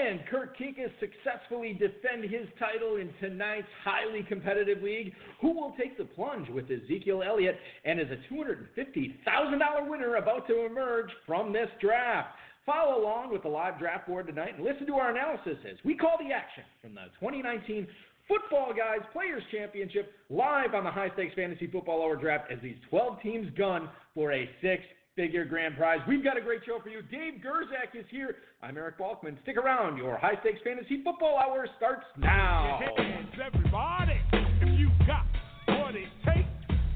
Can 0.00 0.20
Kurt 0.30 0.56
Kuekes 0.56 0.90
successfully 0.98 1.74
defend 1.74 2.24
his 2.24 2.48
title 2.58 2.96
in 2.96 3.10
tonight's 3.20 3.68
highly 3.84 4.22
competitive 4.22 4.82
league? 4.82 5.12
Who 5.42 5.52
will 5.52 5.74
take 5.78 5.98
the 5.98 6.04
plunge 6.04 6.48
with 6.48 6.70
Ezekiel 6.70 7.22
Elliott 7.22 7.58
and 7.84 8.00
is 8.00 8.06
a 8.10 8.32
$250,000 8.32 9.90
winner 9.90 10.16
about 10.16 10.46
to 10.48 10.64
emerge 10.64 11.10
from 11.26 11.52
this 11.52 11.68
draft? 11.82 12.30
Follow 12.64 13.02
along 13.02 13.30
with 13.30 13.42
the 13.42 13.48
live 13.48 13.78
draft 13.78 14.08
board 14.08 14.26
tonight 14.26 14.54
and 14.56 14.64
listen 14.64 14.86
to 14.86 14.94
our 14.94 15.10
analysis 15.10 15.58
as 15.70 15.76
we 15.84 15.94
call 15.94 16.16
the 16.18 16.32
action 16.32 16.64
from 16.80 16.94
the 16.94 17.04
2019 17.20 17.86
Football 18.26 18.72
Guys 18.72 19.06
Players 19.12 19.42
Championship 19.52 20.14
live 20.30 20.72
on 20.72 20.84
the 20.84 20.90
High 20.90 21.10
Stakes 21.12 21.34
Fantasy 21.34 21.66
Football 21.66 22.02
Hour 22.02 22.16
Draft 22.16 22.50
as 22.50 22.58
these 22.62 22.76
12 22.88 23.20
teams 23.20 23.50
gun 23.58 23.90
for 24.14 24.32
a 24.32 24.48
six 24.62 24.82
figure 25.16 25.44
grand 25.44 25.76
prize. 25.76 25.98
We've 26.08 26.24
got 26.24 26.36
a 26.36 26.40
great 26.40 26.60
show 26.66 26.78
for 26.82 26.88
you. 26.88 27.02
Dave 27.02 27.42
Gerczak 27.44 27.98
is 27.98 28.06
here. 28.10 28.36
I'm 28.62 28.76
Eric 28.76 28.98
Balkman. 28.98 29.40
Stick 29.42 29.56
around. 29.56 29.96
Your 29.96 30.16
high 30.16 30.38
stakes 30.40 30.60
fantasy 30.64 31.02
football 31.02 31.38
hour 31.38 31.66
starts 31.76 32.04
now. 32.18 32.80
Hands, 32.96 33.28
everybody, 33.44 34.20
if 34.32 34.78
you 34.78 34.90
got 35.06 35.26
what 35.66 35.94
it 35.94 36.08
takes. 36.24 36.48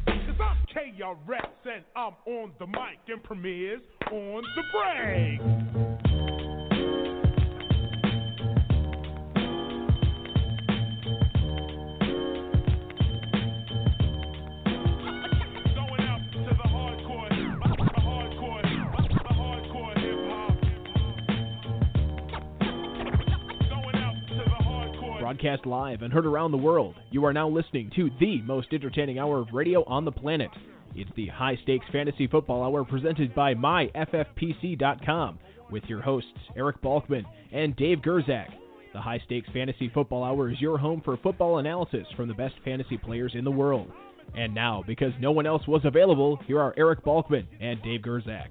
Cause 0.06 0.40
I'm 0.40 0.56
KRS 0.74 1.72
and 1.72 1.84
I'm 1.96 2.14
on 2.26 2.52
the 2.58 2.66
mic 2.66 2.98
and 3.08 3.22
premieres 3.22 3.82
on 4.10 4.42
the 4.56 4.62
break. 4.72 6.13
Broadcast 25.34 25.66
live 25.66 26.02
and 26.02 26.12
heard 26.12 26.26
around 26.26 26.52
the 26.52 26.56
world, 26.56 26.94
you 27.10 27.24
are 27.24 27.32
now 27.32 27.48
listening 27.48 27.90
to 27.96 28.08
the 28.20 28.40
most 28.42 28.68
entertaining 28.72 29.18
hour 29.18 29.40
of 29.40 29.48
radio 29.52 29.82
on 29.82 30.04
the 30.04 30.12
planet. 30.12 30.50
It's 30.94 31.10
the 31.16 31.26
High 31.26 31.58
Stakes 31.64 31.86
Fantasy 31.90 32.28
Football 32.28 32.62
Hour 32.62 32.84
presented 32.84 33.34
by 33.34 33.52
MyFFPC.com 33.54 35.40
with 35.72 35.82
your 35.86 36.02
hosts 36.02 36.30
Eric 36.56 36.80
Balkman 36.82 37.24
and 37.52 37.74
Dave 37.74 37.98
Gerczak. 37.98 38.46
The 38.92 39.00
High 39.00 39.20
Stakes 39.26 39.48
Fantasy 39.52 39.90
Football 39.92 40.22
Hour 40.22 40.52
is 40.52 40.60
your 40.60 40.78
home 40.78 41.02
for 41.04 41.16
football 41.16 41.58
analysis 41.58 42.06
from 42.14 42.28
the 42.28 42.34
best 42.34 42.54
fantasy 42.64 42.96
players 42.96 43.32
in 43.34 43.42
the 43.42 43.50
world. 43.50 43.90
And 44.36 44.54
now, 44.54 44.84
because 44.86 45.12
no 45.18 45.32
one 45.32 45.46
else 45.46 45.66
was 45.66 45.82
available, 45.84 46.38
here 46.46 46.60
are 46.60 46.74
Eric 46.76 47.04
Balkman 47.04 47.46
and 47.60 47.82
Dave 47.82 48.02
Gerczak. 48.02 48.50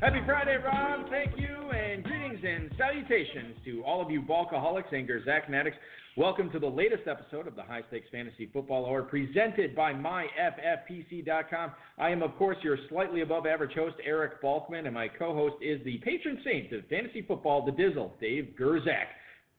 Happy 0.00 0.20
Friday, 0.24 0.56
Rob. 0.64 1.10
Thank 1.10 1.36
you, 1.36 1.70
and 1.72 2.04
greetings 2.04 2.38
and 2.46 2.70
salutations 2.78 3.56
to 3.64 3.82
all 3.84 4.00
of 4.00 4.12
you 4.12 4.22
Balkaholics 4.22 4.92
and 4.92 5.08
Gerczak 5.08 5.46
fanatics. 5.46 5.76
Welcome 6.16 6.52
to 6.52 6.60
the 6.60 6.68
latest 6.68 7.08
episode 7.08 7.48
of 7.48 7.56
the 7.56 7.64
High 7.64 7.82
Stakes 7.88 8.06
Fantasy 8.12 8.48
Football 8.52 8.86
Hour 8.86 9.02
presented 9.02 9.74
by 9.74 9.92
MyFFPC.com. 9.92 11.72
I 11.98 12.10
am, 12.10 12.22
of 12.22 12.36
course, 12.36 12.58
your 12.62 12.78
slightly 12.88 13.22
above 13.22 13.44
average 13.44 13.74
host, 13.74 13.96
Eric 14.04 14.40
Balkman, 14.40 14.84
and 14.84 14.94
my 14.94 15.08
co 15.08 15.34
host 15.34 15.56
is 15.60 15.84
the 15.84 15.98
patron 16.04 16.38
saint 16.44 16.72
of 16.72 16.86
fantasy 16.86 17.22
football, 17.22 17.66
the 17.66 17.72
Dizzle, 17.72 18.12
Dave 18.20 18.54
Gerczak. 18.56 19.08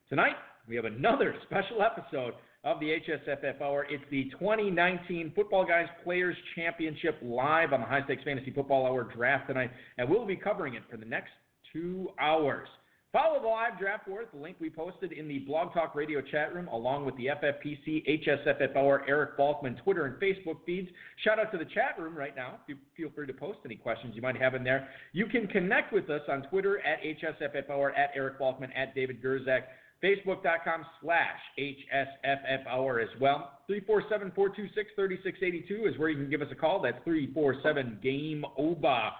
Tonight, 0.08 0.36
we 0.66 0.74
have 0.74 0.86
another 0.86 1.34
special 1.44 1.82
episode 1.82 2.32
of 2.64 2.78
the 2.80 2.86
HSFF 2.86 3.60
Hour. 3.62 3.86
It's 3.88 4.04
the 4.10 4.24
2019 4.38 5.32
Football 5.34 5.64
Guys 5.64 5.86
Players 6.04 6.36
Championship 6.54 7.18
live 7.22 7.72
on 7.72 7.80
the 7.80 7.86
High 7.86 8.04
Stakes 8.04 8.22
Fantasy 8.24 8.50
Football 8.50 8.86
Hour 8.86 9.04
draft 9.04 9.48
tonight, 9.48 9.70
and 9.96 10.08
we'll 10.08 10.26
be 10.26 10.36
covering 10.36 10.74
it 10.74 10.82
for 10.90 10.96
the 10.96 11.06
next 11.06 11.30
two 11.72 12.10
hours. 12.18 12.68
Follow 13.12 13.40
the 13.40 13.48
live 13.48 13.76
draft 13.76 14.06
board 14.06 14.28
the 14.32 14.38
link 14.38 14.56
we 14.60 14.70
posted 14.70 15.10
in 15.10 15.26
the 15.26 15.40
Blog 15.40 15.74
Talk 15.74 15.96
Radio 15.96 16.20
chat 16.20 16.54
room, 16.54 16.68
along 16.68 17.06
with 17.06 17.16
the 17.16 17.26
FFPC, 17.26 18.24
HSFF 18.24 18.76
Hour, 18.76 19.04
Eric 19.08 19.36
Balkman 19.36 19.82
Twitter 19.82 20.04
and 20.04 20.14
Facebook 20.22 20.58
feeds. 20.64 20.88
Shout 21.24 21.40
out 21.40 21.50
to 21.50 21.58
the 21.58 21.64
chat 21.64 21.98
room 21.98 22.14
right 22.14 22.36
now. 22.36 22.60
Feel 22.96 23.08
free 23.12 23.26
to 23.26 23.32
post 23.32 23.58
any 23.64 23.74
questions 23.74 24.14
you 24.14 24.22
might 24.22 24.36
have 24.36 24.54
in 24.54 24.62
there. 24.62 24.88
You 25.12 25.26
can 25.26 25.48
connect 25.48 25.92
with 25.92 26.08
us 26.08 26.20
on 26.28 26.42
Twitter 26.42 26.78
at 26.86 27.00
HSFF 27.02 27.68
Hour, 27.68 27.90
at 27.96 28.10
Eric 28.14 28.38
Balkman, 28.38 28.68
at 28.76 28.94
David 28.94 29.20
Gerczak, 29.20 29.62
Facebook.com 30.02 30.86
slash 31.02 31.38
HSFF 31.58 33.02
as 33.02 33.08
well. 33.20 33.58
347-426-3682 33.70 35.88
is 35.88 35.98
where 35.98 36.08
you 36.08 36.16
can 36.16 36.30
give 36.30 36.42
us 36.42 36.48
a 36.50 36.54
call. 36.54 36.80
That's 36.80 36.98
347-GAME-OBA. 37.06 39.10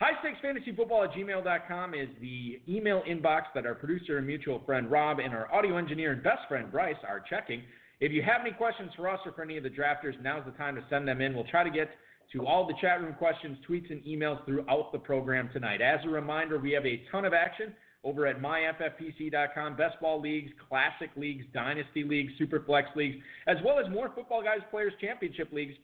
High 0.00 0.18
Stakes 0.20 0.38
Fantasy 0.42 0.74
Football 0.74 1.04
at 1.04 1.12
gmail.com 1.12 1.94
is 1.94 2.08
the 2.20 2.60
email 2.68 3.02
inbox 3.08 3.42
that 3.54 3.66
our 3.66 3.74
producer 3.74 4.18
and 4.18 4.26
mutual 4.26 4.60
friend 4.66 4.90
Rob 4.90 5.20
and 5.20 5.32
our 5.32 5.52
audio 5.54 5.76
engineer 5.76 6.12
and 6.12 6.22
best 6.22 6.40
friend 6.48 6.72
Bryce 6.72 6.96
are 7.06 7.22
checking. 7.28 7.62
If 8.00 8.10
you 8.10 8.22
have 8.22 8.40
any 8.40 8.50
questions 8.50 8.90
for 8.96 9.08
us 9.08 9.20
or 9.24 9.30
for 9.32 9.42
any 9.42 9.56
of 9.58 9.62
the 9.62 9.70
drafters, 9.70 10.20
now's 10.20 10.44
the 10.44 10.50
time 10.52 10.74
to 10.74 10.82
send 10.90 11.06
them 11.06 11.20
in. 11.20 11.34
We'll 11.34 11.44
try 11.44 11.62
to 11.62 11.70
get 11.70 11.88
to 12.32 12.46
all 12.46 12.66
the 12.66 12.74
chat 12.80 13.00
room 13.00 13.14
questions, 13.14 13.58
tweets, 13.68 13.90
and 13.90 14.02
emails 14.02 14.44
throughout 14.44 14.90
the 14.90 14.98
program 14.98 15.50
tonight. 15.52 15.80
As 15.80 16.00
a 16.04 16.08
reminder, 16.08 16.58
we 16.58 16.72
have 16.72 16.84
a 16.84 17.04
ton 17.12 17.24
of 17.24 17.32
action 17.32 17.72
over 18.04 18.26
at 18.26 18.40
myffpc.com. 18.40 19.76
Best 19.76 20.00
ball 20.00 20.20
leagues, 20.20 20.50
classic 20.68 21.10
leagues, 21.16 21.44
dynasty 21.54 22.04
leagues, 22.04 22.32
super 22.38 22.62
flex 22.64 22.88
leagues, 22.96 23.16
as 23.46 23.56
well 23.64 23.78
as 23.78 23.90
more 23.90 24.10
Football 24.14 24.42
Guys 24.42 24.60
Players 24.70 24.92
Championship 25.00 25.52
leagues 25.52 25.74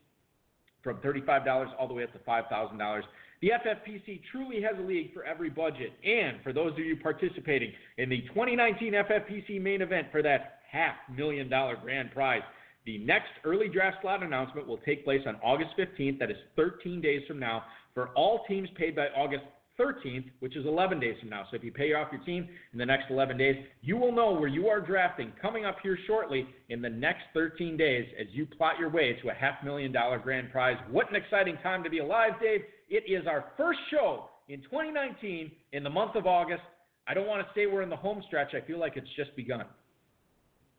from 0.82 0.98
$35 0.98 1.68
all 1.78 1.88
the 1.88 1.94
way 1.94 2.04
up 2.04 2.12
to 2.12 2.18
$5,000. 2.18 3.02
The 3.40 3.50
FFPC 3.50 4.20
truly 4.32 4.60
has 4.62 4.72
a 4.78 4.82
league 4.82 5.14
for 5.14 5.24
every 5.24 5.50
budget. 5.50 5.92
And 6.04 6.38
for 6.42 6.52
those 6.52 6.72
of 6.72 6.78
you 6.80 6.96
participating 6.96 7.72
in 7.96 8.08
the 8.08 8.22
2019 8.28 8.94
FFPC 8.94 9.60
main 9.60 9.82
event 9.82 10.08
for 10.10 10.22
that 10.22 10.60
half 10.70 10.96
million 11.14 11.48
dollar 11.48 11.76
grand 11.76 12.10
prize, 12.12 12.42
the 12.84 12.98
next 12.98 13.28
early 13.44 13.68
draft 13.68 13.98
slot 14.02 14.22
announcement 14.22 14.66
will 14.66 14.78
take 14.78 15.04
place 15.04 15.20
on 15.26 15.36
August 15.36 15.70
15th. 15.78 16.18
That 16.18 16.30
is 16.30 16.36
13 16.56 17.00
days 17.00 17.22
from 17.28 17.38
now 17.38 17.64
for 17.94 18.08
all 18.16 18.44
teams 18.48 18.68
paid 18.76 18.96
by 18.96 19.06
August 19.08 19.44
13th, 19.78 20.25
which 20.41 20.56
is 20.56 20.66
11 20.66 21.00
days 21.00 21.16
from 21.21 21.31
now. 21.31 21.44
So 21.50 21.56
if 21.56 21.65
you 21.65 21.72
pay 21.72 21.93
off 21.94 22.09
your 22.12 22.22
team 22.22 22.49
in 22.72 22.78
the 22.78 22.87
next 22.87 23.11
11 23.11 23.37
days, 23.39 23.56
you 23.81 23.97
will 23.97 24.12
know 24.12 24.33
where 24.33 24.49
you 24.49 24.69
are 24.69 24.81
drafting 24.81 25.33
coming 25.41 25.65
up 25.65 25.77
here 25.83 25.99
shortly 26.06 26.47
in 26.69 26.83
the 26.83 26.89
next 26.89 27.22
13 27.34 27.77
days 27.77 28.06
as 28.21 28.27
you 28.33 28.47
plot 28.47 28.78
your 28.78 28.91
way 28.91 29.19
to 29.22 29.31
a 29.31 29.34
half 29.34 29.62
million 29.65 29.93
dollar 29.93 30.19
grand 30.19 30.50
prize. 30.50 30.77
What 30.91 31.09
an 31.11 31.16
exciting 31.16 31.56
time 31.62 31.84
to 31.84 31.91
be 31.91 31.99
alive, 31.99 32.33
Dave. 32.43 32.62
It 32.89 33.05
is 33.06 33.27
our 33.27 33.47
first 33.56 33.78
show 33.91 34.31
in 34.49 34.62
2019 34.62 35.50
in 35.72 35.84
the 35.84 35.91
month 35.91 36.16
of 36.16 36.27
August. 36.27 36.62
I 37.06 37.15
don't 37.15 37.27
want 37.27 37.47
to 37.47 37.49
say 37.55 37.66
we're 37.66 37.83
in 37.83 37.91
the 37.91 37.97
home 37.97 38.22
stretch. 38.27 38.55
I 38.55 38.66
feel 38.66 38.78
like 38.78 38.97
it's 38.97 39.09
just 39.16 39.34
begun. 39.37 39.65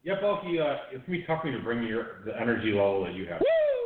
Yeah, 0.04 0.16
Bulky, 0.22 0.60
uh, 0.60 0.76
it's 0.92 1.06
gonna 1.06 1.20
be 1.20 1.26
tough 1.26 1.42
for 1.42 1.50
you 1.50 1.58
to 1.58 1.64
bring 1.64 1.84
your 1.84 2.24
the 2.26 2.40
energy 2.40 2.72
level 2.72 3.04
that 3.04 3.14
you 3.14 3.26
have. 3.28 3.42
Woo! 3.42 3.79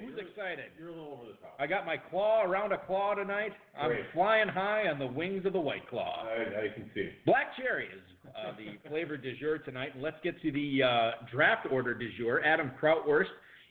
Yeah, 0.00 0.06
Who's 0.06 0.16
you're- 0.16 0.28
excited? 0.30 0.66
You're 0.78 0.88
a 0.88 0.92
little 0.92 1.12
over 1.20 1.26
the 1.32 1.38
top. 1.38 1.56
I 1.58 1.66
got 1.66 1.86
my 1.86 1.96
claw 1.96 2.42
around 2.44 2.72
a 2.72 2.78
claw 2.78 3.14
tonight. 3.14 3.52
I'm 3.78 3.90
flying 4.12 4.48
high 4.48 4.88
on 4.88 4.98
the 4.98 5.06
wings 5.06 5.44
of 5.46 5.52
the 5.52 5.60
white 5.60 5.88
claw. 5.88 6.24
I, 6.26 6.66
I 6.66 6.74
can 6.74 6.90
see. 6.94 7.10
Black 7.26 7.56
cherry 7.56 7.86
is 7.86 8.00
uh, 8.36 8.52
the 8.56 8.88
flavor 8.88 9.16
du 9.16 9.36
jour 9.38 9.58
tonight. 9.58 9.90
And 9.94 10.02
let's 10.02 10.16
get 10.22 10.40
to 10.42 10.52
the 10.52 10.82
uh, 10.82 11.10
draft 11.32 11.66
order 11.70 11.94
du 11.94 12.08
jour. 12.16 12.42
Adam 12.44 12.70
Krautwurst, 12.80 13.26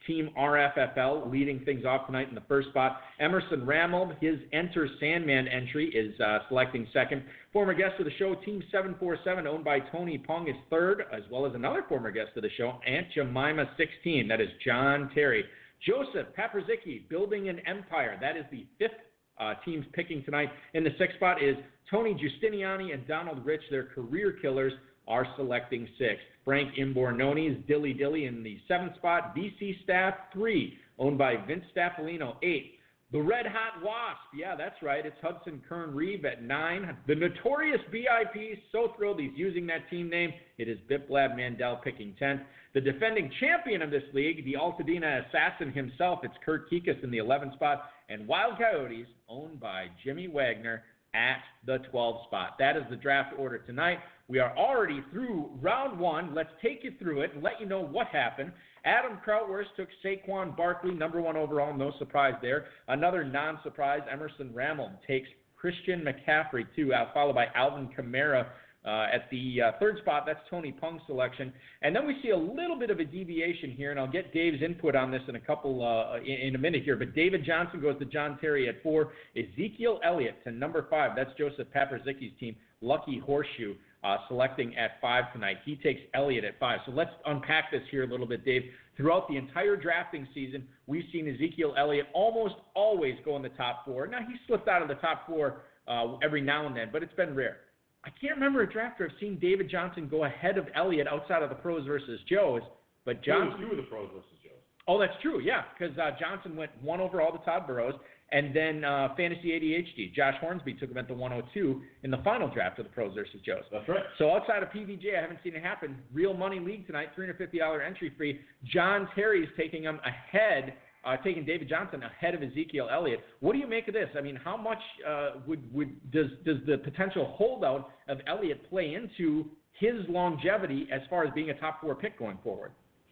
Team 0.06 0.30
RFFL, 0.38 1.30
leading 1.30 1.60
things 1.66 1.84
off 1.84 2.06
tonight 2.06 2.30
in 2.30 2.36
the 2.36 2.44
first 2.48 2.70
spot. 2.70 3.02
Emerson 3.20 3.62
Ramelb, 3.62 4.18
his 4.22 4.40
Enter 4.54 4.88
Sandman 5.02 5.48
entry 5.50 5.90
is 5.90 6.18
uh, 6.22 6.40
selecting 6.48 6.88
second. 6.94 7.24
Former 7.52 7.74
guest 7.74 7.96
of 8.00 8.06
the 8.06 8.12
show, 8.18 8.36
Team 8.36 8.64
747, 8.72 9.48
owned 9.48 9.66
by 9.66 9.80
Tony 9.80 10.18
Pung, 10.18 10.48
is 10.48 10.56
third, 10.70 11.04
as 11.12 11.24
well 11.32 11.46
as 11.46 11.54
another 11.56 11.84
former 11.90 12.12
guest 12.12 12.30
of 12.38 12.44
the 12.44 12.50
show, 12.58 12.80
Aunt 12.88 13.08
Jemima 13.14 13.66
16. 13.78 14.28
That 14.28 14.40
is 14.40 14.48
John 14.66 15.10
Terry. 15.14 15.44
Joseph 15.86 16.28
Paprzycki, 16.38 17.08
Building 17.10 17.50
an 17.50 17.60
Empire. 17.68 18.18
That 18.20 18.38
is 18.38 18.46
the 18.52 18.66
fifth 18.80 18.92
uh, 19.40 19.54
teams 19.64 19.86
picking 19.94 20.24
tonight. 20.24 20.50
In 20.74 20.84
the 20.84 20.96
sixth 20.98 21.16
spot 21.18 21.42
is 21.42 21.56
Tony 21.90 22.14
Giustiniani 22.14 22.94
and 22.94 23.08
Donald 23.08 23.46
Rich. 23.46 23.62
Their 23.70 23.84
career 23.84 24.36
killers 24.42 24.74
are 25.08 25.26
selecting 25.36 25.88
sixth. 25.98 26.24
Frank 26.44 26.72
Imbornone's 26.78 27.66
Dilly 27.68 27.94
Dilly 27.94 28.26
in 28.26 28.44
the 28.44 28.58
seventh 28.68 28.96
spot. 28.96 29.36
VC 29.36 29.82
Staff, 29.84 30.16
three, 30.34 30.78
owned 31.00 31.18
by 31.18 31.36
Vince 31.46 31.64
Staffilino, 31.76 32.36
eight. 32.44 32.77
The 33.14 33.22
Red 33.22 33.46
Hot 33.46 33.82
Wasp, 33.82 34.20
yeah, 34.36 34.54
that's 34.58 34.82
right. 34.82 35.06
It's 35.06 35.16
Hudson 35.22 35.62
Kern 35.70 35.96
Reeve 35.96 36.26
at 36.26 36.44
nine. 36.44 36.98
The 37.08 37.16
notorious 37.16 37.80
BIP, 37.90 38.60
so 38.74 38.92
thrilled 38.98 39.22
he's 39.22 39.32
using 39.34 39.66
that 39.68 39.90
team 39.90 40.10
name. 40.10 40.34
It 40.58 40.68
is 40.68 40.78
Biplab 40.92 41.38
Mandal 41.38 41.82
picking 41.82 42.16
10th. 42.22 42.42
The 42.74 42.82
defending 42.82 43.32
champion 43.40 43.82
of 43.82 43.92
this 43.92 44.04
league, 44.14 44.44
the 44.44 44.56
Altadena 44.56 45.26
assassin 45.26 45.72
himself, 45.72 46.20
it's 46.24 46.34
Kurt 46.46 46.70
Kuekes 46.70 47.02
in 47.02 47.10
the 47.10 47.20
11th 47.20 47.54
spot. 47.54 47.84
And 48.10 48.28
Wild 48.28 48.58
Coyotes, 48.58 49.08
owned 49.30 49.58
by 49.58 49.86
Jimmy 50.04 50.28
Wagner, 50.28 50.84
at 51.14 51.40
the 51.66 51.78
12 51.90 52.26
spot. 52.28 52.58
That 52.60 52.76
is 52.76 52.84
the 52.90 52.98
draft 52.98 53.34
order 53.38 53.60
tonight. 53.60 54.00
We 54.28 54.40
are 54.40 54.56
already 54.58 55.02
through 55.12 55.50
round 55.62 55.98
one. 55.98 56.36
Let's 56.36 56.50
take 56.62 56.84
you 56.84 56.92
through 57.00 57.22
it 57.22 57.34
and 57.34 57.42
let 57.42 57.62
you 57.62 57.66
know 57.66 57.82
what 57.82 58.08
happened. 58.08 58.52
Adam 58.88 59.20
Krautwurst 59.26 59.76
took 59.76 59.90
Saquon 60.04 60.56
Barkley, 60.56 60.94
number 60.94 61.22
one 61.22 61.36
overall, 61.36 61.76
no 61.76 61.92
surprise 62.00 62.36
there. 62.42 62.68
Another 62.88 63.26
non 63.26 63.60
surprise, 63.62 64.00
Emerson 64.10 64.50
Ramelb 64.56 64.94
takes 65.06 65.28
Christian 65.58 66.06
McCaffrey, 66.06 66.66
too, 66.74 66.94
uh, 66.94 67.12
followed 67.14 67.36
by 67.36 67.48
Alvin 67.54 67.90
Kamara. 67.98 68.48
Uh, 68.86 69.08
at 69.14 69.30
the 69.32 69.62
uh, 69.62 69.72
third 69.82 69.98
spot, 69.98 70.24
that's 70.26 70.40
Tony 70.50 70.72
Pung's 70.72 71.02
selection. 71.08 71.52
And 71.82 71.94
then 71.94 72.08
we 72.08 72.16
see 72.24 72.30
a 72.30 72.38
little 72.38 72.80
bit 72.80 72.90
of 72.90 73.02
a 73.02 73.04
deviation 73.04 73.72
here, 73.72 73.92
and 73.92 74.00
I'll 74.00 74.10
get 74.10 74.34
Dave's 74.34 74.64
input 74.64 74.96
on 74.96 75.12
this 75.12 75.22
in 75.28 75.36
a 75.36 75.42
couple 75.42 75.84
uh, 75.86 76.20
in, 76.22 76.48
in, 76.48 76.56
a 76.56 76.58
minute 76.58 76.84
here. 76.84 76.96
But 76.96 77.14
David 77.14 77.44
Johnson 77.46 77.82
goes 77.82 78.00
to 78.00 78.06
John 78.06 78.38
Terry 78.40 78.70
at 78.70 78.82
four. 78.82 79.12
Ezekiel 79.36 80.00
Elliott 80.06 80.42
to 80.46 80.52
number 80.52 80.88
five. 80.90 81.12
That's 81.18 81.32
Joseph 81.38 81.68
Paprzycki's 81.76 82.40
team. 82.40 82.56
Lucky 82.80 83.20
Horseshoe 83.20 83.76
uh, 84.04 84.18
selecting 84.28 84.76
at 84.78 85.02
five 85.02 85.32
tonight. 85.34 85.58
He 85.66 85.76
takes 85.76 86.02
Elliott 86.14 86.44
at 86.44 86.60
five. 86.60 86.80
So 86.86 86.92
let's 86.92 87.12
unpack 87.26 87.72
this 87.72 87.82
here 87.90 88.04
a 88.04 88.08
little 88.08 88.28
bit, 88.28 88.46
Dave. 88.46 88.64
Throughout 88.96 89.28
the 89.28 89.38
entire 89.38 89.76
drafting 89.76 90.28
season, 90.34 90.68
we've 90.88 91.04
seen 91.12 91.28
Ezekiel 91.28 91.76
Elliott 91.78 92.08
almost 92.14 92.56
always 92.76 93.16
go 93.26 93.36
in 93.36 93.42
the 93.42 93.50
top 93.50 93.86
four. 93.86 94.08
Now, 94.08 94.20
he 94.20 94.36
slipped 94.48 94.68
out 94.68 94.82
of 94.82 94.88
the 94.88 94.96
top 94.96 95.28
four 95.28 95.62
uh, 95.88 96.18
every 96.24 96.42
now 96.42 96.68
and 96.68 96.76
then, 96.76 96.90
but 96.92 97.04
it's 97.04 97.14
been 97.14 97.36
rare. 97.36 97.58
I 98.06 98.10
can't 98.22 98.36
remember 98.36 98.62
a 98.62 98.68
drafter 98.68 99.10
I've 99.10 99.18
seen 99.20 99.38
David 99.40 99.70
Johnson 99.70 100.08
go 100.08 100.24
ahead 100.24 100.58
of 100.58 100.68
Elliott 100.76 101.08
outside 101.08 101.44
of 101.44 101.50
the 101.50 101.56
pros 101.56 101.86
versus 101.86 102.20
Joes, 102.30 102.62
but 103.06 103.24
Johnson. 103.24 103.60
Two 103.60 103.72
of 103.72 103.78
the 103.78 103.84
pros 103.84 104.10
versus 104.14 104.32
Joes. 104.44 104.54
Oh, 104.88 104.98
that's 104.98 105.14
true, 105.22 105.42
yeah, 105.42 105.64
because 105.78 105.98
uh, 105.98 106.12
Johnson 106.18 106.56
went 106.56 106.72
one 106.82 107.02
overall 107.02 107.38
to 107.38 107.44
Todd 107.44 107.68
Burrows, 107.68 107.96
and 108.32 108.54
then 108.54 108.84
uh, 108.84 109.10
Fantasy 109.16 109.50
ADHD, 109.50 110.14
Josh 110.14 110.36
Hornsby 110.42 110.74
took 110.74 110.92
him 110.92 110.98
at 110.98 111.08
the 111.08 111.14
102 111.14 111.82
in 112.04 112.12
the 112.12 112.18
final 112.24 112.50
draft 112.50 112.78
of 112.78 112.86
the 112.86 112.92
Pros 112.92 113.16
versus 113.16 113.40
Joes. 113.46 113.64
That's 113.72 113.88
right. 113.88 114.04
So 114.18 114.32
outside 114.32 114.64
of 114.64 114.70
PVJ, 114.70 115.18
I 115.18 115.22
haven't 115.22 115.40
seen 115.44 115.56
it 115.56 115.64
happen. 115.64 115.98
Real 116.14 116.34
money 116.34 116.60
league 116.60 116.86
tonight, 116.88 117.10
$350 117.18 117.86
entry 117.86 118.12
fee. 118.20 118.40
John 118.66 119.08
Terry's 119.16 119.48
taking 119.56 119.84
him 119.84 120.02
ahead, 120.06 120.74
uh, 121.06 121.16
taking 121.24 121.46
David 121.46 121.70
Johnson 121.70 122.04
ahead 122.04 122.36
of 122.36 122.44
Ezekiel 122.44 122.90
Elliott. 122.92 123.22
What 123.40 123.54
do 123.54 123.60
you 123.60 123.68
make 123.68 123.88
of 123.88 123.94
this? 123.94 124.10
I 124.18 124.22
mean, 124.22 124.36
how 124.36 124.58
much 124.58 124.82
uh, 125.08 125.30
would 125.48 125.74
would 125.74 126.12
does 126.12 126.28
does 126.46 126.58
the 126.68 126.80
potential 126.80 127.34
holdout 127.38 127.92
of 128.10 128.18
Elliott 128.28 128.70
play 128.70 128.96
into 128.96 129.46
his 129.80 129.96
longevity 130.10 130.90
as 130.92 131.00
far 131.10 131.24
as 131.24 131.32
being 131.34 131.50
a 131.52 131.60
top 131.60 131.80
four 131.80 131.96
pick 131.96 132.20
going 132.20 132.40
forward? 132.44 132.72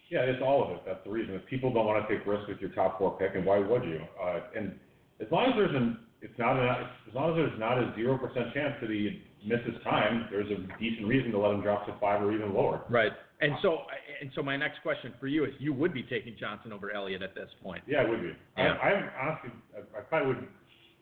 Yeah, 0.09 0.21
it's 0.21 0.41
all 0.43 0.63
of 0.63 0.71
it. 0.71 0.83
That's 0.85 1.03
the 1.03 1.09
reason. 1.09 1.33
If 1.35 1.45
people 1.47 1.73
don't 1.73 1.85
want 1.85 2.07
to 2.07 2.15
take 2.15 2.27
risks 2.27 2.47
with 2.47 2.59
your 2.59 2.69
top 2.71 2.99
four 2.99 3.17
pick, 3.17 3.31
and 3.33 3.45
why 3.45 3.59
would 3.59 3.83
you? 3.83 4.01
Uh, 4.21 4.39
and 4.55 4.77
as 5.21 5.27
long 5.31 5.49
as 5.49 5.53
there's 5.55 5.75
an 5.75 5.97
it's 6.21 6.37
not 6.39 6.57
a, 6.57 6.89
as 7.07 7.13
long 7.13 7.31
as 7.31 7.35
there's 7.35 7.59
not 7.59 7.77
a 7.77 7.93
zero 7.95 8.17
percent 8.17 8.53
chance 8.53 8.73
that 8.81 8.89
he 8.89 9.21
misses 9.45 9.75
time, 9.83 10.27
there's 10.31 10.49
a 10.49 10.57
decent 10.79 11.07
reason 11.07 11.31
to 11.31 11.37
let 11.37 11.53
him 11.53 11.61
drop 11.61 11.85
to 11.85 11.93
five 11.99 12.21
or 12.21 12.33
even 12.33 12.53
lower. 12.53 12.81
Right. 12.89 13.11
And 13.41 13.53
so 13.61 13.79
and 14.21 14.31
so 14.33 14.41
my 14.41 14.57
next 14.57 14.81
question 14.81 15.13
for 15.19 15.27
you 15.27 15.45
is 15.45 15.51
you 15.59 15.73
would 15.73 15.93
be 15.93 16.03
taking 16.03 16.35
Johnson 16.39 16.73
over 16.73 16.91
Elliott 16.91 17.21
at 17.21 17.35
this 17.35 17.49
point. 17.61 17.83
Yeah, 17.85 17.99
I 17.99 18.09
would 18.09 18.21
be. 18.21 18.31
Yeah. 18.57 18.73
I, 18.81 18.87
I'm 18.87 19.09
honestly 19.21 19.51
I, 19.75 19.99
I 19.99 20.01
probably 20.01 20.35
would 20.35 20.47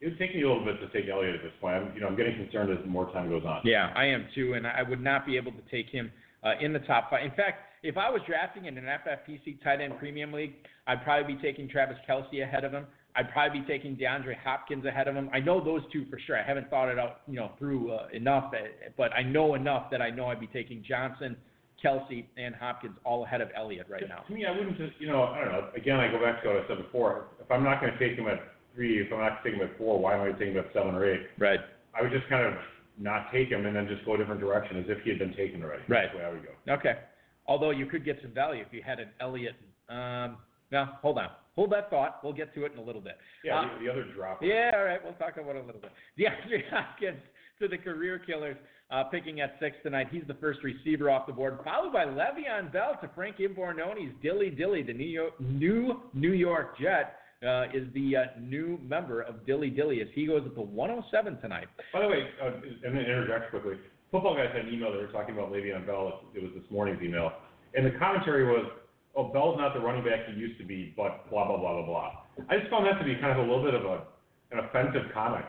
it 0.00 0.08
would 0.08 0.18
take 0.18 0.34
me 0.34 0.42
a 0.42 0.48
little 0.48 0.64
bit 0.64 0.80
to 0.80 0.88
take 0.88 1.08
Elliott 1.10 1.36
at 1.36 1.42
this 1.42 1.52
point. 1.60 1.76
I'm, 1.76 1.94
you 1.94 2.00
know, 2.00 2.08
I'm 2.08 2.16
getting 2.16 2.36
concerned 2.36 2.70
as 2.70 2.84
more 2.86 3.10
time 3.12 3.30
goes 3.30 3.44
on. 3.46 3.62
Yeah, 3.64 3.92
I 3.96 4.04
am 4.04 4.26
too, 4.34 4.52
and 4.52 4.66
I 4.66 4.82
would 4.82 5.00
not 5.00 5.24
be 5.24 5.36
able 5.36 5.52
to 5.52 5.62
take 5.70 5.88
him 5.88 6.10
uh, 6.42 6.52
in 6.60 6.72
the 6.72 6.80
top 6.80 7.08
five. 7.10 7.24
In 7.24 7.30
fact, 7.30 7.62
if 7.82 7.96
I 7.96 8.10
was 8.10 8.20
drafting 8.26 8.66
in 8.66 8.76
an 8.76 8.84
FFPC 8.84 9.62
tight 9.62 9.80
end 9.80 9.98
premium 9.98 10.32
league, 10.32 10.54
I'd 10.86 11.02
probably 11.04 11.34
be 11.34 11.40
taking 11.40 11.68
Travis 11.68 11.96
Kelce 12.08 12.42
ahead 12.42 12.64
of 12.64 12.72
him. 12.72 12.86
I'd 13.16 13.30
probably 13.32 13.60
be 13.60 13.66
taking 13.66 13.96
DeAndre 13.96 14.36
Hopkins 14.42 14.84
ahead 14.84 15.06
of 15.06 15.14
him. 15.14 15.30
I 15.32 15.38
know 15.38 15.62
those 15.62 15.82
two 15.92 16.04
for 16.10 16.18
sure. 16.26 16.36
I 16.36 16.44
haven't 16.44 16.68
thought 16.68 16.88
it 16.88 16.98
out, 16.98 17.20
you 17.28 17.36
know, 17.36 17.52
through 17.58 17.92
uh, 17.92 18.08
enough, 18.12 18.52
uh, 18.52 18.90
but 18.96 19.12
I 19.12 19.22
know 19.22 19.54
enough 19.54 19.90
that 19.92 20.02
I 20.02 20.10
know 20.10 20.26
I'd 20.26 20.40
be 20.40 20.48
taking 20.48 20.82
Johnson, 20.86 21.36
Kelce, 21.84 22.24
and 22.36 22.54
Hopkins 22.56 22.96
all 23.04 23.24
ahead 23.24 23.40
of 23.40 23.50
Elliott 23.56 23.86
right 23.88 24.02
now. 24.08 24.24
To 24.26 24.32
me, 24.32 24.44
I 24.46 24.50
wouldn't 24.50 24.76
just, 24.76 24.92
you 24.98 25.06
know, 25.06 25.24
I 25.24 25.44
don't 25.44 25.52
know. 25.52 25.68
Again, 25.76 26.00
I 26.00 26.10
go 26.10 26.20
back 26.20 26.42
to 26.42 26.48
what 26.48 26.64
I 26.64 26.68
said 26.68 26.78
before. 26.78 27.26
If 27.40 27.50
I'm 27.50 27.62
not 27.62 27.80
going 27.80 27.92
to 27.92 27.98
take 27.98 28.18
him 28.18 28.26
at 28.26 28.40
three, 28.74 29.00
if 29.00 29.12
I'm 29.12 29.20
not 29.20 29.44
taking 29.44 29.60
him 29.60 29.68
at 29.68 29.78
four, 29.78 29.98
why 29.98 30.14
am 30.14 30.22
I 30.22 30.32
taking 30.32 30.54
him 30.54 30.58
at 30.58 30.72
seven 30.72 30.94
or 30.94 31.08
eight? 31.08 31.20
Right. 31.38 31.60
I 31.94 32.02
would 32.02 32.10
just 32.10 32.28
kind 32.28 32.44
of 32.44 32.54
not 32.98 33.30
take 33.32 33.48
him 33.48 33.66
and 33.66 33.76
then 33.76 33.86
just 33.86 34.04
go 34.04 34.14
a 34.14 34.18
different 34.18 34.40
direction 34.40 34.76
as 34.78 34.86
if 34.88 35.02
he 35.04 35.10
had 35.10 35.20
been 35.20 35.34
taken 35.34 35.62
already. 35.62 35.82
Right. 35.88 36.06
That's 36.06 36.14
the 36.14 36.18
way 36.18 36.24
I 36.24 36.30
would 36.30 36.42
go. 36.42 36.72
Okay. 36.72 36.98
Although 37.46 37.70
you 37.70 37.86
could 37.86 38.04
get 38.04 38.18
some 38.22 38.32
value 38.32 38.62
if 38.66 38.72
you 38.72 38.82
had 38.84 38.98
an 38.98 39.10
Elliott. 39.20 39.54
Um, 39.88 40.38
no, 40.72 40.88
hold 41.02 41.18
on. 41.18 41.28
Hold 41.56 41.70
that 41.72 41.88
thought. 41.90 42.20
We'll 42.22 42.32
get 42.32 42.52
to 42.54 42.64
it 42.64 42.72
in 42.72 42.78
a 42.78 42.82
little 42.82 43.00
bit. 43.00 43.16
Yeah, 43.44 43.60
Uh, 43.60 43.78
the, 43.78 43.84
the 43.84 43.90
other 43.92 44.04
drop. 44.14 44.40
Yeah, 44.42 44.72
all 44.74 44.84
right. 44.84 45.02
We'll 45.02 45.12
talk 45.14 45.36
about 45.36 45.56
it 45.56 45.62
a 45.62 45.66
little 45.66 45.80
bit. 45.80 45.92
DeAndre 46.18 46.68
Hopkins 46.70 47.20
to 47.60 47.68
the 47.68 47.78
career 47.78 48.18
killers, 48.18 48.56
uh, 48.90 49.04
picking 49.04 49.40
at 49.40 49.56
six 49.60 49.76
tonight. 49.84 50.08
He's 50.10 50.24
the 50.26 50.34
first 50.34 50.60
receiver 50.64 51.08
off 51.10 51.26
the 51.28 51.32
board, 51.32 51.58
followed 51.64 51.92
by 51.92 52.04
Le'Veon 52.04 52.72
Bell 52.72 52.98
to 53.00 53.08
Frank 53.14 53.36
Imbornone's 53.38 54.12
Dilly 54.22 54.50
Dilly, 54.50 54.82
the 54.82 54.92
New 54.92 55.04
York, 55.06 55.40
new 55.40 56.00
New 56.12 56.32
York 56.32 56.78
Jet. 56.78 57.16
Uh, 57.44 57.64
is 57.74 57.86
the 57.92 58.16
uh, 58.16 58.22
new 58.40 58.78
member 58.82 59.20
of 59.20 59.44
Dilly 59.44 59.68
Dilly 59.68 60.00
as 60.00 60.08
he 60.14 60.24
goes 60.26 60.44
at 60.46 60.54
the 60.54 60.62
107 60.62 61.38
tonight. 61.42 61.66
By 61.92 62.00
the 62.00 62.08
way, 62.08 62.22
uh, 62.40 62.46
I'm 62.46 62.60
going 62.62 62.94
to 62.94 63.00
interject 63.02 63.50
quickly. 63.50 63.74
Football 64.10 64.34
guys 64.34 64.48
had 64.56 64.64
an 64.64 64.72
email. 64.72 64.90
They 64.92 64.96
were 64.98 65.08
talking 65.12 65.34
about 65.36 65.52
Le'Veon 65.52 65.84
Bell. 65.84 66.22
It 66.34 66.42
was 66.42 66.52
this 66.54 66.64
morning's 66.70 67.02
email, 67.02 67.32
and 67.74 67.84
the 67.84 67.90
commentary 67.98 68.46
was, 68.46 68.64
"Oh, 69.16 69.32
Bell's 69.32 69.58
not 69.58 69.74
the 69.74 69.80
running 69.80 70.04
back 70.04 70.26
he 70.26 70.34
used 70.34 70.58
to 70.58 70.64
be, 70.66 70.92
but 70.96 71.28
blah 71.30 71.46
blah 71.46 71.56
blah 71.56 71.82
blah 71.82 71.86
blah." 71.86 72.10
I 72.48 72.58
just 72.58 72.70
found 72.70 72.86
that 72.86 72.98
to 72.98 73.04
be 73.04 73.14
kind 73.16 73.38
of 73.38 73.38
a 73.38 73.48
little 73.48 73.62
bit 73.64 73.74
of 73.74 73.84
a 73.84 74.02
an 74.52 74.58
offensive 74.60 75.10
comment. 75.12 75.44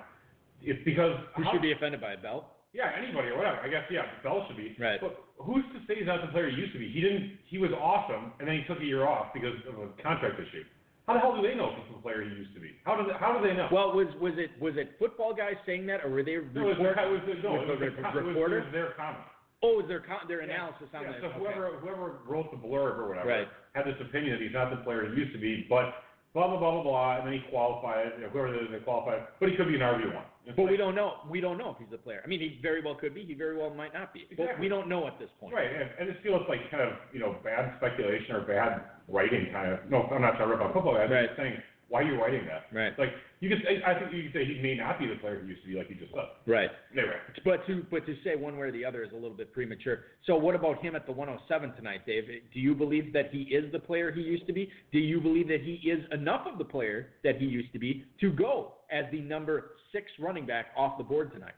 It's 0.61 0.81
because 0.85 1.13
Who 1.35 1.43
should 1.51 1.61
be 1.61 1.71
offended 1.73 2.01
by 2.01 2.15
Bell? 2.15 2.51
Yeah, 2.73 2.91
anybody 2.97 3.29
or 3.29 3.37
whatever. 3.37 3.57
I 3.63 3.69
guess 3.69 3.83
yeah, 3.89 4.03
Bell 4.23 4.43
should 4.47 4.57
be. 4.57 4.75
Right. 4.79 4.99
But 4.99 5.15
who's 5.39 5.63
to 5.71 5.79
say 5.87 5.95
he's 5.99 6.07
not 6.07 6.21
the 6.21 6.31
player 6.31 6.49
he 6.49 6.57
used 6.57 6.73
to 6.73 6.79
be? 6.79 6.91
He 6.91 6.99
didn't. 6.99 7.37
He 7.45 7.57
was 7.57 7.71
awesome, 7.71 8.33
and 8.39 8.47
then 8.47 8.57
he 8.59 8.63
took 8.67 8.81
a 8.81 8.85
year 8.85 9.07
off 9.07 9.33
because 9.33 9.55
of 9.69 9.79
a 9.79 9.87
contract 10.01 10.39
issue. 10.39 10.63
How 11.07 11.13
the 11.13 11.19
hell 11.19 11.35
do 11.37 11.45
they 11.45 11.53
know 11.53 11.69
if 11.69 11.77
he's 11.77 11.95
the 11.95 12.01
player 12.01 12.25
he 12.25 12.33
used 12.33 12.53
to 12.55 12.59
be? 12.59 12.73
How 12.83 12.97
do 12.97 13.05
they, 13.05 13.13
how 13.13 13.37
do 13.37 13.45
they 13.45 13.53
know? 13.53 13.69
Well, 13.71 13.93
was 13.93 14.09
was 14.19 14.33
it 14.37 14.49
was 14.59 14.73
it 14.75 14.97
football 14.97 15.35
guys 15.37 15.53
saying 15.65 15.85
that, 15.87 16.03
or 16.03 16.09
were 16.09 16.23
they 16.23 16.41
no, 16.41 16.65
it 16.65 16.81
report- 16.81 16.97
it 16.97 17.11
was, 17.13 17.21
no, 17.45 17.61
it 17.61 17.67
was, 17.69 17.79
was 17.79 17.93
it 17.93 18.01
com- 18.01 18.17
it 18.17 18.25
was, 18.25 18.35
it 18.35 18.65
was 18.65 18.73
their 18.73 18.91
comment. 18.97 19.23
Oh, 19.65 19.77
was 19.81 19.87
their 19.87 19.99
con- 19.99 20.27
their 20.27 20.41
analysis 20.41 20.87
on 20.93 21.01
yeah, 21.01 21.11
the 21.13 21.21
so 21.21 21.27
okay. 21.27 21.39
whoever 21.39 21.77
whoever 21.81 22.21
wrote 22.27 22.51
the 22.51 22.57
blurb 22.57 23.01
or 23.01 23.09
whatever 23.09 23.29
Right. 23.29 23.47
had 23.73 23.85
this 23.85 23.97
opinion 23.99 24.37
that 24.37 24.41
he's 24.45 24.53
not 24.53 24.69
the 24.69 24.77
player 24.85 25.09
he 25.09 25.17
used 25.17 25.33
to 25.33 25.41
be, 25.41 25.65
but 25.67 26.05
blah 26.37 26.47
blah 26.47 26.59
blah 26.59 26.71
blah 26.77 26.83
blah, 26.83 27.17
and 27.17 27.25
then 27.25 27.33
he 27.33 27.41
qualified. 27.49 28.13
You 28.17 28.23
know, 28.25 28.29
whoever 28.29 28.53
it 28.53 28.61
is, 28.61 28.69
they 28.71 28.79
qualified, 28.85 29.25
but 29.39 29.49
he 29.49 29.55
could 29.55 29.67
be 29.67 29.75
an 29.75 29.81
RB 29.81 30.13
one. 30.13 30.25
But 30.55 30.69
we 30.69 30.77
don't 30.77 30.93
know. 30.93 31.25
We 31.27 31.41
don't 31.41 31.57
know 31.57 31.71
if 31.73 31.77
he's 31.81 31.91
a 31.91 31.97
player. 31.97 32.21
I 32.23 32.27
mean, 32.27 32.39
he 32.39 32.59
very 32.61 32.83
well 32.85 32.93
could 32.93 33.15
be. 33.15 33.25
He 33.25 33.33
very 33.33 33.57
well 33.57 33.73
might 33.73 33.93
not 33.95 34.13
be. 34.13 34.27
But 34.37 34.43
Exactly. 34.53 34.61
we 34.61 34.69
don't 34.69 34.87
know 34.87 35.07
at 35.07 35.17
this 35.17 35.29
point. 35.39 35.55
Right, 35.55 35.65
and, 35.65 35.89
and 35.99 36.09
it 36.09 36.17
feels 36.21 36.43
like 36.47 36.59
kind 36.69 36.83
of 36.83 36.93
you 37.11 37.19
know 37.19 37.35
bad 37.43 37.73
speculation 37.77 38.35
or 38.35 38.41
bad 38.45 38.85
writing 39.09 39.49
kind 39.51 39.73
of. 39.73 39.79
No, 39.89 40.03
I'm 40.13 40.21
not 40.21 40.37
trying 40.37 40.49
to 40.49 40.55
rip 40.55 40.61
on 40.61 40.73
football 40.73 40.93
guys. 40.93 41.09
I'm 41.09 41.25
just 41.25 41.37
saying 41.37 41.57
why 41.89 42.01
are 42.01 42.03
you 42.03 42.19
writing 42.21 42.45
that? 42.47 42.65
Right. 42.73 42.97
Like 42.97 43.13
you 43.39 43.49
could, 43.49 43.59
say, 43.63 43.81
I 43.85 43.99
think 43.99 44.13
you 44.13 44.23
could 44.23 44.33
say 44.33 44.45
he 44.45 44.61
may 44.61 44.75
not 44.75 44.99
be 44.99 45.07
the 45.07 45.15
player 45.15 45.41
he 45.41 45.49
used 45.49 45.61
to 45.63 45.67
be, 45.67 45.75
like 45.75 45.89
you 45.89 45.95
just 45.95 46.13
said. 46.13 46.23
Right. 46.45 46.69
Anyway, 46.93 47.15
But 47.43 47.65
to 47.67 47.85
but 47.91 48.05
to 48.05 48.15
say 48.23 48.35
one 48.35 48.57
way 48.57 48.67
or 48.67 48.71
the 48.71 48.85
other 48.85 49.03
is 49.03 49.11
a 49.11 49.15
little 49.15 49.35
bit 49.35 49.53
premature. 49.53 49.99
So 50.25 50.35
what 50.35 50.55
about 50.55 50.81
him 50.81 50.95
at 50.95 51.05
the 51.05 51.11
107 51.11 51.75
tonight, 51.75 52.05
Dave? 52.05 52.25
Do 52.53 52.59
you 52.59 52.73
believe 52.73 53.13
that 53.13 53.29
he 53.31 53.43
is 53.43 53.71
the 53.71 53.79
player 53.79 54.11
he 54.11 54.21
used 54.21 54.47
to 54.47 54.53
be? 54.53 54.69
Do 54.91 54.99
you 54.99 55.19
believe 55.19 55.47
that 55.49 55.61
he 55.61 55.89
is 55.89 56.03
enough 56.11 56.47
of 56.51 56.57
the 56.57 56.65
player 56.65 57.09
that 57.23 57.37
he 57.37 57.45
used 57.45 57.73
to 57.73 57.79
be 57.79 58.05
to 58.21 58.31
go 58.31 58.73
as 58.91 59.05
the 59.11 59.21
number 59.21 59.71
six 59.91 60.05
running 60.19 60.45
back 60.45 60.67
off 60.77 60.97
the 60.97 61.03
board 61.03 61.31
tonight? 61.33 61.53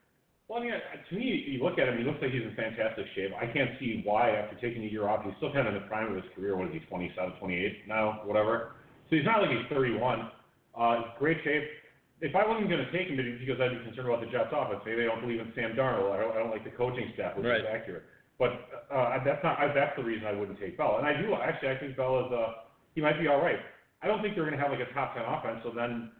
well, 0.47 0.59
I 0.59 0.63
mean, 0.63 0.71
to 1.09 1.15
me, 1.15 1.43
you 1.45 1.63
look 1.63 1.77
at 1.77 1.89
him, 1.89 1.97
he 1.97 2.05
looks 2.05 2.19
like 2.21 2.31
he's 2.31 2.41
in 2.41 2.55
fantastic 2.55 3.05
shape. 3.15 3.31
I 3.35 3.47
can't 3.47 3.71
see 3.79 4.01
why 4.05 4.31
after 4.31 4.55
taking 4.55 4.83
a 4.83 4.87
year 4.87 5.07
off, 5.09 5.25
he's 5.25 5.33
still 5.37 5.51
kind 5.51 5.67
of 5.67 5.75
in 5.75 5.81
the 5.81 5.87
prime 5.87 6.07
of 6.07 6.15
his 6.15 6.23
career. 6.35 6.55
What 6.55 6.69
is 6.69 6.73
he, 6.73 6.79
27, 6.87 7.33
28 7.39 7.87
now, 7.87 8.21
whatever. 8.23 8.71
So 9.09 9.17
he's 9.17 9.25
not 9.25 9.41
like 9.41 9.51
he's 9.51 9.67
31. 9.69 10.31
Uh, 10.77 11.17
great 11.17 11.37
shape. 11.43 11.63
If 12.21 12.35
I 12.35 12.45
wasn't 12.45 12.69
going 12.69 12.81
to 12.85 12.91
take 12.91 13.07
him, 13.09 13.19
it'd 13.19 13.39
be 13.39 13.45
because 13.45 13.61
I'd 13.61 13.77
be 13.77 13.83
concerned 13.85 14.09
about 14.09 14.21
the 14.21 14.29
Jets 14.29 14.49
offense. 14.53 14.81
Maybe 14.85 15.01
they 15.01 15.09
don't 15.09 15.21
believe 15.21 15.39
in 15.41 15.51
Sam 15.53 15.73
Darnold. 15.77 16.13
I 16.13 16.21
don't, 16.21 16.33
I 16.33 16.39
don't 16.41 16.49
like 16.49 16.63
the 16.63 16.73
coaching 16.73 17.09
staff, 17.13 17.37
which 17.37 17.45
Right. 17.45 17.61
is 17.61 17.67
accurate. 17.69 18.03
But 18.37 18.53
uh, 18.93 19.17
that's 19.25 19.41
not. 19.43 19.57
I, 19.57 19.73
that's 19.73 19.97
the 19.97 20.03
reason 20.05 20.25
I 20.25 20.33
wouldn't 20.33 20.59
take 20.59 20.77
Bell. 20.77 20.97
And 21.01 21.05
I 21.05 21.13
do 21.19 21.33
actually. 21.33 21.69
I 21.69 21.77
think 21.77 21.97
Bell 21.97 22.25
is. 22.25 22.31
Uh, 22.31 22.65
he 22.93 23.01
might 23.01 23.19
be 23.19 23.27
all 23.27 23.41
right. 23.41 23.57
I 24.01 24.07
don't 24.07 24.21
think 24.21 24.35
they're 24.35 24.45
going 24.45 24.57
to 24.57 24.61
have 24.61 24.69
like 24.71 24.81
a 24.81 24.93
top 24.93 25.13
ten 25.17 25.25
offense. 25.25 25.61
So 25.65 25.73
then, 25.73 26.11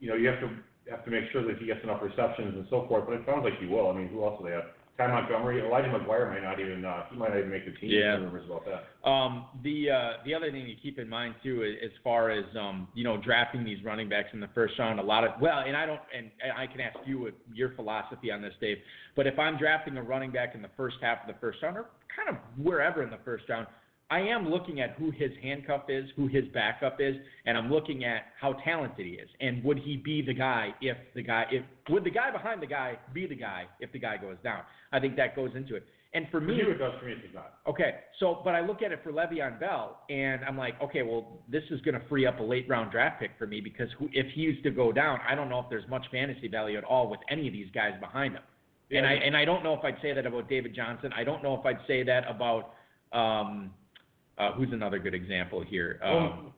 you 0.00 0.08
know, 0.08 0.16
you 0.16 0.28
have 0.28 0.40
to 0.40 0.48
have 0.90 1.04
to 1.04 1.10
make 1.10 1.24
sure 1.32 1.44
that 1.48 1.56
he 1.58 1.64
gets 1.64 1.80
enough 1.84 2.00
receptions 2.02 2.52
and 2.56 2.66
so 2.68 2.84
forth. 2.88 3.04
But 3.08 3.14
it 3.16 3.22
sounds 3.24 3.44
like 3.44 3.56
he 3.60 3.66
will. 3.66 3.88
I 3.88 3.96
mean, 3.96 4.08
who 4.08 4.24
else 4.24 4.36
do 4.40 4.44
they 4.48 4.52
have? 4.52 4.68
Ty 4.98 5.06
Montgomery, 5.06 5.64
Elijah 5.64 5.88
McGuire 5.88 6.28
might 6.28 6.42
not 6.42 6.60
even. 6.60 6.84
Uh, 6.84 7.04
he 7.10 7.16
might 7.16 7.30
not 7.30 7.38
even 7.38 7.50
make 7.50 7.64
the 7.64 7.72
team. 7.72 7.90
Yeah. 7.90 8.16
Rumors 8.16 8.44
about 8.44 8.64
that. 8.66 9.08
Um, 9.08 9.46
the 9.62 9.90
uh, 9.90 10.12
the 10.24 10.34
other 10.34 10.50
thing 10.50 10.66
to 10.66 10.74
keep 10.82 10.98
in 10.98 11.08
mind 11.08 11.34
too, 11.42 11.62
is, 11.62 11.76
as 11.82 11.90
far 12.04 12.30
as 12.30 12.44
um, 12.58 12.88
you 12.94 13.02
know, 13.02 13.16
drafting 13.16 13.64
these 13.64 13.82
running 13.84 14.08
backs 14.08 14.28
in 14.34 14.40
the 14.40 14.50
first 14.54 14.78
round, 14.78 15.00
a 15.00 15.02
lot 15.02 15.24
of 15.24 15.30
well, 15.40 15.60
and 15.66 15.74
I 15.74 15.86
don't, 15.86 16.00
and 16.16 16.30
and 16.42 16.52
I 16.52 16.66
can 16.66 16.80
ask 16.80 16.96
you 17.06 17.20
what 17.20 17.34
your 17.52 17.74
philosophy 17.74 18.30
on 18.30 18.42
this, 18.42 18.52
Dave. 18.60 18.78
But 19.16 19.26
if 19.26 19.38
I'm 19.38 19.56
drafting 19.56 19.96
a 19.96 20.02
running 20.02 20.30
back 20.30 20.54
in 20.54 20.60
the 20.60 20.70
first 20.76 20.96
half 21.00 21.18
of 21.22 21.34
the 21.34 21.40
first 21.40 21.62
round, 21.62 21.78
or 21.78 21.86
kind 22.14 22.28
of 22.28 22.36
wherever 22.62 23.02
in 23.02 23.08
the 23.08 23.20
first 23.24 23.48
round, 23.48 23.66
I 24.12 24.20
am 24.20 24.50
looking 24.50 24.82
at 24.82 24.90
who 24.98 25.10
his 25.10 25.30
handcuff 25.42 25.84
is, 25.88 26.04
who 26.16 26.26
his 26.28 26.44
backup 26.52 26.98
is, 27.00 27.16
and 27.46 27.56
I'm 27.56 27.72
looking 27.72 28.04
at 28.04 28.24
how 28.38 28.52
talented 28.62 29.06
he 29.06 29.12
is, 29.12 29.30
and 29.40 29.64
would 29.64 29.78
he 29.78 29.96
be 29.96 30.20
the 30.20 30.34
guy 30.34 30.74
if 30.82 30.98
the 31.14 31.22
guy 31.22 31.46
if 31.50 31.64
would 31.88 32.04
the 32.04 32.10
guy 32.10 32.30
behind 32.30 32.60
the 32.60 32.66
guy 32.66 32.98
be 33.14 33.26
the 33.26 33.34
guy 33.34 33.64
if 33.80 33.90
the 33.90 33.98
guy 33.98 34.18
goes 34.18 34.36
down? 34.44 34.64
I 34.92 35.00
think 35.00 35.16
that 35.16 35.34
goes 35.34 35.52
into 35.56 35.76
it. 35.76 35.84
And 36.12 36.26
for 36.30 36.42
me, 36.42 36.56
it 36.56 36.78
does. 36.78 36.92
For 37.00 37.06
me, 37.06 37.12
it's 37.12 37.34
not. 37.34 37.54
Okay, 37.66 38.00
so 38.20 38.42
but 38.44 38.54
I 38.54 38.60
look 38.60 38.82
at 38.82 38.92
it 38.92 39.00
for 39.02 39.12
Le'Veon 39.12 39.58
Bell, 39.58 40.00
and 40.10 40.44
I'm 40.44 40.58
like, 40.58 40.74
okay, 40.82 41.00
well, 41.02 41.38
this 41.48 41.62
is 41.70 41.80
going 41.80 41.98
to 41.98 42.06
free 42.10 42.26
up 42.26 42.38
a 42.38 42.42
late 42.42 42.68
round 42.68 42.92
draft 42.92 43.18
pick 43.18 43.30
for 43.38 43.46
me 43.46 43.62
because 43.62 43.88
who, 43.98 44.10
if 44.12 44.26
he's 44.34 44.62
to 44.64 44.70
go 44.70 44.92
down, 44.92 45.20
I 45.26 45.34
don't 45.34 45.48
know 45.48 45.60
if 45.60 45.70
there's 45.70 45.88
much 45.88 46.04
fantasy 46.12 46.48
value 46.48 46.76
at 46.76 46.84
all 46.84 47.08
with 47.08 47.20
any 47.30 47.46
of 47.46 47.54
these 47.54 47.70
guys 47.74 47.92
behind 47.98 48.34
him. 48.34 48.42
Yeah, 48.90 48.98
and 48.98 49.06
Yeah. 49.06 49.12
I 49.12 49.14
and 49.26 49.34
I 49.38 49.46
don't 49.46 49.64
know 49.64 49.72
if 49.72 49.82
I'd 49.84 49.96
say 50.02 50.12
that 50.12 50.26
about 50.26 50.50
David 50.50 50.74
Johnson. 50.74 51.14
I 51.16 51.24
don't 51.24 51.42
know 51.42 51.58
if 51.58 51.64
I'd 51.64 51.80
say 51.86 52.02
that 52.02 52.24
about 52.28 52.74
um, 53.14 53.70
uh, 54.38 54.52
who's 54.52 54.72
another 54.72 54.98
good 54.98 55.14
example 55.14 55.62
here. 55.62 56.00
Um, 56.02 56.52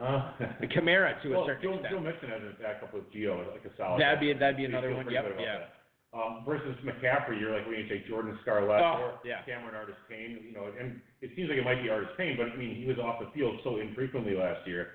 uh, 0.00 0.30
Kamara 0.74 1.20
to 1.22 1.28
a 1.28 1.36
well, 1.36 1.46
certain 1.46 1.62
Joe, 1.62 1.74
extent. 1.74 1.94
Joe 1.94 2.00
Mixon 2.00 2.28
has 2.30 2.42
a 2.42 2.62
backup 2.62 2.94
with 2.94 3.12
Gio, 3.12 3.38
like 3.50 3.64
a 3.64 3.76
solid. 3.76 4.00
That'd 4.00 4.20
be 4.20 4.32
that'd 4.32 4.56
be 4.56 4.64
another 4.64 4.94
one. 4.94 5.10
Yep, 5.10 5.36
yeah. 5.40 5.66
Um, 6.14 6.42
versus 6.46 6.74
McCaffrey, 6.86 7.38
you're 7.38 7.52
like 7.52 7.66
when 7.66 7.80
you 7.80 7.88
take 7.88 8.08
Jordan 8.08 8.38
Scarlett 8.40 8.80
Oh, 8.80 9.12
or 9.12 9.18
yeah. 9.26 9.42
Cameron 9.44 9.74
Artis 9.74 9.96
Payne, 10.08 10.40
you 10.42 10.52
know, 10.54 10.72
and 10.80 11.00
it 11.20 11.30
seems 11.36 11.50
like 11.50 11.58
it 11.58 11.64
might 11.64 11.82
be 11.82 11.90
Artis 11.90 12.08
Payne, 12.16 12.36
but 12.38 12.48
I 12.48 12.56
mean, 12.56 12.76
he 12.76 12.86
was 12.86 12.96
off 12.96 13.20
the 13.20 13.28
field 13.36 13.60
so 13.62 13.76
infrequently 13.76 14.34
last 14.34 14.66
year. 14.66 14.88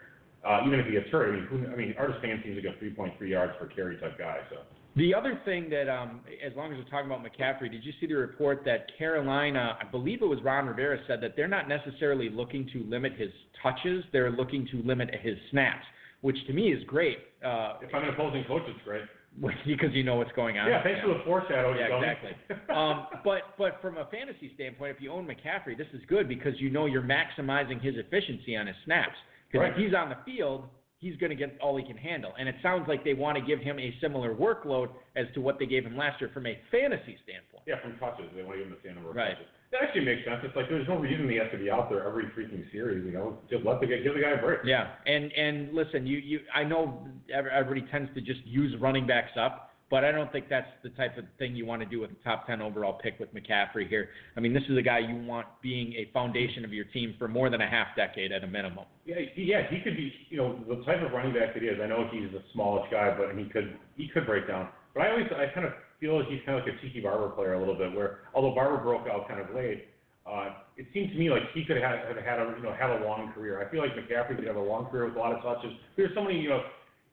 Uh, 0.44 0.62
even 0.66 0.80
if 0.80 0.88
he 0.88 0.92
gets 0.94 1.08
hurt, 1.10 1.30
I 1.30 1.36
mean, 1.38 1.46
who, 1.46 1.72
I 1.72 1.76
mean, 1.76 1.94
Artis 2.00 2.18
Payne 2.22 2.42
seems 2.44 2.58
like 2.58 2.76
a 2.76 2.84
3.3 2.84 3.14
yards 3.30 3.54
per 3.60 3.68
carry 3.68 3.96
type 3.98 4.18
guy. 4.18 4.40
So 4.50 4.58
The 4.96 5.14
other 5.14 5.40
thing 5.44 5.70
that, 5.72 5.90
um, 5.90 6.22
as 6.46 6.54
long 6.56 6.72
as 6.72 6.78
we're 6.78 6.90
talking 6.90 7.12
about 7.12 7.24
McCaffrey, 7.24 7.72
did 7.72 7.84
you 7.84 7.94
see 8.00 8.06
the 8.06 8.14
report 8.14 8.62
that 8.66 8.96
Carolina, 8.98 9.78
I 9.82 9.90
believe 9.90 10.22
it 10.22 10.26
was 10.26 10.40
Ron 10.44 10.68
Rivera, 10.68 11.00
said 11.08 11.20
that 11.22 11.36
they're 11.36 11.48
not 11.48 11.68
necessarily 11.68 12.30
looking 12.30 12.70
to 12.74 12.84
limit 12.84 13.14
his 13.18 13.32
touches, 13.62 14.04
they're 14.12 14.32
looking 14.32 14.68
to 14.72 14.84
limit 14.84 15.10
his 15.22 15.36
snaps, 15.50 15.86
which 16.22 16.38
to 16.46 16.54
me 16.54 16.72
is 16.72 16.84
great 16.84 17.18
uh, 17.44 17.74
if 17.82 17.94
I'm 17.94 18.04
an 18.04 18.10
opposing 18.10 18.44
coach, 18.46 18.64
it's 18.68 18.80
great. 18.84 19.04
because 19.68 19.94
you 19.94 20.04
know 20.04 20.16
what's 20.16 20.32
going 20.34 20.58
on. 20.60 20.70
Yeah, 20.70 20.84
thanks 20.84 21.02
for 21.02 21.08
the 21.08 21.22
foreshadowing. 21.26 21.78
Yeah, 21.78 21.98
exactly. 21.98 22.32
um, 22.76 23.08
but 23.24 23.58
but 23.58 23.82
from 23.82 23.98
a 23.98 24.06
fantasy 24.06 24.52
standpoint, 24.56 24.96
if 24.96 25.02
you 25.02 25.12
own 25.12 25.26
McCaffrey, 25.28 25.78
this 25.78 25.88
is 25.94 26.02
good 26.08 26.30
because 26.30 26.54
you 26.58 26.70
know 26.70 26.86
you're 26.86 27.02
maximizing 27.02 27.82
his 27.82 27.96
efficiency 27.98 28.56
on 28.56 28.68
his 28.68 28.76
snaps. 28.86 29.16
Because 29.52 29.70
if 29.72 29.78
he's 29.78 29.94
on 29.94 30.10
the 30.10 30.18
field, 30.26 30.66
he's 31.04 31.18
going 31.18 31.30
to 31.30 31.36
get 31.36 31.58
all 31.62 31.76
he 31.78 31.84
can 31.84 31.98
handle. 31.98 32.32
And 32.40 32.48
it 32.48 32.56
sounds 32.64 32.88
like 32.88 33.04
they 33.04 33.14
want 33.14 33.38
to 33.38 33.44
give 33.44 33.60
him 33.60 33.78
a 33.78 33.94
similar 34.02 34.34
workload 34.34 34.88
as 35.18 35.26
to 35.36 35.42
what 35.42 35.60
they 35.60 35.66
gave 35.66 35.86
him 35.86 35.98
last 35.98 36.22
year 36.22 36.32
from 36.34 36.48
a 36.48 36.58
fantasy 36.72 37.18
standpoint. 37.24 37.64
Yeah, 37.68 37.76
from 37.84 37.98
touches. 38.00 38.26
They 38.36 38.42
want 38.42 38.56
to 38.58 38.64
give 38.64 38.68
him 38.72 38.78
the 38.82 38.88
same 38.88 38.96
number 38.96 39.10
of 39.12 39.16
Right. 39.18 39.34
touches. 39.36 39.48
That 39.72 39.84
actually 39.84 40.06
makes 40.06 40.24
sense. 40.24 40.40
It's 40.44 40.56
like 40.56 40.70
there's 40.70 40.88
no 40.88 40.98
reason 40.98 41.28
he 41.30 41.36
has 41.38 41.52
to 41.52 41.58
be 41.58 41.70
out 41.70 41.90
there 41.90 42.08
every 42.08 42.26
freaking 42.38 42.64
series. 42.72 43.04
You 43.06 43.12
know, 43.12 43.40
just 43.50 43.66
let 43.66 43.82
the 43.82 43.88
guy, 43.88 43.98
give 43.98 44.14
the 44.14 44.22
guy 44.22 44.30
a 44.32 44.38
break. 44.42 44.60
Yeah, 44.64 44.92
and 45.08 45.32
and 45.34 45.74
listen, 45.74 46.06
you 46.08 46.20
you 46.20 46.40
I 46.54 46.64
know 46.64 47.08
ev- 47.34 47.48
everybody 47.48 47.82
tends 47.92 48.14
to 48.14 48.22
just 48.22 48.46
use 48.46 48.76
running 48.80 49.08
backs 49.08 49.32
up, 49.36 49.72
but 49.94 50.04
I 50.04 50.12
don't 50.12 50.32
think 50.32 50.50
that's 50.50 50.74
the 50.82 50.90
type 50.90 51.20
of 51.20 51.26
thing 51.38 51.56
you 51.56 51.68
want 51.68 51.84
to 51.84 51.86
do 51.88 52.00
with 52.00 52.10
a 52.10 52.24
top 52.24 52.48
ten 52.48 52.64
overall 52.64 52.94
pick 52.94 53.20
with 53.20 53.30
McCaffrey 53.32 53.88
here. 53.88 54.10
I 54.36 54.40
mean, 54.40 54.52
this 54.52 54.64
is 54.68 54.76
a 54.76 54.82
guy 54.82 54.98
you 54.98 55.16
want 55.16 55.46
being 55.62 55.94
a 55.94 56.10
foundation 56.12 56.66
of 56.66 56.74
your 56.74 56.86
team 56.86 57.14
for 57.20 57.28
more 57.28 57.52
than 57.52 57.62
a 57.62 57.70
half 57.70 57.96
decade 57.96 58.32
at 58.32 58.44
a 58.44 58.48
minimum. 58.48 58.86
Yeah, 59.06 59.18
yeah, 59.38 59.70
he 59.70 59.82
could 59.82 59.96
be. 59.96 60.12
You 60.32 60.38
know, 60.38 60.60
the 60.68 60.84
type 60.84 61.06
of 61.06 61.12
running 61.12 61.36
back 61.36 61.54
that 61.54 61.62
he 61.62 61.70
is. 61.70 61.78
I 61.80 61.86
know 61.86 62.10
he's 62.12 62.34
a 62.34 62.42
smallish 62.54 62.90
guy, 62.90 63.16
but 63.16 63.38
he 63.38 63.46
could 63.46 63.78
he 63.96 64.08
could 64.12 64.26
break 64.26 64.48
down. 64.48 64.70
But 64.96 65.02
I 65.02 65.12
always 65.12 65.28
I 65.30 65.54
kind 65.54 65.68
of 65.68 65.74
feel 66.00 66.18
like 66.18 66.28
he's 66.28 66.42
kind 66.44 66.58
of 66.58 66.66
like 66.66 66.74
a 66.74 66.82
Tiki 66.82 67.00
Barber 67.00 67.30
player 67.30 67.54
a 67.54 67.60
little 67.60 67.78
bit. 67.78 67.94
Where 67.94 68.22
although 68.34 68.56
Barber 68.56 68.82
broke 68.82 69.06
out 69.06 69.28
kind 69.28 69.42
of 69.42 69.54
late, 69.54 69.86
uh, 70.26 70.58
it 70.76 70.88
seemed 70.92 71.12
to 71.12 71.18
me 71.20 71.30
like 71.30 71.44
he 71.54 71.66
could 71.66 71.78
have 71.78 72.02
have 72.02 72.18
had 72.18 72.40
a 72.42 72.50
you 72.58 72.64
know 72.64 72.74
have 72.74 73.00
a 73.00 73.06
long 73.06 73.32
career. 73.32 73.62
I 73.62 73.70
feel 73.70 73.82
like 73.82 73.94
McCaffrey 73.94 74.38
could 74.38 74.48
have 74.48 74.56
a 74.56 74.60
long 74.60 74.88
career 74.90 75.06
with 75.06 75.18
a 75.18 75.20
lot 75.20 75.38
of 75.38 75.44
touches. 75.44 75.70
There's 75.96 76.18
so 76.18 76.24
many 76.24 76.42
you 76.42 76.50
know. 76.50 76.66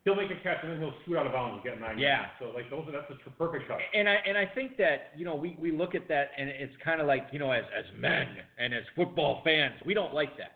He'll 0.05 0.15
make 0.17 0.31
a 0.31 0.43
catch 0.43 0.59
and 0.63 0.73
then 0.73 0.79
he'll 0.81 0.95
shoot 1.05 1.19
out 1.19 1.27
of 1.27 1.33
bounds 1.33 1.55
and 1.57 1.63
get 1.63 1.79
nine. 1.81 1.99
Yeah. 1.99 2.21
yards. 2.21 2.33
So 2.41 2.45
like 2.57 2.71
those 2.71 2.89
are 2.89 2.93
that's 2.93 3.11
a 3.27 3.31
perfect 3.31 3.69
cut. 3.69 3.79
And 3.95 4.09
I 4.09 4.15
and 4.27 4.37
I 4.39 4.47
think 4.47 4.77
that 4.79 5.13
you 5.17 5.25
know 5.25 5.35
we 5.35 5.57
we 5.61 5.71
look 5.73 5.95
at 5.95 6.09
that 6.09 6.31
and 6.39 6.49
it's 6.49 6.73
kind 6.83 7.01
of 7.01 7.07
like 7.07 7.27
you 7.33 7.39
know 7.39 7.53
as 7.53 7.65
as 7.77 7.85
men 7.99 8.27
and 8.59 8.73
as 8.73 8.83
football 8.97 9.43
fans 9.45 9.75
we 9.85 9.93
don't 9.93 10.15
like 10.15 10.37
that, 10.39 10.53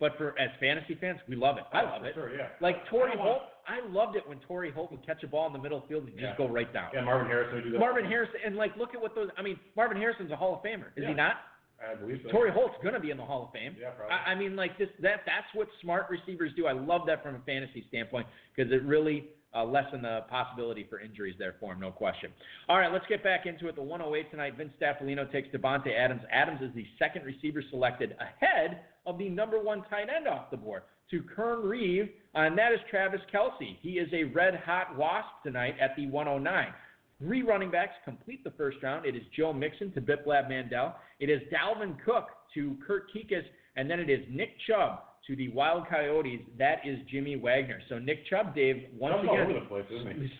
but 0.00 0.16
for 0.18 0.38
as 0.38 0.50
fantasy 0.58 0.96
fans 1.00 1.20
we 1.28 1.36
love 1.36 1.58
it. 1.58 1.64
I 1.72 1.82
love 1.82 2.04
it. 2.04 2.14
Sure, 2.14 2.34
yeah. 2.36 2.48
Like 2.60 2.86
Torry 2.88 3.12
Holt, 3.16 3.42
I 3.68 3.86
loved 3.88 4.16
it 4.16 4.28
when 4.28 4.38
Torry 4.40 4.72
Holt 4.72 4.90
would 4.90 5.06
catch 5.06 5.22
a 5.22 5.28
ball 5.28 5.46
in 5.46 5.52
the 5.52 5.60
middle 5.60 5.78
of 5.78 5.84
the 5.84 5.88
field 5.90 6.04
and 6.04 6.12
just 6.14 6.22
Yeah. 6.22 6.36
go 6.36 6.48
right 6.48 6.72
down. 6.72 6.90
Yeah, 6.92 7.02
Marvin 7.02 7.28
Harrison 7.28 7.54
would 7.54 7.64
do 7.64 7.70
that. 7.70 7.78
Marvin 7.78 8.04
Harrison 8.04 8.34
and 8.44 8.56
like 8.56 8.76
look 8.76 8.94
at 8.94 9.00
what 9.00 9.14
those 9.14 9.28
I 9.38 9.42
mean 9.42 9.60
Marvin 9.76 9.96
Harrison's 9.96 10.32
a 10.32 10.36
Hall 10.36 10.54
of 10.54 10.62
Famer, 10.68 10.86
is 10.96 11.04
he 11.06 11.14
not? 11.14 11.36
I 11.80 11.94
believe 11.94 12.20
so. 12.24 12.30
Torry 12.30 12.50
Holt's 12.50 12.74
gonna 12.82 13.00
be 13.00 13.10
in 13.10 13.16
the 13.16 13.24
Hall 13.24 13.44
of 13.44 13.52
Fame. 13.52 13.76
Yeah, 13.80 13.90
probably. 13.90 14.14
I, 14.14 14.32
I 14.32 14.34
mean, 14.34 14.56
like 14.56 14.76
this. 14.78 14.88
That 15.00 15.20
that's 15.26 15.46
what 15.54 15.68
smart 15.80 16.06
receivers 16.10 16.52
do. 16.56 16.66
I 16.66 16.72
love 16.72 17.02
that 17.06 17.22
from 17.22 17.36
a 17.36 17.40
fantasy 17.46 17.84
standpoint 17.88 18.26
because 18.54 18.72
it 18.72 18.82
really 18.82 19.28
uh, 19.54 19.64
lessen 19.64 20.02
the 20.02 20.20
possibility 20.28 20.86
for 20.88 21.00
injuries 21.00 21.34
there 21.38 21.54
for 21.58 21.72
him, 21.72 21.80
no 21.80 21.90
question. 21.90 22.30
All 22.68 22.78
right, 22.78 22.92
let's 22.92 23.06
get 23.08 23.22
back 23.22 23.46
into 23.46 23.68
it. 23.68 23.76
The 23.76 23.82
108 23.82 24.30
tonight, 24.30 24.56
Vince 24.56 24.72
Staffilino 24.80 25.30
takes 25.30 25.48
Davante 25.48 25.96
Adams. 25.96 26.22
Adams 26.30 26.60
is 26.62 26.74
the 26.74 26.86
second 26.98 27.24
receiver 27.24 27.62
selected 27.70 28.16
ahead 28.20 28.80
of 29.06 29.18
the 29.18 29.28
number 29.28 29.58
one 29.60 29.82
tight 29.88 30.08
end 30.14 30.28
off 30.28 30.50
the 30.50 30.56
board 30.56 30.82
to 31.10 31.22
Kern 31.22 31.62
Reeve, 31.62 32.10
uh, 32.34 32.40
and 32.40 32.58
that 32.58 32.72
is 32.72 32.78
Travis 32.90 33.20
Kelce. 33.32 33.78
He 33.80 33.92
is 33.92 34.08
a 34.12 34.24
red 34.24 34.54
hot 34.56 34.96
wasp 34.96 35.28
tonight 35.42 35.74
at 35.80 35.96
the 35.96 36.06
109. 36.06 36.74
Three 37.18 37.42
running 37.42 37.70
backs 37.70 37.94
complete 38.04 38.44
the 38.44 38.52
first 38.52 38.78
round. 38.82 39.06
It 39.06 39.16
is 39.16 39.22
Joe 39.36 39.52
Mixon 39.52 39.90
to 39.92 40.00
Biplab 40.00 40.50
Mandal. 40.50 40.94
It 41.20 41.30
is 41.30 41.40
Dalvin 41.52 41.96
Cook 42.04 42.28
to 42.54 42.76
Kurt 42.86 43.12
Kuekes, 43.12 43.44
and 43.76 43.90
then 43.90 44.00
it 44.00 44.08
is 44.10 44.20
Nick 44.30 44.50
Chubb 44.66 45.00
to 45.26 45.36
the 45.36 45.48
Wild 45.48 45.86
Coyotes. 45.88 46.40
That 46.58 46.78
is 46.86 46.98
Jimmy 47.10 47.36
Wagner. 47.36 47.80
So 47.88 47.98
Nick 47.98 48.26
Chubb, 48.28 48.54
Dave, 48.54 48.84
once 48.98 49.16
Chubb's 49.16 49.28
again, 49.28 49.54
the 49.54 49.66
place, 49.68 49.84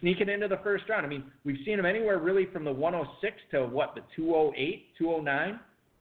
sneaking 0.00 0.28
into 0.28 0.49
the 0.49 0.58
first 0.62 0.88
round. 0.88 1.04
I 1.04 1.08
mean, 1.08 1.25
we've 1.44 1.58
seen 1.64 1.78
him 1.78 1.87
anywhere 1.87 2.18
really 2.18 2.47
from 2.52 2.64
the 2.64 2.73
106 2.73 3.37
to 3.52 3.66
what, 3.66 3.94
the 3.94 4.02
208, 4.16 4.87
209? 4.99 5.61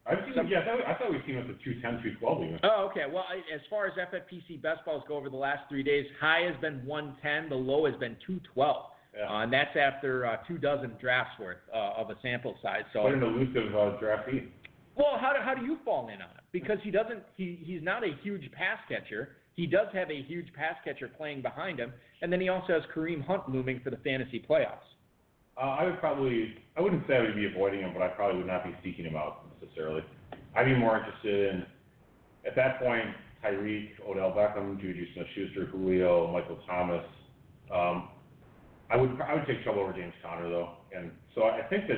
I've 0.09 0.17
seen 0.23 0.35
him, 0.35 0.47
yeah, 0.47 0.59
I 0.61 0.65
thought, 0.65 0.79
I 0.87 0.93
thought 0.93 1.11
we've 1.11 1.21
seen 1.25 1.35
him 1.35 1.41
at 1.41 1.47
the 1.47 1.63
210, 1.65 2.15
212 2.21 2.43
even. 2.43 2.59
Oh, 2.63 2.87
okay. 2.89 3.11
Well, 3.11 3.25
I- 3.27 3.43
as 3.53 3.59
far 3.69 3.87
as 3.87 3.93
FFPC 3.97 4.61
best 4.61 4.85
balls 4.85 5.03
go 5.05 5.17
over 5.17 5.29
the 5.29 5.35
last 5.35 5.67
three 5.67 5.83
days, 5.83 6.05
high 6.21 6.41
has 6.49 6.55
been 6.61 6.85
110, 6.85 7.49
the 7.49 7.55
low 7.55 7.85
has 7.85 7.95
been 7.95 8.15
212. 8.25 8.85
Yeah. 9.17 9.27
Uh, 9.27 9.43
and 9.43 9.51
that's 9.51 9.75
after 9.75 10.25
uh, 10.27 10.37
two 10.47 10.57
dozen 10.57 10.91
drafts 11.01 11.37
worth 11.39 11.57
uh, 11.73 11.91
of 11.97 12.09
a 12.09 12.15
sample 12.21 12.55
size. 12.61 12.83
So, 12.93 13.01
Quite 13.01 13.15
an 13.15 13.23
elusive 13.23 13.73
uh, 13.75 13.97
draftee. 13.99 14.47
Well, 14.97 15.17
how 15.19 15.31
do, 15.33 15.39
how 15.43 15.53
do 15.53 15.63
you 15.63 15.77
fall 15.85 16.07
in 16.07 16.15
on 16.15 16.29
it? 16.37 16.43
Because 16.51 16.77
he 16.83 16.91
doesn't, 16.91 17.23
he, 17.35 17.59
he's 17.63 17.83
not 17.83 18.03
a 18.03 18.15
huge 18.23 18.51
pass 18.51 18.79
catcher. 18.89 19.37
He 19.53 19.67
does 19.67 19.87
have 19.93 20.09
a 20.09 20.21
huge 20.23 20.51
pass 20.53 20.75
catcher 20.83 21.07
playing 21.07 21.41
behind 21.41 21.79
him, 21.79 21.93
and 22.21 22.31
then 22.31 22.41
he 22.41 22.49
also 22.49 22.73
has 22.73 22.83
Kareem 22.93 23.25
Hunt 23.25 23.47
looming 23.49 23.81
for 23.83 23.89
the 23.89 23.97
fantasy 23.97 24.43
playoffs. 24.47 24.85
Uh, 25.57 25.61
I 25.61 25.85
would 25.85 25.99
probably, 25.99 26.55
I 26.75 26.81
wouldn't 26.81 27.07
say 27.07 27.15
I 27.17 27.21
would 27.21 27.35
be 27.35 27.45
avoiding 27.45 27.81
him, 27.81 27.91
but 27.93 28.01
I 28.01 28.09
probably 28.09 28.37
would 28.37 28.47
not 28.47 28.63
be 28.63 28.75
seeking 28.83 29.05
him 29.05 29.15
out 29.15 29.45
necessarily. 29.59 30.03
I'd 30.55 30.65
be 30.65 30.75
more 30.75 30.97
interested 30.97 31.55
in, 31.55 31.65
at 32.45 32.55
that 32.55 32.79
point, 32.79 33.05
Tyreek, 33.43 33.89
Odell 34.07 34.31
Beckham, 34.31 34.79
Juju 34.79 35.05
Smith-Schuster, 35.13 35.65
Julio, 35.67 36.31
Michael 36.31 36.59
Thomas. 36.67 37.05
Um, 37.73 38.09
I 38.89 38.97
would, 38.97 39.19
I 39.21 39.33
would 39.33 39.45
take 39.47 39.63
Chubb 39.63 39.75
over 39.75 39.91
James 39.93 40.13
Conner 40.23 40.49
though, 40.49 40.69
and 40.95 41.11
so 41.35 41.43
I 41.43 41.61
think 41.69 41.87
that, 41.87 41.97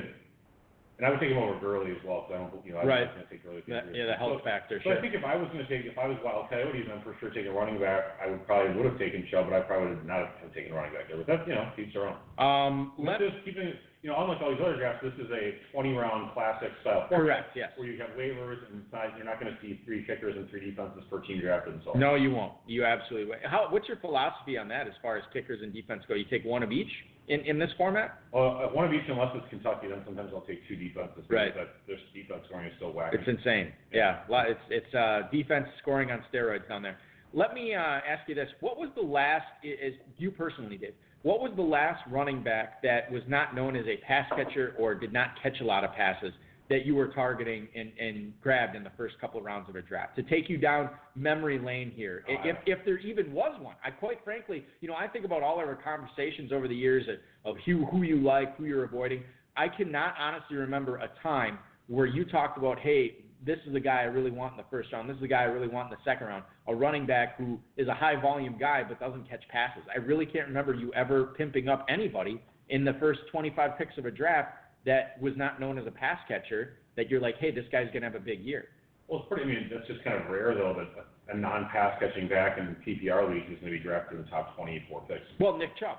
and 1.00 1.08
I 1.08 1.08
would 1.08 1.16
take 1.16 1.32
him 1.32 1.40
over 1.40 1.56
Gurley 1.56 1.96
as 1.96 2.02
well, 2.04 2.28
because 2.28 2.36
I 2.36 2.38
don't, 2.44 2.52
you 2.60 2.76
know, 2.76 2.84
I 2.84 2.84
Right. 2.84 3.08
was 3.08 3.16
going 3.16 3.24
to 3.24 3.32
take 3.32 3.40
Gurley. 3.40 3.64
That, 3.72 3.88
yeah, 3.96 4.04
the 4.04 4.20
health 4.20 4.44
factor, 4.44 4.76
So 4.84 4.92
sure. 4.92 4.98
I 4.98 5.00
think 5.00 5.16
if 5.16 5.24
I 5.24 5.32
was 5.32 5.48
going 5.48 5.64
to 5.64 5.70
take, 5.72 5.88
if 5.88 5.96
I 5.96 6.04
was 6.04 6.20
Wild 6.20 6.52
Coyotes, 6.52 6.84
I'm 6.92 7.00
for 7.00 7.16
sure 7.24 7.32
taking 7.32 7.48
a 7.48 7.56
running 7.56 7.80
back. 7.80 8.20
I 8.20 8.28
would 8.28 8.44
probably 8.44 8.76
would 8.76 8.84
have 8.84 9.00
taken 9.00 9.24
Chubb, 9.32 9.48
but 9.48 9.56
I 9.56 9.64
probably 9.64 9.96
would 9.96 10.04
not 10.04 10.28
have 10.44 10.52
taken 10.52 10.72
a 10.72 10.76
running 10.76 10.92
back 10.92 11.08
there. 11.08 11.16
But 11.16 11.24
that's, 11.24 11.48
you 11.48 11.56
know, 11.56 11.72
each 11.80 11.96
their 11.96 12.04
own. 12.12 12.20
Um, 12.36 12.92
let, 13.00 13.16
This 13.16 13.32
is 13.32 13.40
keeping, 13.48 13.72
you 14.02 14.08
know, 14.08 14.16
unlike 14.18 14.40
all 14.40 14.50
these 14.50 14.60
other 14.64 14.76
drafts, 14.76 15.04
this 15.04 15.12
is 15.26 15.30
a 15.30 15.60
20 15.72 15.92
round 15.92 16.32
classic 16.32 16.70
style 16.80 17.06
correct, 17.08 17.52
yes. 17.54 17.70
Where 17.76 17.86
you 17.86 18.00
have 18.00 18.10
waivers 18.16 18.64
and 18.72 18.82
size, 18.90 19.10
you're 19.16 19.26
not 19.26 19.38
going 19.38 19.52
to 19.52 19.60
see 19.60 19.80
three 19.84 20.04
kickers 20.06 20.34
and 20.36 20.48
three 20.48 20.70
defenses 20.70 21.02
per 21.10 21.20
team 21.20 21.40
drafted 21.40 21.74
and 21.74 21.82
so 21.84 21.92
on. 21.92 22.00
No, 22.00 22.14
you 22.14 22.30
won't. 22.30 22.54
You 22.66 22.84
absolutely 22.84 23.28
will. 23.28 23.36
How, 23.44 23.66
what's 23.68 23.88
your 23.88 23.98
philosophy 23.98 24.56
on 24.56 24.68
that 24.68 24.86
as 24.86 24.94
far 25.02 25.18
as 25.18 25.24
kickers 25.32 25.60
and 25.62 25.72
defense 25.72 26.02
go? 26.08 26.14
You 26.14 26.24
take 26.30 26.44
one 26.44 26.62
of 26.62 26.72
each 26.72 26.90
in, 27.28 27.40
in 27.40 27.58
this 27.58 27.70
format? 27.76 28.20
Well, 28.32 28.60
uh, 28.64 28.74
one 28.74 28.86
of 28.86 28.94
each, 28.94 29.04
unless 29.08 29.32
it's 29.34 29.46
Kentucky, 29.50 29.88
then 29.88 30.00
sometimes 30.06 30.30
I'll 30.34 30.42
take 30.42 30.66
two 30.66 30.76
defenses. 30.76 31.24
Right. 31.28 31.54
That, 31.54 31.68
their 31.86 31.96
defense 32.14 32.42
scoring 32.48 32.68
is 32.68 32.72
so 32.80 32.86
wacky. 32.86 33.14
It's 33.14 33.28
insane. 33.28 33.72
Yeah, 33.92 34.20
lot- 34.30 34.48
it's 34.48 34.60
it's 34.70 34.94
uh, 34.94 35.28
defense 35.30 35.66
scoring 35.82 36.10
on 36.10 36.24
steroids 36.32 36.66
down 36.68 36.82
there. 36.82 36.96
Let 37.32 37.52
me 37.52 37.74
uh, 37.74 37.78
ask 37.80 38.26
you 38.28 38.34
this: 38.34 38.48
What 38.60 38.78
was 38.78 38.88
the 38.96 39.02
last? 39.02 39.46
Is 39.62 39.94
you 40.16 40.30
personally 40.30 40.78
did? 40.78 40.94
What 41.22 41.40
was 41.40 41.52
the 41.54 41.62
last 41.62 42.02
running 42.10 42.42
back 42.42 42.82
that 42.82 43.10
was 43.12 43.22
not 43.28 43.54
known 43.54 43.76
as 43.76 43.84
a 43.86 43.98
pass 44.06 44.26
catcher 44.34 44.74
or 44.78 44.94
did 44.94 45.12
not 45.12 45.30
catch 45.42 45.60
a 45.60 45.64
lot 45.64 45.84
of 45.84 45.92
passes 45.92 46.32
that 46.70 46.86
you 46.86 46.94
were 46.94 47.08
targeting 47.08 47.68
and, 47.74 47.90
and 48.00 48.32
grabbed 48.40 48.74
in 48.76 48.84
the 48.84 48.92
first 48.96 49.20
couple 49.20 49.38
of 49.38 49.44
rounds 49.44 49.68
of 49.68 49.76
a 49.76 49.82
draft? 49.82 50.16
To 50.16 50.22
take 50.22 50.48
you 50.48 50.56
down 50.56 50.88
memory 51.14 51.58
lane 51.58 51.92
here, 51.94 52.24
oh, 52.28 52.32
I- 52.32 52.48
if 52.48 52.56
if 52.64 52.84
there 52.86 52.98
even 52.98 53.32
was 53.32 53.60
one. 53.60 53.74
I 53.84 53.90
quite 53.90 54.24
frankly, 54.24 54.64
you 54.80 54.88
know, 54.88 54.94
I 54.94 55.08
think 55.08 55.24
about 55.26 55.42
all 55.42 55.58
our 55.58 55.74
conversations 55.74 56.52
over 56.52 56.68
the 56.68 56.74
years 56.76 57.06
of, 57.08 57.52
of 57.52 57.56
who 57.66 57.84
who 57.86 58.02
you 58.02 58.16
like, 58.20 58.56
who 58.56 58.64
you're 58.64 58.84
avoiding. 58.84 59.22
I 59.56 59.68
cannot 59.68 60.14
honestly 60.18 60.56
remember 60.56 60.96
a 60.98 61.10
time 61.22 61.58
where 61.88 62.06
you 62.06 62.24
talked 62.24 62.56
about, 62.56 62.78
hey, 62.78 63.16
this 63.44 63.58
is 63.66 63.72
the 63.72 63.80
guy 63.80 64.00
I 64.00 64.04
really 64.04 64.30
want 64.30 64.52
in 64.52 64.56
the 64.58 64.64
first 64.70 64.92
round. 64.92 65.08
This 65.08 65.14
is 65.16 65.22
the 65.22 65.28
guy 65.28 65.42
I 65.42 65.44
really 65.44 65.68
want 65.68 65.90
in 65.90 65.96
the 65.98 66.10
second 66.10 66.26
round. 66.26 66.44
A 66.68 66.74
running 66.74 67.06
back 67.06 67.36
who 67.38 67.58
is 67.76 67.88
a 67.88 67.94
high 67.94 68.20
volume 68.20 68.56
guy 68.58 68.82
but 68.86 69.00
doesn't 69.00 69.28
catch 69.28 69.42
passes. 69.48 69.82
I 69.94 69.98
really 69.98 70.26
can't 70.26 70.46
remember 70.48 70.74
you 70.74 70.92
ever 70.94 71.26
pimping 71.36 71.68
up 71.68 71.86
anybody 71.88 72.40
in 72.68 72.84
the 72.84 72.94
first 73.00 73.20
25 73.32 73.78
picks 73.78 73.96
of 73.98 74.04
a 74.06 74.10
draft 74.10 74.54
that 74.86 75.20
was 75.20 75.34
not 75.36 75.60
known 75.60 75.78
as 75.78 75.86
a 75.86 75.90
pass 75.90 76.18
catcher. 76.28 76.74
That 76.96 77.08
you're 77.08 77.20
like, 77.20 77.36
hey, 77.38 77.50
this 77.50 77.64
guy's 77.72 77.86
gonna 77.94 78.06
have 78.06 78.14
a 78.14 78.20
big 78.20 78.40
year. 78.40 78.68
Well, 79.08 79.20
it's 79.20 79.28
pretty. 79.28 79.44
I 79.44 79.46
mean, 79.46 79.70
that's 79.72 79.86
just 79.86 80.04
kind 80.04 80.22
of 80.22 80.28
rare 80.30 80.54
though 80.54 80.74
that 80.76 81.06
a 81.34 81.36
non-pass 81.36 81.98
catching 82.00 82.28
back 82.28 82.58
in 82.58 82.76
the 82.76 82.78
PPR 82.82 83.32
leagues 83.32 83.46
is 83.50 83.58
going 83.60 83.72
to 83.72 83.78
be 83.78 83.82
drafted 83.82 84.18
in 84.18 84.24
the 84.24 84.30
top 84.30 84.56
24 84.56 85.02
picks. 85.06 85.22
Well, 85.38 85.56
Nick 85.56 85.76
Chubb. 85.78 85.98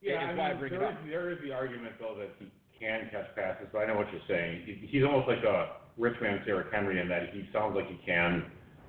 Yeah, 0.00 0.24
I 0.30 0.34
why 0.34 0.50
I 0.50 0.54
mean, 0.54 0.64
it 0.64 0.70
there 0.70 0.90
is- 0.90 0.96
there 1.08 1.30
is 1.30 1.38
the 1.44 1.52
argument 1.52 1.94
though 2.00 2.16
that 2.18 2.30
he 2.38 2.48
can 2.78 3.08
catch 3.10 3.34
passes, 3.34 3.66
but 3.72 3.80
I 3.80 3.86
know 3.86 3.96
what 3.96 4.06
you're 4.12 4.22
saying. 4.28 4.62
He, 4.64 4.86
he's 4.86 5.04
almost 5.04 5.28
like 5.28 5.42
a 5.44 5.76
rich 5.98 6.14
Man 6.22 6.40
Derrick 6.46 6.68
Henry 6.72 7.00
in 7.00 7.08
that 7.08 7.30
he 7.32 7.48
sounds 7.52 7.74
like 7.76 7.88
he 7.88 7.98
can, 8.06 8.44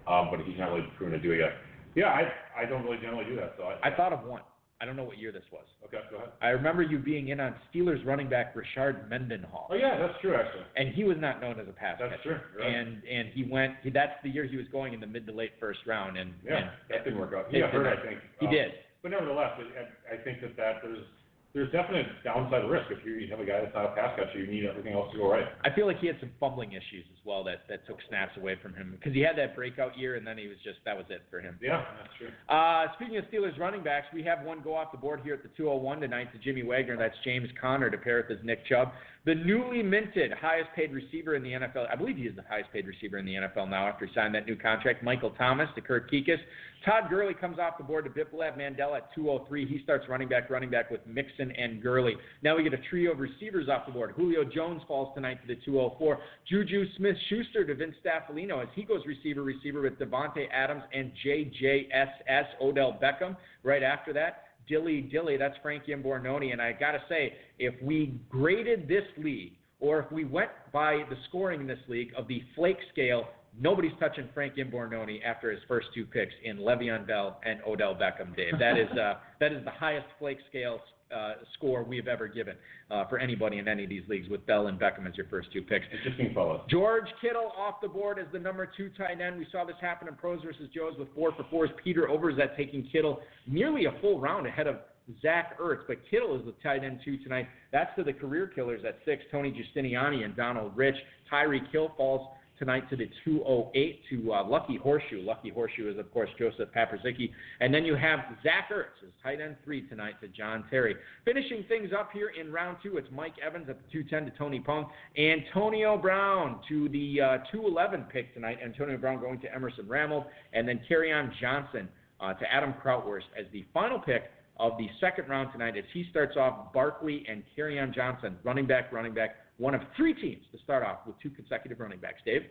um, 0.07 0.29
but 0.31 0.39
he's 0.45 0.57
not 0.57 0.71
really 0.71 0.87
proven 0.97 1.13
to 1.17 1.19
do 1.19 1.31
it 1.33 1.39
yet. 1.39 1.53
Yeah, 1.95 2.07
I 2.07 2.31
I 2.61 2.65
don't 2.65 2.83
really 2.83 2.97
generally 3.01 3.25
do 3.25 3.35
that, 3.37 3.55
so 3.57 3.63
I. 3.63 3.89
I 3.89 3.95
thought 3.95 4.13
of 4.13 4.23
one. 4.25 4.41
I 4.81 4.85
don't 4.85 4.95
know 4.95 5.03
what 5.03 5.17
year 5.17 5.33
this 5.33 5.43
was. 5.51 5.65
Okay, 5.83 5.97
go 6.09 6.15
ahead. 6.17 6.29
I 6.41 6.49
remember 6.49 6.81
you 6.81 6.99
being 6.99 7.27
in 7.29 7.41
on 7.41 7.53
Steelers 7.67 8.05
running 8.05 8.29
back 8.29 8.55
Rashard 8.55 9.09
Mendenhall. 9.09 9.67
Oh 9.69 9.75
yeah, 9.75 9.97
that's 9.99 10.13
true 10.21 10.33
actually. 10.35 10.63
and 10.77 10.93
he 10.95 11.03
was 11.03 11.17
not 11.19 11.41
known 11.41 11.59
as 11.59 11.67
a 11.67 11.73
pass 11.73 11.97
That's 11.99 12.13
catcher. 12.15 12.41
true. 12.55 12.63
Right. 12.63 12.73
And 12.75 13.03
and 13.03 13.27
he 13.33 13.43
went. 13.43 13.73
He, 13.83 13.89
that's 13.89 14.13
the 14.23 14.29
year 14.29 14.45
he 14.45 14.55
was 14.55 14.67
going 14.71 14.93
in 14.93 15.01
the 15.01 15.07
mid 15.07 15.25
to 15.27 15.33
late 15.33 15.51
first 15.59 15.79
round, 15.85 16.15
and 16.17 16.31
Yeah, 16.45 16.55
and 16.57 16.69
that 16.89 17.03
didn't 17.03 17.19
work 17.19 17.33
out. 17.35 17.47
He 17.51 17.59
got 17.59 17.71
hurt. 17.71 17.87
I 17.99 18.01
think. 18.05 18.19
He 18.39 18.45
Um, 18.45 18.53
did. 18.53 18.71
But 19.01 19.11
nevertheless, 19.11 19.51
I, 19.59 20.15
I 20.15 20.17
think 20.23 20.39
that 20.41 20.55
that 20.55 20.75
there's 20.83 21.03
there's 21.53 21.71
definite 21.71 22.05
downside 22.23 22.69
risk 22.69 22.91
if 22.91 23.03
you 23.03 23.27
have 23.31 23.39
a 23.39 23.45
guy 23.45 23.61
that's 23.61 23.73
not 23.73 23.85
a 23.85 23.95
pass 23.95 24.15
catcher. 24.15 24.39
You 24.39 24.45
need 24.45 24.65
everything 24.65 24.93
else 24.93 25.11
to 25.13 25.17
go 25.17 25.31
right. 25.31 25.45
I 25.63 25.73
feel 25.73 25.87
like 25.87 25.99
he 25.99 26.05
had 26.05 26.17
some 26.19 26.29
fumbling 26.39 26.73
issues 26.73 27.05
as 27.11 27.17
well 27.25 27.43
that 27.45 27.65
that 27.69 27.87
took 27.87 27.97
snaps 28.07 28.37
away 28.37 28.55
from 28.61 28.75
him 28.75 28.91
because 28.91 29.13
he 29.13 29.21
had 29.21 29.35
that 29.37 29.55
breakout 29.55 29.97
year, 29.97 30.15
and 30.15 30.25
then 30.25 30.37
he 30.37 30.47
was 30.47 30.57
just 30.63 30.77
that 30.85 30.95
was 30.95 31.07
it 31.09 31.23
for 31.31 31.39
him. 31.39 31.57
Yeah, 31.59 31.83
that's 31.97 32.13
true. 32.19 32.29
Uh, 32.47 32.85
speaking 32.95 33.17
of 33.17 33.25
Steelers 33.25 33.57
running 33.57 33.83
backs, 33.83 34.05
we 34.13 34.21
have 34.23 34.43
one 34.45 34.61
go 34.61 34.75
off 34.75 34.91
the 34.91 34.97
board 34.97 35.21
here 35.23 35.33
at 35.33 35.41
the 35.41 35.49
201 35.57 36.01
tonight 36.01 36.31
to 36.33 36.39
Jimmy 36.39 36.61
Wagner. 36.61 36.97
That's 36.97 37.15
James 37.23 37.49
Conner 37.59 37.89
to 37.89 37.97
pair 37.97 38.17
with 38.17 38.37
his 38.37 38.45
Nick 38.45 38.65
Chubb. 38.67 38.91
The 39.29 39.35
newly 39.35 39.83
minted 39.83 40.33
highest 40.33 40.71
paid 40.75 40.91
receiver 40.91 41.35
in 41.35 41.43
the 41.43 41.51
NFL. 41.51 41.85
I 41.87 41.95
believe 41.95 42.17
he 42.17 42.23
is 42.23 42.35
the 42.35 42.41
highest 42.49 42.73
paid 42.73 42.87
receiver 42.87 43.19
in 43.19 43.27
the 43.27 43.35
NFL 43.35 43.69
now 43.69 43.87
after 43.87 44.07
he 44.07 44.13
signed 44.15 44.33
that 44.33 44.47
new 44.47 44.55
contract. 44.55 45.03
Michael 45.03 45.29
Thomas 45.29 45.69
to 45.75 45.81
Kirk 45.81 46.09
Kuekes. 46.09 46.39
Todd 46.83 47.11
Gurley 47.11 47.35
comes 47.35 47.59
off 47.59 47.77
the 47.77 47.83
board 47.83 48.05
to 48.05 48.09
Biplab 48.09 48.57
Mandal 48.57 48.97
at 48.97 49.13
203. 49.13 49.67
He 49.67 49.83
starts 49.83 50.09
running 50.09 50.29
back, 50.29 50.49
running 50.49 50.71
back 50.71 50.89
with 50.89 51.05
Mixon 51.05 51.51
and 51.51 51.79
Gurley. 51.79 52.15
Now 52.41 52.57
we 52.57 52.63
get 52.63 52.73
a 52.73 52.81
trio 52.89 53.11
of 53.11 53.19
receivers 53.19 53.69
off 53.69 53.85
the 53.85 53.91
board. 53.91 54.13
Julio 54.15 54.43
Jones 54.43 54.81
falls 54.87 55.13
tonight 55.13 55.37
to 55.43 55.47
the 55.47 55.61
204. 55.63 56.17
Juju 56.49 56.85
Smith 56.97 57.15
Schuster 57.29 57.63
to 57.67 57.75
Vince 57.75 57.97
Staffilino 58.03 58.63
as 58.63 58.69
he 58.73 58.81
goes 58.81 59.01
receiver, 59.05 59.43
receiver 59.43 59.81
with 59.81 59.99
Davante 59.99 60.47
Adams 60.51 60.81
and 60.91 61.11
JJSS 61.23 62.45
Odell 62.59 62.97
Beckham. 62.99 63.37
Right 63.61 63.83
after 63.83 64.11
that, 64.13 64.45
Dilly 64.69 65.01
Dilly, 65.01 65.35
that's 65.37 65.55
Frank 65.61 65.85
Imbornone. 65.87 66.51
And 66.53 66.61
I 66.61 66.71
got 66.71 66.91
to 66.91 67.01
say, 67.09 67.33
if 67.57 67.73
we 67.81 68.19
graded 68.29 68.87
this 68.87 69.03
league, 69.17 69.53
or 69.81 69.99
if 69.99 70.11
we 70.11 70.25
went 70.25 70.51
by 70.71 71.03
the 71.09 71.15
scoring 71.27 71.61
in 71.61 71.67
this 71.67 71.79
league 71.87 72.11
of 72.17 72.27
the 72.27 72.41
flake 72.55 72.77
scale, 72.91 73.27
nobody's 73.59 73.91
touching 73.99 74.27
Frank 74.33 74.55
Imbornone 74.55 75.23
after 75.23 75.51
his 75.51 75.59
first 75.67 75.87
two 75.93 76.05
picks 76.05 76.33
in 76.43 76.57
Le'Veon 76.57 77.05
Bell 77.05 77.39
and 77.45 77.59
Odell 77.67 77.95
Beckham. 77.95 78.35
Dave, 78.35 78.57
that 78.59 78.77
is 78.77 78.89
uh, 78.97 79.15
that 79.39 79.51
is 79.51 79.63
the 79.65 79.71
highest 79.71 80.07
flake 80.19 80.39
scale 80.49 80.79
uh, 81.15 81.33
score 81.55 81.83
we 81.83 81.97
have 81.97 82.07
ever 82.07 82.27
given 82.27 82.55
uh, 82.91 83.05
for 83.07 83.17
anybody 83.17 83.57
in 83.57 83.67
any 83.67 83.83
of 83.83 83.89
these 83.89 84.03
leagues 84.07 84.29
with 84.29 84.45
Bell 84.45 84.67
and 84.67 84.79
Beckham 84.79 85.07
as 85.07 85.15
your 85.17 85.25
first 85.27 85.51
two 85.51 85.61
picks. 85.61 85.85
Interesting 85.91 86.33
fellas. 86.33 86.61
George 86.69 87.07
Kittle 87.21 87.51
off 87.57 87.81
the 87.81 87.87
board 87.87 88.19
as 88.19 88.27
the 88.31 88.39
number 88.39 88.69
two 88.77 88.89
tight 88.97 89.19
end. 89.19 89.37
We 89.37 89.47
saw 89.51 89.65
this 89.65 89.75
happen 89.81 90.07
in 90.07 90.15
pros 90.15 90.41
versus 90.43 90.69
Joes 90.73 90.93
with 90.97 91.07
four 91.15 91.31
for 91.35 91.45
fours. 91.49 91.69
Peter 91.83 92.07
Overzet 92.07 92.55
taking 92.55 92.87
Kittle 92.91 93.19
nearly 93.47 93.85
a 93.85 93.91
full 94.01 94.19
round 94.19 94.45
ahead 94.45 94.67
of 94.67 94.77
Zach 95.21 95.59
Ertz, 95.59 95.81
but 95.87 95.97
Kittle 96.09 96.35
is 96.39 96.45
the 96.45 96.53
tight 96.61 96.83
end 96.83 96.99
two 97.03 97.17
tonight. 97.17 97.47
That's 97.71 97.89
to 97.95 98.03
the 98.03 98.13
career 98.13 98.47
killers 98.47 98.81
at 98.87 98.99
six, 99.05 99.23
Tony 99.31 99.51
Giustiniani 99.51 100.23
and 100.23 100.35
Donald 100.35 100.73
Rich. 100.75 100.95
Tyreek 101.31 101.71
Hill 101.71 101.91
falls 101.97 102.27
tonight 102.59 102.89
to 102.89 102.97
the 102.97 103.09
208 103.23 104.01
to 104.09 104.33
uh, 104.33 104.43
Lucky 104.45 104.75
Horseshoe. 104.75 105.21
Lucky 105.21 105.49
Horseshoe 105.49 105.91
is, 105.91 105.97
of 105.97 106.11
course, 106.13 106.29
Joseph 106.37 106.69
Paprzycki. 106.75 107.31
And 107.61 107.73
then 107.73 107.85
you 107.85 107.95
have 107.95 108.19
Zach 108.43 108.69
Ertz 108.71 109.01
as 109.03 109.11
tight 109.23 109.39
end 109.41 109.55
three 109.63 109.87
tonight 109.87 110.15
to 110.21 110.27
John 110.27 110.65
Terry. 110.69 110.95
Finishing 111.25 111.63
things 111.69 111.91
up 111.97 112.11
here 112.13 112.31
in 112.39 112.51
round 112.51 112.77
two, 112.83 112.97
it's 112.97 113.07
Mike 113.11 113.35
Evans 113.43 113.69
at 113.69 113.77
the 113.77 113.91
210 113.91 114.31
to 114.31 114.37
Tony 114.37 114.59
Pung. 114.59 114.87
Antonio 115.17 115.97
Brown 115.97 116.59
to 116.67 116.89
the 116.89 117.21
uh, 117.21 117.37
211 117.51 118.05
pick 118.11 118.33
tonight. 118.33 118.59
Antonio 118.63 118.97
Brown 118.97 119.19
going 119.19 119.39
to 119.39 119.53
Emerson 119.55 119.85
Ramelb. 119.85 120.25
And 120.53 120.67
then 120.67 120.81
Kerryon 120.89 121.31
Johnson 121.39 121.87
uh, 122.19 122.33
to 122.33 122.53
Adam 122.53 122.73
Krautwurst 122.83 123.29
as 123.39 123.45
the 123.53 123.65
final 123.73 123.99
pick 123.99 124.23
of 124.59 124.77
the 124.77 124.89
second 124.99 125.29
round 125.29 125.51
tonight 125.53 125.77
as 125.77 125.85
he 125.93 126.05
starts 126.09 126.35
off 126.35 126.73
Barkley 126.73 127.25
and 127.29 127.43
Kerryon 127.57 127.95
Johnson, 127.95 128.37
running 128.43 128.67
back, 128.67 128.91
running 128.91 129.13
back, 129.13 129.37
one 129.59 129.75
of 129.75 129.81
three 129.95 130.13
teams 130.13 130.43
to 130.51 130.57
start 130.63 130.83
off 130.83 131.05
with 131.05 131.19
two 131.21 131.29
consecutive 131.29 131.79
running 131.79 131.99
backs. 131.99 132.21
Dave? 132.25 132.43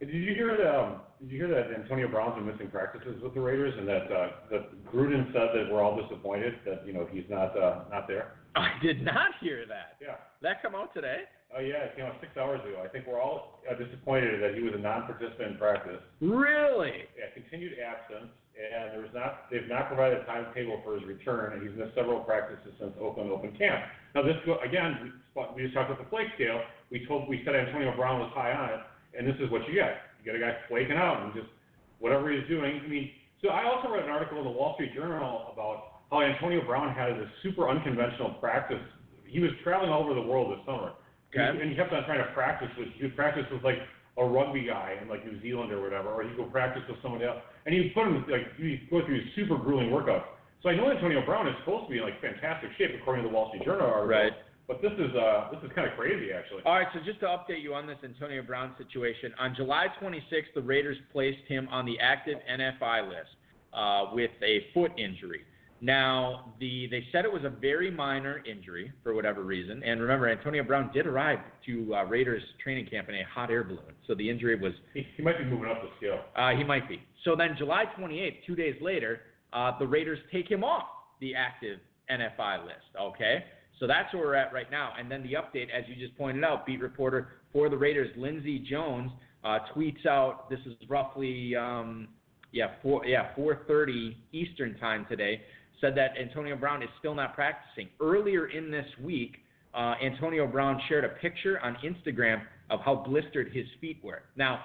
Did 0.00 0.08
you 0.08 0.34
hear 0.34 0.56
that? 0.56 0.80
Um, 0.80 1.00
did 1.20 1.30
you 1.30 1.46
hear 1.46 1.54
that 1.54 1.76
Antonio 1.78 2.08
Brown's 2.08 2.34
been 2.34 2.46
missing 2.46 2.68
practices 2.68 3.22
with 3.22 3.34
the 3.34 3.40
Raiders, 3.40 3.74
and 3.76 3.86
that 3.86 4.08
uh, 4.10 4.28
that 4.50 4.84
Gruden 4.90 5.30
said 5.32 5.52
that 5.52 5.68
we're 5.70 5.82
all 5.82 6.00
disappointed 6.00 6.54
that 6.64 6.86
you 6.86 6.94
know 6.94 7.06
he's 7.12 7.28
not 7.28 7.52
uh, 7.56 7.84
not 7.90 8.08
there? 8.08 8.40
I 8.56 8.70
did 8.82 9.04
not 9.04 9.36
hear 9.40 9.66
that. 9.68 10.00
Yeah. 10.00 10.16
That 10.40 10.62
come 10.62 10.74
out 10.74 10.94
today? 10.94 11.28
Oh 11.54 11.60
yeah, 11.60 11.84
it 11.84 11.96
came 11.96 12.06
out 12.06 12.16
six 12.20 12.32
hours 12.38 12.60
ago. 12.64 12.80
I 12.82 12.88
think 12.88 13.06
we're 13.06 13.20
all 13.20 13.60
uh, 13.68 13.74
disappointed 13.76 14.40
that 14.40 14.54
he 14.54 14.62
was 14.62 14.72
a 14.74 14.78
non-participant 14.78 15.52
in 15.52 15.58
practice. 15.58 16.00
Really? 16.20 17.04
Yeah, 17.18 17.28
continued 17.34 17.74
absence, 17.78 18.32
and 18.60 18.92
there's 18.92 19.14
not 19.14 19.48
they've 19.50 19.68
not 19.68 19.88
provided 19.88 20.20
a 20.20 20.24
timetable 20.24 20.80
for 20.84 20.94
his 20.94 21.04
return, 21.04 21.52
and 21.54 21.62
he's 21.62 21.76
missed 21.78 21.94
several 21.94 22.20
practices 22.20 22.72
since 22.78 22.92
Oakland 23.00 23.30
open 23.30 23.56
camp. 23.56 23.84
Now 24.14 24.22
this 24.22 24.36
again, 24.64 25.12
we, 25.56 25.62
just 25.62 25.74
talked 25.74 25.90
about 25.90 26.02
the 26.02 26.10
flake 26.10 26.28
scale. 26.34 26.60
We 26.90 27.06
told 27.06 27.28
we 27.28 27.42
said 27.44 27.56
Antonio 27.56 27.94
Brown 27.96 28.20
was 28.20 28.30
high 28.34 28.52
on 28.52 28.68
it, 28.70 28.80
and 29.16 29.26
this 29.26 29.36
is 29.40 29.50
what 29.50 29.66
you 29.68 29.74
get. 29.74 30.12
You 30.20 30.32
get 30.32 30.36
a 30.36 30.42
guy 30.42 30.56
flaking 30.68 30.96
out 30.96 31.24
and 31.24 31.32
just 31.32 31.48
whatever 31.98 32.30
he's 32.30 32.46
doing. 32.48 32.80
I 32.84 32.88
mean, 32.88 33.10
so 33.42 33.48
I 33.48 33.64
also 33.64 33.88
read 33.88 34.04
an 34.04 34.10
article 34.10 34.38
in 34.38 34.44
the 34.44 34.50
Wall 34.50 34.74
Street 34.74 34.94
Journal 34.94 35.48
about 35.52 36.04
how 36.10 36.20
Antonio 36.20 36.64
Brown 36.66 36.94
had 36.94 37.10
a 37.10 37.30
super 37.42 37.68
unconventional 37.68 38.34
practice. 38.40 38.82
He 39.24 39.40
was 39.40 39.50
traveling 39.62 39.90
all 39.90 40.02
over 40.02 40.14
the 40.14 40.22
world 40.22 40.52
this 40.52 40.64
summer, 40.66 40.92
Okay. 41.32 41.40
and, 41.40 41.56
he, 41.56 41.62
and 41.62 41.70
he 41.70 41.76
kept 41.76 41.92
on 41.92 42.04
trying 42.04 42.18
to 42.18 42.32
practice 42.34 42.68
with. 42.76 42.88
He 42.96 43.04
would 43.04 43.16
practice 43.16 43.46
with 43.50 43.62
like 43.62 43.78
a 44.18 44.24
rugby 44.24 44.66
guy 44.66 44.96
in 45.00 45.08
like 45.08 45.24
New 45.24 45.40
Zealand 45.42 45.72
or 45.72 45.80
whatever, 45.82 46.08
or 46.08 46.22
he'd 46.22 46.36
go 46.36 46.44
practice 46.44 46.82
with 46.88 46.98
somebody 47.02 47.24
else, 47.24 47.38
and 47.66 47.74
he 47.74 47.80
would 47.80 47.94
put 47.94 48.06
him 48.06 48.24
like 48.28 48.54
he'd 48.56 48.88
go 48.90 49.04
through 49.04 49.18
these 49.18 49.30
super 49.34 49.56
grueling 49.56 49.90
workouts. 49.90 50.24
So 50.62 50.68
I 50.68 50.76
know 50.76 50.90
Antonio 50.90 51.24
Brown 51.24 51.48
is 51.48 51.54
supposed 51.64 51.86
to 51.86 51.90
be 51.90 51.98
in 51.98 52.04
like 52.04 52.20
fantastic 52.20 52.70
shape 52.76 52.90
according 53.00 53.24
to 53.24 53.30
the 53.30 53.34
Wall 53.34 53.48
Street 53.48 53.64
Journal 53.64 53.86
article. 53.86 54.08
Right. 54.08 54.32
But 54.68 54.82
this 54.82 54.92
is 54.92 55.10
uh 55.16 55.50
this 55.50 55.60
is 55.64 55.70
kind 55.74 55.90
of 55.90 55.96
crazy 55.96 56.32
actually. 56.32 56.62
All 56.64 56.74
right, 56.74 56.86
so 56.94 57.00
just 57.04 57.18
to 57.20 57.26
update 57.26 57.62
you 57.62 57.74
on 57.74 57.86
this 57.86 57.98
Antonio 58.04 58.42
Brown 58.42 58.74
situation, 58.78 59.32
on 59.38 59.54
July 59.56 59.86
26th, 60.00 60.54
the 60.54 60.62
Raiders 60.62 60.96
placed 61.12 61.42
him 61.48 61.66
on 61.72 61.86
the 61.86 61.98
active 61.98 62.38
NFI 62.48 63.08
list 63.08 63.34
uh, 63.72 64.06
with 64.12 64.30
a 64.42 64.66
foot 64.72 64.92
injury. 64.98 65.42
Now, 65.82 66.52
the 66.60 66.88
they 66.90 67.04
said 67.10 67.24
it 67.24 67.32
was 67.32 67.44
a 67.44 67.48
very 67.48 67.90
minor 67.90 68.42
injury 68.44 68.92
for 69.02 69.14
whatever 69.14 69.42
reason, 69.42 69.82
and 69.82 70.00
remember, 70.00 70.28
Antonio 70.28 70.62
Brown 70.62 70.90
did 70.92 71.06
arrive 71.06 71.38
to 71.66 71.94
uh, 71.94 72.04
Raiders 72.04 72.42
training 72.62 72.86
camp 72.86 73.08
in 73.08 73.14
a 73.14 73.24
hot 73.32 73.50
air 73.50 73.64
balloon, 73.64 73.94
so 74.06 74.14
the 74.14 74.28
injury 74.28 74.56
was 74.56 74.72
He, 74.92 75.06
he 75.16 75.22
might 75.22 75.38
be 75.38 75.44
moving 75.44 75.70
up 75.70 75.80
the 75.82 75.88
scale. 75.96 76.20
Uh, 76.36 76.50
he 76.50 76.64
might 76.64 76.86
be. 76.88 77.02
So 77.24 77.34
then, 77.34 77.54
July 77.56 77.84
28th, 77.98 78.36
two 78.46 78.54
days 78.54 78.74
later, 78.82 79.20
uh, 79.52 79.78
the 79.78 79.86
Raiders 79.86 80.18
take 80.30 80.50
him 80.50 80.64
off 80.64 80.84
the 81.20 81.34
active 81.34 81.78
NFI 82.10 82.64
list. 82.64 82.76
Okay, 83.00 83.44
so 83.78 83.86
that's 83.86 84.12
where 84.12 84.22
we're 84.24 84.34
at 84.34 84.52
right 84.52 84.70
now. 84.70 84.92
And 84.98 85.10
then 85.10 85.22
the 85.22 85.32
update, 85.32 85.68
as 85.70 85.84
you 85.88 85.94
just 85.96 86.16
pointed 86.18 86.44
out, 86.44 86.66
beat 86.66 86.80
reporter 86.80 87.28
for 87.52 87.70
the 87.70 87.76
Raiders, 87.76 88.10
Lindsay 88.16 88.58
Jones, 88.58 89.10
uh, 89.44 89.60
tweets 89.74 90.04
out. 90.06 90.50
This 90.50 90.60
is 90.66 90.74
roughly, 90.88 91.56
um, 91.56 92.08
yeah, 92.52 92.72
four, 92.82 93.06
yeah, 93.06 93.34
4:30 93.34 94.16
Eastern 94.32 94.78
time 94.78 95.06
today. 95.08 95.40
Said 95.80 95.94
that 95.96 96.10
Antonio 96.20 96.56
Brown 96.56 96.82
is 96.82 96.88
still 96.98 97.14
not 97.14 97.34
practicing. 97.34 97.88
Earlier 98.00 98.48
in 98.48 98.70
this 98.70 98.86
week, 99.02 99.36
uh, 99.74 99.94
Antonio 100.02 100.46
Brown 100.46 100.80
shared 100.88 101.04
a 101.04 101.08
picture 101.08 101.60
on 101.60 101.76
Instagram 101.84 102.42
of 102.70 102.80
how 102.80 102.96
blistered 102.96 103.52
his 103.52 103.66
feet 103.80 103.98
were. 104.02 104.22
Now, 104.36 104.60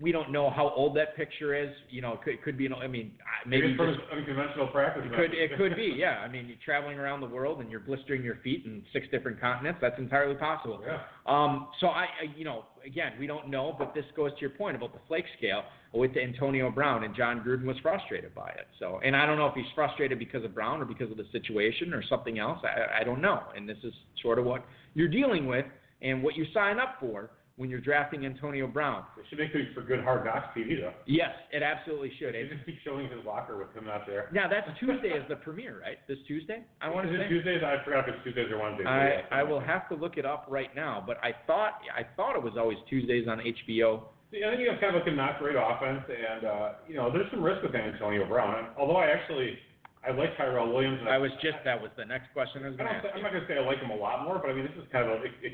we 0.00 0.10
don't 0.10 0.32
know 0.32 0.50
how 0.50 0.72
old 0.74 0.96
that 0.96 1.16
picture 1.16 1.54
is. 1.54 1.70
You 1.90 2.02
know, 2.02 2.14
it 2.14 2.22
could, 2.22 2.34
it 2.34 2.42
could 2.42 2.58
be. 2.58 2.66
an- 2.66 2.74
I 2.74 2.86
mean, 2.86 3.12
maybe 3.46 3.68
it's 3.68 3.76
from 3.76 3.96
unconventional 4.12 4.66
practice. 4.68 5.04
it 5.06 5.14
could 5.14 5.34
it 5.34 5.56
could 5.56 5.76
be. 5.76 5.94
Yeah, 5.96 6.18
I 6.24 6.28
mean, 6.28 6.46
you're 6.46 6.56
traveling 6.64 6.98
around 6.98 7.20
the 7.20 7.26
world 7.28 7.60
and 7.60 7.70
you're 7.70 7.80
blistering 7.80 8.22
your 8.22 8.36
feet 8.42 8.64
in 8.64 8.82
six 8.92 9.06
different 9.10 9.40
continents. 9.40 9.78
That's 9.80 9.98
entirely 9.98 10.34
possible. 10.34 10.80
Yeah. 10.84 10.98
Um, 11.26 11.68
so 11.80 11.88
I, 11.88 12.02
I, 12.04 12.36
you 12.36 12.44
know, 12.44 12.64
again, 12.84 13.12
we 13.18 13.26
don't 13.26 13.48
know, 13.48 13.74
but 13.78 13.94
this 13.94 14.04
goes 14.16 14.32
to 14.34 14.40
your 14.40 14.50
point 14.50 14.76
about 14.76 14.92
the 14.92 15.00
flake 15.06 15.26
scale 15.38 15.62
with 15.94 16.16
Antonio 16.16 16.70
Brown, 16.70 17.04
and 17.04 17.14
Jon 17.14 17.40
Gruden 17.46 17.64
was 17.64 17.76
frustrated 17.82 18.34
by 18.34 18.48
it. 18.48 18.66
So, 18.78 18.98
and 19.04 19.14
I 19.14 19.26
don't 19.26 19.38
know 19.38 19.46
if 19.46 19.54
he's 19.54 19.66
frustrated 19.74 20.18
because 20.18 20.44
of 20.44 20.54
Brown 20.54 20.80
or 20.80 20.84
because 20.86 21.10
of 21.10 21.16
the 21.16 21.26
situation 21.32 21.92
or 21.92 22.02
something 22.08 22.38
else. 22.38 22.58
I, 22.64 23.00
I 23.02 23.04
don't 23.04 23.20
know. 23.20 23.42
And 23.54 23.68
this 23.68 23.78
is 23.84 23.92
sort 24.22 24.38
of 24.38 24.44
what 24.46 24.64
you're 24.94 25.08
dealing 25.08 25.46
with 25.46 25.66
and 26.00 26.22
what 26.22 26.34
you 26.36 26.44
sign 26.52 26.80
up 26.80 26.96
for 26.98 27.30
when 27.56 27.68
you're 27.68 27.80
drafting 27.80 28.24
Antonio 28.24 28.66
Brown. 28.66 29.04
It 29.18 29.24
should 29.28 29.38
make 29.38 29.54
it 29.54 29.74
for 29.74 29.82
good 29.82 30.02
hard 30.02 30.24
knocks 30.24 30.56
TV 30.56 30.80
though. 30.80 30.92
Yes, 31.06 31.30
it 31.52 31.62
absolutely 31.62 32.12
should. 32.18 32.34
They 32.34 32.48
just 32.48 32.64
keep 32.64 32.78
showing 32.84 33.08
his 33.10 33.24
locker 33.26 33.58
with 33.58 33.72
him 33.74 33.88
out 33.88 34.06
there. 34.06 34.28
now 34.32 34.48
that's 34.48 34.68
Tuesday 34.80 35.08
is 35.08 35.24
the 35.28 35.36
premiere, 35.36 35.80
right? 35.80 35.98
This 36.08 36.18
Tuesday, 36.26 36.64
I 36.80 36.88
want 36.88 37.08
Is 37.08 37.12
to 37.12 37.20
it 37.20 37.24
say. 37.24 37.28
Tuesdays? 37.28 37.62
I 37.64 37.84
forgot 37.84 38.08
if 38.08 38.14
it's 38.14 38.24
Tuesdays 38.24 38.50
or 38.50 38.58
Wednesdays. 38.58 38.86
I 38.88 39.04
Yeah, 39.04 39.20
I 39.30 39.42
will 39.42 39.60
have 39.60 39.88
to 39.90 39.94
look 39.94 40.16
it 40.16 40.24
up 40.24 40.46
right 40.48 40.74
now, 40.74 41.02
but 41.06 41.18
I 41.22 41.32
thought 41.46 41.80
I 41.94 42.02
thought 42.16 42.36
it 42.36 42.42
was 42.42 42.54
always 42.56 42.78
Tuesdays 42.88 43.28
on 43.28 43.38
HBO. 43.38 44.04
I 44.32 44.48
think 44.48 44.64
you 44.64 44.70
have 44.72 44.80
kind 44.80 44.96
of 44.96 45.04
like 45.04 45.12
a 45.12 45.14
not 45.14 45.38
great 45.38 45.56
offense, 45.60 46.08
and 46.08 46.44
uh, 46.48 46.72
you 46.88 46.94
know 46.96 47.12
there's 47.12 47.30
some 47.30 47.42
risk 47.42 47.62
with 47.62 47.74
Antonio 47.74 48.26
Brown. 48.26 48.72
Although 48.78 48.96
I 48.96 49.12
actually 49.12 49.58
I 50.02 50.10
like 50.10 50.36
Tyrell 50.36 50.72
Williams. 50.72 50.98
And 51.00 51.08
I 51.08 51.18
was 51.18 51.30
just 51.42 51.62
that 51.64 51.80
was 51.80 51.90
the 51.96 52.04
next 52.04 52.32
question 52.32 52.64
I 52.64 52.68
was 52.68 52.76
going 52.76 52.90
to 52.90 52.96
ask. 52.96 53.06
I'm 53.14 53.22
not 53.22 53.30
going 53.30 53.44
to 53.44 53.48
say 53.48 53.54
I 53.54 53.62
like 53.62 53.78
him 53.78 53.90
a 53.90 53.96
lot 53.96 54.24
more, 54.24 54.38
but 54.42 54.50
I 54.50 54.54
mean 54.54 54.64
this 54.64 54.74
is 54.74 54.88
kind 54.90 55.06
of 55.06 55.20
a, 55.20 55.22
it, 55.22 55.32
it, 55.42 55.52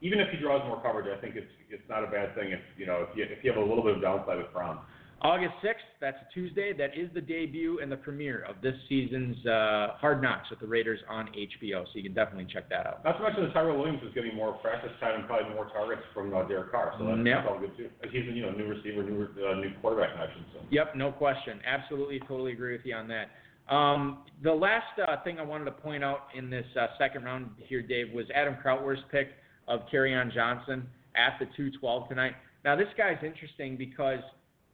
even 0.00 0.20
if 0.20 0.28
he 0.30 0.36
draws 0.38 0.62
more 0.66 0.80
coverage, 0.82 1.06
I 1.06 1.20
think 1.20 1.36
it's 1.36 1.50
it's 1.70 1.82
not 1.88 2.04
a 2.04 2.06
bad 2.06 2.34
thing 2.34 2.52
if 2.52 2.60
you 2.78 2.86
know 2.86 3.06
if 3.08 3.16
you 3.16 3.24
if 3.24 3.42
you 3.42 3.52
have 3.52 3.60
a 3.60 3.64
little 3.64 3.82
bit 3.84 3.96
of 3.96 4.02
downside 4.02 4.38
with 4.38 4.52
Brown. 4.52 4.78
August 5.22 5.54
6th, 5.64 5.80
that's 5.98 6.18
a 6.20 6.34
Tuesday. 6.34 6.74
That 6.76 6.92
is 6.94 7.08
the 7.14 7.22
debut 7.22 7.80
and 7.80 7.90
the 7.90 7.96
premiere 7.96 8.44
of 8.44 8.60
this 8.60 8.74
season's 8.86 9.34
uh, 9.46 9.96
Hard 9.96 10.20
Knocks 10.20 10.50
with 10.50 10.60
the 10.60 10.66
Raiders 10.66 11.00
on 11.08 11.28
HBO. 11.28 11.84
So 11.84 11.90
you 11.94 12.02
can 12.02 12.12
definitely 12.12 12.46
check 12.52 12.68
that 12.68 12.86
out. 12.86 13.02
Not 13.02 13.16
to 13.16 13.22
mention 13.22 13.44
that 13.44 13.54
Tyrell 13.54 13.78
Williams 13.78 14.02
is 14.06 14.12
getting 14.12 14.36
more 14.36 14.52
practice 14.60 14.90
time 15.00 15.18
and 15.20 15.26
probably 15.26 15.54
more 15.54 15.70
targets 15.70 16.02
from 16.12 16.34
uh, 16.34 16.46
Derek 16.46 16.70
Carr, 16.70 16.92
so 16.98 17.06
that's, 17.06 17.18
Yeah. 17.24 17.36
that's 17.40 17.48
all 17.48 17.58
good 17.58 17.74
too. 17.78 17.88
He's 18.12 18.28
a 18.28 18.32
you 18.32 18.42
know 18.42 18.52
new 18.52 18.68
receiver, 18.68 19.02
new 19.02 19.24
uh, 19.24 19.54
new 19.54 19.72
quarterback 19.80 20.12
connection. 20.12 20.44
So. 20.52 20.60
Yep, 20.70 20.96
no 20.96 21.10
question. 21.12 21.60
Absolutely, 21.66 22.20
totally 22.28 22.52
agree 22.52 22.72
with 22.76 22.84
you 22.84 22.94
on 22.94 23.08
that. 23.08 23.30
Um, 23.74 24.18
the 24.42 24.52
last 24.52 25.00
uh, 25.00 25.24
thing 25.24 25.40
I 25.40 25.42
wanted 25.42 25.64
to 25.64 25.72
point 25.72 26.04
out 26.04 26.28
in 26.36 26.50
this 26.50 26.66
uh, 26.78 26.88
second 26.98 27.24
round 27.24 27.48
here, 27.56 27.80
Dave, 27.80 28.12
was 28.12 28.26
Adam 28.34 28.54
Krautwurst's 28.62 29.02
pick 29.10 29.28
of 29.68 29.80
Kerryon 29.92 30.32
Johnson 30.32 30.86
at 31.14 31.38
the 31.38 31.46
212 31.56 32.08
tonight. 32.08 32.32
Now, 32.64 32.76
this 32.76 32.88
guy's 32.96 33.22
interesting 33.24 33.76
because, 33.76 34.20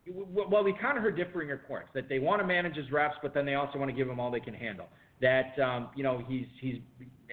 well, 0.07 0.65
we 0.65 0.75
kind 0.81 0.97
of 0.97 1.03
heard 1.03 1.17
differing 1.17 1.49
reports 1.49 1.89
that 1.95 2.09
they 2.09 2.19
want 2.19 2.41
to 2.41 2.47
manage 2.47 2.77
his 2.77 2.91
reps, 2.91 3.17
but 3.23 3.35
then 3.35 3.45
they 3.45 3.55
also 3.55 3.79
want 3.79 3.91
to 3.91 3.97
give 3.97 4.09
him 4.09 4.19
all 4.19 4.31
they 4.31 4.41
can 4.41 4.55
handle. 4.55 4.87
That 5.21 5.57
um, 5.63 5.91
you 5.95 6.03
know 6.03 6.21
he's 6.27 6.47
he's 6.61 6.79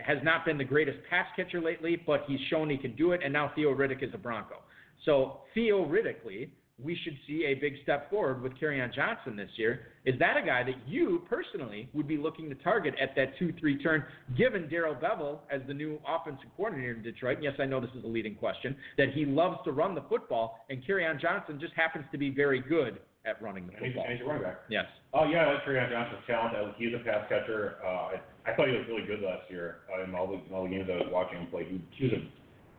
has 0.05 0.19
not 0.21 0.45
been 0.45 0.59
the 0.59 0.63
greatest 0.63 0.99
pass 1.09 1.25
catcher 1.35 1.59
lately, 1.59 1.99
but 2.05 2.23
he's 2.27 2.39
shown 2.47 2.69
he 2.69 2.77
can 2.77 2.95
do 2.95 3.13
it, 3.13 3.21
and 3.23 3.33
now 3.33 3.51
Theo 3.55 3.73
Riddick 3.73 4.03
is 4.03 4.11
a 4.13 4.17
Bronco. 4.17 4.57
So 5.05 5.39
theoretically, 5.55 6.51
we 6.83 6.97
should 7.03 7.17
see 7.27 7.45
a 7.45 7.55
big 7.55 7.73
step 7.83 8.09
forward 8.09 8.41
with 8.41 8.53
Kerryon 8.59 8.93
Johnson 8.93 9.35
this 9.35 9.49
year. 9.57 9.87
Is 10.05 10.17
that 10.19 10.37
a 10.37 10.45
guy 10.45 10.63
that 10.63 10.75
you 10.87 11.23
personally 11.29 11.89
would 11.93 12.07
be 12.07 12.17
looking 12.17 12.49
to 12.49 12.55
target 12.55 12.93
at 13.01 13.15
that 13.15 13.37
2-3 13.39 13.81
turn, 13.83 14.03
given 14.37 14.69
Darrell 14.69 14.95
Bevell 14.95 15.39
as 15.51 15.61
the 15.67 15.73
new 15.73 15.99
offensive 16.07 16.47
coordinator 16.55 16.93
in 16.93 17.01
Detroit? 17.03 17.35
And 17.37 17.43
yes, 17.43 17.53
I 17.59 17.65
know 17.65 17.79
this 17.81 17.89
is 17.97 18.03
a 18.03 18.07
leading 18.07 18.35
question, 18.35 18.75
that 18.97 19.09
he 19.13 19.25
loves 19.25 19.57
to 19.65 19.71
run 19.71 19.93
the 19.95 20.03
football, 20.09 20.59
and 20.69 20.83
Kerryon 20.85 21.19
Johnson 21.21 21.59
just 21.59 21.73
happens 21.73 22.05
to 22.11 22.17
be 22.17 22.29
very 22.29 22.61
good 22.61 22.99
at 23.25 23.41
running 23.41 23.67
the 23.67 23.73
And 23.73 23.85
he's, 23.85 23.93
football. 23.93 24.05
and 24.09 24.13
he's 24.17 24.25
a 24.25 24.27
running 24.29 24.43
back. 24.43 24.59
Yes. 24.69 24.85
Oh 25.13 25.25
yeah, 25.29 25.45
I 25.45 25.53
like 25.55 25.63
Trey 25.65 25.75
Johnson's 25.91 26.23
talent. 26.25 26.55
I- 26.55 26.73
He's 26.77 26.93
a 26.95 26.99
pass 27.03 27.27
catcher. 27.27 27.75
Uh, 27.83 28.15
I, 28.15 28.21
I 28.47 28.55
thought 28.55 28.67
he 28.69 28.73
was 28.77 28.85
really 28.87 29.05
good 29.05 29.19
last 29.21 29.49
year 29.51 29.79
uh, 29.91 30.03
in 30.03 30.15
all 30.15 30.27
the 30.27 30.35
in 30.35 30.53
all 30.53 30.63
the 30.63 30.69
games 30.69 30.87
I 30.89 30.95
was 31.03 31.09
watching 31.11 31.39
him 31.39 31.47
play. 31.47 31.65
He, 31.67 31.81
he 31.97 32.03
was 32.05 32.13
a 32.13 32.21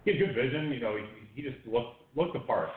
he 0.06 0.12
had 0.12 0.18
good 0.18 0.34
vision. 0.34 0.70
You 0.72 0.80
know, 0.80 0.96
he, 0.96 1.04
he 1.42 1.42
just 1.46 1.60
looked 1.66 2.00
looked 2.16 2.32
the 2.32 2.40
part. 2.40 2.70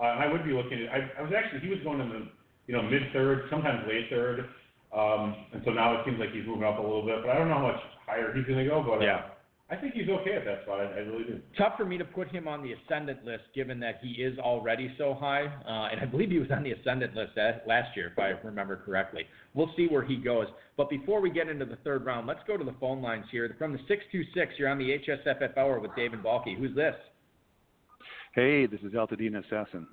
Uh, 0.00 0.04
I 0.06 0.32
would 0.32 0.44
be 0.44 0.52
looking 0.52 0.86
at. 0.86 0.88
I, 0.92 1.20
I 1.20 1.22
was 1.22 1.32
actually 1.36 1.60
he 1.60 1.68
was 1.68 1.78
going 1.84 2.00
in 2.00 2.08
the 2.08 2.28
you 2.66 2.74
know 2.74 2.82
mid 2.82 3.02
third, 3.12 3.44
sometimes 3.50 3.86
late 3.86 4.08
third. 4.08 4.48
Um, 4.96 5.36
and 5.52 5.62
so 5.64 5.70
now 5.70 5.94
it 5.94 6.04
seems 6.04 6.18
like 6.18 6.32
he's 6.32 6.46
moving 6.46 6.64
up 6.64 6.78
a 6.78 6.82
little 6.82 7.04
bit, 7.04 7.22
but 7.22 7.30
I 7.30 7.38
don't 7.38 7.48
know 7.48 7.54
how 7.54 7.68
much 7.68 7.80
higher 8.06 8.34
he's 8.34 8.44
going 8.46 8.58
to 8.58 8.64
go. 8.64 8.82
But 8.82 8.98
uh, 8.98 9.04
Yeah. 9.04 9.22
I 9.70 9.76
think 9.76 9.94
he's 9.94 10.08
okay 10.08 10.34
at 10.34 10.44
that 10.46 10.62
spot. 10.64 10.80
I, 10.80 10.84
I 10.84 10.98
really 11.06 11.22
do. 11.22 11.40
Tough 11.56 11.74
for 11.76 11.84
me 11.84 11.96
to 11.96 12.04
put 12.04 12.28
him 12.28 12.48
on 12.48 12.60
the 12.60 12.72
ascendant 12.72 13.24
list, 13.24 13.44
given 13.54 13.78
that 13.80 14.00
he 14.02 14.20
is 14.20 14.36
already 14.40 14.92
so 14.98 15.14
high, 15.14 15.46
uh, 15.46 15.92
and 15.92 16.00
I 16.00 16.06
believe 16.06 16.30
he 16.30 16.40
was 16.40 16.50
on 16.50 16.64
the 16.64 16.72
ascendant 16.72 17.14
list 17.14 17.38
at, 17.38 17.62
last 17.68 17.96
year, 17.96 18.10
if 18.10 18.18
I 18.18 18.30
remember 18.44 18.82
correctly. 18.84 19.26
We'll 19.54 19.70
see 19.76 19.86
where 19.86 20.04
he 20.04 20.16
goes. 20.16 20.46
But 20.76 20.90
before 20.90 21.20
we 21.20 21.30
get 21.30 21.48
into 21.48 21.64
the 21.64 21.76
third 21.84 22.04
round, 22.04 22.26
let's 22.26 22.40
go 22.48 22.56
to 22.56 22.64
the 22.64 22.74
phone 22.80 23.00
lines 23.00 23.26
here. 23.30 23.54
From 23.58 23.72
the 23.72 23.78
626, 23.86 24.54
you're 24.58 24.68
on 24.68 24.78
the 24.78 24.98
HSFF 25.06 25.56
Hour 25.56 25.78
with 25.78 25.94
David 25.94 26.24
Balky. 26.24 26.56
Who's 26.58 26.74
this? 26.74 26.96
Hey, 28.32 28.66
this 28.66 28.80
is 28.82 28.92
Altadena 28.92 29.44
Assassin. 29.44 29.88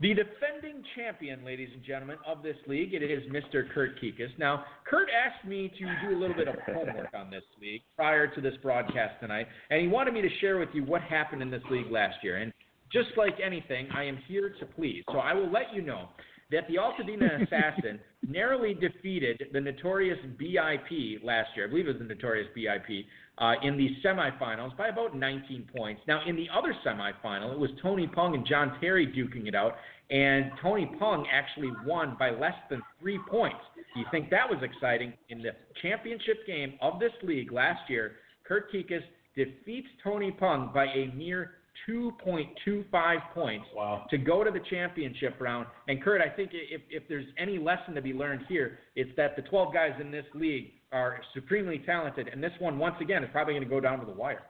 The 0.00 0.14
defending 0.14 0.82
champion, 0.96 1.44
ladies 1.44 1.68
and 1.74 1.84
gentlemen, 1.84 2.16
of 2.26 2.42
this 2.42 2.56
league, 2.66 2.94
it 2.94 3.02
is 3.02 3.22
Mr. 3.30 3.70
Kurt 3.74 4.00
Kuekes. 4.00 4.30
Now, 4.38 4.64
Kurt 4.88 5.08
asked 5.10 5.46
me 5.46 5.70
to 5.78 6.08
do 6.08 6.16
a 6.16 6.18
little 6.18 6.34
bit 6.34 6.48
of 6.48 6.54
homework 6.66 7.12
on 7.14 7.30
this 7.30 7.44
league 7.60 7.82
prior 7.96 8.26
to 8.34 8.40
this 8.40 8.54
broadcast 8.62 9.20
tonight, 9.20 9.46
and 9.68 9.80
he 9.82 9.88
wanted 9.88 10.14
me 10.14 10.22
to 10.22 10.28
share 10.40 10.58
with 10.58 10.70
you 10.72 10.84
what 10.84 11.02
happened 11.02 11.42
in 11.42 11.50
this 11.50 11.62
league 11.70 11.90
last 11.90 12.16
year. 12.22 12.38
And 12.38 12.50
just 12.90 13.10
like 13.18 13.34
anything, 13.44 13.88
I 13.94 14.04
am 14.04 14.16
here 14.26 14.54
to 14.58 14.64
please. 14.64 15.04
So 15.12 15.18
I 15.18 15.34
will 15.34 15.50
let 15.52 15.74
you 15.74 15.82
know 15.82 16.08
that 16.50 16.64
the 16.68 16.76
Altadena 16.76 17.42
Assassin 17.42 18.00
narrowly 18.26 18.74
defeated 18.74 19.42
the 19.52 19.60
notorious 19.60 20.18
BIP 20.40 21.22
last 21.22 21.50
year. 21.56 21.66
I 21.66 21.68
believe 21.68 21.88
it 21.88 21.98
was 21.98 21.98
the 21.98 22.14
notorious 22.14 22.48
BIP 22.56 23.04
uh, 23.38 23.54
in 23.62 23.76
the 23.76 23.88
semifinals 24.04 24.76
by 24.76 24.88
about 24.88 25.16
19 25.16 25.68
points. 25.76 26.00
Now, 26.06 26.20
in 26.26 26.36
the 26.36 26.46
other 26.56 26.74
semifinal, 26.86 27.52
it 27.52 27.58
was 27.58 27.70
Tony 27.82 28.06
Pung 28.06 28.34
and 28.34 28.46
John 28.46 28.76
Terry 28.80 29.06
duking 29.06 29.48
it 29.48 29.54
out, 29.54 29.74
and 30.10 30.52
Tony 30.62 30.90
Pung 30.98 31.26
actually 31.32 31.72
won 31.84 32.16
by 32.18 32.30
less 32.30 32.54
than 32.70 32.80
three 33.00 33.18
points. 33.28 33.58
Do 33.94 34.00
you 34.00 34.06
think 34.10 34.30
that 34.30 34.48
was 34.48 34.62
exciting? 34.62 35.12
In 35.30 35.42
the 35.42 35.50
championship 35.82 36.46
game 36.46 36.74
of 36.80 37.00
this 37.00 37.12
league 37.22 37.52
last 37.52 37.88
year, 37.88 38.16
Kurt 38.46 38.72
Kuekes 38.72 39.02
defeats 39.34 39.88
Tony 40.02 40.30
Pung 40.30 40.70
by 40.72 40.86
a 40.86 41.12
mere 41.14 41.52
2.25 41.88 43.32
points 43.32 43.66
Wow. 43.74 44.06
to 44.10 44.18
go 44.18 44.44
to 44.44 44.50
the 44.50 44.60
championship 44.70 45.36
round. 45.40 45.66
And 45.88 46.02
Kurt, 46.02 46.20
I 46.20 46.28
think 46.28 46.50
if, 46.52 46.82
if 46.90 47.08
there's 47.08 47.26
any 47.38 47.58
lesson 47.58 47.94
to 47.94 48.02
be 48.02 48.12
learned 48.12 48.42
here, 48.48 48.78
it's 48.96 49.10
that 49.16 49.36
the 49.36 49.42
12 49.42 49.72
guys 49.72 49.92
in 50.00 50.10
this 50.10 50.26
league 50.34 50.72
are 50.92 51.20
supremely 51.34 51.78
talented, 51.84 52.28
and 52.28 52.42
this 52.42 52.52
one, 52.60 52.78
once 52.78 52.94
again, 53.00 53.24
is 53.24 53.30
probably 53.32 53.54
going 53.54 53.64
to 53.64 53.68
go 53.68 53.80
down 53.80 53.98
to 53.98 54.06
the 54.06 54.12
wire. 54.12 54.44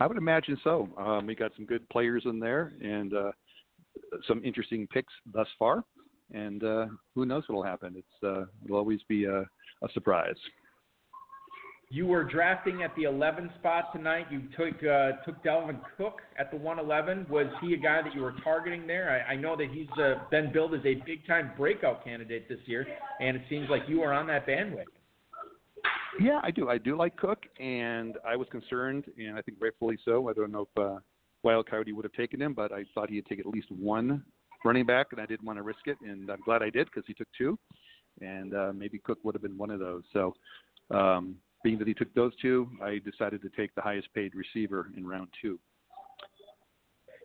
I 0.00 0.06
would 0.06 0.16
imagine 0.16 0.58
so. 0.64 0.88
Um, 0.98 1.26
we 1.26 1.34
got 1.34 1.52
some 1.56 1.66
good 1.66 1.88
players 1.90 2.22
in 2.24 2.40
there 2.40 2.72
and 2.80 3.14
uh, 3.14 3.32
some 4.26 4.42
interesting 4.44 4.86
picks 4.88 5.12
thus 5.32 5.46
far. 5.58 5.84
And 6.32 6.62
uh, 6.64 6.86
who 7.14 7.26
knows 7.26 7.44
what'll 7.48 7.62
happen? 7.64 7.94
It's 7.96 8.24
uh, 8.24 8.46
it'll 8.64 8.76
always 8.78 9.00
be 9.08 9.24
a, 9.24 9.40
a 9.40 9.92
surprise. 9.92 10.36
You 11.92 12.06
were 12.06 12.22
drafting 12.22 12.84
at 12.84 12.94
the 12.94 13.02
11 13.02 13.50
spot 13.58 13.92
tonight. 13.92 14.26
You 14.30 14.42
took 14.56 14.80
uh, 14.84 15.24
took 15.24 15.42
Dalvin 15.42 15.80
Cook 15.96 16.20
at 16.38 16.52
the 16.52 16.56
111. 16.56 17.26
Was 17.28 17.46
he 17.60 17.74
a 17.74 17.76
guy 17.76 18.00
that 18.00 18.14
you 18.14 18.20
were 18.22 18.34
targeting 18.44 18.86
there? 18.86 19.24
I, 19.28 19.32
I 19.32 19.36
know 19.36 19.56
that 19.56 19.70
he's 19.72 19.88
uh, 20.00 20.14
been 20.30 20.52
billed 20.52 20.72
as 20.74 20.82
a 20.84 20.94
big 21.04 21.26
time 21.26 21.50
breakout 21.56 22.04
candidate 22.04 22.48
this 22.48 22.60
year, 22.66 22.86
and 23.18 23.36
it 23.36 23.42
seems 23.50 23.68
like 23.68 23.82
you 23.88 24.02
are 24.02 24.12
on 24.12 24.28
that 24.28 24.46
bandwagon. 24.46 24.86
Yeah, 26.20 26.38
I 26.44 26.52
do. 26.52 26.68
I 26.68 26.78
do 26.78 26.96
like 26.96 27.16
Cook, 27.16 27.42
and 27.58 28.18
I 28.24 28.36
was 28.36 28.46
concerned, 28.52 29.06
and 29.18 29.36
I 29.36 29.42
think 29.42 29.58
rightfully 29.60 29.98
so. 30.04 30.28
I 30.28 30.32
don't 30.32 30.52
know 30.52 30.68
if 30.76 30.80
uh, 30.80 31.00
Wild 31.42 31.68
Coyote 31.68 31.92
would 31.92 32.04
have 32.04 32.12
taken 32.12 32.40
him, 32.40 32.54
but 32.54 32.70
I 32.70 32.84
thought 32.94 33.10
he'd 33.10 33.26
take 33.26 33.40
at 33.40 33.46
least 33.46 33.66
one 33.68 34.24
running 34.64 34.86
back, 34.86 35.08
and 35.10 35.20
I 35.20 35.26
didn't 35.26 35.44
want 35.44 35.58
to 35.58 35.64
risk 35.64 35.80
it, 35.86 35.96
and 36.02 36.30
I'm 36.30 36.40
glad 36.44 36.62
I 36.62 36.70
did 36.70 36.86
because 36.86 37.02
he 37.08 37.14
took 37.14 37.28
two, 37.36 37.58
and 38.20 38.54
uh, 38.54 38.72
maybe 38.72 38.98
Cook 38.98 39.18
would 39.24 39.34
have 39.34 39.42
been 39.42 39.58
one 39.58 39.70
of 39.72 39.80
those. 39.80 40.04
So, 40.12 40.34
um, 40.92 41.34
being 41.62 41.78
that 41.78 41.88
he 41.88 41.94
took 41.94 42.12
those 42.14 42.32
two, 42.40 42.68
I 42.82 43.00
decided 43.04 43.42
to 43.42 43.50
take 43.56 43.74
the 43.74 43.82
highest 43.82 44.08
paid 44.14 44.32
receiver 44.34 44.90
in 44.96 45.06
round 45.06 45.28
two. 45.40 45.58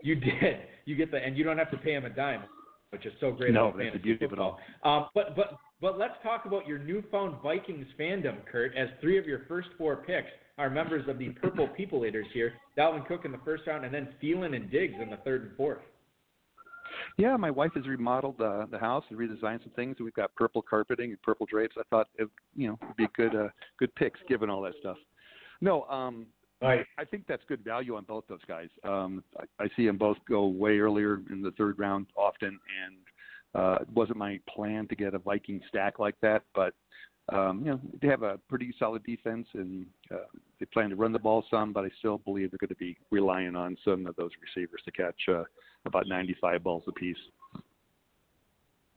You 0.01 0.15
did. 0.15 0.57
You 0.85 0.95
get 0.95 1.11
the, 1.11 1.17
and 1.17 1.37
you 1.37 1.43
don't 1.43 1.57
have 1.57 1.71
to 1.71 1.77
pay 1.77 1.93
him 1.93 2.05
a 2.05 2.09
dime, 2.09 2.43
which 2.91 3.05
is 3.05 3.13
so 3.19 3.31
great. 3.31 3.53
No, 3.53 3.73
that's 3.75 3.93
the 3.93 3.99
beauty 3.99 4.25
of 4.25 4.31
it 4.31 4.35
football. 4.35 4.59
Um, 4.83 5.07
but 5.15 5.35
but 5.35 5.57
but 5.81 5.97
let's 5.97 6.13
talk 6.21 6.45
about 6.45 6.67
your 6.67 6.77
newfound 6.77 7.41
Vikings 7.41 7.87
fandom, 7.99 8.45
Kurt. 8.51 8.75
As 8.75 8.89
three 9.01 9.17
of 9.17 9.25
your 9.25 9.41
first 9.47 9.69
four 9.77 9.97
picks 9.97 10.29
are 10.57 10.69
members 10.69 11.07
of 11.09 11.17
the 11.17 11.29
Purple 11.29 11.67
People 11.69 12.05
Eaters 12.05 12.27
here: 12.33 12.53
Dalvin 12.77 13.05
Cook 13.07 13.25
in 13.25 13.31
the 13.31 13.39
first 13.43 13.65
round, 13.65 13.83
and 13.83 13.93
then 13.93 14.09
Thielen 14.21 14.55
and 14.55 14.69
Diggs 14.69 14.95
in 15.01 15.09
the 15.09 15.17
third 15.17 15.43
and 15.43 15.57
fourth. 15.57 15.79
Yeah, 17.17 17.37
my 17.37 17.49
wife 17.49 17.71
has 17.75 17.87
remodeled 17.87 18.41
uh, 18.41 18.65
the 18.69 18.77
house 18.77 19.03
and 19.09 19.17
redesigned 19.17 19.63
some 19.63 19.71
things. 19.75 19.97
We've 19.99 20.13
got 20.13 20.35
purple 20.35 20.61
carpeting 20.61 21.11
and 21.11 21.21
purple 21.21 21.45
drapes. 21.45 21.75
I 21.77 21.83
thought 21.89 22.07
it, 22.15 22.27
you 22.55 22.67
know, 22.67 22.79
would 22.81 22.97
be 22.97 23.07
good, 23.15 23.35
uh, 23.35 23.47
good 23.79 23.93
picks 23.95 24.19
given 24.27 24.49
all 24.49 24.61
that 24.63 24.73
stuff. 24.81 24.97
No, 25.61 25.83
um, 25.83 26.27
Right. 26.61 26.85
I 26.97 27.05
think 27.05 27.25
that's 27.27 27.43
good 27.47 27.63
value 27.63 27.95
on 27.95 28.05
both 28.05 28.23
those 28.27 28.43
guys. 28.47 28.69
Um, 28.83 29.23
I, 29.37 29.63
I 29.63 29.67
see 29.75 29.85
them 29.85 29.97
both 29.97 30.17
go 30.27 30.45
way 30.47 30.79
earlier 30.79 31.21
in 31.29 31.41
the 31.41 31.51
third 31.51 31.77
round 31.77 32.07
often, 32.15 32.59
and 32.85 32.95
uh, 33.53 33.77
it 33.81 33.89
wasn't 33.89 34.17
my 34.17 34.39
plan 34.53 34.87
to 34.87 34.95
get 34.95 35.13
a 35.13 35.19
Viking 35.19 35.61
stack 35.67 35.99
like 35.99 36.15
that, 36.21 36.43
but 36.53 36.73
um, 37.29 37.61
you 37.63 37.71
know 37.71 37.79
they 38.01 38.07
have 38.07 38.23
a 38.23 38.37
pretty 38.47 38.73
solid 38.77 39.03
defense, 39.03 39.47
and 39.53 39.85
uh, 40.11 40.25
they 40.59 40.65
plan 40.67 40.89
to 40.89 40.95
run 40.95 41.11
the 41.11 41.19
ball 41.19 41.43
some, 41.49 41.73
but 41.73 41.83
I 41.83 41.89
still 41.99 42.19
believe 42.19 42.51
they're 42.51 42.59
going 42.59 42.69
to 42.69 42.75
be 42.75 42.97
relying 43.11 43.55
on 43.55 43.77
some 43.83 44.05
of 44.05 44.15
those 44.15 44.31
receivers 44.41 44.81
to 44.85 44.91
catch 44.91 45.15
uh, 45.29 45.43
about 45.85 46.07
95 46.07 46.63
balls 46.63 46.83
apiece. 46.87 47.17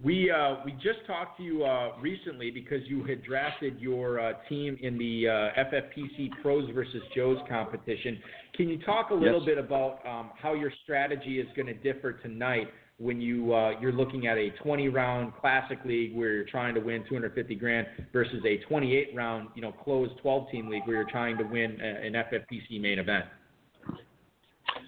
We 0.02 0.30
uh, 0.30 0.56
we 0.64 0.72
just 0.72 1.04
talked 1.08 1.38
to 1.38 1.42
you 1.42 1.64
uh, 1.64 1.98
recently 2.00 2.52
because 2.52 2.82
you 2.86 3.02
had 3.04 3.24
drafted 3.24 3.80
your 3.80 4.20
uh, 4.20 4.34
team 4.48 4.78
in 4.80 4.96
the 4.96 5.26
uh, 5.26 5.60
FFPC 5.64 6.30
Pros 6.40 6.70
versus 6.72 7.02
Joes 7.16 7.38
competition. 7.48 8.20
Can 8.54 8.68
you 8.68 8.78
talk 8.82 9.10
a 9.10 9.14
little 9.14 9.40
Yes. 9.40 9.46
bit 9.46 9.58
about 9.58 9.98
um, 10.06 10.30
how 10.40 10.54
your 10.54 10.70
strategy 10.84 11.40
is 11.40 11.48
going 11.56 11.66
to 11.66 11.74
differ 11.74 12.12
tonight 12.12 12.68
when 12.98 13.20
you 13.20 13.54
uh, 13.54 13.72
you're 13.80 13.92
looking 13.92 14.26
at 14.26 14.36
a 14.36 14.50
20 14.62 14.88
round 14.88 15.32
classic 15.40 15.78
league 15.84 16.14
where 16.16 16.32
you're 16.32 16.44
trying 16.44 16.74
to 16.74 16.80
win 16.80 17.04
250 17.08 17.54
grand 17.54 17.86
versus 18.12 18.42
a 18.44 18.58
28 18.68 19.14
round 19.14 19.48
you 19.54 19.62
know 19.62 19.72
closed 19.72 20.12
12 20.20 20.50
team 20.50 20.68
league 20.68 20.82
where 20.84 20.96
you're 20.96 21.10
trying 21.10 21.38
to 21.38 21.44
win 21.44 21.78
a, 21.80 22.06
an 22.06 22.12
FFPC 22.14 22.80
main 22.80 22.98
event? 22.98 23.24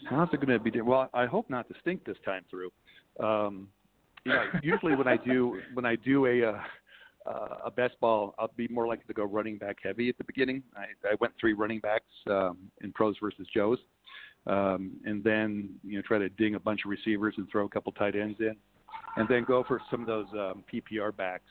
How's 0.08 0.28
it 0.32 0.44
going 0.44 0.48
to 0.48 0.58
be? 0.58 0.80
Well, 0.80 1.08
I 1.14 1.26
hope 1.26 1.48
not 1.48 1.68
to 1.68 1.74
stink 1.80 2.04
this 2.04 2.16
time 2.24 2.44
through. 2.50 2.70
Um, 3.20 3.68
usually 4.62 4.96
when 4.96 5.06
I 5.06 5.16
do 5.16 5.60
when 5.74 5.84
I 5.84 5.96
do 5.96 6.26
a 6.26 6.50
uh, 6.50 6.60
uh, 7.26 7.58
a 7.66 7.70
best 7.70 7.94
ball, 8.00 8.34
I'll 8.38 8.50
be 8.56 8.66
more 8.68 8.88
likely 8.88 9.04
to 9.06 9.14
go 9.14 9.24
running 9.24 9.56
back 9.56 9.76
heavy 9.84 10.08
at 10.08 10.18
the 10.18 10.24
beginning. 10.24 10.62
I, 10.76 10.86
I 11.06 11.14
went 11.20 11.32
three 11.38 11.52
running 11.52 11.78
backs 11.78 12.04
um, 12.28 12.58
in 12.82 12.92
pros 12.92 13.14
versus 13.20 13.46
Joes, 13.54 13.78
um, 14.46 14.92
and 15.04 15.22
then 15.22 15.70
you 15.84 15.96
know 15.96 16.02
try 16.02 16.18
to 16.18 16.28
ding 16.30 16.54
a 16.54 16.60
bunch 16.60 16.80
of 16.84 16.90
receivers 16.90 17.34
and 17.36 17.48
throw 17.50 17.66
a 17.66 17.68
couple 17.68 17.92
tight 17.92 18.16
ends 18.16 18.38
in, 18.40 18.56
and 19.16 19.28
then 19.28 19.44
go 19.44 19.64
for 19.64 19.80
some 19.90 20.00
of 20.00 20.06
those 20.06 20.26
um, 20.32 20.64
PPR 20.72 21.16
backs, 21.16 21.50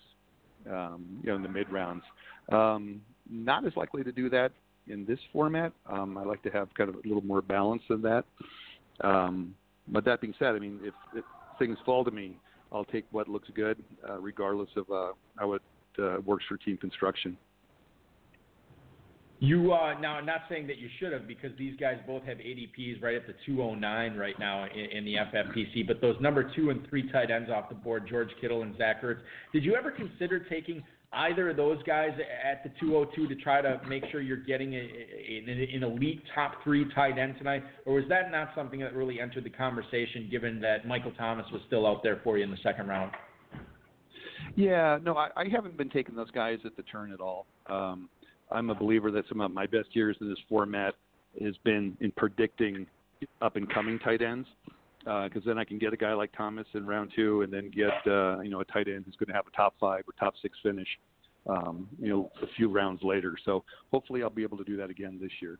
um, 0.69 1.05
you 1.21 1.29
know, 1.29 1.35
in 1.35 1.43
the 1.43 1.49
mid 1.49 1.71
rounds. 1.71 2.03
Um, 2.51 3.01
not 3.29 3.65
as 3.65 3.75
likely 3.75 4.03
to 4.03 4.11
do 4.11 4.29
that 4.31 4.51
in 4.87 5.05
this 5.05 5.19
format. 5.31 5.71
Um, 5.87 6.17
I 6.17 6.23
like 6.23 6.41
to 6.43 6.49
have 6.49 6.73
kind 6.73 6.89
of 6.89 6.95
a 6.95 7.07
little 7.07 7.23
more 7.23 7.41
balance 7.41 7.83
than 7.87 8.01
that. 8.01 8.25
Um, 9.01 9.55
but 9.87 10.03
that 10.05 10.21
being 10.21 10.33
said, 10.39 10.55
I 10.55 10.59
mean, 10.59 10.79
if, 10.83 10.93
if 11.15 11.23
things 11.57 11.77
fall 11.85 12.03
to 12.03 12.11
me, 12.11 12.35
I'll 12.71 12.85
take 12.85 13.05
what 13.11 13.27
looks 13.27 13.49
good, 13.55 13.81
uh, 14.07 14.19
regardless 14.19 14.69
of 14.75 14.89
uh, 14.91 15.13
how 15.37 15.53
it 15.53 15.61
uh, 15.99 16.17
works 16.25 16.45
for 16.47 16.57
team 16.57 16.77
construction. 16.77 17.37
You 19.41 19.71
uh, 19.71 19.97
now, 19.99 20.15
I'm 20.15 20.25
not 20.25 20.41
saying 20.49 20.67
that 20.67 20.79
you 20.79 20.89
should 20.99 21.13
have 21.13 21.25
because 21.25 21.51
these 21.57 21.73
guys 21.79 21.97
both 22.05 22.23
have 22.23 22.37
ADPs 22.37 23.01
right 23.01 23.15
at 23.15 23.25
the 23.25 23.33
209 23.45 24.17
right 24.17 24.37
now 24.37 24.65
in, 24.65 24.97
in 24.97 25.05
the 25.05 25.15
FFPC. 25.15 25.87
But 25.87 26.01
those 26.01 26.17
number 26.19 26.51
two 26.55 26.71
and 26.71 26.85
three 26.89 27.09
tight 27.09 27.31
ends 27.31 27.49
off 27.49 27.69
the 27.69 27.75
board, 27.75 28.05
George 28.09 28.29
Kittle 28.41 28.63
and 28.63 28.77
Zach 28.77 29.01
Ertz. 29.01 29.19
Did 29.53 29.63
you 29.63 29.75
ever 29.75 29.91
consider 29.91 30.39
taking 30.39 30.83
either 31.13 31.49
of 31.49 31.57
those 31.57 31.81
guys 31.83 32.11
at 32.43 32.63
the 32.63 32.71
202 32.81 33.33
to 33.33 33.41
try 33.41 33.61
to 33.61 33.79
make 33.87 34.03
sure 34.11 34.21
you're 34.21 34.37
getting 34.37 34.75
an 34.75 35.83
elite 35.83 36.21
top 36.35 36.55
three 36.63 36.85
tight 36.93 37.17
end 37.17 37.35
tonight, 37.37 37.63
or 37.85 37.95
was 37.95 38.03
that 38.09 38.31
not 38.31 38.49
something 38.55 38.79
that 38.81 38.93
really 38.93 39.19
entered 39.19 39.43
the 39.43 39.49
conversation, 39.49 40.27
given 40.29 40.59
that 40.61 40.85
Michael 40.85 41.13
Thomas 41.17 41.45
was 41.51 41.61
still 41.65 41.87
out 41.87 42.03
there 42.03 42.19
for 42.23 42.37
you 42.37 42.43
in 42.43 42.51
the 42.51 42.57
second 42.61 42.87
round? 42.87 43.11
Yeah, 44.55 44.99
no, 45.01 45.15
I, 45.15 45.29
I 45.35 45.47
haven't 45.47 45.77
been 45.77 45.89
taking 45.89 46.15
those 46.15 46.31
guys 46.31 46.59
at 46.65 46.75
the 46.75 46.83
turn 46.83 47.11
at 47.11 47.21
all. 47.21 47.45
Um, 47.67 48.09
I'm 48.51 48.69
a 48.69 48.75
believer 48.75 49.11
that 49.11 49.25
some 49.29 49.41
of 49.41 49.51
my 49.51 49.65
best 49.65 49.95
years 49.95 50.17
in 50.21 50.29
this 50.29 50.39
format 50.47 50.95
has 51.43 51.55
been 51.63 51.95
in 52.01 52.11
predicting 52.11 52.87
up 53.41 53.55
and 53.55 53.71
coming 53.71 53.99
tight 53.99 54.21
ends, 54.21 54.47
because 54.99 55.43
then 55.45 55.57
I 55.57 55.63
can 55.63 55.77
get 55.77 55.93
a 55.93 55.97
guy 55.97 56.13
like 56.13 56.31
Thomas 56.35 56.65
in 56.73 56.85
round 56.85 57.11
two, 57.15 57.43
and 57.43 57.53
then 57.53 57.69
get 57.69 57.91
uh, 58.11 58.39
you 58.41 58.49
know 58.49 58.61
a 58.61 58.65
tight 58.65 58.87
end 58.87 59.03
who's 59.05 59.15
going 59.15 59.27
to 59.27 59.33
have 59.33 59.45
a 59.47 59.55
top 59.55 59.75
five 59.79 60.03
or 60.07 60.13
top 60.19 60.33
six 60.41 60.57
finish, 60.63 60.87
um, 61.47 61.87
you 62.01 62.09
know, 62.09 62.31
a 62.41 62.47
few 62.55 62.69
rounds 62.69 63.01
later. 63.03 63.35
So 63.45 63.63
hopefully 63.91 64.23
I'll 64.23 64.29
be 64.29 64.43
able 64.43 64.57
to 64.57 64.63
do 64.63 64.77
that 64.77 64.89
again 64.89 65.19
this 65.21 65.31
year. 65.41 65.59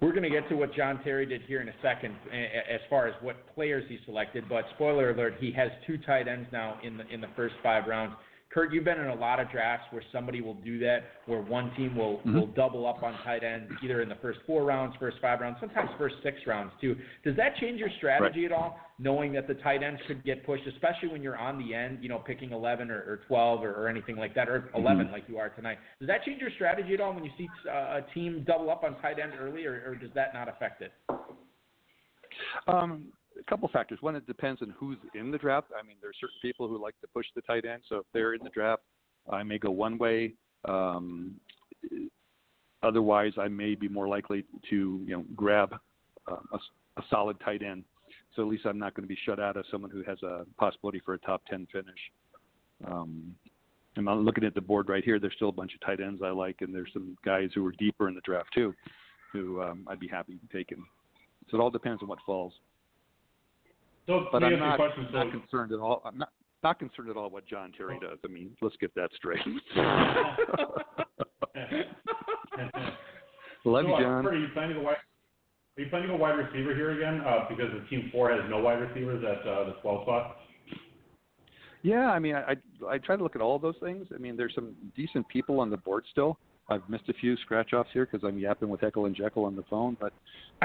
We're 0.00 0.10
going 0.10 0.24
to 0.24 0.30
get 0.30 0.48
to 0.48 0.56
what 0.56 0.74
John 0.74 1.00
Terry 1.04 1.26
did 1.26 1.42
here 1.42 1.60
in 1.60 1.68
a 1.68 1.74
second, 1.80 2.16
as 2.32 2.80
far 2.90 3.06
as 3.06 3.14
what 3.22 3.36
players 3.54 3.84
he 3.88 3.98
selected. 4.04 4.48
But 4.48 4.64
spoiler 4.74 5.10
alert, 5.10 5.34
he 5.38 5.52
has 5.52 5.70
two 5.86 5.96
tight 5.98 6.26
ends 6.26 6.48
now 6.52 6.78
in 6.82 6.96
the 6.96 7.06
in 7.06 7.20
the 7.20 7.28
first 7.36 7.54
five 7.62 7.86
rounds. 7.86 8.14
Kurt, 8.52 8.70
you've 8.70 8.84
been 8.84 9.00
in 9.00 9.08
a 9.08 9.14
lot 9.14 9.40
of 9.40 9.50
drafts 9.50 9.86
where 9.92 10.02
somebody 10.12 10.42
will 10.42 10.54
do 10.54 10.78
that, 10.80 11.04
where 11.24 11.40
one 11.40 11.74
team 11.74 11.96
will 11.96 12.18
Mhm. 12.18 12.34
will 12.34 12.46
double 12.48 12.86
up 12.86 13.02
on 13.02 13.14
tight 13.22 13.42
ends, 13.42 13.72
either 13.82 14.02
in 14.02 14.10
the 14.10 14.14
first 14.16 14.40
four 14.42 14.62
rounds, 14.64 14.94
first 14.96 15.18
five 15.20 15.40
rounds, 15.40 15.58
sometimes 15.58 15.90
first 15.96 16.16
six 16.22 16.46
rounds 16.46 16.70
too. 16.78 16.94
Does 17.24 17.34
that 17.36 17.56
change 17.56 17.80
your 17.80 17.88
strategy 17.96 18.44
at 18.44 18.52
all, 18.52 18.78
knowing 18.98 19.32
that 19.32 19.46
the 19.46 19.54
tight 19.54 19.82
ends 19.82 20.02
could 20.06 20.22
get 20.22 20.44
pushed, 20.44 20.66
especially 20.66 21.08
when 21.08 21.22
you're 21.22 21.38
on 21.38 21.58
the 21.58 21.74
end, 21.74 22.02
you 22.02 22.10
know, 22.10 22.18
picking 22.18 22.52
11 22.52 22.90
or, 22.90 22.98
or 22.98 23.16
12 23.26 23.64
or, 23.64 23.72
or 23.72 23.88
anything 23.88 24.16
like 24.16 24.34
that, 24.34 24.50
or 24.50 24.70
11 24.74 25.10
like 25.10 25.26
you 25.28 25.38
are 25.38 25.48
tonight? 25.48 25.78
Does 25.98 26.08
that 26.08 26.22
change 26.22 26.40
your 26.40 26.50
strategy 26.50 26.92
at 26.92 27.00
all 27.00 27.14
when 27.14 27.24
you 27.24 27.32
see 27.38 27.48
uh, 27.66 28.00
a 28.00 28.06
team 28.12 28.44
double 28.44 28.70
up 28.70 28.84
on 28.84 29.00
tight 29.00 29.18
end 29.18 29.32
early, 29.40 29.64
or, 29.64 29.82
or 29.86 29.94
does 29.94 30.12
that 30.12 30.34
not 30.34 30.48
affect 30.48 30.82
it? 30.82 30.92
Um, 32.66 33.12
a 33.46 33.50
couple 33.50 33.68
factors. 33.68 33.98
One, 34.00 34.16
it 34.16 34.26
depends 34.26 34.62
on 34.62 34.74
who's 34.78 34.98
in 35.14 35.30
the 35.30 35.38
draft. 35.38 35.68
I 35.78 35.86
mean, 35.86 35.96
there 36.00 36.10
are 36.10 36.14
certain 36.20 36.38
people 36.40 36.68
who 36.68 36.80
like 36.80 36.98
to 37.00 37.06
push 37.08 37.26
the 37.34 37.42
tight 37.42 37.64
end. 37.64 37.82
So 37.88 37.96
if 37.96 38.06
they're 38.12 38.34
in 38.34 38.42
the 38.42 38.50
draft, 38.50 38.82
I 39.30 39.42
may 39.42 39.58
go 39.58 39.70
one 39.70 39.98
way. 39.98 40.34
Um, 40.66 41.34
otherwise, 42.82 43.32
I 43.38 43.48
may 43.48 43.74
be 43.74 43.88
more 43.88 44.08
likely 44.08 44.44
to 44.70 45.00
you 45.06 45.16
know 45.16 45.24
grab 45.34 45.74
uh, 46.30 46.36
a, 46.52 46.56
a 47.00 47.02
solid 47.10 47.38
tight 47.44 47.62
end. 47.62 47.84
So 48.34 48.42
at 48.42 48.48
least 48.48 48.64
I'm 48.64 48.78
not 48.78 48.94
going 48.94 49.04
to 49.04 49.08
be 49.08 49.18
shut 49.26 49.38
out 49.38 49.56
of 49.56 49.64
someone 49.70 49.90
who 49.90 50.02
has 50.04 50.22
a 50.22 50.46
possibility 50.58 51.00
for 51.04 51.14
a 51.14 51.18
top 51.18 51.42
ten 51.48 51.66
finish. 51.72 51.98
Um, 52.86 53.34
and 53.96 54.08
I'm 54.08 54.24
looking 54.24 54.44
at 54.44 54.54
the 54.54 54.60
board 54.60 54.88
right 54.88 55.04
here. 55.04 55.18
There's 55.18 55.34
still 55.36 55.50
a 55.50 55.52
bunch 55.52 55.74
of 55.74 55.80
tight 55.80 56.00
ends 56.00 56.22
I 56.24 56.30
like, 56.30 56.56
and 56.60 56.74
there's 56.74 56.90
some 56.92 57.16
guys 57.24 57.50
who 57.54 57.64
are 57.66 57.72
deeper 57.72 58.08
in 58.08 58.14
the 58.14 58.22
draft 58.22 58.48
too, 58.54 58.74
who 59.32 59.60
um, 59.62 59.86
I'd 59.88 60.00
be 60.00 60.08
happy 60.08 60.38
taking. 60.50 60.82
So 61.50 61.58
it 61.58 61.60
all 61.60 61.70
depends 61.70 62.02
on 62.02 62.08
what 62.08 62.18
falls. 62.24 62.54
So 64.06 64.26
But 64.32 64.42
I'm 64.42 64.58
not, 64.58 64.76
question, 64.76 65.06
so 65.12 65.18
not 65.18 65.30
concerned 65.30 65.72
at 65.72 65.78
all. 65.78 66.02
I'm 66.04 66.18
not 66.18 66.30
not 66.62 66.78
concerned 66.78 67.10
at 67.10 67.16
all 67.16 67.28
what 67.28 67.46
John 67.46 67.72
Terry 67.76 67.98
does. 68.00 68.18
I 68.24 68.28
mean, 68.28 68.56
let's 68.60 68.76
get 68.80 68.94
that 68.94 69.10
straight. 69.16 69.40
Love 73.64 73.84
you, 73.84 73.90
So, 73.90 73.94
uh, 73.94 74.00
John. 74.00 74.26
Are 74.26 74.34
you 74.34 74.48
planning 74.54 74.76
to 74.76 74.82
wide? 74.82 74.96
Are 75.76 75.82
you 75.82 75.88
planning 75.88 76.08
go 76.08 76.16
wide 76.16 76.32
receiver 76.32 76.74
here 76.74 76.90
again? 76.92 77.20
Uh, 77.26 77.48
because 77.48 77.72
the 77.72 77.84
team 77.88 78.10
four 78.12 78.30
has 78.30 78.42
no 78.48 78.58
wide 78.58 78.80
receivers 78.80 79.24
at 79.24 79.48
uh, 79.48 79.64
the 79.64 79.72
12 79.82 80.02
spot. 80.02 80.36
Yeah, 81.82 82.10
I 82.10 82.18
mean, 82.18 82.36
I, 82.36 82.52
I 82.52 82.56
I 82.94 82.98
try 82.98 83.16
to 83.16 83.22
look 83.22 83.34
at 83.34 83.42
all 83.42 83.56
of 83.56 83.62
those 83.62 83.76
things. 83.82 84.06
I 84.14 84.18
mean, 84.18 84.36
there's 84.36 84.54
some 84.54 84.74
decent 84.94 85.26
people 85.28 85.58
on 85.60 85.70
the 85.70 85.78
board 85.78 86.04
still. 86.10 86.38
I've 86.72 86.88
missed 86.88 87.08
a 87.08 87.12
few 87.14 87.36
scratch 87.38 87.72
offs 87.72 87.90
here 87.92 88.08
because 88.10 88.26
I'm 88.26 88.38
yapping 88.38 88.68
with 88.68 88.80
Heckle 88.80 89.06
and 89.06 89.14
Jekyll 89.14 89.44
on 89.44 89.54
the 89.56 89.64
phone. 89.68 89.96
But 90.00 90.12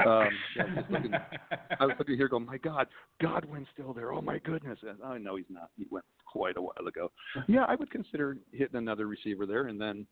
um, 0.06 0.28
yeah, 0.56 0.64
just 0.74 0.90
looking, 0.90 1.12
I 1.14 1.86
was 1.86 1.94
looking 1.98 2.16
here, 2.16 2.28
going, 2.28 2.46
my 2.46 2.58
God, 2.58 2.86
Godwin's 3.20 3.66
still 3.72 3.92
there. 3.92 4.12
Oh 4.12 4.20
my 4.22 4.38
goodness! 4.38 4.78
And, 4.82 4.98
oh 5.04 5.16
no, 5.18 5.36
he's 5.36 5.46
not. 5.50 5.70
He 5.76 5.86
went 5.90 6.04
quite 6.26 6.56
a 6.56 6.62
while 6.62 6.86
ago. 6.86 7.10
Yeah, 7.46 7.64
I 7.68 7.74
would 7.74 7.90
consider 7.90 8.36
hitting 8.52 8.76
another 8.76 9.06
receiver 9.06 9.46
there, 9.46 9.68
and 9.68 9.80
then, 9.80 10.06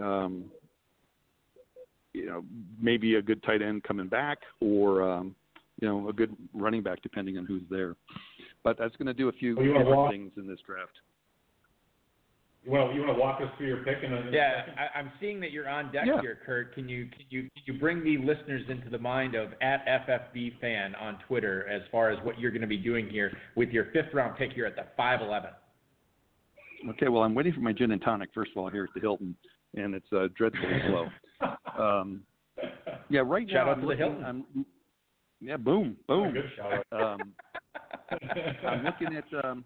um, 0.00 0.44
you 2.14 2.26
know, 2.26 2.44
maybe 2.80 3.16
a 3.16 3.22
good 3.22 3.42
tight 3.42 3.62
end 3.62 3.82
coming 3.84 4.08
back, 4.08 4.38
or 4.60 5.02
um, 5.02 5.34
you 5.80 5.88
know, 5.88 6.08
a 6.08 6.12
good 6.12 6.36
running 6.54 6.82
back, 6.82 7.02
depending 7.02 7.38
on 7.38 7.46
who's 7.46 7.62
there. 7.70 7.96
But 8.64 8.78
that's 8.78 8.94
going 8.96 9.06
to 9.06 9.14
do 9.14 9.28
a 9.28 9.32
few 9.32 9.56
Well, 9.56 9.64
you 9.64 9.72
wanna 9.72 9.84
different 9.84 9.98
walk- 9.98 10.10
things 10.12 10.32
in 10.36 10.46
this 10.46 10.60
draft. 10.64 10.92
You 12.64 12.70
want 12.70 12.90
to 12.90 12.94
you 12.96 13.02
want 13.04 13.16
to 13.16 13.20
walk 13.20 13.40
us 13.40 13.48
through 13.58 13.66
your 13.66 13.78
pick 13.82 14.04
in 14.04 14.12
a, 14.12 14.16
in 14.20 14.32
Yeah, 14.32 14.60
second? 14.60 14.74
I, 14.78 14.98
I'm 14.98 15.10
seeing 15.20 15.40
that 15.40 15.50
you're 15.50 15.68
on 15.68 15.90
deck 15.92 16.04
Yeah. 16.06 16.20
here, 16.20 16.38
Kurt. 16.46 16.74
Can 16.74 16.88
you 16.88 17.06
can 17.06 17.24
you 17.28 17.42
can 17.42 17.50
you 17.74 17.80
bring 17.80 18.04
the 18.04 18.18
listeners 18.18 18.62
into 18.68 18.88
the 18.88 18.98
mind 18.98 19.34
of 19.34 19.50
at 19.60 19.84
FFB 19.86 20.60
fan 20.60 20.94
on 20.94 21.18
Twitter 21.26 21.66
as 21.68 21.82
far 21.90 22.10
as 22.10 22.18
what 22.24 22.38
you're 22.38 22.52
going 22.52 22.60
to 22.60 22.68
be 22.68 22.76
doing 22.76 23.08
here 23.08 23.36
with 23.56 23.70
your 23.70 23.86
fifth 23.86 24.14
round 24.14 24.36
pick 24.36 24.52
here 24.52 24.64
at 24.66 24.76
the 24.76 24.84
511? 24.96 25.50
Okay, 26.90 27.08
well, 27.08 27.22
I'm 27.24 27.34
waiting 27.34 27.52
for 27.52 27.60
my 27.60 27.72
gin 27.72 27.90
and 27.90 28.00
tonic 28.02 28.30
first 28.32 28.52
of 28.52 28.56
all 28.58 28.70
here 28.70 28.84
at 28.84 28.90
the 28.94 29.00
Hilton, 29.00 29.34
and 29.74 29.94
it's 29.94 30.12
uh, 30.12 30.28
dreadfully 30.36 30.80
slow. 30.88 31.08
Um, 31.78 32.22
yeah, 33.08 33.20
right 33.24 33.48
Shout 33.50 33.66
now 33.66 33.72
out 33.72 33.76
I'm 33.78 33.80
to 33.80 33.86
the 33.86 33.86
looking. 33.92 33.98
Hilton. 34.04 34.24
I'm, 34.24 34.66
yeah, 35.40 35.56
boom, 35.56 35.96
boom. 36.06 36.32
Good 36.32 36.44
shout 36.56 36.86
Um, 36.92 37.32
I'm 38.64 38.84
looking 38.84 39.16
at. 39.16 39.44
Um, 39.44 39.64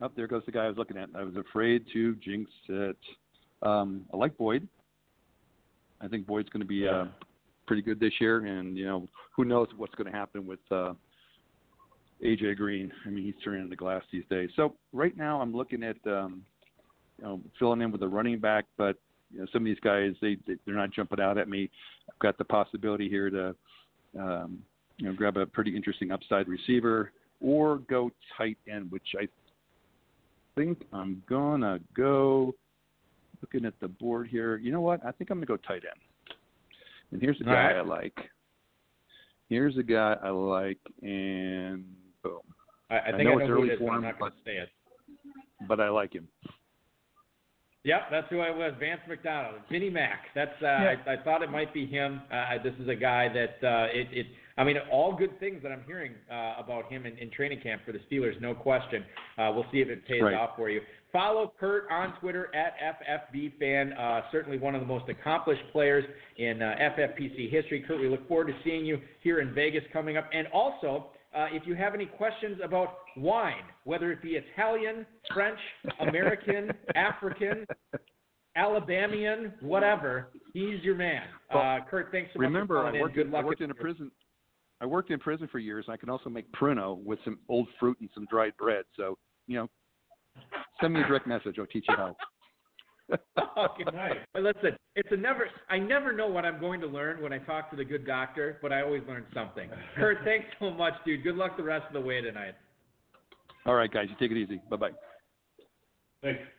up 0.00 0.14
there 0.14 0.26
goes 0.26 0.42
the 0.46 0.52
guy 0.52 0.64
I 0.64 0.68
was 0.68 0.76
looking 0.76 0.96
at. 0.96 1.08
I 1.14 1.22
was 1.22 1.36
afraid 1.36 1.84
to 1.92 2.14
jinx 2.16 2.50
it. 2.68 2.96
Um, 3.62 4.04
I 4.12 4.16
like 4.16 4.36
Boyd. 4.36 4.66
I 6.00 6.08
think 6.08 6.26
Boyd's 6.26 6.48
going 6.50 6.60
to 6.60 6.66
be 6.66 6.86
uh, 6.86 7.04
pretty 7.66 7.82
good 7.82 7.98
this 7.98 8.12
year, 8.20 8.44
and 8.44 8.76
you 8.76 8.84
know 8.84 9.08
who 9.34 9.44
knows 9.44 9.68
what's 9.76 9.94
going 9.94 10.10
to 10.10 10.16
happen 10.16 10.46
with 10.46 10.60
uh, 10.70 10.92
AJ 12.24 12.56
Green. 12.56 12.92
I 13.06 13.10
mean, 13.10 13.24
he's 13.24 13.34
turning 13.42 13.68
the 13.68 13.76
glass 13.76 14.02
these 14.12 14.24
days. 14.30 14.50
So 14.56 14.74
right 14.92 15.16
now, 15.16 15.40
I'm 15.40 15.54
looking 15.56 15.82
at 15.82 15.96
um, 16.06 16.42
you 17.18 17.24
know 17.24 17.40
filling 17.58 17.80
in 17.80 17.90
with 17.90 18.02
a 18.02 18.08
running 18.08 18.38
back, 18.38 18.66
but 18.76 18.96
you 19.32 19.40
know 19.40 19.46
some 19.52 19.62
of 19.62 19.66
these 19.66 19.80
guys 19.82 20.12
they- 20.20 20.38
they're 20.46 20.74
not 20.74 20.90
jumping 20.92 21.20
out 21.20 21.38
at 21.38 21.48
me. 21.48 21.70
I've 22.10 22.18
got 22.18 22.36
the 22.38 22.44
possibility 22.44 23.08
here 23.08 23.30
to 23.30 23.54
um, 24.18 24.58
you 24.98 25.06
know 25.06 25.14
grab 25.14 25.38
a 25.38 25.46
pretty 25.46 25.74
interesting 25.74 26.10
upside 26.12 26.48
receiver 26.48 27.12
or 27.40 27.78
go 27.88 28.10
tight 28.36 28.58
end, 28.70 28.90
which 28.90 29.14
I 29.18 29.28
think 30.56 30.82
I'm 30.92 31.22
gonna 31.28 31.78
go. 31.94 32.54
Looking 33.42 33.66
at 33.66 33.78
the 33.80 33.88
board 33.88 34.28
here, 34.28 34.56
you 34.56 34.72
know 34.72 34.80
what? 34.80 35.04
I 35.04 35.12
think 35.12 35.30
I'm 35.30 35.36
gonna 35.36 35.46
go 35.46 35.56
tight 35.58 35.82
end. 35.84 36.34
And 37.12 37.20
here's 37.20 37.40
a 37.40 37.44
guy 37.44 37.52
right. 37.52 37.76
I 37.76 37.80
like. 37.82 38.16
Here's 39.48 39.76
a 39.76 39.82
guy 39.82 40.16
I 40.22 40.30
like, 40.30 40.78
and 41.02 41.84
boom. 42.22 42.40
I, 42.90 42.94
I 42.96 42.98
I 42.98 43.12
think 43.12 43.24
know 43.24 43.30
I 43.32 43.34
know 43.34 43.38
it's 43.40 43.50
early 43.50 43.68
it 43.68 43.72
is, 43.74 43.78
but 43.78 43.86
for 43.86 43.90
I'm 43.92 43.98
him, 43.98 44.02
not 44.04 44.18
but- 44.18 44.32
say 44.44 44.56
it. 44.56 44.68
but 45.68 45.80
I 45.80 45.88
like 45.90 46.14
him. 46.14 46.26
Yep, 47.84 48.00
that's 48.10 48.26
who 48.30 48.40
I 48.40 48.50
was. 48.50 48.72
Vance 48.80 49.02
McDonald, 49.08 49.60
Vinnie 49.70 49.90
Mac. 49.90 50.24
That's 50.34 50.50
uh, 50.60 50.64
Yeah. 50.66 50.94
I, 51.06 51.12
I 51.12 51.16
thought 51.22 51.42
it 51.42 51.50
might 51.52 51.72
be 51.72 51.86
him. 51.86 52.20
Uh, 52.32 52.60
this 52.64 52.74
is 52.80 52.88
a 52.88 52.96
guy 52.96 53.28
that 53.28 53.64
uh, 53.64 53.86
it, 53.92 54.08
it. 54.10 54.26
I 54.58 54.64
mean, 54.64 54.76
all 54.90 55.14
good 55.14 55.38
things 55.38 55.62
that 55.62 55.70
I'm 55.70 55.82
hearing 55.86 56.12
uh, 56.30 56.54
about 56.58 56.90
him 56.90 57.04
in, 57.04 57.16
in 57.18 57.30
training 57.30 57.60
camp 57.60 57.82
for 57.84 57.92
the 57.92 58.00
Steelers, 58.10 58.40
no 58.40 58.54
question. 58.54 59.04
Uh, 59.36 59.52
we'll 59.54 59.66
see 59.70 59.78
if 59.80 59.88
it 59.88 60.06
pays 60.06 60.22
Right. 60.22 60.34
off 60.34 60.50
for 60.56 60.70
you. 60.70 60.80
Follow 61.12 61.52
Kurt 61.60 61.84
on 61.90 62.18
Twitter 62.20 62.50
at 62.54 62.74
FFBFan. 62.98 63.98
Uh, 63.98 64.22
certainly 64.32 64.58
one 64.58 64.74
of 64.74 64.80
the 64.80 64.86
most 64.86 65.08
accomplished 65.08 65.62
players 65.72 66.04
in 66.38 66.62
uh, 66.62 66.74
FFPC 66.98 67.50
history. 67.50 67.84
Kurt, 67.86 68.00
we 68.00 68.08
look 68.08 68.26
forward 68.28 68.46
to 68.48 68.54
seeing 68.64 68.84
you 68.84 68.98
here 69.22 69.40
in 69.40 69.54
Vegas 69.54 69.82
coming 69.92 70.16
up. 70.16 70.28
And 70.32 70.46
also, 70.48 71.08
uh, 71.34 71.46
if 71.52 71.66
you 71.66 71.74
have 71.74 71.94
any 71.94 72.06
questions 72.06 72.58
about 72.64 72.96
wine, 73.16 73.62
whether 73.84 74.10
it 74.10 74.22
be 74.22 74.36
Italian, 74.36 75.04
French, 75.34 75.58
American, 76.00 76.70
African, 76.94 77.66
Alabamian, 78.56 79.52
whatever, 79.60 80.28
he's 80.54 80.82
your 80.82 80.96
man. 80.96 81.22
Uh, 81.54 81.78
Kurt, 81.90 82.10
thanks 82.10 82.30
so 82.32 82.38
much 82.40 82.46
Remember, 82.46 82.80
for 82.82 82.86
I 82.86 83.00
worked, 83.00 83.16
in. 83.16 83.24
Good 83.24 83.32
luck. 83.32 83.42
I 83.42 83.46
worked 83.46 83.60
in 83.60 83.70
a 83.70 83.74
prison. 83.74 84.10
I 84.80 84.86
worked 84.86 85.10
in 85.10 85.18
prison 85.18 85.48
for 85.50 85.58
years. 85.58 85.84
and 85.88 85.94
I 85.94 85.96
can 85.96 86.10
also 86.10 86.28
make 86.28 86.50
pruno 86.52 87.02
with 87.02 87.18
some 87.24 87.38
old 87.48 87.68
fruit 87.80 87.96
and 88.00 88.10
some 88.14 88.26
dried 88.30 88.56
bread. 88.58 88.84
So 88.96 89.16
you 89.46 89.56
know, 89.56 89.68
send 90.80 90.94
me 90.94 91.00
a 91.00 91.06
direct 91.06 91.26
message. 91.26 91.56
I'll 91.58 91.66
teach 91.66 91.86
you 91.88 91.96
how. 91.96 92.16
Okay. 93.10 93.84
Nice. 93.94 94.18
But 94.32 94.42
listen, 94.42 94.76
it's 94.96 95.08
a 95.12 95.16
never. 95.16 95.48
I 95.70 95.78
never 95.78 96.12
know 96.12 96.26
what 96.26 96.44
I'm 96.44 96.60
going 96.60 96.80
to 96.80 96.86
learn 96.86 97.22
when 97.22 97.32
I 97.32 97.38
talk 97.38 97.70
to 97.70 97.76
the 97.76 97.84
good 97.84 98.06
doctor, 98.06 98.58
but 98.60 98.72
I 98.72 98.82
always 98.82 99.02
learn 99.08 99.24
something. 99.32 99.70
Kurt, 99.96 100.18
thanks 100.24 100.46
so 100.58 100.70
much, 100.70 100.94
dude. 101.04 101.22
Good 101.22 101.36
luck 101.36 101.56
the 101.56 101.62
rest 101.62 101.86
of 101.86 101.92
the 101.92 102.00
way 102.00 102.20
tonight. 102.20 102.54
All 103.64 103.74
right, 103.74 103.90
guys, 103.90 104.06
you 104.10 104.16
take 104.18 104.36
it 104.36 104.40
easy. 104.40 104.60
Bye 104.68 104.76
bye. 104.76 104.90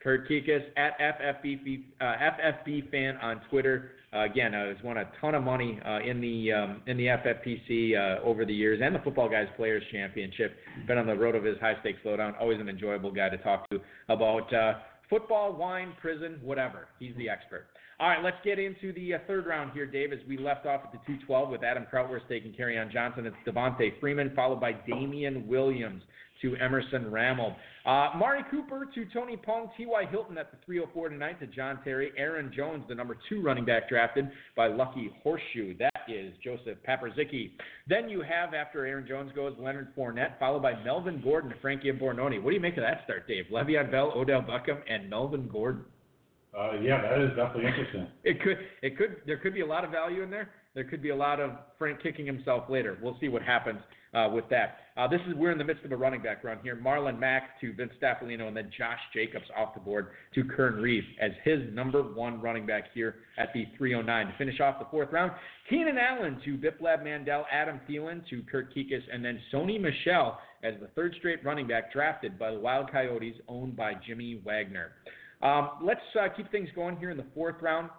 Kurt 0.04 0.30
Kuekes 0.30 0.64
at 0.78 0.98
FFB 1.00 1.84
uh, 2.00 2.04
FFB 2.04 2.92
fan 2.92 3.18
on 3.18 3.42
Twitter. 3.50 3.92
Uh, 4.14 4.24
again, 4.24 4.56
uh, 4.56 4.68
has 4.68 4.78
won 4.84 4.98
a 4.98 5.10
ton 5.20 5.36
of 5.36 5.44
money 5.44 5.80
uh, 5.86 6.00
in 6.00 6.22
the 6.22 6.52
um, 6.54 6.82
in 6.88 6.96
the 6.98 7.08
FFPC 7.08 7.96
uh, 7.98 8.24
over 8.24 8.46
the 8.46 8.54
years 8.54 8.80
and 8.84 8.96
the 8.96 9.00
Football 9.00 9.30
Guys 9.30 9.48
Players 9.58 9.84
Championship. 9.92 10.56
Been 10.88 10.98
on 10.98 11.08
the 11.08 11.16
road 11.16 11.36
of 11.36 11.44
his 11.44 11.58
high 11.60 11.76
stakes 11.82 12.00
lowdown. 12.06 12.34
Always 12.40 12.60
an 12.60 12.70
enjoyable 12.70 13.12
guy 13.12 13.30
to 13.30 13.38
talk 13.38 13.70
to 13.70 13.80
about 14.08 14.54
uh, 14.54 14.74
football, 15.10 15.54
wine, 15.54 15.94
prison, 16.00 16.40
whatever. 16.42 16.88
He's 17.00 17.16
the 17.18 17.30
expert. 17.30 17.68
All 18.00 18.08
right, 18.08 18.24
let's 18.24 18.38
get 18.46 18.60
into 18.60 18.94
the 18.94 19.16
uh, 19.16 19.18
third 19.26 19.48
round 19.48 19.72
here, 19.74 19.88
Dave. 19.88 20.14
As 20.14 20.20
we 20.28 20.38
left 20.38 20.68
off 20.68 20.82
at 20.86 20.92
the 20.92 21.00
212 21.00 21.50
with 21.50 21.64
Adam 21.64 21.86
Krautwurst 21.92 22.28
taking 22.30 22.54
Kerryon 22.54 22.94
Johnson, 22.94 23.26
it's 23.26 23.36
Devonta 23.46 24.00
Freeman 24.00 24.32
followed 24.36 24.62
by 24.62 24.74
Damien 24.74 25.48
Williams 25.48 26.04
to 26.42 26.56
Emerson 26.58 27.06
Ramelb. 27.06 27.56
Uh, 27.86 28.10
Mari 28.18 28.44
Cooper 28.52 28.86
to 28.94 29.06
Tony 29.14 29.38
Pung, 29.38 29.70
T.Y. 29.78 30.06
Hilton 30.12 30.38
at 30.38 30.52
the 30.52 30.58
304 30.66 31.10
tonight 31.10 31.40
to 31.40 31.48
John 31.48 31.80
Terry. 31.84 32.12
Aaron 32.18 32.52
Jones, 32.54 32.84
the 32.90 32.96
number 32.96 33.18
two 33.30 33.42
running 33.42 33.64
back 33.64 33.88
drafted 33.88 34.30
by 34.56 34.68
Lucky 34.68 35.10
Horseshoe. 35.24 35.78
That 35.78 36.04
is 36.10 36.34
Joseph 36.44 36.78
Paprzycki. 36.88 37.52
Then 37.88 38.10
you 38.10 38.22
have, 38.22 38.54
after 38.54 38.86
Aaron 38.86 39.08
Jones 39.08 39.32
goes, 39.34 39.56
Leonard 39.58 39.96
Fournette, 39.96 40.38
followed 40.38 40.62
by 40.62 40.84
Melvin 40.84 41.22
Gordon 41.24 41.50
to 41.52 41.56
Frank 41.62 41.84
Imbornone. 41.84 42.42
What 42.44 42.50
do 42.50 42.56
you 42.56 42.62
make 42.62 42.76
of 42.76 42.84
that 42.84 43.02
start, 43.06 43.26
Dave? 43.28 43.46
Le'Veon 43.52 43.90
Bell, 43.90 44.12
Odell 44.16 44.42
Beckham, 44.42 44.82
and 44.90 45.10
Melvin 45.10 45.48
Gordon. 45.48 45.86
Uh, 46.58 46.74
yeah, 46.82 47.02
that 47.02 47.22
is 47.22 47.30
definitely 47.38 47.68
interesting. 47.68 48.08
It 48.24 48.42
could, 48.42 48.58
it 48.82 48.98
could, 48.98 49.18
there 49.26 49.38
could 49.38 49.54
be 49.54 49.62
a 49.62 49.66
lot 49.66 49.86
of 49.86 49.92
value 49.92 50.24
in 50.24 50.30
there. 50.30 50.50
There 50.74 50.84
could 50.84 51.02
be 51.02 51.10
a 51.10 51.16
lot 51.16 51.40
of 51.40 51.52
Frank 51.78 52.02
kicking 52.02 52.26
himself 52.26 52.70
later. 52.70 52.98
We'll 53.02 53.18
see 53.22 53.30
what 53.30 53.42
happens 53.42 53.80
uh, 54.14 54.30
with 54.32 54.46
that. 54.50 54.78
Uh, 54.96 55.08
this 55.08 55.22
is 55.28 55.36
we're 55.36 55.52
in 55.52 55.58
the 55.58 55.64
midst 55.64 55.86
of 55.86 55.92
a 55.92 55.96
running 55.96 56.22
back 56.22 56.44
run 56.44 56.58
here. 56.64 56.76
Marlon 56.76 57.20
Mack 57.20 57.60
to 57.62 57.74
Vince 57.74 57.92
Staffilino, 58.02 58.48
and 58.48 58.58
then 58.58 58.70
Josh 58.78 59.00
Jacobs 59.14 59.46
off 59.56 59.74
the 59.74 59.80
board 59.80 60.08
to 60.34 60.44
Kern 60.44 60.82
Reeve 60.82 61.04
as 61.22 61.32
his 61.44 61.62
number 61.74 62.02
one 62.02 62.42
running 62.42 62.66
back 62.66 62.86
here 62.94 63.16
at 63.38 63.50
the 63.54 63.66
309 63.78 64.28
to 64.28 64.38
finish 64.38 64.60
off 64.60 64.80
the 64.80 64.88
fourth 64.90 65.10
round. 65.12 65.32
Keenan 65.70 65.98
Allen 65.98 66.42
to 66.46 66.58
Biplab 66.58 67.04
Mandal, 67.04 67.44
Adam 67.52 67.80
Thielen 67.90 68.28
to 68.30 68.42
Kurt 68.52 68.74
Kuekes, 68.76 69.04
and 69.12 69.24
then 69.24 69.40
Sony 69.54 69.80
Michel 69.80 70.40
as 70.64 70.74
the 70.82 70.88
third 70.88 71.14
straight 71.20 71.44
running 71.46 71.68
back 71.68 71.94
drafted 71.94 72.40
by 72.40 72.52
the 72.52 72.60
Wild 72.60 72.92
Coyotes, 72.92 73.36
owned 73.48 73.76
by 73.76 73.94
Jimmy 74.06 74.42
Wagner. 74.44 74.94
Um, 75.42 75.72
let's 75.84 76.02
uh, 76.20 76.28
keep 76.36 76.52
things 76.52 76.70
going 76.74 76.98
here 76.98 77.12
in 77.12 77.18
the 77.18 77.26
fourth 77.36 77.62
round. 77.62 77.90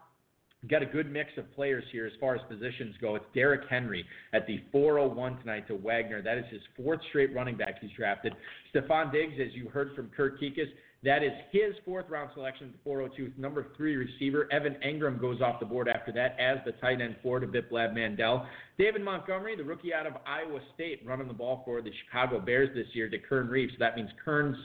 Got 0.66 0.82
a 0.82 0.86
good 0.86 1.10
mix 1.12 1.30
of 1.36 1.50
players 1.54 1.84
here 1.92 2.04
as 2.04 2.12
far 2.18 2.34
as 2.34 2.40
positions 2.48 2.96
go. 3.00 3.14
It's 3.14 3.24
Derrick 3.32 3.62
Henry 3.70 4.04
at 4.32 4.44
the 4.48 4.60
401 4.72 5.38
tonight 5.38 5.68
to 5.68 5.76
Wagner. 5.76 6.20
That 6.20 6.36
is 6.36 6.44
his 6.50 6.60
fourth 6.76 6.98
straight 7.10 7.32
running 7.32 7.56
back 7.56 7.76
he's 7.80 7.92
drafted. 7.96 8.34
Stefon 8.74 9.12
Diggs, 9.12 9.34
as 9.40 9.54
you 9.54 9.68
heard 9.68 9.94
from 9.94 10.10
Kurt 10.16 10.40
Kuekes, 10.40 10.66
that 11.04 11.22
is 11.22 11.30
his 11.52 11.74
fourth 11.84 12.06
round 12.08 12.30
selection 12.34 12.72
the 12.72 12.78
402. 12.82 13.40
Number 13.40 13.66
three 13.76 13.94
receiver. 13.94 14.48
Evan 14.50 14.74
Engram 14.84 15.20
goes 15.20 15.40
off 15.40 15.60
the 15.60 15.66
board 15.66 15.86
after 15.86 16.10
that 16.10 16.36
as 16.40 16.58
the 16.66 16.72
tight 16.72 17.00
end 17.00 17.14
four 17.22 17.38
to 17.38 17.46
Biplab 17.46 17.94
Mandal. 17.94 18.44
David 18.78 19.04
Montgomery, 19.04 19.54
the 19.54 19.62
rookie 19.62 19.94
out 19.94 20.08
of 20.08 20.14
Iowa 20.26 20.58
State, 20.74 21.02
running 21.06 21.28
the 21.28 21.34
ball 21.34 21.62
for 21.64 21.80
the 21.82 21.92
Chicago 22.04 22.40
Bears 22.40 22.70
this 22.74 22.88
year 22.94 23.08
to 23.08 23.18
Kern 23.18 23.46
Reeves. 23.46 23.74
That 23.78 23.94
means 23.94 24.10
Kern's 24.24 24.56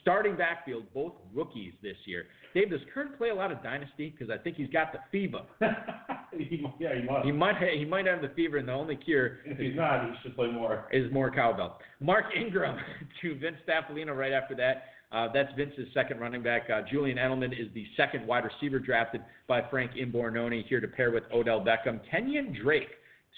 starting 0.00 0.36
backfield, 0.36 0.84
both 0.94 1.12
rookies 1.34 1.72
this 1.82 1.96
year. 2.06 2.26
Dave, 2.54 2.70
does 2.70 2.80
Kern 2.92 3.10
play 3.16 3.30
a 3.30 3.34
lot 3.34 3.50
of 3.52 3.62
dynasty? 3.62 4.10
Because 4.16 4.30
I 4.30 4.38
think 4.42 4.56
he's 4.56 4.68
got 4.70 4.92
the 4.92 4.98
fever. 5.10 5.40
he, 6.36 6.64
yeah, 6.78 6.94
he 6.94 7.02
must. 7.02 7.24
He 7.26 7.32
might 7.32 7.56
ha- 7.56 7.76
he 7.76 7.84
might 7.84 8.06
have 8.06 8.20
the 8.22 8.28
fever, 8.30 8.58
and 8.58 8.68
the 8.68 8.72
only 8.72 8.96
cure 8.96 9.38
If 9.44 9.58
he's 9.58 9.74
not, 9.76 10.04
he 10.08 10.12
should 10.22 10.34
play 10.36 10.50
more. 10.50 10.88
is 10.92 11.10
more 11.12 11.30
cowbell. 11.30 11.78
Mark 12.00 12.26
Ingram 12.36 12.78
to 13.22 13.34
Vince 13.38 13.56
Staffilino 13.68 14.16
right 14.16 14.32
after 14.32 14.54
that. 14.56 14.84
Uh, 15.12 15.28
that's 15.32 15.52
Vince's 15.56 15.88
second 15.92 16.20
running 16.20 16.42
back. 16.42 16.62
Uh, 16.70 16.80
Julian 16.90 17.18
Edelman 17.18 17.52
is 17.52 17.68
the 17.74 17.84
second 17.98 18.26
wide 18.26 18.44
receiver 18.44 18.78
drafted 18.78 19.20
by 19.46 19.60
Frank 19.70 19.92
Imbornone 19.92 20.64
here 20.66 20.80
to 20.80 20.88
pair 20.88 21.10
with 21.10 21.24
Odell 21.32 21.60
Beckham. 21.62 22.00
Kenyon 22.10 22.56
Drake 22.62 22.88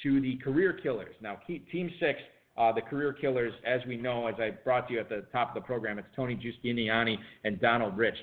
to 0.02 0.20
the 0.20 0.36
career 0.36 0.72
killers. 0.72 1.14
Now, 1.20 1.38
Team 1.46 1.90
Six, 2.00 2.18
uh, 2.56 2.72
the 2.72 2.82
career 2.82 3.12
killers, 3.12 3.52
as 3.66 3.80
we 3.86 3.96
know, 3.96 4.26
as 4.26 4.36
I 4.38 4.50
brought 4.50 4.88
to 4.88 4.94
you 4.94 5.00
at 5.00 5.08
the 5.08 5.24
top 5.32 5.48
of 5.48 5.54
the 5.54 5.66
program, 5.66 5.98
it's 5.98 6.08
Tony 6.14 6.36
Giustiniani 6.36 7.16
and 7.44 7.60
Donald 7.60 7.96
Rich. 7.96 8.16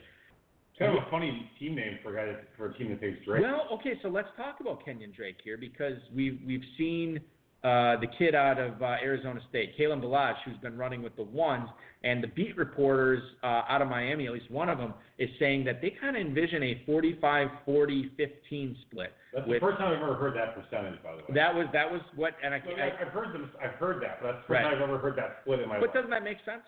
Kind 0.79 0.97
of 0.97 1.03
a 1.05 1.11
funny 1.11 1.51
team 1.59 1.75
name 1.75 1.99
for 2.01 2.17
a 2.17 2.37
for 2.57 2.67
a 2.67 2.73
team 2.77 2.89
that 2.89 3.01
takes 3.01 3.23
Drake. 3.23 3.43
Well, 3.43 3.67
okay, 3.73 3.99
so 4.01 4.07
let's 4.07 4.29
talk 4.35 4.61
about 4.61 4.83
Kenyon 4.83 5.11
Drake 5.15 5.35
here 5.43 5.57
because 5.57 5.97
we've 6.15 6.39
we've 6.45 6.63
seen 6.75 7.19
uh, 7.63 7.95
the 7.99 8.07
kid 8.17 8.33
out 8.33 8.59
of 8.59 8.81
uh, 8.81 8.95
Arizona 9.03 9.39
State, 9.49 9.77
Kalen 9.77 10.01
Ballage, 10.01 10.35
who's 10.45 10.57
been 10.57 10.77
running 10.77 11.03
with 11.03 11.15
the 11.15 11.23
ones, 11.23 11.67
and 12.03 12.23
the 12.23 12.27
beat 12.27 12.57
reporters 12.57 13.21
uh, 13.43 13.61
out 13.69 13.81
of 13.83 13.87
Miami, 13.87 14.25
at 14.25 14.33
least 14.33 14.49
one 14.49 14.67
of 14.69 14.79
them, 14.79 14.93
is 15.19 15.29
saying 15.37 15.63
that 15.65 15.79
they 15.81 15.91
kind 16.01 16.15
of 16.15 16.21
envision 16.25 16.63
a 16.63 16.83
45-40-15 16.89 18.75
split. 18.81 19.13
That's 19.33 19.47
with, 19.47 19.57
the 19.61 19.65
first 19.65 19.77
time 19.77 19.93
I've 19.95 20.01
ever 20.01 20.15
heard 20.15 20.35
that 20.35 20.55
percentage, 20.55 21.01
by 21.03 21.11
the 21.11 21.17
way. 21.19 21.23
that 21.35 21.53
was 21.53 21.67
that 21.73 21.89
was 21.91 22.01
what, 22.15 22.33
and 22.43 22.53
I, 22.53 22.59
So, 22.65 22.71
I 22.71 23.01
I've 23.01 23.13
heard 23.13 23.33
them. 23.33 23.49
I've 23.63 23.71
heard 23.79 24.01
that, 24.03 24.19
but 24.21 24.31
that's 24.33 24.47
the 24.47 24.53
Right. 24.53 24.63
first 24.63 24.73
time 24.73 24.83
I've 24.83 24.89
ever 24.89 24.97
heard 24.97 25.15
that 25.17 25.37
split 25.41 25.59
in 25.59 25.69
my 25.69 25.75
but 25.75 25.81
life. 25.81 25.91
But 25.93 25.99
doesn't 25.99 26.11
that 26.11 26.23
make 26.23 26.37
sense? 26.45 26.63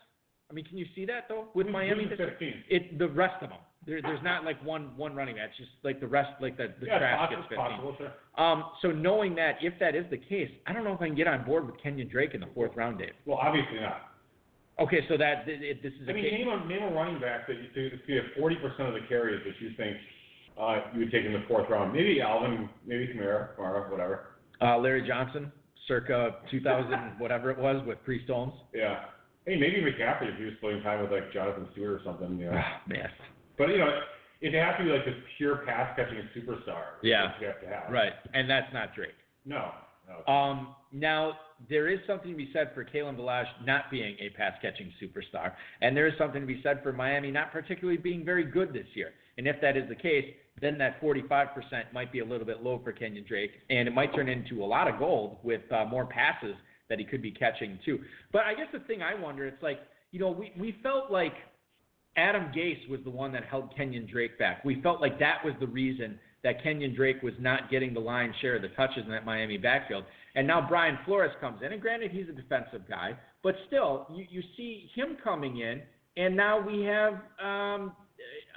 I 0.50 0.54
mean, 0.54 0.66
can 0.66 0.78
you 0.78 0.86
see 0.96 1.06
that 1.06 1.26
though 1.28 1.48
with 1.56 1.66
Who's- 1.68 1.74
Miami? 1.74 2.04
who's 2.06 2.10
this 2.18 2.20
the 2.20 2.46
year? 2.46 2.54
15? 2.62 2.64
It 2.70 3.00
the 3.00 3.08
rest 3.08 3.42
of 3.42 3.50
them. 3.50 3.60
There, 3.86 4.02
there's 4.02 4.24
not 4.24 4.46
like 4.46 4.64
one 4.64 4.96
one 4.96 5.16
running 5.16 5.36
back. 5.36 5.50
It's 5.50 5.58
just 5.58 5.72
like 5.84 6.00
the 6.00 6.08
rest, 6.08 6.30
like 6.42 6.58
the 6.58 6.74
the 6.80 6.88
yeah, 6.88 7.00
trash 7.00 7.30
gets 7.30 7.42
possible, 7.56 7.94
15. 7.96 8.08
it's 8.08 8.16
possible, 8.16 8.36
sure. 8.38 8.46
Um, 8.46 8.64
so 8.82 8.92
knowing 8.92 9.36
that, 9.36 9.58
if 9.62 9.74
that 9.80 9.96
is 9.96 10.06
the 10.10 10.18
case, 10.18 10.50
I 10.66 10.74
don't 10.74 10.84
know 10.84 10.94
if 10.94 11.02
I 11.02 11.08
can 11.08 11.16
get 11.16 11.28
on 11.28 11.46
board 11.46 11.66
with 11.66 11.76
Kenyon 11.82 12.08
Drake 12.08 12.34
in 12.34 12.42
the 12.42 12.50
fourth 12.54 12.72
round, 12.76 13.00
Dave. 13.00 13.14
Well, 13.26 13.38
obviously 13.38 13.80
not. 13.80 14.14
Okay, 14.80 15.02
so 15.08 15.18
that 15.18 15.44
it, 15.48 15.84
this 15.84 15.94
is 16.02 16.08
I 16.08 16.12
a 16.12 16.14
mean, 16.14 16.24
case. 16.24 16.34
name 16.34 16.50
a 16.50 16.66
name 16.66 16.84
a 16.84 16.96
running 16.96 17.22
back 17.22 17.46
that 17.48 17.56
you 17.58 17.68
if 17.76 18.02
you 18.08 18.16
have 18.16 18.26
forty 18.38 18.56
percent 18.56 18.88
of 18.88 18.94
the 18.94 19.06
carries 19.08 19.42
that 19.46 19.54
you 19.62 19.72
think 19.78 19.98
uh, 20.60 20.78
you 20.94 21.00
would 21.00 21.12
take 21.12 21.26
in 21.26 21.34
the 21.34 21.44
fourth 21.48 21.70
round. 21.70 21.94
Maybe 21.94 22.22
Alvin, 22.22 22.70
maybe 22.86 23.08
Kamara, 23.08 23.50
Kamara, 23.58 23.90
whatever. 23.92 24.28
Uh, 24.62 24.78
Larry 24.78 25.06
Johnson, 25.08 25.52
circa 25.88 26.38
2000, 26.52 26.92
whatever 27.20 27.52
it 27.52 27.58
was, 27.58 27.86
with 27.86 28.04
Priest 28.04 28.30
Holmes. 28.30 28.54
Yeah. 28.74 29.06
Hey, 29.46 29.58
maybe 29.58 29.82
McCaffrey 29.82 30.32
if 30.32 30.38
he 30.38 30.46
was 30.46 30.54
splitting 30.58 30.82
time 30.84 31.02
with 31.02 31.12
like 31.12 31.34
Jonathan 31.34 31.68
Stewart 31.74 32.00
or 32.00 32.02
something. 32.06 32.40
You 32.40 32.46
know. 32.46 32.58
Ah, 32.58 32.82
man. 32.88 33.10
But 33.58 33.70
you 33.70 33.78
know, 33.78 33.90
it 34.42 34.54
has 34.54 34.78
to 34.78 34.84
be 34.84 34.90
like 34.90 35.06
this 35.06 35.16
pure 35.38 35.58
pass 35.66 35.96
catching 35.96 36.18
superstar. 36.36 36.84
Yeah. 37.02 37.32
You 37.40 37.48
have 37.48 37.62
to 37.62 37.68
have. 37.68 37.92
Right, 37.92 38.14
and 38.34 38.50
that's 38.50 38.72
not 38.74 38.96
Drake. 38.96 39.12
No. 39.46 39.72
No. 40.08 40.34
Um, 40.34 40.76
now, 40.92 41.34
there 41.70 41.88
is 41.88 42.00
something 42.06 42.32
to 42.32 42.38
be 42.38 42.50
said 42.52 42.72
for 42.74 42.84
Kalen 42.84 43.18
Ballage 43.18 43.48
not 43.66 43.90
being 43.90 44.18
a 44.20 44.30
pass 44.36 44.54
catching 44.62 44.92
superstar, 45.02 45.54
and 45.82 45.96
there 45.96 46.08
is 46.08 46.14
something 46.18 46.42
to 46.42 46.48
be 46.48 46.62
said 46.62 46.84
for 46.84 46.92
Miami 46.92 47.32
not 47.32 47.52
particularly 47.52 47.98
being 47.98 48.26
very 48.26 48.44
good 48.44 48.74
this 48.74 48.88
year. 48.96 49.12
And 49.38 49.48
if 49.48 49.62
that 49.62 49.78
is 49.78 49.88
the 49.88 49.96
case, 49.96 50.26
then 50.62 50.78
that 50.78 51.02
45% 51.02 51.48
might 51.94 52.12
be 52.12 52.20
a 52.20 52.26
little 52.26 52.46
bit 52.46 52.62
low 52.62 52.80
for 52.84 52.92
Kenyon 52.92 53.26
Drake, 53.28 53.52
and 53.70 53.88
it 53.88 53.94
might 53.94 54.14
turn 54.14 54.30
into 54.30 54.64
a 54.64 54.66
lot 54.66 54.88
of 54.88 55.00
gold 55.00 55.38
with 55.42 55.62
uh, 55.72 55.86
more 55.86 56.06
passes 56.06 56.56
that 56.90 57.00
he 57.00 57.06
could 57.06 57.22
be 57.22 57.32
catching 57.32 57.80
too. 57.86 58.00
But 58.32 58.44
I 58.44 58.54
guess 58.54 58.68
the 58.72 58.80
thing 58.82 59.02
I 59.02 59.20
wonder, 59.20 59.48
it's 59.48 59.64
like, 59.64 59.80
you 60.12 60.20
know, 60.20 60.32
we, 60.32 60.52
we 60.60 60.78
felt 60.84 61.12
like 61.12 61.34
Adam 62.16 62.52
Gase 62.56 62.88
was 62.90 63.00
the 63.04 63.10
one 63.10 63.32
that 63.34 63.46
held 63.46 63.76
Kenyon 63.76 64.08
Drake 64.12 64.38
back. 64.38 64.64
We 64.64 64.82
felt 64.82 65.02
like 65.02 65.20
that 65.20 65.44
was 65.44 65.54
the 65.60 65.68
reason 65.68 66.20
that 66.44 66.62
Kenyon 66.62 66.94
Drake 66.94 67.24
was 67.24 67.34
not 67.40 67.72
getting 67.72 67.94
the 67.94 68.00
lion's 68.00 68.36
share 68.42 68.56
of 68.56 68.62
the 68.62 68.68
touches 68.70 69.04
in 69.06 69.12
that 69.12 69.26
Miami 69.26 69.58
backfield. 69.58 70.04
And 70.36 70.46
now 70.46 70.66
Brian 70.68 70.98
Flores 71.06 71.32
comes 71.40 71.62
in, 71.66 71.72
and 71.72 71.82
granted 71.82 72.12
he's 72.12 72.28
a 72.30 72.34
defensive 72.34 72.88
guy, 72.88 73.18
but 73.42 73.56
still 73.68 74.08
you 74.14 74.26
you 74.30 74.42
see 74.58 74.90
him 74.96 75.18
coming 75.24 75.60
in, 75.60 75.82
and 76.18 76.36
now 76.36 76.60
we 76.60 76.84
have 76.84 77.14
um, 77.44 77.94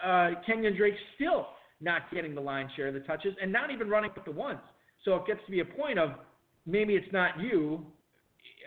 uh, 0.05 0.31
Kenyon 0.45 0.77
Drake 0.77 0.95
still 1.15 1.49
not 1.81 2.11
getting 2.13 2.35
the 2.35 2.41
line 2.41 2.69
share 2.77 2.89
of 2.89 2.95
the 2.95 3.01
touches, 3.01 3.35
and 3.41 3.53
not 3.53 3.71
even 3.71 3.89
running 3.89 4.11
with 4.15 4.25
the 4.25 4.33
ones. 4.33 4.61
So 5.05 5.15
it 5.17 5.27
gets 5.27 5.41
to 5.47 5.51
be 5.51 5.61
a 5.61 5.65
point 5.65 5.99
of 5.99 6.11
maybe 6.67 6.95
it's 6.95 7.13
not 7.13 7.39
you, 7.39 7.87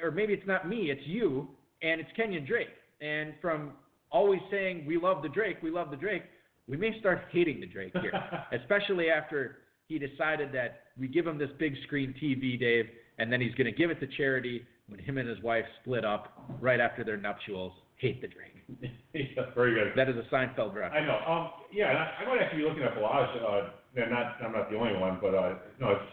or 0.01 0.11
maybe 0.11 0.33
it's 0.33 0.47
not 0.47 0.67
me, 0.67 0.91
it's 0.91 1.05
you, 1.05 1.47
and 1.81 1.99
it's 1.99 2.09
Kenyon 2.15 2.45
Drake. 2.45 2.67
And 3.01 3.33
from 3.41 3.73
always 4.11 4.41
saying 4.51 4.85
we 4.85 4.97
love 4.97 5.21
the 5.21 5.29
Drake, 5.29 5.57
we 5.61 5.71
love 5.71 5.91
the 5.91 5.97
Drake, 5.97 6.23
we 6.67 6.77
may 6.77 6.99
start 6.99 7.21
hating 7.31 7.59
the 7.59 7.67
Drake 7.67 7.93
here, 8.01 8.13
especially 8.51 9.09
after 9.09 9.57
he 9.87 9.97
decided 9.97 10.51
that 10.53 10.81
we 10.97 11.07
give 11.07 11.25
him 11.25 11.37
this 11.37 11.49
big 11.57 11.73
screen 11.85 12.13
TV, 12.21 12.59
Dave, 12.59 12.85
and 13.17 13.31
then 13.31 13.41
he's 13.41 13.53
going 13.55 13.65
to 13.65 13.77
give 13.77 13.89
it 13.89 13.99
to 13.99 14.07
charity 14.17 14.63
when 14.87 14.99
him 14.99 15.17
and 15.17 15.27
his 15.27 15.41
wife 15.41 15.65
split 15.81 16.05
up 16.05 16.47
right 16.61 16.79
after 16.79 17.03
their 17.03 17.17
nuptials. 17.17 17.73
Hate 17.97 18.21
the 18.21 18.27
Drake. 18.27 18.93
yeah, 19.13 19.43
very 19.55 19.73
good. 19.73 19.91
That 19.95 20.07
is 20.07 20.15
a 20.15 20.33
Seinfeld 20.33 20.73
reference. 20.73 20.95
I 20.95 21.05
know. 21.05 21.19
Um, 21.27 21.49
yeah, 21.73 21.89
and 21.89 21.97
I, 21.97 22.11
I 22.21 22.25
might 22.27 22.41
actually 22.41 22.63
be 22.63 22.67
looking 22.69 22.83
at 22.83 22.95
Ballage. 22.95 23.35
Uh, 23.43 23.69
and 23.95 24.11
not, 24.11 24.37
I'm 24.41 24.53
not 24.53 24.69
the 24.69 24.77
only 24.77 24.97
one, 24.97 25.17
but 25.19 25.33
uh, 25.35 25.55
no, 25.81 25.91
it's 25.91 26.11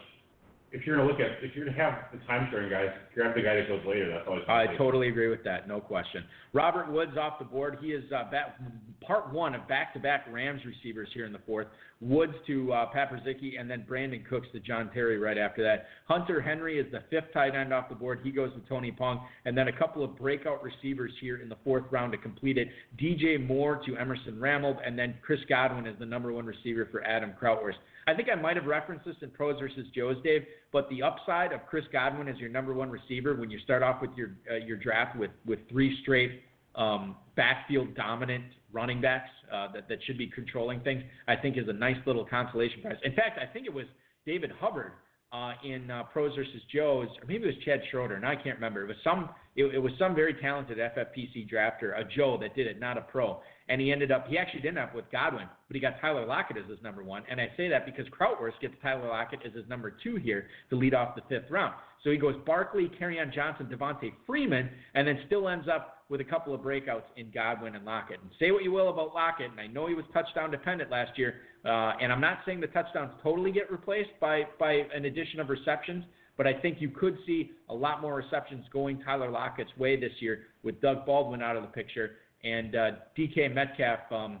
if 0.71 0.85
you're 0.85 0.97
gonna 0.97 1.07
look 1.07 1.19
at 1.19 1.43
if 1.43 1.55
you're 1.55 1.65
gonna 1.65 1.77
have 1.77 2.11
the 2.11 2.19
time 2.25 2.47
sharing 2.51 2.69
guys, 2.69 2.89
grab 3.15 3.35
the 3.35 3.41
guy 3.41 3.55
that 3.55 3.67
goes 3.67 3.85
later. 3.87 4.09
That's 4.11 4.27
always. 4.27 4.43
I 4.47 4.75
totally 4.77 5.07
agree 5.07 5.29
with 5.29 5.43
that, 5.43 5.67
no 5.67 5.79
question. 5.79 6.23
Robert 6.53 6.91
Woods 6.91 7.17
off 7.17 7.39
the 7.39 7.45
board. 7.45 7.77
He 7.81 7.87
is 7.87 8.03
uh, 8.11 8.29
back, 8.29 8.59
part 9.01 9.31
one 9.31 9.55
of 9.55 9.67
back-to-back 9.67 10.25
Rams 10.29 10.61
receivers 10.65 11.07
here 11.13 11.25
in 11.25 11.31
the 11.31 11.39
fourth. 11.45 11.67
Woods 12.01 12.33
to 12.45 12.73
uh, 12.73 12.91
Paprzycki, 12.93 13.59
and 13.59 13.69
then 13.69 13.85
Brandin 13.89 14.25
Cooks 14.27 14.47
to 14.53 14.59
John 14.59 14.91
Terry 14.93 15.17
right 15.17 15.37
after 15.37 15.63
that. 15.63 15.87
Hunter 16.05 16.41
Henry 16.41 16.79
is 16.79 16.85
the 16.91 17.01
fifth 17.09 17.33
tight 17.33 17.55
end 17.55 17.73
off 17.73 17.89
the 17.89 17.95
board. 17.95 18.19
He 18.23 18.31
goes 18.31 18.51
to 18.53 18.59
Tony 18.69 18.91
Pung, 18.91 19.25
and 19.45 19.57
then 19.57 19.67
a 19.67 19.73
couple 19.73 20.03
of 20.03 20.15
breakout 20.17 20.61
receivers 20.61 21.11
here 21.21 21.37
in 21.37 21.49
the 21.49 21.57
fourth 21.63 21.85
round 21.89 22.11
to 22.11 22.17
complete 22.17 22.57
it. 22.57 22.67
DJ 23.01 23.43
Moore 23.45 23.81
to 23.85 23.97
Emerson 23.97 24.35
Ramelb, 24.35 24.77
and 24.85 24.99
then 24.99 25.15
Chris 25.23 25.39
Godwin 25.49 25.87
is 25.87 25.97
the 25.97 26.05
number 26.05 26.31
one 26.31 26.45
receiver 26.45 26.87
for 26.91 27.03
Adam 27.03 27.33
Krautwurst. 27.41 27.77
I 28.07 28.13
think 28.13 28.29
I 28.31 28.35
might 28.35 28.55
have 28.55 28.65
referenced 28.65 29.05
this 29.05 29.15
in 29.21 29.29
pros 29.29 29.59
versus 29.59 29.85
Joes, 29.93 30.15
Dave. 30.23 30.43
But 30.71 30.89
the 30.89 31.03
upside 31.03 31.51
of 31.51 31.65
Chris 31.69 31.83
Godwin 31.91 32.27
as 32.29 32.37
your 32.37 32.49
number 32.49 32.73
one 32.73 32.89
receiver 32.89 33.35
when 33.35 33.49
you 33.49 33.59
start 33.59 33.83
off 33.83 34.01
with 34.01 34.11
your 34.15 34.31
uh, 34.49 34.55
your 34.55 34.77
draft 34.77 35.17
with 35.17 35.31
with 35.45 35.59
three 35.69 35.97
straight 36.01 36.41
um, 36.75 37.17
backfield 37.35 37.95
dominant 37.95 38.45
running 38.71 39.01
backs 39.01 39.29
uh, 39.53 39.71
that 39.73 39.89
that 39.89 39.99
should 40.05 40.17
be 40.17 40.27
controlling 40.27 40.79
things, 40.81 41.03
I 41.27 41.35
think 41.35 41.57
is 41.57 41.67
a 41.67 41.73
nice 41.73 41.97
little 42.05 42.25
consolation 42.25 42.81
prize. 42.81 42.95
In 43.03 43.13
fact, 43.13 43.39
I 43.41 43.51
think 43.51 43.65
it 43.65 43.73
was 43.73 43.85
David 44.25 44.51
Hubbard 44.59 44.93
uh, 45.33 45.53
in 45.63 45.91
uh, 45.91 46.03
pros 46.03 46.35
versus 46.35 46.61
Joes, 46.73 47.07
or 47.21 47.27
maybe 47.27 47.43
it 47.43 47.47
was 47.47 47.55
Chad 47.65 47.81
Schroeder, 47.91 48.15
and 48.15 48.25
I 48.25 48.35
can't 48.35 48.55
remember. 48.55 48.83
It 48.83 48.87
was 48.87 48.97
some 49.03 49.29
it, 49.55 49.65
it 49.75 49.79
was 49.79 49.91
some 49.99 50.15
very 50.15 50.33
talented 50.35 50.77
FFPC 50.77 51.51
drafter, 51.51 51.99
a 51.99 52.03
Joe 52.03 52.37
that 52.41 52.55
did 52.55 52.67
it, 52.67 52.79
not 52.79 52.97
a 52.97 53.01
pro 53.01 53.41
and 53.69 53.81
he 53.81 53.91
ended 53.91 54.11
up 54.11 54.27
he 54.27 54.37
actually 54.37 54.61
didn't 54.61 54.77
end 54.77 54.89
up 54.89 54.95
with 54.95 55.09
Godwin, 55.11 55.47
but 55.67 55.75
he 55.75 55.81
got 55.81 55.99
Tyler 55.99 56.25
Lockett 56.25 56.57
as 56.57 56.69
his 56.69 56.81
number 56.81 57.03
one. 57.03 57.23
And 57.29 57.39
I 57.39 57.49
say 57.57 57.67
that 57.69 57.85
because 57.85 58.05
Krautwurst 58.07 58.59
gets 58.61 58.73
Tyler 58.81 59.07
Lockett 59.07 59.39
as 59.45 59.53
his 59.53 59.67
number 59.67 59.93
two 60.03 60.15
here 60.15 60.47
to 60.69 60.75
lead 60.75 60.93
off 60.93 61.15
the 61.15 61.21
fifth 61.27 61.49
round. 61.51 61.73
So 62.03 62.11
he 62.11 62.17
goes 62.17 62.35
Barkley, 62.45 62.89
Kerryon 62.99 63.33
Johnson, 63.33 63.67
Devonta 63.67 64.11
Freeman, 64.25 64.69
and 64.93 65.07
then 65.07 65.19
still 65.25 65.49
ends 65.49 65.67
up 65.67 65.95
with 66.09 66.21
a 66.21 66.23
couple 66.23 66.53
of 66.53 66.61
breakouts 66.61 67.03
in 67.17 67.29
Godwin 67.31 67.75
and 67.75 67.83
Lockett. 67.83 68.19
And 68.21 68.31
say 68.39 68.51
what 68.51 68.63
you 68.63 68.71
will 68.71 68.89
about 68.89 69.13
Lockett, 69.13 69.51
and 69.51 69.59
I 69.59 69.67
know 69.67 69.87
he 69.87 69.93
was 69.93 70.05
touchdown 70.13 70.51
dependent 70.51 70.89
last 70.89 71.17
year, 71.17 71.35
uh, 71.65 71.93
and 72.01 72.11
I'm 72.13 72.21
not 72.21 72.39
saying 72.45 72.61
the 72.61 72.67
touchdowns 72.67 73.11
totally 73.21 73.51
get 73.51 73.69
replaced 73.71 74.11
by 74.21 74.43
by 74.59 74.83
an 74.95 75.05
addition 75.05 75.39
of 75.39 75.49
receptions. 75.49 76.05
But 76.37 76.45
I 76.45 76.53
think 76.53 76.77
you 76.79 76.91
could 76.91 77.17
see 77.25 77.49
a 77.67 77.73
lot 77.73 77.99
more 77.99 78.13
receptions 78.13 78.63
going 78.71 79.01
Tyler 79.01 79.31
Lockett's 79.31 79.75
way 79.75 79.99
this 79.99 80.11
year 80.19 80.43
with 80.61 80.79
Doug 80.81 81.03
Baldwin 81.03 81.41
out 81.41 81.57
of 81.57 81.63
the 81.63 81.69
picture 81.69 82.11
and 82.51 82.75
uh, 82.75 82.91
DK 83.17 83.53
Metcalf. 83.53 83.99
Um, 84.11 84.39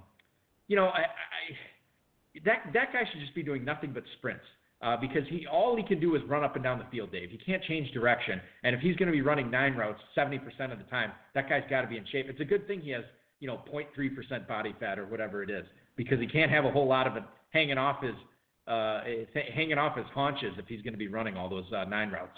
you 0.67 0.75
know, 0.75 0.85
I, 0.85 1.01
I, 1.01 2.41
that 2.45 2.71
that 2.73 2.93
guy 2.93 3.01
should 3.11 3.21
just 3.21 3.35
be 3.35 3.43
doing 3.43 3.65
nothing 3.65 3.91
but 3.93 4.03
sprints. 4.17 4.43
Uh, 4.79 4.95
because 4.95 5.23
he 5.27 5.47
all 5.47 5.75
he 5.75 5.81
can 5.81 5.99
do 5.99 6.15
is 6.15 6.21
run 6.27 6.43
up 6.43 6.53
and 6.53 6.63
down 6.63 6.77
the 6.77 6.85
field, 6.91 7.11
Dave. 7.11 7.31
He 7.31 7.37
can't 7.37 7.63
change 7.63 7.91
direction, 7.93 8.39
and 8.63 8.75
if 8.75 8.81
he's 8.81 8.95
going 8.95 9.07
to 9.07 9.11
be 9.11 9.23
running 9.23 9.49
nine 9.49 9.73
routes 9.73 9.99
70% 10.15 10.37
of 10.71 10.77
the 10.77 10.83
time, 10.83 11.11
that 11.33 11.49
guy's 11.49 11.63
got 11.67 11.81
to 11.81 11.87
be 11.87 11.97
in 11.97 12.05
shape. 12.11 12.27
It's 12.29 12.41
a 12.41 12.45
good 12.45 12.67
thing 12.67 12.81
he 12.81 12.91
has, 12.91 13.03
you 13.39 13.47
know, 13.47 13.61
0.3% 13.73 14.47
body 14.47 14.75
fat 14.79 14.99
or 14.99 15.07
whatever 15.07 15.41
it 15.41 15.49
is, 15.49 15.65
because 15.95 16.19
he 16.19 16.27
can't 16.27 16.51
have 16.51 16.63
a 16.63 16.69
whole 16.69 16.87
lot 16.87 17.07
of 17.07 17.17
it 17.17 17.23
hanging 17.49 17.79
off 17.79 18.03
his 18.03 18.13
uh, 18.67 19.01
hanging 19.55 19.79
off 19.79 19.97
his 19.97 20.05
haunches 20.13 20.53
if 20.59 20.67
he's 20.67 20.83
going 20.83 20.93
to 20.93 20.99
be 20.99 21.07
running 21.07 21.37
all 21.37 21.49
those 21.49 21.65
uh, 21.75 21.83
nine 21.85 22.11
routes. 22.11 22.37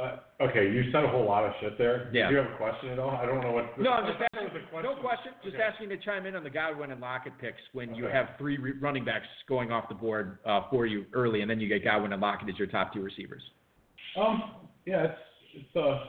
Uh, 0.00 0.16
okay, 0.40 0.70
you 0.70 0.84
said 0.92 1.04
a 1.04 1.08
whole 1.08 1.26
lot 1.26 1.44
of 1.44 1.52
shit 1.60 1.76
there. 1.78 2.10
Yeah. 2.14 2.28
Do 2.28 2.34
you 2.34 2.40
have 2.42 2.52
a 2.52 2.56
question 2.56 2.90
at 2.90 2.98
all? 2.98 3.10
I 3.10 3.26
don't 3.26 3.40
know 3.40 3.52
what. 3.52 3.78
No, 3.78 3.90
I'm 3.90 4.06
just. 4.06 4.31
Was 4.54 4.62
a 4.62 4.70
question. 4.70 4.90
No 4.94 5.00
question. 5.00 5.32
Just 5.42 5.54
Okay. 5.54 5.62
asking 5.62 5.88
to 5.90 5.96
chime 5.98 6.26
in 6.26 6.34
on 6.36 6.44
the 6.44 6.50
Godwin 6.50 6.90
and 6.92 7.00
Lockett 7.00 7.36
picks 7.38 7.60
when 7.72 7.94
you 7.94 8.04
have 8.04 8.30
three 8.38 8.56
re- 8.58 8.72
running 8.80 9.04
backs 9.04 9.26
going 9.48 9.72
off 9.72 9.88
the 9.88 9.94
board 9.94 10.38
uh, 10.44 10.62
for 10.70 10.86
you 10.86 11.06
early, 11.12 11.40
and 11.42 11.50
then 11.50 11.60
you 11.60 11.68
get 11.68 11.84
Godwin 11.84 12.12
and 12.12 12.20
Lockett 12.22 12.48
as 12.48 12.58
your 12.58 12.68
top 12.68 12.92
two 12.92 13.02
receivers. 13.02 13.42
Um, 14.16 14.42
yeah, 14.86 15.04
it's 15.04 15.18
it's 15.54 15.76
uh, 15.76 16.04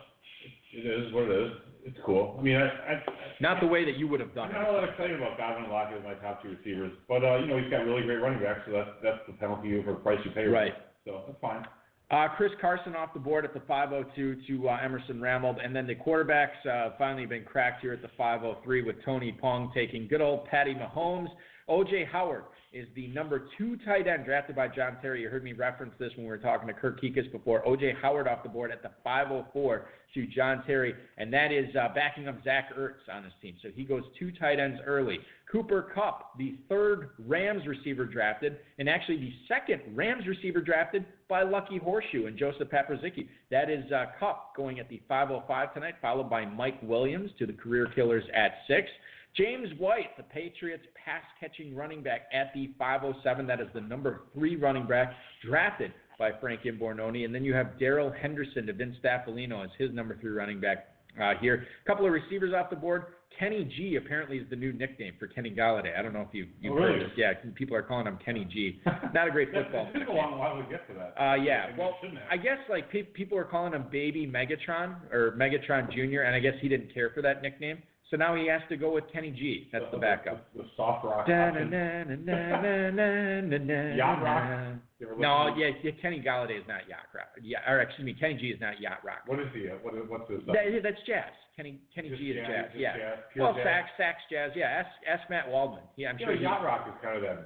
it 0.74 0.86
is 0.86 1.14
what 1.14 1.24
it 1.24 1.32
is. 1.32 1.52
It's 1.86 1.98
cool. 2.06 2.38
I 2.40 2.42
mean, 2.42 2.56
I, 2.56 2.68
I 2.68 3.04
Not 3.42 3.60
the 3.60 3.68
way 3.68 3.84
that 3.84 3.98
you 3.98 4.08
would 4.08 4.22
have 4.22 4.34
done 4.34 4.48
I'm 4.50 4.54
not 4.62 4.70
all 4.70 4.78
it. 4.78 4.82
that 4.82 4.90
excited 4.92 5.18
about 5.20 5.38
Godwin 5.38 5.66
and 5.66 5.74
Lockett 5.74 5.98
as 5.98 6.04
my 6.04 6.14
top 6.16 6.42
two 6.42 6.50
receivers, 6.56 6.94
but 7.10 7.24
uh, 7.24 7.38
you 7.40 7.48
know 7.48 7.58
he's 7.58 7.70
got 7.70 7.86
really 7.86 8.04
great 8.04 8.18
running 8.22 8.40
backs, 8.40 8.62
so 8.66 8.72
that's 8.72 8.90
that's 9.04 9.20
the 9.28 9.34
penalty 9.34 9.82
for 9.84 9.92
the 9.92 10.00
price 10.00 10.20
you 10.24 10.32
pay. 10.32 10.46
Right. 10.46 10.74
So 11.06 11.24
that's 11.28 11.40
fine. 11.42 11.66
Uh, 12.12 12.28
Chris 12.38 12.52
Carson 12.62 12.96
off 12.96 13.14
the 13.14 13.20
board 13.20 13.44
at 13.44 13.54
the 13.54 13.62
502 13.62 14.42
to 14.48 14.70
uh, 14.70 14.78
Emerson 14.84 15.20
Ramelb, 15.20 15.64
and 15.64 15.76
then 15.76 15.88
the 15.88 15.96
quarterbacks 15.96 16.66
uh, 16.70 16.92
finally 16.98 17.26
been 17.26 17.44
cracked 17.44 17.82
here 17.82 17.94
at 17.94 18.02
the 18.02 18.10
503 18.18 18.84
with 18.84 18.96
Tony 19.04 19.32
Pung 19.32 19.72
taking 19.74 20.08
good 20.08 20.22
old 20.22 20.46
Patty 20.46 20.76
Mahomes. 20.76 21.30
OJ 21.70 22.08
Howard 22.12 22.44
is 22.74 22.88
the 22.96 23.08
number 23.08 23.48
two 23.58 23.78
tight 23.86 24.08
end 24.08 24.26
drafted 24.26 24.56
by 24.56 24.68
John 24.68 24.98
Terry. 25.02 25.22
You 25.22 25.30
heard 25.30 25.44
me 25.44 25.54
reference 25.54 25.94
this 26.00 26.12
when 26.16 26.26
we 26.26 26.30
were 26.30 26.38
talking 26.38 26.68
to 26.68 26.74
Kirk 26.74 27.00
Kuekes 27.02 27.32
before. 27.32 27.64
OJ 27.66 28.00
Howard 28.02 28.28
off 28.28 28.44
the 28.44 28.50
board 28.50 28.72
at 28.72 28.82
the 28.82 28.92
504 29.04 29.86
to 30.16 30.28
John 30.28 30.64
Terry, 30.66 30.94
and 31.18 31.32
that 31.34 31.52
is 31.52 31.74
uh, 31.76 31.90
backing 31.94 32.28
up 32.28 32.44
Zach 32.44 32.76
Ertz 32.78 33.12
on 33.12 33.24
his 33.24 33.34
team. 33.42 33.56
So 33.62 33.70
he 33.74 33.84
goes 33.84 34.04
two 34.20 34.32
tight 34.32 34.60
ends 34.60 34.80
early. 34.86 35.20
Cooper 35.52 35.92
Kupp, 35.94 36.38
the 36.38 36.56
third 36.68 37.12
Rams 37.20 37.66
receiver 37.68 38.06
drafted, 38.06 38.58
and 38.80 38.90
actually 38.90 39.18
the 39.18 39.34
second 39.48 39.82
Rams 39.96 40.26
receiver 40.28 40.62
drafted 40.62 41.06
by 41.34 41.42
Lucky 41.42 41.80
Horseshoe 41.80 42.28
and 42.28 42.38
Joseph 42.38 42.68
Paprzycki. 42.70 43.28
That 43.50 43.68
is 43.68 43.92
uh, 43.92 44.06
Kupp 44.20 44.56
going 44.56 44.80
at 44.80 44.88
the 44.88 45.02
505 45.08 45.74
tonight, 45.74 45.96
followed 46.00 46.30
by 46.30 46.46
Mike 46.46 46.78
Williams 46.84 47.32
to 47.40 47.48
the 47.48 47.54
career 47.54 47.88
killers 47.96 48.24
at 48.36 48.52
six. 48.68 48.88
James 49.36 49.70
White, 49.80 50.16
the 50.16 50.22
Patriots 50.22 50.84
pass 50.94 51.24
catching 51.40 51.76
running 51.76 52.04
back 52.04 52.28
at 52.32 52.54
the 52.54 52.70
507. 52.78 53.48
That 53.48 53.60
is 53.60 53.68
the 53.74 53.82
number 53.82 54.22
three 54.36 54.58
running 54.58 54.86
back 54.86 55.12
drafted 55.44 55.92
by 56.20 56.34
Frank 56.40 56.66
Imbornone. 56.66 57.26
And 57.26 57.34
then 57.34 57.44
you 57.44 57.56
have 57.56 57.80
Darrell 57.80 58.14
Henderson 58.22 58.68
to 58.68 58.74
Vince 58.74 58.96
Staffilino 59.04 59.64
as 59.64 59.72
his 59.80 59.92
number 59.92 60.16
three 60.22 60.34
running 60.34 60.62
back 60.62 60.90
uh, 61.20 61.34
here. 61.42 61.66
A 61.84 61.88
couple 61.88 62.06
of 62.06 62.12
receivers 62.12 62.54
off 62.54 62.70
the 62.70 62.76
board. 62.76 63.06
Kenny 63.40 63.64
G 63.76 63.96
apparently 63.96 64.38
is 64.38 64.50
the 64.50 64.56
new 64.56 64.72
nickname 64.74 65.14
for 65.20 65.28
Kenny 65.28 65.50
Golladay. 65.52 65.98
I 65.98 66.02
don't 66.02 66.14
know 66.14 66.22
if 66.22 66.34
you 66.34 66.48
you've 66.62 66.74
Oh, 66.74 66.76
really? 66.78 67.00
heard 67.00 67.02
this. 67.10 67.18
Yeah, 67.18 67.34
people 67.56 67.76
are 67.76 67.82
calling 67.82 68.06
him 68.08 68.18
Kenny 68.24 68.46
G. 68.46 68.80
Not 69.14 69.28
a 69.28 69.32
great 69.32 69.52
football. 69.52 69.90
It 69.94 70.00
took 70.00 70.08
a 70.08 70.12
long 70.12 70.38
while 70.38 70.56
to 70.62 70.70
get 70.70 70.88
to 70.88 70.94
that. 70.94 71.14
Uh, 71.22 71.36
yeah. 71.36 71.68
Maybe 71.68 71.80
Well, 71.80 71.90
it 71.90 71.96
shouldn't 72.02 72.20
have. 72.20 72.28
I 72.32 72.38
guess 72.38 72.58
like 72.70 72.90
pe- 72.92 73.04
people 73.04 73.38
are 73.38 73.44
calling 73.44 73.74
him 73.74 73.86
Baby 73.92 74.28
Megatron 74.28 74.96
or 75.12 75.32
Megatron 75.38 75.92
Junior, 75.94 76.24
and 76.24 76.36
I 76.36 76.40
guess 76.40 76.54
he 76.62 76.70
didn't 76.70 76.94
care 76.94 77.10
for 77.14 77.22
that 77.24 77.42
nickname, 77.42 77.82
so 78.14 78.18
now 78.18 78.36
he 78.36 78.46
has 78.48 78.62
to 78.70 78.78
go 78.78 78.94
with 78.94 79.06
Kenny 79.12 79.32
G. 79.32 79.68
That's 79.74 79.86
the 79.92 79.98
backup. 79.98 80.46
The, 80.56 80.62
the 80.62 80.70
soft 80.78 81.04
rock. 81.04 81.28
Yacht 81.28 81.56
rock. 84.22 84.78
No, 85.18 85.54
yeah, 85.58 85.72
yeah, 85.82 85.92
Kenny 86.00 86.22
Golladay 86.22 86.60
is 86.62 86.68
not 86.68 86.88
yacht 86.88 87.10
rock. 87.14 87.30
Yeah, 87.42 87.58
or 87.68 87.82
excuse 87.82 88.06
me, 88.06 88.14
Kenny 88.14 88.36
G 88.36 88.50
is 88.54 88.62
not 88.62 88.80
yacht 88.80 89.00
rock. 89.04 89.24
What 89.26 89.40
is 89.40 89.48
the 89.54 89.72
uh, 89.72 89.76
what 89.82 89.96
is 89.96 90.02
what's 90.08 90.30
his? 90.30 90.42
Uh, 90.48 90.54
That- 90.54 90.84
that's 90.84 91.02
jazz. 91.08 91.34
Kenny 91.58 91.80
Kenny 91.96 92.10
just 92.10 92.22
G 92.22 92.30
is 92.32 92.46
jazz. 92.48 92.66
just 92.70 92.78
Yeah. 92.80 92.98
jazz, 92.98 93.18
Well, 93.36 93.54
jazz? 93.56 93.64
sax, 93.66 93.90
sax, 93.98 94.18
jazz. 94.30 94.52
Yeah. 94.56 94.68
Ask 94.68 94.90
ask 95.10 95.28
Matt 95.32 95.50
Waldman. 95.50 95.82
Yeah, 95.96 96.10
I'm 96.10 96.20
You 96.20 96.26
sure. 96.28 96.36
know, 96.36 96.42
yacht 96.42 96.64
rock 96.64 96.88
is 96.88 96.94
kind 97.02 97.16
of 97.18 97.24
that 97.24 97.40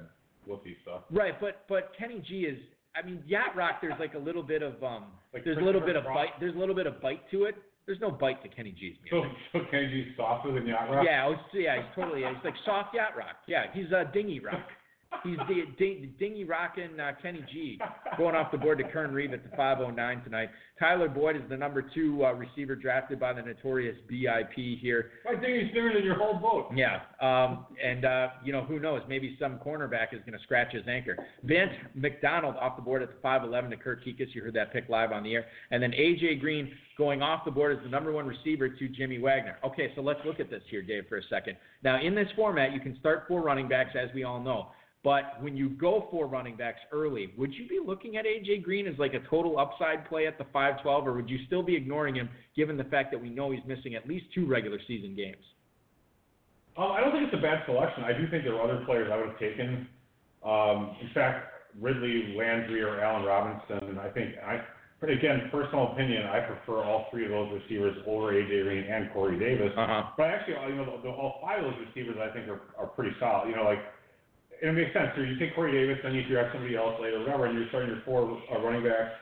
wussy 0.46 0.76
stuff. 0.82 1.04
Right, 1.10 1.40
but 1.40 1.62
but 1.68 1.92
Kenny 1.98 2.20
G 2.28 2.44
is. 2.44 2.58
I 2.94 3.02
mean, 3.06 3.22
yacht 3.26 3.56
rock. 3.56 3.80
There's 3.80 3.98
like 3.98 4.12
a 4.14 4.18
little 4.18 4.42
bit 4.42 4.62
of 4.62 4.82
um. 4.84 5.06
Like 5.32 5.44
there's 5.44 5.56
a 5.58 5.60
little 5.60 5.80
bit 5.80 5.96
of 5.96 6.04
Cross? 6.04 6.16
bite. 6.16 6.40
There's 6.40 6.54
a 6.54 6.58
little 6.58 6.74
bit 6.74 6.86
of 6.86 7.00
bite 7.00 7.22
to 7.32 7.44
it. 7.44 7.54
There's 7.88 8.00
no 8.02 8.10
bite 8.10 8.42
to 8.42 8.50
Kenny 8.50 8.72
G's 8.72 8.96
music. 9.02 9.32
So 9.50 9.58
so 9.58 9.64
Kenji's 9.72 10.14
softer 10.14 10.52
than 10.52 10.66
yacht 10.66 10.90
rock. 10.90 11.06
Yeah, 11.06 11.34
yeah, 11.54 11.76
he's 11.76 11.86
totally. 11.96 12.20
He's 12.20 12.44
like 12.44 12.52
soft 12.66 12.94
yacht 12.94 13.16
rock. 13.16 13.36
Yeah, 13.46 13.64
he's 13.72 13.90
uh, 13.90 14.04
dinghy 14.12 14.40
rock. 14.40 14.60
He's 15.24 15.38
the 15.48 15.64
ding, 15.78 16.12
dingy 16.18 16.44
rocking 16.44 17.00
uh, 17.00 17.12
Kenny 17.20 17.44
G 17.52 17.80
going 18.16 18.34
off 18.34 18.52
the 18.52 18.58
board 18.58 18.78
to 18.78 18.84
Kern 18.84 19.12
Reeve 19.12 19.32
at 19.32 19.42
the 19.42 19.56
509 19.56 20.22
tonight. 20.22 20.50
Tyler 20.78 21.08
Boyd 21.08 21.36
is 21.36 21.42
the 21.48 21.56
number 21.56 21.82
two 21.82 22.24
uh, 22.24 22.32
receiver 22.34 22.76
drafted 22.76 23.18
by 23.18 23.32
the 23.32 23.42
notorious 23.42 23.96
BIP 24.10 24.78
here. 24.78 25.10
I 25.28 25.32
think 25.40 25.62
he's 25.62 25.74
bigger 25.74 25.92
than 25.92 26.04
your 26.04 26.14
whole 26.14 26.34
boat. 26.34 26.70
Yeah, 26.74 27.00
um, 27.20 27.66
and 27.82 28.04
uh, 28.04 28.28
you 28.44 28.52
know 28.52 28.62
who 28.62 28.78
knows? 28.78 29.02
Maybe 29.08 29.36
some 29.40 29.58
cornerback 29.58 30.12
is 30.12 30.20
going 30.20 30.38
to 30.38 30.42
scratch 30.44 30.72
his 30.72 30.86
anchor. 30.86 31.16
Vance 31.42 31.72
McDonald 31.94 32.56
off 32.56 32.76
the 32.76 32.82
board 32.82 33.02
at 33.02 33.08
the 33.08 33.20
511 33.20 33.70
to 33.70 33.76
Kurt 33.76 34.04
Kuekes. 34.04 34.34
You 34.34 34.42
heard 34.42 34.54
that 34.54 34.72
pick 34.72 34.88
live 34.88 35.10
on 35.10 35.24
the 35.24 35.34
air, 35.34 35.46
and 35.70 35.82
then 35.82 35.92
AJ 35.92 36.40
Green 36.40 36.70
going 36.96 37.22
off 37.22 37.44
the 37.44 37.50
board 37.50 37.76
as 37.76 37.82
the 37.82 37.88
number 37.88 38.12
one 38.12 38.26
receiver 38.26 38.68
to 38.68 38.88
Jimmy 38.88 39.18
Wagner. 39.18 39.56
Okay, 39.64 39.92
so 39.96 40.02
let's 40.02 40.20
look 40.24 40.38
at 40.38 40.50
this 40.50 40.62
here, 40.70 40.82
Dave, 40.82 41.04
for 41.08 41.16
a 41.16 41.22
second. 41.28 41.56
Now 41.82 42.00
in 42.00 42.14
this 42.14 42.28
format, 42.36 42.72
you 42.72 42.80
can 42.80 42.98
start 43.00 43.24
four 43.26 43.40
running 43.40 43.68
backs, 43.68 43.96
as 44.00 44.10
we 44.14 44.22
all 44.22 44.40
know. 44.40 44.68
But 45.04 45.40
when 45.40 45.56
you 45.56 45.70
go 45.70 46.08
for 46.10 46.26
running 46.26 46.56
backs 46.56 46.80
early, 46.92 47.32
would 47.36 47.52
you 47.54 47.68
be 47.68 47.78
looking 47.84 48.16
at 48.16 48.24
AJ 48.24 48.64
Green 48.64 48.86
as 48.86 48.98
like 48.98 49.14
a 49.14 49.20
total 49.30 49.58
upside 49.58 50.08
play 50.08 50.26
at 50.26 50.38
the 50.38 50.44
512, 50.52 51.06
or 51.06 51.12
would 51.14 51.30
you 51.30 51.38
still 51.46 51.62
be 51.62 51.76
ignoring 51.76 52.16
him 52.16 52.28
given 52.56 52.76
the 52.76 52.84
fact 52.84 53.12
that 53.12 53.20
we 53.20 53.30
know 53.30 53.52
he's 53.52 53.64
missing 53.66 53.94
at 53.94 54.08
least 54.08 54.26
two 54.34 54.46
regular 54.46 54.78
season 54.88 55.14
games? 55.14 55.44
Um, 56.76 56.92
I 56.92 57.00
don't 57.00 57.12
think 57.12 57.24
it's 57.26 57.34
a 57.34 57.42
bad 57.42 57.62
selection. 57.66 58.04
I 58.04 58.12
do 58.12 58.28
think 58.30 58.44
there 58.44 58.54
are 58.54 58.62
other 58.62 58.84
players 58.86 59.10
I 59.12 59.16
would 59.16 59.30
have 59.30 59.38
taken. 59.38 59.86
Um, 60.44 60.96
in 61.00 61.10
fact, 61.14 61.46
Ridley, 61.80 62.34
Landry, 62.36 62.82
or 62.82 63.00
Allen 63.00 63.24
Robinson. 63.24 63.98
I 63.98 64.08
think 64.08 64.34
I, 64.38 64.62
but 65.00 65.10
again, 65.10 65.48
personal 65.50 65.92
opinion, 65.92 66.26
I 66.26 66.40
prefer 66.40 66.82
all 66.82 67.06
three 67.10 67.24
of 67.24 67.30
those 67.30 67.50
receivers 67.62 67.96
over 68.06 68.32
AJ 68.32 68.64
Green 68.64 68.84
and 68.84 69.12
Corey 69.12 69.38
Davis. 69.38 69.72
Uh-huh. 69.76 70.10
But 70.16 70.26
actually, 70.26 70.54
you 70.70 70.76
know, 70.76 70.96
the, 70.96 71.02
the, 71.02 71.08
all 71.10 71.38
five 71.42 71.64
of 71.64 71.70
those 71.70 71.86
receivers 71.86 72.16
I 72.18 72.32
think 72.34 72.48
are, 72.48 72.62
are 72.78 72.86
pretty 72.86 73.14
solid. 73.20 73.48
You 73.48 73.56
know, 73.56 73.64
like 73.64 73.78
it 74.60 74.72
makes 74.74 74.92
sense. 74.92 75.10
So 75.14 75.22
you 75.22 75.38
take 75.38 75.54
Corey 75.54 75.72
Davis, 75.72 75.98
then 76.02 76.14
you 76.14 76.26
draft 76.26 76.54
somebody 76.54 76.76
else 76.76 76.98
later, 77.00 77.20
whatever, 77.20 77.46
and 77.46 77.58
you're 77.58 77.68
starting 77.68 77.90
your 77.90 78.02
four 78.04 78.26
uh, 78.26 78.60
running 78.60 78.82
backs. 78.82 79.14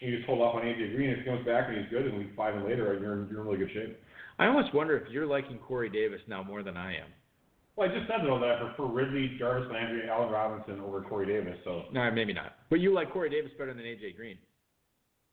And 0.00 0.10
you 0.10 0.16
just 0.18 0.26
hold 0.26 0.42
off 0.42 0.56
on 0.56 0.62
AJ 0.62 0.94
Green. 0.96 1.10
If 1.10 1.20
he 1.20 1.24
comes 1.24 1.46
back 1.46 1.68
and 1.68 1.78
he's 1.78 1.88
good, 1.88 2.06
and 2.06 2.18
week 2.18 2.34
five 2.36 2.54
and 2.54 2.64
later, 2.64 2.98
you're 2.98 3.22
in, 3.22 3.28
you're 3.30 3.40
in 3.40 3.46
really 3.46 3.58
good 3.58 3.72
shape. 3.72 3.98
I 4.38 4.46
almost 4.46 4.74
wonder 4.74 4.96
if 4.96 5.10
you're 5.10 5.26
liking 5.26 5.58
Corey 5.58 5.88
Davis 5.88 6.20
now 6.26 6.42
more 6.42 6.62
than 6.62 6.76
I 6.76 6.96
am. 6.96 7.08
Well, 7.76 7.88
I 7.88 7.94
just 7.94 8.06
said 8.06 8.26
though 8.26 8.38
that 8.38 8.50
I 8.50 8.68
prefer 8.68 8.92
Ridley, 8.92 9.36
Jarvis 9.38 9.70
Landry, 9.72 10.08
Allen 10.08 10.30
Robinson 10.30 10.80
over 10.80 11.00
Corey 11.02 11.26
Davis. 11.26 11.56
So 11.64 11.84
No, 11.92 12.10
maybe 12.10 12.32
not. 12.32 12.56
But 12.68 12.80
you 12.80 12.92
like 12.92 13.12
Corey 13.12 13.30
Davis 13.30 13.52
better 13.56 13.72
than 13.72 13.84
AJ 13.84 14.16
Green. 14.16 14.36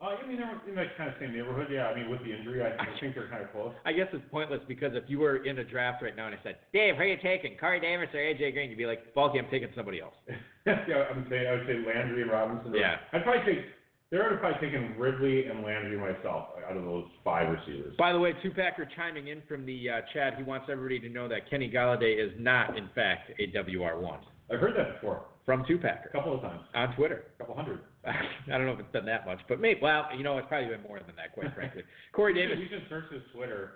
Uh, 0.02 0.16
I 0.16 0.28
mean, 0.28 0.38
they're 0.38 0.62
in 0.68 0.76
that 0.76 0.96
kind 0.96 1.10
of 1.10 1.16
same 1.20 1.34
neighborhood. 1.34 1.68
Yeah, 1.70 1.88
I 1.88 1.96
mean, 1.96 2.10
with 2.10 2.24
the 2.24 2.32
injury, 2.32 2.64
I, 2.64 2.72
I 2.72 2.88
think 3.02 3.16
they're 3.16 3.28
kind 3.28 3.44
of 3.44 3.52
close. 3.52 3.74
I 3.86 3.92
guess 3.92 4.08
it's 4.14 4.24
pointless 4.32 4.62
because 4.66 4.92
if 4.96 5.04
you 5.08 5.20
were 5.20 5.44
in 5.44 5.60
a 5.60 5.64
draft 5.64 6.02
right 6.02 6.16
now 6.16 6.28
and 6.28 6.36
I 6.36 6.40
said, 6.42 6.56
Dave, 6.72 6.96
who 6.96 7.02
are 7.02 7.06
you 7.06 7.18
taking? 7.22 7.58
Corey 7.58 7.82
Davis 7.82 8.08
or 8.14 8.20
AJ 8.20 8.54
Green? 8.54 8.70
You'd 8.70 8.78
be 8.78 8.86
like, 8.86 9.14
Balky, 9.14 9.40
I'm 9.40 9.50
taking 9.52 9.68
somebody 9.76 10.00
else. 10.00 10.16
yeah, 10.66 11.04
I 11.12 11.18
would 11.18 11.28
say 11.30 11.48
I 11.48 11.52
would 11.52 11.68
say 11.68 11.84
Landry 11.86 12.22
and 12.22 12.32
Robinson. 12.32 12.74
Yeah. 12.74 12.96
I'd 13.12 13.24
probably 13.24 13.54
take. 13.54 13.66
They're 14.12 14.28
have 14.28 14.40
probably 14.40 14.68
taken 14.68 14.96
Ridley 14.98 15.46
and 15.46 15.64
Landry 15.64 15.96
myself 15.96 16.48
out 16.68 16.76
of 16.76 16.84
those 16.84 17.06
five 17.24 17.48
receivers. 17.48 17.94
By 18.00 18.12
the 18.12 18.18
way, 18.18 18.34
Tupacker 18.42 18.88
chiming 18.96 19.28
in 19.28 19.44
from 19.48 19.68
the 19.68 19.88
uh, 19.88 20.02
chat. 20.14 20.34
He 20.36 20.44
wants 20.44 20.66
everybody 20.72 21.00
to 21.02 21.10
know 21.10 21.28
that 21.28 21.48
Kenny 21.48 21.70
Golladay 21.70 22.18
is 22.18 22.32
not, 22.40 22.76
in 22.76 22.90
fact, 22.96 23.32
a 23.38 23.52
WR1 23.56 24.18
I've 24.52 24.60
heard 24.60 24.76
that 24.78 24.96
before, 24.96 25.26
from 25.50 25.66
Tupac. 25.66 26.06
a 26.06 26.10
couple 26.10 26.36
of 26.36 26.42
times, 26.44 26.62
on 26.76 26.96
Twitter. 26.96 27.24
a 27.34 27.38
couple 27.40 27.56
hundred. 27.56 27.80
I 28.06 28.14
don't 28.56 28.68
know 28.68 28.74
if 28.74 28.80
it's 28.80 28.92
been 28.92 29.06
that 29.08 29.26
much, 29.26 29.40
but 29.50 29.60
maybe. 29.60 29.80
Well, 29.82 30.06
you 30.16 30.22
know, 30.22 30.38
it's 30.38 30.48
probably 30.48 30.70
been 30.70 30.84
more 30.84 31.00
than 31.00 31.16
that, 31.16 31.34
quite 31.34 31.56
frankly. 31.56 31.82
Corey 32.14 32.36
Davis. 32.36 32.60
You 32.62 32.70
can 32.70 32.86
search 32.88 33.06
his 33.12 33.24
Twitter. 33.34 33.72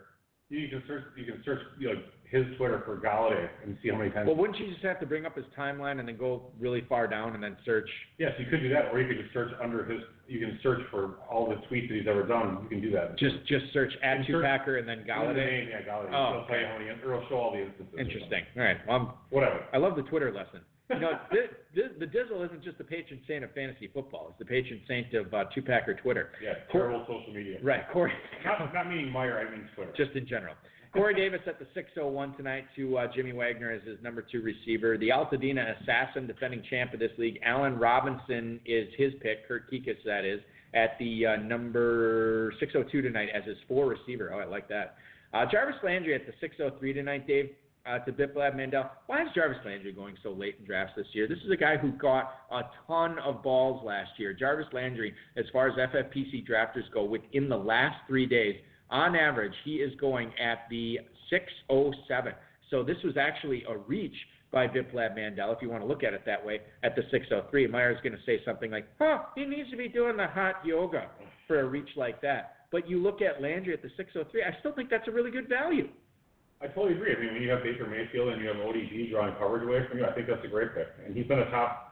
You 0.50 0.70
can 0.70 0.84
search. 0.86 1.06
You 1.18 1.26
can 1.26 1.42
search 1.44 1.62
you 1.80 1.88
know, 1.88 2.02
his 2.30 2.46
Twitter 2.58 2.84
for 2.86 2.98
Golladay 3.02 3.50
and 3.66 3.76
see 3.82 3.90
how 3.90 3.98
many 3.98 4.12
times. 4.12 4.28
Well, 4.28 4.36
wouldn't 4.36 4.60
you 4.60 4.70
just 4.70 4.84
have 4.86 5.00
to 5.00 5.08
bring 5.08 5.26
up 5.26 5.36
his 5.36 5.46
timeline 5.58 5.98
and 6.00 6.08
then 6.08 6.16
go 6.16 6.52
really 6.60 6.86
far 6.88 7.08
down 7.08 7.34
and 7.34 7.42
then 7.42 7.58
search? 7.66 7.90
yes, 8.20 8.34
you 8.38 8.46
could 8.52 8.60
do 8.62 8.70
that, 8.70 8.94
or 8.94 9.02
you 9.02 9.08
could 9.08 9.18
just 9.24 9.34
search 9.34 9.50
under 9.60 9.84
his. 9.84 10.02
You 10.28 10.40
can 10.46 10.60
search 10.62 10.82
for 10.92 11.16
all 11.28 11.50
the 11.50 11.56
tweets 11.74 11.88
that 11.90 11.96
he's 11.98 12.08
ever 12.08 12.22
done. 12.22 12.60
You 12.62 12.70
can 12.70 12.82
do 12.82 12.92
that. 12.92 13.18
Just 13.18 13.38
just 13.48 13.66
search 13.74 13.94
at 14.04 14.18
And 14.18 14.26
search- 14.28 14.46
Tupacker 14.46 14.78
and 14.78 14.88
then 14.88 15.00
the 15.08 15.12
Golladay. 15.12 15.36
name, 15.66 15.70
yeah, 15.72 15.82
Golladay. 15.82 16.14
Oh, 16.14 16.30
it'll 16.38 16.46
tell 16.46 16.56
you 16.60 16.66
okay. 16.66 16.72
how 16.72 16.78
many. 16.78 16.90
Or 17.02 17.16
it'll 17.18 17.30
show 17.30 17.36
all 17.38 17.52
the 17.52 17.66
instances. 17.66 17.96
Interesting. 17.98 18.44
All 18.56 18.62
right. 18.62 18.78
Well, 18.88 18.96
I'm, 18.98 19.08
Whatever. 19.32 19.66
I 19.74 19.78
love 19.78 19.96
the 19.96 20.04
Twitter 20.04 20.32
lesson. 20.32 20.62
You 20.90 21.00
know, 21.00 21.12
the, 21.32 21.82
the, 22.00 22.06
Dizzle 22.06 22.46
isn't 22.46 22.64
just 22.64 22.78
the 22.78 22.84
patron 22.84 23.22
saint 23.28 23.44
of 23.44 23.52
fantasy 23.54 23.90
football. 23.94 24.28
It's 24.30 24.40
the 24.40 24.46
patron 24.46 24.82
saint 24.88 25.14
of 25.14 25.34
uh, 25.34 25.46
Tupacker 25.56 26.00
Twitter. 26.02 26.32
Yeah, 26.44 26.54
Cor- 26.72 26.82
terrible 26.82 27.06
social 27.08 27.34
media. 27.34 27.58
Right. 27.64 27.84
Corey. 27.92 28.12
Not, 28.46 28.74
not 28.74 28.90
meaning 28.90 29.10
Meyer, 29.10 29.40
I 29.40 29.50
mean 29.50 29.68
Twitter. 29.76 29.94
just 29.96 30.12
in 30.16 30.28
general. 30.28 30.56
Corey 30.94 31.16
Davis 31.16 31.40
at 31.48 31.58
the 31.58 31.66
601 31.74 32.38
tonight 32.38 32.66
to 32.76 32.98
uh, 32.98 33.08
Jimmy 33.16 33.32
Wagner 33.32 33.72
as 33.72 33.82
his 33.88 33.98
number 34.04 34.22
two 34.22 34.42
receiver. 34.42 34.96
The 34.98 35.10
Altadena 35.10 35.82
assassin, 35.82 36.28
defending 36.28 36.62
champ 36.70 36.94
of 36.94 37.00
this 37.00 37.12
league, 37.18 37.40
Allen 37.44 37.80
Robinson 37.80 38.60
is 38.66 38.88
his 38.96 39.12
pick. 39.22 39.48
Kurt 39.48 39.72
Kuekes, 39.72 39.98
that 40.06 40.24
is, 40.24 40.40
at 40.76 40.92
the 41.00 41.26
uh, 41.26 41.36
number 41.38 42.54
602 42.60 43.02
tonight 43.02 43.30
as 43.34 43.44
his 43.46 43.58
four 43.68 43.88
receiver. 43.88 44.32
Oh, 44.34 44.40
I 44.40 44.46
like 44.46 44.68
that. 44.70 44.98
Uh, 45.34 45.46
Jarvis 45.52 45.78
Landry 45.84 46.14
at 46.14 46.28
the 46.28 46.34
603 46.40 46.94
tonight, 46.94 47.26
Dave. 47.26 47.50
Uh, 47.86 48.00
to 48.00 48.14
Biplab 48.14 48.56
Mandal. 48.56 48.90
Why 49.08 49.24
is 49.24 49.28
Jarvis 49.36 49.58
Landry 49.66 49.92
going 49.92 50.16
so 50.24 50.32
late 50.32 50.56
in 50.58 50.66
drafts 50.66 50.94
this 50.96 51.08
year? 51.12 51.28
This 51.28 51.40
is 51.40 51.52
a 51.52 51.58
guy 51.58 51.76
who 51.76 51.92
got 51.92 52.32
a 52.50 52.62
ton 52.88 53.20
of 53.20 53.44
balls 53.44 53.84
last 53.84 54.12
year. 54.18 54.34
Jarvis 54.34 54.68
Landry, 54.72 55.14
as 55.36 55.44
far 55.52 55.68
as 55.68 55.74
FFPC 55.76 56.48
drafters 56.48 56.90
go, 56.94 57.04
within 57.04 57.50
the 57.50 57.58
last 57.58 57.98
three 58.08 58.26
days, 58.26 58.56
on 58.90 59.18
average, 59.18 59.52
he 59.66 59.76
is 59.76 59.94
going 60.00 60.32
at 60.40 60.60
the 60.70 61.00
607. 61.30 62.32
So 62.70 62.84
this 62.84 62.96
was 63.04 63.18
actually 63.18 63.66
a 63.68 63.78
reach 63.78 64.16
by 64.50 64.66
Biplab 64.66 65.18
Mandal, 65.18 65.54
if 65.54 65.62
you 65.62 65.70
want 65.70 65.82
to 65.82 65.88
look 65.88 66.06
at 66.06 66.14
it 66.14 66.22
that 66.26 66.46
way, 66.46 66.62
at 66.84 66.96
the 66.96 67.02
603. 67.12 67.68
Meyer's 67.68 68.00
going 68.02 68.14
to 68.14 68.24
say 68.26 68.40
something 68.46 68.72
like, 68.72 68.88
huh, 68.98 69.24
he 69.36 69.44
needs 69.44 69.70
to 69.72 69.76
be 69.76 69.90
doing 69.90 70.16
the 70.16 70.28
hot 70.28 70.66
yoga 70.66 71.10
for 71.48 71.60
a 71.60 71.66
reach 71.66 71.90
like 71.98 72.22
that. 72.22 72.56
But 72.72 72.90
you 72.90 73.02
look 73.02 73.22
at 73.22 73.42
Landry 73.42 73.74
at 73.74 73.82
the 73.82 73.90
603, 73.98 74.42
I 74.42 74.58
still 74.62 74.72
think 74.72 74.90
that's 74.90 75.08
a 75.10 75.12
really 75.12 75.32
good 75.32 75.50
value. 75.50 75.90
I 76.64 76.68
totally 76.68 76.96
agree. 76.96 77.14
I 77.14 77.20
mean, 77.20 77.34
when 77.34 77.44
you 77.44 77.52
have 77.52 77.62
Baker 77.62 77.86
Mayfield 77.86 78.30
and 78.30 78.42
you 78.42 78.48
have 78.48 78.58
ODB 78.58 79.12
drawing 79.12 79.36
coverage 79.36 79.68
away 79.68 79.86
from 79.90 80.00
you, 80.00 80.06
I 80.06 80.14
think 80.14 80.28
that's 80.28 80.44
a 80.46 80.48
great 80.48 80.74
pick. 80.74 80.88
And 81.06 81.16
he's 81.16 81.28
been 81.28 81.40
a 81.40 81.50
top. 81.52 81.90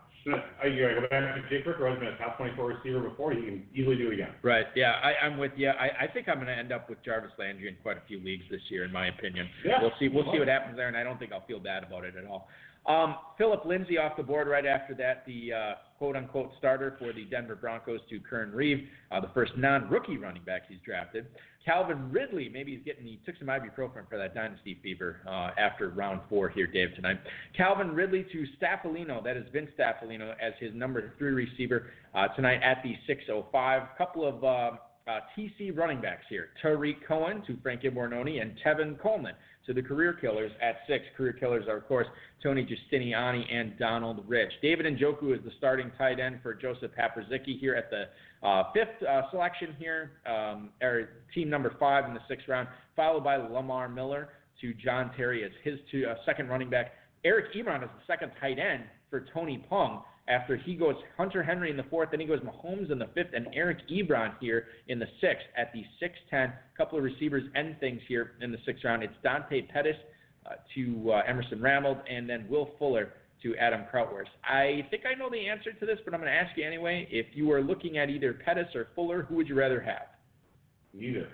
I 0.63 0.69
go 0.69 1.01
back 1.09 1.36
to 1.36 1.41
Jake 1.49 1.65
Ricker, 1.65 1.89
has 1.89 1.97
been 1.99 2.09
a 2.09 2.17
top 2.17 2.38
24 2.38 2.67
receiver 2.67 3.01
before. 3.01 3.34
He 3.34 3.41
can 3.41 3.65
easily 3.74 3.97
do 3.97 4.11
it 4.11 4.13
again. 4.13 4.30
Right. 4.43 4.67
Yeah, 4.76 4.93
I, 5.03 5.26
I'm 5.26 5.38
with 5.38 5.51
you. 5.55 5.69
I, 5.69 6.05
I 6.05 6.07
think 6.13 6.30
I'm 6.30 6.36
going 6.36 6.47
to 6.47 6.55
end 6.55 6.72
up 6.72 6.89
with 6.89 7.03
Jarvis 7.03 7.32
Landry 7.39 7.67
in 7.67 7.76
quite 7.82 7.97
a 7.97 8.03
few 8.07 8.24
leagues 8.24 8.43
this 8.49 8.61
year, 8.69 8.86
in 8.86 8.93
my 8.93 9.07
opinion. 9.07 9.49
Yeah. 9.65 9.82
We'll 9.82 9.91
see. 9.99 10.07
We'll 10.07 10.32
see 10.32 10.39
what 10.39 10.47
happens 10.47 10.78
there, 10.78 10.88
and 10.88 10.95
I 10.95 11.03
don't 11.03 11.17
think 11.17 11.32
I'll 11.32 11.45
feel 11.47 11.59
bad 11.59 11.84
about 11.84 12.05
it 12.05 12.13
at 12.15 12.26
all. 12.26 12.47
Um, 12.86 13.15
Philip 13.38 13.65
Lindsay 13.65 13.97
off 13.97 14.15
the 14.15 14.24
board 14.24 14.47
right 14.47 14.65
after 14.65 14.93
that, 14.95 15.26
the 15.26 15.53
uh, 15.53 15.74
quote-unquote 16.02 16.49
starter 16.58 16.95
for 16.97 17.14
the 17.14 17.26
Denver 17.26 17.56
Broncos 17.56 17.99
to 18.10 18.20
Kern 18.20 18.52
Reeve, 18.52 18.88
uh, 19.12 19.20
the 19.20 19.30
first 19.36 19.56
non-rookie 19.56 20.18
running 20.18 20.41
back 20.41 20.64
he's 20.68 20.80
drafted. 20.84 21.28
Calvin 21.64 22.12
Ridley, 22.12 22.49
maybe 22.49 22.76
he's 22.76 22.84
getting 22.84 23.06
he 23.06 23.20
took 23.24 23.36
some 23.38 23.49
ibuprofen 23.49 24.10
for 24.10 24.18
that 24.18 24.34
dynasty 24.34 24.80
fever 24.82 25.18
uh, 25.28 25.52
after 25.60 25.89
round 25.89 26.22
four 26.28 26.49
here, 26.49 26.66
Dave 26.66 26.95
tonight. 26.95 27.20
Calvin 27.56 27.91
Ridley 27.91 28.26
to 28.32 28.45
Staffilino, 28.60 29.24
that 29.24 29.38
is 29.38 29.45
Vince 29.54 29.70
Staffilino 29.80 30.34
as 30.41 30.54
his 30.60 30.74
number 30.74 31.14
three 31.20 31.34
receiver 31.34 31.91
uh, 32.16 32.30
tonight 32.30 32.62
at 32.64 32.82
the 32.82 32.95
6:05. 33.08 33.95
Couple 33.95 34.28
of 34.28 34.43
uh, 34.43 34.47
uh, 35.08 35.20
TC 35.38 35.78
running 35.78 36.02
backs 36.02 36.26
here: 36.30 36.49
Tarik 36.64 37.08
Cohen 37.08 37.43
to 37.45 37.56
Frank 37.62 37.84
Imbornone 37.84 38.41
and 38.41 38.58
Tevin 38.66 38.99
Coleman 38.99 39.36
to 39.74 39.82
the 39.82 39.88
career 39.88 40.13
killers 40.13 40.51
at 40.61 40.78
six. 40.88 41.05
Career 41.15 41.34
killers 41.34 41.65
are 41.67 41.78
of 41.78 41.88
course 41.88 42.07
Tony 42.43 42.65
Giustiniani 42.65 43.43
and 43.51 43.78
Donald 43.80 44.24
Rich. 44.28 44.51
David 44.61 44.86
Njoku 44.86 45.34
is 45.34 45.43
the 45.45 45.51
starting 45.57 45.91
tight 45.97 46.19
end 46.19 46.39
for 46.43 46.53
Joseph 46.53 46.91
Paprzycki 46.91 47.57
here 47.59 47.76
at 47.76 47.89
the 47.89 48.05
uh, 48.45 48.72
fifth 48.74 49.07
uh, 49.07 49.30
selection 49.32 49.76
here, 49.80 50.11
um, 50.26 50.69
or 50.82 51.09
team 51.34 51.49
number 51.49 51.74
five 51.80 52.05
in 52.05 52.13
the 52.13 52.19
sixth 52.28 52.47
round, 52.47 52.67
followed 52.95 53.24
by 53.24 53.38
Lamar 53.38 53.88
Miller 53.88 54.30
to 54.59 54.74
John 54.74 55.11
Terry 55.15 55.43
as 55.45 55.51
his 55.63 55.80
two, 55.89 56.05
uh, 56.05 56.15
second 56.26 56.49
running 56.49 56.69
back. 56.69 56.93
Eric 57.24 57.53
Ebron 57.53 57.84
is 57.84 57.89
the 57.95 58.13
second 58.13 58.32
tight 58.41 58.59
end 58.59 58.84
for 59.09 59.26
Tony 59.34 59.63
Pung 59.69 60.03
after 60.32 60.55
he 60.55 60.75
goes 60.75 60.95
Hunter 61.17 61.43
Henry 61.43 61.69
in 61.69 61.77
the 61.77 61.84
fourth, 61.84 62.09
then 62.11 62.21
he 62.21 62.25
goes 62.25 62.39
Mahomes 62.39 62.91
in 62.91 62.97
the 62.97 63.09
fifth, 63.13 63.34
and 63.34 63.47
Eric 63.53 63.79
Ebron 63.89 64.34
here 64.39 64.67
in 64.88 64.97
the 64.97 65.07
sixth 65.19 65.45
at 65.57 65.73
the 65.73 65.84
6'10. 66.01 66.47
A 66.47 66.53
couple 66.77 66.97
of 66.97 67.03
receivers 67.03 67.43
end 67.55 67.75
things 67.79 68.01
here 68.07 68.32
in 68.41 68.51
the 68.51 68.57
sixth 68.65 68.84
round. 68.86 69.03
It's 69.03 69.13
Dante 69.21 69.61
Pettis 69.63 69.97
uh, 70.45 70.51
to 70.75 71.11
uh, 71.11 71.21
Emerson 71.27 71.59
Ramelb, 71.59 72.01
and 72.09 72.29
then 72.29 72.47
Will 72.49 72.71
Fuller 72.79 73.13
to 73.43 73.55
Adam 73.57 73.82
Krautwurst. 73.93 74.29
I 74.43 74.88
think 74.89 75.03
I 75.05 75.17
know 75.17 75.29
the 75.29 75.47
answer 75.49 75.73
to 75.73 75.86
this, 75.86 75.99
but 76.05 76.13
I'm 76.13 76.21
going 76.21 76.32
to 76.32 76.38
ask 76.38 76.57
you 76.57 76.65
anyway. 76.65 77.07
If 77.11 77.27
you 77.34 77.47
were 77.47 77.61
looking 77.61 77.97
at 77.97 78.09
either 78.09 78.34
Pettis 78.34 78.73
or 78.73 78.88
Fuller, 78.95 79.23
who 79.23 79.36
would 79.36 79.49
you 79.49 79.55
rather 79.55 79.82
have? 79.82 80.07
Neither. 80.93 81.27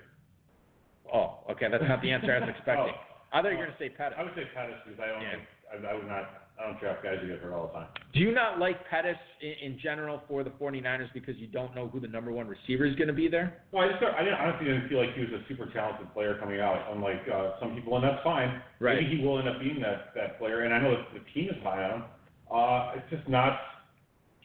Oh, 1.12 1.38
okay, 1.50 1.66
that's 1.70 1.84
not 1.86 2.02
the 2.02 2.10
answer 2.10 2.34
I 2.34 2.40
was 2.40 2.48
expecting. 2.56 2.94
Oh. 2.96 3.04
I 3.30 3.42
thought 3.42 3.52
you 3.52 3.58
were 3.58 3.64
going 3.66 3.76
to 3.76 3.78
say 3.78 3.90
Pettis. 3.90 4.16
I 4.18 4.22
would 4.24 4.34
say 4.34 4.44
Pettis 4.54 4.76
because 4.84 5.00
I 5.00 5.06
don't. 5.12 5.22
Yeah. 5.22 5.30
think 5.36 5.84
I, 5.84 5.90
I 5.92 5.94
would 5.94 6.08
not. 6.08 6.47
I 6.58 6.66
don't 6.66 6.80
draft 6.80 7.04
guys 7.04 7.18
who 7.20 7.28
get 7.28 7.38
hurt 7.38 7.52
all 7.52 7.68
the 7.68 7.72
time. 7.72 7.88
Do 8.12 8.20
you 8.20 8.32
not 8.32 8.58
like 8.58 8.82
Pettis 8.88 9.16
in, 9.40 9.72
in 9.72 9.78
general 9.78 10.22
for 10.26 10.42
the 10.42 10.50
49ers 10.50 11.12
because 11.14 11.36
you 11.36 11.46
don't 11.46 11.74
know 11.74 11.86
who 11.86 12.00
the 12.00 12.08
number 12.08 12.32
one 12.32 12.48
receiver 12.48 12.84
is 12.84 12.96
going 12.96 13.06
to 13.08 13.14
be 13.14 13.28
there? 13.28 13.62
Well, 13.70 13.84
I 13.84 13.92
just 13.92 14.02
I 14.02 14.24
didn't, 14.24 14.40
honestly 14.40 14.66
didn't 14.66 14.88
feel 14.88 14.98
like 14.98 15.14
he 15.14 15.20
was 15.20 15.30
a 15.30 15.42
super 15.48 15.70
talented 15.72 16.12
player 16.12 16.36
coming 16.40 16.60
out, 16.60 16.92
unlike 16.92 17.22
uh, 17.32 17.60
some 17.60 17.74
people, 17.74 17.94
and 17.94 18.04
that's 18.04 18.22
fine. 18.24 18.60
Right. 18.80 19.00
Maybe 19.00 19.18
he 19.18 19.24
will 19.24 19.38
end 19.38 19.48
up 19.48 19.60
being 19.60 19.80
that 19.80 20.14
that 20.16 20.38
player, 20.38 20.62
and 20.64 20.74
I 20.74 20.80
know 20.80 20.90
that 20.90 21.06
the 21.14 21.22
team 21.32 21.50
is 21.50 21.62
high 21.62 21.84
on 21.84 21.90
him. 22.00 22.04
Uh, 22.52 22.92
it's 22.96 23.10
just 23.10 23.28
not 23.28 23.60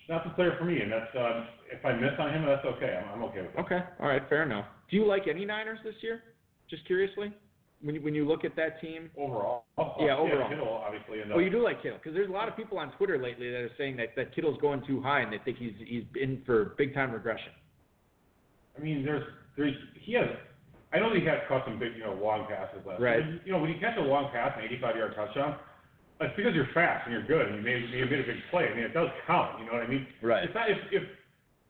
not 0.07 0.23
the 0.23 0.31
player 0.31 0.55
for 0.59 0.65
me, 0.65 0.81
and 0.81 0.91
that's 0.91 1.15
uh, 1.15 1.45
if 1.71 1.83
I 1.83 1.93
miss 1.93 2.13
on 2.19 2.29
him, 2.29 2.45
that's 2.45 2.65
okay. 2.77 3.01
I'm, 3.01 3.17
I'm 3.17 3.23
okay 3.29 3.41
with 3.41 3.55
it. 3.55 3.59
Okay, 3.59 3.79
all 3.99 4.07
right, 4.07 4.21
fair 4.29 4.43
enough. 4.43 4.65
Do 4.89 4.97
you 4.97 5.07
like 5.07 5.27
any 5.27 5.45
Niners 5.45 5.79
this 5.83 5.95
year? 6.01 6.21
Just 6.69 6.85
curiously, 6.85 7.33
when 7.83 7.95
you, 7.95 8.01
when 8.01 8.15
you 8.15 8.25
look 8.27 8.45
at 8.45 8.55
that 8.55 8.79
team. 8.81 9.09
Overall, 9.17 9.65
uh, 9.77 9.89
Yeah, 9.99 10.17
overall. 10.17 10.49
Kittle, 10.49 10.81
obviously, 10.85 11.21
and 11.21 11.29
Well, 11.29 11.41
you 11.41 11.49
do 11.49 11.61
like 11.63 11.81
Kittle 11.83 11.97
because 11.97 12.13
there's 12.15 12.29
a 12.29 12.33
lot 12.33 12.47
of 12.47 12.55
people 12.55 12.77
on 12.79 12.91
Twitter 12.93 13.21
lately 13.21 13.51
that 13.51 13.59
are 13.59 13.71
saying 13.77 13.97
that 13.97 14.15
that 14.15 14.33
Kittle's 14.33 14.57
going 14.61 14.81
too 14.87 15.01
high 15.01 15.21
and 15.21 15.31
they 15.31 15.39
think 15.39 15.57
he's 15.57 15.73
he's 15.85 16.03
in 16.19 16.41
for 16.45 16.73
big 16.77 16.93
time 16.93 17.11
regression. 17.11 17.51
I 18.77 18.81
mean, 18.81 19.05
there's 19.05 19.23
there's 19.57 19.75
he 20.01 20.13
has. 20.13 20.27
I 20.93 20.99
know 20.99 21.09
that 21.09 21.19
he 21.19 21.25
has 21.25 21.39
caught 21.49 21.65
some 21.65 21.79
big, 21.79 21.93
you 21.97 22.03
know, 22.03 22.13
long 22.13 22.45
passes 22.47 22.85
last. 22.85 23.01
Right. 23.01 23.23
You 23.45 23.51
know, 23.51 23.57
when 23.59 23.71
you 23.71 23.79
catch 23.79 23.97
a 23.97 24.01
long 24.01 24.29
pass, 24.31 24.53
an 24.57 24.63
85 24.65 24.95
yard 24.95 25.13
touchdown, 25.15 25.57
it's 26.21 26.35
because 26.37 26.53
you're 26.53 26.69
fast 26.73 27.07
and 27.09 27.13
you're 27.13 27.25
good 27.25 27.47
and 27.47 27.55
you 27.57 27.61
made 27.61 27.89
you 27.89 28.05
made 28.05 28.19
a 28.21 28.29
big 28.29 28.37
play. 28.51 28.69
I 28.71 28.75
mean, 28.75 28.85
it 28.85 28.93
does 28.93 29.09
count. 29.27 29.59
You 29.59 29.65
know 29.65 29.73
what 29.73 29.83
I 29.83 29.87
mean? 29.87 30.07
Right. 30.21 30.43
It's 30.45 30.53
not 30.53 30.69
if 30.69 30.77
if 30.91 31.03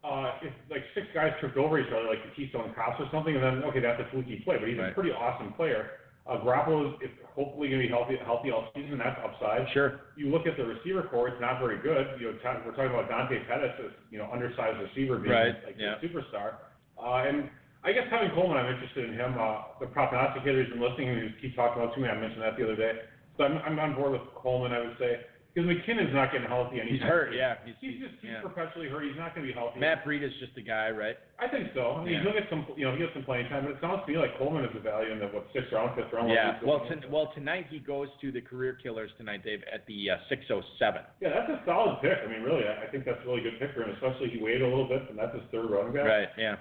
uh, 0.03 0.35
if 0.43 0.51
like 0.69 0.83
six 0.93 1.07
guys 1.13 1.31
tripped 1.39 1.55
over 1.57 1.79
each 1.79 1.87
other 1.87 2.03
like 2.07 2.19
the 2.23 2.35
Keystone 2.35 2.73
Cops 2.75 2.99
or 2.99 3.07
something, 3.11 3.33
and 3.35 3.43
then 3.43 3.63
okay, 3.63 3.79
that's 3.79 4.01
a 4.01 4.07
fluky 4.11 4.41
play, 4.43 4.57
but 4.59 4.67
he's 4.67 4.77
Right. 4.77 4.91
a 4.91 4.93
pretty 4.93 5.11
awesome 5.11 5.53
player. 5.53 5.91
Uh, 6.25 6.39
Garoppolo 6.39 6.87
is 6.87 6.95
if 7.01 7.11
hopefully 7.35 7.67
going 7.67 7.81
to 7.81 7.87
be 7.87 7.91
healthy 7.91 8.15
healthy 8.23 8.51
all 8.51 8.69
season. 8.73 8.97
That's 8.97 9.19
upside. 9.19 9.67
Sure. 9.73 10.07
You 10.15 10.29
look 10.29 10.47
at 10.47 10.55
the 10.55 10.63
receiver 10.63 11.03
core; 11.11 11.27
it's 11.27 11.41
not 11.41 11.59
very 11.59 11.81
good. 11.83 12.15
You 12.19 12.31
know, 12.31 12.37
we're 12.63 12.71
talking 12.71 12.95
about 12.95 13.09
Dante 13.09 13.43
Pettis, 13.43 13.75
as 13.83 13.91
you 14.09 14.19
know, 14.19 14.29
undersized 14.31 14.79
receiver 14.79 15.17
being 15.19 15.33
Right, 15.35 15.55
like 15.65 15.75
yeah. 15.77 15.99
a 15.99 15.99
superstar. 15.99 16.63
Uh, 16.95 17.27
and 17.27 17.49
I 17.83 17.91
guess 17.91 18.07
having 18.09 18.31
Coleman, 18.31 18.55
I'm 18.55 18.71
interested 18.71 19.09
in 19.09 19.15
him. 19.15 19.35
Uh, 19.35 19.75
the 19.81 19.87
prognosticator's 19.87 20.69
been 20.71 20.79
listening 20.79 21.09
and 21.09 21.35
he 21.35 21.41
keeps 21.41 21.55
talking 21.57 21.83
about 21.83 21.93
to 21.95 21.99
me. 21.99 22.07
I 22.07 22.15
mentioned 22.15 22.41
that 22.41 22.55
the 22.55 22.63
other 22.63 22.77
day. 22.77 22.93
So 23.35 23.43
I'm, 23.43 23.57
I'm 23.59 23.79
on 23.79 23.95
board 23.95 24.13
with 24.13 24.21
Coleman, 24.35 24.71
I 24.71 24.79
would 24.79 24.95
say. 24.99 25.19
Because 25.53 25.69
McKinnon's 25.69 26.09
not 26.17 26.33
getting 26.33 26.47
healthy 26.49 26.81
anytime. 26.81 26.97
He's 26.97 27.05
hurt, 27.05 27.29
soon. 27.29 27.37
yeah. 27.37 27.61
He's, 27.61 27.77
He's 27.77 28.01
just 28.01 28.17
he's 28.25 28.33
yeah. 28.33 28.41
perpetually 28.41 28.89
hurt. 28.89 29.05
He's 29.05 29.13
not 29.15 29.37
going 29.37 29.45
to 29.45 29.53
be 29.53 29.55
healthy. 29.55 29.77
Matt 29.79 30.01
Breed 30.03 30.23
is 30.25 30.33
just 30.41 30.57
a 30.57 30.65
guy, 30.65 30.89
right? 30.89 31.13
I 31.37 31.45
think 31.47 31.69
so. 31.77 32.01
I 32.01 32.03
mean, 32.03 32.13
Yeah. 32.17 32.23
he'll 32.25 32.33
get 32.33 32.49
some, 32.49 32.65
you 32.73 32.89
know, 32.89 32.97
he'll 32.97 33.05
get 33.05 33.13
some 33.13 33.21
playing 33.21 33.45
time, 33.53 33.69
but 33.69 33.77
it 33.77 33.81
sounds 33.81 34.01
to 34.01 34.11
me 34.11 34.17
like 34.17 34.33
Coleman 34.41 34.65
is 34.65 34.73
a 34.73 34.81
value 34.81 35.13
in 35.13 35.19
the 35.21 35.29
what 35.29 35.45
sixth 35.53 35.69
round, 35.69 35.93
fifth 35.93 36.09
round. 36.11 36.33
Yeah. 36.33 36.57
Well, 36.65 36.81
he's 36.89 36.97
well, 37.05 37.29
tonight 37.37 37.67
he 37.69 37.77
goes 37.77 38.09
to 38.25 38.31
the 38.33 38.41
career 38.41 38.73
killers 38.81 39.11
tonight, 39.21 39.45
Dave, 39.45 39.61
at 39.71 39.85
the 39.85 40.17
uh, 40.17 40.17
607. 40.27 41.05
yeah, 41.21 41.29
that's 41.29 41.53
a 41.53 41.61
solid 41.69 42.01
pick. 42.01 42.17
I 42.17 42.25
mean, 42.25 42.41
really, 42.41 42.65
I, 42.65 42.85
I 42.85 42.87
think 42.89 43.05
that's 43.05 43.21
a 43.21 43.27
really 43.29 43.45
good 43.45 43.59
pick 43.61 43.77
for 43.77 43.85
him, 43.85 43.93
especially 43.93 44.33
he 44.33 44.41
waited 44.41 44.63
a 44.65 44.67
little 44.67 44.89
bit, 44.89 45.05
and 45.05 45.13
that's 45.19 45.37
his 45.37 45.45
third 45.53 45.69
running 45.69 45.93
back. 45.93 46.05
Right. 46.09 46.29
Yeah. 46.33 46.57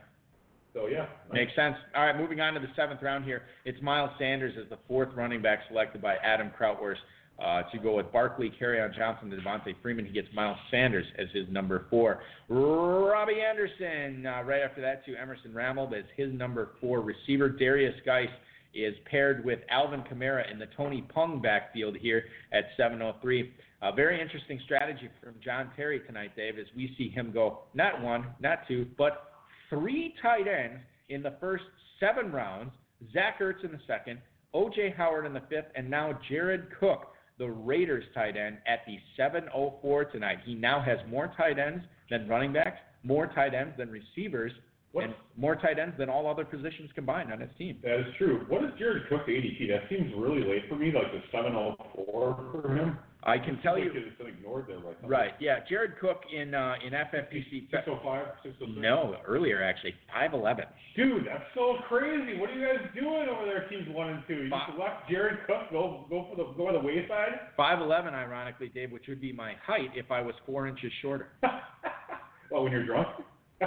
So 0.75 0.87
yeah, 0.87 1.05
Makes 1.33 1.55
sense. 1.55 1.77
All 1.95 2.05
right, 2.05 2.17
moving 2.17 2.41
on 2.41 2.55
to 2.55 2.61
the 2.61 2.69
seventh 2.77 3.03
round 3.03 3.25
here. 3.25 3.43
It's 3.65 3.81
Miles 3.83 4.11
Sanders 4.19 4.55
as 4.63 4.69
the 4.71 4.79
fourth 4.89 5.11
running 5.15 5.41
back 5.43 5.61
selected 5.69 6.01
by 6.01 6.17
Adam 6.25 6.51
Krautwurst 6.59 7.01
uh, 7.43 7.63
to 7.71 7.79
go 7.79 7.97
with 7.97 8.13
Barkley, 8.13 8.53
Kerryon 8.61 8.95
Johnson, 8.97 9.31
Devonta 9.31 9.75
Freeman. 9.83 10.07
He 10.07 10.13
gets 10.13 10.29
Miles 10.35 10.59
Sanders 10.71 11.07
as 11.19 11.27
his 11.33 11.47
number 11.51 11.87
four. 11.91 12.21
Robbie 12.49 13.41
Anderson, 13.41 14.27
uh, 14.27 14.43
right 14.45 14.63
after 14.63 14.81
that, 14.81 15.05
to 15.07 15.17
Emerson 15.17 15.53
Ramelb 15.53 15.93
as 15.97 16.05
his 16.17 16.33
number 16.33 16.71
four 16.81 17.01
receiver. 17.01 17.49
Darius 17.49 17.95
Geis 18.05 18.29
is 18.75 18.95
paired 19.11 19.45
with 19.45 19.59
Alvin 19.71 20.03
Kamara 20.03 20.51
in 20.51 20.59
the 20.59 20.69
Tony 20.77 21.03
Pung 21.13 21.41
backfield 21.43 21.97
here 21.97 22.25
at 22.53 22.65
703. 22.77 23.53
A 23.83 23.93
very 23.93 24.21
interesting 24.21 24.61
strategy 24.65 25.11
from 25.23 25.35
John 25.45 25.71
Terry 25.75 26.01
tonight, 26.07 26.37
Dave, 26.37 26.59
as 26.59 26.67
we 26.77 26.95
see 26.97 27.09
him 27.09 27.33
go 27.33 27.63
not 27.75 28.01
one, 28.01 28.27
not 28.41 28.61
two, 28.69 28.87
but 28.97 29.33
three 29.69 30.15
tight 30.23 30.47
ends 30.47 30.81
in 31.09 31.23
the 31.23 31.35
first 31.41 31.65
seven 31.99 32.31
rounds. 32.31 32.71
Zach 33.13 33.41
Ertz 33.41 33.65
in 33.65 33.73
the 33.73 33.81
second, 33.87 34.21
O.J. 34.55 34.95
Howard 34.97 35.27
in 35.27 35.33
the 35.33 35.43
fifth, 35.51 35.67
and 35.75 35.91
now 35.91 36.17
Jared 36.29 36.69
Cook, 36.79 37.09
the 37.39 37.49
Raiders 37.49 38.05
tight 38.15 38.37
end, 38.37 38.59
at 38.67 38.81
the 38.87 38.99
704 39.17 40.05
tonight. 40.07 40.39
He 40.45 40.55
now 40.55 40.81
has 40.81 40.99
more 41.09 41.33
tight 41.37 41.59
ends 41.59 41.85
than 42.11 42.29
running 42.29 42.53
backs, 42.53 42.79
more 43.03 43.27
tight 43.27 43.55
ends 43.55 43.75
than 43.77 43.91
receivers, 43.91 44.53
What- 44.93 45.05
and 45.05 45.15
more 45.37 45.57
tight 45.57 45.79
ends 45.79 45.97
than 45.97 46.09
all 46.11 46.27
other 46.29 46.45
positions 46.45 46.91
combined 46.95 47.33
on 47.33 47.41
his 47.41 47.51
team. 47.57 47.79
that 47.83 47.99
is 48.01 48.15
true. 48.19 48.45
What 48.49 48.63
is 48.65 48.71
Jared 48.79 49.09
Cook's 49.09 49.29
ADP? 49.29 49.67
That 49.69 49.89
seems 49.89 50.13
really 50.15 50.45
late 50.45 50.69
for 50.69 50.77
me, 50.77 50.93
like 50.93 51.11
the 51.13 51.23
704 51.33 52.37
for 52.53 52.75
him. 52.75 52.99
I 53.25 53.39
can 53.39 53.57
tell 53.63 53.79
you, 53.79 53.91
it's 53.95 54.19
been 54.19 54.27
ignored 54.27 54.67
there 54.67 54.81
by 54.81 54.91
right? 55.07 55.33
Yeah, 55.39 55.61
Jared 55.69 55.93
Cook 56.01 56.23
in 56.35 56.55
uh, 56.55 56.75
in 56.85 56.93
FFPC. 56.93 57.71
605, 57.71 58.27
606. 58.43 58.83
No, 58.83 59.17
earlier 59.25 59.63
actually, 59.63 59.95
5'11. 60.13 60.67
Dude, 60.97 61.25
that's 61.25 61.45
so 61.55 61.77
crazy. 61.89 62.39
What 62.41 62.51
are 62.51 62.55
you 62.59 62.67
guys 62.67 62.85
doing 62.95 63.29
over 63.31 63.47
there, 63.47 63.69
teams 63.69 63.87
one 63.95 64.11
and 64.11 64.23
two? 64.27 64.43
You 64.43 64.51
Fi- 64.51 64.67
just 64.67 64.79
left 64.79 65.09
Jared 65.09 65.39
Cook 65.47 65.71
go 65.71 66.05
go 66.11 66.27
for 66.31 66.37
the 66.37 66.53
go 66.57 66.67
on 66.67 66.75
the 66.75 66.81
wayside? 66.81 67.39
5'11, 67.57 68.13
ironically, 68.13 68.69
Dave, 68.75 68.91
which 68.91 69.05
would 69.09 69.21
be 69.21 69.33
my 69.33 69.55
height 69.65 69.91
if 69.95 70.11
I 70.11 70.21
was 70.21 70.35
four 70.45 70.67
inches 70.67 70.91
shorter. 71.01 71.29
well, 72.51 72.65
when 72.65 72.73
you're 72.73 72.85
drunk. 72.85 73.07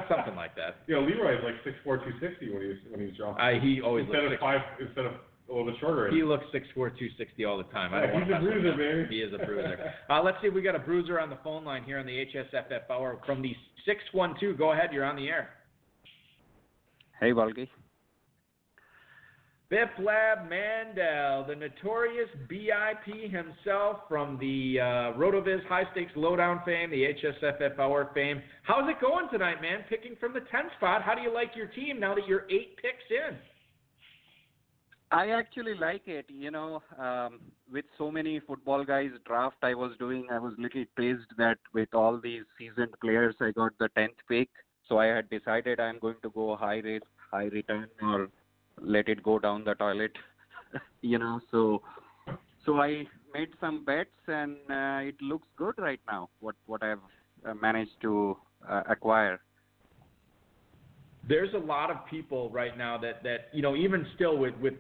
Something 0.10 0.36
like 0.36 0.56
that. 0.56 0.78
Yeah, 0.88 0.98
Leroy's 0.98 1.44
like 1.44 1.56
6'4", 1.64 1.84
260 1.84 2.54
when 2.54 2.62
he's 2.62 2.92
when 2.92 3.08
he's 3.08 3.16
drunk. 3.18 3.40
I, 3.40 3.60
he 3.62 3.82
always 3.82 4.06
instead 4.06 4.24
looks 4.24 4.34
of 4.34 4.40
six, 4.40 4.42
five, 4.42 4.62
instead 4.82 5.06
of 5.06 5.14
a 5.48 5.52
little 5.54 5.66
bit 5.72 5.76
shorter. 5.80 6.10
he 6.10 6.24
looks 6.24 6.44
six 6.52 6.68
four 6.74 6.90
two 6.90 7.08
sixty 7.18 7.46
all 7.46 7.58
the 7.58 7.66
time. 7.66 7.94
I 7.94 8.02
don't 8.08 8.10
Yeah, 8.10 8.14
want 8.16 8.26
he's 8.26 8.36
a 8.36 8.40
bruiser, 8.42 8.72
him. 8.72 8.78
baby. 9.06 9.16
He 9.16 9.22
is 9.22 9.34
a 9.34 9.38
bruiser. 9.46 9.94
uh, 10.10 10.22
let's 10.24 10.38
see 10.42 10.48
if 10.48 10.54
we 10.54 10.62
got 10.62 10.76
a 10.76 10.80
bruiser 10.80 11.20
on 11.20 11.30
the 11.30 11.38
phone 11.44 11.64
line 11.64 11.84
here 11.84 12.00
on 12.00 12.06
the 12.06 12.26
HSFF 12.34 12.90
hour 12.90 13.20
from 13.26 13.42
the 13.42 13.56
612. 13.86 14.58
Go 14.58 14.72
ahead, 14.72 14.90
you're 14.92 15.06
on 15.06 15.16
the 15.16 15.28
air. 15.28 15.50
Hey, 17.20 17.32
Balky. 17.32 17.70
Biplab 19.72 20.48
Mandal, 20.48 21.48
the 21.48 21.56
notorious 21.56 22.30
BIP 22.48 23.32
himself 23.32 23.98
from 24.08 24.38
the 24.40 24.80
uh, 24.80 24.84
RotoViz 25.18 25.66
High 25.66 25.86
Stakes 25.92 26.12
Lowdown 26.16 26.62
fame, 26.64 26.92
the 26.92 27.04
HSFF 27.04 27.80
Hour 27.80 28.12
fame. 28.14 28.44
How's 28.62 28.88
it 28.88 29.02
going 29.02 29.28
tonight, 29.32 29.64
man? 29.64 29.84
Picking 29.90 30.16
from 30.20 30.34
the 30.34 30.42
10 30.52 30.62
spot. 30.78 31.02
How 31.02 31.16
do 31.16 31.22
you 31.22 31.34
like 31.34 31.56
your 31.56 31.66
team 31.68 32.00
now 32.00 32.14
that 32.14 32.28
you're 32.28 32.46
eight 32.52 32.78
picks 32.78 33.04
in? 33.10 33.36
I 35.12 35.30
actually 35.30 35.74
like 35.74 36.08
it. 36.08 36.26
You 36.30 36.52
know, 36.52 36.84
um, 37.00 37.40
with 37.72 37.86
so 37.98 38.12
many 38.12 38.40
football 38.42 38.84
guys 38.86 39.10
draft 39.26 39.58
I 39.64 39.74
was 39.74 39.94
doing, 39.98 40.28
I 40.32 40.38
was 40.38 40.54
little 40.60 40.86
pleased 40.96 41.30
that 41.40 41.58
with 41.74 41.90
all 41.94 42.20
these 42.22 42.44
seasoned 42.60 42.94
players, 43.02 43.36
I 43.42 43.50
got 43.50 43.72
the 43.80 43.90
tenth 43.98 44.18
pick. 44.30 44.50
So 44.88 45.00
I 45.00 45.08
had 45.08 45.28
decided 45.32 45.80
I'm 45.80 45.98
going 45.98 46.18
to 46.22 46.30
go 46.30 46.56
high 46.56 46.78
risk, 46.78 47.08
high 47.32 47.46
return, 47.46 47.88
or 48.04 48.30
let 48.82 49.10
it 49.10 49.24
go 49.24 49.40
down 49.40 49.64
the 49.64 49.76
toilet. 49.76 50.12
you 51.02 51.20
know, 51.20 51.40
so 51.52 51.82
so 52.66 52.80
I 52.82 53.06
made 53.34 53.50
some 53.60 53.86
bets, 53.86 54.10
and 54.28 54.58
uh, 54.70 55.08
it 55.08 55.22
looks 55.22 55.48
good 55.58 55.76
right 55.78 56.00
now. 56.08 56.30
What 56.40 56.56
what 56.66 56.84
I've 56.84 57.00
uh, 57.46 57.54
managed 57.54 58.02
to 58.02 58.38
uh, 58.68 58.84
acquire. 58.90 59.40
there's 61.28 61.54
a 61.54 61.58
lot 61.58 61.90
of 61.90 61.98
people 62.10 62.50
right 62.52 62.78
now 62.78 62.98
that 62.98 63.24
that 63.24 63.50
you 63.52 63.62
know 63.62 63.76
even 63.76 64.06
still 64.16 64.38
with 64.38 64.54
with 64.62 64.74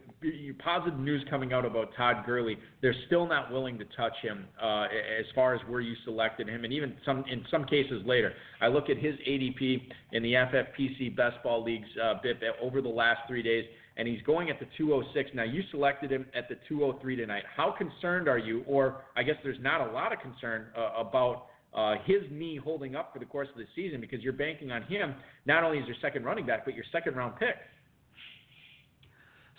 positive 0.63 0.99
news 0.99 1.25
coming 1.29 1.53
out 1.53 1.65
about 1.65 1.89
Todd 1.97 2.23
Gurley, 2.25 2.57
they're 2.81 2.95
still 3.07 3.27
not 3.27 3.51
willing 3.51 3.77
to 3.79 3.85
touch 3.97 4.13
him 4.21 4.45
uh, 4.61 4.83
as 4.83 5.25
far 5.33 5.55
as 5.55 5.61
where 5.67 5.81
you 5.81 5.95
selected 6.03 6.47
him, 6.47 6.63
and 6.63 6.71
even 6.71 6.95
some 7.05 7.23
in 7.29 7.43
some 7.49 7.65
cases 7.65 8.03
later. 8.05 8.33
I 8.61 8.67
look 8.67 8.89
at 8.89 8.97
his 8.97 9.15
ADP 9.27 9.89
in 10.13 10.23
the 10.23 10.33
FFPC 10.33 11.15
Best 11.15 11.37
Ball 11.43 11.63
Leagues 11.63 11.87
uh, 12.03 12.15
bit 12.21 12.37
over 12.61 12.81
the 12.81 12.89
last 12.89 13.21
three 13.27 13.43
days, 13.43 13.65
and 13.97 14.07
he's 14.07 14.21
going 14.23 14.49
at 14.49 14.59
the 14.59 14.67
206. 14.77 15.31
Now 15.33 15.43
you 15.43 15.61
selected 15.71 16.11
him 16.11 16.25
at 16.35 16.49
the 16.49 16.55
203 16.67 17.15
tonight. 17.15 17.43
How 17.55 17.71
concerned 17.71 18.27
are 18.27 18.37
you, 18.37 18.63
or 18.67 19.03
I 19.15 19.23
guess 19.23 19.35
there's 19.43 19.61
not 19.61 19.87
a 19.87 19.91
lot 19.91 20.11
of 20.11 20.19
concern 20.19 20.67
uh, 20.77 20.99
about 20.99 21.47
uh, 21.73 21.95
his 22.05 22.21
knee 22.31 22.57
holding 22.61 22.95
up 22.95 23.11
for 23.13 23.19
the 23.19 23.25
course 23.25 23.49
of 23.51 23.57
the 23.57 23.65
season 23.75 23.99
because 23.99 24.21
you're 24.21 24.33
banking 24.33 24.71
on 24.71 24.83
him 24.83 25.13
not 25.45 25.63
only 25.63 25.79
as 25.79 25.85
your 25.85 25.95
second 26.01 26.23
running 26.23 26.45
back 26.45 26.65
but 26.65 26.73
your 26.73 26.85
second 26.91 27.15
round 27.15 27.37
pick. 27.37 27.55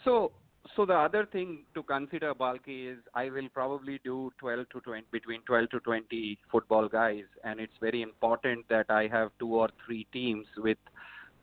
So, 0.05 0.33
so 0.77 0.87
the 0.87 0.95
other 0.95 1.27
thing 1.27 1.65
to 1.75 1.83
consider, 1.83 2.33
Balky, 2.33 2.87
is 2.89 2.99
I 3.15 3.29
will 3.29 3.49
probably 3.53 4.01
do 4.05 4.31
12 4.39 4.69
to 4.73 4.81
20, 4.81 5.05
between 5.13 5.43
12 5.43 5.71
to 5.71 5.81
20 5.81 6.39
football 6.51 6.89
guys, 6.89 7.25
and 7.45 7.61
it's 7.61 7.73
very 7.81 8.03
important 8.03 8.69
that 8.69 8.87
I 8.89 9.09
have 9.09 9.31
two 9.39 9.55
or 9.57 9.69
three 9.85 10.07
teams 10.13 10.47
with 10.57 10.79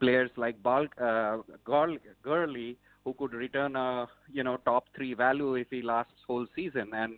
players 0.04 0.32
like 0.36 0.62
Bal- 0.62 0.97
uh, 1.10 1.38
Gurl- 1.66 2.04
Gurley 2.24 2.78
who 3.04 3.14
could 3.14 3.34
return 3.34 3.76
a 3.76 4.08
you 4.32 4.43
know 4.43 4.58
top 4.66 4.86
three 4.95 5.14
value 5.14 5.56
if 5.56 5.68
he 5.70 5.82
lasts 5.82 6.28
whole 6.28 6.47
season, 6.56 6.89
and 6.93 7.14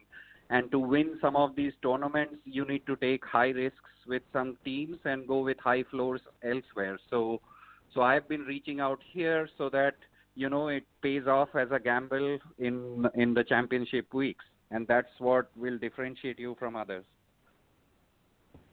and 0.50 0.72
to 0.72 0.80
win 0.80 1.18
some 1.22 1.36
of 1.36 1.56
these 1.56 1.74
tournaments, 1.82 2.36
you 2.46 2.66
need 2.66 2.86
to 2.86 2.96
take 2.98 3.26
high 3.26 3.50
risks 3.50 3.94
with 4.08 4.22
some 4.32 4.58
teams 4.64 4.98
and 5.06 5.28
go 5.28 5.40
with 5.40 5.58
high 5.60 5.84
floors 5.92 6.22
elsewhere. 6.44 7.00
So, 7.10 7.42
so 7.94 8.02
I've 8.02 8.28
been 8.28 8.42
reaching 8.42 8.80
out 8.80 9.00
here 9.12 9.50
so 9.58 9.70
that 9.70 9.96
you 10.36 10.50
know 10.50 10.68
it 10.68 10.84
pays 11.02 11.28
off 11.28 11.50
as 11.56 11.70
a 11.72 11.80
gamble 11.80 12.38
in 12.60 13.08
in 13.16 13.34
the 13.34 13.44
championship 13.44 14.14
weeks. 14.14 14.46
And 14.72 14.88
that's 14.88 15.20
what 15.20 15.50
will 15.56 15.78
differentiate 15.78 16.40
you 16.40 16.56
from 16.60 16.76
others 16.76 17.06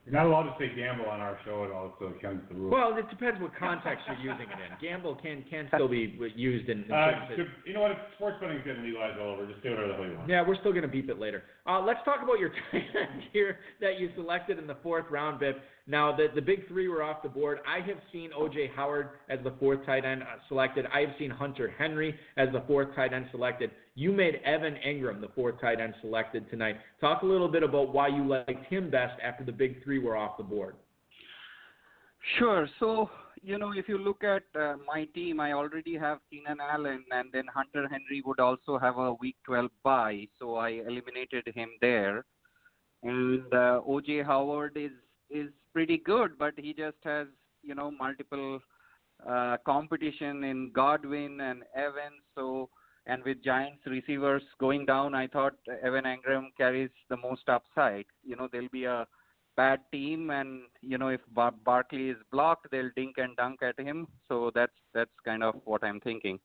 You're 0.05 0.15
not 0.15 0.27
allowed 0.27 0.51
to 0.51 0.55
say 0.59 0.75
gamble 0.75 1.07
on 1.07 1.21
our 1.21 1.39
show 1.45 1.65
at 1.65 1.71
all, 1.71 1.95
so 2.01 2.07
it 2.09 2.17
against 2.19 2.49
the 2.49 2.57
rules. 2.57 2.73
Well, 2.73 2.97
it 2.99 3.09
depends 3.09 3.41
what 3.41 3.55
context 3.55 4.03
you're 4.09 4.35
using 4.35 4.51
it 4.51 4.59
in. 4.59 4.75
Gamble 4.83 5.15
can 5.15 5.45
can 5.49 5.69
still 5.73 5.87
be 5.87 6.19
used 6.35 6.69
in. 6.69 6.83
in 6.83 6.91
uh, 6.91 7.29
should, 7.37 7.47
you 7.65 7.73
know 7.73 7.83
what? 7.83 7.93
Sports 8.17 8.39
betting's 8.41 8.65
getting 8.65 8.83
legalized 8.83 9.21
all 9.21 9.35
over. 9.35 9.47
Just 9.47 9.63
do 9.63 9.71
whatever 9.71 9.89
the 9.89 9.95
hell 9.95 10.07
you 10.07 10.17
want. 10.17 10.29
Yeah, 10.29 10.43
we're 10.43 10.59
still 10.59 10.73
going 10.73 10.83
to 10.83 10.89
beep 10.89 11.09
it 11.09 11.21
later. 11.21 11.45
Uh, 11.69 11.81
let's 11.81 12.01
talk 12.05 12.19
about 12.21 12.41
your 12.41 12.51
tight 12.73 12.83
end 12.99 13.23
here 13.33 13.59
that 13.81 14.01
you 14.01 14.11
selected 14.17 14.59
in 14.59 14.67
the 14.67 14.77
fourth 14.83 15.07
round, 15.09 15.39
Biff. 15.39 15.55
Now, 15.93 16.11
the, 16.17 16.29
the 16.35 16.41
big 16.41 16.67
three 16.69 16.89
were 16.89 17.03
off 17.03 17.23
the 17.23 17.29
board. 17.29 17.59
I 17.69 17.87
have 17.87 17.99
seen 18.11 18.31
O.J. 18.35 18.71
Howard 18.75 19.11
as 19.29 19.39
the 19.45 19.53
fourth 19.61 19.85
tight 19.85 20.07
end 20.07 20.23
uh, 20.23 20.39
selected. 20.49 20.87
I 20.91 21.01
have 21.01 21.11
seen 21.19 21.29
Hunter 21.29 21.71
Henry 21.77 22.19
as 22.39 22.49
the 22.51 22.63
fourth 22.67 22.95
tight 22.97 23.13
end 23.13 23.27
selected. 23.31 23.71
You 23.95 24.11
made 24.11 24.37
Evan 24.37 24.77
Engram 24.87 25.21
the 25.21 25.29
fourth 25.35 25.61
tight 25.61 25.81
end 25.81 25.93
selected 26.01 26.49
tonight. 26.49 26.77
Talk 26.99 27.21
a 27.21 27.27
little 27.27 27.47
bit 27.47 27.63
about 27.63 27.93
why 27.93 28.09
you 28.09 28.27
liked 28.27 28.65
him 28.73 28.91
best 28.91 29.21
after 29.23 29.45
the 29.45 29.53
big 29.53 29.85
three 29.85 29.99
were 29.99 30.17
off 30.17 30.39
the 30.39 30.43
board. 30.43 30.77
Sure. 32.39 32.67
So, 32.81 33.11
you 33.43 33.59
know, 33.59 33.75
if 33.77 33.87
you 33.87 33.99
look 33.99 34.25
at 34.25 34.45
uh, 34.59 34.77
my 34.87 35.05
team, 35.15 35.41
I 35.41 35.53
already 35.53 35.99
have 35.99 36.21
Keenan 36.31 36.57
Allen, 36.59 37.05
and 37.11 37.29
then 37.35 37.45
Hunter 37.53 37.87
Henry 37.87 38.23
would 38.25 38.41
also 38.41 38.79
have 38.79 38.97
a 38.97 39.13
Week 39.21 39.37
12 39.45 39.71
bye, 39.83 40.27
so 40.39 40.55
I 40.55 40.81
eliminated 40.89 41.53
him 41.55 41.69
there. 41.83 42.25
And 43.03 43.45
uh, 43.53 43.83
OJ 43.87 44.25
Howard 44.25 44.73
is 44.77 44.93
is 45.33 45.51
pretty 45.73 45.99
good, 45.99 46.39
but 46.39 46.55
he 46.57 46.73
just 46.73 46.99
has 47.05 47.27
you 47.63 47.75
know 47.75 47.91
multiple 47.91 48.61
uh, 49.29 49.57
competition 49.65 50.45
in 50.45 50.71
Godwin 50.73 51.41
and 51.41 51.63
Evans. 51.75 52.23
So 52.35 52.69
and 53.07 53.23
with 53.25 53.43
Giants 53.43 53.83
receivers 53.87 54.43
going 54.61 54.87
down, 54.87 55.15
I 55.15 55.27
thought 55.27 55.55
Evan 55.83 56.05
Engram 56.05 56.49
carries 56.57 56.91
the 57.09 57.17
most 57.17 57.49
upside. 57.49 58.07
You 58.25 58.37
know 58.37 58.49
there'll 58.51 58.69
be 58.69 58.85
a 58.85 59.07
bad 59.57 59.81
team, 59.93 60.31
and 60.31 60.63
you 60.81 60.99
know 60.99 61.09
if 61.09 61.21
Bar- 61.33 61.55
Barkley 61.65 62.11
is 62.11 62.17
blocked, 62.31 62.69
they'll 62.71 62.91
dink 62.97 63.17
and 63.19 63.37
dunk 63.37 63.63
at 63.63 63.79
him. 63.79 64.07
So 64.29 64.51
that's 64.55 64.73
that's 64.95 65.11
kind 65.25 65.43
of 65.43 65.57
what 65.65 65.83
I'm 65.85 66.01
thinking. 66.01 66.39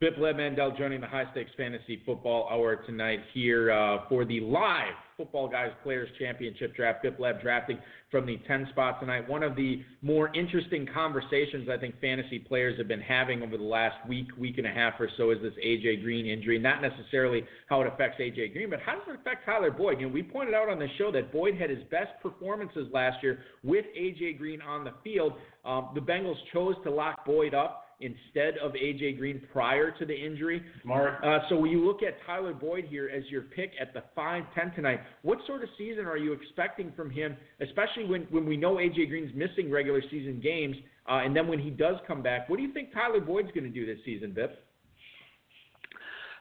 Biff 0.00 0.14
Mandal 0.14 0.78
joining 0.78 1.02
the 1.02 1.06
High 1.06 1.30
Stakes 1.32 1.50
Fantasy 1.58 2.00
Football 2.06 2.48
Hour 2.50 2.76
tonight 2.86 3.20
here 3.34 3.70
uh, 3.70 4.08
for 4.08 4.24
the 4.24 4.40
live 4.40 4.94
Football 5.18 5.46
Guys 5.46 5.72
Players 5.82 6.08
Championship 6.18 6.74
Draft. 6.74 7.02
Biff 7.02 7.12
Lab 7.18 7.42
drafting 7.42 7.76
from 8.10 8.24
the 8.24 8.38
10 8.48 8.68
spot 8.70 8.98
tonight. 8.98 9.28
One 9.28 9.42
of 9.42 9.56
the 9.56 9.82
more 10.00 10.34
interesting 10.34 10.88
conversations 10.94 11.68
I 11.68 11.76
think 11.76 12.00
fantasy 12.00 12.38
players 12.38 12.78
have 12.78 12.88
been 12.88 13.02
having 13.02 13.42
over 13.42 13.58
the 13.58 13.62
last 13.62 13.96
week, 14.08 14.28
week 14.38 14.56
and 14.56 14.66
a 14.66 14.70
half 14.70 14.94
or 14.98 15.10
so 15.18 15.32
is 15.32 15.38
this 15.42 15.52
AJ 15.62 16.02
Green 16.02 16.24
injury. 16.24 16.58
Not 16.58 16.80
necessarily 16.80 17.44
how 17.68 17.82
it 17.82 17.86
affects 17.86 18.18
AJ 18.22 18.54
Green, 18.54 18.70
but 18.70 18.80
how 18.80 18.94
does 18.94 19.02
it 19.06 19.20
affect 19.20 19.44
Tyler 19.44 19.70
Boyd? 19.70 20.00
You 20.00 20.06
know, 20.06 20.14
we 20.14 20.22
pointed 20.22 20.54
out 20.54 20.70
on 20.70 20.78
the 20.78 20.88
show 20.96 21.12
that 21.12 21.30
Boyd 21.30 21.60
had 21.60 21.68
his 21.68 21.82
best 21.90 22.12
performances 22.22 22.88
last 22.90 23.22
year 23.22 23.40
with 23.62 23.84
AJ 23.94 24.38
Green 24.38 24.62
on 24.62 24.82
the 24.82 24.94
field. 25.04 25.34
Um, 25.66 25.90
the 25.94 26.00
Bengals 26.00 26.38
chose 26.54 26.76
to 26.84 26.90
lock 26.90 27.26
Boyd 27.26 27.52
up 27.52 27.84
instead 28.00 28.58
of 28.58 28.72
AJ 28.72 29.18
Green 29.18 29.42
prior 29.52 29.90
to 29.90 30.06
the 30.06 30.14
injury. 30.14 30.62
Smart. 30.82 31.22
Uh, 31.24 31.40
so 31.48 31.56
when 31.56 31.70
you 31.70 31.86
look 31.86 32.02
at 32.02 32.14
Tyler 32.26 32.54
Boyd 32.54 32.86
here 32.88 33.10
as 33.14 33.24
your 33.30 33.42
pick 33.42 33.72
at 33.80 33.92
the 33.92 34.02
5-10 34.16 34.74
tonight, 34.74 35.00
what 35.22 35.38
sort 35.46 35.62
of 35.62 35.68
season 35.76 36.06
are 36.06 36.16
you 36.16 36.32
expecting 36.32 36.92
from 36.96 37.10
him, 37.10 37.36
especially 37.60 38.04
when, 38.04 38.22
when 38.30 38.46
we 38.46 38.56
know 38.56 38.76
AJ 38.76 39.08
Green's 39.08 39.34
missing 39.34 39.70
regular 39.70 40.02
season 40.10 40.40
games, 40.40 40.76
uh, 41.08 41.20
and 41.24 41.34
then 41.34 41.48
when 41.48 41.58
he 41.58 41.70
does 41.70 41.96
come 42.06 42.22
back, 42.22 42.48
what 42.48 42.56
do 42.56 42.62
you 42.62 42.72
think 42.72 42.92
Tyler 42.92 43.20
Boyd's 43.20 43.50
going 43.52 43.64
to 43.64 43.70
do 43.70 43.86
this 43.86 43.98
season, 44.04 44.32
Biff? 44.32 44.50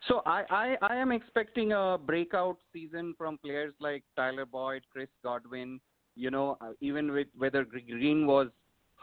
So 0.08 0.22
I, 0.26 0.44
I, 0.50 0.78
I 0.82 0.96
am 0.96 1.12
expecting 1.12 1.74
a 1.74 1.98
breakout 2.04 2.58
season 2.74 3.14
from 3.18 3.38
players 3.38 3.74
like 3.80 4.04
Tyler 4.16 4.46
Boyd, 4.46 4.84
Chris 4.92 5.10
Godwin. 5.24 5.80
You 6.16 6.32
know, 6.32 6.58
uh, 6.62 6.72
even 6.82 7.12
with 7.12 7.28
whether 7.38 7.64
Green 7.64 8.26
was 8.26 8.50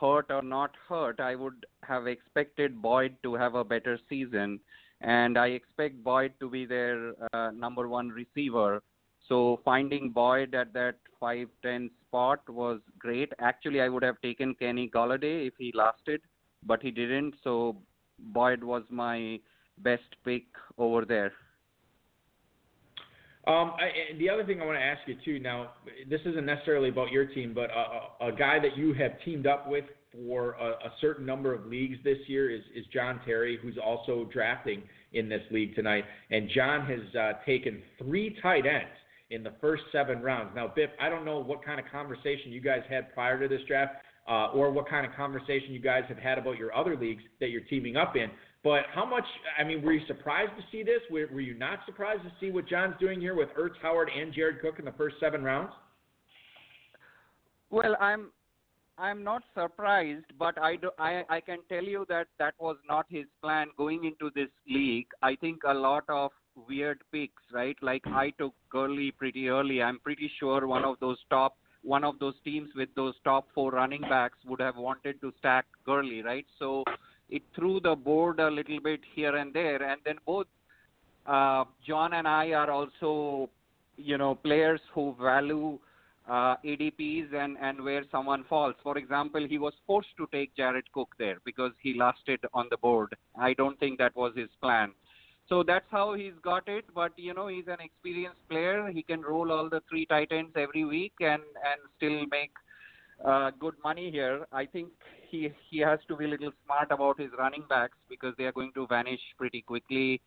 hurt 0.00 0.30
or 0.30 0.42
not 0.42 0.72
hurt, 0.88 1.20
I 1.20 1.34
would 1.34 1.66
have 1.82 2.06
expected 2.06 2.80
Boyd 2.80 3.16
to 3.22 3.34
have 3.34 3.54
a 3.54 3.64
better 3.64 3.98
season, 4.08 4.60
and 5.00 5.38
I 5.38 5.48
expect 5.48 6.02
Boyd 6.02 6.32
to 6.40 6.50
be 6.50 6.66
their 6.66 7.12
uh, 7.32 7.50
number 7.50 7.88
one 7.88 8.08
receiver. 8.08 8.82
So 9.28 9.60
finding 9.64 10.10
Boyd 10.10 10.54
at 10.54 10.72
that 10.74 10.96
5-10 11.20 11.90
spot 12.06 12.48
was 12.48 12.80
great. 12.98 13.32
Actually, 13.40 13.80
I 13.80 13.88
would 13.88 14.02
have 14.02 14.20
taken 14.20 14.54
Kenny 14.54 14.88
Golladay 14.88 15.48
if 15.48 15.54
he 15.58 15.72
lasted, 15.74 16.20
but 16.64 16.82
he 16.82 16.90
didn't. 16.90 17.34
So 17.42 17.76
Boyd 18.18 18.62
was 18.62 18.84
my 18.90 19.40
best 19.78 20.16
pick 20.24 20.44
over 20.78 21.04
there. 21.04 21.32
Um, 23.46 23.74
I, 23.78 24.16
the 24.18 24.28
other 24.28 24.44
thing 24.44 24.60
I 24.60 24.66
want 24.66 24.76
to 24.78 24.84
ask 24.84 25.00
you 25.06 25.16
too. 25.24 25.38
Now, 25.38 25.70
this 26.10 26.20
isn't 26.26 26.44
necessarily 26.44 26.88
about 26.88 27.12
your 27.12 27.26
team, 27.26 27.52
but 27.54 27.70
a, 27.70 28.26
a 28.26 28.32
guy 28.32 28.58
that 28.58 28.76
you 28.76 28.92
have 28.94 29.12
teamed 29.24 29.46
up 29.46 29.68
with 29.68 29.84
for 30.12 30.52
a, 30.52 30.70
a 30.70 30.92
certain 31.00 31.24
number 31.24 31.54
of 31.54 31.66
leagues 31.66 31.98
this 32.02 32.18
year 32.26 32.50
is, 32.50 32.62
is 32.74 32.84
John 32.92 33.20
Terry, 33.24 33.58
who's 33.62 33.76
also 33.82 34.28
drafting 34.32 34.82
in 35.12 35.28
this 35.28 35.42
league 35.50 35.74
tonight. 35.76 36.04
And 36.30 36.48
John 36.54 36.86
has 36.86 37.14
uh, 37.14 37.32
taken 37.44 37.82
three 37.98 38.36
tight 38.42 38.66
ends 38.66 38.90
in 39.30 39.42
the 39.42 39.52
first 39.60 39.84
seven 39.92 40.22
rounds. 40.22 40.50
Now, 40.54 40.72
Biff, 40.74 40.90
I 41.00 41.08
don't 41.08 41.24
know 41.24 41.38
what 41.38 41.64
kind 41.64 41.78
of 41.78 41.86
conversation 41.90 42.50
you 42.50 42.60
guys 42.60 42.82
had 42.88 43.12
prior 43.14 43.40
to 43.40 43.48
this 43.48 43.64
draft, 43.68 43.94
uh, 44.28 44.50
or 44.54 44.70
what 44.70 44.88
kind 44.88 45.06
of 45.06 45.12
conversation 45.12 45.72
you 45.72 45.80
guys 45.80 46.02
have 46.08 46.18
had 46.18 46.38
about 46.38 46.58
your 46.58 46.74
other 46.74 46.96
leagues 46.96 47.22
that 47.40 47.50
you're 47.50 47.62
teaming 47.62 47.96
up 47.96 48.16
in. 48.16 48.28
But 48.66 48.82
how 48.92 49.04
much? 49.04 49.22
I 49.56 49.62
mean, 49.62 49.80
were 49.80 49.92
you 49.92 50.04
surprised 50.08 50.50
to 50.56 50.62
see 50.72 50.82
this? 50.82 50.98
Were, 51.08 51.28
were 51.32 51.40
you 51.40 51.54
not 51.54 51.78
surprised 51.86 52.22
to 52.24 52.32
see 52.40 52.50
what 52.50 52.66
John's 52.68 52.96
doing 52.98 53.20
here 53.20 53.36
with 53.36 53.48
Ertz, 53.56 53.76
Howard, 53.80 54.10
and 54.10 54.34
Jared 54.34 54.60
Cook 54.60 54.80
in 54.80 54.84
the 54.84 54.94
first 54.98 55.14
seven 55.20 55.44
rounds? 55.44 55.70
Well, 57.70 57.96
I'm 58.00 58.32
I'm 58.98 59.22
not 59.22 59.44
surprised, 59.54 60.24
but 60.36 60.60
I, 60.60 60.74
do, 60.74 60.90
I 60.98 61.22
I 61.28 61.40
can 61.40 61.58
tell 61.68 61.84
you 61.84 62.06
that 62.08 62.26
that 62.40 62.54
was 62.58 62.76
not 62.88 63.06
his 63.08 63.26
plan 63.40 63.68
going 63.78 64.04
into 64.04 64.32
this 64.34 64.50
league. 64.68 65.06
I 65.22 65.36
think 65.36 65.60
a 65.64 65.72
lot 65.72 66.02
of 66.08 66.32
weird 66.68 67.04
picks, 67.12 67.44
right? 67.52 67.76
Like 67.82 68.02
I 68.08 68.30
took 68.30 68.54
Gurley 68.68 69.12
pretty 69.12 69.48
early. 69.48 69.80
I'm 69.80 70.00
pretty 70.00 70.28
sure 70.40 70.66
one 70.66 70.84
of 70.84 70.98
those 70.98 71.18
top 71.30 71.56
one 71.84 72.02
of 72.02 72.18
those 72.18 72.34
teams 72.44 72.70
with 72.74 72.88
those 72.96 73.14
top 73.22 73.46
four 73.54 73.70
running 73.70 74.00
backs 74.00 74.38
would 74.44 74.60
have 74.60 74.76
wanted 74.76 75.20
to 75.20 75.32
stack 75.38 75.66
Gurley, 75.84 76.20
right? 76.20 76.46
So 76.58 76.82
it 77.28 77.42
threw 77.54 77.80
the 77.80 77.94
board 77.94 78.40
a 78.40 78.50
little 78.50 78.80
bit 78.80 79.00
here 79.14 79.36
and 79.36 79.52
there. 79.52 79.82
And 79.82 80.00
then 80.04 80.16
both 80.24 80.46
uh, 81.26 81.64
John 81.86 82.14
and 82.14 82.26
I 82.28 82.52
are 82.52 82.70
also, 82.70 83.50
you 83.96 84.18
know, 84.18 84.34
players 84.34 84.80
who 84.94 85.14
value 85.20 85.78
uh, 86.28 86.56
ADPs 86.64 87.34
and, 87.34 87.56
and 87.60 87.82
where 87.82 88.04
someone 88.10 88.44
falls. 88.48 88.74
For 88.82 88.98
example, 88.98 89.46
he 89.48 89.58
was 89.58 89.72
forced 89.86 90.16
to 90.18 90.28
take 90.32 90.56
Jared 90.56 90.90
Cook 90.92 91.08
there 91.18 91.38
because 91.44 91.72
he 91.80 91.94
lasted 91.98 92.40
on 92.54 92.66
the 92.70 92.76
board. 92.76 93.14
I 93.38 93.54
don't 93.54 93.78
think 93.78 93.98
that 93.98 94.14
was 94.16 94.32
his 94.36 94.48
plan. 94.60 94.92
So 95.48 95.62
that's 95.62 95.86
how 95.90 96.14
he's 96.14 96.34
got 96.42 96.68
it. 96.68 96.84
But 96.94 97.12
you 97.16 97.32
know, 97.32 97.46
he's 97.46 97.68
an 97.68 97.78
experienced 97.80 98.40
player. 98.48 98.88
He 98.92 99.02
can 99.02 99.22
roll 99.22 99.52
all 99.52 99.68
the 99.68 99.80
three 99.88 100.06
tight 100.06 100.28
ends 100.32 100.52
every 100.56 100.84
week 100.84 101.12
and 101.20 101.42
and 101.42 101.80
still 101.96 102.26
make 102.30 102.50
uh, 103.24 103.50
good 103.58 103.74
money 103.82 104.10
here. 104.10 104.46
I 104.52 104.66
think 104.66 104.88
he 105.30 105.50
he 105.70 105.78
has 105.78 105.98
to 106.08 106.16
be 106.16 106.26
a 106.26 106.28
little 106.28 106.52
smart 106.64 106.90
about 106.90 107.20
his 107.20 107.30
running 107.38 107.64
backs 107.68 107.96
because 108.08 108.34
they 108.38 108.44
are 108.44 108.52
going 108.52 108.72
to 108.74 108.86
vanish 108.86 109.20
pretty 109.38 109.62
quickly. 109.62 110.20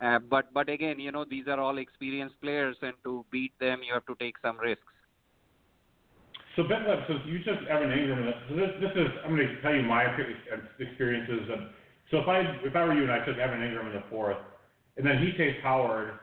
Uh, 0.00 0.18
but 0.18 0.52
but 0.52 0.68
again, 0.68 0.98
you 0.98 1.12
know 1.12 1.24
these 1.28 1.46
are 1.48 1.60
all 1.60 1.78
experienced 1.78 2.40
players, 2.40 2.76
and 2.82 2.94
to 3.04 3.24
beat 3.30 3.52
them, 3.60 3.80
you 3.86 3.94
have 3.94 4.06
to 4.06 4.14
take 4.20 4.34
some 4.42 4.58
risks. 4.58 4.82
So 6.56 6.62
Ben 6.62 6.84
so 7.08 7.18
you 7.26 7.42
took 7.42 7.66
Evan 7.68 7.90
Engram. 7.90 8.30
So 8.48 8.56
this 8.56 8.70
this 8.80 8.92
is 8.94 9.08
I'm 9.24 9.34
going 9.34 9.48
to 9.48 9.62
tell 9.62 9.74
you 9.74 9.82
my 9.82 10.04
experiences. 10.78 11.50
Of, 11.50 11.58
so 12.10 12.18
if 12.18 12.28
I 12.28 12.40
if 12.62 12.76
I 12.76 12.84
were 12.84 12.94
you 12.94 13.02
and 13.02 13.12
I 13.12 13.24
took 13.24 13.38
Evan 13.38 13.60
Engram 13.60 13.86
in 13.86 13.94
the 13.94 14.04
fourth, 14.10 14.36
and 14.96 15.06
then 15.06 15.18
he 15.18 15.32
takes 15.36 15.58
Howard, 15.62 16.14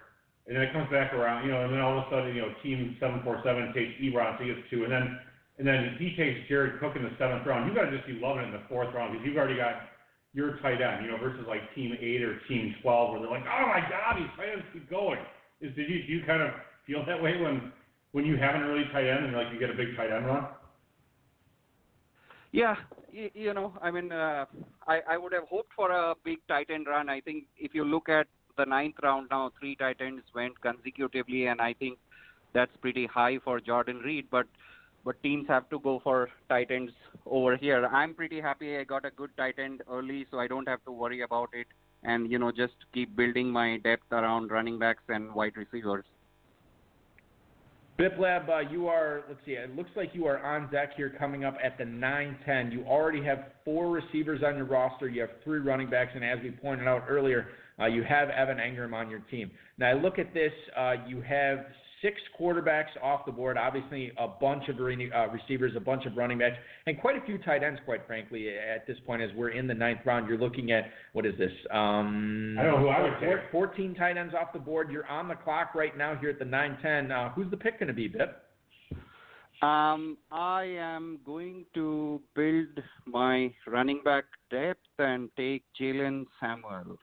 and 0.48 0.56
then 0.56 0.64
it 0.64 0.74
comes 0.74 0.90
back 0.90 1.14
around, 1.14 1.46
you 1.46 1.52
know, 1.52 1.64
and 1.66 1.74
then 1.74 1.82
all 1.82 2.00
of 2.00 2.08
a 2.08 2.10
sudden, 2.10 2.36
you 2.36 2.42
know, 2.42 2.54
team 2.64 2.96
seven 3.00 3.22
four 3.24 3.42
seven 3.44 3.74
takes 3.74 3.92
Ebron, 4.00 4.38
so 4.38 4.44
he 4.44 4.54
gets 4.54 4.68
two, 4.70 4.84
and 4.84 4.92
then 4.92 5.20
and 5.58 5.68
then 5.68 5.96
he 6.00 6.16
takes 6.16 6.48
Jared 6.48 6.80
Cook 6.80 6.96
in 6.96 7.04
the 7.04 7.12
seventh 7.20 7.46
round. 7.46 7.70
You 7.70 7.76
got 7.76 7.90
to 7.90 7.96
just 7.96 8.08
be 8.08 8.20
loving 8.22 8.44
it 8.44 8.48
in 8.48 8.54
the 8.54 8.66
fourth 8.70 8.94
round 8.94 9.14
because 9.14 9.26
you've 9.26 9.38
already 9.38 9.58
got 9.58 9.92
your 10.34 10.58
tight 10.62 10.82
end, 10.82 11.06
you 11.06 11.12
know, 11.12 11.18
versus 11.18 11.46
like 11.48 11.62
team 11.76 11.94
eight 12.00 12.22
or 12.22 12.40
team 12.48 12.74
twelve, 12.82 13.12
where 13.12 13.20
they're 13.20 13.30
like, 13.30 13.44
oh 13.44 13.68
my 13.68 13.82
god, 13.90 14.18
these 14.18 14.32
tight 14.38 14.54
ends 14.54 14.66
keep 14.74 14.90
going. 14.90 15.20
Is 15.60 15.76
did 15.76 15.90
you 15.90 16.04
do 16.08 16.14
you 16.14 16.24
kind 16.26 16.42
of 16.42 16.52
feel 16.88 17.06
that 17.06 17.22
way 17.22 17.38
when 17.38 17.72
when 18.12 18.26
you 18.26 18.38
have 18.38 18.56
an 18.56 18.62
early 18.62 18.86
tight 18.92 19.08
end 19.08 19.26
and 19.26 19.36
like 19.36 19.48
you 19.54 19.60
get 19.60 19.70
a 19.70 19.74
big 19.74 19.96
tight 19.96 20.12
end 20.12 20.26
run? 20.26 20.48
Yeah, 22.52 22.76
you, 23.12 23.30
you 23.34 23.54
know, 23.54 23.74
I 23.82 23.92
mean, 23.92 24.12
uh, 24.12 24.46
I 24.88 25.02
I 25.10 25.18
would 25.18 25.34
have 25.34 25.48
hoped 25.50 25.74
for 25.76 25.92
a 25.92 26.16
big 26.24 26.40
tight 26.48 26.70
end 26.70 26.88
run. 26.88 27.10
I 27.10 27.22
think 27.22 27.46
if 27.58 27.74
you 27.74 27.84
look 27.84 28.10
at 28.10 28.28
the 28.58 28.66
ninth 28.66 28.96
round 29.04 29.28
now, 29.32 29.52
three 29.60 29.76
tight 29.76 29.98
ends 30.02 30.24
went 30.34 30.60
consecutively, 30.62 31.48
and 31.48 31.62
I 31.62 31.74
think 31.74 31.98
that's 32.54 32.76
pretty 32.82 33.06
high 33.06 33.40
for 33.44 33.60
Jordan 33.60 34.00
Reed. 34.00 34.28
But 34.30 34.48
but 35.04 35.22
teams 35.24 35.48
have 35.48 35.70
to 35.70 35.80
go 35.80 36.00
for 36.04 36.30
tight 36.50 36.72
ends 36.72 36.92
over 37.26 37.58
here. 37.58 37.86
I'm 37.86 38.14
pretty 38.14 38.42
happy 38.42 38.78
I 38.78 38.84
got 38.84 39.06
a 39.06 39.12
good 39.12 39.32
tight 39.38 39.60
end 39.60 39.82
early, 39.90 40.26
so 40.32 40.40
I 40.40 40.48
don't 40.48 40.68
have 40.68 40.84
to 40.86 40.92
worry 40.92 41.22
about 41.22 41.50
it, 41.54 41.68
and 42.04 42.32
you 42.32 42.40
know 42.40 42.52
just 42.52 42.74
keep 42.94 43.16
building 43.16 43.50
my 43.52 43.78
depth 43.78 44.12
around 44.12 44.52
running 44.52 44.80
backs 44.80 45.04
and 45.10 45.34
wide 45.34 45.58
receivers. 45.58 46.06
Biplab, 48.00 48.50
uh, 48.50 48.70
you 48.72 48.88
are, 48.88 49.24
let's 49.28 49.40
see, 49.46 49.52
it 49.52 49.76
looks 49.76 49.92
like 49.96 50.10
you 50.14 50.26
are 50.26 50.44
on 50.44 50.72
deck 50.72 50.92
here 50.98 51.14
coming 51.20 51.44
up 51.44 51.56
at 51.64 51.78
the 51.78 51.84
9-10. 51.84 52.72
You 52.72 52.84
already 52.84 53.24
have 53.24 53.52
four 53.64 53.92
receivers 53.92 54.42
on 54.44 54.56
your 54.56 54.66
roster. 54.66 55.08
You 55.08 55.22
have 55.22 55.30
three 55.44 55.60
running 55.60 55.88
backs, 55.88 56.12
and 56.16 56.24
as 56.24 56.40
we 56.42 56.50
pointed 56.50 56.88
out 56.88 57.04
earlier, 57.08 57.50
uh, 57.80 57.86
you 57.86 58.04
have 58.04 58.30
Evan 58.30 58.58
Engram 58.58 58.94
on 58.94 59.10
your 59.10 59.20
team. 59.20 59.52
Now, 59.78 59.92
I 59.92 59.94
look 59.94 60.18
at 60.18 60.34
this, 60.34 60.52
uh, 60.76 60.94
you 61.08 61.22
have 61.22 61.60
six 62.02 62.20
quarterbacks 62.40 62.90
off 63.02 63.26
the 63.26 63.32
board, 63.32 63.58
obviously 63.58 64.12
a 64.18 64.28
bunch 64.28 64.68
of 64.70 64.80
re- 64.80 65.12
uh, 65.12 65.28
receivers, 65.28 65.74
a 65.76 65.80
bunch 65.80 66.06
of 66.06 66.18
running 66.18 66.40
backs, 66.40 66.58
and 66.88 67.00
quite 67.00 67.22
a 67.22 67.26
few 67.26 67.38
tight 67.38 67.64
ends, 67.64 67.80
quite 67.86 68.06
frankly, 68.08 68.50
at 68.50 68.86
this 68.88 68.98
point 69.06 69.22
as 69.22 69.30
we're 69.36 69.50
in 69.50 69.68
the 69.68 69.74
ninth 69.74 70.00
round. 70.06 70.28
You're 70.28 70.38
looking 70.38 70.72
at, 70.72 70.86
what 71.14 71.26
is 71.26 71.38
this? 71.38 71.52
Um, 71.72 72.56
I 72.60 72.64
don't 72.64 72.74
know 72.74 72.80
who 72.80 72.90
I 72.90 73.02
would 73.02 73.20
four- 73.20 73.38
take. 73.38 73.52
14 73.52 73.96
tight 73.96 74.18
ends 74.18 74.34
off 74.34 74.54
the 74.54 74.60
board. 74.60 74.92
You're 74.92 75.08
on 75.08 75.28
the 75.28 75.36
clock 75.36 75.76
right 75.76 75.96
now 75.98 76.16
here 76.16 76.30
at 76.30 76.40
the 76.40 76.46
9-10. 76.46 77.12
Uh, 77.12 77.30
who's 77.34 77.50
the 77.52 77.58
pick 77.58 77.80
going 77.80 77.88
to 77.88 77.94
be, 77.94 78.08
Bip? 78.08 78.44
Um, 79.62 80.18
I 80.32 80.64
am 80.80 81.20
going 81.24 81.66
to 81.76 82.20
build 82.36 82.84
my 83.06 83.54
running 83.68 84.02
back 84.04 84.24
depth 84.50 84.80
and 84.98 85.30
take 85.38 85.64
Jaylen 85.80 86.26
Samuels. 86.40 86.98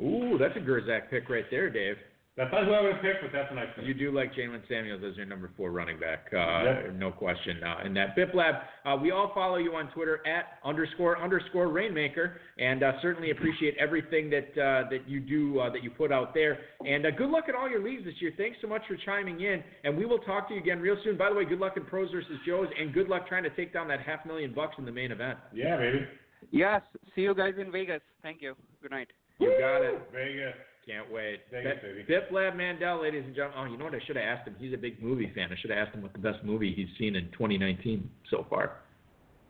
Ooh, 0.00 0.38
that's 0.38 0.56
a 0.56 0.60
Gerczak 0.60 1.10
pick 1.10 1.28
right 1.28 1.44
there, 1.50 1.70
Dave. 1.70 1.96
That's 2.38 2.52
not 2.52 2.66
who 2.66 2.72
I 2.72 2.80
would 2.82 2.92
have 2.92 3.02
picked, 3.02 3.20
but 3.20 3.32
that's 3.32 3.50
a 3.50 3.54
nice 3.56 3.66
pick. 3.74 3.84
You 3.84 3.94
do 3.94 4.12
like 4.12 4.32
Jaylen 4.32 4.62
Samuels 4.68 5.02
as 5.04 5.16
your 5.16 5.26
number 5.26 5.50
four 5.56 5.72
running 5.72 5.98
back, 5.98 6.28
uh, 6.32 6.62
Yep. 6.86 6.92
no 6.94 7.10
question. 7.10 7.60
Uh, 7.64 7.82
in 7.84 7.92
that 7.94 8.14
Bip 8.14 8.32
Lab, 8.32 8.54
uh, 8.86 8.96
we 8.96 9.10
all 9.10 9.32
follow 9.34 9.56
you 9.56 9.74
on 9.74 9.90
Twitter 9.90 10.24
at 10.24 10.58
underscore 10.64 11.18
underscore 11.20 11.66
Rainmaker, 11.66 12.40
and 12.58 12.84
uh, 12.84 12.92
certainly 13.02 13.32
appreciate 13.32 13.76
everything 13.76 14.30
that 14.30 14.50
uh, 14.56 14.88
that 14.88 15.08
you 15.08 15.18
do 15.18 15.58
uh, 15.58 15.68
that 15.70 15.82
you 15.82 15.90
put 15.90 16.12
out 16.12 16.32
there. 16.32 16.60
And 16.86 17.04
uh, 17.06 17.10
good 17.10 17.28
luck 17.28 17.46
at 17.48 17.56
all 17.56 17.68
your 17.68 17.82
leagues 17.82 18.04
this 18.04 18.14
year. 18.20 18.32
Thanks 18.36 18.58
so 18.62 18.68
much 18.68 18.82
for 18.86 18.96
chiming 19.04 19.40
in, 19.40 19.64
and 19.82 19.98
we 19.98 20.06
will 20.06 20.20
talk 20.20 20.46
to 20.48 20.54
you 20.54 20.60
again 20.60 20.78
real 20.78 20.96
soon. 21.02 21.18
By 21.18 21.30
the 21.30 21.34
way, 21.34 21.44
good 21.44 21.58
luck 21.58 21.76
in 21.76 21.84
pros 21.86 22.08
versus 22.12 22.38
Joes, 22.46 22.68
and 22.80 22.94
good 22.94 23.08
luck 23.08 23.26
trying 23.26 23.42
to 23.42 23.50
take 23.50 23.72
down 23.72 23.88
that 23.88 24.00
half 24.00 24.24
million 24.24 24.54
bucks 24.54 24.76
in 24.78 24.84
the 24.84 24.92
main 24.92 25.10
event. 25.10 25.40
Yeah, 25.52 25.76
baby. 25.76 26.06
Yes, 26.52 26.82
see 27.16 27.22
you 27.22 27.34
guys 27.34 27.54
in 27.60 27.72
Vegas. 27.72 28.00
Thank 28.22 28.42
you. 28.42 28.54
Good 28.80 28.92
night. 28.92 29.08
You 29.40 29.56
got 29.58 29.82
it. 29.82 30.00
Vegas. 30.12 30.54
Can't 30.88 31.12
wait. 31.12 31.40
Vegas, 31.52 31.74
Bip-. 31.82 32.06
Bip 32.08 32.28
Lab 32.32 32.54
Mandal, 32.54 33.02
ladies 33.02 33.22
and 33.26 33.34
gentlemen. 33.36 33.58
Oh, 33.68 33.70
you 33.70 33.76
know 33.76 33.84
what? 33.84 33.94
I 33.94 34.00
should 34.06 34.16
have 34.16 34.24
asked 34.24 34.48
him. 34.48 34.56
He's 34.58 34.72
a 34.72 34.76
big 34.78 35.02
movie 35.02 35.30
fan. 35.34 35.50
I 35.52 35.56
should 35.60 35.70
have 35.70 35.86
asked 35.86 35.94
him 35.94 36.02
what 36.02 36.14
the 36.14 36.18
best 36.18 36.42
movie 36.42 36.72
he's 36.74 36.88
seen 36.98 37.14
in 37.14 37.24
2019 37.32 38.08
so 38.30 38.46
far. 38.48 38.78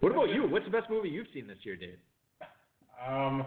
What 0.00 0.10
about 0.12 0.30
you? 0.30 0.48
What's 0.48 0.64
the 0.64 0.70
best 0.72 0.90
movie 0.90 1.08
you've 1.10 1.28
seen 1.32 1.46
this 1.46 1.58
year, 1.62 1.76
Dave? 1.76 1.98
Um, 3.08 3.46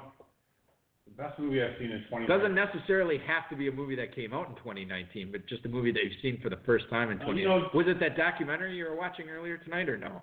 the 1.06 1.12
best 1.22 1.38
movie 1.38 1.62
I've 1.62 1.76
seen 1.80 1.92
in 1.92 2.04
20. 2.10 2.28
Doesn't 2.28 2.56
necessarily 2.56 3.18
have 3.28 3.50
to 3.50 3.58
be 3.58 3.68
a 3.68 3.72
movie 3.72 3.96
that 3.98 4.16
came 4.16 4.32
out 4.34 4.48
in 4.48 4.56
2019, 4.56 5.30
but 5.32 5.46
just 5.48 5.66
a 5.66 5.70
movie 5.70 5.92
that 5.92 6.00
you've 6.04 6.22
seen 6.22 6.40
for 6.42 6.50
the 6.50 6.60
first 6.66 6.86
time 6.90 7.12
in 7.12 7.18
Oh, 7.24 7.36
2019. 7.36 7.44
you 7.44 7.48
know- 7.50 7.70
was 7.74 7.88
it 7.88 8.00
that 8.00 8.16
documentary 8.16 8.76
you 8.78 8.86
were 8.86 8.96
watching 8.96 9.30
earlier 9.30 9.58
tonight, 9.58 9.90
or 9.90 9.98
no? 9.98 10.22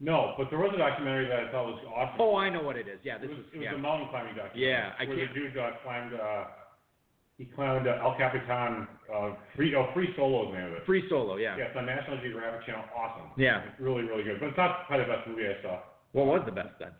No, 0.00 0.34
but 0.36 0.50
there 0.50 0.58
was 0.58 0.72
a 0.74 0.78
documentary 0.78 1.28
that 1.28 1.38
I 1.46 1.52
thought 1.52 1.66
was 1.66 1.84
awesome. 1.94 2.16
Oh, 2.20 2.34
I 2.34 2.50
know 2.50 2.62
what 2.62 2.74
it 2.76 2.88
is. 2.88 2.98
Yeah, 3.04 3.16
it 3.16 3.20
this 3.22 3.30
was, 3.30 3.38
is 3.38 3.44
it 3.54 3.58
was 3.58 3.64
yeah. 3.70 3.74
a 3.74 3.78
mountain 3.78 4.08
climbing 4.10 4.34
documentary. 4.34 4.66
Yeah, 4.66 4.90
I 4.98 5.04
where 5.06 5.16
can't- 5.16 5.32
the 5.32 5.40
dude 5.40 5.56
uh, 5.56 5.70
climbed. 5.84 6.14
Uh, 6.14 6.44
he 7.42 7.54
climbed 7.54 7.88
uh, 7.88 7.98
El 8.02 8.14
Capitan. 8.16 8.86
Uh, 9.12 9.34
free, 9.56 9.74
oh, 9.74 9.88
free 9.94 10.08
solo 10.16 10.46
is 10.48 10.52
the 10.54 10.58
name 10.58 10.66
of 10.68 10.72
it. 10.74 10.86
Free 10.86 11.02
Solo. 11.08 11.36
Yeah. 11.36 11.56
Yeah, 11.58 11.64
it's 11.64 11.76
on 11.76 11.86
National 11.86 12.18
Geographic 12.20 12.66
Channel. 12.66 12.84
Awesome. 12.96 13.30
Yeah. 13.36 13.62
It's 13.66 13.80
really, 13.80 14.02
really 14.02 14.22
good. 14.22 14.38
But 14.38 14.50
it's 14.50 14.56
not 14.56 14.86
probably 14.86 15.06
the 15.06 15.12
best 15.12 15.28
movie 15.28 15.42
I 15.48 15.60
saw. 15.62 15.80
What 16.12 16.26
was 16.26 16.42
the 16.46 16.52
best 16.52 16.78
then? 16.78 16.90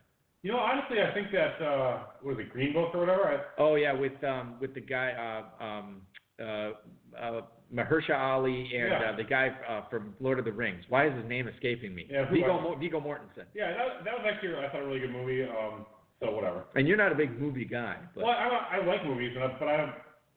You 0.43 0.51
know, 0.53 0.59
honestly, 0.59 0.99
I 1.01 1.15
think 1.15 1.29
that 1.31 1.65
uh, 1.65 1.99
what 2.23 2.33
is 2.33 2.39
it, 2.41 2.51
Green 2.53 2.73
Book 2.73 2.91
or 2.95 3.01
whatever? 3.01 3.23
I, 3.29 3.39
Oh 3.63 3.77
yeah, 3.77 3.93
with 3.93 4.19
um 4.25 4.57
with 4.61 4.75
the 4.75 4.81
guy 4.81 5.13
uh 5.15 5.65
um 5.65 6.03
uh 6.43 6.71
uh 7.17 7.41
Mahershala 7.73 8.19
Ali 8.19 8.69
and 8.75 8.91
Yeah. 8.91 9.11
uh, 9.13 9.17
the 9.17 9.23
guy 9.25 9.49
uh, 9.69 9.89
from 9.89 10.15
Lord 10.21 10.39
of 10.41 10.45
the 10.45 10.53
Rings. 10.53 10.85
Why 10.89 11.07
is 11.07 11.15
his 11.15 11.25
name 11.29 11.47
escaping 11.49 11.95
me? 11.95 12.07
Yeah, 12.11 12.29
Viggo? 12.31 12.61
Mo- 12.61 12.77
Viggo 12.77 13.01
Mortensen. 13.01 13.47
yeah, 13.55 13.71
that, 13.71 14.05
that 14.05 14.13
was 14.19 14.27
actually 14.31 14.55
I 14.57 14.69
thought 14.69 14.83
a 14.83 14.87
really 14.87 14.99
good 15.01 15.13
movie. 15.13 15.45
Um, 15.45 15.87
so 16.21 16.33
whatever. 16.33 16.65
And 16.75 16.87
you're 16.89 16.97
not 16.99 17.13
a 17.13 17.15
big 17.15 17.41
movie 17.41 17.65
guy, 17.65 17.97
but 18.15 18.25
Well, 18.25 18.35
I, 18.35 18.79
I 18.81 18.85
like 18.87 19.05
movies, 19.07 19.33
but 19.59 19.69
I 19.69 19.77
don't. 19.77 19.93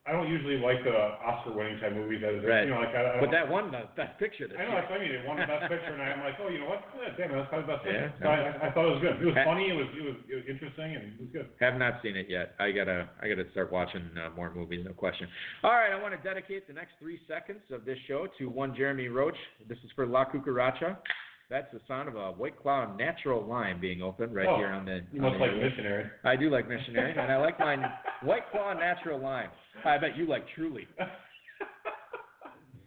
I 0.05 0.13
don't 0.13 0.29
usually 0.29 0.61
like 0.61 0.85
the 0.85 0.93
Oscar-winning 0.93 1.81
type 1.81 1.97
movies. 1.97 2.21
That 2.21 2.37
is, 2.37 2.45
Right. 2.45 2.69
You 2.69 2.77
know, 2.77 2.79
like 2.79 2.93
I, 2.93 3.17
I 3.17 3.19
but 3.19 3.33
that 3.33 3.49
won 3.49 3.73
the 3.73 3.89
best 3.97 4.13
picture 4.21 4.45
I 4.53 4.61
know 4.61 4.69
year. 4.69 4.85
that's 4.85 4.89
what 4.93 5.01
I 5.01 5.03
mean. 5.03 5.11
It 5.17 5.25
won 5.25 5.37
the 5.41 5.49
best 5.49 5.65
picture, 5.65 5.93
and 5.97 6.01
I'm 6.01 6.21
like, 6.21 6.37
oh, 6.37 6.49
you 6.53 6.61
know 6.61 6.69
what? 6.69 6.85
Yeah, 6.93 7.09
damn, 7.17 7.33
that's 7.33 7.49
probably 7.49 7.65
the 7.65 7.73
best 7.73 7.83
Yeah. 7.89 8.13
picture. 8.13 8.21
So 8.21 8.29
I, 8.29 8.37
I 8.53 8.67
thought 8.69 8.85
it 8.85 8.93
was 8.93 9.01
good. 9.01 9.17
It 9.17 9.25
was 9.25 9.39
funny. 9.41 9.65
It 9.73 9.77
was, 9.81 9.89
it 9.97 10.05
was, 10.05 10.17
it 10.29 10.35
was 10.37 10.45
interesting, 10.45 10.89
and 10.93 11.03
it 11.09 11.17
was 11.17 11.29
good. 11.33 11.47
Have 11.57 11.81
not 11.81 12.05
seen 12.05 12.13
it 12.15 12.29
yet. 12.29 12.53
I 12.61 12.69
gotta 12.69 13.09
I 13.17 13.25
gotta 13.25 13.49
start 13.49 13.73
watching 13.73 14.05
uh, 14.13 14.29
more 14.37 14.53
movies. 14.53 14.85
No 14.85 14.93
question. 14.93 15.25
All 15.65 15.73
right, 15.73 15.89
I 15.89 15.97
want 15.97 16.13
to 16.13 16.21
dedicate 16.21 16.69
the 16.69 16.77
next 16.77 17.01
three 17.01 17.17
seconds 17.25 17.65
of 17.73 17.81
this 17.83 17.97
show 18.05 18.27
to 18.37 18.45
one 18.45 18.77
Jeremy 18.77 19.09
Roach. 19.09 19.37
This 19.67 19.79
is 19.81 19.89
for 19.97 20.05
La 20.05 20.25
Cucaracha. 20.29 21.01
That's 21.49 21.67
the 21.71 21.79
sound 21.87 22.09
of 22.09 22.15
a 22.15 22.31
White 22.31 22.57
Claw 22.59 22.95
natural 22.95 23.45
lime 23.45 23.79
being 23.79 24.01
opened 24.01 24.33
right 24.33 24.47
Oh, 24.47 24.57
here 24.57 24.67
on 24.69 24.85
the. 24.85 25.01
You 25.11 25.21
must 25.21 25.33
the 25.33 25.39
like 25.45 25.55
missionary. 25.55 26.05
I 26.23 26.35
do 26.35 26.49
like 26.49 26.67
missionary, 26.67 27.11
and 27.11 27.31
I 27.31 27.37
like 27.37 27.59
my 27.59 27.75
White 28.23 28.49
Claw 28.51 28.73
natural 28.73 29.19
lime. 29.21 29.49
I 29.83 29.97
bet 29.99 30.17
you 30.17 30.27
like 30.27 30.43
Truly, 30.55 30.87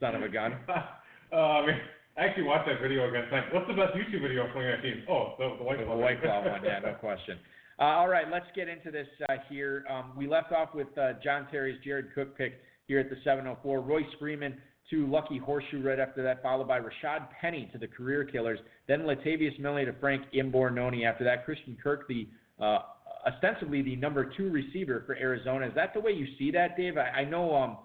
son 0.00 0.14
of 0.14 0.22
a 0.22 0.28
gun. 0.28 0.54
uh, 1.32 1.34
I 1.36 1.66
mean, 1.66 1.76
I 2.16 2.24
actually 2.26 2.44
watched 2.44 2.68
that 2.68 2.80
video 2.82 3.08
again. 3.08 3.24
Tonight. 3.26 3.44
What's 3.52 3.68
the 3.68 3.74
best 3.74 3.94
YouTube 3.94 4.22
video 4.22 4.42
of 4.46 4.48
2019? 4.52 5.04
Oh, 5.08 5.34
the, 5.38 5.56
the 5.58 5.64
White 5.64 5.78
The 5.78 5.84
Claw. 5.84 5.96
White 5.96 6.20
Claw 6.22 6.50
one, 6.50 6.64
yeah, 6.64 6.80
no 6.80 6.94
question. 7.00 7.38
Uh, 7.78 7.84
all 7.84 8.08
right, 8.08 8.26
let's 8.30 8.46
get 8.56 8.68
into 8.68 8.90
this 8.90 9.06
uh, 9.28 9.34
here. 9.48 9.84
Um, 9.88 10.12
we 10.16 10.26
left 10.26 10.50
off 10.50 10.74
with 10.74 10.88
uh, 10.98 11.12
John 11.22 11.46
Terry's 11.50 11.78
Jared 11.84 12.06
Cook 12.12 12.36
pick 12.36 12.54
here 12.88 12.98
at 12.98 13.08
the 13.08 13.16
704. 13.22 13.80
Royce 13.80 14.02
Freeman 14.18 14.56
to 14.90 15.06
Lucky 15.06 15.38
Horseshoe 15.38 15.82
right 15.82 15.98
after 15.98 16.22
that, 16.22 16.42
followed 16.42 16.68
by 16.68 16.80
Rashad 16.80 17.28
Penny 17.40 17.68
to 17.72 17.78
the 17.78 17.86
Career 17.86 18.24
Killers. 18.24 18.58
Then 18.86 19.00
Latavius 19.00 19.58
Millie 19.58 19.84
to 19.84 19.92
Frank 20.00 20.22
Imbornone. 20.34 21.04
After 21.04 21.24
that, 21.24 21.44
Christian 21.44 21.76
Kirk, 21.82 22.08
the 22.08 22.26
uh, 22.60 22.80
ostensibly 23.26 23.82
the 23.82 23.96
number 23.96 24.24
two 24.36 24.50
receiver 24.50 25.02
for 25.06 25.14
Arizona. 25.16 25.66
Is 25.66 25.74
that 25.74 25.94
the 25.94 26.00
way 26.00 26.12
you 26.12 26.26
see 26.38 26.50
that, 26.52 26.76
Dave? 26.76 26.96
I, 26.96 27.20
I 27.20 27.24
know 27.24 27.54
um, 27.54 27.78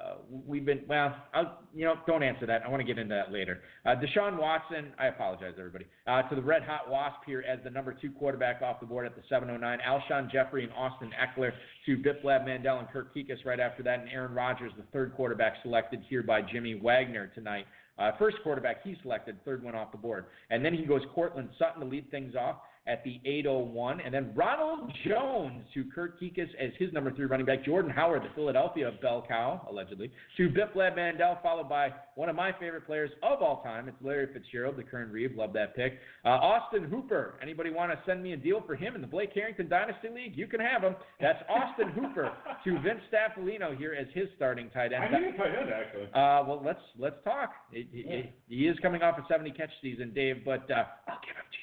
uh, 0.00 0.14
we've 0.46 0.64
been 0.64 0.82
well. 0.88 1.14
I'll, 1.34 1.58
you 1.74 1.84
know, 1.84 1.94
don't 2.06 2.22
answer 2.22 2.46
that. 2.46 2.62
I 2.64 2.68
want 2.68 2.80
to 2.80 2.86
get 2.86 2.98
into 2.98 3.14
that 3.14 3.32
later. 3.32 3.60
Uh, 3.84 3.90
Deshaun 3.90 4.38
Watson. 4.38 4.92
I 4.98 5.06
apologize, 5.06 5.54
everybody. 5.58 5.86
Uh, 6.06 6.22
to 6.22 6.34
the 6.34 6.42
Red 6.42 6.62
Hot 6.62 6.90
Wasp 6.90 7.18
here 7.26 7.44
as 7.46 7.58
the 7.64 7.70
number 7.70 7.94
two 8.00 8.10
quarterback 8.12 8.62
off 8.62 8.80
the 8.80 8.86
board 8.86 9.06
at 9.06 9.14
the 9.14 9.22
709. 9.28 9.78
Alshon 9.86 10.30
Jeffery 10.30 10.64
and 10.64 10.72
Austin 10.72 11.10
Ekeler 11.20 11.52
to 11.86 11.96
Biplab 11.96 12.46
Mandal 12.46 12.78
and 12.78 12.88
Kirk 12.88 13.14
Kuekes 13.14 13.44
right 13.44 13.60
after 13.60 13.82
that, 13.82 14.00
and 14.00 14.08
Aaron 14.08 14.32
Rodgers, 14.32 14.72
the 14.76 14.84
third 14.92 15.14
quarterback 15.14 15.54
selected 15.62 16.02
here 16.08 16.22
by 16.22 16.40
Jimmy 16.40 16.74
Wagner 16.74 17.30
tonight. 17.34 17.66
Uh, 17.98 18.12
first 18.18 18.38
quarterback 18.42 18.82
he 18.82 18.96
selected, 19.02 19.36
third 19.44 19.62
one 19.62 19.74
off 19.74 19.92
the 19.92 19.98
board, 19.98 20.26
and 20.48 20.64
then 20.64 20.72
he 20.72 20.86
goes 20.86 21.02
Courtland 21.14 21.50
Sutton 21.58 21.80
to 21.80 21.86
lead 21.86 22.10
things 22.10 22.34
off 22.34 22.56
at 22.86 23.04
the 23.04 23.20
801. 23.24 24.00
And 24.00 24.12
then 24.12 24.32
Ronald 24.34 24.92
Jones 25.06 25.62
to 25.74 25.84
Kurt 25.94 26.20
Kuekes 26.20 26.48
as 26.58 26.70
his 26.78 26.92
number 26.92 27.12
three 27.12 27.26
running 27.26 27.46
back. 27.46 27.64
Jordan 27.64 27.90
Howard, 27.90 28.22
the 28.22 28.34
Philadelphia 28.34 28.90
bell 29.02 29.24
cow, 29.26 29.66
allegedly, 29.68 30.10
to 30.36 30.48
Biplab 30.48 30.96
Mandal, 30.96 31.42
followed 31.42 31.68
by 31.68 31.90
one 32.14 32.28
of 32.28 32.36
my 32.36 32.52
favorite 32.58 32.86
players 32.86 33.10
of 33.22 33.42
all 33.42 33.62
time. 33.62 33.88
It's 33.88 33.96
Larry 34.00 34.28
Fitzgerald, 34.32 34.76
the 34.76 34.82
Kern 34.82 35.10
Reeve. 35.10 35.32
Love 35.36 35.52
that 35.52 35.76
pick. 35.76 35.98
Uh, 36.24 36.28
Austin 36.28 36.84
Hooper. 36.84 37.34
Anybody 37.42 37.70
want 37.70 37.92
to 37.92 37.98
send 38.06 38.22
me 38.22 38.32
a 38.32 38.36
deal 38.36 38.62
for 38.66 38.74
him 38.74 38.94
in 38.94 39.00
the 39.00 39.06
Blake 39.06 39.30
Harrington 39.34 39.68
Dynasty 39.68 40.08
League? 40.08 40.36
You 40.36 40.46
can 40.46 40.60
have 40.60 40.82
him. 40.82 40.96
That's 41.20 41.38
Austin 41.48 41.90
Hooper 41.90 42.32
to 42.64 42.80
Vince 42.80 43.00
Staffilino 43.12 43.76
here 43.76 43.94
as 43.98 44.06
his 44.14 44.28
starting 44.36 44.70
tight 44.70 44.92
end. 44.92 45.04
I 45.04 45.20
need 45.20 45.34
a 45.34 45.36
tight 45.36 45.54
end 45.60 45.70
actually. 45.70 46.06
Uh, 46.06 46.44
well, 46.48 46.62
let's 46.64 46.80
let's 46.98 47.16
talk. 47.24 47.52
He, 47.70 47.86
he, 47.92 48.32
he 48.48 48.68
is 48.68 48.78
coming 48.80 49.02
off 49.02 49.18
a 49.18 49.24
70 49.28 49.50
catch 49.52 49.70
season, 49.82 50.12
Dave, 50.14 50.44
but 50.44 50.70
uh, 50.70 50.84
I'll 51.08 51.20
give 51.20 51.36
him 51.36 51.46
to 51.50 51.58
you 51.58 51.59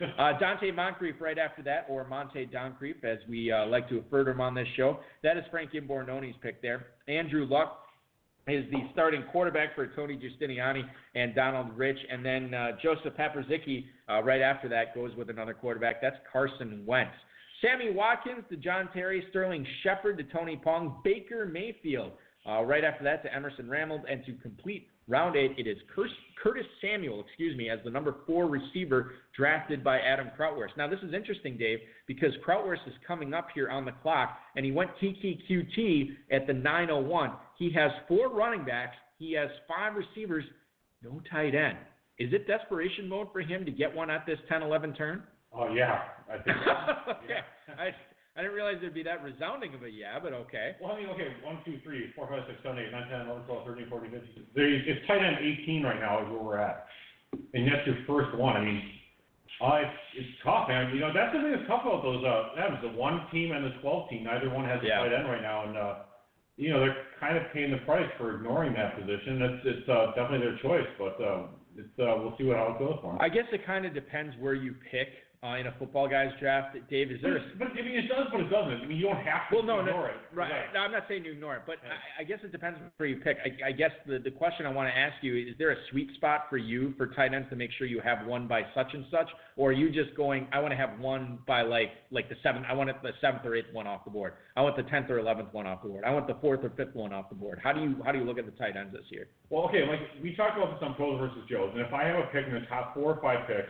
Uh, 0.00 0.32
Donte 0.38 0.74
Moncrief 0.74 1.16
right 1.20 1.38
after 1.38 1.62
that, 1.62 1.86
or 1.88 2.04
Monte 2.04 2.46
Doncrief, 2.46 3.04
as 3.04 3.18
we 3.28 3.52
uh, 3.52 3.66
like 3.66 3.88
to 3.88 3.96
refer 3.96 4.24
to 4.24 4.30
him 4.30 4.40
on 4.40 4.54
this 4.54 4.66
show. 4.76 4.98
That 5.22 5.36
is 5.36 5.44
Frank 5.50 5.72
Imbornone's 5.74 6.34
pick 6.42 6.62
there. 6.62 6.86
Andrew 7.08 7.46
Luck 7.48 7.78
is 8.48 8.64
the 8.70 8.78
starting 8.92 9.22
quarterback 9.30 9.74
for 9.74 9.86
Tony 9.88 10.16
Giustiniani 10.16 10.82
and 11.14 11.34
Donald 11.34 11.76
Rich, 11.76 11.98
and 12.10 12.24
then 12.24 12.52
uh, 12.54 12.72
Joseph 12.82 13.14
Paprzycki 13.14 13.84
uh, 14.10 14.22
right 14.22 14.40
after 14.40 14.68
that 14.68 14.94
goes 14.94 15.14
with 15.16 15.30
another 15.30 15.54
quarterback. 15.54 16.00
That's 16.00 16.16
Carson 16.30 16.82
Wentz. 16.86 17.12
Sammy 17.60 17.92
Watkins 17.92 18.44
to 18.50 18.56
John 18.56 18.88
Terry, 18.92 19.24
Sterling 19.30 19.64
Shepard 19.82 20.18
to 20.18 20.24
Tony 20.24 20.56
Pung, 20.56 21.00
Baker 21.04 21.46
Mayfield. 21.46 22.12
Uh, 22.44 22.62
right 22.64 22.82
after 22.82 23.04
that 23.04 23.22
to 23.22 23.32
Emerson 23.32 23.66
Ramelb, 23.66 24.02
and 24.10 24.24
to 24.26 24.32
complete 24.32 24.88
round 25.08 25.36
eight, 25.36 25.52
it 25.58 25.66
is 25.66 25.78
Curtis 25.94 26.66
Samuel, 26.80 27.24
excuse 27.26 27.56
me, 27.56 27.70
as 27.70 27.78
the 27.84 27.90
number 27.90 28.16
four 28.26 28.46
receiver 28.46 29.12
drafted 29.36 29.82
by 29.84 29.98
Adam 29.98 30.28
Krautwurst. 30.38 30.76
Now 30.76 30.88
this 30.88 31.00
is 31.02 31.14
interesting, 31.14 31.56
Dave, 31.56 31.78
because 32.06 32.32
Krautwurst 32.46 32.86
is 32.86 32.94
coming 33.06 33.34
up 33.34 33.48
here 33.54 33.68
on 33.68 33.84
the 33.84 33.92
clock, 34.02 34.38
and 34.56 34.64
he 34.64 34.72
went 34.72 34.90
TTQT 35.02 36.08
at 36.30 36.46
the 36.46 36.52
901. 36.52 37.32
He 37.58 37.72
has 37.72 37.90
four 38.08 38.28
running 38.28 38.64
backs, 38.64 38.96
he 39.18 39.32
has 39.34 39.48
five 39.68 39.94
receivers, 39.94 40.44
no 41.02 41.20
tight 41.30 41.54
end. 41.54 41.78
Is 42.18 42.32
it 42.32 42.46
desperation 42.46 43.08
mode 43.08 43.28
for 43.32 43.40
him 43.40 43.64
to 43.64 43.70
get 43.70 43.94
one 43.94 44.10
at 44.10 44.26
this 44.26 44.38
10-11 44.50 44.96
turn? 44.96 45.22
Oh 45.54 45.72
yeah, 45.74 46.02
I 46.32 46.38
think. 46.38 46.56
okay. 47.24 47.40
I, 47.78 47.90
I 48.36 48.40
didn't 48.40 48.56
realize 48.56 48.76
there'd 48.80 48.94
be 48.96 49.02
that 49.04 49.22
resounding 49.22 49.74
of 49.74 49.82
a 49.84 49.90
yeah, 49.90 50.16
but 50.16 50.32
okay. 50.48 50.72
Well, 50.80 50.92
I 50.92 50.96
mean, 50.96 51.08
okay, 51.12 51.36
one, 51.44 51.60
two, 51.68 51.76
three, 51.84 52.08
four, 52.16 52.26
five, 52.28 52.44
six, 52.48 52.56
seven, 52.64 52.78
eight, 52.80 52.88
nine, 52.90 53.04
ten, 53.12 53.28
eleven, 53.28 53.44
twelve, 53.44 53.66
thirteen, 53.68 53.88
fourteen, 53.92 54.08
fifteen. 54.10 54.48
There, 54.56 54.64
it's 54.72 55.04
tight 55.06 55.20
end 55.20 55.36
18 55.36 55.82
right 55.84 56.00
now 56.00 56.24
is 56.24 56.32
where 56.32 56.40
we're 56.40 56.56
at, 56.56 56.86
and 57.52 57.68
that's 57.68 57.84
your 57.84 58.00
first 58.08 58.32
one. 58.40 58.56
I 58.56 58.64
mean, 58.64 58.80
uh, 59.60 59.84
it's 59.84 60.00
it's 60.24 60.32
tough, 60.40 60.64
man. 60.72 60.94
You 60.96 61.00
know, 61.04 61.12
that's 61.12 61.36
the 61.36 61.44
thing 61.44 61.52
that's 61.52 61.68
tough 61.68 61.84
about 61.84 62.00
those. 62.00 62.24
Uh, 62.24 62.56
that 62.56 62.72
was 62.72 62.80
the 62.80 62.96
one 62.96 63.20
team 63.28 63.52
and 63.52 63.68
the 63.68 63.76
12 63.84 64.08
team. 64.08 64.24
Neither 64.24 64.48
one 64.48 64.64
has 64.64 64.80
a 64.80 64.86
Yeah. 64.88 65.04
tight 65.04 65.12
end 65.12 65.28
right 65.28 65.44
now, 65.44 65.68
and 65.68 65.76
uh, 65.76 65.94
you 66.56 66.72
know 66.72 66.80
they're 66.80 67.12
kind 67.20 67.36
of 67.36 67.44
paying 67.52 67.68
the 67.70 67.84
price 67.84 68.08
for 68.16 68.32
ignoring 68.40 68.72
that 68.80 68.96
position. 68.96 69.44
It's 69.44 69.76
it's 69.76 69.88
uh, 69.92 70.16
definitely 70.16 70.48
their 70.48 70.56
choice, 70.64 70.88
but 70.96 71.20
uh, 71.20 71.52
it's 71.76 71.92
uh, 72.00 72.16
we'll 72.16 72.32
see 72.40 72.48
what 72.48 72.56
how 72.56 72.72
it 72.72 72.80
goes 72.80 72.96
for 73.04 73.12
them. 73.12 73.20
I 73.20 73.28
guess 73.28 73.44
it 73.52 73.60
kind 73.68 73.84
of 73.84 73.92
depends 73.92 74.32
where 74.40 74.56
you 74.56 74.72
pick 74.90 75.12
uh, 75.44 75.56
in 75.56 75.66
a 75.66 75.74
football 75.78 76.08
guy's 76.08 76.30
draft. 76.38 76.76
Dave, 76.88 77.10
is 77.10 77.18
there? 77.20 77.36
A, 77.36 77.40
But, 77.58 77.68
but 77.74 77.78
I 77.78 77.82
mean, 77.82 77.96
it 77.96 78.06
does, 78.08 78.28
but 78.30 78.40
it 78.40 78.48
doesn't. 78.48 78.80
I 78.82 78.86
mean, 78.86 78.96
you 78.96 79.06
don't 79.06 79.16
have 79.16 79.50
to 79.50 79.56
well, 79.56 79.64
no, 79.64 79.80
ignore 79.80 80.02
no, 80.02 80.06
it. 80.06 80.14
right. 80.32 80.50
No, 80.72 80.80
I'm 80.80 80.92
not 80.92 81.02
saying 81.08 81.24
you 81.24 81.32
ignore 81.32 81.56
it, 81.56 81.62
but 81.66 81.76
Yeah. 81.82 81.90
I, 82.18 82.22
I 82.22 82.24
guess 82.24 82.38
it 82.44 82.52
depends 82.52 82.78
where 82.96 83.08
you 83.08 83.16
pick. 83.16 83.38
I, 83.44 83.68
I 83.68 83.72
guess 83.72 83.90
the 84.06 84.18
the 84.20 84.30
question 84.30 84.66
I 84.66 84.70
want 84.72 84.88
to 84.88 84.96
ask 84.96 85.14
you 85.22 85.34
is: 85.36 85.54
there 85.58 85.72
a 85.72 85.76
sweet 85.90 86.08
spot 86.14 86.46
for 86.48 86.58
you 86.58 86.94
for 86.96 87.08
tight 87.08 87.34
ends 87.34 87.48
to 87.50 87.56
make 87.56 87.70
sure 87.76 87.88
you 87.88 88.00
have 88.00 88.24
one 88.26 88.46
by 88.46 88.62
such 88.74 88.94
and 88.94 89.04
such, 89.10 89.28
or 89.56 89.70
are 89.70 89.72
you 89.72 89.90
just 89.90 90.16
going? 90.16 90.46
I 90.52 90.60
want 90.60 90.70
to 90.70 90.76
have 90.76 91.00
one 91.00 91.40
by 91.46 91.62
like 91.62 91.90
like 92.12 92.28
the 92.28 92.36
seventh. 92.42 92.66
I 92.68 92.74
want 92.74 92.90
the 93.02 93.10
seventh 93.20 93.44
or 93.44 93.56
eighth 93.56 93.72
one 93.72 93.88
off 93.88 94.04
the 94.04 94.10
board. 94.12 94.34
I 94.56 94.60
want 94.62 94.76
the 94.76 94.84
tenth 94.84 95.10
or 95.10 95.18
eleventh 95.18 95.52
one 95.52 95.66
off 95.66 95.82
the 95.82 95.88
board. 95.88 96.04
I 96.04 96.12
want 96.12 96.28
the 96.28 96.36
fourth 96.40 96.60
or 96.62 96.70
fifth 96.76 96.94
one 96.94 97.12
off 97.12 97.28
the 97.30 97.34
board. 97.34 97.58
How 97.62 97.72
do 97.72 97.80
you 97.82 97.96
how 98.04 98.12
do 98.12 98.18
you 98.18 98.24
look 98.24 98.38
at 98.38 98.44
the 98.46 98.52
tight 98.52 98.76
ends 98.76 98.92
this 98.92 99.06
year? 99.10 99.26
Well, 99.50 99.64
okay, 99.64 99.82
like 99.88 100.00
we 100.22 100.36
talked 100.36 100.56
about 100.56 100.70
this 100.74 100.82
on 100.86 100.94
Pros 100.94 101.18
versus 101.18 101.42
Joes, 101.50 101.70
and 101.74 101.80
if 101.84 101.92
I 101.92 102.04
have 102.04 102.16
a 102.20 102.26
pick 102.32 102.46
in 102.46 102.54
the 102.54 102.66
top 102.68 102.94
four 102.94 103.14
or 103.14 103.20
five 103.20 103.46
picks, 103.48 103.68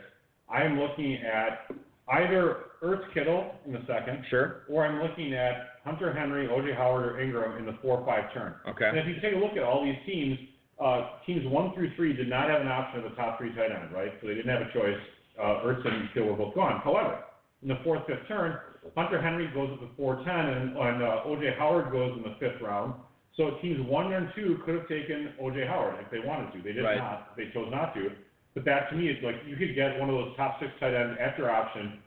I 0.49 0.63
am 0.63 0.79
looking 0.79 1.17
at 1.23 1.71
either 2.09 2.57
Ertz 2.83 3.03
Kittle 3.15 3.55
in 3.67 3.73
the 3.73 3.83
second, 3.87 4.25
Sure. 4.29 4.63
or 4.69 4.85
I'm 4.85 5.01
looking 5.03 5.35
at 5.35 5.79
Hunter 5.85 6.13
Henry, 6.13 6.47
OJ 6.49 6.75
Howard, 6.77 7.07
or 7.07 7.13
Engram 7.19 7.59
in 7.59 7.67
the 7.67 7.75
four 7.83 7.99
or 7.99 8.07
five 8.07 8.33
turn. 8.35 8.55
Okay. 8.69 8.87
And 8.89 8.99
if 8.99 9.07
you 9.07 9.21
take 9.21 9.35
a 9.35 9.39
look 9.39 9.53
at 9.57 9.63
all 9.63 9.85
these 9.85 9.99
teams, 10.07 10.39
uh, 10.81 11.11
teams 11.27 11.47
one 11.47 11.73
through 11.75 11.95
three 11.97 12.13
did 12.13 12.29
not 12.29 12.51
have 12.51 12.61
an 12.61 12.69
option 12.69 13.05
of 13.05 13.11
the 13.11 13.17
top 13.17 13.39
three 13.39 13.55
tight 13.55 13.71
end, 13.71 13.93
right? 13.93 14.13
So 14.21 14.27
they 14.27 14.35
didn't 14.35 14.51
have 14.51 14.63
a 14.63 14.73
choice. 14.73 14.99
Uh, 15.39 15.65
Ertz 15.65 15.87
and 15.87 16.09
Kittle 16.13 16.31
were 16.31 16.37
both 16.37 16.55
gone. 16.55 16.81
However, 16.85 17.19
in 17.63 17.69
the 17.69 17.79
fourth, 17.85 18.03
fifth 18.07 18.27
turn, 18.29 18.59
Hunter 18.97 19.23
Henry 19.23 19.49
goes 19.55 19.71
at 19.73 19.81
the 19.81 19.89
410, 19.97 20.35
and, 20.35 20.77
and 20.77 21.03
uh, 21.03 21.23
OJ 21.25 21.57
Howard 21.59 21.93
goes 21.93 22.17
in 22.17 22.23
the 22.25 22.37
fifth 22.41 22.61
round. 22.61 22.95
So 23.37 23.57
teams 23.63 23.81
one 23.89 24.13
and 24.13 24.29
two 24.35 24.59
could 24.67 24.75
have 24.75 24.89
taken 24.89 25.33
OJ 25.41 25.67
Howard 25.69 25.95
if 26.05 26.11
they 26.11 26.19
wanted 26.19 26.53
to. 26.53 26.63
They 26.63 26.73
did 26.73 26.85
Right. 26.85 26.99
not. 26.99 27.37
They 27.37 27.49
chose 27.55 27.69
not 27.71 27.95
to. 27.95 28.11
But 28.55 28.65
that 28.67 28.91
to 28.91 28.97
me 28.97 29.09
is 29.09 29.17
like 29.25 29.37
you 29.47 29.57
could 29.57 29.75
get 29.75 29.99
one 29.99 30.11
of 30.11 30.17
those 30.17 30.37
top 30.37 30.61
six 30.61 30.71
tight 30.79 30.95
ends 30.95 31.17
at 31.21 31.39
your 31.39 31.51
option. 31.51 31.99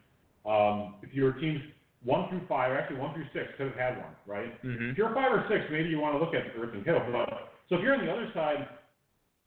Um, 0.46 0.96
if 1.02 1.14
your 1.14 1.34
teams 1.34 1.60
one 2.04 2.30
through 2.30 2.46
five, 2.48 2.72
actually 2.72 2.98
one 3.02 3.14
through 3.16 3.26
six 3.34 3.50
could 3.58 3.68
have 3.74 3.76
had 3.76 3.98
one, 3.98 4.14
right? 4.28 4.54
Mm-hmm. 4.64 4.92
If 4.94 4.98
you're 4.98 5.14
five 5.16 5.34
or 5.34 5.44
six, 5.50 5.66
maybe 5.72 5.90
you 5.90 6.00
want 6.00 6.14
to 6.14 6.22
look 6.24 6.36
at 6.36 6.54
Ertz 6.54 6.74
and 6.74 6.86
Kittle. 6.86 7.02
But, 7.12 7.50
so 7.68 7.76
if 7.78 7.82
you're 7.82 7.98
on 7.98 8.06
the 8.06 8.12
other 8.12 8.30
side, 8.34 8.68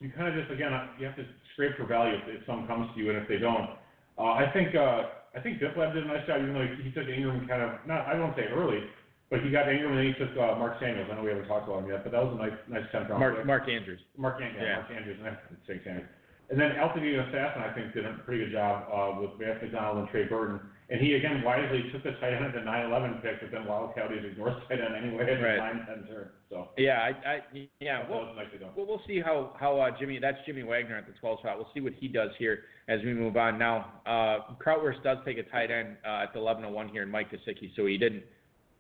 you 0.01 0.11
kind 0.11 0.26
of 0.26 0.34
just 0.34 0.51
again 0.51 0.74
you 0.99 1.07
have 1.07 1.14
to 1.16 1.24
scrape 1.55 1.76
for 1.76 1.86
value 1.86 2.18
if, 2.18 2.42
if 2.42 2.46
some 2.46 2.66
comes 2.66 2.90
to 2.94 3.01
you, 3.01 3.11
and 3.11 3.18
if 3.18 3.28
they 3.28 3.38
don't, 3.38 3.78
uh, 4.18 4.34
I 4.34 4.51
think 4.53 4.74
uh, 4.74 5.14
I 5.34 5.40
think 5.40 5.62
Biplab 5.62 5.94
did 5.94 6.03
a 6.03 6.09
nice 6.11 6.26
job, 6.26 6.42
even 6.42 6.55
though 6.55 6.66
he, 6.66 6.82
he 6.82 6.90
took 6.90 7.07
Engram 7.07 7.46
kind 7.46 7.62
of 7.62 7.78
not 7.86 8.07
I 8.11 8.14
don't 8.18 8.34
say 8.34 8.51
early, 8.51 8.82
but 9.30 9.38
he 9.42 9.51
got 9.51 9.66
Engram 9.66 9.94
and 9.94 9.99
then 9.99 10.07
he 10.11 10.14
took 10.18 10.34
uh, 10.34 10.59
Mark 10.59 10.78
Samuels. 10.82 11.07
I 11.11 11.14
know 11.14 11.22
we 11.22 11.30
haven't 11.30 11.46
talked 11.46 11.68
about 11.70 11.84
him 11.86 11.90
yet, 11.90 12.03
but 12.03 12.11
that 12.11 12.22
was 12.26 12.34
a 12.34 12.38
nice 12.42 12.59
nice 12.66 12.90
tenth 12.90 13.07
round 13.07 13.20
Mark 13.22 13.36
pick. 13.38 13.46
Mark 13.46 13.68
Andrews. 13.70 14.01
Mark, 14.18 14.42
An- 14.42 14.51
Yeah. 14.59 14.62
yeah, 14.62 14.74
Mark 14.82 14.90
Andrews, 14.90 15.18
and 15.22 15.28
I 15.30 15.38
Sanders. 15.86 16.11
And 16.51 16.59
then 16.59 16.72
Altitude 16.72 17.18
Assassin, 17.28 17.61
I 17.61 17.74
think, 17.74 17.92
did 17.92 18.07
a 18.07 18.14
pretty 18.24 18.44
good 18.44 18.53
job 18.53 18.88
uh, 18.88 19.20
with 19.20 19.38
Vance 19.38 19.59
McDonald 19.61 19.99
and 19.99 20.09
Trey 20.09 20.24
Burton. 20.24 20.59
And 20.88 20.99
he 20.99 21.12
again 21.12 21.42
wisely 21.44 21.84
took 21.92 22.03
the 22.03 22.12
tight 22.12 22.32
end 22.32 22.46
at 22.46 22.55
the 22.55 22.61
9-11 22.61 23.20
pick, 23.20 23.42
but 23.42 23.51
then 23.53 23.66
Wild 23.66 23.94
Coyotes 23.94 24.24
ignores 24.24 24.57
tight 24.68 24.80
end 24.80 24.96
anyway 24.96 25.24
at 25.30 25.42
Right. 25.44 25.57
the 25.61 25.92
9 25.92 26.05
10 26.07 26.09
turn. 26.09 26.28
So 26.49 26.68
Yeah, 26.78 27.01
I, 27.05 27.28
I 27.28 27.68
yeah. 27.80 28.01
that 28.01 28.09
Well, 28.09 28.20
was 28.20 28.34
nicely 28.34 28.59
done. 28.59 28.70
Well, 28.74 28.86
we'll 28.86 29.03
see 29.07 29.20
how 29.20 29.53
how 29.61 29.78
uh, 29.78 29.90
Jimmy. 30.01 30.18
That's 30.18 30.38
Jimmy 30.46 30.62
Wagner 30.62 30.96
at 30.96 31.07
the 31.07 31.12
12 31.20 31.40
spot. 31.40 31.59
We'll 31.59 31.68
see 31.74 31.80
what 31.82 31.92
he 32.01 32.09
does 32.09 32.30
here 32.38 32.61
as 32.88 33.01
we 33.05 33.12
move 33.12 33.36
on. 33.36 33.59
Now, 33.59 34.01
uh, 34.07 34.55
Krautwurst 34.64 35.03
does 35.05 35.18
take 35.26 35.36
a 35.36 35.42
tight 35.42 35.70
end 35.70 35.99
uh, 36.07 36.22
at 36.22 36.32
the 36.32 36.38
11 36.38 36.72
1 36.72 36.88
here 36.88 37.03
in 37.03 37.11
Mike 37.11 37.30
Gesicki, 37.30 37.70
so 37.76 37.84
he 37.84 37.99
didn't 37.99 38.22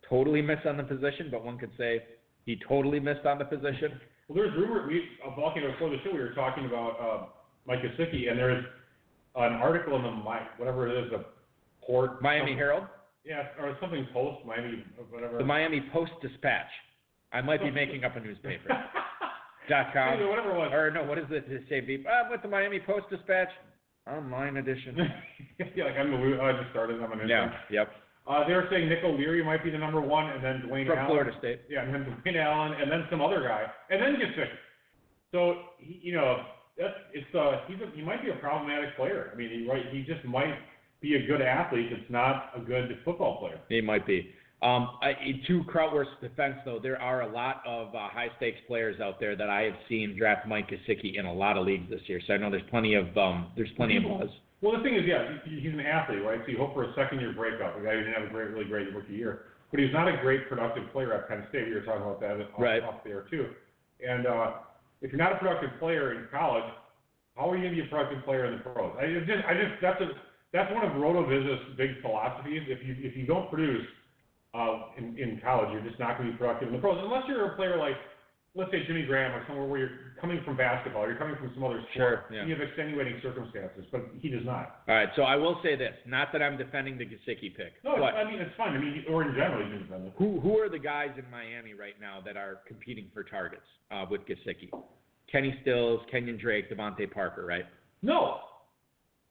totally 0.08 0.40
miss 0.40 0.60
on 0.64 0.78
the 0.78 0.84
position, 0.84 1.28
but 1.30 1.44
one 1.44 1.58
could 1.58 1.72
say 1.76 2.02
he 2.46 2.58
totally 2.66 3.00
missed 3.00 3.26
on 3.26 3.38
the 3.38 3.44
position. 3.44 4.00
Well, 4.28 4.36
there's 4.36 4.56
rumor. 4.56 4.86
We 4.88 5.04
uh, 5.26 5.30
walking 5.36 5.62
before 5.70 5.90
the 5.90 5.96
show, 6.04 6.12
we 6.14 6.20
were 6.20 6.32
talking 6.32 6.64
about 6.64 6.96
uh, 6.98 7.26
Mike 7.68 7.80
Gesicki, 7.82 8.30
and 8.30 8.38
there's 8.38 8.64
an 9.36 9.52
article 9.52 9.94
in 9.96 10.02
the 10.02 10.10
Mi- 10.10 10.48
whatever 10.56 10.88
it 10.88 11.04
is, 11.04 11.10
the 11.12 11.24
port 11.86 12.20
Miami 12.22 12.52
some- 12.52 12.58
Herald, 12.58 12.84
yeah, 13.24 13.46
or 13.60 13.76
something 13.80 14.06
Post, 14.12 14.44
Miami, 14.46 14.82
whatever. 15.10 15.38
the 15.38 15.44
Miami 15.44 15.82
Post 15.92 16.12
Dispatch. 16.22 16.70
I 17.32 17.42
might 17.42 17.60
be 17.62 17.70
making 17.70 18.04
up 18.04 18.16
a 18.16 18.20
newspaper. 18.20 18.68
dot 19.68 19.92
com. 19.92 20.14
Anyway, 20.14 20.30
whatever 20.30 20.50
it 20.52 20.58
was. 20.58 20.70
Or 20.72 20.90
no, 20.90 21.04
what 21.04 21.18
is 21.18 21.26
it? 21.30 21.46
to 21.50 21.60
say? 21.68 21.80
Beep. 21.80 22.06
I'm 22.08 22.30
with 22.30 22.40
the 22.40 22.48
Miami 22.48 22.80
Post 22.80 23.10
Dispatch, 23.10 23.50
online 24.10 24.56
edition. 24.56 24.96
yeah, 25.76 25.84
like 25.84 25.94
I'm 25.98 26.10
the 26.10 26.40
I 26.40 26.52
just 26.52 26.70
started. 26.70 27.02
I'm 27.02 27.12
an 27.12 27.20
intern. 27.20 27.52
yeah. 27.70 27.80
Yep. 27.84 27.92
Uh, 28.26 28.46
they 28.48 28.54
were 28.54 28.66
saying 28.70 28.88
Nick 28.88 29.04
O'Leary 29.04 29.44
might 29.44 29.62
be 29.62 29.70
the 29.70 29.76
number 29.78 30.00
one, 30.00 30.30
and 30.30 30.42
then 30.42 30.62
Dwayne 30.68 30.86
From 30.86 30.98
Allen. 30.98 31.10
Florida 31.10 31.32
State. 31.38 31.60
Yeah, 31.68 31.82
and 31.82 31.94
then 31.94 32.04
Dwayne 32.24 32.36
Allen, 32.42 32.72
and 32.80 32.90
then 32.90 33.04
some 33.10 33.20
other 33.20 33.42
guy, 33.42 33.64
and 33.90 34.00
then 34.02 34.18
gets 34.18 34.32
sick. 34.36 34.48
So 35.32 35.54
he, 35.78 35.98
you 36.02 36.14
know, 36.14 36.44
that's 36.78 36.94
it's 37.12 37.34
uh 37.34 37.60
he's 37.66 37.78
a, 37.80 37.94
he 37.96 38.02
might 38.02 38.22
be 38.22 38.30
a 38.30 38.36
problematic 38.36 38.96
player. 38.96 39.30
I 39.32 39.36
mean, 39.36 39.50
he 39.50 39.68
right 39.68 39.82
he 39.90 40.02
just 40.02 40.24
might 40.24 40.54
be 41.00 41.16
a 41.16 41.26
good 41.26 41.42
athlete. 41.42 41.88
It's 41.90 42.10
not 42.10 42.50
a 42.56 42.60
good 42.60 42.98
football 43.04 43.38
player. 43.38 43.60
He 43.68 43.80
might 43.80 44.06
be. 44.06 44.30
Um, 44.60 44.98
I, 45.02 45.12
to 45.46 45.62
Krautwurst's 45.72 46.20
defense, 46.20 46.56
though, 46.64 46.80
there 46.82 47.00
are 47.00 47.22
a 47.22 47.28
lot 47.32 47.62
of 47.64 47.94
uh, 47.94 48.08
high 48.08 48.26
stakes 48.38 48.58
players 48.66 49.00
out 49.00 49.20
there 49.20 49.36
that 49.36 49.48
I 49.48 49.62
have 49.62 49.74
seen 49.88 50.16
draft 50.18 50.48
Mike 50.48 50.68
Gesicki 50.68 51.16
in 51.16 51.26
a 51.26 51.32
lot 51.32 51.56
of 51.56 51.64
leagues 51.64 51.88
this 51.88 52.00
year. 52.06 52.20
So 52.26 52.34
I 52.34 52.38
know 52.38 52.50
there's 52.50 52.68
plenty 52.68 52.94
of 52.94 53.16
um, 53.16 53.52
there's 53.54 53.70
plenty 53.76 53.96
of 53.98 54.02
buzz. 54.02 54.28
Well, 54.60 54.76
the 54.76 54.82
thing 54.82 54.96
is, 54.96 55.02
yeah, 55.06 55.38
he's 55.44 55.72
an 55.72 55.78
athlete, 55.78 56.24
right? 56.24 56.40
So 56.44 56.50
you 56.50 56.58
hope 56.58 56.74
for 56.74 56.82
a 56.82 56.94
second 56.96 57.20
year 57.20 57.32
breakout. 57.32 57.78
A 57.80 57.84
guy 57.84 57.92
who 57.92 57.98
didn't 58.00 58.14
have 58.14 58.24
a 58.24 58.32
great, 58.32 58.50
really 58.50 58.64
great 58.64 58.92
rookie 58.92 59.12
year, 59.14 59.42
but 59.70 59.78
he's 59.78 59.92
not 59.92 60.08
a 60.08 60.16
great 60.20 60.48
productive 60.48 60.90
player 60.92 61.14
at 61.14 61.28
Penn 61.28 61.46
State. 61.50 61.68
We 61.68 61.74
were 61.74 61.82
talking 61.82 62.02
about 62.02 62.20
that 62.20 62.40
off, 62.40 62.58
Right. 62.58 62.82
off 62.82 63.04
there 63.04 63.26
too. 63.30 63.46
And 64.04 64.26
uh, 64.26 64.50
if 65.00 65.12
you're 65.12 65.18
not 65.18 65.32
a 65.32 65.36
productive 65.36 65.70
player 65.78 66.12
in 66.12 66.26
college, 66.30 66.64
how 67.36 67.50
are 67.50 67.56
you 67.56 67.62
going 67.62 67.76
to 67.76 67.82
be 67.82 67.86
a 67.86 67.90
productive 67.90 68.24
player 68.24 68.46
in 68.46 68.58
the 68.58 68.64
pros? 68.64 68.96
I 68.98 69.06
just, 69.26 69.46
I 69.46 69.54
just 69.54 69.80
that's 69.80 70.00
a 70.00 70.08
that's 70.52 70.72
one 70.72 70.84
of 70.84 70.92
Rotoviz's 70.92 71.76
big 71.76 72.00
philosophies. 72.02 72.62
If 72.66 72.86
you 72.86 72.96
if 72.98 73.16
you 73.16 73.26
don't 73.26 73.48
produce 73.48 73.86
uh, 74.54 74.90
in 74.96 75.16
in 75.18 75.40
college, 75.44 75.70
you're 75.72 75.86
just 75.86 76.00
not 76.00 76.18
going 76.18 76.30
to 76.30 76.32
be 76.32 76.38
productive 76.38 76.68
in 76.68 76.74
the 76.74 76.80
pros, 76.80 76.98
unless 77.02 77.24
you're 77.28 77.52
a 77.52 77.56
player 77.56 77.78
like 77.78 77.94
let's 78.54 78.70
say 78.70 78.84
Jimmy 78.86 79.04
Graham 79.04 79.32
or 79.34 79.44
somewhere 79.46 79.66
where 79.66 79.78
you're 79.80 79.90
coming 80.20 80.40
from 80.44 80.56
basketball, 80.56 81.06
you're 81.06 81.16
coming 81.16 81.36
from 81.36 81.50
some 81.54 81.62
other 81.64 81.80
Sure, 81.94 82.24
sport, 82.26 82.32
yeah. 82.32 82.44
you 82.44 82.54
have 82.54 82.62
extenuating 82.62 83.20
circumstances, 83.22 83.84
but 83.92 84.02
he 84.20 84.28
does 84.28 84.44
not. 84.44 84.82
All 84.88 84.94
right, 84.94 85.08
so 85.16 85.22
I 85.22 85.36
will 85.36 85.60
say 85.62 85.76
this: 85.76 85.94
not 86.06 86.32
that 86.32 86.42
I'm 86.42 86.56
defending 86.56 86.98
the 86.98 87.04
Gesicki 87.04 87.54
pick, 87.54 87.74
No, 87.84 87.94
but 87.96 88.14
I 88.14 88.24
mean 88.24 88.40
it's 88.40 88.54
fine. 88.56 88.74
I 88.74 88.78
mean, 88.78 89.04
or 89.08 89.22
in 89.22 89.34
general, 89.34 89.64
he's 89.64 89.74
independent. 89.80 90.14
who 90.16 90.40
who 90.40 90.58
are 90.58 90.68
the 90.68 90.78
guys 90.78 91.10
in 91.16 91.30
Miami 91.30 91.74
right 91.74 91.94
now 92.00 92.20
that 92.24 92.36
are 92.36 92.60
competing 92.66 93.06
for 93.14 93.22
targets 93.22 93.66
uh, 93.90 94.04
with 94.10 94.22
Gesicki? 94.26 94.70
Kenny 95.30 95.54
Stills, 95.62 96.00
Kenyan 96.12 96.40
Drake, 96.40 96.70
DeVante 96.70 97.10
Parker, 97.12 97.44
right? 97.44 97.66
No, 98.02 98.38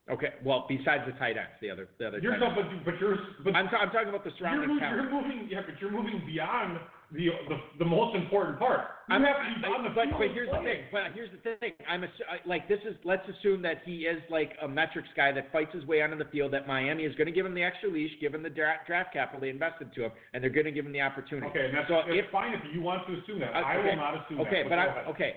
Okay, 0.09 0.35
well, 0.45 0.65
besides 0.69 1.03
the 1.05 1.11
tight 1.19 1.35
ends, 1.35 1.51
the 1.59 1.69
other 1.69 1.89
the 1.99 2.07
other. 2.07 2.19
you're 2.19 2.31
ends. 2.35 2.45
but 2.55 2.85
but 2.85 2.93
you're 3.01 3.17
but 3.43 3.53
I'm, 3.55 3.67
ta- 3.67 3.77
I'm 3.83 3.89
talking 3.91 4.07
about 4.07 4.23
the 4.23 4.29
you're, 4.29 4.39
surrounding 4.39 4.77
you're 4.79 5.11
moving. 5.11 5.49
Yeah, 5.51 5.61
but 5.67 5.75
you're 5.81 5.91
moving 5.91 6.21
beyond 6.25 6.79
the 7.11 7.29
the, 7.47 7.57
the 7.79 7.85
most 7.85 8.15
important 8.15 8.59
part. 8.59 8.81
I'm, 9.09 9.23
have 9.23 9.37
to 9.37 9.61
be 9.61 9.67
on 9.67 9.83
the 9.83 9.89
but, 9.95 10.11
but 10.19 10.27
here's 10.35 10.51
the 10.51 10.59
thing. 10.59 10.83
But 10.91 11.15
here's 11.15 11.29
the 11.31 11.55
thing. 11.55 11.71
I'm 11.87 12.03
I- 12.03 12.45
like 12.45 12.67
this 12.67 12.79
is 12.83 12.95
let's 13.05 13.23
assume 13.29 13.61
that 13.61 13.77
he 13.85 14.03
is 14.03 14.19
like 14.29 14.51
a 14.61 14.67
metrics 14.67 15.07
guy 15.15 15.31
that 15.31 15.51
fights 15.51 15.73
his 15.73 15.85
way 15.85 16.01
onto 16.01 16.17
the 16.17 16.29
field. 16.31 16.51
That 16.51 16.67
Miami 16.67 17.03
is 17.03 17.15
going 17.15 17.27
to 17.27 17.31
give 17.31 17.45
him 17.45 17.55
the 17.55 17.63
extra 17.63 17.89
leash, 17.89 18.11
given 18.19 18.43
the 18.43 18.49
dra- 18.49 18.83
draft 18.85 19.13
capital 19.13 19.39
they 19.39 19.49
invested 19.49 19.93
to 19.95 20.05
him, 20.05 20.11
and 20.33 20.43
they're 20.43 20.51
going 20.51 20.65
to 20.65 20.71
give 20.71 20.85
him 20.85 20.91
the 20.91 21.01
opportunity. 21.01 21.47
Okay, 21.47 21.67
and 21.67 21.77
that's, 21.77 21.87
so 21.87 22.01
if 22.07 22.29
fine 22.31 22.53
if 22.53 22.61
you 22.73 22.81
want 22.81 23.07
to 23.07 23.13
assume 23.13 23.39
that. 23.39 23.55
Uh, 23.55 23.63
I 23.63 23.77
okay. 23.77 23.89
will 23.89 23.95
not 23.95 24.25
assume 24.25 24.41
okay, 24.41 24.63
that. 24.67 25.05
but 25.05 25.11
okay 25.11 25.35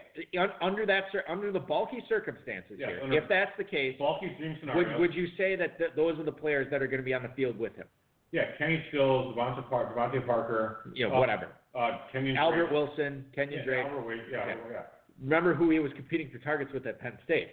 under 0.61 0.87
that 0.87 1.05
under 1.29 1.53
the 1.53 1.61
bulky 1.61 2.03
circumstances 2.09 2.79
here. 2.79 3.01
If 3.13 3.29
that's 3.29 3.53
the 3.59 3.65
case, 3.65 3.97
Bulky 3.99 4.35
dream 4.39 4.53
would 4.53 4.61
scenario. 4.61 4.99
would 4.99 5.15
you 5.15 5.29
say 5.37 5.57
that 5.57 5.79
th- 5.79 5.91
those 5.97 6.19
are 6.19 6.25
the 6.25 6.33
players 6.33 6.67
that 6.71 6.83
are 6.83 6.87
going 6.87 7.01
to 7.01 7.05
be 7.05 7.15
on 7.15 7.23
the 7.23 7.31
field 7.37 7.59
with 7.59 7.75
him? 7.77 7.87
yeah, 8.33 8.43
Kenny 8.59 8.83
Stills, 8.89 9.35
DeVante 9.35 9.69
Parker, 9.69 9.95
DeVante 9.97 10.25
Parker. 10.27 10.93
You 10.95 11.09
know, 11.09 11.17
uh, 11.17 11.21
whatever. 11.21 11.49
Uh, 11.75 11.99
Kenyan 12.13 12.37
Albert 12.37 12.69
Drake. 12.69 12.73
Wilson, 12.73 13.25
Kenyan 13.37 13.57
Yeah, 13.59 13.65
Drake. 13.65 13.87
Albert 13.87 14.07
Wade, 14.07 14.21
yeah, 14.31 14.39
Okay. 14.43 14.57
yeah. 14.73 14.83
Remember 15.23 15.55
who 15.55 15.71
he 15.71 15.79
was 15.79 15.93
competing 15.95 16.31
for 16.31 16.39
targets 16.39 16.73
with 16.73 16.87
at 16.87 16.99
Penn 17.01 17.17
State? 17.25 17.53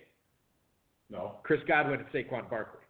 No. 1.09 1.35
Chris 1.43 1.61
Godwin 1.67 1.99
and 1.99 2.09
Saquon 2.09 2.49
Barkley. 2.49 2.81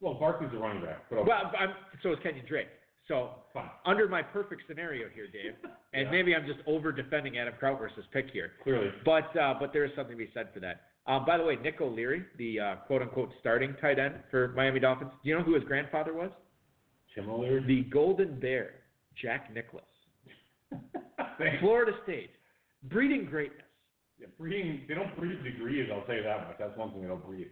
Well, 0.00 0.14
Barkley's 0.14 0.50
a 0.54 0.56
running 0.58 0.82
back, 0.84 1.04
but 1.10 1.18
okay, 1.20 1.28
Well, 1.28 1.52
I'm, 1.58 1.70
so 2.02 2.12
is 2.12 2.18
Kenyan 2.20 2.46
Drake. 2.46 2.68
So 3.08 3.30
fine. 3.52 3.68
under 3.84 4.06
my 4.08 4.22
perfect 4.22 4.62
scenario 4.68 5.08
here, 5.14 5.26
Dave, 5.26 5.54
and 5.92 6.04
Yeah. 6.06 6.10
maybe 6.10 6.34
I'm 6.34 6.46
just 6.46 6.60
over 6.66 6.92
defending 6.92 7.38
Adam 7.38 7.54
Krautwurst's 7.60 8.06
pick 8.12 8.30
here, 8.30 8.52
Clearly. 8.62 8.90
but 9.04 9.34
uh, 9.36 9.54
but 9.58 9.72
there 9.72 9.84
is 9.84 9.90
something 9.96 10.16
to 10.16 10.24
be 10.24 10.30
said 10.32 10.50
for 10.54 10.60
that. 10.60 10.82
Um, 11.06 11.24
by 11.26 11.36
the 11.36 11.44
way, 11.44 11.56
Nick 11.56 11.80
O'Leary, 11.80 12.24
the 12.38 12.60
uh, 12.60 12.74
quote 12.86 13.02
unquote 13.02 13.30
starting 13.40 13.74
tight 13.80 13.98
end 13.98 14.14
for 14.30 14.48
Miami 14.48 14.78
Dolphins, 14.78 15.10
do 15.24 15.28
you 15.28 15.36
know 15.36 15.42
who 15.42 15.54
his 15.54 15.64
grandfather 15.64 16.14
was? 16.14 16.30
Tim 17.14 17.28
O'Leary. 17.28 17.64
The 17.66 17.82
Golden 17.90 18.38
Bear, 18.38 18.74
Jack 19.20 19.52
Nicklaus. 19.52 19.82
Florida 21.60 21.92
State, 22.04 22.30
breeding 22.84 23.26
greatness. 23.26 23.62
Yeah, 24.18 24.26
breeding, 24.38 24.82
they 24.88 24.94
don't 24.94 25.16
breed 25.16 25.42
degrees, 25.42 25.88
I'll 25.92 26.02
tell 26.02 26.14
you 26.14 26.22
that 26.22 26.46
much. 26.46 26.56
That's 26.58 26.76
one 26.76 26.92
thing 26.92 27.02
they 27.02 27.08
don't 27.08 27.24
breed. 27.26 27.48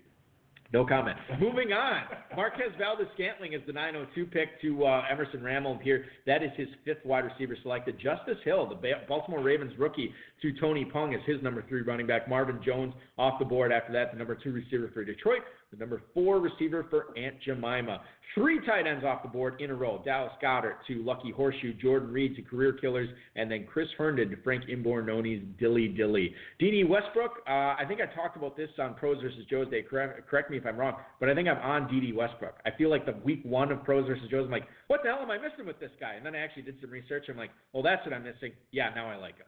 No 0.71 0.85
comment. 0.85 1.16
Moving 1.41 1.73
on. 1.73 2.03
Marquez 2.37 2.69
Valdes 2.79 3.09
Scantling 3.14 3.55
is 3.55 3.62
the 3.66 3.73
902 3.73 4.27
pick 4.27 4.61
to 4.61 4.85
uh, 4.85 5.03
Emerson 5.11 5.41
Ramelb 5.41 5.81
here. 5.81 6.05
That 6.27 6.43
is 6.43 6.51
his 6.59 6.69
fifth 6.85 7.07
wide 7.07 7.25
receiver 7.25 7.57
selected. 7.62 7.99
Justice 7.99 8.37
Hill, 8.45 8.69
the 8.69 8.91
Baltimore 9.09 9.43
Ravens 9.43 9.73
rookie, 9.79 10.12
to 10.43 10.53
Tony 10.61 10.85
Pung 10.85 11.14
is 11.14 11.21
his 11.25 11.43
number 11.43 11.64
three 11.71 11.81
running 11.81 12.07
back. 12.07 12.29
Marvin 12.29 12.61
Jones 12.62 12.93
off 13.16 13.39
the 13.39 13.47
board 13.47 13.73
after 13.73 13.95
that, 13.95 14.12
the 14.12 14.19
number 14.19 14.35
two 14.35 14.53
receiver 14.53 14.91
for 14.93 15.05
Detroit, 15.05 15.41
the 15.71 15.77
number 15.77 16.03
four 16.14 16.41
receiver 16.41 16.87
for 16.89 17.16
Aunt 17.16 17.37
Jemima. 17.45 18.01
Three 18.35 18.64
tight 18.66 18.87
ends 18.87 19.05
off 19.05 19.23
the 19.23 19.29
board 19.29 19.61
in 19.61 19.71
a 19.71 19.75
row. 19.75 20.03
Dallas 20.05 20.33
Goedert 20.43 20.77
to 20.87 21.03
Lucky 21.03 21.31
Horseshoe, 21.31 21.73
Jordan 21.75 22.12
Reed 22.12 22.37
to 22.37 22.43
Career 22.43 22.73
Killers, 22.73 23.09
and 23.37 23.51
then 23.51 23.66
Chris 23.66 23.89
Herndon 23.97 24.31
to 24.31 24.37
Frank 24.43 24.64
Imbornone's 24.69 25.43
Dilly 25.59 25.89
Dilly. 25.89 26.35
Dede 26.59 26.89
Westbrook, 26.89 27.43
uh, 27.47 27.77
I 27.79 27.85
think 27.89 28.01
I 28.01 28.07
talked 28.14 28.37
about 28.37 28.57
this 28.57 28.71
on 28.79 28.95
Pros 28.95 29.21
versus 29.23 29.45
Joe's 29.51 29.69
Day. 29.71 29.83
Correct, 29.83 30.29
correct 30.29 30.51
me 30.51 30.57
if 30.57 30.66
I'm 30.66 30.77
wrong, 30.77 30.97
but 31.21 31.29
I 31.29 31.35
think 31.35 31.49
I'm 31.49 31.59
on 31.59 31.89
Dede 31.91 32.14
Westbrook. 32.14 32.55
I 32.66 32.71
feel 32.77 32.91
like 32.91 33.07
the 33.07 33.16
week 33.25 33.41
one 33.45 33.73
of 33.73 33.83
Pros 33.85 34.07
versus 34.07 34.25
Joe's, 34.31 34.45
I'm 34.45 34.51
like, 34.51 34.69
what 34.89 35.01
the 35.03 35.11
hell 35.11 35.21
am 35.21 35.31
I 35.31 35.39
missing 35.39 35.66
with 35.66 35.81
this 35.81 35.93
guy? 35.99 36.14
And 36.14 36.25
then 36.25 36.35
I 36.35 36.39
actually 36.39 36.62
did 36.62 36.77
some 36.81 36.91
research. 36.91 37.27
I'm 37.29 37.37
like, 37.37 37.51
well, 37.73 37.83
that's 37.83 38.05
what 38.05 38.14
I'm 38.14 38.25
missing. 38.25 38.53
Yeah, 38.73 38.91
now 38.95 39.11
I 39.11 39.16
like 39.16 39.37
him. 39.37 39.47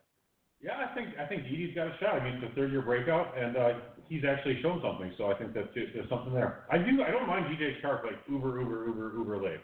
Yeah, 0.62 0.76
I 0.76 0.94
think 0.94 1.16
I 1.16 1.24
think 1.24 1.44
Dede's 1.44 1.74
got 1.74 1.88
a 1.88 1.96
shot. 2.00 2.20
I 2.20 2.24
mean, 2.24 2.34
it's 2.36 2.52
a 2.52 2.54
third 2.54 2.70
year 2.70 2.82
breakout, 2.82 3.32
and 3.36 3.56
uh, 3.56 3.80
he's 4.08 4.24
actually 4.28 4.60
shown 4.60 4.80
something. 4.84 5.10
So 5.16 5.32
I 5.32 5.34
think 5.38 5.54
that 5.54 5.72
there's 5.74 6.08
something 6.08 6.34
there. 6.34 6.64
I 6.70 6.76
do. 6.76 7.02
I 7.02 7.10
don't 7.10 7.26
mind 7.26 7.46
DJ 7.46 7.80
Chark 7.80 8.04
like 8.04 8.20
uber, 8.28 8.60
uber, 8.60 8.86
uber, 8.86 9.12
uber 9.16 9.42
late, 9.42 9.60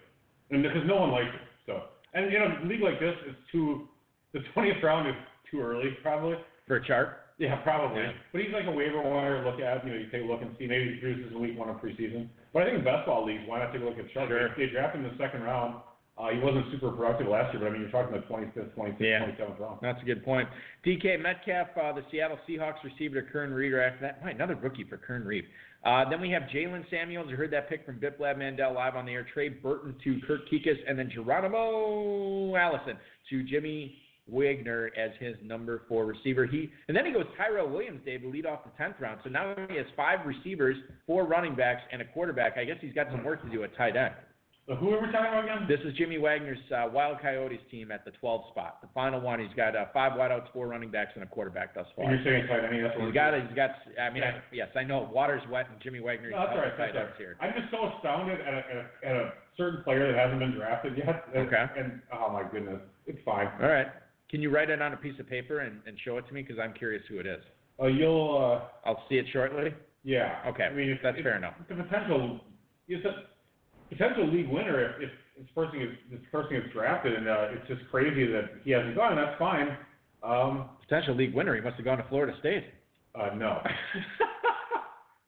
and 0.50 0.62
because 0.62 0.82
no 0.86 0.96
one 0.96 1.10
likes 1.10 1.28
him. 1.28 1.44
So 1.66 1.82
and 2.14 2.32
you 2.32 2.38
know, 2.38 2.48
a 2.48 2.66
league 2.66 2.80
like 2.80 2.98
this 2.98 3.14
is 3.28 3.36
too. 3.52 3.88
The 4.32 4.40
twentieth 4.54 4.82
round 4.82 5.08
is 5.08 5.14
too 5.50 5.60
early, 5.60 5.96
probably. 6.02 6.36
For 6.66 6.76
a 6.76 6.86
chart? 6.86 7.26
Yeah, 7.38 7.56
probably. 7.56 8.00
Yeah. 8.00 8.12
But 8.32 8.40
he's 8.40 8.52
like 8.52 8.64
a 8.66 8.72
waiver 8.72 9.02
wire 9.02 9.44
look 9.44 9.60
at. 9.60 9.84
You 9.84 9.92
know, 9.92 9.98
you 9.98 10.08
take 10.10 10.22
a 10.22 10.24
look 10.24 10.40
and 10.40 10.56
see 10.58 10.66
maybe 10.66 10.94
he 10.94 11.00
produces 11.00 11.30
in 11.30 11.40
week 11.40 11.58
one 11.58 11.68
of 11.68 11.76
preseason. 11.76 12.28
But 12.52 12.62
I 12.62 12.64
think 12.66 12.78
in 12.78 12.84
best 12.84 13.04
ball 13.04 13.26
leagues, 13.26 13.42
why 13.44 13.60
not 13.60 13.72
take 13.72 13.82
a 13.82 13.84
look 13.84 13.98
at 13.98 14.08
Chark? 14.16 14.28
Sure. 14.28 14.48
They, 14.56 14.72
drafted 14.72 15.00
him 15.00 15.06
in 15.06 15.12
the 15.12 15.22
second 15.22 15.42
round. 15.42 15.76
Uh, 16.18 16.30
he 16.30 16.38
wasn't 16.40 16.64
super 16.72 16.90
productive 16.90 17.28
last 17.28 17.52
year, 17.52 17.60
but 17.60 17.68
I 17.68 17.70
mean, 17.72 17.82
you're 17.82 17.90
talking 17.90 18.14
the 18.14 18.24
25th, 18.26 18.74
26th, 18.74 19.00
Yeah. 19.00 19.20
27th 19.26 19.60
round. 19.60 19.78
That's 19.82 20.00
a 20.00 20.04
good 20.04 20.24
point. 20.24 20.48
DK 20.82 21.18
Metcalf, 21.20 21.68
uh, 21.76 21.92
the 21.92 22.02
Seattle 22.10 22.38
Seahawks 22.48 22.82
receiver 22.82 23.20
to 23.20 23.30
Kern 23.30 23.52
Reeve. 23.52 23.74
After 23.74 24.00
that, 24.00 24.22
Why, 24.22 24.30
another 24.30 24.54
rookie 24.54 24.84
for 24.84 24.96
Kern 24.96 25.24
Reeve. 25.26 25.44
Uh, 25.84 26.08
then 26.08 26.20
we 26.20 26.30
have 26.30 26.44
Jaylen 26.44 26.88
Samuels. 26.90 27.28
You 27.28 27.36
heard 27.36 27.50
that 27.52 27.68
pick 27.68 27.84
from 27.84 28.00
Biplab 28.00 28.38
Mandal 28.38 28.74
live 28.74 28.96
on 28.96 29.04
the 29.04 29.12
air. 29.12 29.26
Trey 29.32 29.50
Burton 29.50 29.94
to 30.04 30.18
Kurt 30.26 30.48
Kuekes, 30.50 30.78
and 30.88 30.98
then 30.98 31.10
Geronimo 31.10 32.56
Allison 32.56 32.96
to 33.30 33.42
Jimmy 33.44 33.98
Wagner 34.26 34.90
as 34.96 35.10
his 35.20 35.36
number 35.44 35.82
four 35.86 36.06
receiver. 36.06 36.46
He 36.46 36.72
and 36.88 36.96
then 36.96 37.04
he 37.04 37.12
goes 37.12 37.26
Tyrell 37.36 37.68
Williams, 37.68 38.00
Dave, 38.06 38.22
to 38.22 38.28
lead 38.28 38.46
off 38.46 38.64
the 38.64 38.70
tenth 38.82 38.96
round. 39.00 39.20
So 39.22 39.28
now 39.30 39.54
he 39.68 39.76
has 39.76 39.86
five 39.94 40.26
receivers, 40.26 40.76
four 41.06 41.24
running 41.26 41.54
backs, 41.54 41.82
and 41.92 42.00
a 42.00 42.06
quarterback. 42.06 42.56
I 42.56 42.64
guess 42.64 42.78
he's 42.80 42.94
got 42.94 43.06
some 43.10 43.22
work 43.22 43.42
to 43.44 43.50
do 43.50 43.62
at 43.64 43.76
tight 43.76 43.96
end. 43.96 44.14
So 44.66 44.74
who 44.74 44.90
are 44.90 45.00
we 45.00 45.12
talking 45.12 45.30
about 45.30 45.44
again? 45.44 45.66
This 45.68 45.78
is 45.86 45.94
Jimmy 45.96 46.18
Wagner's 46.18 46.58
uh, 46.74 46.88
Wild 46.92 47.18
Coyotes 47.22 47.60
team 47.70 47.92
at 47.92 48.04
the 48.04 48.10
12 48.18 48.50
spot. 48.50 48.78
The 48.82 48.88
final 48.92 49.20
one, 49.20 49.38
he's 49.38 49.54
got 49.56 49.76
uh, 49.76 49.84
five 49.94 50.18
wideouts, 50.18 50.50
four 50.52 50.66
running 50.66 50.90
backs, 50.90 51.12
and 51.14 51.22
a 51.22 51.26
quarterback 51.26 51.72
thus 51.72 51.86
And 51.96 52.04
far. 52.06 52.12
you're 52.14 52.24
saying 52.24 52.48
tight 52.48 52.64
end. 52.74 52.84
That's 52.84 52.98
what 52.98 53.04
He's 53.06 53.14
got, 53.14 53.30
doing. 53.30 53.46
he's 53.46 53.54
got. 53.54 53.70
I 54.00 54.10
mean, 54.10 54.24
I, 54.24 54.42
yes, 54.52 54.66
I 54.74 54.82
know. 54.82 55.08
Water's 55.12 55.42
wet, 55.52 55.66
and 55.70 55.80
Jimmy 55.80 56.00
Wagner. 56.00 56.30
No, 56.30 56.46
that's 56.50 56.58
right. 56.58 56.76
tight 56.76 56.94
That's 56.98 56.98
ends 56.98 57.10
right. 57.14 57.18
here. 57.18 57.36
I'm 57.40 57.52
just 57.54 57.70
so 57.70 57.94
astounded 57.94 58.40
at 58.40 58.54
a, 58.54 58.58
at, 58.58 58.76
a, 58.76 59.08
at 59.08 59.16
a 59.16 59.32
certain 59.56 59.84
player 59.84 60.10
that 60.10 60.18
hasn't 60.18 60.40
been 60.40 60.52
drafted 60.58 60.98
yet. 60.98 61.26
And, 61.32 61.46
Okay. 61.46 61.64
And 61.78 62.00
oh 62.12 62.32
my 62.32 62.42
goodness, 62.50 62.80
it's 63.06 63.22
fine. 63.24 63.46
All 63.62 63.68
right. 63.68 63.86
Can 64.30 64.42
you 64.42 64.50
write 64.50 64.70
it 64.70 64.82
on 64.82 64.92
a 64.92 64.96
piece 64.96 65.14
of 65.20 65.28
paper 65.28 65.60
and, 65.60 65.78
and 65.86 65.96
show 66.04 66.18
it 66.18 66.26
to 66.26 66.34
me? 66.34 66.42
Because 66.42 66.58
I'm 66.58 66.72
curious 66.74 67.04
who 67.08 67.20
it 67.20 67.26
is. 67.26 67.38
Uh, 67.80 67.86
you'll. 67.86 68.34
Uh, 68.58 68.66
I'll 68.88 69.04
see 69.08 69.14
it 69.22 69.26
shortly. 69.32 69.70
yeah. 70.02 70.42
Okay, 70.48 70.64
I 70.64 70.72
mean, 70.72 70.90
it's, 70.90 71.00
that's 71.04 71.18
it's, 71.18 71.22
fair 71.22 71.36
enough. 71.36 71.54
A 71.70 71.74
potential. 71.74 72.40
It's 72.88 73.04
a 73.06 73.26
potential 73.88 74.26
league 74.30 74.48
winner 74.48 74.96
if, 75.00 75.02
if 75.02 75.10
this 75.38 75.46
person 75.54 75.80
is 75.82 75.88
this 76.10 76.20
person 76.32 76.60
gets 76.60 76.72
drafted, 76.72 77.14
and 77.14 77.28
uh, 77.28 77.48
it's 77.50 77.66
just 77.68 77.82
crazy 77.90 78.26
that 78.32 78.50
he 78.64 78.70
hasn't 78.70 78.94
gone. 78.96 79.16
That's 79.16 79.38
fine. 79.38 79.76
Um, 80.22 80.70
Potential 80.88 81.14
league 81.16 81.34
winner. 81.34 81.54
He 81.54 81.60
must 81.60 81.76
have 81.76 81.84
gone 81.84 81.98
to 81.98 82.04
Florida 82.08 82.32
State. 82.40 82.64
uh, 83.14 83.34
no. 83.34 83.60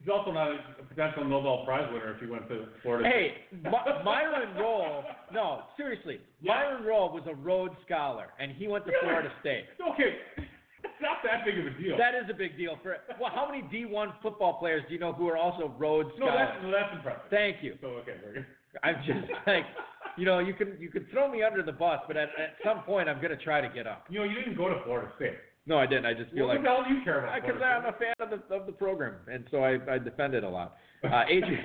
He's 0.01 0.09
also 0.11 0.31
not 0.31 0.49
a, 0.53 0.59
potential 0.89 1.25
Nobel 1.25 1.65
Prize 1.65 1.89
winner 1.93 2.15
if 2.15 2.21
he 2.21 2.27
went 2.27 2.49
to 2.49 2.67
Florida. 2.83 3.09
State. 3.11 3.33
Hey, 3.63 3.69
My, 3.69 4.03
Myron 4.05 4.57
Roll. 4.57 5.03
No, 5.33 5.63
seriously. 5.77 6.21
Yeah. 6.41 6.53
Myron 6.55 6.85
Roll 6.85 7.13
was 7.13 7.25
a 7.29 7.35
Rhodes 7.35 7.75
Scholar, 7.85 8.29
and 8.39 8.53
he 8.53 8.69
went 8.69 8.85
to 8.87 8.93
Really? 8.93 9.05
Florida 9.05 9.31
State. 9.41 9.65
Okay, 9.93 10.15
not 11.01 11.19
that 11.25 11.45
big 11.45 11.59
of 11.59 11.67
a 11.67 11.71
deal. 11.79 11.97
That 11.97 12.15
is 12.15 12.29
a 12.31 12.35
big 12.35 12.57
deal 12.57 12.79
for. 12.83 12.97
Well, 13.21 13.31
how 13.35 13.49
many 13.51 13.63
D1 13.63 14.15
football 14.23 14.59
players 14.59 14.83
do 14.89 14.95
you 14.95 15.01
know 15.01 15.13
who 15.13 15.29
are 15.29 15.37
also 15.37 15.73
Rhodes 15.79 16.11
no, 16.19 16.27
that's, 16.27 16.53
that's 16.63 16.95
impressive. 16.95 17.23
Thank 17.31 17.63
you. 17.63 17.75
So 17.81 17.89
okay, 18.03 18.15
very 18.23 18.35
good. 18.35 18.47
I'm 18.83 18.97
just 19.07 19.33
like, 19.47 19.65
you 20.17 20.25
know, 20.25 20.39
you 20.39 20.55
can 20.55 20.77
you 20.81 20.91
can 20.91 21.07
throw 21.13 21.31
me 21.31 21.43
under 21.43 21.63
the 21.63 21.73
bus, 21.73 22.01
but 22.07 22.17
at, 22.17 22.29
at 22.39 22.57
some 22.65 22.83
point 22.83 23.09
I'm 23.09 23.21
gonna 23.21 23.37
try 23.37 23.61
to 23.61 23.69
get 23.69 23.87
up. 23.87 24.05
You 24.09 24.21
know, 24.21 24.25
you 24.25 24.35
didn't 24.35 24.57
go 24.57 24.69
to 24.69 24.83
Florida 24.85 25.11
State. 25.17 25.39
No, 25.67 25.77
I 25.79 25.87
didn't. 25.87 26.07
I 26.07 26.15
just 26.15 26.33
feel 26.33 26.49
like. 26.49 26.59
What 26.59 26.65
the 26.65 26.69
hell 26.71 26.85
do 26.89 26.95
you 26.95 27.05
care 27.05 27.25
about? 27.25 27.43
Because 27.43 27.61
I'm 27.63 27.85
a 27.85 27.93
fan 27.93 28.15
of 28.21 28.31
the 28.31 28.55
of 28.55 28.67
the 28.67 28.73
program, 28.73 29.17
and 29.31 29.45
so 29.51 29.59
I 29.59 29.79
I 29.93 29.99
defend 29.99 30.35
it 30.35 30.45
a 30.45 30.49
lot. 30.49 30.77
Uh, 31.05 31.23
Adrian, 31.31 31.63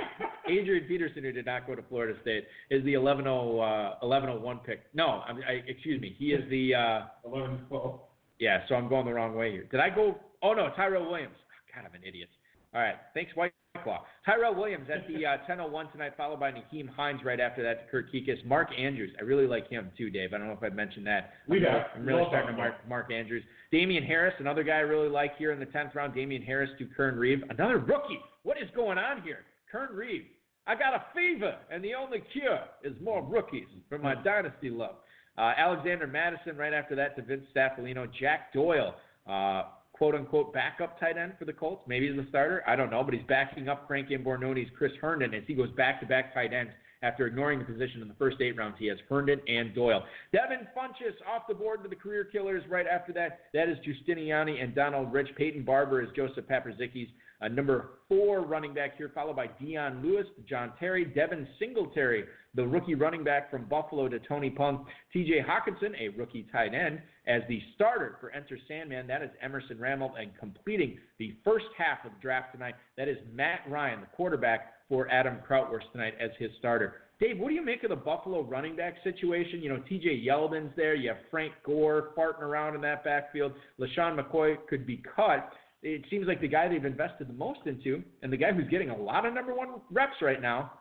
Adrian 0.47 0.85
Peterson, 0.87 1.23
who 1.23 1.31
did 1.31 1.47
not 1.47 1.65
go 1.65 1.73
to 1.73 1.81
Florida 1.89 2.13
State, 2.21 2.45
is 2.69 2.83
the 2.85 2.93
11-0, 2.93 3.25
uh, 3.25 4.05
11-01 4.05 4.63
pick. 4.63 4.81
No, 4.93 5.23
I, 5.25 5.31
I 5.31 5.51
excuse 5.67 5.99
me. 5.99 6.15
He 6.19 6.33
is 6.33 6.47
the 6.51 6.75
uh, 6.75 7.27
11-12 7.27 7.99
yeah. 8.43 8.59
So 8.67 8.75
I'm 8.75 8.89
going 8.89 9.05
the 9.05 9.13
wrong 9.13 9.35
way 9.35 9.51
here. 9.51 9.63
Did 9.71 9.79
I 9.79 9.89
go? 9.89 10.15
Oh 10.41 10.53
no, 10.53 10.69
Tyrell 10.75 11.09
Williams. 11.09 11.35
God, 11.73 11.85
I'm 11.87 11.95
an 11.95 12.05
idiot. 12.05 12.29
All 12.75 12.81
right, 12.81 12.95
thanks, 13.13 13.31
White 13.35 13.53
Claw. 13.83 14.03
Tyrell 14.25 14.55
Williams 14.55 14.87
at 14.93 15.07
the 15.07 15.25
uh, 15.25 15.37
10:01 15.49 15.91
tonight, 15.91 16.13
followed 16.17 16.39
by 16.39 16.51
Nyheim 16.51 16.89
Hines 16.89 17.21
right 17.23 17.39
after 17.39 17.63
that 17.63 17.85
to 17.85 17.91
Kurt 17.91 18.11
Kuekes. 18.11 18.43
Mark 18.45 18.69
Andrews, 18.77 19.11
I 19.19 19.23
really 19.23 19.47
like 19.47 19.69
him 19.69 19.91
too, 19.97 20.09
Dave. 20.09 20.33
I 20.33 20.39
don't 20.39 20.47
know 20.47 20.53
if 20.53 20.63
I've 20.63 20.75
mentioned 20.75 21.07
that. 21.07 21.33
We 21.47 21.61
have. 21.61 21.85
I'm 21.95 22.05
really 22.05 22.25
starting 22.27 22.51
to 22.51 22.57
mark 22.57 22.75
Mark 22.87 23.11
Andrews. 23.13 23.43
Damien 23.71 24.03
Harris, 24.03 24.33
another 24.39 24.63
guy 24.63 24.75
I 24.75 24.79
really 24.79 25.09
like 25.09 25.37
here 25.37 25.51
in 25.51 25.59
the 25.59 25.65
10th 25.67 25.95
round. 25.95 26.13
Damien 26.13 26.41
Harris 26.41 26.69
to 26.79 26.85
Kern 26.97 27.15
Reeve, 27.15 27.43
another 27.49 27.77
rookie. 27.77 28.19
What 28.43 28.57
is 28.57 28.69
going 28.75 28.97
on 28.97 29.21
here? 29.21 29.39
Kern 29.71 29.95
Reeve. 29.95 30.25
I 30.65 30.75
got 30.75 30.93
a 30.93 31.03
fever, 31.13 31.55
and 31.71 31.83
the 31.83 31.93
only 31.93 32.23
cure 32.31 32.59
is 32.83 32.93
more 33.01 33.23
rookies 33.23 33.67
for 33.89 33.97
my 33.97 34.15
dynasty 34.15 34.69
love. 34.69 34.95
Uh, 35.37 35.51
Alexander 35.57 36.07
Mattison 36.07 36.55
right 36.57 36.73
after 36.73 36.95
that 36.95 37.15
to 37.15 37.21
Vince 37.21 37.43
Staffilino. 37.55 38.07
Jack 38.19 38.53
Doyle, 38.53 38.95
uh, 39.27 39.63
quote 39.93 40.15
unquote 40.15 40.53
backup 40.53 40.99
tight 40.99 41.17
end 41.17 41.33
for 41.39 41.45
the 41.45 41.53
Colts. 41.53 41.83
Maybe 41.87 42.07
he's 42.07 42.17
the 42.17 42.27
starter. 42.29 42.63
I 42.67 42.75
don't 42.75 42.91
know, 42.91 43.03
but 43.03 43.13
he's 43.13 43.23
backing 43.27 43.67
up 43.67 43.87
Frank 43.87 44.09
Imbornone's 44.09 44.69
Chris 44.77 44.91
Herndon 45.01 45.33
as 45.33 45.43
he 45.47 45.53
goes 45.53 45.71
back 45.71 45.99
to 46.01 46.05
back 46.05 46.33
tight 46.33 46.53
ends 46.53 46.71
after 47.03 47.27
ignoring 47.27 47.59
the 47.59 47.65
position 47.65 48.01
in 48.01 48.07
the 48.07 48.13
first 48.15 48.37
eight 48.41 48.55
rounds. 48.55 48.75
He 48.79 48.87
has 48.87 48.97
Herndon 49.09 49.41
and 49.47 49.75
Doyle. 49.75 50.03
Devin 50.31 50.67
Funchess 50.75 51.15
off 51.27 51.43
the 51.47 51.53
board 51.53 51.83
to 51.83 51.89
the 51.89 51.95
career 51.95 52.23
killers 52.23 52.63
right 52.69 52.87
after 52.87 53.11
that. 53.13 53.41
That 53.53 53.69
is 53.69 53.77
Giustiniani 53.85 54.63
and 54.63 54.73
Donald 54.73 55.11
Rich. 55.11 55.29
Peyton 55.37 55.63
Barber 55.63 56.01
is 56.01 56.09
Joseph 56.15 56.45
Paprzycki's. 56.45 57.09
Uh, 57.41 57.49
number 57.49 57.89
four 58.07 58.41
running 58.41 58.73
back 58.73 58.95
here, 58.97 59.11
followed 59.13 59.35
by 59.35 59.47
Dion 59.59 60.01
Lewis, 60.01 60.25
John 60.47 60.71
Terry, 60.79 61.03
Devin 61.03 61.45
Singletary, 61.59 62.23
the 62.55 62.65
rookie 62.65 62.95
running 62.95 63.23
back 63.23 63.49
from 63.49 63.65
Buffalo 63.65 64.07
to 64.07 64.19
Tony 64.19 64.49
Pung, 64.49 64.85
TJ 65.15 65.45
Hockenson, 65.45 65.99
a 65.99 66.09
rookie 66.09 66.45
tight 66.51 66.73
end, 66.73 67.01
as 67.27 67.41
the 67.49 67.61
starter 67.75 68.17
for 68.19 68.31
Enter 68.31 68.57
Sandman. 68.67 69.07
That 69.07 69.23
is 69.23 69.29
Emerson 69.41 69.77
Ramelb, 69.77 70.19
and 70.19 70.31
completing 70.39 70.97
the 71.17 71.35
first 71.43 71.65
half 71.77 72.05
of 72.05 72.11
draft 72.21 72.53
tonight, 72.53 72.75
that 72.97 73.07
is 73.07 73.17
Matt 73.33 73.61
Ryan, 73.67 74.01
the 74.01 74.07
quarterback 74.07 74.73
for 74.89 75.09
Adam 75.09 75.37
Krautwurst 75.47 75.91
tonight 75.91 76.13
as 76.19 76.29
his 76.37 76.51
starter. 76.59 76.95
Dave, 77.19 77.39
what 77.39 77.49
do 77.49 77.55
you 77.55 77.63
make 77.63 77.83
of 77.83 77.89
the 77.89 77.95
Buffalo 77.95 78.41
running 78.41 78.75
back 78.75 78.95
situation? 79.03 79.61
You 79.61 79.69
know, 79.69 79.83
TJ 79.89 80.27
Yeldon's 80.27 80.73
there. 80.75 80.93
You 80.93 81.09
have 81.09 81.17
Frank 81.31 81.53
Gore 81.65 82.09
farting 82.17 82.41
around 82.41 82.75
in 82.75 82.81
that 82.81 83.03
backfield. 83.03 83.53
LeSean 83.79 84.19
McCoy 84.19 84.55
could 84.67 84.85
be 84.85 85.01
cut. 85.15 85.49
It 85.83 86.03
seems 86.09 86.27
like 86.27 86.41
the 86.41 86.47
guy 86.47 86.67
they've 86.67 86.83
invested 86.83 87.29
the 87.29 87.33
most 87.33 87.59
into, 87.65 88.03
and 88.21 88.31
the 88.31 88.37
guy 88.37 88.51
who's 88.51 88.69
getting 88.69 88.89
a 88.89 88.97
lot 88.97 89.25
of 89.25 89.33
number 89.33 89.53
one 89.53 89.81
reps 89.91 90.15
right 90.21 90.41
now, 90.41 90.73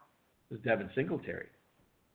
is 0.51 0.59
Devin 0.61 0.91
Singletary. 0.95 1.47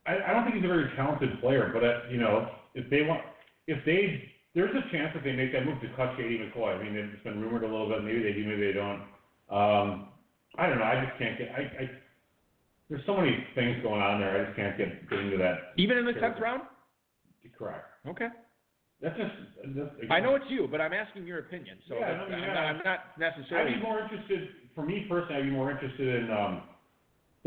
I, 0.07 0.31
I 0.31 0.33
don't 0.33 0.43
think 0.43 0.55
he's 0.55 0.63
a 0.65 0.67
very 0.67 0.89
talented 0.95 1.39
player, 1.41 1.69
but 1.73 1.83
uh, 1.83 1.99
you 2.09 2.17
know, 2.17 2.49
if 2.73 2.89
they 2.89 3.01
want, 3.03 3.21
if 3.67 3.83
they, 3.85 4.23
there's 4.55 4.73
a 4.73 4.91
chance 4.91 5.11
that 5.13 5.23
they 5.23 5.33
make 5.33 5.51
that 5.51 5.65
move 5.65 5.81
to 5.81 5.89
cut 5.95 6.15
Shady 6.17 6.39
McCoy. 6.39 6.79
I 6.79 6.83
mean, 6.83 6.95
it's 6.95 7.23
been 7.23 7.41
rumored 7.41 7.63
a 7.63 7.67
little 7.67 7.89
bit. 7.89 8.03
Maybe 8.03 8.23
they 8.23 8.31
do, 8.33 8.45
maybe 8.47 8.65
they 8.67 8.73
don't. 8.73 9.01
Um, 9.51 10.09
I 10.57 10.67
don't 10.67 10.79
know. 10.79 10.85
I 10.85 11.03
just 11.05 11.19
can't 11.19 11.37
get. 11.37 11.49
I, 11.51 11.61
I 11.83 11.89
there's 12.89 13.05
so 13.05 13.17
many 13.17 13.35
things 13.53 13.83
going 13.83 14.01
on 14.01 14.21
there. 14.21 14.41
I 14.41 14.45
just 14.45 14.55
can't 14.55 14.77
get, 14.77 15.09
get 15.09 15.19
into 15.19 15.37
that. 15.37 15.75
Even 15.75 15.97
in 15.97 16.05
the 16.05 16.13
tenth 16.13 16.39
round? 16.39 16.61
Correct. 17.57 17.85
Okay. 18.07 18.27
That's 19.01 19.17
just. 19.17 19.33
That's, 19.75 19.89
I 20.09 20.19
know 20.21 20.35
it's 20.35 20.45
you, 20.47 20.67
but 20.71 20.79
I'm 20.79 20.93
asking 20.93 21.27
your 21.27 21.39
opinion. 21.39 21.77
So 21.89 21.95
Yeah, 21.95 22.11
that's- 22.11 22.29
no, 22.29 22.35
I'm, 22.35 22.41
yeah. 22.43 22.53
not, 22.53 22.63
I'm 22.63 22.81
not 22.85 23.33
I'd 23.51 23.73
be 23.75 23.81
more 23.81 23.99
interested. 24.01 24.49
For 24.73 24.85
me 24.85 25.05
personally, 25.09 25.35
I'd 25.41 25.45
be 25.45 25.51
more 25.51 25.71
interested 25.71 26.23
in 26.23 26.31
um, 26.31 26.61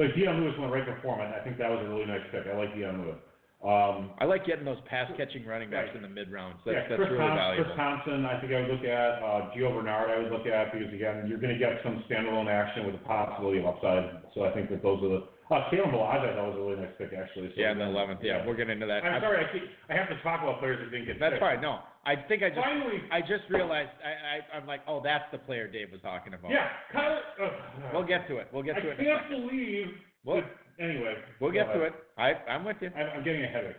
like 0.01 0.15
Dion 0.17 0.41
Lewis 0.41 0.57
went 0.59 0.73
right 0.73 0.87
before 0.89 1.21
him. 1.21 1.29
I 1.29 1.45
think 1.45 1.59
that 1.59 1.69
was 1.69 1.85
a 1.85 1.89
really 1.89 2.07
nice 2.07 2.25
pick. 2.33 2.49
I 2.49 2.57
like 2.57 2.73
Dion 2.75 3.05
Lewis. 3.05 3.21
Um, 3.61 4.17
I 4.17 4.25
like 4.25 4.47
getting 4.49 4.65
those 4.65 4.81
pass 4.89 5.05
catching 5.21 5.45
running 5.45 5.69
backs 5.69 5.89
Right. 5.93 5.97
in 5.97 6.03
the 6.03 6.09
mid 6.09 6.33
rounds. 6.33 6.57
That's, 6.65 6.81
yeah, 6.81 6.89
that's 6.89 6.97
Chris, 6.97 7.13
really 7.13 7.21
Thom- 7.29 7.37
valuable. 7.37 7.65
Chris 7.69 7.77
Thompson, 7.77 8.25
I 8.25 8.41
think 8.41 8.53
I 8.57 8.61
would 8.65 8.71
look 8.73 8.85
at. 8.89 9.11
Uh, 9.21 9.53
Gio 9.53 9.69
Bernard, 9.77 10.09
I 10.09 10.17
would 10.17 10.33
look 10.33 10.47
at 10.49 10.73
because 10.73 10.89
again, 10.97 11.29
you're 11.29 11.37
going 11.37 11.53
to 11.53 11.61
get 11.61 11.77
some 11.85 12.01
standalone 12.09 12.49
action 12.49 12.87
with 12.89 12.95
a 12.97 13.05
possibility 13.05 13.61
of 13.61 13.67
upside. 13.69 14.25
So 14.33 14.49
I 14.49 14.51
think 14.57 14.71
that 14.73 14.81
those 14.83 15.05
are 15.05 15.13
the. 15.13 15.23
Uh, 15.51 15.67
Kalen 15.69 15.91
Ballage, 15.91 16.23
I 16.23 16.35
thought 16.39 16.55
was 16.55 16.59
a 16.59 16.63
really 16.63 16.81
nice 16.81 16.95
pick 16.97 17.11
actually. 17.13 17.49
So 17.55 17.61
yeah, 17.61 17.73
in 17.73 17.79
the 17.79 17.87
eleventh. 17.91 18.21
Yeah, 18.23 18.47
we'll 18.47 18.55
get 18.57 18.71
into 18.71 18.87
that. 18.87 19.03
I'm 19.05 19.15
I- 19.15 19.21
sorry, 19.21 19.45
I, 19.45 19.53
keep, 19.53 19.63
I 19.91 19.95
have 19.95 20.09
to 20.09 20.15
talk 20.23 20.43
about 20.43 20.61
players 20.61 20.79
that 20.79 20.91
didn't 20.95 21.07
get 21.07 21.19
That's 21.19 21.33
picked. 21.35 21.43
fine. 21.43 21.61
No, 21.61 21.81
I 22.07 22.15
think 22.15 22.45
I 22.45 22.51
just 22.51 22.61
Finally, 22.63 23.03
I 23.11 23.21
just 23.21 23.43
realized 23.51 23.91
I, 23.99 24.55
I 24.55 24.57
I'm 24.57 24.67
like, 24.67 24.81
oh, 24.87 25.01
that's 25.03 25.25
the 25.33 25.39
player 25.39 25.67
Dave 25.67 25.91
was 25.91 26.01
talking 26.03 26.35
about. 26.35 26.53
yeah, 26.53 26.69
Kyler. 26.95 27.19
Uh, 27.43 27.51
We'll 27.93 28.07
get 28.07 28.29
to 28.29 28.37
it. 28.39 28.47
We'll 28.53 28.63
get 28.63 28.77
I 28.77 28.81
to 28.81 28.91
it. 28.91 29.01
in 29.01 29.07
a 29.07 29.09
can't 29.19 29.29
believe. 29.31 29.87
Well, 30.25 30.43
anyway, 30.79 31.15
We'll 31.41 31.51
get 31.53 31.67
to 31.75 31.83
it. 31.83 31.95
I 32.17 32.33
I'm 32.49 32.65
with 32.65 32.77
you. 32.81 32.91
I'm, 32.95 33.19
I'm 33.19 33.25
getting 33.25 33.43
a 33.43 33.49
headache. 33.49 33.77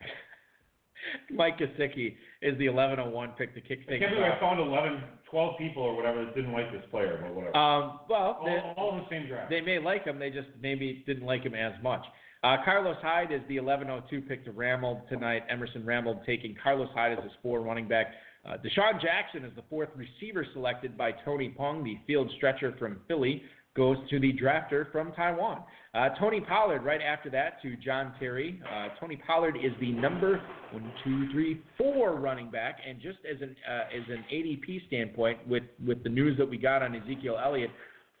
Mike 1.30 1.58
Gesicki 1.58 2.16
is 2.42 2.58
the 2.58 2.68
1101 2.68 3.30
pick 3.38 3.54
to 3.54 3.60
kick 3.60 3.86
things. 3.88 4.02
I 4.02 4.04
can't 4.04 4.14
believe 4.14 4.32
I 4.36 4.40
found 4.40 4.60
11, 4.60 5.02
12 5.30 5.58
people 5.58 5.82
or 5.82 5.94
whatever 5.94 6.24
that 6.24 6.34
didn't 6.34 6.52
like 6.52 6.72
this 6.72 6.82
player, 6.90 7.18
but 7.22 7.34
whatever. 7.34 7.56
Um, 7.56 8.00
well, 8.08 8.38
all, 8.40 8.44
they, 8.44 8.80
all 8.80 8.92
in 8.96 8.98
the 8.98 9.08
same 9.10 9.28
draft. 9.28 9.50
they 9.50 9.60
may 9.60 9.78
like 9.78 10.04
him. 10.04 10.18
They 10.18 10.30
just 10.30 10.48
maybe 10.60 11.02
didn't 11.06 11.26
like 11.26 11.42
him 11.42 11.54
as 11.54 11.72
much. 11.82 12.02
Uh, 12.44 12.56
Carlos 12.64 12.96
Hyde 13.02 13.32
is 13.32 13.40
the 13.48 13.58
1102 13.58 14.28
pick 14.28 14.44
to 14.44 14.52
Ramelb 14.52 15.08
tonight. 15.08 15.42
Emerson 15.50 15.82
Ramelb 15.82 16.24
taking 16.24 16.54
Carlos 16.62 16.88
Hyde 16.94 17.18
as 17.18 17.24
his 17.24 17.32
four 17.42 17.60
running 17.60 17.88
back. 17.88 18.12
Uh, 18.46 18.56
DeSean 18.58 19.00
Jackson 19.02 19.44
is 19.44 19.52
the 19.56 19.64
fourth 19.68 19.88
receiver 19.96 20.46
selected 20.52 20.96
by 20.96 21.10
Tony 21.24 21.48
Pung, 21.48 21.82
the 21.82 21.98
field 22.06 22.30
stretcher 22.36 22.74
from 22.78 23.00
Philly, 23.08 23.42
goes 23.78 23.96
to 24.10 24.18
the 24.18 24.32
drafter 24.32 24.90
from 24.90 25.12
Taiwan. 25.12 25.62
Uh, 25.94 26.08
Tony 26.18 26.40
Pollard 26.40 26.84
right 26.84 27.00
after 27.00 27.30
that 27.30 27.62
to 27.62 27.76
John 27.76 28.12
Terry. 28.18 28.60
Uh, 28.70 28.88
Tony 29.00 29.16
Pollard 29.24 29.56
is 29.56 29.72
the 29.80 29.92
number 29.92 30.42
one, 30.72 30.92
two, 31.04 31.30
three, 31.32 31.62
four 31.78 32.16
running 32.16 32.50
back, 32.50 32.78
and 32.86 33.00
just 33.00 33.18
as 33.24 33.40
an 33.40 33.54
uh, 33.66 33.96
as 33.96 34.02
an 34.08 34.24
ADP 34.30 34.86
standpoint, 34.88 35.38
with 35.48 35.62
with 35.86 36.02
the 36.02 36.08
news 36.10 36.36
that 36.38 36.50
we 36.50 36.58
got 36.58 36.82
on 36.82 36.94
Ezekiel 36.94 37.38
Elliott 37.42 37.70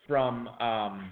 from 0.06 0.48
um, 0.60 1.10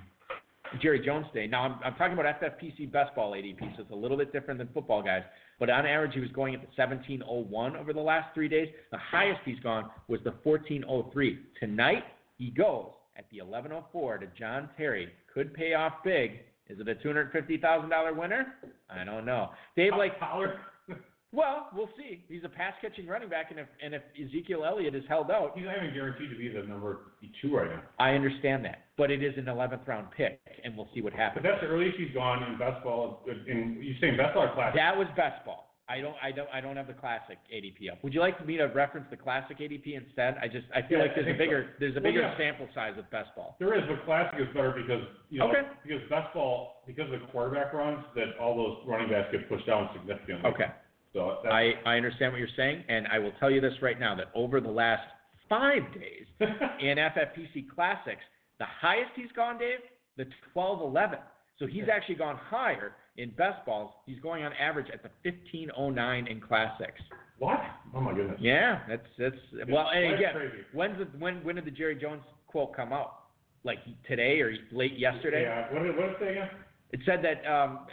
Jerry 0.80 1.04
Jones 1.04 1.26
Day. 1.34 1.46
Now, 1.46 1.62
I'm, 1.62 1.80
I'm 1.84 1.94
talking 1.96 2.16
about 2.16 2.40
FFPC 2.40 2.90
best 2.90 3.14
ball 3.14 3.32
ADP, 3.32 3.76
so 3.76 3.82
it's 3.82 3.90
a 3.90 3.94
little 3.94 4.16
bit 4.16 4.32
different 4.32 4.58
than 4.58 4.68
football 4.72 5.02
guys. 5.02 5.22
But 5.58 5.70
on 5.70 5.86
average, 5.86 6.14
he 6.14 6.20
was 6.20 6.30
going 6.30 6.54
at 6.54 6.60
the 6.60 6.68
1701 6.80 7.76
over 7.76 7.92
the 7.92 8.00
last 8.00 8.32
three 8.32 8.48
days. 8.48 8.68
The 8.92 8.98
highest 8.98 9.40
he's 9.44 9.58
gone 9.60 9.90
was 10.08 10.20
the 10.24 10.34
1403. 10.44 11.38
Tonight, 11.60 12.04
he 12.38 12.50
goes 12.50 12.90
at 13.16 13.24
the 13.30 13.40
1104 13.40 14.18
to 14.18 14.26
John 14.38 14.68
Terry. 14.76 15.08
Could 15.32 15.54
pay 15.54 15.74
off 15.74 15.94
big. 16.04 16.40
Is 16.68 16.78
it 16.80 16.88
a 16.88 16.94
$250,000 16.96 18.16
winner? 18.16 18.54
I 18.90 19.04
don't 19.04 19.24
know. 19.24 19.50
Dave, 19.76 19.92
like, 19.96 20.18
Pollard. 20.18 20.56
well, 21.32 21.68
we'll 21.74 21.90
see. 21.96 22.24
He's 22.28 22.42
a 22.44 22.48
pass 22.48 22.74
catching 22.80 23.06
running 23.06 23.28
back, 23.28 23.50
and 23.50 23.60
if 23.60 23.66
and 23.82 23.94
if 23.94 24.02
Ezekiel 24.20 24.64
Elliott 24.64 24.94
is 24.94 25.04
held 25.08 25.30
out, 25.30 25.52
He's 25.54 25.64
not 25.64 25.76
even 25.76 25.94
guaranteed 25.94 26.30
to 26.30 26.36
be 26.36 26.48
the 26.48 26.66
number 26.66 27.12
two 27.40 27.56
right 27.56 27.70
now. 27.70 27.82
I 28.00 28.10
understand 28.10 28.64
that. 28.64 28.86
But 28.96 29.10
it 29.10 29.22
is 29.22 29.34
an 29.36 29.44
11th 29.44 29.86
round 29.86 30.08
pick, 30.16 30.40
and 30.64 30.76
we'll 30.76 30.88
see 30.92 31.02
what 31.02 31.12
happens. 31.12 31.44
But 31.44 31.50
that's 31.50 31.62
the 31.62 31.68
earliest 31.68 31.98
he's 31.98 32.14
gone 32.14 32.42
in 32.42 32.58
best 32.58 32.82
ball. 32.82 33.24
In 33.46 33.78
you 33.80 33.94
saying 34.00 34.16
best 34.16 34.34
ball 34.34 34.44
or 34.44 34.54
classic? 34.54 34.74
That 34.74 34.96
was 34.96 35.06
best 35.16 35.44
ball. 35.44 35.65
I 35.88 36.00
don't, 36.00 36.16
I 36.20 36.32
don't, 36.32 36.48
I 36.52 36.60
don't 36.60 36.76
have 36.76 36.88
the 36.88 36.94
classic 36.98 37.38
ADP 37.54 37.92
up. 37.92 38.02
Would 38.02 38.12
you 38.12 38.18
like 38.18 38.44
me 38.44 38.56
to 38.56 38.64
reference 38.64 39.06
the 39.08 39.16
classic 39.16 39.58
ADP 39.58 39.94
instead? 39.96 40.36
I 40.42 40.48
just, 40.48 40.66
I 40.74 40.82
feel 40.82 40.98
Yeah, 40.98 41.04
like 41.04 41.14
there's 41.14 41.32
a 41.32 41.38
bigger, 41.38 41.66
so. 41.68 41.76
there's 41.78 41.92
a 41.96 42.00
Well, 42.00 42.02
bigger 42.10 42.22
yeah. 42.22 42.36
sample 42.36 42.68
size 42.74 42.94
with 42.96 43.08
best 43.10 43.30
ball. 43.36 43.54
There 43.60 43.72
is, 43.78 43.84
but 43.88 44.04
classic 44.04 44.40
is 44.40 44.48
better 44.52 44.72
because 44.76 45.02
you 45.30 45.38
know 45.38 45.48
Okay. 45.50 45.62
because 45.86 46.02
best 46.10 46.34
ball 46.34 46.82
because 46.86 47.12
of 47.12 47.20
the 47.20 47.26
quarterback 47.28 47.72
runs 47.72 48.04
that 48.16 48.36
all 48.40 48.56
those 48.56 48.78
running 48.86 49.08
backs 49.10 49.28
get 49.30 49.48
pushed 49.48 49.66
down 49.66 49.88
significantly. 49.92 50.50
Okay, 50.50 50.66
So 51.12 51.38
I, 51.48 51.74
I 51.86 51.96
understand 51.96 52.32
what 52.32 52.38
you're 52.40 52.48
saying, 52.56 52.82
and 52.88 53.06
I 53.06 53.20
will 53.20 53.32
tell 53.38 53.50
you 53.50 53.60
this 53.60 53.74
right 53.80 53.98
now 54.00 54.14
that 54.16 54.26
over 54.34 54.60
the 54.60 54.70
last 54.70 55.06
five 55.48 55.82
days 55.94 56.26
in 56.80 56.98
FFPC 56.98 57.68
Classics, 57.72 58.22
the 58.58 58.66
highest 58.66 59.10
he's 59.14 59.30
gone, 59.36 59.56
Dave, 59.58 59.78
the 60.16 60.26
12-11. 60.54 61.18
So 61.60 61.66
he's 61.68 61.84
actually 61.92 62.16
gone 62.16 62.36
higher 62.36 62.92
in 63.18 63.30
best 63.30 63.64
balls. 63.66 63.90
He's 64.06 64.18
going 64.20 64.44
on 64.44 64.52
average 64.54 64.88
at 64.92 65.02
the 65.02 65.10
1509 65.22 66.26
in 66.26 66.40
Classics. 66.40 67.00
what? 67.38 67.58
Oh 67.94 68.00
my 68.00 68.14
goodness. 68.14 68.38
Yeah, 68.40 68.80
that's 68.88 69.06
that's 69.18 69.36
well, 69.68 69.88
and 69.94 70.14
again, 70.14 70.34
crazy. 70.34 70.54
when's 70.72 70.98
the, 70.98 71.04
when 71.18 71.42
when 71.44 71.56
did 71.56 71.64
the 71.64 71.70
Jerry 71.70 71.96
Jones 71.96 72.22
quote 72.46 72.74
come 72.76 72.92
out? 72.92 73.22
Like 73.64 73.78
today 74.06 74.40
or 74.40 74.52
late 74.72 74.98
yesterday? 74.98 75.42
Yeah. 75.42 75.72
What 75.72 75.82
did 75.82 75.96
what 75.96 76.02
did 76.02 76.10
it 76.12 76.16
say 76.20 76.30
again? 76.32 76.48
It 76.92 77.00
said 77.04 77.22
that 77.24 77.50
um, 77.50 77.86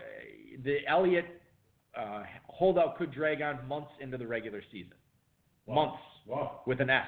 the 0.64 0.78
Elliott 0.88 1.26
uh, 2.00 2.24
holdout 2.48 2.98
could 2.98 3.12
drag 3.12 3.42
on 3.42 3.68
months 3.68 3.90
into 4.00 4.18
the 4.18 4.28
regular 4.28 4.62
season. 4.72 4.94
Wow. 5.66 5.76
Months 5.76 5.98
Wow. 6.28 6.62
with 6.68 6.80
an 6.80 6.90
S. 6.90 7.06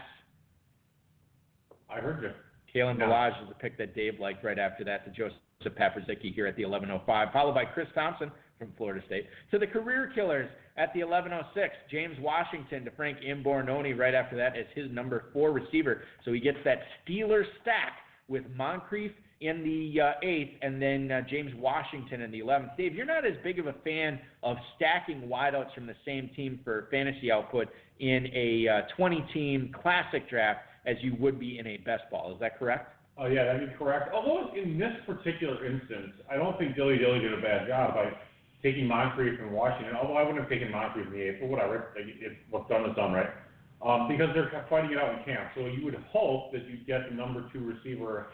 I 1.89 1.99
heard 1.99 2.21
you. 2.23 2.31
Kalen 2.73 2.97
No. 2.97 3.05
Ballage 3.05 3.41
is 3.43 3.47
the 3.49 3.55
pick 3.55 3.77
that 3.77 3.95
Dave 3.95 4.19
liked 4.19 4.43
right 4.43 4.59
after 4.59 4.83
that 4.83 5.05
to 5.05 5.11
Joseph 5.11 5.37
Paprzycki 5.63 6.33
here 6.33 6.47
at 6.47 6.55
the 6.55 6.63
1105, 6.63 7.33
followed 7.33 7.55
by 7.55 7.65
Chris 7.65 7.87
Thompson 7.95 8.31
from 8.59 8.71
Florida 8.77 9.03
State. 9.07 9.27
To 9.51 9.59
the 9.59 9.67
career 9.67 10.11
killers 10.13 10.49
at 10.77 10.93
the 10.93 11.03
1106, 11.03 11.75
James 11.91 12.17
Washington 12.19 12.85
to 12.85 12.91
Frank 12.91 13.19
Imbornone 13.19 13.97
right 13.97 14.13
after 14.13 14.35
that 14.37 14.57
as 14.57 14.65
his 14.73 14.91
number 14.91 15.25
four 15.33 15.51
receiver. 15.51 16.03
So 16.23 16.33
he 16.33 16.39
gets 16.39 16.57
that 16.65 16.79
Steeler 17.07 17.43
stack 17.61 17.93
with 18.27 18.43
Moncrief 18.55 19.11
in 19.41 19.63
the 19.63 20.01
uh, 20.01 20.11
eighth 20.23 20.53
and 20.61 20.81
then 20.81 21.11
uh, 21.11 21.21
James 21.29 21.51
Washington 21.57 22.21
in 22.21 22.31
the 22.31 22.39
11th. 22.39 22.77
Dave, 22.77 22.95
you're 22.95 23.05
not 23.05 23.25
as 23.25 23.33
big 23.43 23.59
of 23.59 23.67
a 23.67 23.75
fan 23.83 24.19
of 24.43 24.57
stacking 24.75 25.23
wideouts 25.23 25.73
from 25.73 25.85
the 25.85 25.95
same 26.05 26.29
team 26.35 26.59
for 26.63 26.87
fantasy 26.89 27.31
output 27.31 27.67
in 27.99 28.27
a 28.33 28.67
uh, 28.67 28.81
20-team 28.97 29.73
classic 29.81 30.29
draft 30.29 30.61
as 30.85 30.95
you 31.01 31.15
would 31.19 31.39
be 31.39 31.59
in 31.59 31.67
a 31.67 31.77
best 31.77 32.03
ball. 32.09 32.33
Is 32.33 32.39
that 32.39 32.57
correct? 32.57 32.94
Oh 33.17 33.27
yeah, 33.27 33.45
that'd 33.45 33.69
be 33.69 33.75
correct. 33.75 34.13
Although 34.13 34.51
in 34.55 34.77
this 34.77 34.91
particular 35.05 35.65
instance, 35.65 36.11
I 36.29 36.35
don't 36.35 36.57
think 36.57 36.75
Dilly 36.75 36.97
Dilly 36.97 37.19
did 37.19 37.33
a 37.33 37.41
bad 37.41 37.67
job 37.67 37.95
by 37.95 38.11
taking 38.61 38.87
Moncrief 38.87 39.39
and 39.39 39.51
Washington. 39.51 39.95
Although 39.95 40.17
I 40.17 40.23
wouldn't 40.23 40.39
have 40.39 40.49
taken 40.49 40.71
Moncrief 40.71 41.07
in 41.07 41.13
the 41.13 41.21
eighth, 41.21 41.37
but 41.39 41.49
whatever. 41.49 41.93
Like, 41.95 42.05
it, 42.07 42.37
what's 42.49 42.67
done 42.67 42.89
is 42.89 42.95
done, 42.95 43.13
right? 43.13 43.29
Um, 43.85 44.07
because 44.09 44.29
they're 44.33 44.65
fighting 44.69 44.91
it 44.91 44.97
out 44.97 45.17
in 45.17 45.23
camp. 45.23 45.51
So 45.55 45.61
you 45.67 45.85
would 45.85 45.95
hope 46.11 46.51
that 46.51 46.65
you 46.65 46.77
get 46.87 47.09
the 47.09 47.15
number 47.15 47.47
two 47.53 47.59
receiver 47.59 48.27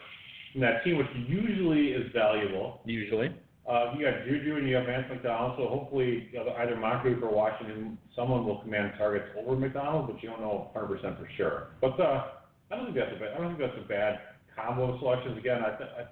from 0.52 0.62
that 0.62 0.82
team, 0.82 0.96
which 0.98 1.08
usually 1.14 1.92
is 1.92 2.10
valuable. 2.12 2.80
Usually. 2.84 3.28
Uh, 3.68 3.94
you 3.96 4.04
got 4.04 4.24
Juju 4.26 4.56
and 4.56 4.68
you 4.68 4.74
have 4.74 4.86
Vance 4.86 5.06
McDonald, 5.08 5.54
so 5.56 5.68
hopefully 5.68 6.28
either 6.58 6.74
Moncrief 6.74 7.22
or 7.22 7.30
Washington, 7.30 7.96
someone 8.16 8.44
will 8.44 8.58
command 8.58 8.94
targets 8.98 9.26
over 9.38 9.54
McDonald, 9.54 10.08
but 10.08 10.20
you 10.20 10.28
don't 10.28 10.40
know 10.40 10.68
100% 10.74 10.88
for 11.00 11.28
sure. 11.36 11.68
But 11.80 12.00
uh, 12.00 12.24
I 12.72 12.76
don't 12.76 12.86
think 12.86 12.96
that's 12.96 13.12
a 13.14 13.20
bad. 13.20 13.34
I 13.34 13.38
don't 13.38 13.56
think 13.56 13.60
that's 13.60 13.84
a 13.84 13.88
bad 13.88 14.18
combo 14.56 14.98
selections. 14.98 15.38
Again, 15.38 15.60
I, 15.64 15.76
th- 15.76 15.90
I 15.98 16.02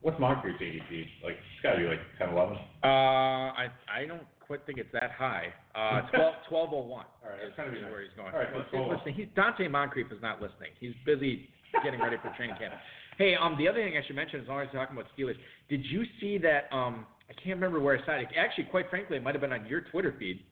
what's 0.00 0.18
Moncrief's 0.18 0.60
ADP? 0.60 1.06
Like 1.24 1.36
it's 1.36 1.62
got 1.62 1.72
to 1.72 1.78
be 1.78 1.84
like 1.84 2.00
10, 2.18 2.30
11. 2.30 2.56
Uh, 2.82 2.86
I 2.86 3.68
I 3.88 4.06
don't 4.06 4.26
quite 4.40 4.66
think 4.66 4.78
it's 4.78 4.92
that 4.92 5.12
high. 5.16 5.52
Uh, 5.74 6.02
12, 6.14 6.34
1201 6.48 6.90
All 6.90 7.30
right, 7.30 7.38
is, 7.38 7.52
that's 7.52 7.56
kind 7.56 7.68
of 7.68 7.74
is 7.74 7.82
nice. 7.82 7.90
where 7.92 8.02
he's 8.02 8.16
going. 8.16 8.32
All 8.32 8.40
right, 8.40 8.50
he's 8.50 8.74
listening. 8.74 9.14
He's, 9.14 9.30
Donte 9.36 9.70
Moncrief 9.70 10.10
is 10.10 10.20
not 10.22 10.42
listening. 10.42 10.74
He's 10.80 10.94
busy 11.06 11.48
getting 11.84 12.00
ready 12.00 12.16
for 12.22 12.34
training 12.36 12.56
camp. 12.58 12.74
Hey, 13.16 13.34
um, 13.36 13.54
the 13.58 13.68
other 13.68 13.78
thing 13.78 13.94
I 13.96 14.06
should 14.06 14.16
mention, 14.16 14.40
as 14.40 14.48
long 14.48 14.60
as 14.62 14.68
we're 14.72 14.80
talking 14.80 14.96
about 14.96 15.10
Steelers, 15.16 15.36
did 15.68 15.84
you 15.84 16.04
see 16.20 16.38
that? 16.38 16.72
Um, 16.72 17.06
I 17.28 17.32
can't 17.34 17.54
remember 17.54 17.78
where 17.78 17.96
I 17.96 18.04
saw 18.04 18.12
it. 18.18 18.26
Actually, 18.36 18.64
quite 18.64 18.90
frankly, 18.90 19.16
it 19.18 19.22
might 19.22 19.34
have 19.34 19.42
been 19.42 19.52
on 19.52 19.66
your 19.66 19.82
Twitter 19.82 20.14
feed. 20.18 20.42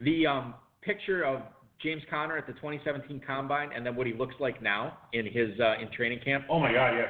The 0.00 0.26
um, 0.26 0.54
picture 0.82 1.24
of 1.24 1.42
James 1.82 2.02
Conner 2.10 2.36
at 2.36 2.46
the 2.46 2.52
2017 2.54 3.20
Combine, 3.26 3.70
and 3.74 3.84
then 3.84 3.96
what 3.96 4.06
he 4.06 4.12
looks 4.12 4.34
like 4.40 4.62
now 4.62 4.98
in 5.12 5.26
his 5.26 5.58
uh, 5.60 5.74
in 5.80 5.90
training 5.92 6.20
camp. 6.24 6.44
Oh 6.50 6.58
my 6.60 6.72
God, 6.72 6.94
yes, 6.96 7.08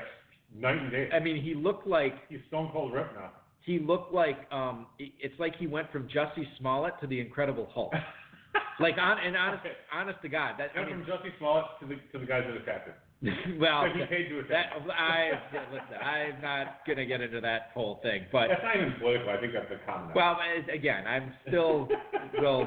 night 0.56 0.78
and 0.78 0.90
day. 0.90 1.08
I 1.12 1.18
mean, 1.20 1.42
he 1.42 1.54
looked 1.54 1.86
like 1.86 2.14
He's 2.28 2.40
stone 2.48 2.70
cold 2.72 2.92
rip 2.92 3.12
now. 3.14 3.30
he 3.64 3.78
looked 3.78 4.12
like 4.14 4.38
um 4.52 4.86
it's 4.98 5.38
like 5.38 5.54
he 5.58 5.66
went 5.66 5.90
from 5.92 6.08
Jussie 6.08 6.46
Smollett 6.58 6.94
to 7.00 7.06
the 7.06 7.20
Incredible 7.20 7.68
Hulk. 7.72 7.92
like 8.80 8.96
on 8.98 9.18
and 9.18 9.36
honest 9.36 9.60
Okay. 9.64 9.74
honest 9.92 10.20
to 10.22 10.28
God, 10.28 10.54
that 10.58 10.70
I 10.74 10.80
Went 10.80 10.96
mean, 10.96 11.04
from 11.04 11.12
Jussie 11.14 11.36
Smollett 11.38 11.64
to 11.80 11.86
the 11.86 11.96
to 12.12 12.18
the 12.18 12.26
guys 12.26 12.44
that 12.46 12.56
attacked 12.56 12.88
him. 12.88 12.94
well, 13.60 13.82
That 13.84 13.94
he 13.94 14.04
paid 14.06 14.28
to 14.30 14.42
that 14.50 14.66
I 14.90 15.30
listen, 15.72 15.96
I'm 16.02 16.40
not 16.42 16.78
gonna 16.86 17.06
get 17.06 17.20
into 17.20 17.40
that 17.40 17.70
whole 17.72 18.00
thing, 18.02 18.24
but 18.32 18.48
That's 18.48 18.62
not 18.64 18.76
even 18.76 18.94
political. 18.98 19.28
I 19.30 19.38
think 19.40 19.52
that's 19.52 19.70
a 19.70 19.86
comment. 19.86 20.14
Well, 20.16 20.36
again, 20.72 21.06
I'm 21.06 21.32
still 21.46 21.88
will 22.40 22.66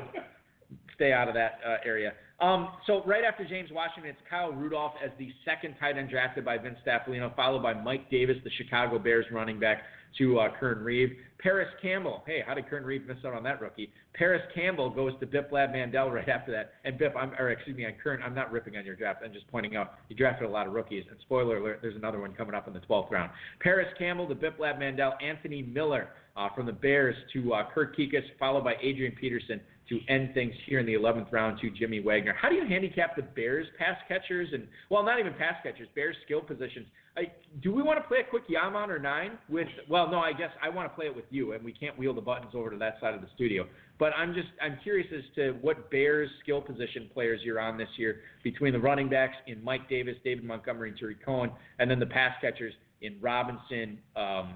stay 0.95 1.13
out 1.13 1.27
of 1.27 1.34
that 1.35 1.59
uh, 1.65 1.77
area. 1.85 2.13
Um, 2.39 2.69
so 2.85 3.01
right 3.05 3.23
after 3.23 3.45
James 3.45 3.69
Washington, 3.72 4.09
it's 4.09 4.19
Kyle 4.30 4.51
Rudolph 4.51 4.93
as 5.03 5.11
the 5.17 5.30
second 5.45 5.76
tight 5.80 5.97
end 5.97 6.09
drafted 6.09 6.43
by 6.43 6.57
Vince 6.57 6.77
Staffilino, 6.85 7.34
followed 7.35 7.63
by 7.63 7.73
Mike 7.73 8.09
Davis, 8.09 8.35
the 8.43 8.51
Chicago 8.57 8.99
Bears 8.99 9.26
running 9.31 9.59
back. 9.59 9.84
to 10.17 10.39
uh, 10.39 10.47
Kern 10.59 10.84
Reeve. 10.84 11.09
Parris 11.39 11.67
Campbell, 11.81 12.23
hey, 12.26 12.41
how 12.45 12.53
did 12.53 12.67
Kern 12.69 12.84
Reeve 12.84 13.05
miss 13.05 13.17
out 13.26 13.34
on 13.34 13.43
that 13.43 13.61
rookie? 13.61 13.91
Parris 14.13 14.41
Campbell 14.55 14.89
goes 14.89 15.11
to 15.19 15.27
Biplab 15.27 15.76
Mandal 15.76 16.11
right 16.11 16.27
after 16.27 16.51
that. 16.51 16.72
And 16.85 16.97
Bip, 16.97 17.13
I'm, 17.17 17.31
or 17.38 17.51
excuse 17.51 17.76
me, 17.76 17.85
on 17.85 17.93
Kern, 18.01 18.22
I'm 18.23 18.34
not 18.34 18.51
ripping 18.51 18.77
on 18.77 18.85
your 18.85 18.95
draft. 18.95 19.22
I'm 19.23 19.34
just 19.34 19.47
pointing 19.49 19.76
out 19.76 19.95
you 20.09 20.15
drafted 20.15 20.47
a 20.47 20.51
lot 20.51 20.67
of 20.67 20.73
rookies. 20.73 21.03
And 21.09 21.19
spoiler 21.22 21.57
alert, 21.57 21.80
there's 21.81 21.95
another 21.95 22.19
one 22.19 22.34
coming 22.34 22.55
up 22.55 22.67
in 22.67 22.73
the 22.73 22.80
12th 22.80 23.11
round. 23.11 23.31
Parris 23.59 23.88
Campbell 23.97 24.27
to 24.27 24.35
Biplab 24.35 24.80
Mandal. 24.80 25.11
Anthony 25.22 25.61
Miller 25.61 26.09
uh, 26.38 26.49
from 26.55 26.65
the 26.65 26.72
Bears 26.72 27.15
to 27.34 27.53
uh, 27.53 27.63
Kurt 27.73 27.97
Kuekes, 27.97 28.23
followed 28.39 28.63
by 28.63 28.76
Adrian 28.81 29.13
Peterson 29.19 29.59
to 29.90 29.99
end 30.07 30.34
things 30.34 30.53
here 30.66 30.80
in 30.80 30.86
the 30.86 30.94
11th 30.94 31.32
round 31.32 31.60
to 31.62 31.70
Jimmy 31.70 31.99
Wagner. 31.99 32.34
How 32.40 32.49
do 32.49 32.56
you 32.56 32.68
handicap 32.68 33.16
the 33.16 33.22
Bears 33.22 33.68
pass 33.78 33.98
catchers 34.07 34.49
and 34.53 34.68
well, 34.90 35.03
not 35.03 35.20
even 35.20 35.34
pass 35.34 35.56
catchers, 35.64 35.88
Bears 35.95 36.16
skill 36.26 36.41
positions? 36.41 36.88
I, 37.18 37.32
do 37.62 37.72
we 37.72 37.82
want 37.82 38.02
to 38.02 38.07
play 38.07 38.18
a 38.20 38.30
quick 38.30 38.44
Yaman 38.49 38.90
or 38.90 38.99
nine 38.99 39.38
with? 39.48 39.68
Well, 39.90 40.10
no, 40.10 40.20
I 40.20 40.34
guess 40.34 40.49
I 40.62 40.68
want 40.68 40.91
to 40.91 40.95
play 40.95 41.06
it 41.06 41.16
with 41.16 41.26
you, 41.30 41.53
and 41.53 41.64
we 41.64 41.72
can't 41.72 41.98
wheel 41.98 42.14
the 42.14 42.22
buttons 42.22 42.52
over 42.53 42.70
to 42.72 42.78
that 42.78 42.98
side 42.99 43.14
of 43.14 43.22
the 43.22 43.28
studio. 43.36 43.66
But 43.98 44.12
I'm 44.18 44.34
just 44.34 44.49
I'm 44.62 44.78
curious 44.84 45.07
as 45.16 45.24
to 45.36 45.52
what 45.62 45.90
Bears 45.90 46.30
skill 46.44 46.62
position 46.62 47.10
players 47.14 47.40
you're 47.44 47.60
on 47.60 47.78
this 47.78 47.88
year 47.98 48.22
between 48.44 48.74
the 48.74 48.80
running 48.80 49.07
backs 49.07 49.36
in 49.48 49.64
Mike 49.64 49.88
Davis, 49.88 50.16
David 50.26 50.44
Montgomery, 50.44 50.90
and 50.90 50.99
Tarik 50.99 51.24
Cohen, 51.24 51.52
and 51.80 51.90
then 51.90 51.99
the 51.99 52.06
pass 52.06 52.34
catchers 52.41 52.74
in 53.02 53.18
Robinson, 53.22 53.98
um, 54.18 54.56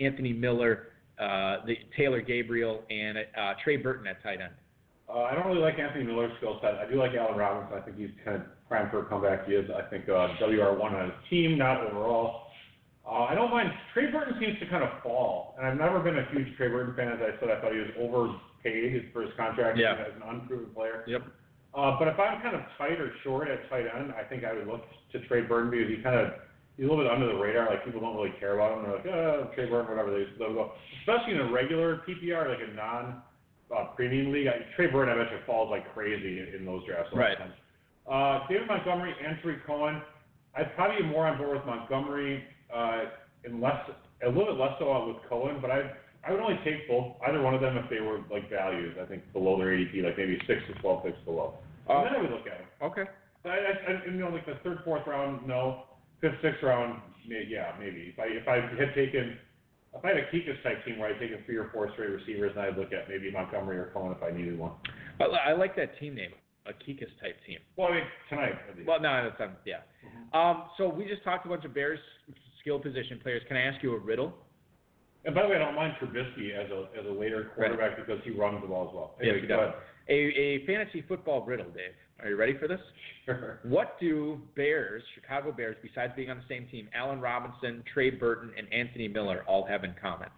Anthony 0.00 0.32
Miller, 0.32 0.88
uh, 1.18 1.64
the 1.66 1.76
Taylor 1.96 2.20
Gabriel, 2.20 2.82
and 2.88 3.18
uh, 3.18 3.54
Trey 3.64 3.76
Burton 3.76 4.06
at 4.06 4.22
tight 4.22 4.40
end. 4.40 4.52
Uh, 5.08 5.22
I 5.22 5.34
don't 5.34 5.46
really 5.46 5.60
like 5.60 5.78
Anthony 5.78 6.04
Miller's 6.04 6.32
skill 6.38 6.58
set. 6.60 6.74
I 6.74 6.90
do 6.90 6.96
like 6.96 7.12
Allen 7.14 7.36
Robinson. 7.38 7.78
I 7.78 7.80
think 7.84 7.96
he's 7.96 8.10
kind 8.24 8.36
of 8.38 8.42
primed 8.68 8.90
for 8.90 9.00
a 9.00 9.04
comeback. 9.06 9.46
He 9.46 9.54
is. 9.54 9.70
I 9.70 9.82
think 9.88 10.08
uh, 10.08 10.34
WR1 10.42 10.80
on 10.82 11.04
his 11.04 11.14
team, 11.30 11.56
not 11.56 11.80
overall. 11.86 12.42
Uh, 13.06 13.22
I 13.30 13.34
don't 13.36 13.50
mind. 13.52 13.70
Trey 13.94 14.10
Burton 14.10 14.34
seems 14.40 14.58
to 14.58 14.66
kind 14.66 14.82
of 14.82 14.90
fall, 15.04 15.54
and 15.58 15.66
I've 15.66 15.78
never 15.78 16.00
been 16.00 16.18
a 16.18 16.26
huge 16.32 16.56
Trey 16.56 16.66
Burton 16.68 16.94
fan. 16.96 17.08
As 17.12 17.20
I 17.22 17.38
said, 17.38 17.50
I 17.50 17.60
thought 17.60 17.70
he 17.72 17.78
was 17.78 17.94
overpaid 18.00 19.10
for 19.12 19.22
his 19.22 19.30
contract 19.36 19.78
Yeah. 19.78 19.92
as 19.94 20.12
an 20.16 20.22
unproven 20.28 20.74
player. 20.74 21.04
Yep. 21.06 21.22
Uh, 21.74 21.96
but 22.00 22.08
if 22.08 22.18
I'm 22.18 22.42
kind 22.42 22.56
of 22.56 22.62
tight 22.78 22.98
or 23.00 23.12
short 23.22 23.48
at 23.48 23.68
tight 23.70 23.84
end, 23.86 24.12
I 24.18 24.24
think 24.24 24.42
I 24.44 24.54
would 24.54 24.66
look 24.66 24.82
to 25.12 25.20
Trey 25.28 25.42
Burton 25.42 25.70
because 25.70 25.88
he 25.88 26.02
kind 26.02 26.16
of 26.18 26.32
he's 26.76 26.86
a 26.86 26.88
little 26.88 27.04
bit 27.04 27.12
under 27.12 27.26
the 27.28 27.38
radar. 27.38 27.70
Like 27.70 27.84
people 27.84 28.00
don't 28.00 28.16
really 28.16 28.34
care 28.40 28.58
about 28.58 28.78
him. 28.78 28.82
They're 28.84 28.96
like, 28.96 29.06
oh, 29.06 29.50
Trey 29.54 29.68
Burton, 29.70 29.90
whatever. 29.94 30.10
They 30.10 30.26
they'll 30.38 30.54
go, 30.54 30.72
especially 31.06 31.34
in 31.34 31.40
a 31.46 31.52
regular 31.52 32.02
PPR, 32.08 32.48
like 32.48 32.66
a 32.66 32.74
non 32.74 33.22
uh, 33.74 33.84
premium 33.96 34.32
league. 34.32 34.46
I, 34.46 34.64
Trey 34.76 34.86
Burton, 34.88 35.14
I 35.18 35.22
bet 35.22 35.32
you 35.32 35.38
falls 35.46 35.70
like 35.70 35.92
crazy 35.94 36.40
in, 36.40 36.60
in 36.60 36.66
those 36.66 36.84
drafts. 36.86 37.12
a 37.12 37.16
lot 37.16 37.22
of 37.24 37.28
Right. 37.30 37.38
times. 37.38 37.54
Uh, 38.06 38.46
David 38.48 38.68
Montgomery 38.68 39.14
and 39.24 39.36
Tarik 39.42 39.66
Cohen. 39.66 40.00
I'd 40.56 40.74
probably 40.76 41.02
be 41.02 41.08
more 41.08 41.26
on 41.26 41.36
board 41.38 41.56
with 41.58 41.66
Montgomery, 41.66 42.44
uh, 42.74 43.04
and 43.44 43.60
less 43.60 43.76
a 44.24 44.28
little 44.28 44.46
bit 44.46 44.60
less 44.60 44.72
so 44.78 45.06
with 45.06 45.16
Cohen, 45.28 45.58
but 45.60 45.70
I 45.70 45.90
I 46.26 46.30
would 46.32 46.40
only 46.40 46.58
take 46.64 46.88
both 46.88 47.14
either 47.28 47.40
one 47.42 47.54
of 47.54 47.60
them 47.60 47.76
if 47.76 47.88
they 47.90 48.00
were 48.00 48.20
like 48.30 48.48
values. 48.50 48.96
I 49.00 49.04
think 49.06 49.22
below 49.32 49.58
their 49.58 49.68
ADP, 49.68 50.02
like 50.02 50.16
maybe 50.16 50.38
six 50.46 50.62
to 50.68 50.74
twelve 50.80 51.04
picks 51.04 51.18
below. 51.24 51.54
Uh, 51.88 51.98
and 51.98 52.06
then 52.06 52.14
I 52.14 52.22
would 52.22 52.30
look 52.30 52.46
at 52.46 52.58
them. 52.58 52.66
Okay. 52.82 53.04
I, 53.44 53.48
I, 53.48 53.92
I, 53.92 54.04
you 54.06 54.12
know, 54.18 54.30
like 54.30 54.46
the 54.46 54.54
third, 54.64 54.78
fourth 54.84 55.06
round, 55.06 55.46
no. 55.46 55.84
Fifth, 56.20 56.34
sixth 56.42 56.62
round, 56.64 57.00
may, 57.28 57.44
yeah, 57.48 57.72
maybe. 57.78 58.12
If 58.12 58.18
I 58.18 58.24
if 58.26 58.48
I 58.48 58.56
had 58.80 58.94
taken, 58.94 59.36
if 59.98 60.04
I 60.04 60.08
had 60.08 60.16
a 60.18 60.26
Kuekes 60.30 60.62
type 60.62 60.84
team 60.84 60.98
where 60.98 61.12
I'd 61.12 61.20
taken 61.20 61.38
three 61.46 61.56
or 61.56 61.70
four 61.72 61.90
straight 61.92 62.10
receivers, 62.10 62.52
and 62.56 62.60
I'd 62.60 62.76
look 62.76 62.92
at 62.92 63.08
maybe 63.08 63.30
Montgomery 63.30 63.78
or 63.78 63.90
Cohen 63.92 64.14
if 64.16 64.22
I 64.22 64.36
needed 64.36 64.58
one. 64.58 64.72
I, 65.20 65.24
I 65.24 65.52
like 65.52 65.76
that 65.76 65.98
team 65.98 66.14
name, 66.14 66.30
a 66.66 66.70
Kuekes 66.70 67.12
type 67.20 67.36
team. 67.46 67.58
Well, 67.76 67.88
I 67.88 67.94
mean 67.94 68.04
tonight. 68.28 68.54
Well, 68.86 69.00
no, 69.00 69.28
that's 69.30 69.40
um, 69.40 69.56
yeah. 69.64 69.80
Um, 70.32 70.64
so 70.76 70.88
we 70.88 71.06
just 71.06 71.24
talked 71.24 71.46
a 71.46 71.48
bunch 71.48 71.64
of 71.64 71.74
Bears 71.74 72.00
skill 72.60 72.78
position 72.78 73.20
players. 73.22 73.42
Can 73.48 73.56
I 73.56 73.62
ask 73.62 73.82
you 73.82 73.94
a 73.94 73.98
riddle? 73.98 74.34
and 75.24 75.34
by 75.34 75.42
the 75.42 75.48
way, 75.48 75.56
I 75.56 75.58
don't 75.58 75.74
mind 75.74 75.94
Trubisky 76.00 76.54
as 76.54 76.70
a 76.70 76.86
as 76.98 77.04
a 77.06 77.10
later 77.12 77.50
quarterback 77.56 77.96
because 77.96 78.20
he 78.24 78.30
runs 78.30 78.62
the 78.62 78.68
ball 78.68 78.88
as 78.88 78.94
well. 78.94 79.14
Yes, 79.18 79.22
Anyway, 79.30 79.40
he 79.42 79.46
go 79.48 79.56
does. 79.56 79.74
A, 80.08 80.14
a 80.14 80.66
fantasy 80.66 81.02
football 81.08 81.44
riddle, 81.44 81.66
Dave. 81.66 81.92
Are 82.20 82.28
you 82.28 82.36
ready 82.36 82.56
for 82.58 82.68
this? 82.68 82.80
ahead. 83.28 83.58
What 83.64 83.98
do 84.00 84.40
Bears, 84.54 85.02
Chicago 85.14 85.52
Bears, 85.52 85.76
besides 85.82 86.12
being 86.16 86.30
on 86.30 86.38
the 86.38 86.44
same 86.48 86.66
team, 86.68 86.88
Allen 86.94 87.20
Robinson, 87.20 87.82
Trey 87.92 88.10
Burton, 88.10 88.50
and 88.56 88.72
Anthony 88.72 89.08
Miller 89.08 89.44
all 89.46 89.66
have 89.66 89.84
in 89.84 89.94
common? 90.00 90.28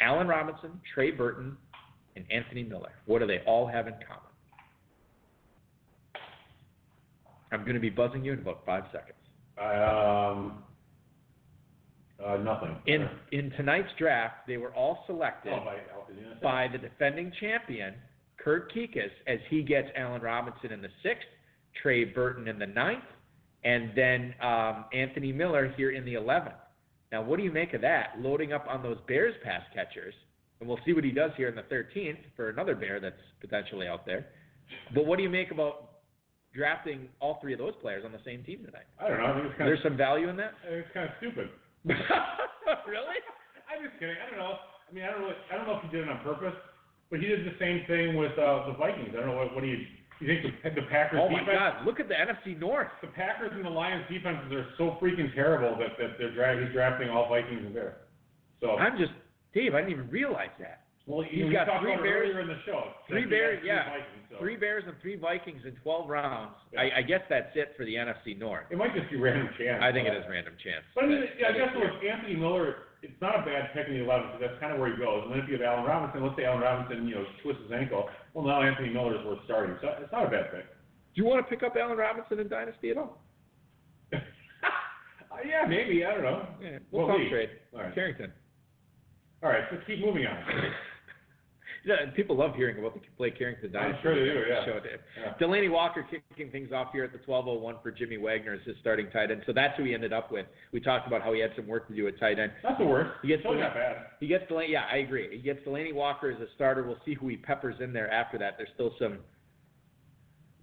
Allen 0.00 0.28
Robinson, 0.28 0.80
Trey 0.94 1.10
Burton, 1.10 1.56
and 2.16 2.24
Anthony 2.30 2.62
Miller. 2.62 2.92
What 3.06 3.18
do 3.18 3.26
they 3.26 3.40
all 3.46 3.66
have 3.66 3.86
in 3.86 3.94
common? 3.94 4.22
I'm 7.52 7.62
going 7.62 7.74
to 7.74 7.80
be 7.80 7.90
buzzing 7.90 8.24
you 8.24 8.32
in 8.32 8.40
about 8.40 8.64
five 8.66 8.84
seconds. 8.92 9.18
um, 9.58 10.64
uh, 12.24 12.36
nothing. 12.38 12.76
In 12.86 13.08
in 13.32 13.50
tonight's 13.52 13.88
draft, 13.98 14.46
they 14.46 14.56
were 14.56 14.74
all 14.74 15.04
selected 15.06 15.52
oh, 15.52 15.64
by 15.64 15.76
by 16.42 16.68
the 16.72 16.78
defending 16.78 17.32
champion, 17.40 17.94
Kurt 18.44 18.72
Kuekes, 18.74 19.10
as 19.26 19.38
he 19.48 19.62
gets 19.62 19.88
Allen 19.96 20.20
Robinson 20.20 20.70
in 20.70 20.82
the 20.82 20.90
sixth, 21.02 21.26
Trey 21.82 22.04
Burton 22.04 22.46
in 22.46 22.58
the 22.58 22.66
ninth, 22.66 23.04
and 23.64 23.90
then 23.96 24.34
um, 24.42 24.84
Anthony 24.92 25.32
Miller 25.32 25.72
here 25.76 25.92
in 25.92 26.04
the 26.04 26.14
eleventh. 26.14 26.54
Now, 27.10 27.22
what 27.22 27.38
do 27.38 27.42
you 27.42 27.52
make 27.52 27.72
of 27.72 27.80
that? 27.80 28.14
Loading 28.18 28.52
up 28.52 28.66
on 28.68 28.82
those 28.82 28.98
Bears 29.08 29.34
pass 29.42 29.62
catchers, 29.74 30.14
and 30.60 30.68
we'll 30.68 30.78
see 30.84 30.92
what 30.92 31.04
he 31.04 31.10
does 31.10 31.30
here 31.36 31.48
in 31.48 31.54
the 31.54 31.62
thirteenth 31.62 32.18
for 32.36 32.50
another 32.50 32.74
Bear 32.74 33.00
that's 33.00 33.16
potentially 33.40 33.86
out 33.88 34.04
there. 34.04 34.26
But 34.94 35.06
what 35.06 35.16
do 35.16 35.22
you 35.22 35.30
make 35.30 35.50
about 35.50 35.90
drafting 36.54 37.08
all 37.20 37.38
three 37.40 37.52
of 37.52 37.58
those 37.58 37.74
players 37.80 38.04
on 38.04 38.12
the 38.12 38.20
same 38.24 38.44
team 38.44 38.64
tonight? 38.64 38.86
I 39.00 39.08
don't 39.08 39.18
know. 39.18 39.26
I 39.26 39.40
think 39.42 39.58
There's 39.58 39.78
of 39.80 39.84
some 39.84 39.96
value 39.96 40.28
in 40.28 40.36
that. 40.36 40.52
it's 40.68 40.88
kind 40.92 41.06
of 41.08 41.14
stupid. 41.18 41.48
really? 41.84 43.18
I'm 43.68 43.82
just 43.84 43.98
kidding. 43.98 44.16
I 44.20 44.30
don't 44.30 44.38
know. 44.38 44.56
I 44.88 44.92
mean, 44.94 45.04
I 45.04 45.10
don't 45.10 45.20
really, 45.20 45.34
I 45.52 45.56
don't 45.56 45.66
know 45.66 45.76
if 45.76 45.82
he 45.82 45.96
did 45.96 46.06
it 46.06 46.08
on 46.08 46.20
purpose, 46.22 46.54
but 47.14 47.22
he 47.22 47.28
did 47.30 47.46
the 47.46 47.54
same 47.62 47.86
thing 47.86 48.16
with 48.18 48.34
uh, 48.34 48.66
the 48.66 48.74
Vikings. 48.74 49.14
I 49.14 49.22
don't 49.22 49.30
know 49.30 49.36
what, 49.38 49.54
what 49.54 49.60
do 49.62 49.68
you 49.70 49.86
you 50.18 50.26
think 50.26 50.42
the, 50.62 50.80
the 50.82 50.86
Packers 50.90 51.20
Oh 51.22 51.30
my 51.30 51.46
defense? 51.46 51.58
God! 51.58 51.86
Look 51.86 52.00
at 52.02 52.08
the 52.10 52.14
NFC 52.18 52.58
North. 52.58 52.90
The 53.02 53.14
Packers 53.14 53.52
and 53.54 53.64
the 53.64 53.70
Lions 53.70 54.02
defenses 54.10 54.50
are 54.50 54.66
so 54.78 54.98
freaking 55.00 55.32
terrible 55.34 55.78
that 55.78 55.94
that 56.02 56.18
they're 56.18 56.34
dra- 56.34 56.58
he's 56.58 56.72
drafting 56.74 57.08
all 57.08 57.28
Vikings 57.30 57.62
and 57.66 57.74
Bears. 57.74 57.94
So 58.58 58.74
I'm 58.74 58.98
just 58.98 59.12
Dave. 59.54 59.74
I 59.74 59.86
didn't 59.86 59.92
even 59.92 60.10
realize 60.10 60.50
that. 60.58 60.82
well, 61.06 61.22
he's 61.22 61.46
you, 61.46 61.52
got 61.52 61.66
talked 61.66 61.82
three 61.86 61.94
about 61.94 62.02
Bears- 62.02 62.34
in 62.34 62.48
the 62.48 62.58
show. 62.66 62.90
three 63.06 63.26
Bears- 63.26 63.58
has 63.58 63.66
yeah. 63.66 63.84
Vikings, 63.90 64.26
so. 64.30 64.36
Three 64.42 64.56
Bears 64.56 64.84
and 64.86 64.96
three 65.02 65.14
Vikings 65.14 65.62
in 65.66 65.74
12 65.82 66.08
rounds. 66.10 66.54
Yeah. 66.72 66.80
I, 66.80 66.98
I 66.98 67.02
guess 67.02 67.20
that's 67.30 67.54
it 67.54 67.74
for 67.76 67.84
the 67.84 67.94
NFC 67.94 68.38
North. 68.38 68.66
It 68.70 68.78
might 68.78 68.94
just 68.94 69.10
be 69.10 69.16
random 69.18 69.50
chance. 69.58 69.78
I 69.82 69.92
think 69.92 70.08
it 70.08 70.14
is 70.14 70.24
random 70.30 70.54
chance. 70.62 70.82
But 70.94 71.04
I 71.04 71.06
mean, 71.08 71.22
I 71.22 71.52
guess 71.52 71.70
with 71.76 71.90
Anthony 72.02 72.34
Miller, 72.34 72.83
it's 73.04 73.20
not 73.20 73.36
a 73.36 73.44
bad 73.44 73.70
pick 73.76 73.86
in 73.86 73.94
the 73.94 74.04
11 74.04 74.32
because 74.32 74.40
that's 74.40 74.60
kind 74.60 74.72
of 74.72 74.80
where 74.80 74.88
he 74.90 74.96
goes. 74.96 75.28
And 75.28 75.32
then 75.32 75.40
if 75.44 75.48
you 75.48 75.60
have 75.60 75.62
Allen 75.62 75.84
Robinson, 75.84 76.24
let's 76.24 76.36
say 76.36 76.44
Allen 76.48 76.64
Robinson, 76.64 77.06
you 77.06 77.14
know, 77.14 77.24
twists 77.42 77.62
his 77.62 77.72
ankle. 77.72 78.08
Well, 78.32 78.44
now 78.44 78.62
Anthony 78.62 78.88
Miller 78.88 79.20
is 79.20 79.24
worth 79.24 79.44
starting. 79.44 79.76
So 79.80 79.92
it's 80.00 80.10
not 80.10 80.26
a 80.26 80.30
bad 80.30 80.50
pick. 80.50 80.64
Do 80.64 81.16
you 81.20 81.24
want 81.24 81.44
to 81.44 81.48
pick 81.48 81.62
up 81.62 81.76
Allen 81.76 81.96
Robinson 81.98 82.40
in 82.40 82.48
Dynasty 82.48 82.90
at 82.90 82.98
all? 82.98 83.20
uh, 84.12 84.18
yeah, 85.46 85.68
maybe. 85.68 86.04
I 86.04 86.14
don't 86.14 86.24
know. 86.24 86.48
Yeah, 86.60 86.78
we'll 86.90 87.06
What 87.06 87.18
talk 87.18 87.28
trade. 87.28 87.50
All 87.74 87.80
right. 87.80 87.94
Carrington. 87.94 88.32
All 89.42 89.50
right, 89.50 89.64
let's 89.70 89.84
keep 89.86 90.00
moving 90.00 90.26
on. 90.26 90.42
Yeah, 91.84 91.96
and 92.02 92.14
people 92.14 92.36
love 92.36 92.54
hearing 92.56 92.78
about 92.78 92.94
the 92.94 93.00
Blake 93.18 93.36
Carrington 93.36 93.70
dynasty. 93.70 93.96
I'm 93.96 94.02
sure 94.02 94.14
they 94.14 94.32
do, 94.32 94.40
yeah. 94.48 94.64
Show, 94.64 94.80
Yeah. 95.20 95.34
Delanie 95.38 95.70
Walker 95.70 96.06
kicking 96.10 96.50
things 96.50 96.72
off 96.72 96.88
here 96.92 97.04
at 97.04 97.12
the 97.12 97.18
12:01 97.18 97.82
for 97.82 97.90
Jimmy 97.90 98.16
Wagner 98.16 98.54
as 98.54 98.62
his 98.66 98.76
starting 98.80 99.10
tight 99.10 99.30
end. 99.30 99.42
So 99.46 99.52
that's 99.52 99.76
who 99.76 99.84
he 99.84 99.92
ended 99.92 100.12
up 100.12 100.32
with. 100.32 100.46
We 100.72 100.80
talked 100.80 101.06
about 101.06 101.20
how 101.22 101.32
he 101.34 101.40
had 101.40 101.50
some 101.56 101.66
work 101.66 101.86
to 101.88 101.94
do 101.94 102.08
at 102.08 102.18
tight 102.18 102.38
end. 102.38 102.52
Not 102.62 102.78
the 102.78 102.86
worst. 102.86 103.10
He 103.22 103.28
gets 103.28 103.42
Still 103.42 103.54
not 103.54 103.74
bad. 103.74 104.06
He 104.20 104.26
gets 104.26 104.50
Delanie. 104.50 104.70
Yeah, 104.70 104.84
I 104.90 104.98
agree. 104.98 105.28
He 105.36 105.42
gets 105.42 105.60
Delanie 105.66 105.94
Walker 105.94 106.30
as 106.30 106.40
a 106.40 106.46
starter. 106.54 106.82
We'll 106.84 107.00
see 107.04 107.12
who 107.14 107.28
he 107.28 107.36
peppers 107.36 107.76
in 107.80 107.92
there 107.92 108.10
after 108.10 108.38
that. 108.38 108.56
There's 108.56 108.70
still 108.74 108.94
some. 108.98 109.18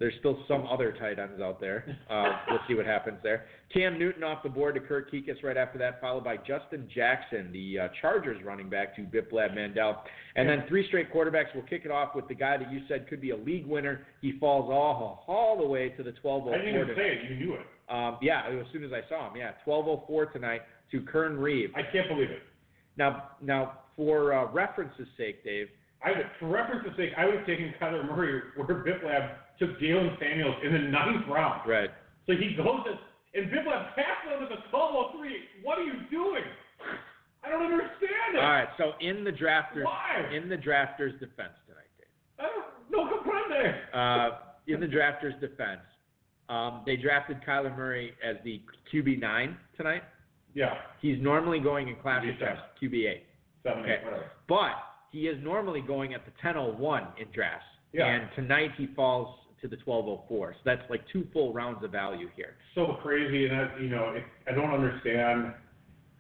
There's 0.01 0.15
still 0.17 0.39
some 0.47 0.65
other 0.65 0.95
tight 0.99 1.19
ends 1.19 1.39
out 1.39 1.59
there. 1.61 1.85
Uh, 2.11 2.33
we'll 2.49 2.59
see 2.67 2.73
what 2.73 2.85
happens 2.85 3.17
there. 3.23 3.45
Cam 3.73 3.97
Newton 3.97 4.21
off 4.21 4.43
the 4.43 4.49
board 4.49 4.75
to 4.75 4.81
Kurt 4.81 5.09
Kuekes 5.09 5.41
right 5.43 5.55
after 5.55 5.77
that, 5.77 6.01
followed 6.01 6.25
by 6.25 6.35
Justin 6.35 6.89
Jackson, 6.93 7.51
the 7.53 7.79
uh, 7.79 7.87
Chargers 8.01 8.43
running 8.43 8.69
back 8.69 8.93
to 8.97 9.03
Biplab 9.03 9.55
Mandal. 9.55 9.95
And 10.35 10.49
then 10.49 10.65
three 10.67 10.85
straight 10.87 11.13
quarterbacks. 11.13 11.45
We'll 11.55 11.63
kick 11.63 11.83
it 11.85 11.91
off 11.91 12.13
with 12.13 12.27
the 12.27 12.33
guy 12.33 12.57
that 12.57 12.69
you 12.69 12.81
said 12.89 13.07
could 13.07 13.21
be 13.21 13.29
a 13.29 13.37
league 13.37 13.65
winner. 13.65 14.01
He 14.21 14.37
falls 14.39 14.69
all, 14.69 15.23
all 15.27 15.57
the 15.57 15.65
way 15.65 15.89
to 15.89 16.03
the 16.03 16.13
1204. 16.21 16.53
I 16.53 16.57
didn't 16.57 16.81
even 16.81 16.95
say 16.95 17.07
it. 17.13 17.31
You 17.31 17.45
knew 17.45 17.53
it. 17.53 17.65
um, 17.89 18.17
yeah, 18.21 18.41
as 18.47 18.65
soon 18.73 18.83
as 18.83 18.91
I 18.91 19.07
saw 19.07 19.31
him. 19.31 19.37
Yeah, 19.37 19.51
1204 19.63 20.25
tonight 20.27 20.61
to 20.91 21.01
Kern 21.01 21.37
Reeve. 21.37 21.69
I 21.75 21.83
can't 21.93 22.09
believe 22.09 22.29
it. 22.29 22.41
Now, 22.97 23.29
now 23.41 23.79
for 23.95 24.33
uh, 24.33 24.51
reference's 24.51 25.07
sake, 25.17 25.45
Dave, 25.45 25.67
I 26.03 26.11
would, 26.11 26.25
for 26.39 26.47
reference's 26.47 26.95
sake, 26.97 27.11
I 27.17 27.25
would 27.25 27.35
have 27.37 27.45
taken 27.45 27.73
Kyler 27.79 28.05
Murray 28.05 28.41
where 28.55 28.67
Biplab 28.67 29.35
took 29.59 29.79
Jaylen 29.79 30.17
Samuels 30.19 30.55
in 30.63 30.73
the 30.73 30.79
ninth 30.79 31.27
round. 31.29 31.67
right? 31.69 31.89
So 32.25 32.33
he 32.33 32.55
goes 32.55 32.81
at, 32.89 32.99
and 33.39 33.51
Biplab 33.51 33.93
passed 33.95 34.25
him 34.25 34.41
at 34.43 34.49
the 34.49 34.61
1203. 34.75 35.63
What 35.63 35.77
are 35.77 35.83
you 35.83 35.93
doing? 36.09 36.43
I 37.43 37.49
don't 37.49 37.63
understand 37.63 38.33
it. 38.35 38.39
All 38.39 38.49
right. 38.49 38.67
So 38.77 38.93
in 38.99 39.23
the 39.23 39.31
drafters, 39.31 39.83
Why? 39.85 40.29
in 40.35 40.49
the 40.49 40.57
drafters' 40.57 41.19
defense 41.19 41.53
tonight, 41.67 41.89
Dave. 41.97 42.07
I 42.39 42.43
don't, 42.49 42.65
no 42.91 43.09
comprende. 43.09 43.73
Uh, 43.93 44.37
in 44.67 44.79
the 44.79 44.87
drafters' 44.87 45.39
defense, 45.39 45.81
um, 46.49 46.83
they 46.85 46.95
drafted 46.97 47.37
Kyler 47.47 47.75
Murray 47.75 48.13
as 48.27 48.37
the 48.43 48.61
QB 48.93 49.19
nine 49.19 49.57
tonight. 49.77 50.03
Yeah, 50.53 50.73
He's 51.01 51.17
normally 51.21 51.59
going 51.59 51.87
in 51.87 51.95
classic 51.95 52.37
QB7. 52.39 52.57
QB8. 52.81 53.21
seven, 53.63 53.83
Okay. 53.83 53.93
eight, 53.99 54.03
whatever. 54.05 54.25
But 54.49 54.73
he 55.11 55.27
is 55.27 55.37
normally 55.43 55.81
going 55.81 56.13
at 56.13 56.21
the 56.25 56.31
10:01 56.41 57.07
in 57.19 57.27
drafts. 57.31 57.65
Yeah. 57.93 58.05
And 58.07 58.29
tonight 58.35 58.71
he 58.77 58.87
falls 58.95 59.37
to 59.61 59.67
the 59.67 59.77
12:04. 59.77 60.53
So 60.53 60.59
that's 60.65 60.81
like 60.89 61.01
two 61.11 61.27
full 61.33 61.53
rounds 61.53 61.83
of 61.83 61.91
value 61.91 62.29
here. 62.35 62.55
so 62.73 62.97
crazy, 63.03 63.47
and 63.47 63.59
that, 63.59 63.81
you 63.81 63.89
know, 63.89 64.11
it, 64.11 64.23
I 64.47 64.51
don't 64.53 64.71
understand. 64.71 65.53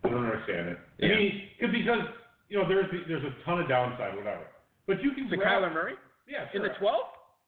I 0.03 0.09
don't 0.09 0.25
understand 0.25 0.69
it. 0.69 0.77
I 1.01 1.05
Yeah. 1.05 1.15
mean, 1.15 1.49
'cause- 1.59 1.71
because 1.71 2.07
you 2.49 2.57
know, 2.57 2.67
there's 2.67 2.89
there's 3.07 3.23
a 3.23 3.31
ton 3.45 3.61
of 3.61 3.67
downside, 3.69 4.15
whatever. 4.15 4.45
But 4.87 5.01
you 5.01 5.11
can 5.11 5.29
So 5.29 5.37
grab, 5.37 5.63
Kyler 5.63 5.73
Murray 5.73 5.95
yeah, 6.27 6.49
in 6.53 6.61
the 6.61 6.67
sure. 6.69 6.77
12? 6.79 7.05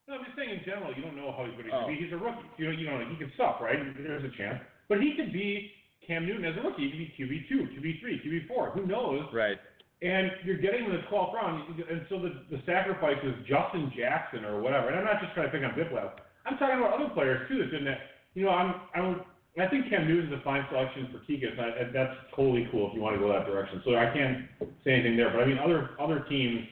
No, 0.07 0.15
I'm 0.15 0.23
just 0.25 0.35
saying 0.37 0.49
in 0.49 0.63
general, 0.63 0.93
you 0.93 1.01
don't 1.01 1.15
know 1.17 1.31
how 1.31 1.43
he's 1.45 1.53
going 1.55 1.65
to 1.69 1.75
Oh. 1.83 1.87
be. 1.87 1.95
He's 1.95 2.11
a 2.13 2.17
rookie. 2.17 2.47
You 2.57 2.65
know, 2.65 2.71
you 2.71 2.85
know, 2.87 2.99
he 3.05 3.15
can 3.17 3.31
suck, 3.35 3.59
right? 3.61 3.79
There's 3.97 4.23
a 4.23 4.29
chance, 4.29 4.61
but 4.87 5.01
he 5.01 5.15
could 5.15 5.31
be 5.33 5.73
Cam 6.01 6.25
Newton 6.25 6.45
as 6.45 6.55
a 6.57 6.61
rookie. 6.61 6.89
He 6.89 7.05
could 7.07 7.29
be 7.29 7.35
QB 7.35 7.47
two, 7.49 7.67
QB 7.67 7.99
three, 7.99 8.19
QB 8.19 8.47
four. 8.47 8.69
Who 8.71 8.85
knows? 8.85 9.31
Right. 9.33 9.59
And 10.03 10.31
you're 10.43 10.57
getting 10.57 10.83
in 10.83 10.91
the 10.91 11.03
12th 11.09 11.33
round, 11.33 11.79
and 11.79 12.05
so 12.09 12.19
the 12.19 12.43
the 12.51 12.61
sacrifice 12.65 13.17
is 13.23 13.33
Justin 13.47 13.91
Jackson 13.95 14.43
or 14.43 14.59
whatever. 14.59 14.89
And 14.89 14.99
I'm 14.99 15.05
not 15.05 15.21
just 15.21 15.33
trying 15.33 15.47
to 15.47 15.51
pick 15.51 15.63
on 15.63 15.71
Biplab. 15.79 16.19
I'm 16.45 16.57
talking 16.57 16.77
about 16.77 16.99
other 16.99 17.09
players 17.13 17.47
too 17.47 17.59
that 17.59 17.71
didn't. 17.71 17.87
Have, 17.87 18.03
you 18.35 18.43
know, 18.43 18.51
I'm 18.51 18.75
I'm 18.93 19.21
I 19.57 19.67
think 19.67 19.87
Cam 19.89 20.07
Newton's 20.07 20.33
a 20.33 20.43
fine 20.43 20.65
selection 20.69 21.07
for 21.11 21.19
Keegan. 21.25 21.55
and 21.57 21.95
That's 21.95 22.15
totally 22.35 22.67
cool 22.71 22.89
if 22.89 22.95
you 22.95 23.01
want 23.01 23.15
to 23.15 23.19
go 23.19 23.31
that 23.31 23.45
direction. 23.45 23.81
So 23.85 23.95
I 23.95 24.11
can't 24.11 24.43
say 24.83 24.91
anything 24.99 25.15
there. 25.15 25.29
But 25.31 25.41
I 25.41 25.45
mean, 25.45 25.59
other 25.59 25.91
other 26.01 26.25
teams 26.27 26.67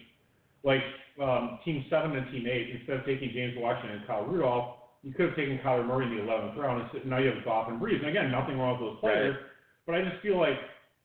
like 0.64 0.82
um, 1.22 1.60
Team 1.64 1.86
Seven 1.90 2.16
and 2.18 2.30
Team 2.32 2.48
Eight, 2.48 2.76
instead 2.76 2.98
of 2.98 3.06
taking 3.06 3.32
James 3.32 3.54
Washington 3.58 4.00
and 4.00 4.08
Kyle 4.08 4.26
Rudolph, 4.26 4.76
you 5.04 5.14
could 5.14 5.28
have 5.28 5.36
taken 5.36 5.60
Kyler 5.60 5.86
Murray 5.86 6.06
in 6.06 6.16
the 6.16 6.22
11th 6.32 6.58
round. 6.58 6.90
And 6.94 7.06
now 7.06 7.18
you 7.20 7.30
have 7.32 7.46
Goff 7.46 7.70
and 7.70 7.80
Brees. 7.80 8.00
And 8.00 8.10
again, 8.10 8.32
nothing 8.32 8.58
wrong 8.58 8.80
with 8.80 8.92
those 8.92 9.00
players. 9.00 9.36
But 9.86 9.96
I 9.96 10.02
just 10.04 10.22
feel 10.22 10.40
like 10.40 10.58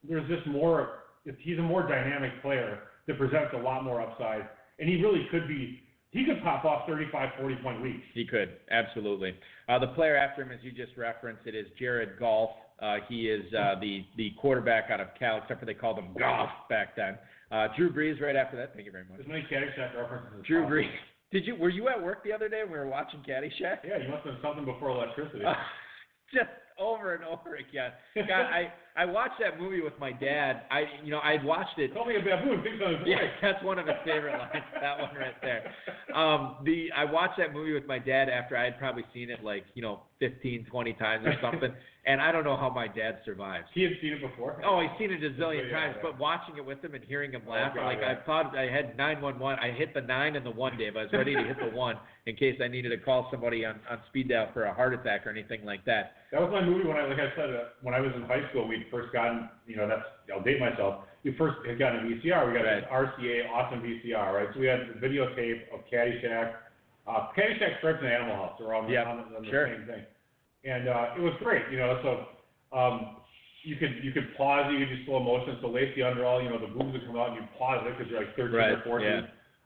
there's 0.09 0.27
just 0.29 0.47
more. 0.47 1.06
He's 1.39 1.59
a 1.59 1.63
more 1.63 1.87
dynamic 1.87 2.41
player 2.43 2.81
that 3.07 3.19
presents 3.19 3.53
a 3.55 3.59
lot 3.59 3.85
more 3.85 4.01
upside, 4.01 4.49
and 4.79 4.89
he 4.89 5.03
really 5.03 5.27
could 5.31 5.49
be. 5.49 5.83
He 6.11 6.25
could 6.25 6.43
pop 6.43 6.65
off 6.65 6.87
35, 6.89 7.31
40 7.39 7.57
point 7.57 7.83
weeks. 7.83 8.05
He 8.15 8.25
could, 8.25 8.57
absolutely. 8.71 9.35
Uh, 9.69 9.79
the 9.79 9.89
player 9.89 10.17
after 10.17 10.43
him, 10.43 10.51
as 10.51 10.61
you 10.63 10.71
just 10.71 10.97
referenced, 10.97 11.47
it 11.47 11.55
is 11.55 11.67
Jared 11.79 12.19
Goff. 12.19 12.51
Uh, 12.81 12.97
he 13.09 13.29
is 13.29 13.43
uh, 13.55 13.75
the 13.81 14.05
the 14.17 14.33
quarterback 14.41 14.91
out 14.91 15.01
of 15.01 15.09
Cal, 15.19 15.39
except 15.39 15.61
for 15.61 15.67
they 15.67 15.75
called 15.75 15.99
him 15.99 16.15
Golf 16.19 16.51
back 16.71 16.97
then. 16.97 17.19
Uh, 17.51 17.69
Drew 17.77 17.93
Brees 17.93 18.21
right 18.21 18.37
after 18.37 18.57
that. 18.57 18.75
Thank 18.75 18.87
you 18.87 18.93
very 18.93 19.05
much. 19.11 19.21
As 19.21 19.27
many 19.27 19.43
Caddyshack 19.51 19.97
references 19.97 20.41
as 20.41 20.47
Drew 20.47 20.63
possible. 20.63 20.79
Brees. 20.79 20.91
Did 21.33 21.47
you 21.47 21.57
were 21.57 21.71
you 21.71 21.89
at 21.89 22.03
work 22.03 22.23
the 22.25 22.33
other 22.33 22.49
day 22.49 22.63
when 22.63 22.73
we 22.73 22.79
were 22.79 22.87
watching 22.87 23.21
Caddyshack? 23.21 23.79
Yeah, 23.85 23.99
you 24.03 24.09
must 24.09 24.25
have 24.25 24.35
done 24.35 24.43
something 24.43 24.65
before 24.65 24.91
electricity. 24.91 25.43
just 26.33 26.51
over 26.79 27.15
and 27.15 27.25
over 27.25 27.57
again. 27.57 27.93
God, 28.29 28.47
I 28.47 28.73
I 28.97 29.05
watched 29.05 29.39
that 29.41 29.61
movie 29.61 29.83
with 29.83 29.93
my 30.01 30.13
dad. 30.13 30.63
I 30.71 30.85
you 31.05 31.11
know 31.11 31.21
I'd 31.21 31.45
watched 31.45 31.79
it. 31.79 31.93
Call 31.95 32.07
me 32.07 32.17
a 32.17 32.21
baboon. 32.21 32.63
Things 32.63 32.81
on 32.85 32.93
his 32.99 33.03
Yeah, 33.07 33.19
that's 33.43 33.63
one 33.65 33.79
of 33.79 33.87
his 33.87 33.97
favorite 34.05 34.39
lines. 34.39 34.65
That 34.81 34.99
one 34.99 35.15
right 35.15 35.35
there. 35.43 35.73
Um, 36.15 36.57
the 36.65 36.89
I 36.97 37.05
watched 37.05 37.39
that 37.39 37.53
movie 37.53 37.73
with 37.73 37.87
my 37.87 37.99
dad 37.99 38.29
after 38.29 38.57
I 38.57 38.65
had 38.65 38.79
probably 38.79 39.05
seen 39.13 39.31
it 39.31 39.45
like 39.45 39.65
you 39.75 39.83
know 39.83 40.01
15, 40.19 40.65
20 40.71 40.93
times 40.95 41.27
or 41.27 41.35
something, 41.43 41.71
and 42.07 42.23
I 42.23 42.33
don't 42.33 42.45
know 42.45 42.57
how 42.57 42.71
my 42.71 42.89
dad 42.89 43.19
survives. 43.27 43.67
He 43.75 43.83
had 43.83 43.93
seen 44.01 44.15
it 44.15 44.23
before. 44.23 44.63
Oh, 44.65 44.81
he's 44.81 44.91
seen 44.99 45.11
it 45.15 45.23
a 45.23 45.29
zillion 45.39 45.69
Yeah, 45.71 45.77
times, 45.79 45.95
yeah. 45.99 46.03
but 46.11 46.19
watching 46.19 46.57
it 46.57 46.65
with 46.65 46.83
him 46.83 46.95
and 46.95 47.05
hearing 47.05 47.33
him 47.33 47.43
Oh, 47.47 47.51
laugh, 47.51 47.75
God, 47.75 47.85
like 47.85 47.99
yeah. 48.01 48.15
I 48.23 48.25
thought 48.25 48.57
I 48.57 48.63
had 48.71 48.97
911. 48.97 49.59
I 49.63 49.77
hit 49.77 49.93
the 49.93 50.01
nine 50.01 50.37
and 50.37 50.47
the 50.47 50.51
one, 50.51 50.79
Dave. 50.79 50.97
I 50.97 51.03
was 51.03 51.13
ready 51.13 51.35
to 51.35 51.43
hit 51.45 51.59
the 51.59 51.77
one 51.77 51.97
in 52.25 52.35
case 52.35 52.59
I 52.65 52.69
needed 52.69 52.89
to 52.91 52.99
call 52.99 53.29
somebody 53.31 53.67
on 53.67 53.79
on 53.91 53.99
speed 54.09 54.31
dial 54.31 54.49
for 54.55 54.65
a 54.65 54.73
heart 54.73 54.95
attack 54.95 55.27
or 55.27 55.31
anything 55.31 55.67
like 55.67 55.85
that. 55.85 56.13
That 56.33 56.41
was 56.41 56.51
my 56.51 56.65
movie 56.65 56.89
when 56.89 56.97
I, 56.97 57.05
like 57.07 57.19
I 57.19 57.37
said, 57.37 57.51
uh, 57.51 57.65
when 57.83 57.95
I 57.95 58.01
was 58.01 58.13
in 58.17 58.23
high 58.23 58.49
school. 58.51 58.67
We'd 58.87 59.01
first 59.01 59.13
gotten, 59.13 59.49
you 59.67 59.77
know, 59.77 59.89
that's 59.89 60.03
I'll 60.33 60.43
date 60.43 60.61
myself. 60.61 61.05
We 61.25 61.35
first 61.37 61.57
had 61.67 61.79
gotten 61.79 62.01
a 62.01 62.03
VCR. 62.03 62.47
We 62.49 62.55
got 62.59 62.67
an 62.67 62.85
RCA 62.93 63.51
awesome 63.53 63.81
VCR, 63.83 64.33
right? 64.35 64.49
So 64.55 64.61
we 64.61 64.67
had 64.67 64.81
videotape 65.03 65.63
of 65.75 65.81
Caddyshack. 65.93 66.55
Uh, 67.07 67.29
Caddyshack, 67.37 67.79
Stripes, 67.79 67.99
and 68.03 68.09
Animal 68.11 68.37
House. 68.37 68.53
They're 68.59 68.75
all 68.75 68.83
on, 68.83 68.87
the- 68.89 68.93
Yep, 68.95 69.07
on, 69.07 69.19
on 69.37 69.43
the 69.43 69.49
sure. 69.51 69.69
same 69.69 69.87
thing. 69.87 70.03
And 70.65 70.89
uh, 70.89 71.15
it 71.17 71.21
was 71.21 71.33
great, 71.43 71.63
you 71.71 71.79
know. 71.79 72.01
So 72.03 72.77
um, 72.77 73.17
you 73.63 73.77
could 73.77 74.03
you 74.03 74.13
could 74.13 74.37
pause, 74.37 74.67
it, 74.69 74.79
you 74.79 74.87
could 74.87 74.97
do 74.97 75.05
slow 75.07 75.21
motion. 75.21 75.59
So 75.63 75.69
Lacey 75.69 76.03
Underall, 76.03 76.43
you 76.43 76.49
know, 76.51 76.59
the 76.59 76.67
boobs 76.67 76.93
would 76.93 77.07
come 77.07 77.17
out, 77.17 77.31
and 77.31 77.37
you 77.37 77.43
pause 77.59 77.83
it 77.87 77.97
because 77.97 78.11
you're 78.11 78.21
like 78.21 78.35
13 78.37 78.55
Right, 78.55 78.73
or 78.73 78.83
14. 78.85 79.07
yeah. 79.07 79.21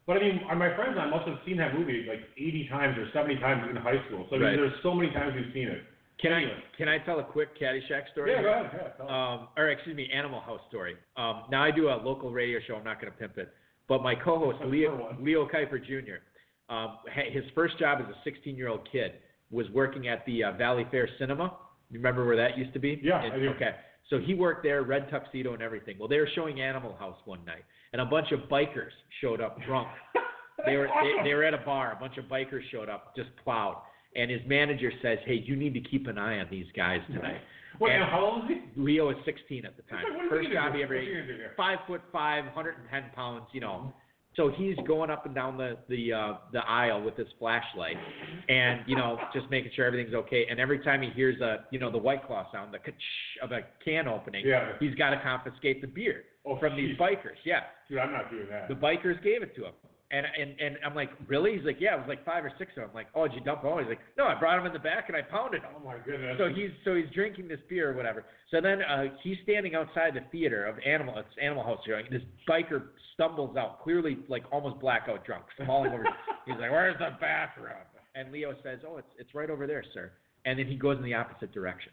But 0.06 0.16
I 0.16 0.20
mean, 0.20 0.40
my 0.58 0.74
friends 0.76 0.92
and 0.96 1.00
I 1.00 1.08
must 1.08 1.26
have 1.28 1.38
seen 1.46 1.56
that 1.58 1.72
movie 1.78 2.04
like 2.08 2.20
80 2.36 2.68
times 2.68 2.98
or 2.98 3.08
70 3.12 3.36
times 3.40 3.64
in 3.70 3.76
high 3.76 4.00
school. 4.08 4.26
So 4.28 4.36
I 4.36 4.38
mean, 4.38 4.48
Right. 4.48 4.56
there's 4.56 4.76
so 4.82 4.92
many 4.94 5.10
times 5.12 5.34
we've 5.36 5.52
seen 5.54 5.68
it. 5.68 5.84
Can 6.20 6.32
I 6.32 6.42
can 6.76 6.88
I 6.88 6.98
tell 6.98 7.18
a 7.20 7.24
quick 7.24 7.58
Caddyshack 7.58 8.10
story? 8.12 8.32
Yeah, 8.32 8.42
go 8.42 8.52
ahead. 8.52 8.92
Yeah, 8.98 9.04
um, 9.04 9.48
or 9.56 9.70
excuse 9.70 9.96
me, 9.96 10.08
Animal 10.14 10.40
House 10.40 10.60
story. 10.68 10.96
Um, 11.16 11.44
now 11.50 11.64
I 11.64 11.70
do 11.70 11.88
a 11.88 11.96
local 11.96 12.30
radio 12.30 12.58
show. 12.66 12.74
I'm 12.74 12.84
not 12.84 13.00
going 13.00 13.12
to 13.12 13.18
pimp 13.18 13.38
it, 13.38 13.52
but 13.88 14.02
my 14.02 14.14
co-host 14.14 14.58
Leo. 14.66 15.16
Leo 15.20 15.48
Kuiper 15.48 15.82
Jr. 15.84 16.20
Um, 16.72 16.98
his 17.32 17.44
first 17.54 17.78
job 17.78 17.98
as 18.00 18.06
a 18.06 18.28
16-year-old 18.28 18.88
kid 18.92 19.12
was 19.50 19.66
working 19.70 20.08
at 20.08 20.24
the 20.26 20.44
uh, 20.44 20.52
Valley 20.52 20.86
Fair 20.90 21.08
Cinema. 21.18 21.56
You 21.90 21.98
remember 21.98 22.24
where 22.24 22.36
that 22.36 22.56
used 22.56 22.72
to 22.74 22.78
be? 22.78 23.00
Yeah, 23.02 23.16
I 23.16 23.36
do. 23.36 23.48
Okay, 23.50 23.74
so 24.08 24.18
he 24.18 24.34
worked 24.34 24.62
there, 24.62 24.82
red 24.82 25.10
tuxedo 25.10 25.54
and 25.54 25.62
everything. 25.62 25.96
Well, 25.98 26.08
they 26.08 26.18
were 26.18 26.28
showing 26.34 26.60
Animal 26.60 26.94
House 26.96 27.16
one 27.24 27.44
night, 27.44 27.64
and 27.92 28.00
a 28.00 28.04
bunch 28.04 28.30
of 28.30 28.40
bikers 28.48 28.90
showed 29.20 29.40
up 29.40 29.58
drunk. 29.66 29.88
they 30.66 30.76
were 30.76 30.86
they, 30.86 31.30
they 31.30 31.34
were 31.34 31.44
at 31.44 31.54
a 31.54 31.58
bar. 31.58 31.92
A 31.92 31.96
bunch 31.96 32.16
of 32.18 32.26
bikers 32.26 32.62
showed 32.70 32.88
up, 32.88 33.16
just 33.16 33.30
plowed. 33.42 33.76
And 34.16 34.30
his 34.30 34.40
manager 34.46 34.90
says, 35.02 35.18
"Hey, 35.24 35.34
you 35.34 35.54
need 35.56 35.74
to 35.74 35.80
keep 35.80 36.06
an 36.08 36.18
eye 36.18 36.40
on 36.40 36.48
these 36.50 36.66
guys 36.76 37.00
tonight." 37.06 37.40
Wait, 37.78 37.92
and- 37.94 38.04
how 38.04 38.24
old 38.24 38.50
is 38.50 38.56
he? 38.58 38.62
Leo 38.80 39.10
is 39.10 39.16
16 39.24 39.64
at 39.64 39.76
the 39.76 39.82
time. 39.84 40.04
He 40.22 40.28
First 40.28 40.50
job 40.50 40.74
he 40.74 40.82
ever 40.82 40.94
What's 40.96 41.06
he 41.06 41.12
gonna 41.14 41.26
do 41.26 41.34
here? 41.34 41.52
five 41.56 41.78
foot 41.86 42.02
five, 42.12 42.44
110 42.46 43.10
pounds, 43.14 43.44
you 43.52 43.60
know. 43.60 43.94
So 44.36 44.48
he's 44.48 44.76
going 44.86 45.10
up 45.10 45.26
and 45.26 45.34
down 45.34 45.56
the 45.56 45.76
the 45.88 46.12
uh, 46.12 46.34
the 46.52 46.60
aisle 46.68 47.02
with 47.02 47.16
his 47.16 47.26
flashlight, 47.38 47.96
and 48.48 48.82
you 48.86 48.96
know 48.96 49.18
just 49.32 49.48
making 49.50 49.72
sure 49.74 49.86
everything's 49.86 50.14
okay. 50.14 50.46
And 50.48 50.58
every 50.60 50.80
time 50.80 51.02
he 51.02 51.10
hears 51.10 51.40
a 51.40 51.66
you 51.70 51.78
know 51.78 51.90
the 51.90 51.98
white 51.98 52.24
claw 52.26 52.50
sound, 52.52 52.72
the 52.74 52.78
ka 52.78 52.92
of 53.42 53.52
a 53.52 53.62
can 53.84 54.06
opening, 54.08 54.46
Yeah. 54.46 54.72
he's 54.78 54.94
got 54.94 55.10
to 55.10 55.20
confiscate 55.20 55.80
the 55.80 55.86
beer 55.88 56.24
Oh, 56.44 56.56
from 56.58 56.76
these 56.76 56.96
bikers. 56.96 57.36
Yeah, 57.44 57.64
Dude, 57.88 57.98
I'm 57.98 58.12
not 58.12 58.30
doing 58.30 58.46
that. 58.50 58.68
the 58.68 58.74
bikers 58.74 59.20
gave 59.22 59.42
it 59.42 59.54
to 59.56 59.64
him. 59.66 59.72
And 60.12 60.26
and 60.26 60.60
and 60.60 60.76
I'm 60.84 60.94
like, 60.94 61.10
really? 61.28 61.56
He's 61.56 61.64
like, 61.64 61.76
yeah, 61.78 61.94
it 61.94 61.98
was 61.98 62.08
like 62.08 62.24
five 62.24 62.44
or 62.44 62.52
six 62.58 62.72
of 62.72 62.82
them. 62.82 62.90
I'm 62.90 62.94
like, 62.94 63.06
oh, 63.14 63.28
did 63.28 63.36
you 63.36 63.40
dump 63.42 63.62
them 63.62 63.70
all? 63.70 63.78
He's 63.78 63.88
like, 63.88 64.00
no, 64.18 64.24
I 64.26 64.34
brought 64.38 64.58
him 64.58 64.66
in 64.66 64.72
the 64.72 64.80
back 64.80 65.04
and 65.08 65.16
I 65.16 65.22
pounded 65.22 65.62
them. 65.62 65.70
oh 65.76 65.84
my 65.84 65.98
goodness. 66.04 66.36
So 66.36 66.48
he's 66.48 66.70
so 66.84 66.96
he's 66.96 67.10
drinking 67.14 67.46
this 67.46 67.60
beer 67.68 67.90
or 67.90 67.94
whatever. 67.94 68.24
So 68.50 68.60
then 68.60 68.82
uh, 68.82 69.04
he's 69.22 69.36
standing 69.44 69.76
outside 69.76 70.14
the 70.14 70.24
theater 70.32 70.66
of 70.66 70.76
Animal 70.84 71.16
it's 71.18 71.28
Animal 71.40 71.62
House 71.62 71.78
showing. 71.86 72.06
This 72.10 72.22
biker 72.48 72.82
stumbles 73.14 73.56
out, 73.56 73.82
clearly 73.82 74.18
like 74.28 74.42
almost 74.50 74.80
blackout 74.80 75.24
drunk, 75.24 75.44
falling 75.64 75.92
over. 75.92 76.04
he's 76.46 76.56
like, 76.60 76.72
"Where's 76.72 76.98
the 76.98 77.10
bathroom?" 77.20 77.86
And 78.16 78.32
Leo 78.32 78.54
says, 78.64 78.80
"Oh, 78.86 78.96
it's 78.96 79.12
it's 79.18 79.32
right 79.34 79.50
over 79.50 79.66
there, 79.68 79.84
sir." 79.94 80.10
And 80.44 80.58
then 80.58 80.66
he 80.66 80.74
goes 80.74 80.96
in 80.96 81.04
the 81.04 81.14
opposite 81.14 81.52
direction. 81.52 81.92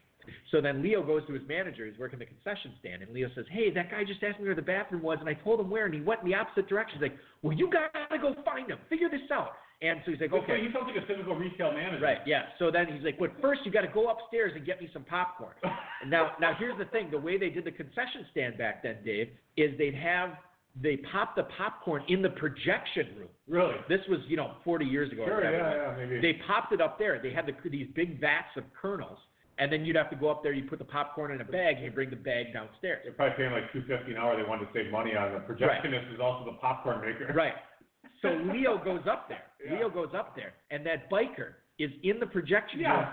So 0.51 0.61
then 0.61 0.81
Leo 0.81 1.03
goes 1.03 1.25
to 1.27 1.33
his 1.33 1.47
manager, 1.47 1.85
who's 1.85 1.97
working 1.97 2.19
the 2.19 2.25
concession 2.25 2.73
stand, 2.79 3.01
and 3.01 3.13
Leo 3.13 3.29
says, 3.35 3.45
"Hey, 3.49 3.69
that 3.71 3.91
guy 3.91 4.03
just 4.03 4.23
asked 4.23 4.39
me 4.39 4.45
where 4.45 4.55
the 4.55 4.61
bathroom 4.61 5.01
was, 5.01 5.17
and 5.19 5.29
I 5.29 5.33
told 5.33 5.59
him 5.59 5.69
where, 5.69 5.85
and 5.85 5.93
he 5.93 6.01
went 6.01 6.21
in 6.21 6.27
the 6.29 6.35
opposite 6.35 6.67
direction." 6.67 6.99
He's 6.99 7.09
like, 7.09 7.17
"Well, 7.41 7.57
you 7.57 7.69
gotta 7.69 8.17
go 8.17 8.33
find 8.43 8.69
him. 8.69 8.79
Figure 8.89 9.09
this 9.09 9.29
out." 9.31 9.53
And 9.81 10.01
so 10.05 10.11
he's 10.11 10.21
like, 10.21 10.33
Okay. 10.33 10.59
He 10.65 10.73
sounds 10.73 10.87
like 10.87 11.03
a 11.03 11.05
typical 11.05 11.35
retail 11.35 11.71
manager. 11.71 12.03
Right, 12.03 12.17
yeah. 12.25 12.45
So 12.57 12.71
then 12.71 12.87
he's 12.87 13.03
like, 13.03 13.19
but 13.19 13.29
first 13.41 13.61
you 13.63 13.71
got 13.71 13.81
to 13.81 13.87
go 13.93 14.09
upstairs 14.09 14.53
and 14.55 14.65
get 14.65 14.81
me 14.81 14.89
some 14.91 15.03
popcorn. 15.03 15.53
And 16.01 16.09
now, 16.09 16.31
now 16.41 16.55
here's 16.57 16.77
the 16.79 16.85
thing: 16.85 17.11
the 17.11 17.19
way 17.19 17.37
they 17.37 17.49
did 17.49 17.63
the 17.63 17.71
concession 17.71 18.25
stand 18.31 18.57
back 18.57 18.81
then, 18.81 18.97
Dave, 19.05 19.29
is 19.55 19.77
they'd 19.77 19.93
have 19.93 20.31
they 20.81 20.97
pop 21.11 21.35
the 21.35 21.43
popcorn 21.57 22.03
in 22.07 22.21
the 22.21 22.29
projection 22.29 23.07
room. 23.17 23.29
Really? 23.47 23.75
This 23.89 24.01
was, 24.09 24.19
you 24.27 24.37
know, 24.37 24.53
40 24.63 24.85
years 24.85 25.11
ago. 25.11 25.25
Sure, 25.25 25.43
yeah, 25.43 25.73
yeah, 25.73 25.95
maybe. 25.97 26.21
They 26.21 26.39
popped 26.45 26.71
it 26.73 26.81
up 26.81 26.99
there. 26.99 27.19
They 27.21 27.31
had 27.31 27.45
the, 27.47 27.69
these 27.69 27.87
big 27.95 28.19
vats 28.21 28.49
of 28.57 28.63
kernels, 28.79 29.17
and 29.59 29.71
then 29.71 29.85
you'd 29.85 29.95
have 29.95 30.09
to 30.09 30.15
go 30.15 30.29
up 30.29 30.43
there. 30.43 30.53
You 30.53 30.69
put 30.69 30.79
the 30.79 30.85
popcorn 30.85 31.31
in 31.31 31.41
a 31.41 31.45
bag, 31.45 31.77
and 31.77 31.85
you 31.85 31.91
bring 31.91 32.09
the 32.09 32.15
bag 32.15 32.53
downstairs. 32.53 33.01
They're 33.03 33.13
probably 33.13 33.38
paying 33.38 33.51
like 33.51 33.71
two 33.73 33.84
fifty 33.88 34.11
an 34.11 34.17
hour. 34.17 34.35
They 34.35 34.47
wanted 34.47 34.65
to 34.65 34.71
save 34.73 34.91
money 34.91 35.15
on 35.15 35.34
the 35.34 35.39
projectionist 35.39 36.13
is 36.13 36.19
also 36.19 36.45
the 36.51 36.57
popcorn 36.57 37.01
maker. 37.01 37.34
Right. 37.34 37.53
So 38.23 38.29
Leo 38.51 38.84
goes 38.84 39.01
up 39.07 39.29
there. 39.29 39.43
Yeah. 39.63 39.77
Leo 39.77 39.89
goes 39.91 40.09
up 40.17 40.35
there, 40.35 40.53
and 40.71 40.84
that 40.88 41.07
biker 41.07 41.53
is 41.77 41.91
in 42.01 42.19
the 42.19 42.25
projection 42.25 42.79
room 42.79 43.05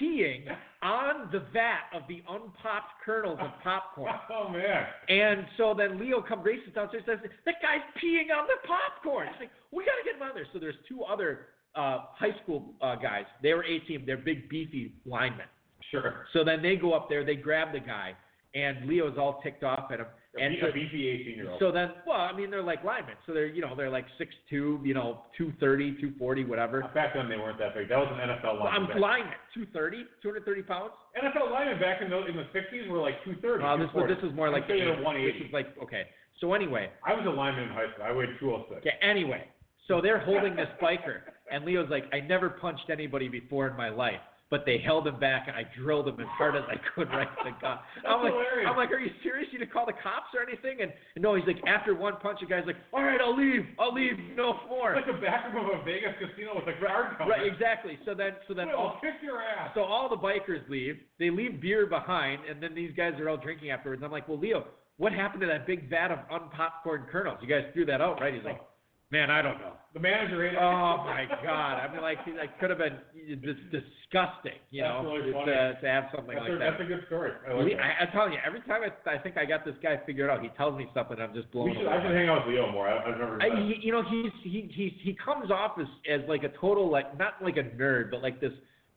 peeing 0.00 0.44
on 0.82 1.30
the 1.32 1.40
vat 1.52 1.88
of 1.94 2.02
the 2.08 2.22
unpopped 2.28 2.92
kernels 3.04 3.38
of 3.40 3.50
popcorn. 3.62 4.12
Oh 4.30 4.48
man. 4.48 4.86
And 5.08 5.46
so 5.56 5.74
then 5.76 5.98
Leo 5.98 6.20
comes 6.22 6.44
races 6.44 6.68
downstairs 6.74 7.04
and 7.08 7.20
says, 7.22 7.30
That 7.46 7.56
guy's 7.62 7.84
peeing 8.02 8.34
on 8.36 8.46
the 8.46 8.56
popcorn. 8.66 9.28
He's 9.32 9.40
like, 9.40 9.50
We 9.72 9.84
got 9.84 9.96
to 9.96 10.04
get 10.04 10.16
him 10.16 10.22
out 10.22 10.30
of 10.30 10.34
there. 10.36 10.46
So 10.52 10.58
there's 10.58 10.76
two 10.88 11.02
other 11.02 11.46
uh, 11.74 12.04
high 12.14 12.36
school 12.42 12.74
uh, 12.80 12.96
guys. 12.96 13.24
They 13.42 13.54
were 13.54 13.64
A 13.64 13.78
team. 13.80 14.04
They're 14.06 14.16
big, 14.16 14.48
beefy 14.48 14.94
linemen. 15.06 15.46
Sure. 15.90 16.26
So 16.32 16.44
then 16.44 16.62
they 16.62 16.76
go 16.76 16.92
up 16.92 17.08
there, 17.08 17.24
they 17.24 17.36
grab 17.36 17.72
the 17.72 17.80
guy, 17.80 18.14
and 18.54 18.88
Leo's 18.88 19.16
all 19.18 19.40
ticked 19.42 19.64
off 19.64 19.90
at 19.92 20.00
him. 20.00 20.06
And 20.40 20.54
a 20.62 20.72
beefy 20.72 21.08
18 21.08 21.34
year 21.34 21.50
old. 21.50 21.58
So 21.58 21.72
then, 21.72 21.90
well, 22.06 22.20
I 22.20 22.32
mean, 22.32 22.50
they're 22.50 22.62
like 22.62 22.84
linemen. 22.84 23.16
So 23.26 23.32
they're, 23.32 23.46
you 23.48 23.60
know, 23.60 23.74
they're 23.74 23.90
like 23.90 24.06
6'2", 24.20 24.86
you 24.86 24.94
know, 24.94 25.22
230, 25.36 25.92
240, 25.92 26.44
whatever. 26.44 26.82
Back 26.94 27.14
then 27.14 27.28
they 27.28 27.36
weren't 27.36 27.58
that 27.58 27.74
big. 27.74 27.88
That 27.88 27.98
was 27.98 28.08
an 28.12 28.28
NFL 28.28 28.60
lineman. 28.60 28.66
I'm 28.68 29.00
lineman. 29.00 29.00
lineman, 29.00 29.34
230, 29.54 30.04
230 30.22 30.62
pounds. 30.62 30.92
NFL 31.16 31.50
linemen 31.50 31.80
back 31.80 32.02
in 32.02 32.10
the 32.10 32.26
in 32.26 32.36
the 32.36 32.46
60s 32.54 32.88
were 32.88 32.98
like 32.98 33.24
230. 33.24 33.64
Uh, 33.64 33.76
this 33.78 33.94
was 33.94 34.08
this 34.08 34.30
is 34.30 34.36
more 34.36 34.50
like 34.50 34.64
I'm 34.64 34.68
saying 34.68 34.84
they're 34.84 35.02
180. 35.02 35.38
This 35.38 35.48
is 35.48 35.52
like 35.52 35.74
okay. 35.82 36.06
So 36.40 36.52
anyway, 36.54 36.90
I 37.04 37.14
was 37.14 37.24
a 37.26 37.30
lineman 37.30 37.64
in 37.64 37.70
high 37.70 37.90
school. 37.94 38.04
I 38.06 38.12
weighed 38.12 38.30
206. 38.38 38.86
okay. 38.86 38.96
Anyway, 39.02 39.42
so 39.88 40.00
they're 40.00 40.20
holding 40.20 40.54
this 40.54 40.68
biker, 40.80 41.26
and 41.50 41.64
Leo's 41.64 41.90
like, 41.90 42.04
I 42.12 42.20
never 42.20 42.48
punched 42.50 42.90
anybody 42.90 43.26
before 43.28 43.66
in 43.66 43.76
my 43.76 43.88
life. 43.88 44.20
But 44.50 44.64
they 44.64 44.78
held 44.78 45.06
him 45.06 45.20
back, 45.20 45.44
and 45.46 45.54
I 45.54 45.68
drilled 45.76 46.08
him 46.08 46.18
as 46.20 46.26
hard 46.38 46.56
as 46.56 46.62
I 46.68 46.80
could 46.94 47.08
right 47.10 47.28
to 47.28 47.44
the 47.44 47.56
gut. 47.60 47.82
I'm 48.08 48.24
like, 48.24 48.32
hilarious. 48.32 48.66
I'm 48.70 48.78
like, 48.78 48.90
are 48.90 48.98
you 48.98 49.10
serious? 49.22 49.46
You 49.52 49.58
didn't 49.58 49.74
call 49.74 49.84
the 49.84 49.92
cops 49.92 50.32
or 50.32 50.40
anything? 50.40 50.80
And, 50.80 50.90
and 51.16 51.22
no, 51.22 51.34
he's 51.34 51.44
like, 51.46 51.60
after 51.66 51.94
one 51.94 52.16
punch, 52.22 52.40
the 52.40 52.46
guy's 52.46 52.64
like, 52.64 52.80
all 52.94 53.02
right, 53.02 53.20
I'll 53.20 53.36
leave, 53.36 53.66
I'll 53.78 53.92
leave, 53.92 54.14
no 54.34 54.54
more. 54.66 54.94
It's 54.94 55.06
like 55.06 55.14
the 55.14 55.20
back 55.20 55.52
room 55.52 55.68
of 55.68 55.80
a 55.80 55.84
Vegas 55.84 56.16
casino 56.16 56.56
with 56.56 56.64
a 56.64 56.80
guard 56.80 57.18
counter. 57.18 57.30
Right, 57.30 57.46
exactly. 57.46 57.98
So 58.06 58.14
then, 58.14 58.40
so 58.48 58.54
then 58.54 58.68
Will 58.68 58.76
all, 58.76 58.98
kick 59.02 59.20
your 59.22 59.36
ass. 59.42 59.70
So 59.74 59.82
all 59.82 60.08
the 60.08 60.16
bikers 60.16 60.66
leave. 60.70 60.96
They 61.18 61.28
leave 61.28 61.60
beer 61.60 61.84
behind, 61.84 62.40
and 62.48 62.62
then 62.62 62.74
these 62.74 62.92
guys 62.96 63.12
are 63.20 63.28
all 63.28 63.36
drinking 63.36 63.70
afterwards. 63.70 64.00
I'm 64.02 64.10
like, 64.10 64.28
well, 64.28 64.38
Leo, 64.38 64.64
what 64.96 65.12
happened 65.12 65.42
to 65.42 65.46
that 65.46 65.66
big 65.66 65.90
vat 65.90 66.10
of 66.10 66.20
unpopcorn 66.32 67.06
kernels? 67.10 67.38
You 67.42 67.48
guys 67.48 67.64
threw 67.74 67.84
that 67.84 68.00
out, 68.00 68.18
right? 68.20 68.32
He's 68.32 68.44
like, 68.44 68.60
man, 69.10 69.30
I 69.30 69.42
don't 69.42 69.58
know. 69.58 69.72
The 69.94 70.00
manager 70.00 70.46
ate 70.46 70.52
it. 70.52 70.58
Oh 70.60 70.98
my 71.04 71.24
God! 71.42 71.80
I 71.80 71.90
mean, 71.90 72.02
like, 72.02 72.18
that 72.26 72.60
could 72.60 72.68
have 72.70 72.78
been 72.78 72.98
just 73.42 73.58
disgusting, 73.72 74.60
you 74.70 74.82
That's 74.82 75.02
know, 75.02 75.16
really 75.16 75.32
to, 75.32 75.74
to 75.80 75.86
have 75.88 76.04
something 76.14 76.34
that's, 76.34 76.44
like 76.44 76.52
a, 76.52 76.58
that. 76.58 76.70
that's 76.76 76.82
a 76.82 76.84
good 76.84 77.04
story. 77.06 77.32
I 77.48 77.54
like 77.54 77.64
We. 77.64 77.74
I, 77.74 78.04
I'm 78.04 78.12
telling 78.12 78.34
you, 78.34 78.38
every 78.46 78.60
time 78.62 78.82
I, 78.84 79.10
I 79.10 79.18
think 79.18 79.38
I 79.38 79.46
got 79.46 79.64
this 79.64 79.74
guy 79.82 79.98
figured 80.04 80.28
out, 80.28 80.42
he 80.42 80.50
tells 80.50 80.76
me 80.76 80.86
something, 80.92 81.18
I'm 81.18 81.32
just 81.32 81.50
blown 81.52 81.72
should, 81.72 81.86
away. 81.86 81.96
I 81.96 82.02
should 82.02 82.14
hang 82.14 82.28
out 82.28 82.46
with 82.46 82.54
Leo 82.54 82.70
more. 82.70 82.86
I, 82.86 83.10
I've 83.10 83.18
never. 83.18 83.42
I, 83.42 83.48
he, 83.64 83.80
you 83.80 83.92
know, 83.92 84.02
he's 84.04 84.32
he 84.44 84.70
he 84.72 84.94
he 85.02 85.16
comes 85.24 85.50
off 85.50 85.78
as 85.80 85.88
as 86.08 86.20
like 86.28 86.44
a 86.44 86.52
total 86.60 86.90
like 86.90 87.18
not 87.18 87.40
like 87.42 87.56
a 87.56 87.64
nerd, 87.64 88.10
but 88.10 88.22
like 88.22 88.40
this 88.40 88.52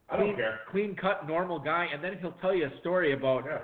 I 0.09 0.17
don't 0.17 0.25
clean, 0.25 0.35
care. 0.35 0.59
clean 0.69 0.95
cut 0.99 1.25
normal 1.25 1.57
guy, 1.57 1.87
and 1.91 2.03
then 2.03 2.17
he'll 2.19 2.35
tell 2.41 2.53
you 2.53 2.65
a 2.65 2.79
story 2.81 3.13
about 3.13 3.45
Yeah. 3.45 3.59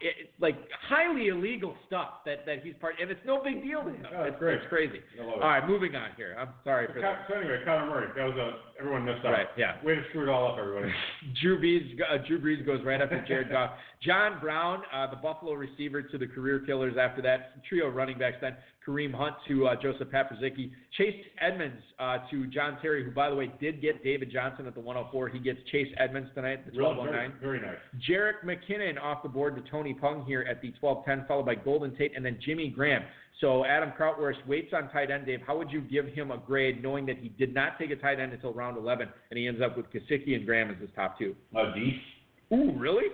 It, 0.00 0.30
like 0.40 0.56
highly 0.88 1.28
illegal 1.28 1.74
stuff 1.86 2.24
that 2.24 2.46
that 2.46 2.62
he's 2.62 2.74
part, 2.80 2.94
and 3.00 3.10
it's 3.10 3.20
no 3.26 3.42
big 3.42 3.62
deal 3.62 3.82
to 3.82 3.90
him. 3.90 4.06
Yeah, 4.10 4.24
it's, 4.24 4.38
great. 4.38 4.58
it's 4.58 4.66
crazy. 4.68 5.00
All 5.20 5.40
right, 5.40 5.66
moving 5.66 5.94
on 5.94 6.10
here. 6.16 6.36
I'm 6.38 6.50
sorry 6.64 6.86
for 6.88 6.94
Con- 6.94 7.02
that. 7.02 7.26
so 7.28 7.34
anyway, 7.34 7.60
Conor 7.64 7.86
Murray. 7.86 8.08
That 8.16 8.24
was 8.24 8.36
a 8.36 8.80
everyone 8.80 9.04
missed 9.04 9.24
out. 9.24 9.32
Right, 9.32 9.46
yeah. 9.56 9.82
Way 9.84 9.96
to 9.96 10.02
screw 10.10 10.22
it 10.24 10.28
all 10.28 10.52
up, 10.52 10.58
everybody. 10.58 10.92
Drew 11.42 11.60
Brees, 11.60 11.96
uh, 12.00 12.18
Drew 12.26 12.40
Brees 12.40 12.64
goes 12.64 12.84
right 12.84 13.00
after 13.00 13.24
Jared 13.26 13.50
Goff. 13.50 13.70
John 14.06 14.38
Brown, 14.40 14.82
uh, 14.94 15.10
the 15.10 15.16
Buffalo 15.16 15.54
receiver 15.54 16.00
to 16.00 16.18
the 16.18 16.26
career 16.26 16.60
killers 16.64 16.94
after 16.98 17.20
that. 17.22 17.64
Trio 17.68 17.88
running 17.88 18.18
backs 18.18 18.36
then. 18.40 18.56
Kareem 18.86 19.12
Hunt 19.12 19.34
to 19.48 19.66
uh, 19.66 19.74
Joseph 19.82 20.08
Paprzycki. 20.08 20.70
Chase 20.96 21.24
Edmonds 21.40 21.82
uh, 21.98 22.18
to 22.30 22.46
John 22.46 22.78
Terry, 22.80 23.04
who, 23.04 23.10
by 23.10 23.28
the 23.28 23.34
way, 23.34 23.52
did 23.60 23.82
get 23.82 24.04
David 24.04 24.30
Johnson 24.30 24.66
at 24.68 24.74
the 24.74 24.80
104. 24.80 25.28
He 25.28 25.40
gets 25.40 25.58
Chase 25.72 25.88
Edmonds 25.98 26.30
tonight 26.34 26.60
at 26.66 26.72
the 26.72 26.80
1209. 26.80 27.40
very, 27.40 27.58
very 27.58 27.72
nice. 27.72 27.80
Jerick 28.08 28.44
McKinnon 28.44 29.02
off 29.02 29.24
the 29.24 29.28
board 29.28 29.56
to 29.56 29.70
Tony 29.70 29.92
Pung 29.92 30.24
here 30.24 30.46
at 30.48 30.62
the 30.62 30.72
12-10, 30.80 31.26
followed 31.26 31.46
by 31.46 31.56
Golden 31.56 31.96
Tate 31.96 32.12
and 32.14 32.24
then 32.24 32.38
Jimmy 32.44 32.68
Graham. 32.68 33.02
So 33.40 33.64
Adam 33.64 33.92
Krautwurst 33.98 34.46
waits 34.46 34.72
on 34.72 34.88
tight 34.90 35.10
end. 35.10 35.26
Dave, 35.26 35.40
how 35.46 35.58
would 35.58 35.70
you 35.70 35.80
give 35.80 36.06
him 36.06 36.30
a 36.30 36.38
grade 36.38 36.82
knowing 36.82 37.04
that 37.06 37.18
he 37.18 37.28
did 37.30 37.52
not 37.52 37.78
take 37.78 37.90
a 37.90 37.96
tight 37.96 38.20
end 38.20 38.32
until 38.32 38.52
round 38.52 38.78
11 38.78 39.08
and 39.30 39.38
he 39.38 39.46
ends 39.48 39.60
up 39.60 39.76
with 39.76 39.86
Gesicki 39.92 40.34
and 40.36 40.46
Graham 40.46 40.70
as 40.70 40.80
his 40.80 40.90
top 40.94 41.18
two? 41.18 41.34
Uh, 41.54 41.74
D. 41.74 42.00
Ooh, 42.54 42.72
really? 42.78 43.08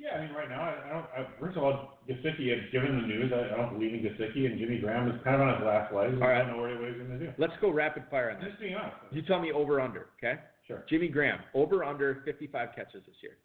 Yeah, 0.00 0.16
I 0.16 0.24
mean, 0.24 0.34
right 0.34 0.48
now, 0.48 0.62
I, 0.62 0.72
I 0.72 0.88
don't. 0.88 1.06
I, 1.12 1.26
first 1.38 1.58
of 1.58 1.62
all, 1.62 1.98
Gesicki 2.08 2.48
had 2.48 2.72
given 2.72 3.02
the 3.02 3.06
news. 3.06 3.30
I, 3.34 3.52
I 3.52 3.56
don't 3.56 3.74
believe 3.78 3.92
in 3.92 4.00
Gesicki, 4.00 4.46
and 4.46 4.58
Jimmy 4.58 4.78
Graham 4.78 5.08
is 5.08 5.20
kind 5.22 5.36
of 5.36 5.42
on 5.42 5.54
his 5.56 5.66
last 5.66 5.92
legs. 5.92 6.14
All 6.16 6.24
I 6.24 6.32
right. 6.32 6.46
don't 6.46 6.56
know 6.56 6.62
what 6.62 6.70
he's 6.70 6.96
going 6.96 7.18
to 7.18 7.18
do. 7.18 7.32
Let's 7.36 7.52
go 7.60 7.70
rapid 7.70 8.04
fire 8.10 8.30
on 8.30 8.40
this. 8.40 8.48
just 8.48 8.60
being 8.60 8.76
honest. 8.76 8.96
You 9.10 9.20
tell 9.22 9.40
me 9.40 9.52
over 9.52 9.78
under, 9.78 10.06
okay? 10.18 10.40
Sure. 10.66 10.84
Jimmy 10.88 11.08
Graham, 11.08 11.40
over 11.52 11.84
under 11.84 12.22
55 12.24 12.70
catches 12.74 13.02
this 13.04 13.16
year. 13.20 13.36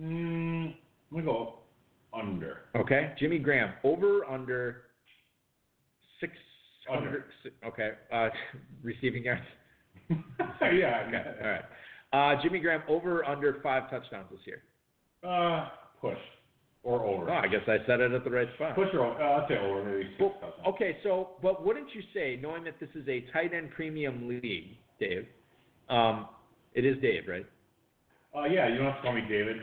Mm, 0.00 0.74
I'm 1.10 1.24
going 1.24 1.24
to 1.24 1.30
go 1.32 1.54
under. 2.14 2.58
Okay? 2.76 3.12
Jimmy 3.18 3.38
Graham, 3.40 3.72
over 3.82 4.24
under 4.24 4.82
600. 6.20 6.96
Under. 6.96 7.24
Okay. 7.66 7.90
Uh, 8.12 8.28
receiving 8.84 9.24
yards. 9.24 9.42
yeah. 10.10 11.06
Okay. 11.08 11.24
All 11.42 11.48
right. 11.48 11.64
Uh, 12.12 12.40
Jimmy 12.42 12.60
Graham, 12.60 12.82
over 12.88 13.24
under 13.24 13.58
five 13.62 13.90
touchdowns 13.90 14.28
this 14.30 14.40
year. 14.44 14.62
Uh, 15.24 15.68
push 16.00 16.18
or 16.82 17.04
over. 17.04 17.30
Oh, 17.30 17.34
I 17.34 17.48
guess 17.48 17.62
I 17.66 17.78
said 17.86 18.00
it 18.00 18.12
at 18.12 18.24
the 18.24 18.30
right 18.30 18.48
spot. 18.54 18.74
Push 18.74 18.88
or 18.94 19.06
over. 19.06 19.22
Uh, 19.22 19.42
I'd 19.42 19.48
say 19.48 19.58
over, 19.58 19.84
maybe 19.84 20.08
six 20.18 20.20
Well, 20.20 20.54
okay, 20.68 20.96
so 21.02 21.30
but 21.42 21.64
wouldn't 21.64 21.88
you 21.94 22.02
say, 22.14 22.38
knowing 22.40 22.64
that 22.64 22.80
this 22.80 22.88
is 22.94 23.06
a 23.08 23.24
tight 23.32 23.52
end 23.52 23.70
premium 23.70 24.28
league, 24.28 24.76
Dave? 24.98 25.26
Um, 25.88 26.28
it 26.74 26.84
is 26.84 27.00
Dave, 27.02 27.24
right? 27.28 27.46
Uh, 28.34 28.44
yeah, 28.44 28.68
you 28.68 28.78
don't 28.78 28.86
have 28.86 28.96
to 28.96 29.02
call 29.02 29.12
me 29.14 29.22
David. 29.22 29.56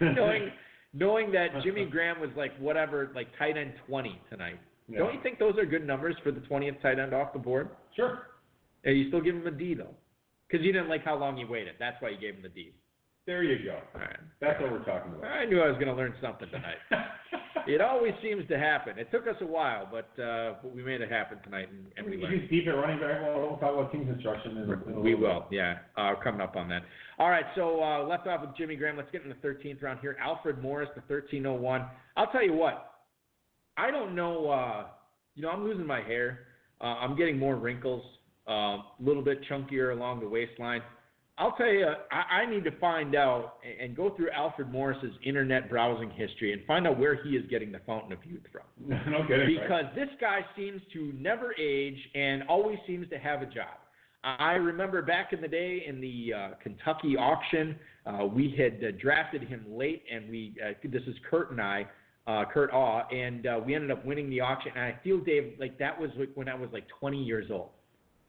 knowing 0.16 0.50
knowing 0.92 1.32
that 1.32 1.48
Jimmy 1.64 1.86
Graham 1.86 2.20
was 2.20 2.30
like 2.36 2.56
whatever, 2.58 3.10
like 3.14 3.28
tight 3.38 3.56
end 3.56 3.72
twenty 3.86 4.20
tonight. 4.30 4.60
Yeah. 4.88 4.98
Don't 4.98 5.14
you 5.14 5.20
think 5.22 5.38
those 5.38 5.56
are 5.58 5.64
good 5.64 5.86
numbers 5.86 6.14
for 6.22 6.30
the 6.30 6.40
twentieth 6.40 6.76
tight 6.82 6.98
end 6.98 7.14
off 7.14 7.32
the 7.32 7.38
board? 7.38 7.70
Sure. 7.96 8.26
Yeah, 8.84 8.92
you 8.92 9.08
still 9.08 9.20
give 9.20 9.34
him 9.34 9.46
a 9.46 9.50
D 9.50 9.74
though, 9.74 9.94
because 10.46 10.64
you 10.64 10.72
didn't 10.72 10.88
like 10.88 11.04
how 11.04 11.16
long 11.16 11.36
he 11.36 11.44
waited. 11.44 11.74
That's 11.78 12.00
why 12.00 12.10
you 12.10 12.18
gave 12.18 12.34
him 12.34 12.42
the 12.42 12.48
D. 12.50 12.72
There 13.26 13.42
you 13.42 13.64
go. 13.64 13.78
All 13.94 14.00
right. 14.00 14.16
That's 14.40 14.60
what 14.60 14.70
we're 14.70 14.84
talking 14.84 15.12
about. 15.12 15.24
I 15.24 15.46
knew 15.46 15.60
I 15.60 15.68
was 15.68 15.76
going 15.76 15.88
to 15.88 15.94
learn 15.94 16.14
something 16.20 16.48
tonight. 16.50 16.76
It 17.66 17.80
always 17.80 18.12
seems 18.22 18.46
to 18.48 18.58
happen. 18.58 18.98
It 18.98 19.10
took 19.10 19.26
us 19.26 19.36
a 19.40 19.46
while, 19.46 19.88
but 19.90 20.22
uh, 20.22 20.54
but 20.62 20.74
we 20.74 20.82
made 20.82 21.00
it 21.00 21.10
happen 21.10 21.38
tonight, 21.42 21.68
and, 21.70 21.86
and 21.96 22.06
we 22.06 22.22
learned. 22.22 22.42
He's 22.42 22.50
deep 22.50 22.68
at 22.68 22.72
running 22.72 23.00
back. 23.00 23.22
Well, 23.22 23.40
we'll 23.40 23.56
talk 23.56 23.72
about 23.72 23.90
team 23.90 24.06
construction. 24.06 24.58
In, 24.58 24.92
in 24.92 25.00
We 25.02 25.14
will, 25.14 25.46
yeah. 25.50 25.78
Uh, 25.96 26.12
coming 26.22 26.40
up 26.40 26.56
on 26.56 26.68
that. 26.68 26.82
All 27.18 27.30
right, 27.30 27.44
so 27.54 27.82
uh, 27.82 28.04
left 28.06 28.26
off 28.26 28.42
with 28.42 28.54
Jimmy 28.56 28.76
Graham. 28.76 28.96
Let's 28.96 29.10
get 29.10 29.22
in 29.22 29.30
the 29.30 29.34
13th 29.36 29.82
round 29.82 30.00
here. 30.00 30.16
Alfred 30.20 30.60
Morris, 30.60 30.90
the 30.94 31.00
1301. 31.14 31.86
I'll 32.16 32.26
tell 32.26 32.44
you 32.44 32.52
what. 32.52 32.92
I 33.78 33.90
don't 33.90 34.14
know. 34.14 34.50
Uh, 34.50 34.86
you 35.34 35.42
know, 35.42 35.50
I'm 35.50 35.64
losing 35.64 35.86
my 35.86 36.02
hair. 36.02 36.40
Uh, 36.80 36.84
I'm 36.84 37.16
getting 37.16 37.38
more 37.38 37.56
wrinkles. 37.56 38.04
A 38.46 38.52
uh, 38.52 38.76
little 39.00 39.22
bit 39.22 39.38
chunkier 39.50 39.96
along 39.96 40.20
the 40.20 40.28
waistline. 40.28 40.82
I'll 41.36 41.52
tell 41.52 41.66
you, 41.66 41.86
I, 42.12 42.42
I 42.42 42.50
need 42.50 42.62
to 42.64 42.70
find 42.78 43.16
out 43.16 43.54
and, 43.80 43.96
go 43.96 44.10
through 44.14 44.30
Alfred 44.30 44.70
Morris's 44.70 45.12
internet 45.24 45.68
browsing 45.68 46.10
history 46.10 46.52
and 46.52 46.64
find 46.64 46.86
out 46.86 46.98
where 46.98 47.16
he 47.24 47.30
is 47.30 47.44
getting 47.50 47.72
the 47.72 47.80
fountain 47.86 48.12
of 48.12 48.18
youth 48.24 48.42
from 48.52 48.62
no 49.10 49.22
kidding. 49.26 49.56
right? 49.56 49.62
because 49.62 49.84
this 49.96 50.08
guy 50.20 50.40
seems 50.56 50.80
to 50.92 51.12
never 51.18 51.52
age 51.58 51.98
and 52.14 52.44
always 52.44 52.78
seems 52.86 53.08
to 53.10 53.18
have 53.18 53.42
a 53.42 53.46
job. 53.46 53.78
I 54.24 54.52
remember 54.52 55.02
back 55.02 55.32
in 55.32 55.42
the 55.42 55.48
day 55.48 55.84
in 55.86 56.00
the 56.00 56.32
uh, 56.32 56.48
Kentucky 56.62 57.16
auction, 57.16 57.76
uh, 58.06 58.24
we 58.24 58.54
had 58.56 58.82
uh, 58.82 58.92
drafted 59.00 59.42
him 59.42 59.66
late, 59.68 60.02
and 60.10 60.30
we 60.30 60.54
uh, 60.64 60.72
this 60.82 61.02
is 61.02 61.14
Kurt 61.30 61.50
and 61.50 61.60
I, 61.60 61.86
uh, 62.26 62.44
Kurt 62.52 62.72
Aw, 62.72 63.06
and 63.08 63.46
uh, 63.46 63.60
we 63.64 63.74
ended 63.74 63.90
up 63.90 64.04
winning 64.06 64.30
the 64.30 64.40
auction. 64.40 64.72
And 64.74 64.84
I 64.84 64.98
feel, 65.04 65.18
Dave, 65.18 65.54
like 65.60 65.78
that 65.78 65.98
was 65.98 66.10
like 66.18 66.30
when 66.34 66.48
I 66.48 66.54
was 66.54 66.70
like 66.72 66.84
20 67.00 67.22
years 67.22 67.50
old, 67.50 67.70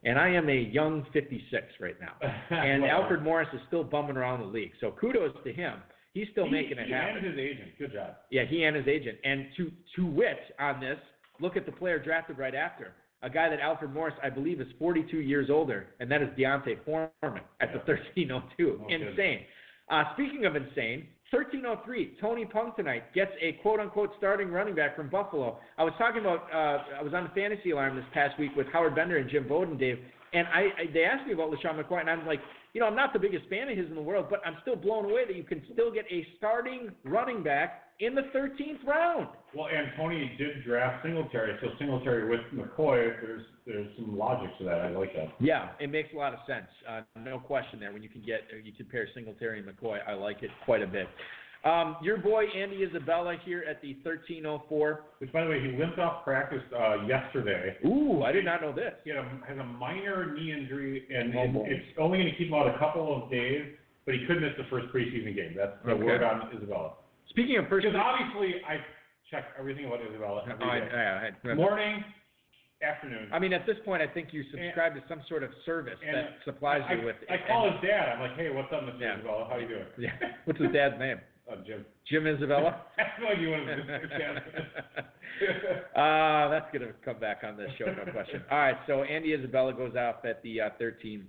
and 0.05 0.19
I 0.19 0.29
am 0.29 0.49
a 0.49 0.55
young 0.71 1.05
56 1.11 1.65
right 1.79 1.95
now. 1.99 2.13
And 2.55 2.83
Well, 2.83 2.91
Alfred 2.91 3.23
Morris 3.23 3.49
is 3.53 3.59
still 3.67 3.83
bumming 3.83 4.17
around 4.17 4.39
the 4.39 4.45
league, 4.45 4.71
so 4.79 4.91
kudos 4.91 5.35
to 5.43 5.51
him. 5.51 5.79
He's 6.13 6.27
still 6.31 6.45
he, 6.45 6.51
making 6.51 6.77
it 6.77 6.87
he 6.87 6.93
happen. 6.93 7.17
And 7.17 7.25
his 7.25 7.37
agent. 7.37 7.77
Good 7.77 7.93
job. 7.93 8.15
Yeah, 8.31 8.45
he 8.45 8.63
and 8.63 8.75
his 8.75 8.87
agent. 8.87 9.17
And 9.25 9.47
to 9.57 9.71
to 9.97 10.05
wit 10.05 10.39
on 10.59 10.79
this, 10.79 10.97
look 11.41 11.57
at 11.57 11.65
the 11.65 11.71
player 11.71 11.99
drafted 11.99 12.37
right 12.37 12.55
after. 12.55 12.93
A 13.21 13.29
guy 13.29 13.49
that 13.49 13.59
Alfred 13.59 13.91
Morris, 13.91 14.13
I 14.23 14.29
believe, 14.29 14.61
is 14.61 14.67
42 14.77 15.17
years 15.17 15.49
older, 15.49 15.87
and 15.99 16.09
that 16.11 16.21
is 16.21 16.29
D'Onta 16.37 16.75
Foreman 16.85 17.41
at 17.59 17.73
the 17.73 17.79
1302. 17.79 18.77
No 18.79 18.87
kidding. 18.87 19.07
insane. 19.07 19.39
Uh, 19.89 20.03
speaking 20.13 20.45
of 20.45 20.55
insane, 20.55 21.07
1303, 21.31 22.17
Tony 22.21 22.45
Pung 22.45 22.71
tonight 22.75 23.11
gets 23.13 23.31
a 23.41 23.53
quote 23.63 23.79
unquote 23.79 24.11
starting 24.17 24.49
running 24.49 24.75
back 24.75 24.95
from 24.95 25.09
Buffalo. 25.09 25.57
I 25.77 25.83
was 25.83 25.93
talking 25.97 26.21
about, 26.21 26.47
uh, 26.53 26.99
I 26.99 27.01
was 27.01 27.13
on 27.15 27.23
the 27.23 27.29
fantasy 27.29 27.71
alarm 27.71 27.95
this 27.95 28.05
past 28.13 28.37
week 28.39 28.51
with 28.55 28.67
Howard 28.71 28.93
Bender 28.93 29.17
and 29.17 29.29
Jim 29.29 29.47
Bowden, 29.47 29.75
Dave, 29.75 29.97
and 30.33 30.47
I, 30.49 30.59
I 30.59 30.93
they 30.93 31.03
asked 31.03 31.25
me 31.25 31.33
about 31.33 31.49
LeSean 31.49 31.81
McCoy, 31.81 32.01
and 32.01 32.09
I'm 32.09 32.27
like, 32.27 32.41
you 32.73 32.81
know, 32.81 32.85
I'm 32.87 32.95
not 32.95 33.11
the 33.11 33.19
biggest 33.19 33.47
fan 33.49 33.69
of 33.69 33.77
his 33.77 33.87
in 33.87 33.95
the 33.95 34.01
world, 34.01 34.27
but 34.29 34.41
I'm 34.45 34.57
still 34.61 34.75
blown 34.75 35.05
away 35.05 35.25
that 35.25 35.35
you 35.35 35.43
can 35.43 35.63
still 35.73 35.91
get 35.91 36.05
a 36.11 36.27
starting 36.37 36.91
running 37.03 37.41
back 37.41 37.83
in 37.99 38.13
the 38.13 38.23
13th 38.35 38.85
round. 38.85 39.27
Well, 39.55 39.67
and 39.67 39.87
Tony 39.95 40.31
did 40.37 40.63
draft 40.63 41.03
Singletary, 41.03 41.57
so 41.61 41.69
Singletary 41.79 42.29
with 42.29 42.41
McCoy, 42.53 43.19
there's 43.21 43.45
there's 43.65 43.87
some 43.97 44.17
logic 44.17 44.49
to 44.59 44.63
that. 44.65 44.79
I 44.81 44.89
like 44.89 45.13
that. 45.15 45.29
Yeah, 45.39 45.69
it 45.79 45.89
makes 45.89 46.09
a 46.13 46.17
lot 46.17 46.33
of 46.33 46.39
sense. 46.47 46.67
Uh, 46.87 47.01
no 47.19 47.39
question 47.39 47.79
there. 47.79 47.91
When 47.91 48.03
you 48.03 48.09
can 48.09 48.21
get, 48.21 48.41
you 48.63 48.71
can 48.71 48.85
pair 48.85 49.07
Singletary 49.13 49.59
and 49.59 49.67
McCoy, 49.67 49.99
I 50.07 50.13
like 50.13 50.43
it 50.43 50.51
quite 50.65 50.81
a 50.81 50.87
bit. 50.87 51.07
Um, 51.63 51.97
your 52.03 52.17
boy 52.17 52.45
Andy 52.55 52.83
Isabella 52.83 53.37
here 53.43 53.63
at 53.67 53.81
the 53.81 53.93
1304. 54.03 55.01
Which, 55.17 55.33
by 55.33 55.43
the 55.45 55.49
way, 55.49 55.59
he 55.59 55.75
limped 55.75 55.97
off 55.97 56.23
practice 56.23 56.61
uh, 56.77 57.05
yesterday. 57.07 57.75
Ooh, 57.87 58.21
I 58.21 58.31
did 58.31 58.45
not 58.45 58.61
know 58.61 58.71
this. 58.71 58.93
He 59.03 59.09
had 59.09 59.17
a, 59.17 59.23
has 59.47 59.57
a 59.57 59.63
minor 59.63 60.31
knee 60.35 60.51
injury, 60.53 61.07
and 61.09 61.33
Oh, 61.35 61.65
it- 61.65 61.71
it's 61.71 61.85
only 61.97 62.19
going 62.19 62.29
to 62.31 62.37
keep 62.37 62.49
him 62.49 62.53
out 62.53 62.67
a 62.67 62.77
couple 62.77 63.23
of 63.23 63.31
days. 63.31 63.65
But 64.05 64.13
he 64.13 64.27
could 64.27 64.39
miss 64.39 64.51
the 64.55 64.65
first 64.69 64.93
preseason 64.93 65.35
game. 65.35 65.55
That's 65.57 65.73
the 65.83 65.93
Okay. 65.93 66.03
word 66.03 66.21
on 66.21 66.55
Isabella. 66.55 66.91
Speaking 67.29 67.57
of 67.57 67.67
first, 67.67 67.87
Because 67.87 67.99
obviously, 67.99 68.61
I 68.61 68.77
check 69.31 69.45
everything 69.57 69.85
about 69.85 70.01
Isabella 70.07 70.43
Oh, 70.45 70.51
every 70.51 70.63
I, 70.69 70.79
day. 70.81 70.89
yeah, 70.93 71.29
I- 71.49 71.53
Morning, 71.55 72.03
afternoon. 72.81 73.29
I 73.31 73.39
mean, 73.39 73.53
at 73.53 73.65
this 73.65 73.77
point, 73.85 74.01
I 74.01 74.07
think 74.07 74.29
you 74.31 74.43
subscribe 74.51 74.95
to 74.95 75.03
some 75.07 75.21
sort 75.27 75.43
of 75.43 75.49
service 75.65 75.97
And 76.05 76.15
that 76.15 76.29
supplies 76.43 76.81
I, 76.87 76.93
you 76.93 77.05
with. 77.05 77.15
I 77.29 77.37
call 77.47 77.71
his 77.71 77.81
dad. 77.81 78.09
I'm 78.09 78.21
like, 78.21 78.35
hey, 78.35 78.49
what's 78.49 78.71
up, 78.73 78.81
Mr. 78.83 78.99
Yeah. 78.99 79.15
Isabella? 79.17 79.47
How 79.49 79.57
you 79.57 79.67
doing? 79.67 79.85
Yeah. 79.97 80.11
What's 80.45 80.59
his 80.59 80.71
dad's 80.71 80.99
name? 80.99 81.19
Uh, 81.51 81.57
Jim. 81.65 81.85
Jim 82.09 82.27
Isabella. 82.27 82.81
I 82.97 83.03
have 83.03 83.21
no 83.21 83.27
idea 83.27 83.49
what 83.49 83.59
his 83.59 83.85
Mr. 83.85 85.05
uh, 85.95 86.49
that's 86.49 86.71
going 86.71 86.87
to 86.87 86.93
come 87.03 87.19
back 87.19 87.41
on 87.43 87.55
this 87.57 87.69
show, 87.77 87.85
no 87.85 88.11
question. 88.11 88.41
All 88.49 88.57
right, 88.57 88.77
so 88.87 89.03
Andy 89.03 89.33
Isabella 89.33 89.73
goes 89.73 89.95
off 89.95 90.25
at 90.25 90.41
the 90.43 90.61
uh, 90.61 90.69
13, 90.79 91.25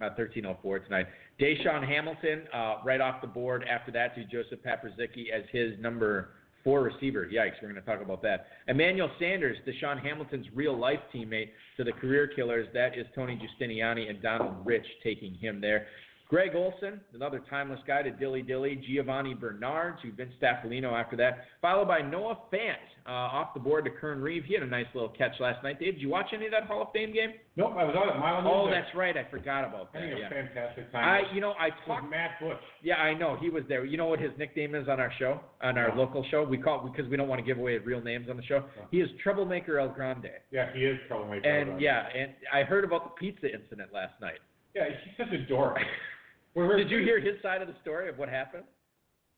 uh, 0.00 0.16
1304 0.16 0.78
tonight. 0.80 1.06
DaeSean 1.40 1.86
Hamilton, 1.86 2.44
uh, 2.54 2.76
right 2.84 3.00
off 3.00 3.20
the 3.20 3.26
board 3.26 3.64
after 3.68 3.92
that 3.92 4.14
to 4.14 4.24
Joseph 4.24 4.60
Paprzycki 4.64 5.30
as 5.34 5.42
his 5.52 5.78
number 5.80 6.30
four 6.64 6.82
receiver. 6.82 7.28
Yikes, 7.32 7.52
we're 7.62 7.68
going 7.68 7.80
to 7.80 7.82
talk 7.82 8.00
about 8.00 8.22
that. 8.22 8.46
Emmanuel 8.66 9.10
Sanders, 9.20 9.58
DaeSean 9.66 10.02
Hamilton's 10.02 10.46
real 10.54 10.76
life 10.76 11.00
teammate 11.14 11.50
to 11.76 11.84
the 11.84 11.92
career 11.92 12.26
killers. 12.26 12.66
That 12.74 12.98
is 12.98 13.06
Tony 13.14 13.38
Giustiniani 13.38 14.08
and 14.08 14.20
Donald 14.22 14.56
Rich 14.64 14.86
taking 15.02 15.34
him 15.34 15.60
there. 15.60 15.86
Greg 16.28 16.52
Olsen, 16.56 17.00
another 17.12 17.42
timeless 17.50 17.78
guy 17.86 18.02
to 18.02 18.10
Dilly 18.10 18.40
Dilly. 18.42 18.82
Giovanni 18.88 19.34
Bernard 19.34 19.96
to 20.02 20.10
Vince 20.12 20.32
Staffilino 20.42 20.92
after 20.98 21.16
that. 21.16 21.44
Followed 21.60 21.86
by 21.86 22.00
Noah 22.00 22.38
Fant 22.52 22.80
uh, 23.06 23.10
off 23.10 23.52
the 23.52 23.60
board 23.60 23.84
to 23.84 23.90
Kern 23.90 24.20
Reeve. 24.22 24.42
He 24.46 24.54
had 24.54 24.62
a 24.62 24.66
nice 24.66 24.86
little 24.94 25.10
catch 25.10 25.32
last 25.38 25.62
night. 25.62 25.78
Dave, 25.78 25.94
did 25.94 26.00
you 26.00 26.08
watch 26.08 26.26
any 26.32 26.46
of 26.46 26.52
that 26.52 26.64
Hall 26.64 26.80
of 26.82 26.88
Fame 26.94 27.12
game? 27.12 27.34
nope, 27.56 27.74
I 27.78 27.84
was 27.84 27.94
out 27.94 28.08
at 28.08 28.18
Mile 28.18 28.42
Oh, 28.46 28.68
that's 28.70 28.88
right. 28.96 29.14
I 29.16 29.30
forgot 29.30 29.64
about 29.64 29.92
that. 29.92 30.00
Having 30.02 30.16
a 30.16 30.20
Yeah. 30.20 30.28
fantastic 30.30 30.90
time. 30.92 31.04
I, 31.28 31.34
you 31.34 31.40
know, 31.42 31.52
I 31.60 31.68
talked. 31.86 32.08
Matt 32.10 32.40
Bush. 32.40 32.56
Yeah, 32.82 32.96
I 32.96 33.12
know 33.14 33.36
he 33.40 33.50
was 33.50 33.62
there. 33.68 33.84
You 33.84 33.98
know 33.98 34.06
what 34.06 34.18
his 34.18 34.32
nickname 34.38 34.74
is 34.74 34.88
on 34.88 34.98
our 34.98 35.12
show, 35.18 35.40
on 35.62 35.76
our 35.76 35.94
No. 35.94 36.02
local 36.02 36.24
show? 36.30 36.42
We 36.42 36.56
call 36.56 36.88
because 36.90 37.08
we 37.10 37.18
don't 37.18 37.28
want 37.28 37.38
to 37.40 37.44
give 37.46 37.58
away 37.58 37.76
real 37.78 38.00
names 38.00 38.28
on 38.30 38.36
the 38.38 38.42
show. 38.44 38.60
No. 38.60 38.86
He 38.90 39.00
is 39.02 39.10
Troublemaker 39.22 39.78
El 39.78 39.88
Grande. 39.90 40.30
Yeah, 40.50 40.72
he 40.72 40.86
is 40.86 40.98
troublemaker. 41.06 41.46
And 41.46 41.80
yeah, 41.80 42.08
and 42.16 42.32
I 42.52 42.62
heard 42.62 42.82
about 42.84 43.04
the 43.04 43.10
pizza 43.20 43.52
incident 43.54 43.92
last 43.92 44.18
night. 44.22 44.38
Yeah, 44.74 44.86
he's 44.88 45.16
such 45.18 45.32
a 45.32 45.38
dork. 45.46 45.76
We're- 46.54 46.68
we're- 46.68 46.82
Did 46.82 46.90
you 46.90 46.98
hear 47.02 47.18
his 47.20 47.40
side 47.42 47.62
of 47.62 47.68
the 47.68 47.74
story 47.82 48.08
of 48.08 48.18
what 48.18 48.28
happened? 48.28 48.64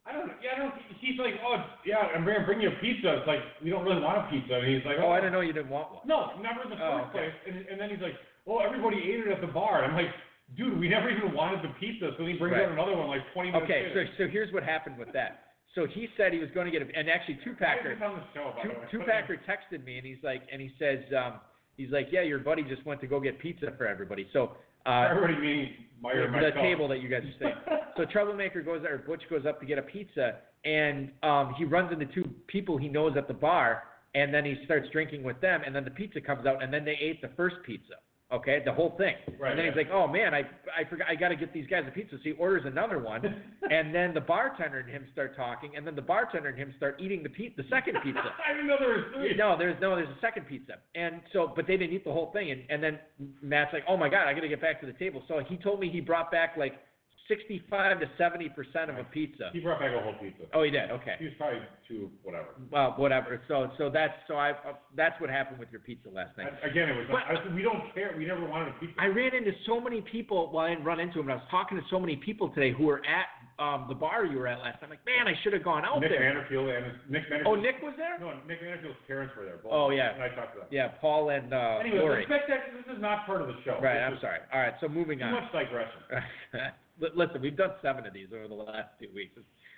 I 0.05 0.13
don't. 0.13 0.31
Yeah, 0.41 0.55
I 0.55 0.59
don't. 0.61 0.75
He's 1.01 1.19
like, 1.19 1.35
oh, 1.43 1.65
yeah, 1.85 1.99
I'm 2.15 2.25
going 2.25 2.39
to 2.39 2.47
bring 2.47 2.61
you 2.61 2.69
a 2.69 2.77
pizza. 2.81 3.19
It's 3.19 3.27
like 3.27 3.41
we 3.61 3.71
don't 3.71 3.83
really 3.85 4.01
want 4.01 4.19
a 4.19 4.31
pizza. 4.31 4.55
And 4.55 4.69
he's 4.69 4.85
like, 4.87 4.99
Oh, 5.01 5.11
I 5.11 5.19
didn't 5.19 5.33
know 5.33 5.41
you 5.41 5.53
didn't 5.53 5.71
want 5.71 5.91
one. 5.91 6.03
No, 6.07 6.31
never 6.41 6.63
in 6.63 6.71
the 6.71 6.77
Oh, 6.79 7.03
first 7.03 7.11
okay. 7.17 7.19
place. 7.19 7.35
And, 7.49 7.67
and 7.67 7.81
then 7.81 7.91
he's 7.91 7.99
like, 8.01 8.15
oh, 8.47 8.59
everybody 8.61 8.99
ate 9.03 9.27
it 9.27 9.33
at 9.33 9.41
the 9.41 9.49
bar. 9.51 9.83
And 9.83 9.91
I'm 9.91 9.99
like, 9.99 10.15
dude, 10.57 10.79
we 10.79 10.89
never 10.89 11.11
even 11.11 11.35
wanted 11.35 11.63
the 11.65 11.75
pizza. 11.81 12.13
So 12.17 12.25
he 12.25 12.35
brings 12.39 12.55
Right. 12.55 12.67
out 12.67 12.71
another 12.71 12.95
one 12.97 13.09
like 13.09 13.23
20 13.35 13.51
minutes 13.51 13.65
Okay, 13.65 13.91
so 13.93 13.99
later. 13.99 14.11
so 14.17 14.29
here's 14.29 14.53
what 14.53 14.63
happened 14.63 14.97
with 14.97 15.11
that. 15.13 15.43
So 15.75 15.87
he 15.87 16.09
said 16.17 16.33
he 16.33 16.39
was 16.39 16.51
going 16.55 16.71
to 16.71 16.79
get 16.79 16.87
a, 16.87 16.97
and 16.97 17.11
actually 17.11 17.41
two 17.43 17.55
packer, 17.59 17.93
He's 17.93 18.01
on 18.03 18.15
the 18.15 18.23
show, 18.33 18.53
by 18.55 18.63
two, 18.63 18.69
the 18.69 18.75
way. 18.79 18.87
two 18.93 19.01
packer 19.01 19.37
texted 19.43 19.83
me 19.85 19.99
and 19.99 20.07
he's 20.07 20.23
like, 20.23 20.43
and 20.53 20.63
he 20.63 20.71
says, 20.79 21.01
um, 21.19 21.41
he's 21.77 21.91
like, 21.91 22.09
yeah, 22.13 22.23
your 22.23 22.39
buddy 22.39 22.63
just 22.63 22.87
went 22.87 23.01
to 23.01 23.09
go 23.09 23.19
get 23.19 23.41
pizza 23.41 23.73
for 23.77 23.89
everybody. 23.89 24.29
So 24.33 24.53
uh, 24.87 25.09
Everybody 25.11 25.77
Meyer 26.01 26.25
and 26.25 26.35
the 26.35 26.61
table 26.61 26.89
that 26.89 27.01
you 27.01 27.09
guys 27.09 27.23
are 27.23 27.35
saying. 27.41 27.81
So 27.97 28.05
Troublemaker 28.13 28.63
goes 28.63 28.85
or 28.85 28.99
Butch 28.99 29.23
goes 29.31 29.47
up 29.47 29.61
to 29.61 29.67
get 29.67 29.79
a 29.79 29.83
pizza, 29.83 30.37
and 30.65 31.11
um, 31.23 31.55
he 31.57 31.65
runs 31.65 31.93
into 31.93 32.07
two 32.07 32.29
people 32.47 32.77
he 32.77 32.89
knows 32.89 33.17
at 33.17 33.29
the 33.29 33.35
bar, 33.35 33.85
and 34.15 34.33
then 34.33 34.45
he 34.45 34.57
starts 34.65 34.89
drinking 34.93 35.23
with 35.23 35.41
them, 35.41 35.63
and 35.65 35.75
then 35.75 35.85
the 35.85 35.91
pizza 35.91 36.21
comes 36.21 36.47
out, 36.47 36.63
and 36.63 36.73
then 36.73 36.85
they 36.85 36.99
ate 37.01 37.23
the 37.23 37.31
first 37.37 37.57
pizza. 37.65 37.95
Okay, 38.33 38.61
the 38.65 38.73
whole 38.73 38.97
thing. 38.99 39.15
Right, 39.39 39.51
and 39.51 39.59
then 39.59 39.67
he's 39.67 39.77
like, 39.77 39.87
"Oh 39.93 40.09
man, 40.09 40.35
I 40.35 40.41
I 40.77 40.83
forgot 40.91 41.07
I 41.09 41.15
got 41.15 41.29
to 41.29 41.37
get 41.37 41.53
these 41.53 41.67
guys 41.69 41.85
a 41.87 41.93
pizza." 41.93 42.17
So 42.17 42.23
he 42.25 42.33
orders 42.33 42.63
another 42.67 42.99
one, 42.99 43.23
and 43.71 43.95
then 43.95 44.15
the 44.15 44.21
bartender 44.21 44.81
and 44.81 44.91
him 44.91 45.07
start 45.13 45.37
talking, 45.37 45.77
and 45.77 45.87
then 45.87 45.95
the 45.95 46.03
bartender 46.03 46.49
and 46.49 46.59
him 46.59 46.75
start 46.77 46.97
eating 47.01 47.23
the 47.23 47.29
pe- 47.29 47.55
the 47.57 47.63
second 47.71 47.95
pizza. 48.03 48.21
I 48.49 48.53
didn't 48.53 48.67
know 48.67 48.77
there 48.81 48.89
was 48.89 49.05
three. 49.15 49.37
No, 49.37 49.57
there's 49.57 49.81
no, 49.81 49.95
there's 49.95 50.09
a 50.09 50.21
second 50.21 50.49
pizza, 50.49 50.75
and 50.97 51.21
so, 51.33 51.53
but 51.55 51.69
they 51.69 51.77
didn't 51.77 51.95
eat 51.95 52.05
the 52.05 52.13
whole 52.13 52.33
thing, 52.33 52.51
and 52.51 52.63
and 52.69 52.83
then 52.83 52.99
Matt's 53.43 53.73
like, 53.73 53.85
oh 53.89 53.97
my 53.97 54.09
god, 54.09 54.27
I 54.27 54.35
got 54.35 54.41
to 54.41 54.49
get 54.49 54.61
back 54.61 54.81
to 54.81 54.87
the 54.87 54.95
table. 54.95 55.23
So 55.29 55.41
he 55.49 55.57
told 55.57 55.79
me 55.79 55.89
he 55.89 56.01
brought 56.01 56.33
back 56.33 56.57
like 56.57 56.81
65 57.29 58.01
to 58.01 58.07
70 58.19 58.49
percent 58.51 58.91
of 58.91 58.99
a 58.99 59.05
pizza. 59.05 59.51
He 59.53 59.61
brought 59.61 59.81
back 59.81 59.91
a 59.95 60.01
whole 60.03 60.15
pizza. 60.21 60.45
Oh, 60.55 60.63
he 60.63 60.71
did. 60.71 60.91
Okay. 60.91 61.17
He 61.19 61.25
was 61.27 61.35
probably 61.39 61.61
two, 61.89 62.11
whatever. 62.23 62.49
Well, 62.71 62.95
whatever. 62.97 63.41
So 63.49 63.71
so 63.79 63.91
that's 63.91 64.15
so 64.29 64.35
I 64.35 64.51
uh, 64.53 64.75
that's 64.97 65.21
what 65.21 65.31
happened 65.31 65.59
with 65.59 65.69
your 65.71 65.81
pizza 65.81 66.09
last 66.11 66.37
night. 66.39 66.53
I, 66.65 66.69
again, 66.69 66.89
it 66.89 66.97
was. 66.97 67.07
But- 67.11 67.23
I 67.27 67.55
we 67.55 67.63
don't 67.63 67.93
care. 67.95 68.15
We 68.17 68.25
never 68.27 68.47
wanted 68.47 68.69
a 68.69 68.79
pizza. 68.79 68.95
I 68.99 69.07
ran 69.07 69.35
into 69.35 69.53
so 69.67 69.81
many 69.81 70.01
people. 70.01 70.51
Well, 70.53 70.65
I 70.65 70.71
didn't 70.71 70.85
run 70.85 71.01
into 71.01 71.19
them, 71.19 71.27
but 71.27 71.33
I 71.33 71.37
was 71.37 71.49
talking 71.51 71.77
to 71.79 71.85
so 71.91 71.99
many 71.99 72.17
people 72.17 72.49
today 72.51 72.73
who 72.73 72.85
were 72.87 73.03
at 73.07 73.27
um, 73.59 73.87
the 73.89 73.95
bar 73.95 74.25
you 74.27 74.39
were 74.39 74.47
at 74.47 74.59
last 74.61 74.81
time. 74.81 74.91
Like, 74.91 75.05
man, 75.07 75.27
I 75.27 75.33
should 75.43 75.53
have 75.55 75.65
gone 75.65 75.85
out 75.85 76.01
Nick 76.01 76.11
there. 76.11 76.21
Manderfield 76.21 76.69
and 76.77 76.85
his, 76.87 76.95
Nick 77.09 77.23
Manderfield. 77.31 77.47
Oh, 77.47 77.55
Nick 77.55 77.77
was 77.83 77.95
there. 77.97 78.19
No, 78.21 78.35
Nick 78.47 78.61
Manderfield's 78.63 79.01
parents 79.09 79.33
were 79.37 79.45
there. 79.47 79.57
Both. 79.57 79.73
Oh, 79.73 79.91
yeah. 79.91 80.13
And 80.13 80.23
I 80.23 80.29
talked 80.29 80.53
to 80.55 80.61
them. 80.61 80.69
Yeah, 80.71 80.89
Paul 81.01 81.31
and 81.31 81.55
uh, 81.55 81.79
Anyway, 81.81 81.99
Lori. 81.99 82.27
that. 82.29 82.43
This 82.87 82.95
is 82.95 83.01
not 83.01 83.25
part 83.25 83.41
of 83.41 83.49
the 83.49 83.55
show. 83.65 83.79
Right. 83.81 83.95
This 83.95 84.03
I'm 84.07 84.15
is 84.15 84.21
sorry. 84.21 84.39
All 84.53 84.61
right. 84.61 84.75
So 84.81 84.89
moving 84.89 85.19
Too 85.21 85.25
on. 85.25 85.33
much 85.33 85.53
digression. 85.53 86.01
Li- 87.01 87.11
Listen, 87.15 87.41
we've 87.43 87.57
done 87.57 87.73
seven 87.83 88.07
of 88.07 88.13
these 88.13 88.29
over 88.35 88.49
the 88.49 88.55
last 88.55 88.89
two 89.01 89.09
weeks. 89.15 89.33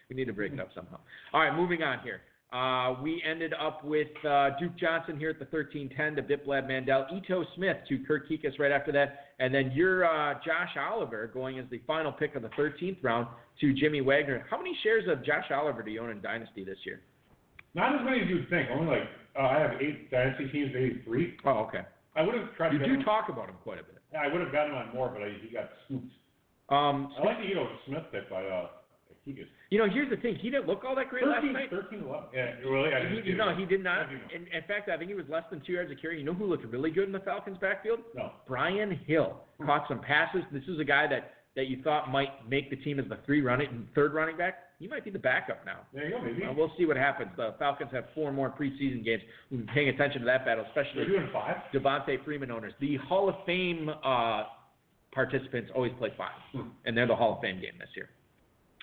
We 0.09 0.17
need 0.17 0.27
to 0.27 0.33
break 0.33 0.53
it 0.53 0.61
up 0.61 0.69
somehow. 0.75 0.99
All 1.33 1.41
right, 1.41 1.55
moving 1.55 1.83
on 1.83 1.99
here. 2.01 2.21
Uh, 2.51 2.99
we 3.03 3.23
ended 3.29 3.53
up 3.53 3.85
with 3.85 4.09
uh, 4.27 4.51
Duke 4.59 4.75
Johnson 4.79 5.19
here 5.19 5.29
at 5.29 5.39
the 5.39 5.45
13-10 5.45 6.17
to 6.17 6.23
Biplab 6.23 6.67
Mandal, 6.67 7.05
Ito 7.15 7.45
Smith 7.57 7.77
to 7.91 7.99
Kurt 8.07 8.27
Kuekes 8.27 8.59
right 8.59 8.73
after 8.73 8.91
that, 8.93 9.27
and 9.39 9.55
then 9.55 9.71
your 9.73 10.07
uh, 10.07 10.33
Josh 10.37 10.75
Oliver 10.81 11.27
going 11.27 11.59
as 11.59 11.67
the 11.71 11.79
final 11.87 12.11
pick 12.11 12.37
of 12.37 12.43
the 12.43 12.49
13th 12.51 12.97
round 13.03 13.27
to 13.61 13.75
Jimmy 13.75 14.01
Wagner. 14.01 14.47
How 14.49 14.57
many 14.57 14.75
shares 14.83 15.05
of 15.09 15.23
Josh 15.23 15.45
Oliver 15.55 15.83
do 15.83 15.91
you 15.91 16.01
own 16.01 16.09
in 16.09 16.23
Dynasty 16.23 16.65
this 16.65 16.79
year? 16.87 17.03
Not 17.75 17.95
as 17.95 18.01
many 18.03 18.23
as 18.23 18.29
you'd 18.31 18.49
think. 18.49 18.71
Only 18.73 18.97
like 19.01 19.09
uh, 19.39 19.43
I 19.43 19.59
have 19.61 19.73
eight 19.83 20.11
dynasty 20.11 20.49
teams, 20.51 20.71
maybe 20.73 21.03
three. 21.05 21.37
Oh, 21.45 21.67
okay. 21.69 21.83
I 22.17 22.23
would 22.23 22.35
have 22.35 22.55
tried 22.57 22.73
You 22.73 22.79
do 22.79 22.95
him- 22.95 23.03
talk 23.03 23.29
about 23.29 23.51
him 23.51 23.57
quite 23.63 23.79
a 23.79 23.83
bit. 23.83 23.97
Yeah, 24.11 24.21
I 24.23 24.33
would 24.33 24.41
have 24.41 24.51
gotten 24.53 24.73
him 24.73 24.79
on 24.79 24.95
more, 24.95 25.11
but 25.11 25.21
I, 25.23 25.33
he 25.47 25.53
got 25.53 25.69
scooped. 25.85 26.11
Um, 26.69 27.13
I 27.19 27.25
like 27.25 27.39
the 27.39 27.45
Ito 27.45 27.69
Smith 27.87 28.03
pick 28.13 28.29
by 28.29 28.45
uh, 28.45 28.69
Keegan. 29.25 29.47
you 29.71 29.79
know, 29.79 29.89
here's 29.89 30.11
the 30.11 30.17
thing. 30.17 30.37
He 30.37 30.51
didn't 30.51 30.67
look 30.67 30.85
all 30.87 30.95
that 30.97 31.09
great 31.09 31.27
last 31.27 31.45
night. 31.45 31.71
13 31.71 32.01
11. 32.01 32.29
Yeah, 32.35 32.45
really? 32.69 32.95
I 32.95 33.01
didn't 33.01 33.25
He, 33.25 33.33
no, 33.33 33.55
he 33.57 33.65
did 33.65 33.83
not. 33.83 34.09
In, 34.13 34.43
in 34.43 34.63
fact, 34.67 34.89
I 34.89 34.97
think 34.97 35.09
he 35.09 35.15
was 35.15 35.27
less 35.29 35.45
than 35.51 35.63
two 35.67 35.73
yards 35.73 35.91
of 35.91 35.99
carry. 36.01 36.19
You 36.19 36.25
know 36.25 36.35
who 36.35 36.47
looked 36.47 36.65
really 36.67 36.91
good 36.91 37.05
in 37.05 37.13
the 37.13 37.21
Falcons' 37.21 37.59
backfield? 37.61 38.01
No. 38.15 38.33
Brian 38.47 38.99
Hill 39.07 39.41
caught 39.65 39.87
some 39.89 40.01
passes. 40.01 40.43
This 40.53 40.65
is 40.69 40.79
a 40.81 40.85
guy 40.85 41.07
that 41.09 41.33
that 41.57 41.67
you 41.67 41.83
thought 41.83 42.11
might 42.11 42.49
make 42.49 42.71
the 42.71 42.77
team 42.77 43.01
as 43.01 43.07
the 43.09 43.19
three 43.27 43.41
running 43.41 43.89
third 43.95 44.15
running 44.15 44.37
back. 44.37 44.59
He 44.79 44.87
might 44.87 45.05
be 45.05 45.11
the 45.11 45.19
backup 45.19 45.67
now. 45.67 45.81
There 45.93 46.05
you 46.09 46.15
go, 46.15 46.23
maybe. 46.23 46.45
Uh, 46.45 46.53
we'll 46.57 46.71
see 46.79 46.85
what 46.85 46.97
happens. 46.97 47.31
The 47.37 47.55
Falcons 47.59 47.91
have 47.93 48.05
four 48.15 48.33
more 48.33 48.49
preseason 48.49 49.05
games. 49.05 49.23
We've 49.51 49.67
been 49.67 49.75
paying 49.75 49.89
attention 49.89 50.21
to 50.21 50.27
that 50.27 50.45
battle, 50.45 50.65
especially? 50.69 51.05
Devonta 51.75 52.25
Freeman 52.25 52.53
owners. 52.53 52.75
The 52.81 52.97
Hall 53.09 53.29
of 53.29 53.35
Fame 53.45 53.89
uh, 54.05 54.45
participants 55.13 55.71
always 55.75 55.93
play 55.99 56.13
five, 56.17 56.65
and 56.85 56.97
they're 56.97 57.07
the 57.07 57.17
Hall 57.17 57.35
of 57.35 57.41
Fame 57.41 57.61
game 57.61 57.75
this 57.79 57.89
year. 57.97 58.09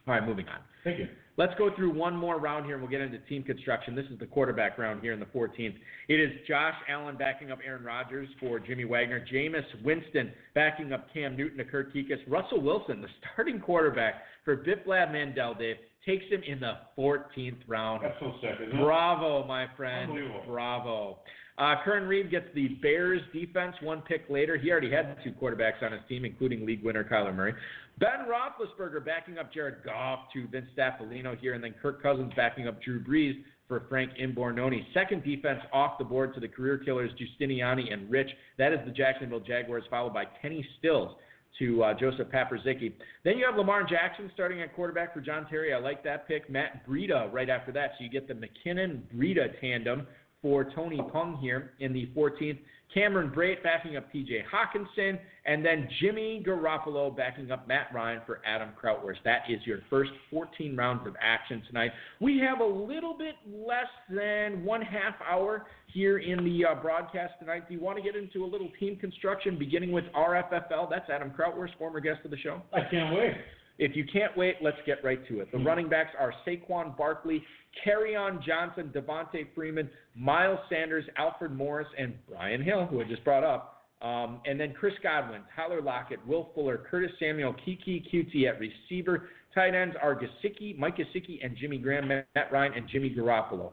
All 0.07 0.14
right, 0.14 0.26
moving 0.26 0.47
on. 0.47 0.60
Thank 0.84 0.99
you. 0.99 1.07
Let's 1.38 1.53
go 1.57 1.76
through 1.76 1.93
one 1.93 2.15
more 2.15 2.39
round 2.39 2.65
here, 2.65 2.76
and 2.76 2.81
we'll 2.81 2.91
get 2.91 3.02
into 3.02 3.18
team 3.19 3.43
construction. 3.43 3.95
This 3.95 4.06
is 4.11 4.19
the 4.19 4.26
quarterback 4.26 4.77
round 4.77 5.02
here 5.02 5.11
in 5.11 5.19
the 5.19 5.26
14th. 5.26 5.76
It 6.07 6.19
is 6.19 6.31
Josh 6.47 6.76
Allen 6.88 7.18
backing 7.18 7.52
up 7.52 7.60
Aaron 7.65 7.84
Rodgers 7.84 8.30
for 8.39 8.60
Jimmy 8.60 8.85
Wagner. 8.85 9.26
Jameis 9.34 9.65
Winston 9.84 10.31
backing 10.53 10.93
up 10.93 11.11
Cam 11.14 11.35
Newton 11.35 11.57
to 11.57 11.65
Kurt 11.65 11.93
Kuekes. 11.93 12.19
Russell 12.27 12.61
Wilson, 12.61 13.02
the 13.02 13.07
starting 13.34 13.60
quarterback 13.60 14.23
for 14.45 14.56
Biplab 14.56 15.11
Mandal, 15.11 15.57
Dave, 15.57 15.76
takes 16.06 16.26
him 16.30 16.41
in 16.47 16.60
the 16.60 16.77
14th 16.97 17.57
round. 17.68 18.03
That's 18.03 18.15
so 18.19 18.34
sick, 18.39 18.52
isn't 18.61 18.77
it? 18.77 18.81
Bravo, 18.81 19.45
my 19.45 19.65
friend. 19.76 20.11
Bravo. 20.47 21.18
Uh, 21.57 21.76
Kern 21.86 22.06
Reeve 22.07 22.30
gets 22.30 22.48
the 22.53 22.68
Bears 22.82 23.22
defense 23.32 23.76
one 23.82 24.02
pick 24.02 24.23
later. 24.30 24.57
He 24.57 24.69
already 24.72 24.91
had 24.91 25.15
two 25.23 25.32
quarterbacks 25.32 25.82
on 25.82 25.94
his 25.94 26.02
team, 26.10 26.26
including 26.26 26.65
league 26.65 26.84
winner 26.84 27.03
Kyler 27.03 27.34
Murray. 27.34 27.53
Ben 27.98 28.27
Roethlisberger 28.27 29.06
backing 29.06 29.38
up 29.38 29.53
Jared 29.53 29.76
Goff 29.86 30.19
to 30.34 30.48
Vince 30.48 30.68
Staffilino 30.77 31.40
here, 31.40 31.53
and 31.53 31.64
then 31.64 31.73
Kirk 31.82 32.03
Cousins 32.03 32.34
backing 32.36 32.68
up 32.68 32.82
Drew 32.82 33.02
Brees 33.02 33.41
for 33.69 33.84
Frank 33.88 34.11
Imbornone. 34.22 34.86
Second 34.94 35.23
defense 35.23 35.61
off 35.72 35.98
the 35.98 36.03
board 36.03 36.34
to 36.34 36.41
the 36.41 36.48
career 36.48 36.77
killers 36.77 37.10
Giustiniani 37.14 37.91
and 37.91 38.11
Rich. 38.11 38.30
That 38.57 38.73
is 38.73 38.80
the 38.86 38.91
Jacksonville 38.91 39.40
Jaguars, 39.40 39.86
followed 39.90 40.14
by 40.14 40.26
Kenny 40.41 40.68
Stills 40.77 41.15
to 41.60 41.84
uh, 41.84 41.94
Joseph 41.94 42.27
Paprzycki. 42.27 42.91
Then 43.23 43.38
you 43.38 43.45
have 43.45 43.56
Lamar 43.56 43.84
Jackson 43.84 44.30
starting 44.34 44.61
at 44.61 44.76
quarterback 44.76 45.14
for 45.14 45.22
John 45.22 45.48
Terry. 45.49 45.73
I 45.73 45.80
like 45.80 46.03
that 46.03 46.27
pick. 46.27 46.49
Matt 46.49 46.86
Breida 46.86 47.32
right 47.32 47.49
after 47.49 47.72
that. 47.72 47.91
So 47.98 48.03
you 48.03 48.10
get 48.10 48.27
the 48.27 48.34
McKinnon 48.34 49.03
Breida 49.15 49.60
tandem 49.61 50.06
for 50.41 50.64
Tony 50.76 51.02
Pung 51.12 51.38
here 51.41 51.74
in 51.80 51.94
the 51.94 52.10
14th. 52.16 52.60
Cameron 52.94 53.30
Brate 53.30 53.62
backing 53.62 53.98
up 53.98 54.12
TJ 54.14 54.44
Hockenson, 54.45 55.20
and 55.45 55.66
then 55.66 55.90
Jimmy 55.99 56.44
Garoppolo 56.45 57.16
backing 57.16 57.52
up 57.52 57.68
Matt 57.68 57.88
Ryan 57.94 58.22
for 58.26 58.41
Adam 58.45 58.70
Krautwurst. 58.82 59.18
That 59.26 59.41
is 59.49 59.60
your 59.66 59.80
first 59.90 60.12
14 60.32 60.78
rounds 60.78 61.06
of 61.06 61.16
action 61.22 61.62
tonight. 61.68 61.91
We 62.22 62.40
have 62.40 62.62
a 62.62 62.66
little 62.66 63.18
bit 63.18 63.36
less 63.52 63.90
than 64.10 64.64
one 64.64 64.82
half 64.82 65.16
hour 65.30 65.66
here 65.94 66.20
in 66.20 66.45
the 66.45 66.66
uh, 66.66 66.76
broadcast 66.76 67.34
tonight. 67.40 67.68
Do 67.68 67.74
you 67.74 67.82
want 67.82 67.98
to 67.98 68.03
get 68.03 68.16
into 68.16 68.45
a 68.45 68.48
little 68.48 68.70
team 68.80 68.95
construction 68.95 69.60
beginning 69.60 69.91
with 69.91 70.06
RFFL? 70.16 70.90
That's 70.90 71.10
Adam 71.10 71.32
Krautwurst, 71.32 71.78
former 71.78 71.99
guest 71.99 72.20
of 72.24 72.32
the 72.32 72.38
show. 72.38 72.62
I 72.74 72.82
can't 72.90 73.14
wait. 73.14 73.34
If 73.78 73.95
you 73.95 74.06
can't 74.06 74.36
wait, 74.38 74.56
let's 74.62 74.78
get 74.86 75.03
right 75.03 75.26
to 75.28 75.41
it. 75.41 75.52
The 75.52 75.57
running 75.57 75.90
backs 75.90 76.12
are 76.18 76.34
Saquon 76.48 76.98
Barkley, 76.98 77.44
on 77.88 78.43
Johnson, 78.45 78.91
Devonta 78.93 79.45
Freeman, 79.53 79.89
Miles 80.15 80.60
Sanders, 80.69 81.06
Alfred 81.18 81.52
Morris, 81.52 81.88
and 81.97 82.14
Brian 82.30 82.61
Hill, 82.61 82.85
who 82.85 83.02
I 83.02 83.03
just 83.03 83.23
brought 83.23 83.43
up. 83.43 83.84
Um, 84.02 84.41
and 84.45 84.60
then 84.60 84.73
Chris 84.73 84.93
Godwin, 85.02 85.41
Tyler 85.56 85.81
Lockett, 85.81 86.26
Will 86.27 86.49
Fuller, 86.53 86.85
Curtis 86.89 87.11
Samuel, 87.19 87.56
Keke 87.65 88.03
Coutee 88.14 88.47
at 88.47 88.60
receiver. 88.60 89.30
Tight 89.53 89.73
ends 89.73 89.95
are 90.02 90.15
Gesicki, 90.15 90.77
Mike 90.77 90.97
Gesicki, 90.97 91.43
and 91.43 91.56
Jimmy 91.57 91.77
Graham, 91.77 92.07
Matt 92.07 92.52
Ryan, 92.52 92.73
and 92.73 92.89
Jimmy 92.89 93.10
Garoppolo. 93.10 93.72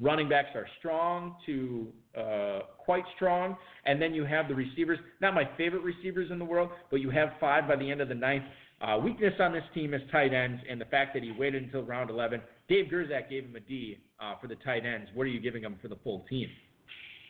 Running 0.00 0.28
backs 0.28 0.48
are 0.54 0.66
strong 0.78 1.36
to 1.46 1.88
uh, 2.16 2.60
quite 2.78 3.04
strong. 3.16 3.56
And 3.84 4.00
then 4.00 4.14
you 4.14 4.24
have 4.24 4.48
the 4.48 4.54
receivers, 4.54 4.98
not 5.20 5.34
my 5.34 5.48
favorite 5.56 5.82
receivers 5.82 6.30
in 6.30 6.38
the 6.38 6.44
world, 6.44 6.70
but 6.90 7.00
you 7.00 7.10
have 7.10 7.30
five 7.38 7.68
by 7.68 7.76
the 7.76 7.90
end 7.90 8.00
of 8.00 8.08
the 8.08 8.14
ninth. 8.14 8.44
Uh, 8.80 8.98
weakness 8.98 9.34
on 9.40 9.52
this 9.52 9.62
team 9.74 9.92
is 9.92 10.00
tight 10.10 10.32
ends, 10.32 10.62
and 10.68 10.80
the 10.80 10.86
fact 10.86 11.12
that 11.12 11.22
he 11.22 11.32
waited 11.32 11.62
until 11.62 11.82
round 11.82 12.08
11. 12.08 12.40
Dave 12.70 12.86
Gerczak 12.86 13.28
gave 13.28 13.44
him 13.44 13.56
a 13.56 13.60
D 13.60 13.98
uh, 14.22 14.38
for 14.40 14.46
the 14.46 14.54
tight 14.62 14.86
ends. 14.86 15.10
What 15.12 15.24
are 15.24 15.34
you 15.34 15.42
giving 15.42 15.66
him 15.66 15.74
for 15.82 15.88
the 15.88 15.98
full 16.06 16.24
team? 16.30 16.46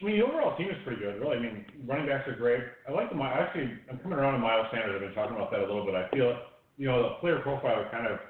I 0.01 0.05
mean, 0.05 0.21
the 0.21 0.25
overall 0.25 0.57
team 0.57 0.69
is 0.69 0.77
pretty 0.85 1.01
good, 1.01 1.17
really. 1.17 1.37
I 1.37 1.41
mean, 1.41 1.65
running 1.89 2.07
backs 2.07 2.29
are 2.29 2.37
great. 2.37 2.61
I 2.87 2.93
like 2.93 3.09
the 3.09 3.17
I 3.17 3.41
actually. 3.41 3.73
I'm 3.91 3.99
coming 4.05 4.21
around 4.21 4.37
to 4.37 4.39
Miles 4.39 4.69
Sanders. 4.71 4.93
I've 4.95 5.01
been 5.01 5.17
talking 5.17 5.37
about 5.37 5.51
that 5.51 5.61
a 5.61 5.69
little 5.69 5.85
bit. 5.85 5.97
I 5.97 6.13
feel, 6.13 6.37
you 6.77 6.87
know, 6.87 7.03
the 7.03 7.11
player 7.25 7.41
profile 7.41 7.89
kind 7.91 8.07
of 8.07 8.21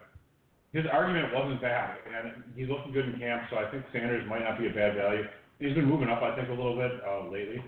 his 0.73 0.87
argument 0.87 1.35
wasn't 1.35 1.61
bad, 1.61 1.99
and 2.07 2.47
he's 2.55 2.71
looking 2.71 2.95
good 2.95 3.11
in 3.11 3.19
camp. 3.19 3.43
So 3.51 3.59
I 3.59 3.67
think 3.71 3.83
Sanders 3.93 4.23
might 4.31 4.47
not 4.47 4.59
be 4.59 4.71
a 4.71 4.75
bad 4.75 4.95
value. 4.95 5.27
He's 5.59 5.75
been 5.75 5.91
moving 5.91 6.09
up, 6.09 6.23
I 6.23 6.35
think, 6.39 6.47
a 6.47 6.55
little 6.55 6.79
bit 6.79 6.95
uh, 7.03 7.27
lately. 7.27 7.59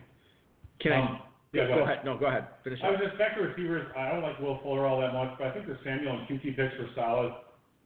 Can 0.79 0.93
um, 0.93 0.99
I? 0.99 1.27
Yeah, 1.53 1.67
go, 1.67 1.75
go 1.75 1.83
ahead. 1.83 1.99
ahead. 1.99 2.07
No, 2.07 2.17
go 2.17 2.27
ahead. 2.27 2.47
Finish. 2.63 2.79
I 2.83 2.95
was 2.95 3.01
just 3.03 3.19
back 3.19 3.35
to 3.37 3.43
receivers. 3.43 3.91
I 3.99 4.15
don't 4.15 4.23
like 4.23 4.39
Will 4.39 4.63
Fuller 4.63 4.87
all 4.87 5.03
that 5.03 5.13
much, 5.13 5.35
but 5.37 5.49
I 5.49 5.53
think 5.53 5.67
the 5.67 5.77
Samuel 5.83 6.15
and 6.15 6.31
Coutee 6.31 6.55
picks 6.55 6.79
were 6.79 6.89
solid. 6.95 7.35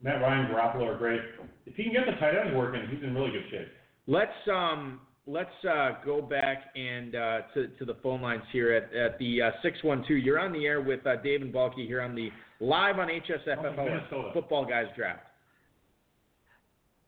Matt 0.01 0.21
Ryan, 0.21 0.47
Garoppolo 0.47 0.93
are 0.93 0.97
great. 0.97 1.21
If 1.65 1.75
he 1.75 1.83
can 1.83 1.93
get 1.93 2.05
the 2.05 2.13
tight 2.19 2.35
ends 2.35 2.55
working, 2.55 2.81
he's 2.89 3.03
in 3.03 3.13
really 3.15 3.31
good 3.31 3.45
shape. 3.49 3.67
Let's 4.05 4.31
um 4.51 5.01
let's 5.25 5.49
uh, 5.69 5.91
go 6.05 6.21
back 6.21 6.71
and 6.75 7.15
uh, 7.15 7.39
to 7.53 7.67
to 7.67 7.85
the 7.85 7.95
phone 8.01 8.21
lines 8.21 8.43
here 8.51 8.73
at 8.73 8.93
at 8.95 9.19
the 9.19 9.41
uh, 9.41 9.51
six 9.61 9.83
one 9.83 10.03
two. 10.07 10.15
You're 10.15 10.39
on 10.39 10.53
the 10.53 10.65
air 10.65 10.81
with 10.81 11.05
uh, 11.05 11.17
Dave 11.17 11.41
and 11.41 11.51
Balky 11.51 11.85
here 11.85 12.01
on 12.01 12.15
the 12.15 12.29
live 12.59 12.99
on 12.99 13.09
HSFFO 13.09 14.01
oh, 14.13 14.31
Football 14.33 14.65
Guys 14.65 14.87
Draft. 14.95 15.27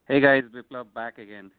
Hey 0.08 0.20
guys, 0.20 0.44
Biplab 0.54 0.94
back 0.94 1.20
again. 1.20 1.52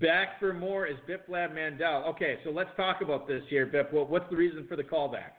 Back 0.00 0.40
for 0.40 0.52
more 0.52 0.86
is 0.86 0.96
Biplab 1.08 1.54
Mandal. 1.54 2.06
Okay, 2.08 2.38
so 2.44 2.50
let's 2.50 2.70
talk 2.76 3.02
about 3.02 3.28
this 3.28 3.42
here, 3.48 3.66
Bip. 3.66 3.92
Well, 3.92 4.04
what's 4.04 4.28
the 4.30 4.36
reason 4.36 4.66
for 4.68 4.76
the 4.76 4.82
callback? 4.82 5.30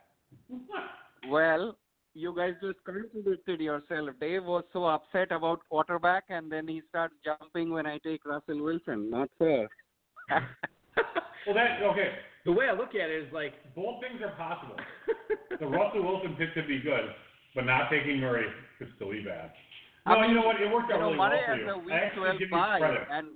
well, 1.30 1.76
you 2.18 2.34
guys 2.36 2.54
just 2.62 2.84
contradicted 2.84 3.62
yourself. 3.62 4.10
Dave 4.20 4.44
was 4.44 4.64
so 4.74 4.86
upset 4.86 5.32
about 5.32 5.62
quarterback, 5.70 6.24
and 6.30 6.52
then 6.52 6.68
he 6.68 6.82
starts 6.90 7.14
jumping 7.24 7.70
when 7.70 7.86
I 7.86 8.00
take 8.00 8.26
Russell 8.26 8.64
Wilson. 8.64 9.12
Not 9.12 9.30
fair. 9.38 9.68
well, 11.46 11.54
that 11.54 11.84
okay. 11.84 12.14
The 12.46 12.52
way 12.52 12.66
I 12.70 12.74
look 12.74 12.96
at 12.96 13.10
it 13.10 13.28
is 13.28 13.32
like 13.32 13.54
both 13.76 14.02
things 14.02 14.20
are 14.24 14.36
possible. 14.36 14.76
the 15.60 15.68
Russell 15.68 16.04
Wilson 16.04 16.36
pick 16.38 16.56
could 16.56 16.68
be 16.68 16.80
good, 16.80 17.06
but 17.54 17.66
not 17.66 17.90
taking 17.92 18.20
Murray 18.20 18.48
could 18.80 18.88
still 18.96 19.12
be 19.12 19.22
bad. 19.22 19.52
No, 20.08 20.14
I 20.14 20.22
mean, 20.22 20.32
you 20.32 20.36
know 20.38 20.48
what? 20.48 20.60
It 20.60 20.72
worked 20.72 20.92
out 20.92 21.00
really 21.00 21.18
Murray 21.18 21.40
well 21.48 21.78
for 21.78 21.90
you. 21.90 21.94
Has 21.94 22.12
a 22.16 22.26
week 22.26 22.50
12 22.50 22.52
bye, 22.52 22.98
and 23.12 23.28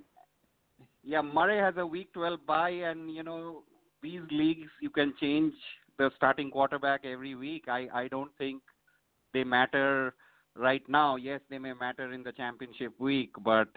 yeah, 1.04 1.22
Murray 1.22 1.58
has 1.58 1.74
a 1.76 1.86
week 1.86 2.12
12 2.14 2.40
bye, 2.46 2.70
and 2.70 3.14
you 3.14 3.22
know 3.22 3.62
these 4.02 4.22
leagues 4.32 4.68
you 4.80 4.90
can 4.90 5.14
change 5.20 5.52
the 5.98 6.10
starting 6.16 6.50
quarterback 6.50 7.04
every 7.04 7.36
week. 7.36 7.66
I 7.68 7.86
I 7.94 8.08
don't 8.08 8.30
think 8.38 8.62
they 9.32 9.44
matter 9.44 10.14
right 10.56 10.82
now. 10.88 11.16
Yes, 11.16 11.40
they 11.50 11.58
may 11.58 11.72
matter 11.72 12.12
in 12.12 12.22
the 12.22 12.32
championship 12.32 12.92
week, 12.98 13.30
but 13.44 13.68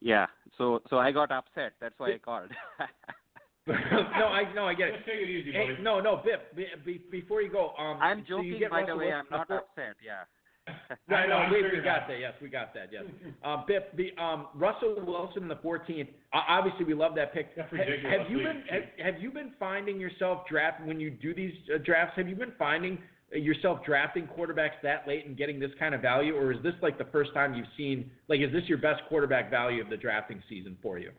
yeah. 0.00 0.26
So 0.58 0.82
so 0.90 0.98
I 0.98 1.12
got 1.12 1.30
upset. 1.30 1.72
That's 1.80 1.94
why 1.98 2.14
I 2.14 2.18
called. 2.18 2.50
no, 3.66 3.74
I 3.74 4.52
no, 4.54 4.66
I 4.66 4.74
get 4.74 4.88
it. 4.88 4.94
Just 4.96 5.06
take 5.06 5.20
it 5.20 5.28
easy, 5.28 5.52
hey, 5.52 5.76
No, 5.80 6.00
no, 6.00 6.22
Bip. 6.24 6.54
Be, 6.54 6.66
be, 6.84 7.02
before 7.10 7.42
you 7.42 7.50
go, 7.50 7.72
um, 7.78 7.98
I'm 8.00 8.24
joking. 8.28 8.58
So 8.62 8.70
by 8.70 8.84
the 8.86 8.96
way, 8.96 9.12
I'm 9.12 9.26
not 9.30 9.50
upset. 9.50 9.96
Yeah. 10.04 10.24
no, 11.08 11.26
no, 11.28 11.48
we, 11.50 11.62
we 11.62 11.82
got 11.82 12.08
that. 12.08 12.18
Yes, 12.18 12.32
we 12.42 12.48
got 12.48 12.74
that. 12.74 12.88
Yes. 12.92 13.04
Um, 13.44 13.64
Bip, 13.68 13.96
the 13.96 14.10
um, 14.20 14.48
Russell 14.54 14.96
Wilson 15.06 15.44
in 15.44 15.48
the 15.48 15.56
14th. 15.56 16.08
Uh, 16.32 16.40
obviously, 16.48 16.84
we 16.84 16.94
love 16.94 17.14
that 17.14 17.32
pick. 17.32 17.54
That's 17.54 17.72
ridiculous. 17.72 18.18
Have 18.18 18.30
you 18.30 18.38
been 18.38 18.62
have, 18.68 19.14
have 19.14 19.22
you 19.22 19.30
been 19.30 19.52
finding 19.60 20.00
yourself 20.00 20.42
draft 20.50 20.84
when 20.84 20.98
you 20.98 21.10
do 21.10 21.34
these 21.34 21.54
uh, 21.72 21.78
drafts? 21.84 22.14
Have 22.16 22.28
you 22.28 22.34
been 22.34 22.52
finding 22.58 22.98
yourself 23.32 23.80
drafting 23.84 24.26
quarterbacks 24.26 24.80
that 24.82 25.06
late 25.06 25.26
and 25.26 25.36
getting 25.36 25.58
this 25.58 25.72
kind 25.78 25.94
of 25.94 26.00
value, 26.00 26.34
or 26.34 26.52
is 26.52 26.62
this 26.62 26.74
like 26.82 26.98
the 26.98 27.06
first 27.06 27.34
time 27.34 27.54
you've 27.54 27.66
seen? 27.76 28.10
Like, 28.28 28.40
is 28.40 28.52
this 28.52 28.64
your 28.66 28.78
best 28.78 29.02
quarterback 29.08 29.50
value 29.50 29.82
of 29.82 29.90
the 29.90 29.96
drafting 29.96 30.42
season 30.48 30.76
for 30.82 30.98
you? 30.98 31.10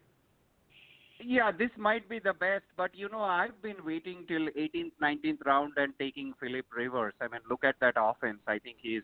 Yeah, 1.20 1.52
this 1.52 1.72
might 1.78 2.08
be 2.08 2.20
the 2.20 2.34
best, 2.34 2.64
but 2.76 2.92
you 2.94 3.10
know, 3.10 3.22
I've 3.22 3.60
been 3.62 3.78
waiting 3.84 4.24
till 4.28 4.48
18th, 4.50 4.92
19th 5.02 5.46
round 5.46 5.74
and 5.78 5.94
taking 6.00 6.34
Philip 6.40 6.66
Rivers. 6.76 7.14
I 7.20 7.28
mean, 7.28 7.42
look 7.50 7.64
at 7.64 7.76
that 7.82 7.96
offense. 7.98 8.38
I 8.48 8.60
think 8.60 8.78
he's 8.82 9.02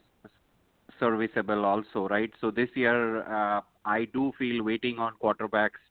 serviceable 0.99 1.65
also, 1.65 2.07
right? 2.07 2.31
So 2.39 2.51
this 2.51 2.69
year, 2.75 3.23
uh, 3.23 3.61
I 3.84 4.05
do 4.13 4.31
feel 4.38 4.63
waiting 4.63 4.99
on 4.99 5.13
quarterbacks 5.21 5.81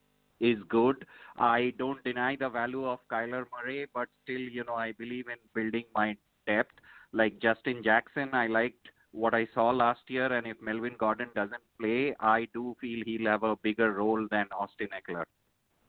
is 0.40 0.59
good. 0.68 1.05
I 1.36 1.72
don't 1.78 2.02
deny 2.05 2.36
the 2.36 2.48
value 2.48 2.86
of 2.86 3.01
Kyler 3.10 3.44
Murray, 3.52 3.86
but 3.93 4.09
still, 4.22 4.40
you 4.40 4.64
know, 4.64 4.74
I 4.74 4.93
believe 4.93 5.26
in 5.28 5.36
building 5.55 5.84
my 5.94 6.16
depth. 6.47 6.74
Like 7.12 7.40
Justin 7.40 7.82
Jackson, 7.82 8.30
I 8.32 8.47
liked 8.47 8.89
what 9.12 9.34
I 9.34 9.47
saw 9.55 9.70
last 9.70 10.01
year, 10.09 10.32
and 10.32 10.47
if 10.47 10.56
Melvin 10.62 10.94
Gordon 10.98 11.28
doesn't 11.34 11.62
play, 11.78 12.14
I 12.18 12.48
do 12.55 12.74
feel 12.80 13.02
he'll 13.05 13.30
have 13.30 13.43
a 13.43 13.56
bigger 13.56 13.93
role 13.93 14.26
than 14.30 14.47
Austin 14.52 14.89
Ekeler 14.89 15.24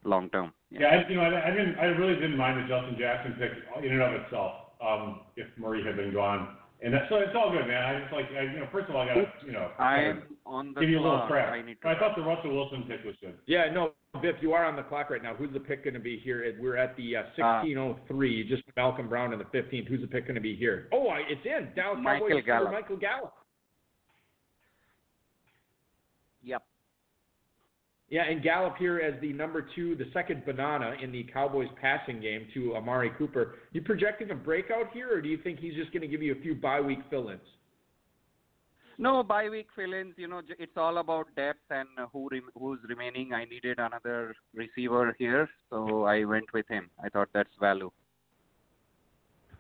long 0.06 0.30
term. 0.30 0.54
Yeah, 0.70 0.82
yeah 0.82 0.88
I, 0.88 1.10
you 1.10 1.16
know, 1.16 1.22
I, 1.22 1.48
I 1.48 1.52
didn't, 1.52 1.78
I 1.78 1.86
really 1.86 2.16
didn't 2.16 2.38
mind 2.38 2.64
the 2.64 2.68
Justin 2.68 2.98
Jackson 3.00 3.34
pick 3.34 3.52
in 3.84 3.92
and 3.92 4.02
of 4.02 4.22
itself. 4.22 4.52
Um, 4.86 5.22
if 5.36 5.48
Murray 5.58 5.84
had 5.84 5.96
been 5.96 6.14
gone, 6.14 6.58
and 6.84 6.94
that, 6.94 7.04
so 7.08 7.16
it's 7.16 7.32
all 7.34 7.50
good, 7.50 7.66
man. 7.66 7.82
I 7.82 8.02
just 8.02 8.12
like, 8.12 8.26
I, 8.38 8.44
you 8.44 8.60
know, 8.60 8.68
first 8.70 8.90
of 8.90 8.96
all, 8.96 9.02
I 9.02 9.08
got 9.08 9.14
to, 9.14 9.26
you 9.46 9.54
know, 9.54 9.72
I'm 9.80 10.24
on 10.46 10.74
the 10.74 10.82
give 10.82 10.90
you 10.90 11.00
a 11.00 11.02
little 11.02 11.26
crap. 11.28 11.54
I, 11.54 11.62
need 11.62 11.78
to 11.82 11.88
I 11.88 11.98
thought 11.98 12.18
the 12.18 12.22
Russell 12.22 12.54
Wilson 12.54 12.84
pick 12.84 13.06
was 13.06 13.16
good. 13.22 13.36
Yeah, 13.46 13.72
no, 13.72 13.94
Biff, 14.22 14.36
you 14.42 14.52
are 14.52 14.66
on 14.66 14.76
the 14.76 14.84
clock 14.84 15.10
right 15.10 15.24
now. 15.24 15.34
Who's 15.34 15.54
the 15.54 15.62
pick 15.62 15.86
going 15.86 15.94
to 15.94 16.02
be 16.02 16.20
here? 16.20 16.56
We're 16.60 16.76
at 16.76 16.98
the 16.98 17.16
uh, 17.16 17.24
1603. 17.38 18.44
Uh, 18.44 18.56
just 18.56 18.64
Malcolm 18.76 19.08
Brown 19.08 19.32
in 19.32 19.40
the 19.40 19.46
15th. 19.46 19.88
Who's 19.88 20.02
the 20.02 20.08
pick 20.08 20.26
going 20.26 20.36
to 20.36 20.42
be 20.42 20.58
here? 20.58 20.90
Oh, 20.92 21.08
it's 21.18 21.46
in 21.46 21.70
Dallas 21.74 22.00
Michael 22.02 22.28
Cowboys 22.28 22.46
Gallup. 22.46 22.72
Michael 22.74 22.98
Gallup. 22.98 23.34
Yep. 26.44 26.64
Yeah, 28.14 28.26
and 28.30 28.44
Gallup 28.44 28.78
here 28.78 29.00
as 29.00 29.20
the 29.22 29.34
number 29.34 29.68
two, 29.74 29.96
the 29.96 30.06
second 30.14 30.46
banana 30.46 30.94
in 31.02 31.12
the 31.12 31.24
Cowboys 31.34 31.68
passing 31.82 32.22
game 32.22 32.46
to 32.54 32.76
Amari 32.76 33.10
Cooper. 33.18 33.56
You 33.72 33.82
projecting 33.82 34.30
a 34.30 34.36
breakout 34.36 34.94
here, 34.94 35.12
or 35.12 35.20
do 35.20 35.28
you 35.28 35.40
think 35.40 35.58
he's 35.58 35.74
just 35.74 35.92
going 35.92 36.04
to 36.04 36.08
give 36.08 36.22
you 36.22 36.32
a 36.32 36.40
few 36.40 36.54
bye 36.54 36.80
week 36.80 37.00
fill-ins? 37.10 37.42
No 39.00 39.24
bye 39.24 39.50
week 39.50 39.66
fill-ins. 39.76 40.14
You 40.16 40.28
know, 40.28 40.42
it's 40.60 40.78
all 40.78 41.00
about 41.00 41.26
depth 41.36 41.66
and 41.72 41.88
who 42.12 42.30
rem- 42.32 42.52
who's 42.56 42.78
remaining. 42.88 43.34
I 43.34 43.46
needed 43.46 43.80
another 43.80 44.36
receiver 44.54 45.16
here, 45.18 45.50
so 45.72 46.04
I 46.04 46.24
went 46.24 46.54
with 46.54 46.68
him. 46.68 46.92
I 47.04 47.10
thought 47.10 47.30
that's 47.34 47.50
value. 47.60 47.90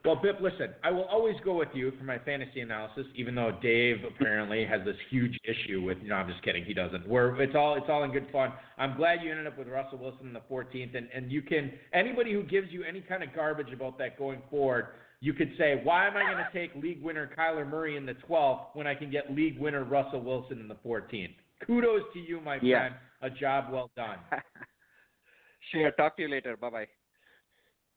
Well, 0.06 0.18
Bip, 0.18 0.42
listen, 0.42 0.74
I 0.84 0.92
will 0.92 1.06
always 1.06 1.36
go 1.46 1.54
with 1.54 1.70
you 1.74 1.94
for 1.98 2.04
my 2.04 2.20
fantasy 2.20 2.60
analysis, 2.60 3.06
even 3.16 3.36
though 3.36 3.58
Dave 3.62 4.04
apparently 4.04 4.66
has 4.66 4.82
this 4.84 4.98
huge 5.10 5.40
issue 5.46 5.82
with. 5.82 5.98
You 6.02 6.10
know, 6.10 6.16
I'm 6.16 6.28
just 6.28 6.44
kidding. 6.44 6.66
He 6.66 6.74
doesn't. 6.74 7.08
We're 7.08 7.42
it's 7.42 7.56
all 7.56 7.76
it's 7.76 7.86
all 7.88 8.04
in 8.04 8.12
good 8.12 8.28
fun. 8.30 8.52
I'm 8.78 8.98
glad 8.98 9.24
you 9.24 9.32
ended 9.32 9.48
up 9.48 9.58
with 9.58 9.70
Russell 9.70 10.00
Wilson 10.00 10.28
in 10.28 10.34
the 10.34 10.42
14th, 10.52 10.98
and 10.98 11.08
and 11.14 11.32
you 11.32 11.42
can 11.42 11.72
anybody 11.94 12.34
who 12.34 12.44
gives 12.44 12.70
you 12.70 12.84
any 12.84 13.00
kind 13.00 13.24
of 13.24 13.34
garbage 13.34 13.72
about 13.72 13.98
that 14.00 14.20
going 14.20 14.42
forward, 14.50 14.88
you 15.22 15.32
could 15.32 15.54
say, 15.58 15.80
why 15.86 16.06
am 16.06 16.18
I 16.18 16.24
going 16.24 16.38
to 16.38 16.50
take 16.54 16.76
league 16.84 17.02
winner 17.02 17.32
Kyler 17.38 17.66
Murray 17.66 17.96
in 17.96 18.06
the 18.06 18.16
12th 18.30 18.66
when 18.74 18.88
I 18.88 18.96
can 18.96 19.10
get 19.10 19.34
league 19.34 19.58
winner 19.58 19.86
Russell 19.86 20.20
Wilson 20.20 20.60
in 20.60 20.68
the 20.68 20.76
14th? 20.86 21.36
Kudos 21.66 22.02
to 22.14 22.20
you, 22.20 22.42
my 22.42 22.60
yeah. 22.62 22.80
friend. 22.80 22.96
A 23.22 23.30
job 23.30 23.72
well 23.72 23.90
done. 23.96 24.18
sure. 25.72 25.92
Talk 25.92 26.18
to 26.18 26.24
you 26.24 26.28
later. 26.28 26.58
Bye 26.58 26.70
bye. 26.70 26.88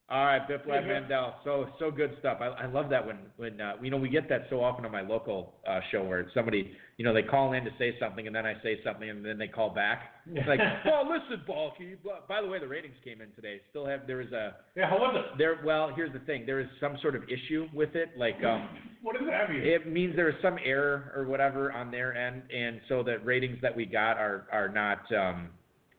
All 0.08 0.24
right, 0.24 0.48
Biplab 0.48 0.86
Mandal. 0.86 1.34
So 1.42 1.66
so 1.80 1.90
good 1.90 2.16
stuff. 2.20 2.38
I, 2.40 2.46
I 2.46 2.66
love 2.66 2.88
that 2.90 3.04
when 3.04 3.18
when 3.38 3.60
uh, 3.60 3.72
you 3.82 3.90
know 3.90 3.96
we 3.96 4.08
get 4.08 4.28
that 4.28 4.46
so 4.50 4.62
often 4.62 4.84
on 4.84 4.92
my 4.92 5.00
local 5.00 5.54
uh, 5.68 5.80
show 5.90 6.04
where 6.04 6.30
somebody 6.32 6.70
you 6.96 7.04
know 7.04 7.12
they 7.12 7.24
call 7.24 7.54
in 7.54 7.64
to 7.64 7.70
say 7.76 7.96
something 7.98 8.24
and 8.24 8.36
then 8.36 8.46
I 8.46 8.54
say 8.62 8.78
something 8.84 9.10
and 9.10 9.24
then 9.24 9.36
they 9.36 9.48
call 9.48 9.70
back. 9.70 10.02
It's 10.32 10.46
like, 10.48 10.60
well, 10.84 11.02
listen, 11.02 11.42
Balky. 11.44 11.96
By 12.28 12.40
the 12.40 12.46
way, 12.46 12.60
the 12.60 12.68
ratings 12.68 12.94
came 13.02 13.20
in 13.20 13.32
today. 13.32 13.60
Still 13.70 13.84
have 13.86 14.06
there 14.06 14.18
was 14.18 14.30
a 14.30 14.54
yeah. 14.76 14.88
How 14.88 14.96
was 14.96 15.16
it? 15.16 15.38
There. 15.38 15.58
Well, 15.64 15.90
here's 15.96 16.12
the 16.12 16.20
thing. 16.20 16.46
There 16.46 16.60
is 16.60 16.68
some 16.80 16.96
sort 17.02 17.16
of 17.16 17.24
issue 17.24 17.66
with 17.74 17.96
it. 17.96 18.10
Like 18.16 18.36
um, 18.44 18.68
what 19.02 19.18
does 19.18 19.26
that 19.28 19.50
mean? 19.50 19.62
It 19.64 19.88
means 19.88 20.14
there 20.14 20.28
is 20.28 20.36
some 20.40 20.56
error 20.64 21.12
or 21.16 21.26
whatever 21.26 21.72
on 21.72 21.90
their 21.90 22.16
end, 22.16 22.42
and 22.56 22.80
so 22.88 23.02
the 23.02 23.18
ratings 23.24 23.58
that 23.60 23.74
we 23.74 23.86
got 23.86 24.18
are 24.18 24.46
are 24.52 24.68
not. 24.68 25.00
Um, 25.12 25.48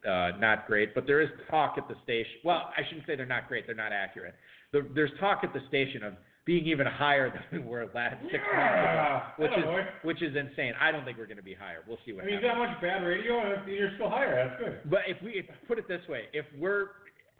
uh, 0.07 0.31
not 0.39 0.67
great, 0.67 0.95
but 0.95 1.05
there 1.05 1.21
is 1.21 1.29
talk 1.49 1.75
at 1.77 1.87
the 1.87 1.95
station. 2.03 2.31
Well, 2.43 2.69
I 2.77 2.81
shouldn't 2.87 3.05
say 3.07 3.15
they're 3.15 3.25
not 3.25 3.47
great; 3.47 3.65
they're 3.65 3.75
not 3.75 3.91
accurate. 3.91 4.35
The, 4.71 4.87
there's 4.95 5.11
talk 5.19 5.39
at 5.43 5.53
the 5.53 5.61
station 5.67 6.03
of 6.03 6.13
being 6.45 6.65
even 6.65 6.85
higher 6.87 7.29
than 7.51 7.61
we 7.63 7.67
were 7.69 7.85
last 7.93 8.15
six 8.31 8.41
Yeah, 8.53 9.21
months 9.37 9.37
ago, 9.37 9.43
which 9.43 9.51
is 9.51 9.63
attaboy. 9.65 9.85
which 10.03 10.21
is 10.21 10.35
insane. 10.35 10.73
I 10.79 10.91
don't 10.91 11.03
think 11.03 11.17
we're 11.17 11.25
going 11.25 11.37
to 11.37 11.43
be 11.43 11.53
higher. 11.53 11.79
We'll 11.87 11.97
see 12.05 12.13
I 12.13 12.15
what 12.15 12.25
mean, 12.25 12.35
you've 12.35 12.43
happens. 12.43 12.65
got 12.65 12.71
much 12.71 12.81
bad 12.81 13.03
radio, 13.05 13.53
and 13.53 13.67
you're 13.71 13.91
still 13.95 14.09
higher. 14.09 14.33
That's 14.47 14.59
good. 14.63 14.89
But 14.89 14.99
if 15.07 15.21
we 15.21 15.31
if, 15.31 15.45
put 15.67 15.77
it 15.77 15.87
this 15.89 16.01
way, 16.07 16.23
if 16.33 16.45
we're 16.57 16.85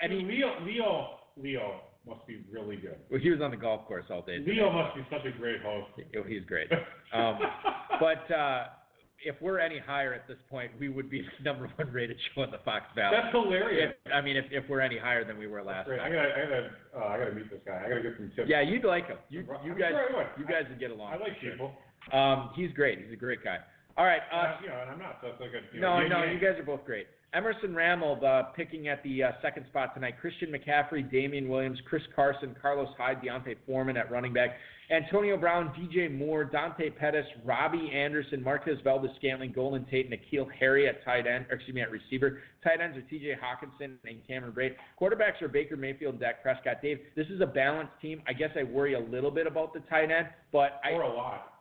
I 0.02 0.06
any, 0.06 0.18
mean, 0.24 0.28
Leo, 0.28 0.60
Leo, 0.66 1.08
Leo 1.42 1.82
must 2.08 2.26
be 2.28 2.44
really 2.52 2.76
good. 2.78 2.96
well, 3.10 3.20
he 3.20 3.30
was 3.30 3.42
on 3.42 3.52
the 3.52 3.58
golf 3.58 3.86
course 3.86 4.06
all 4.10 4.22
day. 4.22 4.38
today. 4.40 4.52
Leo 4.54 4.72
must 4.72 4.96
be 4.96 5.02
such 5.12 5.26
a 5.26 5.38
great 5.38 5.62
host. 5.62 5.88
He's 6.28 6.44
great. 6.46 6.70
Um, 7.14 7.40
but 8.00 8.30
uh, 8.34 8.68
if 9.26 9.36
we're 9.42 9.60
any 9.60 9.80
higher 9.80 10.14
at 10.14 10.28
this 10.28 10.38
point, 10.50 10.72
we 10.80 10.90
would 10.90 11.10
be 11.10 11.22
the 11.38 11.44
number 11.44 11.70
one 11.76 11.92
rated 11.92 12.18
show 12.34 12.44
in 12.44 12.52
the 12.52 12.60
Fox 12.64 12.86
Valley. 12.96 13.18
That's 13.22 13.34
hilarious. 13.34 13.94
If, 14.06 14.12
I 14.12 14.22
mean, 14.22 14.38
if, 14.38 14.46
if 14.52 14.70
we're 14.70 14.82
any 14.82 14.98
higher 14.98 15.26
than 15.26 15.38
we 15.38 15.48
were 15.48 15.64
last 15.64 15.88
Great. 15.88 16.00
I 16.00 16.10
gotta, 16.10 16.30
I 16.30 16.44
gotta, 16.46 16.70
uh, 16.96 17.08
I 17.10 17.18
gotta 17.18 17.34
meet 17.34 17.50
this 17.50 17.60
guy. 17.66 17.84
I 17.86 17.90
gotta 17.90 18.02
get 18.02 18.14
some 18.18 18.32
tips. 18.36 18.50
Yeah, 18.50 18.62
you'd 18.62 18.84
like 18.86 19.08
him. 19.08 19.18
You 19.30 19.46
you 19.66 19.74
guys 19.74 19.92
sure 19.92 20.18
would. 20.18 20.28
you 20.38 20.46
guys 20.46 20.64
would 20.70 20.80
get 20.80 20.92
along. 20.92 21.14
I 21.14 21.18
like 21.18 21.34
for 21.40 21.42
sure. 21.42 21.52
people. 21.52 21.72
Um, 22.14 22.52
he's 22.56 22.72
great. 22.74 23.00
He's 23.00 23.12
a 23.12 23.20
great 23.20 23.44
guy. 23.44 23.58
All 23.98 24.06
right. 24.06 24.22
Uh, 24.32 24.58
you 24.62 24.70
know, 24.70 24.80
and 24.82 24.92
I'm 24.92 25.00
not. 25.00 25.18
So 25.22 25.30
it's 25.30 25.42
like 25.42 25.52
a, 25.52 25.76
you 25.76 25.82
no, 25.82 26.00
no, 26.08 26.24
you 26.24 26.40
guys 26.40 26.60
are 26.60 26.64
both 26.64 26.86
great. 26.86 27.08
Emerson 27.34 27.72
Ramelb 27.72 28.24
uh, 28.24 28.44
picking 28.56 28.88
at 28.88 29.04
the 29.04 29.24
uh, 29.24 29.32
second 29.42 29.66
spot 29.70 29.94
tonight. 29.94 30.16
Christian 30.22 30.50
McCaffrey, 30.52 31.10
Damien 31.12 31.50
Williams, 31.50 31.78
Chris 31.86 32.04
Carson, 32.16 32.56
Carlos 32.62 32.88
Hyde, 32.98 33.22
Deontay 33.22 33.58
Foreman 33.66 33.98
at 33.98 34.10
running 34.10 34.32
back, 34.32 34.52
Antonio 34.90 35.36
Brown, 35.36 35.74
DJ 35.78 36.16
Moore, 36.16 36.46
Dante 36.46 36.90
Pettis, 36.90 37.26
Robbie 37.44 37.92
Anderson, 37.94 38.42
Marquez 38.42 38.78
Valdes 38.84 39.12
Scantling, 39.18 39.52
Golden 39.52 39.86
Tate, 39.86 40.10
N'Keal 40.10 40.48
Harry 40.58 40.88
at 40.88 41.04
tight 41.04 41.28
end, 41.28 41.46
or 41.50 41.56
excuse 41.56 41.76
me, 41.76 41.82
at 41.82 41.92
receiver. 41.92 42.40
Tight 42.64 42.80
ends 42.82 42.98
are 42.98 43.02
TJ 43.02 43.34
Hockenson 43.34 43.96
and 44.06 44.26
Cameron 44.26 44.54
Brate. 44.54 44.76
Quarterbacks 45.00 45.42
are 45.42 45.50
Baker 45.50 45.76
Mayfield 45.76 46.14
and 46.14 46.22
Dak 46.22 46.42
Prescott. 46.42 46.82
Dave, 46.82 47.00
this 47.18 47.28
is 47.28 47.42
a 47.42 47.46
balanced 47.46 47.94
team. 48.02 48.22
I 48.28 48.34
guess 48.34 48.52
I 48.58 48.64
worry 48.64 48.94
a 48.94 49.00
little 49.00 49.32
bit 49.32 49.48
about 49.48 49.74
the 49.74 49.82
tight 49.82 50.10
end, 50.10 50.28
but 50.54 50.80
I, 50.86 50.94
or 50.94 51.02
a 51.02 51.14
lot. 51.14 51.57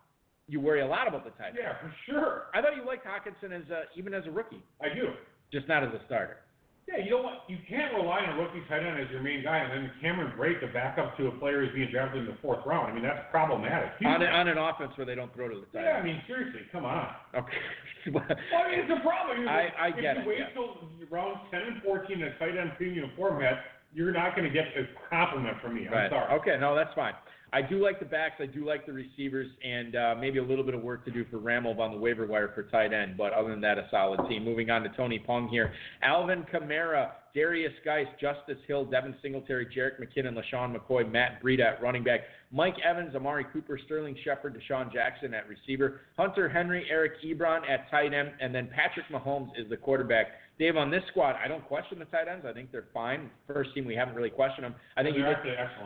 You 0.48 0.60
worry 0.60 0.81
a 0.81 0.86
lot 0.86 1.09
about 1.09 1.24
the 1.24 1.31
tight 1.31 1.48
end. 1.48 1.59
Yeah, 1.60 1.74
for 1.81 1.93
sure. 2.06 2.43
I 2.55 2.62
thought 2.62 2.77
you 2.77 2.86
liked 2.86 3.05
Hockenson 3.05 3.51
as 3.52 3.68
a, 3.70 3.85
even 3.98 4.14
as 4.14 4.27
a 4.27 4.31
rookie, 4.31 4.62
I 4.81 4.94
do. 4.94 5.10
just 5.52 5.66
not 5.66 5.82
as 5.82 5.90
a 5.90 6.01
starter. 6.06 6.39
Yeah, 6.86 7.02
you 7.02 7.10
don't 7.10 7.24
want, 7.24 7.40
you 7.51 7.59
can't 7.68 7.93
rely 7.98 8.20
on 8.23 8.39
a 8.39 8.43
rookie 8.43 8.62
tight 8.68 8.86
end 8.86 8.94
as 9.02 9.10
your 9.10 9.20
main 9.20 9.43
guy, 9.43 9.59
and 9.59 9.73
then 9.73 9.90
Cameron 10.01 10.31
Brate 10.39 10.60
to 10.60 10.68
back 10.68 10.98
up 10.98 11.16
to 11.16 11.27
a 11.27 11.32
player 11.43 11.64
who's 11.66 11.74
being 11.74 11.90
drafted 11.90 12.20
in 12.23 12.27
the 12.31 12.39
fourth 12.40 12.64
round. 12.64 12.93
I 12.93 12.94
mean, 12.94 13.02
that's 13.02 13.27
problematic. 13.32 13.90
on, 14.06 14.23
a, 14.23 14.27
on 14.27 14.47
an 14.47 14.56
offense 14.56 14.93
where 14.94 15.05
they 15.05 15.16
don't 15.16 15.35
throw 15.35 15.48
to 15.48 15.56
the 15.59 15.66
tight 15.77 15.82
yeah, 15.82 15.98
I 15.98 16.05
mean, 16.05 16.23
seriously, 16.28 16.60
come 16.70 16.85
on. 16.85 17.09
Okay. 17.35 17.59
Well, 18.14 18.23
I 18.23 18.70
mean, 18.70 18.78
it's 18.86 18.93
a 18.94 19.02
problem. 19.02 19.39
You're- 19.43 19.51
I- 19.51 19.74
I 19.81 19.89
if 19.89 19.97
get 20.01 20.14
you 20.14 20.23
it, 20.23 20.28
wait 20.28 20.39
yeah. 20.39 20.55
till 20.55 20.78
rounds 21.10 21.40
10 21.51 21.60
and 21.60 21.82
14 21.82 22.23
in 22.23 22.23
a 22.23 22.39
tight 22.39 22.56
end 22.56 22.70
premium 22.77 23.10
format, 23.16 23.64
you're 23.93 24.12
not 24.12 24.36
going 24.36 24.47
to 24.47 24.55
get 24.55 24.66
a 24.78 24.86
compliment 25.10 25.56
from 25.60 25.74
me. 25.74 25.89
I'm 25.89 25.93
right. 25.93 26.09
sorry. 26.10 26.39
Okay, 26.39 26.56
no, 26.60 26.77
that's 26.77 26.94
fine. 26.94 27.14
I 27.56 27.62
do 27.62 27.82
like 27.82 27.98
the 27.98 28.04
backs. 28.04 28.34
I 28.38 28.44
do 28.44 28.66
like 28.66 28.84
the 28.84 28.92
receivers, 28.92 29.46
and 29.64 29.96
uh, 29.96 30.14
maybe 30.20 30.38
a 30.38 30.42
little 30.42 30.62
bit 30.62 30.74
of 30.74 30.82
work 30.82 31.06
to 31.06 31.10
do 31.10 31.24
for 31.30 31.38
Ramelb 31.38 31.78
on 31.78 31.90
the 31.90 31.96
waiver 31.96 32.26
wire 32.26 32.50
for 32.54 32.64
tight 32.64 32.92
end. 32.92 33.16
But 33.16 33.32
other 33.32 33.48
than 33.48 33.62
that, 33.62 33.78
a 33.78 33.88
solid 33.90 34.28
team. 34.28 34.44
Moving 34.44 34.68
on 34.68 34.82
to 34.82 34.90
Tony 34.90 35.18
Pung 35.18 35.48
here. 35.48 35.72
Alvin 36.02 36.44
Kamara, 36.52 37.12
Derrius 37.34 37.72
Guice, 37.82 38.08
Justice 38.20 38.58
Hill, 38.68 38.84
Devin 38.84 39.14
Singletary, 39.22 39.68
Jerick 39.74 39.98
McKinnon, 39.98 40.38
LeSean 40.38 40.76
McCoy, 40.76 41.10
Matt 41.10 41.42
Breida 41.42 41.76
at 41.76 41.82
running 41.82 42.04
back, 42.04 42.20
Mike 42.52 42.76
Evans, 42.86 43.14
Amari 43.14 43.46
Cooper, 43.50 43.78
Sterling 43.86 44.18
Shepard, 44.22 44.54
DeSean 44.54 44.92
Jackson 44.92 45.32
at 45.32 45.48
receiver, 45.48 46.02
Hunter 46.18 46.50
Henry, 46.50 46.86
Eric 46.90 47.12
Ebron 47.24 47.62
at 47.68 47.90
tight 47.90 48.12
end, 48.12 48.32
and 48.38 48.54
then 48.54 48.68
Patrick 48.68 49.06
Mahomes 49.10 49.48
is 49.58 49.66
the 49.70 49.78
quarterback. 49.78 50.26
Dave, 50.58 50.76
on 50.76 50.90
this 50.90 51.02
squad, 51.10 51.36
I 51.42 51.48
don't 51.48 51.66
question 51.66 51.98
the 51.98 52.06
tight 52.06 52.28
ends. 52.28 52.46
I 52.48 52.52
think 52.54 52.72
they're 52.72 52.86
fine. 52.94 53.28
First 53.46 53.74
team, 53.74 53.84
we 53.84 53.94
haven't 53.94 54.14
really 54.14 54.30
questioned 54.30 54.64
them. 54.64 54.74
I 54.96 55.02
think 55.02 55.14
you 55.14 55.22
They're 55.22 55.42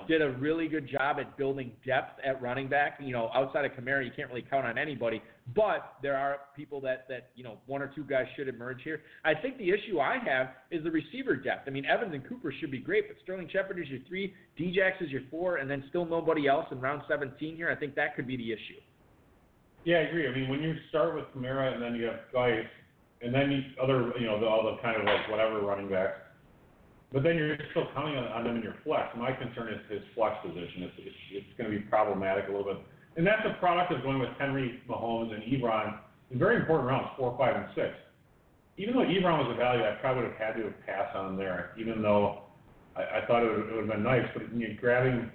did, 0.06 0.18
did 0.18 0.22
a 0.22 0.30
really 0.38 0.68
good 0.68 0.88
job 0.88 1.16
at 1.18 1.36
building 1.36 1.72
depth 1.84 2.20
at 2.24 2.40
running 2.40 2.68
back. 2.68 2.98
You 3.02 3.12
know, 3.12 3.30
outside 3.34 3.64
of 3.64 3.72
Kamara, 3.72 4.04
you 4.04 4.12
can't 4.14 4.28
really 4.28 4.44
count 4.48 4.66
on 4.66 4.78
anybody. 4.78 5.22
But 5.56 5.94
there 6.02 6.16
are 6.16 6.38
people 6.54 6.80
that 6.82 7.06
that 7.08 7.30
you 7.34 7.42
know 7.42 7.58
one 7.66 7.82
or 7.82 7.88
two 7.88 8.04
guys 8.04 8.26
should 8.36 8.46
emerge 8.46 8.82
here. 8.84 9.00
I 9.24 9.34
think 9.34 9.58
the 9.58 9.70
issue 9.70 9.98
I 9.98 10.18
have 10.24 10.50
is 10.70 10.84
the 10.84 10.90
receiver 10.92 11.34
depth. 11.34 11.66
I 11.66 11.70
mean, 11.70 11.84
Evans 11.84 12.14
and 12.14 12.26
Cooper 12.28 12.54
should 12.60 12.70
be 12.70 12.78
great, 12.78 13.08
but 13.08 13.16
Sterling 13.24 13.48
Shepard 13.52 13.80
is 13.80 13.88
your 13.88 14.00
three, 14.06 14.34
Djax 14.56 15.02
is 15.02 15.10
your 15.10 15.22
four, 15.32 15.56
and 15.56 15.68
then 15.68 15.82
still 15.88 16.04
nobody 16.04 16.46
else 16.46 16.66
in 16.70 16.80
round 16.80 17.02
17 17.08 17.56
here. 17.56 17.68
I 17.68 17.74
think 17.74 17.96
that 17.96 18.14
could 18.14 18.28
be 18.28 18.36
the 18.36 18.52
issue. 18.52 18.80
Yeah, 19.84 19.96
I 19.96 20.00
agree. 20.00 20.28
I 20.28 20.34
mean, 20.34 20.48
when 20.48 20.62
you 20.62 20.74
start 20.90 21.14
with 21.14 21.24
Kamara 21.34 21.72
and 21.72 21.82
then 21.82 21.94
you 21.94 22.04
have 22.04 22.20
Guice, 22.32 22.66
and 23.22 23.34
then 23.34 23.50
you 23.50 23.60
other, 23.82 24.12
you 24.18 24.26
know, 24.26 24.40
the, 24.40 24.46
all 24.46 24.64
the 24.64 24.80
kind 24.82 24.96
of 24.96 25.04
like 25.04 25.28
whatever 25.30 25.60
running 25.60 25.88
backs, 25.88 26.18
but 27.12 27.22
then 27.22 27.36
you're 27.36 27.56
still 27.70 27.88
counting 27.94 28.16
on, 28.16 28.24
on 28.24 28.44
them 28.44 28.56
in 28.56 28.62
your 28.62 28.76
flex. 28.84 29.08
My 29.16 29.32
concern 29.32 29.74
is 29.74 29.80
his 29.90 30.00
flex 30.14 30.36
position. 30.42 30.84
It's, 30.84 30.94
it's, 30.98 31.16
it's 31.32 31.58
going 31.58 31.70
to 31.70 31.76
be 31.76 31.82
problematic 31.84 32.48
a 32.48 32.52
little 32.52 32.64
bit. 32.64 32.82
And 33.16 33.26
that's 33.26 33.42
a 33.44 33.58
product 33.58 33.92
of 33.92 34.02
going 34.02 34.20
with 34.20 34.30
Henry, 34.38 34.80
Mahomes, 34.88 35.34
and 35.34 35.42
Ebron 35.42 35.98
in 36.30 36.38
very 36.38 36.56
important 36.56 36.88
rounds, 36.88 37.08
four, 37.18 37.36
five, 37.36 37.56
and 37.56 37.66
six. 37.74 37.90
Even 38.76 38.94
though 38.94 39.04
Ebron 39.04 39.44
was 39.44 39.52
a 39.52 39.58
value, 39.58 39.82
I 39.82 39.96
probably 40.00 40.22
would 40.22 40.32
have 40.32 40.40
had 40.40 40.56
to 40.56 40.64
have 40.70 40.86
passed 40.86 41.16
on 41.16 41.36
there, 41.36 41.74
even 41.78 42.00
though 42.00 42.42
I, 42.96 43.18
I 43.18 43.26
thought 43.26 43.42
it 43.42 43.50
would, 43.50 43.68
it 43.68 43.74
would 43.74 43.86
have 43.86 43.94
been 43.94 44.04
nice. 44.04 44.24
But 44.32 44.54
you 44.54 44.68
know, 44.68 44.74
grabbing 44.80 45.30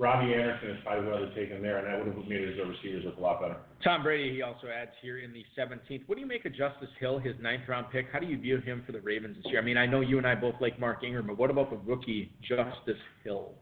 Robbie 0.00 0.32
Anderson 0.32 0.70
is 0.70 0.78
probably 0.82 1.04
what 1.04 1.16
I 1.16 1.20
would 1.20 1.28
have 1.28 1.36
taken 1.36 1.60
there, 1.60 1.76
and 1.76 1.86
that 1.86 1.98
would 1.98 2.16
have 2.16 2.26
made 2.26 2.40
his 2.40 2.56
receivers 2.56 3.04
look 3.04 3.18
a 3.18 3.20
lot 3.20 3.42
better. 3.42 3.56
Tom 3.84 4.02
Brady, 4.02 4.34
he 4.34 4.40
also 4.40 4.66
adds 4.68 4.92
here 5.02 5.18
in 5.18 5.30
the 5.30 5.44
17th. 5.58 6.04
What 6.06 6.14
do 6.14 6.22
you 6.22 6.26
make 6.26 6.46
of 6.46 6.54
Justice 6.54 6.88
Hill, 6.98 7.18
his 7.18 7.34
ninth 7.38 7.64
round 7.68 7.90
pick? 7.92 8.06
How 8.10 8.18
do 8.18 8.24
you 8.24 8.38
view 8.38 8.60
him 8.60 8.82
for 8.86 8.92
the 8.92 9.00
Ravens 9.00 9.36
this 9.36 9.52
year? 9.52 9.60
I 9.60 9.64
mean, 9.64 9.76
I 9.76 9.84
know 9.84 10.00
you 10.00 10.16
and 10.16 10.26
I 10.26 10.34
both 10.34 10.54
like 10.58 10.80
Mark 10.80 11.04
Ingram, 11.04 11.26
but 11.26 11.36
what 11.36 11.50
about 11.50 11.68
the 11.68 11.76
rookie 11.76 12.32
Justice 12.40 12.96
Hill? 13.24 13.52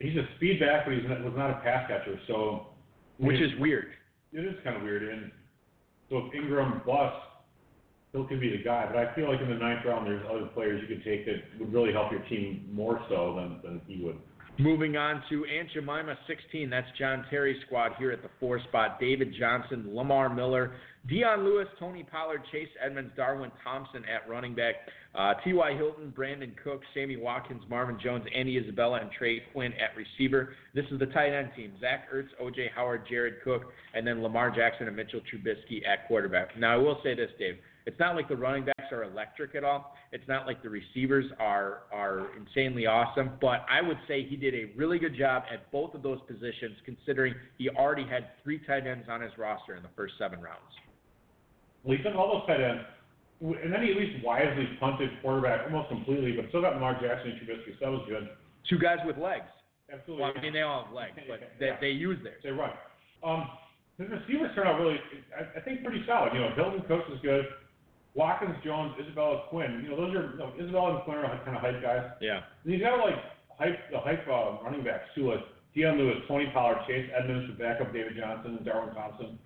he's 0.00 0.16
a 0.16 0.26
speed 0.36 0.60
back, 0.60 0.86
but 0.86 0.94
he's 0.94 1.04
not, 1.06 1.22
was 1.22 1.34
not 1.36 1.50
a 1.50 1.60
pass 1.60 1.88
catcher. 1.88 2.18
So, 2.26 2.68
Which 3.18 3.40
is 3.40 3.50
weird. 3.58 3.88
it 4.32 4.46
is 4.46 4.54
kind 4.64 4.76
of 4.76 4.82
weird. 4.82 5.02
And 5.02 5.30
so 6.08 6.18
if 6.26 6.34
Ingram 6.34 6.80
busts, 6.86 7.20
Hill 8.12 8.24
could 8.24 8.40
be 8.40 8.50
the 8.50 8.62
guy. 8.62 8.86
But 8.86 8.96
I 8.96 9.14
feel 9.14 9.30
like 9.30 9.42
in 9.42 9.48
the 9.50 9.56
ninth 9.56 9.84
round, 9.84 10.06
there's 10.06 10.24
other 10.30 10.46
players 10.54 10.80
you 10.80 10.96
could 10.96 11.04
take 11.04 11.26
that 11.26 11.36
would 11.60 11.72
really 11.72 11.92
help 11.92 12.12
your 12.12 12.22
team 12.22 12.66
more 12.72 12.98
so 13.10 13.34
than 13.36 13.60
than 13.62 13.82
he 13.86 14.02
would. 14.02 14.16
Moving 14.58 14.96
on 14.96 15.22
to 15.28 15.44
Aunt 15.44 15.68
Jemima 15.74 16.16
16. 16.26 16.70
That's 16.70 16.86
John 16.98 17.26
Terry's 17.28 17.60
squad 17.66 17.92
here 17.98 18.10
at 18.10 18.22
the 18.22 18.30
four 18.40 18.58
spot. 18.68 18.98
David 18.98 19.34
Johnson, 19.38 19.84
Lamar 19.94 20.34
Miller, 20.34 20.72
Dion 21.06 21.44
Lewis, 21.44 21.68
Tony 21.78 22.02
Pollard, 22.02 22.40
Chase 22.50 22.68
Edmonds, 22.82 23.12
Darwin 23.16 23.52
Thompson 23.62 24.02
at 24.06 24.26
running 24.28 24.54
back, 24.54 24.76
uh, 25.14 25.34
T.Y. 25.44 25.74
Hilton, 25.74 26.12
Brandin 26.16 26.52
Cook, 26.64 26.80
Sammy 26.94 27.18
Watkins, 27.18 27.62
Marvin 27.68 27.98
Jones, 28.02 28.24
Andy 28.34 28.56
Isabella, 28.56 29.00
and 29.00 29.10
Trey 29.12 29.42
Quinn 29.52 29.74
at 29.74 29.90
receiver. 29.94 30.54
This 30.74 30.86
is 30.90 30.98
the 30.98 31.06
tight 31.06 31.34
end 31.34 31.50
team. 31.54 31.72
Zach 31.78 32.10
Ertz, 32.10 32.28
O.J. 32.40 32.70
Howard, 32.74 33.02
Jared 33.08 33.42
Cook, 33.44 33.72
and 33.94 34.06
then 34.06 34.22
Lamar 34.22 34.50
Jackson 34.50 34.86
and 34.86 34.96
Mitchell 34.96 35.20
Trubisky 35.20 35.86
at 35.86 36.08
quarterback. 36.08 36.58
Now, 36.58 36.72
I 36.72 36.76
will 36.76 36.98
say 37.04 37.14
this, 37.14 37.30
Dave. 37.38 37.56
It's 37.84 37.98
not 38.00 38.16
like 38.16 38.28
the 38.28 38.36
running 38.36 38.64
backs 38.86 38.92
are 38.92 39.04
electric 39.04 39.54
at 39.54 39.64
all. 39.64 39.94
It's 40.12 40.26
not 40.28 40.46
like 40.46 40.62
the 40.62 40.70
receivers 40.70 41.26
are 41.38 41.82
are 41.92 42.28
insanely 42.36 42.86
awesome. 42.86 43.32
But 43.40 43.64
I 43.70 43.82
would 43.82 43.98
say 44.08 44.24
he 44.24 44.36
did 44.36 44.54
a 44.54 44.72
really 44.76 44.98
good 44.98 45.16
job 45.16 45.44
at 45.52 45.70
both 45.72 45.94
of 45.94 46.02
those 46.02 46.18
positions, 46.26 46.76
considering 46.84 47.34
he 47.58 47.68
already 47.70 48.04
had 48.06 48.26
three 48.42 48.60
tight 48.66 48.86
ends 48.86 49.06
on 49.10 49.20
his 49.20 49.32
roster 49.38 49.74
in 49.76 49.82
the 49.82 49.88
first 49.96 50.14
seven 50.18 50.40
rounds. 50.40 50.60
Well, 51.84 51.96
he 51.96 52.02
took 52.02 52.14
all 52.14 52.38
those 52.38 52.46
tight 52.46 52.60
ends, 52.62 52.82
and 53.40 53.72
then 53.72 53.82
he 53.82 53.90
at 53.92 53.96
least 53.96 54.24
wisely 54.24 54.68
punted 54.80 55.10
quarterback 55.22 55.66
almost 55.66 55.88
completely, 55.88 56.32
but 56.32 56.48
still 56.48 56.62
got 56.62 56.74
Lamar 56.74 56.94
Jackson 57.00 57.30
and 57.32 57.40
Trubisky, 57.40 57.78
so 57.78 57.84
that 57.86 57.90
was 57.90 58.04
good. 58.08 58.28
Two 58.68 58.78
guys 58.78 58.98
with 59.06 59.16
legs. 59.18 59.46
Absolutely. 59.92 60.22
Well, 60.24 60.32
I 60.36 60.40
mean, 60.40 60.52
they 60.52 60.62
all 60.62 60.84
have 60.84 60.92
legs, 60.92 61.14
but 61.28 61.38
they, 61.60 61.66
Yeah. 61.66 61.76
they 61.80 61.90
use 61.90 62.18
theirs. 62.24 62.40
They 62.42 62.50
run. 62.50 62.70
Um, 63.22 63.46
his 63.98 64.08
receivers 64.10 64.50
turn 64.56 64.66
out 64.66 64.80
really, 64.80 64.98
I, 65.38 65.58
I 65.58 65.62
think, 65.62 65.84
pretty 65.84 66.02
solid. 66.06 66.34
You 66.34 66.40
know, 66.40 66.50
Hilton 66.56 66.82
Cooks 66.88 67.06
is 67.14 67.20
good. 67.22 67.44
Watkins, 68.16 68.56
Jones, 68.64 68.94
Isabella, 68.98 69.44
Quinn. 69.50 69.84
You 69.84 69.90
know, 69.90 69.96
those 69.96 70.14
are 70.16 70.32
you 70.32 70.38
know, 70.38 70.52
Isabella 70.58 70.96
and 70.96 71.04
Quinn 71.04 71.18
are 71.18 71.40
kind 71.44 71.56
of 71.56 71.62
hype 71.62 71.82
guys. 71.82 72.10
Yeah. 72.20 72.40
And 72.64 72.72
he's 72.72 72.80
got 72.82 72.96
like 73.04 73.20
hype, 73.58 73.78
the 73.92 74.00
hype 74.00 74.26
uh, 74.26 74.64
running 74.64 74.82
backs 74.82 75.04
too, 75.14 75.30
like 75.30 75.44
Dion 75.74 75.98
Lewis, 75.98 76.24
Tony 76.26 76.48
Pollard, 76.52 76.78
Chase 76.88 77.04
Edmonds 77.12 77.52
to 77.52 77.54
back 77.60 77.80
up 77.82 77.92
David 77.92 78.16
Johnson 78.16 78.56
and 78.56 78.64
Darwin 78.64 78.94
Thompson. 78.94 79.38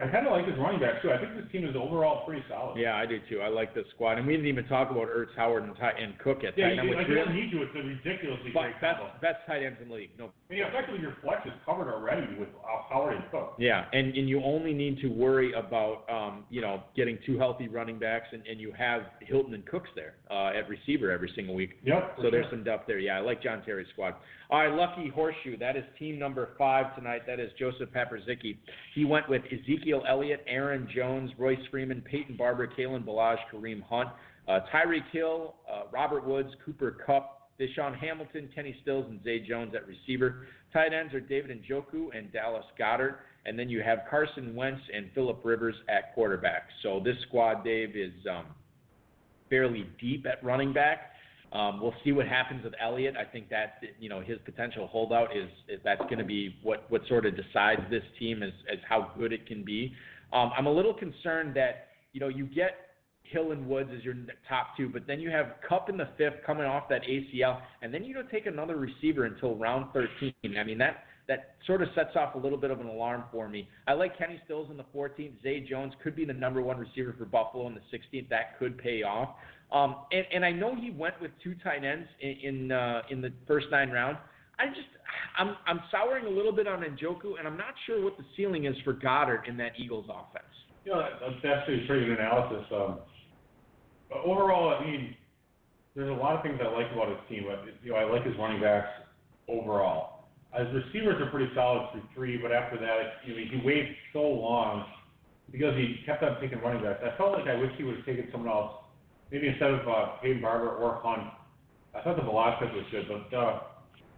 I 0.00 0.08
kind 0.08 0.26
of 0.26 0.32
like 0.32 0.46
his 0.46 0.58
running 0.58 0.80
back 0.80 1.00
too. 1.00 1.10
I 1.10 1.16
think 1.16 1.34
this 1.36 1.50
team 1.50 1.64
is 1.64 1.74
overall 1.74 2.26
pretty 2.26 2.44
solid. 2.48 2.78
Yeah, 2.78 2.96
I 2.96 3.06
do 3.06 3.18
too. 3.30 3.40
I 3.40 3.48
like 3.48 3.74
this 3.74 3.86
squad, 3.94 4.18
and 4.18 4.26
we 4.26 4.34
didn't 4.34 4.48
even 4.48 4.66
talk 4.66 4.90
about 4.90 5.08
Ertz, 5.08 5.32
Howard, 5.36 5.64
and, 5.64 5.74
Ty- 5.76 5.96
and 5.98 6.18
Cook 6.18 6.44
at 6.44 6.52
Yeah, 6.56 6.68
tight 6.68 6.78
end, 6.78 6.88
you, 6.88 6.96
like, 6.96 7.08
you 7.08 7.14
don't 7.14 7.28
really, 7.28 7.40
need 7.40 7.50
to. 7.52 7.62
It's 7.62 7.72
a 7.74 7.78
ridiculously 7.80 8.50
but 8.52 8.60
great 8.60 8.80
best 8.82 8.98
combo. 9.00 9.12
best 9.22 9.38
tight 9.46 9.62
ends 9.64 9.78
in 9.80 9.88
the 9.88 9.94
league. 9.94 10.10
No 10.18 10.30
I 10.50 10.52
mean, 10.52 10.62
effectively, 10.64 11.00
your 11.00 11.16
flex 11.22 11.46
is 11.46 11.52
covered 11.64 11.88
already 11.88 12.26
with 12.38 12.50
uh, 12.60 12.82
Howard 12.92 13.16
and 13.16 13.24
Cook. 13.30 13.54
Yeah, 13.58 13.86
and, 13.92 14.14
and 14.14 14.28
you 14.28 14.42
only 14.44 14.74
need 14.74 15.00
to 15.00 15.08
worry 15.08 15.54
about 15.54 16.04
um, 16.10 16.44
you 16.50 16.60
know 16.60 16.82
getting 16.94 17.18
two 17.24 17.38
healthy 17.38 17.68
running 17.68 17.98
backs, 17.98 18.26
and, 18.32 18.46
and 18.46 18.60
you 18.60 18.72
have 18.76 19.00
Hilton 19.22 19.54
and 19.54 19.64
Cooks 19.64 19.88
there 19.96 20.14
uh, 20.30 20.48
at 20.48 20.68
receiver 20.68 21.10
every 21.10 21.32
single 21.34 21.54
week. 21.54 21.78
Yep. 21.84 22.18
So 22.20 22.30
there's 22.30 22.46
some 22.50 22.64
depth 22.64 22.86
there. 22.86 22.98
Yeah, 22.98 23.16
I 23.16 23.20
like 23.20 23.42
John 23.42 23.62
Terry's 23.64 23.88
squad. 23.94 24.14
All 24.48 24.60
right, 24.60 24.72
Lucky 24.72 25.08
Horseshoe. 25.08 25.56
That 25.58 25.76
is 25.76 25.82
team 25.98 26.18
number 26.20 26.50
five 26.56 26.94
tonight. 26.94 27.22
That 27.26 27.40
is 27.40 27.50
Joseph 27.58 27.88
Paprzycki. 27.90 28.56
He 28.94 29.04
went 29.04 29.28
with 29.28 29.42
Ezekiel 29.46 29.85
Elliott, 29.94 30.44
Aaron 30.46 30.88
Jones, 30.94 31.30
Royce 31.38 31.58
Freeman, 31.70 32.02
Peyton 32.02 32.36
Barber, 32.36 32.66
Kalen 32.66 33.04
Ballage, 33.04 33.38
Kareem 33.52 33.82
Hunt, 33.82 34.08
uh, 34.48 34.60
Tyreek 34.72 35.08
Hill, 35.12 35.54
uh, 35.70 35.82
Robert 35.92 36.26
Woods, 36.26 36.50
Cooper 36.64 36.98
Kupp, 37.04 37.50
DaeSean 37.58 37.96
Hamilton, 37.98 38.48
Kenny 38.54 38.76
Stills, 38.82 39.06
and 39.08 39.22
Zay 39.24 39.40
Jones 39.40 39.74
at 39.74 39.86
receiver. 39.86 40.46
Tight 40.72 40.92
ends 40.92 41.14
are 41.14 41.20
David 41.20 41.62
Njoku 41.62 42.16
and 42.16 42.32
Dallas 42.32 42.64
Goedert. 42.78 43.16
And 43.46 43.58
then 43.58 43.68
you 43.68 43.80
have 43.82 44.00
Carson 44.10 44.54
Wentz 44.54 44.82
and 44.92 45.06
Philip 45.14 45.40
Rivers 45.44 45.76
at 45.88 46.14
quarterback. 46.14 46.68
So 46.82 47.00
this 47.02 47.14
squad, 47.28 47.64
Dave, 47.64 47.96
is 47.96 48.12
um, 48.30 48.46
fairly 49.48 49.86
deep 50.00 50.26
at 50.26 50.42
running 50.44 50.72
back. 50.72 51.12
Um, 51.56 51.80
we'll 51.80 51.94
see 52.04 52.12
what 52.12 52.28
happens 52.28 52.64
with 52.64 52.74
Elliott. 52.82 53.14
I 53.16 53.24
think 53.24 53.48
that 53.48 53.80
you 53.98 54.10
know 54.10 54.20
his 54.20 54.36
potential 54.44 54.86
holdout 54.88 55.34
is, 55.34 55.48
is 55.68 55.80
that's 55.82 56.02
going 56.02 56.18
to 56.18 56.24
be 56.24 56.56
what 56.62 56.84
what 56.90 57.00
sort 57.08 57.24
of 57.24 57.34
decides 57.34 57.80
this 57.90 58.02
team 58.18 58.42
as 58.42 58.52
as 58.70 58.78
how 58.86 59.12
good 59.18 59.32
it 59.32 59.46
can 59.46 59.64
be. 59.64 59.94
Um, 60.34 60.50
I'm 60.56 60.66
a 60.66 60.72
little 60.72 60.92
concerned 60.92 61.56
that 61.56 61.88
you 62.12 62.20
know 62.20 62.28
you 62.28 62.44
get 62.44 62.72
Hill 63.22 63.52
and 63.52 63.66
Woods 63.66 63.88
as 63.96 64.04
your 64.04 64.14
top 64.46 64.76
two, 64.76 64.90
but 64.90 65.06
then 65.06 65.18
you 65.18 65.30
have 65.30 65.54
Kupp 65.66 65.88
in 65.88 65.96
the 65.96 66.08
fifth 66.18 66.44
coming 66.44 66.66
off 66.66 66.90
that 66.90 67.02
ACL, 67.02 67.60
and 67.80 67.92
then 67.92 68.04
you 68.04 68.12
don't 68.12 68.30
take 68.30 68.44
another 68.44 68.76
receiver 68.76 69.24
until 69.24 69.56
round 69.56 69.86
13. 69.94 70.34
I 70.58 70.62
mean 70.62 70.76
that 70.78 71.04
that 71.28 71.56
sort 71.66 71.82
of 71.82 71.88
sets 71.94 72.10
off 72.16 72.34
a 72.34 72.38
little 72.38 72.58
bit 72.58 72.70
of 72.70 72.80
an 72.80 72.86
alarm 72.86 73.24
for 73.32 73.48
me. 73.48 73.68
I 73.88 73.94
like 73.94 74.16
Kenny 74.18 74.40
Stills 74.44 74.70
in 74.70 74.76
the 74.76 74.84
14th. 74.94 75.42
Zay 75.42 75.60
Jones 75.60 75.92
could 76.02 76.14
be 76.14 76.24
the 76.24 76.32
number 76.32 76.60
one 76.60 76.78
receiver 76.78 77.14
for 77.18 77.24
Buffalo 77.24 77.66
in 77.66 77.74
the 77.74 77.80
16th. 77.92 78.28
That 78.28 78.58
could 78.58 78.78
pay 78.78 79.02
off. 79.02 79.30
Um, 79.72 79.96
and, 80.12 80.24
and 80.32 80.44
I 80.44 80.52
know 80.52 80.74
he 80.76 80.90
went 80.90 81.20
with 81.20 81.32
two 81.42 81.54
tight 81.62 81.84
ends 81.84 82.08
in 82.20 82.36
in, 82.42 82.72
uh, 82.72 83.02
in 83.10 83.20
the 83.20 83.32
first 83.46 83.66
nine 83.70 83.90
rounds. 83.90 84.18
I 84.58 84.68
just 84.68 84.88
I'm 85.38 85.56
I'm 85.66 85.80
souring 85.90 86.26
a 86.26 86.30
little 86.30 86.52
bit 86.52 86.66
on 86.66 86.80
Njoku, 86.80 87.38
and 87.38 87.46
I'm 87.46 87.56
not 87.56 87.74
sure 87.86 88.02
what 88.02 88.16
the 88.16 88.24
ceiling 88.36 88.66
is 88.66 88.76
for 88.84 88.94
Goedert 88.94 89.48
in 89.48 89.56
that 89.58 89.72
Eagles 89.78 90.06
offense. 90.08 90.44
You 90.84 90.92
know, 90.92 91.02
that's 91.20 91.44
actually 91.44 91.84
a 91.84 91.86
pretty 91.86 92.06
good 92.06 92.18
analysis. 92.18 92.64
Um, 92.72 92.98
but 94.08 94.18
overall, 94.18 94.78
I 94.78 94.84
mean, 94.84 95.16
there's 95.94 96.10
a 96.10 96.20
lot 96.20 96.36
of 96.36 96.42
things 96.42 96.60
I 96.62 96.68
like 96.68 96.90
about 96.92 97.08
his 97.08 97.18
team. 97.28 97.44
But 97.48 97.64
you 97.82 97.90
know, 97.90 97.96
I 97.96 98.04
like 98.04 98.24
his 98.24 98.36
running 98.38 98.60
backs 98.60 98.88
overall. 99.48 100.28
His 100.56 100.68
receivers 100.72 101.20
are 101.20 101.30
pretty 101.30 101.52
solid 101.54 101.90
through 101.92 102.02
three, 102.14 102.38
but 102.38 102.52
after 102.52 102.78
that, 102.78 103.20
you 103.26 103.34
know, 103.34 103.42
he 103.50 103.66
waited 103.66 103.94
so 104.12 104.20
long 104.20 104.86
because 105.52 105.74
he 105.76 106.00
kept 106.06 106.22
on 106.22 106.40
taking 106.40 106.60
running 106.60 106.82
backs. 106.82 107.02
I 107.04 107.16
felt 107.18 107.32
like 107.32 107.46
I 107.46 107.56
wish 107.56 107.72
he 107.76 107.84
would 107.84 107.96
have 107.96 108.06
taken 108.06 108.28
someone 108.32 108.48
else 108.48 108.72
maybe 109.30 109.48
instead 109.48 109.70
of 109.70 109.88
uh, 109.88 110.18
Peyton 110.22 110.42
Barber 110.42 110.70
or 110.70 111.00
Hunt. 111.02 111.32
I 111.94 112.02
thought 112.02 112.16
the 112.16 112.22
Velasquez 112.22 112.68
was 112.74 112.84
good, 112.90 113.08
but 113.08 113.36
uh, 113.36 113.60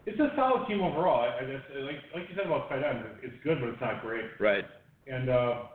it's 0.07 0.19
a 0.19 0.33
solid 0.35 0.67
team 0.67 0.81
overall. 0.81 1.23
I, 1.23 1.39
I 1.39 1.47
just 1.47 1.69
like 1.85 2.01
like 2.15 2.25
you 2.29 2.35
said 2.35 2.47
about 2.47 2.69
tight 2.69 2.83
ends, 2.83 3.07
it's 3.23 3.37
good, 3.45 3.61
but 3.61 3.71
it's 3.71 3.81
not 3.81 4.03
great. 4.03 4.25
Right. 4.41 4.65
And 5.07 5.29
uh, 5.29 5.69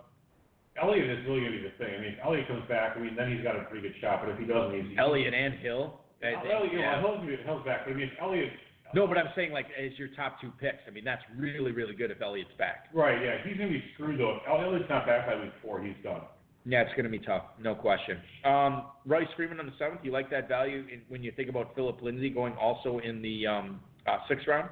Elliott 0.81 1.09
is 1.09 1.25
really 1.25 1.41
going 1.41 1.53
to 1.53 1.57
be 1.61 1.69
the 1.69 1.77
thing. 1.77 1.93
I 1.95 2.01
mean, 2.01 2.13
if 2.17 2.19
Elliott 2.25 2.47
comes 2.47 2.67
back, 2.67 2.97
I 2.97 2.99
mean, 2.99 3.15
then 3.15 3.31
he's 3.31 3.43
got 3.43 3.55
a 3.55 3.63
pretty 3.69 3.87
good 3.87 3.95
shot. 4.01 4.21
But 4.21 4.33
if 4.33 4.39
he 4.39 4.45
doesn't, 4.45 4.73
he's 4.73 4.97
Elliott 4.97 5.33
and 5.33 5.53
Hill. 5.59 6.01
I 6.23 6.39
think, 6.39 6.53
Elliott, 6.53 6.73
yeah. 6.73 7.03
well, 7.03 7.19
Hill's, 7.19 7.39
Hill's 7.45 7.65
back, 7.65 7.85
but 7.85 7.93
I 7.93 7.95
mean, 7.95 8.09
if 8.09 8.17
Elliott. 8.21 8.51
No, 8.95 9.07
but 9.07 9.17
I'm 9.17 9.29
saying 9.35 9.51
like 9.51 9.67
as 9.73 9.97
your 9.97 10.09
top 10.15 10.39
two 10.39 10.51
picks. 10.61 10.85
I 10.87 10.91
mean 10.91 11.03
that's 11.03 11.23
really 11.37 11.71
really 11.71 11.95
good 11.95 12.11
if 12.11 12.21
Elliott's 12.21 12.53
back. 12.57 12.93
Right, 12.93 13.21
yeah, 13.21 13.37
he's 13.43 13.57
going 13.57 13.69
to 13.69 13.73
be 13.73 13.83
screwed 13.93 14.19
though. 14.19 14.37
If 14.37 14.43
Elliott's 14.47 14.89
not 14.89 15.05
back 15.05 15.25
by 15.25 15.35
week 15.41 15.53
four, 15.61 15.81
he's 15.81 15.97
done. 16.03 16.21
Yeah, 16.65 16.81
it's 16.81 16.91
going 16.91 17.03
to 17.03 17.09
be 17.09 17.19
tough, 17.19 17.43
no 17.59 17.75
question. 17.75 18.19
Um, 18.45 18.85
Royce 19.05 19.27
Freeman 19.35 19.59
on 19.59 19.65
the 19.65 19.73
seventh. 19.77 19.99
You 20.03 20.11
like 20.11 20.29
that 20.31 20.47
value 20.47 20.85
in, 20.91 21.01
when 21.09 21.21
you 21.21 21.31
think 21.35 21.49
about 21.49 21.75
Philip 21.75 22.01
Lindsay 22.01 22.29
going 22.29 22.53
also 22.53 22.99
in 22.99 23.21
the 23.21 23.45
um, 23.45 23.81
uh, 24.07 24.19
sixth 24.29 24.47
round? 24.47 24.69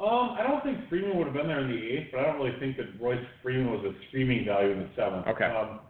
Um, 0.00 0.36
I 0.38 0.42
don't 0.42 0.62
think 0.62 0.88
Freeman 0.88 1.16
would 1.16 1.26
have 1.26 1.34
been 1.34 1.46
there 1.46 1.60
in 1.60 1.68
the 1.68 1.76
eighth, 1.76 2.08
but 2.12 2.20
I 2.20 2.24
don't 2.24 2.36
really 2.36 2.58
think 2.58 2.76
that 2.78 2.86
Royce 3.00 3.24
Freeman 3.42 3.70
was 3.70 3.84
a 3.84 3.92
streaming 4.08 4.44
value 4.46 4.72
in 4.72 4.78
the 4.80 4.88
seventh. 4.96 5.26
Okay. 5.26 5.44
Um, 5.44 5.80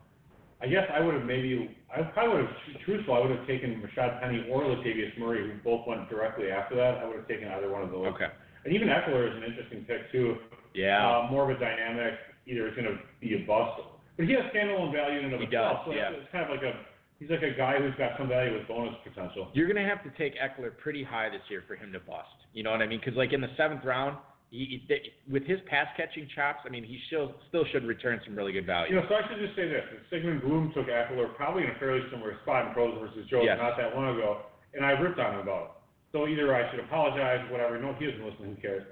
I 0.63 0.67
guess 0.67 0.89
I 0.93 1.01
would 1.01 1.15
have 1.15 1.25
maybe, 1.25 1.77
I 1.95 2.03
probably 2.03 2.43
would 2.43 2.47
have, 2.47 2.57
truthful, 2.85 3.15
I 3.15 3.21
would 3.21 3.37
have 3.37 3.47
taken 3.47 3.83
Rashaad 3.83 4.21
Penny 4.21 4.47
or 4.51 4.63
Latavius 4.63 5.17
Murray, 5.19 5.43
who 5.43 5.59
both 5.63 5.87
went 5.87 6.09
directly 6.09 6.51
after 6.51 6.75
that. 6.77 6.99
I 6.99 7.05
would 7.07 7.17
have 7.17 7.29
taken 7.29 7.49
either 7.49 7.71
one 7.71 7.83
of 7.83 7.91
those. 7.91 8.07
Okay. 8.15 8.27
And 8.65 8.75
even 8.75 8.89
Ekeler 8.89 9.31
is 9.31 9.37
an 9.37 9.45
interesting 9.45 9.85
pick 9.85 10.11
too. 10.11 10.37
Yeah. 10.75 11.07
Uh, 11.07 11.31
more 11.31 11.49
of 11.49 11.57
a 11.57 11.61
dynamic, 11.61 12.15
either 12.47 12.67
it's 12.67 12.77
going 12.77 12.89
to 12.89 12.99
be 13.21 13.35
a 13.35 13.47
bust, 13.47 13.81
but 14.17 14.27
he 14.27 14.33
has 14.33 14.45
standalone 14.53 14.93
value 14.93 15.19
in 15.21 15.25
and 15.27 15.35
of 15.35 15.41
He 15.41 15.47
himself. 15.47 15.85
does, 15.85 15.87
so 15.87 15.93
yeah. 15.93 16.11
it's 16.13 16.31
kind 16.33 16.45
of 16.45 16.51
like 16.51 16.63
a, 16.65 16.73
he's 17.21 17.31
like 17.31 17.43
a 17.43 17.53
guy 17.57 17.79
who's 17.79 17.95
got 17.97 18.13
some 18.19 18.29
value 18.29 18.53
with 18.57 18.67
bonus 18.69 18.95
potential. 19.05 19.49
You're 19.53 19.69
going 19.71 19.81
to 19.83 19.89
have 19.89 20.03
to 20.05 20.11
take 20.17 20.35
Ekeler 20.41 20.77
pretty 20.77 21.05
high 21.05 21.29
this 21.29 21.43
year 21.49 21.65
for 21.67 21.77
him 21.77 21.93
to 21.93 22.01
bust. 22.01 22.29
You 22.53 22.63
know 22.63 22.71
what 22.71 22.83
I 22.83 22.87
mean? 22.87 23.01
Because 23.01 23.17
like 23.17 23.33
in 23.33 23.41
the 23.41 23.53
seventh 23.57 23.85
round, 23.85 24.17
he, 24.51 24.81
he, 24.87 25.11
with 25.31 25.45
his 25.45 25.59
pass 25.67 25.89
catching 25.97 26.29
chops, 26.35 26.61
I 26.65 26.71
mean 26.71 26.85
he 26.85 27.01
still 27.09 27.35
still 27.49 27.65
should 27.73 27.85
return 27.85 28.21
some 28.25 28.37
really 28.37 28.53
good 28.53 28.65
value. 28.65 28.95
You 28.95 29.01
know, 29.03 29.07
so 29.09 29.17
I 29.17 29.27
should 29.29 29.43
just 29.43 29.57
say 29.57 29.69
this: 29.69 29.83
Sigmund 30.09 30.41
Bloom 30.41 30.71
took 30.73 30.87
Ekeler 30.87 31.35
probably 31.35 31.65
in 31.65 31.71
a 31.71 31.79
fairly 31.81 32.01
similar 32.11 32.39
spot 32.43 32.69
in 32.69 32.73
pros 32.73 32.97
versus 33.01 33.27
Joe 33.29 33.43
Yes. 33.43 33.59
not 33.61 33.77
that 33.77 33.95
long 33.97 34.15
ago, 34.17 34.43
and 34.73 34.87
I 34.87 34.93
ripped 34.93 35.19
on 35.19 35.35
him 35.35 35.41
about 35.41 35.63
it. 35.65 35.71
So 36.13 36.29
either 36.29 36.55
I 36.55 36.71
should 36.71 36.79
apologize, 36.81 37.45
whatever. 37.51 37.77
No, 37.83 37.93
he 37.99 38.07
doesn't 38.07 38.25
listen. 38.25 38.55
Who 38.55 38.63
cares? 38.63 38.85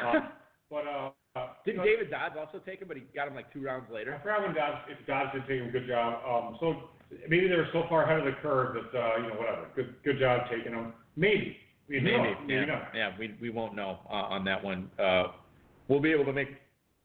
Um, 0.00 0.30
but 0.70 0.86
uh, 0.86 1.10
uh, 1.36 1.48
Didn't 1.64 1.84
David 1.84 2.10
Dodds 2.10 2.34
also 2.38 2.58
take 2.64 2.80
him, 2.80 2.88
but 2.88 2.96
he 2.96 3.04
got 3.14 3.28
him 3.28 3.34
like 3.34 3.52
two 3.52 3.62
rounds 3.62 3.86
later? 3.92 4.14
I 4.14 4.22
forgot 4.22 4.42
when 4.42 4.54
Dodds, 4.54 4.78
if 4.88 5.06
Dodds 5.06 5.30
did 5.32 5.42
take 5.46 5.60
him, 5.60 5.70
good 5.70 5.86
job. 5.86 6.20
Um, 6.26 6.56
so 6.60 6.90
maybe 7.28 7.48
they 7.48 7.56
were 7.56 7.68
so 7.72 7.84
far 7.88 8.04
ahead 8.04 8.18
of 8.18 8.24
the 8.24 8.40
curve 8.42 8.74
that 8.74 8.98
uh, 8.98 9.16
you 9.16 9.28
know 9.28 9.34
whatever. 9.34 9.66
Good, 9.76 9.94
good 10.04 10.18
job 10.18 10.42
taking 10.50 10.72
him. 10.72 10.92
Maybe. 11.16 11.56
We 11.88 11.98
Maybe, 12.00 12.16
know, 12.16 12.34
maybe 12.46 12.54
yeah, 12.54 12.64
not. 12.66 12.82
yeah. 12.94 13.10
We 13.18 13.34
we 13.40 13.50
won't 13.50 13.74
know 13.74 13.98
uh, 14.08 14.12
on 14.12 14.44
that 14.44 14.62
one. 14.62 14.88
Uh, 14.96 15.28
we'll 15.88 16.00
be 16.00 16.12
able 16.12 16.24
to 16.26 16.32
make 16.32 16.48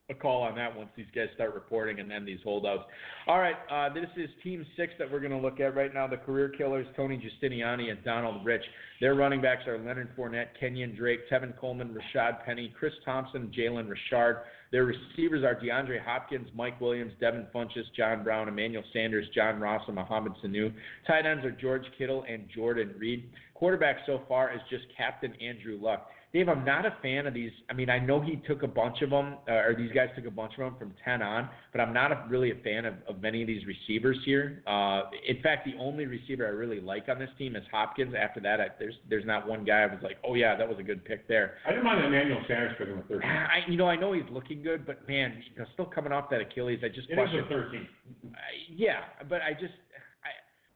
a 0.10 0.14
call 0.14 0.44
on 0.44 0.56
that 0.56 0.76
once 0.76 0.90
these 0.96 1.08
guys 1.16 1.28
start 1.34 1.56
reporting 1.56 2.00
and 2.00 2.10
then 2.10 2.26
these 2.26 2.38
holdouts. 2.44 2.84
All 3.28 3.40
right, 3.40 3.56
uh, 3.72 3.92
this 3.92 4.06
is 4.16 4.30
Team 4.44 4.64
Six 4.78 4.94
that 5.00 5.12
we're 5.12 5.20
going 5.20 5.32
to 5.32 5.38
look 5.38 5.60
at 5.60 5.76
right 5.76 5.92
now. 5.92 6.06
The 6.06 6.18
career 6.18 6.50
killers: 6.50 6.86
Tony 6.96 7.18
Giustiniani 7.18 7.90
and 7.90 8.04
Donald 8.04 8.46
Rich. 8.46 8.62
Their 9.02 9.16
running 9.16 9.42
backs 9.42 9.68
are 9.68 9.80
Leonard 9.80 10.16
Fournette, 10.16 10.50
Kenyan 10.62 10.96
Drake, 10.96 11.22
Tevin 11.32 11.58
Coleman, 11.58 11.90
Rashaad 11.90 12.46
Penny, 12.46 12.72
Chris 12.78 12.94
Thompson, 13.04 13.52
Jalen 13.58 13.90
Richard. 13.90 14.44
Their 14.72 14.86
receivers 14.86 15.44
are 15.44 15.56
DeAndre 15.56 16.04
Hopkins, 16.04 16.50
Mike 16.54 16.80
Williams, 16.80 17.14
Devin 17.20 17.48
Funchess, 17.54 17.86
John 17.98 18.24
Brown, 18.24 18.48
Emmanuel 18.48 18.84
Sanders, 18.94 19.26
John 19.34 19.60
Ross, 19.60 19.82
and 19.88 19.96
Mohamed 19.96 20.34
Sanu. 20.44 20.72
Tight 21.08 21.26
ends 21.26 21.44
are 21.46 21.52
George 21.52 21.86
Kittle 21.98 22.26
and 22.30 22.48
Jordan 22.54 22.94
Reed. 22.98 23.30
Quarterback 23.56 23.98
so 24.06 24.22
far 24.28 24.54
is 24.54 24.62
just 24.70 24.84
Captain 24.96 25.34
Andrew 25.42 25.80
Luck. 25.82 26.10
Dave, 26.36 26.50
I'm 26.50 26.66
not 26.66 26.86
a 26.86 26.94
fan 27.02 27.28
of 27.28 27.34
these. 27.34 27.52
I 27.70 27.74
mean, 27.74 27.90
I 27.90 27.98
know 27.98 28.20
he 28.20 28.36
took 28.46 28.62
a 28.62 28.68
bunch 28.68 29.02
of 29.02 29.10
them, 29.10 29.38
uh, 29.48 29.54
or 29.54 29.74
these 29.74 29.94
guys 29.94 30.10
took 30.18 30.26
a 30.26 30.30
bunch 30.30 30.52
of 30.58 30.66
them 30.66 30.76
from 30.78 30.94
10 31.06 31.22
on, 31.22 31.48
but 31.72 31.80
I'm 31.80 31.94
not 31.94 32.12
a, 32.12 32.26
really 32.28 32.52
a 32.52 32.56
fan 32.56 32.84
of, 32.84 32.96
of 33.08 33.22
many 33.22 33.40
of 33.42 33.48
these 33.48 33.62
receivers 33.66 34.18
here. 34.26 34.62
Uh, 34.68 35.04
in 35.26 35.42
fact, 35.42 35.66
the 35.66 35.80
only 35.80 36.06
receiver 36.06 36.46
I 36.46 36.50
really 36.50 36.82
like 36.82 37.08
on 37.08 37.20
this 37.20 37.30
team 37.38 37.56
is 37.56 37.64
Hopkins. 37.72 38.14
After 38.20 38.42
that, 38.42 38.60
I, 38.60 38.68
there's 38.78 38.96
there's 39.10 39.26
not 39.26 39.48
one 39.48 39.64
guy 39.64 39.84
I 39.84 39.86
was 39.86 40.04
like, 40.04 40.18
oh 40.28 40.36
yeah, 40.36 40.58
that 40.58 40.68
was 40.68 40.78
a 40.78 40.84
good 40.84 41.06
pick 41.06 41.26
there. 41.30 41.54
I 41.66 41.70
didn't 41.70 41.86
mind 41.86 42.04
Emmanuel 42.04 42.42
Sanders 42.50 42.74
picking 42.78 42.98
the 42.98 43.04
13. 43.04 43.30
I, 43.30 43.60
you 43.70 43.78
know, 43.78 43.88
I 43.88 43.96
know 43.96 44.12
he's 44.12 44.24
looking 44.30 44.62
good, 44.62 44.86
but 44.86 45.08
man, 45.08 45.42
you 45.54 45.62
know, 45.62 45.66
still 45.72 45.86
coming 45.86 46.12
off 46.12 46.30
that 46.32 46.42
Achilles, 46.42 46.82
I 46.84 46.90
just 46.90 47.10
It 47.10 47.14
is 47.14 47.18
question. 47.18 47.46
a 47.46 47.48
13. 47.48 47.88
I- 48.26 48.38
yeah, 48.76 49.00
but 49.30 49.42
I 49.42 49.54
just, 49.54 49.74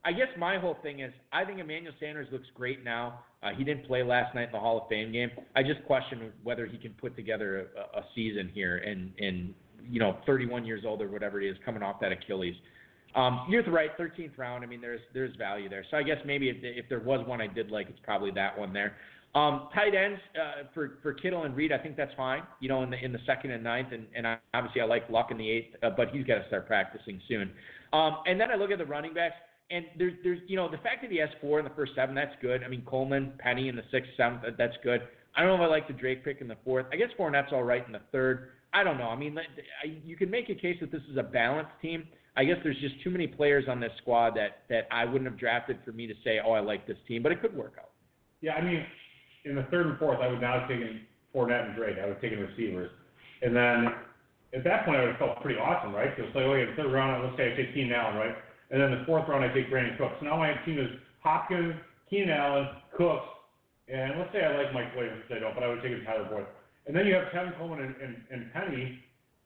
I, 0.06 0.12
guess 0.12 0.28
my 0.38 0.58
whole 0.58 0.78
thing 0.82 1.00
is, 1.00 1.12
I 1.32 1.46
think 1.46 1.60
Emmanuel 1.60 1.94
Sanders 2.00 2.28
looks 2.32 2.48
great 2.56 2.84
now. 2.84 3.22
Uh, 3.42 3.50
he 3.58 3.64
didn't 3.64 3.86
play 3.88 4.04
last 4.04 4.36
night 4.36 4.48
in 4.48 4.52
the 4.52 4.60
Hall 4.60 4.82
of 4.82 4.90
Fame 4.90 5.12
game. 5.12 5.30
I 5.56 5.64
just 5.64 5.84
question 5.86 6.32
whether 6.44 6.66
he 6.66 6.78
can 6.78 6.92
put 6.94 7.16
together 7.16 7.68
a, 7.76 8.00
a 8.00 8.04
season 8.16 8.50
here, 8.54 8.78
and 8.78 9.12
and 9.20 9.54
you 9.90 10.00
know, 10.00 10.18
31 10.26 10.66
years 10.66 10.84
old 10.86 11.02
or 11.02 11.10
whatever 11.10 11.40
he 11.40 11.48
is, 11.48 11.58
coming 11.66 11.84
off 11.84 12.00
that 12.02 12.12
Achilles. 12.12 12.56
Um, 13.16 13.48
you're 13.50 13.64
right, 13.72 13.98
13th 13.98 14.38
round. 14.38 14.64
I 14.64 14.68
mean, 14.68 14.82
there's 14.82 15.02
there's 15.14 15.36
value 15.36 15.68
there. 15.68 15.84
So 15.90 15.98
I 15.98 16.04
guess 16.04 16.18
maybe 16.26 16.50
if, 16.50 16.58
if 16.62 16.88
there 16.90 17.00
was 17.00 17.26
one 17.26 17.42
I 17.42 17.48
did 17.48 17.72
like, 17.72 17.90
it's 17.90 18.00
probably 18.04 18.32
that 18.32 18.58
one 18.58 18.72
there. 18.72 18.96
Um, 19.36 19.70
tight 19.74 19.94
ends 19.96 20.20
uh, 20.36 20.64
for 20.74 21.00
for 21.02 21.14
Kittle 21.14 21.44
and 21.44 21.56
Reed, 21.56 21.72
I 21.72 21.78
think 21.78 21.98
that's 21.98 22.14
fine. 22.16 22.44
You 22.60 22.70
know, 22.70 22.84
in 22.84 22.92
the 22.92 23.04
in 23.04 23.12
the 23.12 23.20
second 23.26 23.52
and 23.52 23.64
ninth, 23.64 23.90
and, 23.92 24.06
and 24.16 24.28
I, 24.28 24.38
obviously 24.54 24.82
I 24.82 24.86
like 24.86 25.10
Luck 25.10 25.32
in 25.32 25.38
the 25.38 25.50
eighth, 25.50 25.76
uh, 25.82 25.90
but 25.96 26.10
he's 26.10 26.26
got 26.26 26.36
to 26.36 26.48
start 26.48 26.68
practicing 26.68 27.20
soon. 27.28 27.52
Um, 27.94 28.18
and 28.28 28.40
then 28.40 28.52
I 28.52 28.56
look 28.56 28.72
at 28.72 28.78
the 28.78 28.86
running 28.86 29.14
backs, 29.14 29.36
and 29.72 29.86
there's 29.98 30.14
there's 30.24 30.40
you 30.48 30.56
know 30.56 30.70
the 30.70 30.78
fact 30.78 31.02
that 31.02 31.12
he 31.12 31.18
has 31.18 31.30
four 31.42 31.60
in 31.60 31.66
the 31.66 31.72
first 31.72 31.94
seven, 31.96 32.16
that's 32.16 32.36
good. 32.42 32.64
I 32.64 32.68
mean 32.68 32.84
Coleman, 32.86 33.34
Penny 33.40 33.70
in 33.70 33.76
the 33.76 33.84
sixth, 33.92 34.12
seventh, 34.18 34.44
that's 34.58 34.76
good. 34.84 35.02
I 35.36 35.42
don't 35.42 35.50
know 35.50 35.64
if 35.64 35.68
I 35.68 35.72
like 35.72 35.88
the 35.88 35.94
Drake 35.94 36.24
pick 36.24 36.42
in 36.42 36.48
the 36.48 36.58
fourth. 36.66 36.86
I 36.92 36.96
guess 36.96 37.10
Fournette's 37.18 37.54
all 37.54 37.64
right 37.64 37.86
in 37.86 37.94
the 37.94 38.02
third. 38.12 38.50
I 38.74 38.84
don't 38.84 38.98
know. 38.98 39.08
I 39.08 39.16
mean, 39.16 39.38
you 40.06 40.16
can 40.16 40.30
make 40.30 40.50
a 40.50 40.56
case 40.56 40.78
that 40.82 40.92
this 40.92 41.02
is 41.10 41.18
a 41.18 41.24
balanced 41.24 41.72
team. 41.82 42.08
I 42.36 42.46
guess 42.46 42.58
there's 42.64 42.80
just 42.80 42.96
too 43.04 43.10
many 43.10 43.28
players 43.28 43.66
on 43.68 43.80
this 43.80 43.92
squad 44.02 44.36
that 44.36 44.64
that 44.70 44.88
I 44.92 45.06
wouldn't 45.06 45.30
have 45.30 45.40
drafted 45.40 45.80
for 45.86 45.92
me 45.92 46.08
to 46.08 46.14
say, 46.24 46.40
oh, 46.44 46.52
I 46.52 46.60
like 46.60 46.88
this 46.88 46.98
team, 47.08 47.24
but 47.24 47.32
it 47.32 47.42
could 47.42 47.56
work 47.56 47.74
out. 47.80 47.90
Yeah, 48.42 48.54
I 48.54 48.64
mean, 48.64 48.86
in 49.46 49.56
the 49.56 49.64
third 49.72 49.88
and 49.88 49.98
fourth, 49.98 50.20
I 50.22 50.28
would 50.28 50.42
not 50.42 50.62
have 50.62 50.70
taken 50.70 51.02
Fournette 51.34 51.68
and 51.68 51.76
Drake. 51.76 51.98
I 52.02 52.06
would 52.06 52.14
have 52.14 52.22
taken 52.22 52.40
receivers. 52.40 52.92
And 53.42 53.56
then 53.56 53.94
at 54.54 54.64
that 54.64 54.86
point, 54.86 54.98
I 54.98 55.02
would 55.02 55.10
have 55.12 55.20
felt 55.20 55.42
pretty 55.42 55.60
awesome, 55.60 55.94
right? 55.94 56.16
Because 56.16 56.34
like, 56.36 56.46
okay, 56.46 56.66
the 56.70 56.76
third 56.76 56.92
round, 56.92 57.24
let's 57.24 57.38
say 57.38 57.54
I 57.54 57.56
take 57.56 57.74
Keenan 57.74 57.94
Allen, 57.94 58.16
right? 58.16 58.36
And 58.72 58.82
then 58.82 58.92
the 58.92 59.04
fourth 59.06 59.28
round, 59.28 59.44
I 59.44 59.54
take 59.54 59.70
Brandin 59.72 59.98
Cooks. 59.98 60.16
So 60.20 60.26
now 60.26 60.38
my 60.38 60.54
team 60.66 60.78
is 60.80 60.90
Hopkins, 61.24 61.74
Keenan 62.10 62.30
Allen, 62.30 62.68
Cooks, 62.98 63.26
and 63.88 64.20
let's 64.20 64.32
say 64.32 64.44
I 64.44 64.56
like 64.58 64.74
Mike 64.74 64.96
Williams, 64.96 65.22
which 65.28 65.38
I 65.38 65.40
don't, 65.42 65.56
but 65.56 65.64
I 65.64 65.68
would 65.70 65.82
take 65.82 65.94
a 65.94 66.04
Tyler 66.06 66.28
Boyd. 66.30 66.46
And 66.86 66.96
then 66.96 67.06
you 67.08 67.16
have 67.16 67.32
Kevin 67.32 67.54
Coleman 67.58 67.82
and, 67.82 67.96
and, 68.02 68.16
and 68.32 68.54
Penny, 68.54 69.00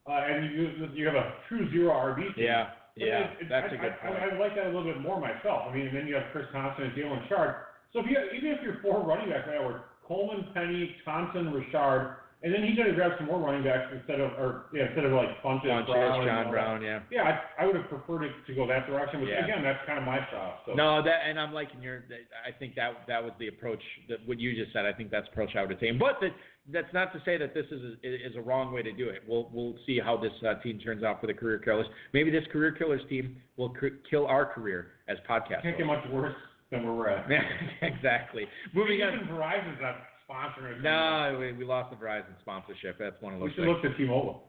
uh, 0.07 0.11
and 0.27 0.51
you 0.53 0.89
you 0.93 1.05
have 1.07 1.15
a 1.15 1.33
true 1.47 1.69
zero 1.71 1.91
RB 1.93 2.35
team. 2.35 2.43
Yeah, 2.45 2.71
But 2.97 3.05
yeah, 3.07 3.19
it- 3.19 3.41
it- 3.41 3.49
that's 3.49 3.71
I, 3.71 3.75
a 3.75 3.79
good 3.79 3.93
I, 4.03 4.05
point. 4.07 4.19
I, 4.19 4.35
I 4.35 4.39
like 4.39 4.55
that 4.55 4.65
a 4.67 4.71
little 4.75 4.83
bit 4.83 4.99
more 5.01 5.19
myself. 5.19 5.67
I 5.69 5.73
mean, 5.73 5.87
and 5.87 5.95
then 5.95 6.07
you 6.07 6.15
have 6.15 6.25
Chris 6.31 6.45
Thompson 6.51 6.85
and 6.85 6.93
Jalen 6.93 7.27
Sharp. 7.29 7.67
So 7.93 7.99
if 7.99 8.05
you 8.07 8.17
even 8.35 8.51
if 8.51 8.59
you're 8.63 8.79
four 8.81 9.03
running 9.03 9.29
backs 9.29 9.47
right 9.47 9.61
now, 9.61 9.67
were 9.67 9.81
Coleman, 10.07 10.47
Penny, 10.53 10.95
Thompson, 11.05 11.53
Richard, 11.53 12.17
and 12.43 12.53
then 12.53 12.61
he's 12.63 12.75
going 12.75 12.89
to 12.89 12.95
grab 12.95 13.11
some 13.17 13.27
more 13.27 13.39
running 13.39 13.63
backs 13.63 13.87
instead 13.95 14.19
of 14.19 14.31
or 14.35 14.65
yeah 14.73 14.87
instead 14.87 15.05
of 15.05 15.13
like 15.13 15.31
Funchess, 15.41 15.65
Funchess, 15.71 15.87
Brown, 15.87 16.27
John. 16.27 16.51
Brown, 16.51 16.81
yeah. 16.83 16.99
Yeah, 17.09 17.23
I, 17.23 17.63
I 17.63 17.65
would 17.65 17.75
have 17.75 17.87
preferred 17.87 18.23
it 18.23 18.31
to 18.47 18.53
go 18.53 18.67
that 18.67 18.85
direction, 18.85 19.21
but 19.21 19.29
Yeah. 19.29 19.43
again, 19.43 19.63
that's 19.63 19.79
kind 19.87 19.97
of 19.97 20.05
my 20.05 20.19
style. 20.27 20.59
So. 20.65 20.73
No, 20.73 21.01
that 21.01 21.21
and 21.27 21.39
I'm 21.39 21.53
liking 21.53 21.81
your. 21.81 22.03
I 22.45 22.51
think 22.51 22.75
that 22.75 22.91
that 23.07 23.23
was 23.23 23.31
the 23.39 23.47
approach 23.47 23.81
that 24.09 24.17
what 24.27 24.39
you 24.39 24.53
just 24.55 24.73
said. 24.73 24.85
I 24.85 24.93
think 24.93 25.09
that's 25.09 25.25
the 25.27 25.31
approach 25.31 25.55
I 25.55 25.61
would 25.61 25.71
have 25.71 25.79
taken. 25.79 25.97
But 25.97 26.19
that 26.21 26.31
that's 26.71 26.93
not 26.93 27.11
to 27.13 27.21
say 27.25 27.37
that 27.37 27.53
this 27.53 27.65
is 27.71 27.81
a, 28.03 28.27
is 28.27 28.35
a 28.35 28.41
wrong 28.41 28.73
way 28.73 28.81
to 28.83 28.91
do 28.91 29.09
it. 29.09 29.23
We'll 29.27 29.49
we'll 29.53 29.75
see 29.85 29.99
how 30.03 30.17
this 30.17 30.33
uh, 30.47 30.55
team 30.61 30.79
turns 30.79 31.03
out 31.03 31.21
for 31.21 31.27
the 31.27 31.33
career 31.33 31.59
killers. 31.59 31.87
Maybe 32.13 32.29
this 32.29 32.43
career 32.51 32.71
killers 32.71 33.01
team 33.09 33.37
will 33.57 33.69
cr- 33.69 33.99
kill 34.09 34.27
our 34.27 34.45
career 34.45 34.87
as 35.07 35.17
podcast. 35.29 35.63
Can't 35.63 35.77
get 35.77 35.87
much 35.87 36.03
worse 36.11 36.35
than 36.71 36.83
where 36.83 36.93
we're 36.93 37.09
at. 37.09 37.29
exactly. 37.81 38.45
Moving 38.73 39.01
on. 39.01 39.13
Even 39.13 39.27
Verizon's 39.27 39.79
not 39.81 39.95
sponsoring. 40.29 40.81
No, 40.81 41.37
we, 41.39 41.53
we 41.53 41.65
lost 41.65 41.89
the 41.89 42.03
Verizon 42.03 42.39
sponsorship. 42.41 42.97
That's 42.99 43.21
one 43.21 43.33
of 43.33 43.39
those. 43.39 43.49
We 43.49 43.55
should 43.55 43.65
things. 43.65 43.77
look 43.83 43.91
to 43.91 43.97
T-Mobile. 43.97 44.43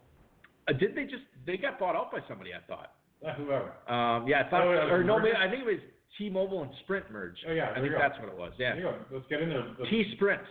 Uh, 0.68 0.72
did 0.72 0.94
they 0.94 1.04
just? 1.04 1.24
They 1.46 1.56
got 1.56 1.78
bought 1.78 1.96
out 1.96 2.10
by 2.10 2.20
somebody. 2.28 2.50
I 2.52 2.60
thought. 2.66 2.92
Uh, 3.26 3.34
whoever. 3.34 3.72
Um, 3.88 4.26
yeah, 4.26 4.44
I 4.46 4.50
thought. 4.50 4.66
Oh, 4.66 4.72
yeah, 4.72 4.92
or 4.92 5.04
no. 5.04 5.18
I 5.18 5.48
think 5.48 5.62
it 5.62 5.66
was 5.66 5.80
T-Mobile 6.18 6.62
and 6.62 6.70
Sprint 6.84 7.10
merged. 7.10 7.38
Oh, 7.48 7.52
yeah, 7.52 7.72
I 7.76 7.80
think 7.80 7.92
that's 7.98 8.18
what 8.18 8.28
it 8.28 8.36
was. 8.36 8.52
Yeah. 8.58 8.74
There 8.74 8.78
you 8.78 8.90
go. 8.90 8.94
Let's 9.12 9.26
get 9.28 9.42
in 9.42 9.48
there. 9.48 9.64
Let's, 9.78 9.90
T 9.90 10.12
Sprint. 10.14 10.42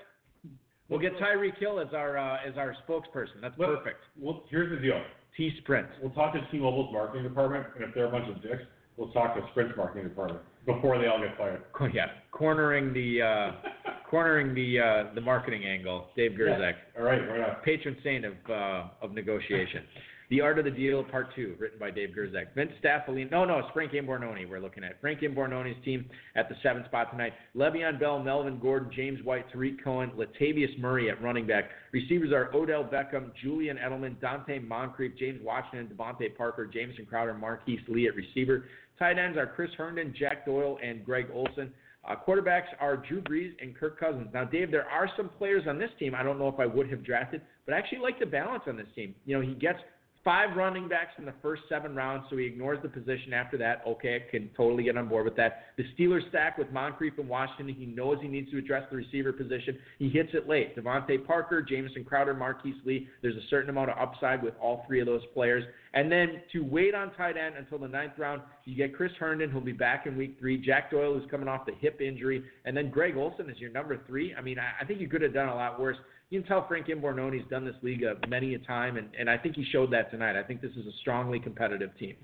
We'll 0.90 1.00
get 1.00 1.18
Tyree 1.18 1.54
Kill 1.60 1.80
as 1.80 1.88
our 1.94 2.18
uh, 2.18 2.38
as 2.48 2.58
our 2.58 2.76
spokesperson. 2.88 3.42
That's 3.42 3.56
perfect. 3.56 4.02
Well, 4.20 4.44
here's 4.50 4.70
the 4.70 4.82
deal. 4.82 5.02
T 5.38 5.52
Sprint. 5.62 5.88
We'll 6.02 6.12
talk 6.12 6.34
to 6.34 6.42
T-Mobile's 6.52 6.94
marketing 6.94 7.24
department, 7.24 7.66
and 7.76 7.84
if 7.84 7.96
they're 7.96 8.06
a 8.06 8.12
bunch 8.12 8.30
of 8.30 8.42
dicks, 8.42 8.64
we'll 8.98 9.12
talk 9.12 9.36
to 9.36 9.42
Sprint's 9.52 9.76
marketing 9.78 10.08
department 10.10 10.42
before 10.66 11.00
they 11.00 11.08
all 11.08 11.20
get 11.20 11.38
fired. 11.38 11.64
Yeah, 11.94 12.08
cornering 12.32 12.94
the 12.94 13.22
uh, 13.22 13.52
cornering 14.14 14.54
the 14.54 14.80
uh, 14.80 15.14
the 15.16 15.22
marketing 15.22 15.66
angle. 15.66 16.06
Dave 16.16 16.34
Gerczak, 16.40 16.74
All 16.96 17.04
right, 17.04 17.18
right 17.28 17.50
on. 17.50 17.56
patron 17.66 17.98
saint 18.04 18.24
of 18.26 18.34
uh, 18.48 18.84
of 19.02 19.12
negotiation. 19.12 19.82
The 20.30 20.40
Art 20.40 20.60
of 20.60 20.66
the 20.66 20.72
Deal, 20.72 21.04
Part 21.04 21.34
Two, 21.36 21.56
written 21.60 21.80
by 21.80 21.90
Dave 21.90 22.10
Gerczak. 22.16 22.54
Vince 22.56 22.72
Staffilino. 22.84 23.32
No, 23.32 23.44
no, 23.44 23.58
it's 23.58 23.68
Frank 23.74 23.94
Imbornone 23.94 24.48
we're 24.48 24.60
looking 24.60 24.84
at. 24.84 25.02
Frank 25.02 25.22
Imbornone's 25.22 25.84
team 25.84 26.06
at 26.36 26.48
the 26.48 26.54
seventh 26.62 26.86
spot 26.86 27.10
tonight. 27.10 27.34
Le'Veon 27.56 28.00
Bell, 28.00 28.20
Melvin 28.22 28.60
Gordon, 28.60 28.92
James 28.96 29.20
White, 29.24 29.46
Tarik 29.52 29.84
Cohen, 29.84 30.12
Latavius 30.16 30.78
Murray 30.78 31.10
at 31.10 31.20
running 31.20 31.48
back. 31.48 31.66
Receivers 31.92 32.32
are 32.32 32.54
Odell 32.56 32.84
Beckham, 32.84 33.32
Julian 33.42 33.78
Edelman, 33.78 34.16
Donte 34.18 34.68
Moncrief, 34.68 35.14
James 35.18 35.40
Washington, 35.44 35.90
DeVante 35.96 36.36
Parker, 36.38 36.68
Jameson 36.68 37.08
Crowder, 37.08 37.34
Marquise 37.34 37.80
Lee 37.88 38.08
at 38.08 38.16
receiver. 38.16 38.66
Tight 39.00 39.18
ends 39.18 39.40
are 39.40 39.48
Chris 39.48 39.72
Herndon, 39.76 40.14
Jack 40.18 40.46
Doyle, 40.46 40.78
and 40.84 41.04
Greg 41.04 41.28
Olsen. 41.34 41.72
Uh, 42.06 42.16
quarterbacks 42.28 42.68
are 42.80 42.98
Drew 42.98 43.22
Brees 43.22 43.52
and 43.62 43.76
Kirk 43.76 44.00
Cousins. 44.00 44.28
Now, 44.34 44.44
Dave, 44.44 44.72
there 44.72 44.88
are 44.90 45.10
some 45.16 45.30
players 45.30 45.64
on 45.68 45.80
this 45.80 45.90
team 46.00 46.14
I 46.14 46.24
don't 46.24 46.38
know 46.38 46.50
if 46.50 46.60
I 46.60 46.66
would 46.66 46.90
have 46.90 47.04
drafted, 47.04 47.42
but 47.66 47.74
I 47.74 47.78
actually 47.78 48.00
like 48.00 48.20
the 48.20 48.26
balance 48.26 48.64
on 48.68 48.76
this 48.76 48.88
team. 48.96 49.16
You 49.26 49.40
know, 49.40 49.42
he 49.42 49.54
gets 49.54 49.80
five 50.24 50.56
running 50.56 50.88
backs 50.88 51.12
in 51.18 51.26
the 51.26 51.34
first 51.42 51.64
seven 51.68 51.96
rounds, 51.96 52.26
so 52.30 52.38
he 52.38 52.46
ignores 52.46 52.80
the 52.82 52.90
position 52.90 53.34
after 53.34 53.58
that. 53.58 53.84
Okay, 53.86 54.16
I 54.16 54.32
can 54.32 54.50
totally 54.56 54.84
get 54.84 54.98
on 54.98 55.10
board 55.10 55.26
with 55.26 55.36
that. 55.36 55.64
The 55.78 55.84
Steelers 55.98 56.28
stack 56.30 56.58
with 56.58 56.72
Moncrief 56.72 57.14
and 57.18 57.28
Washington. 57.28 57.74
He 57.74 57.86
knows 57.86 58.18
he 58.22 58.28
needs 58.28 58.50
to 58.52 58.58
address 58.58 58.84
the 58.90 58.98
receiver 58.98 59.34
position. 59.34 59.78
He 60.00 60.10
hits 60.10 60.30
it 60.34 60.48
late. 60.48 60.76
DeVante 60.78 61.26
Parker, 61.26 61.62
Jameson 61.62 62.04
Crowder, 62.04 62.34
Marquise 62.34 62.76
Lee. 62.86 63.08
There's 63.22 63.36
a 63.36 63.48
certain 63.50 63.70
amount 63.70 63.92
of 63.92 63.98
upside 63.98 64.42
with 64.42 64.54
all 64.62 64.86
three 64.88 65.02
of 65.02 65.06
those 65.06 65.24
players. 65.34 65.64
And 65.96 66.12
then 66.12 66.42
to 66.52 66.62
wait 66.62 66.96
on 66.96 67.14
tight 67.14 67.38
end 67.38 67.56
until 67.56 67.78
the 67.78 67.88
ninth 67.88 68.14
round, 68.18 68.42
you 68.66 68.76
get 68.76 68.96
Chris 68.96 69.12
Herndon, 69.20 69.52
who'll 69.52 69.62
be 69.62 69.74
back 69.74 70.08
in 70.08 70.18
week 70.18 70.38
three. 70.40 70.58
Jack 70.58 70.90
Doyle, 70.90 71.14
who's 71.14 71.30
coming 71.30 71.48
off 71.48 71.66
the 71.68 71.74
hip 71.80 72.02
injury. 72.02 72.44
And 72.66 72.76
then 72.76 72.90
Greg 72.90 73.16
Olsen 73.16 73.50
is 73.50 73.60
your 73.60 73.72
number 73.72 74.00
three. 74.08 74.34
I 74.34 74.42
mean, 74.42 74.58
I, 74.58 74.72
I 74.82 74.86
think 74.86 75.00
you 75.00 75.08
could 75.08 75.22
have 75.22 75.34
done 75.34 75.50
a 75.50 75.56
lot 75.56 75.80
worse. 75.80 75.98
You 76.32 76.42
can 76.42 76.48
tell 76.48 76.68
Frank 76.68 76.90
Imbornone's 76.90 77.48
done 77.50 77.64
this 77.64 77.76
league 77.84 78.04
uh, 78.04 78.16
many 78.28 78.56
a 78.56 78.60
time, 78.60 78.98
and, 78.98 79.08
and 79.20 79.30
I 79.30 79.38
think 79.38 79.56
he 79.56 79.64
showed 79.72 79.92
that 79.94 80.10
tonight. 80.10 80.36
I 80.36 80.42
think 80.42 80.62
this 80.62 80.72
is 80.72 80.88
a 80.88 80.98
strongly 81.02 81.40
competitive 81.40 81.96
team. 82.00 82.16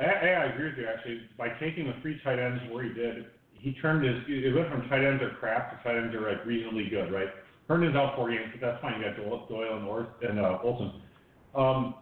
I, 0.00 0.04
I 0.04 0.44
agree 0.46 0.66
with 0.66 0.78
you 0.78 0.86
actually. 0.86 1.20
By 1.36 1.48
taking 1.60 1.86
the 1.86 1.94
three 2.02 2.20
tight 2.24 2.38
ends 2.40 2.60
where 2.72 2.82
he 2.82 2.92
did, 2.92 3.26
he 3.52 3.74
turned 3.80 4.04
his. 4.04 4.16
It 4.28 4.54
went 4.54 4.70
from 4.70 4.88
tight 4.88 5.04
ends 5.04 5.22
are 5.22 5.30
crap 5.38 5.70
to 5.70 5.88
tight 5.88 5.98
ends 5.98 6.14
are 6.14 6.32
like 6.32 6.44
reasonably 6.44 6.88
good, 6.88 7.12
right? 7.12 7.28
Herndon's 7.68 7.96
out 7.96 8.16
four 8.16 8.30
games, 8.30 8.50
but 8.52 8.66
that's 8.66 8.80
fine. 8.80 9.00
You 9.00 9.06
got 9.06 9.16
Doyle, 9.16 9.46
Doyle 9.48 9.76
and 9.76 9.86
Orth 9.86 10.08
and 10.22 10.40
uh, 10.40 10.58
Olsen. 10.62 11.02
Um, 11.54 11.94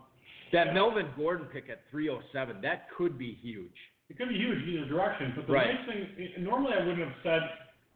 That 0.56 0.72
Melvin 0.72 1.12
Gordon 1.20 1.46
pick 1.52 1.68
at 1.68 1.84
307, 1.90 2.62
that 2.62 2.88
could 2.96 3.18
be 3.18 3.36
huge. 3.42 3.76
it 4.08 4.16
could 4.16 4.30
be 4.30 4.36
huge 4.40 4.62
in 4.62 4.68
either 4.80 4.88
direction, 4.88 5.32
but 5.36 5.46
the 5.46 5.52
Right. 5.52 5.74
nice 5.74 5.84
thing, 5.84 6.32
normally 6.44 6.72
I 6.72 6.78
wouldn't 6.80 7.04
have 7.04 7.16
said. 7.22 7.42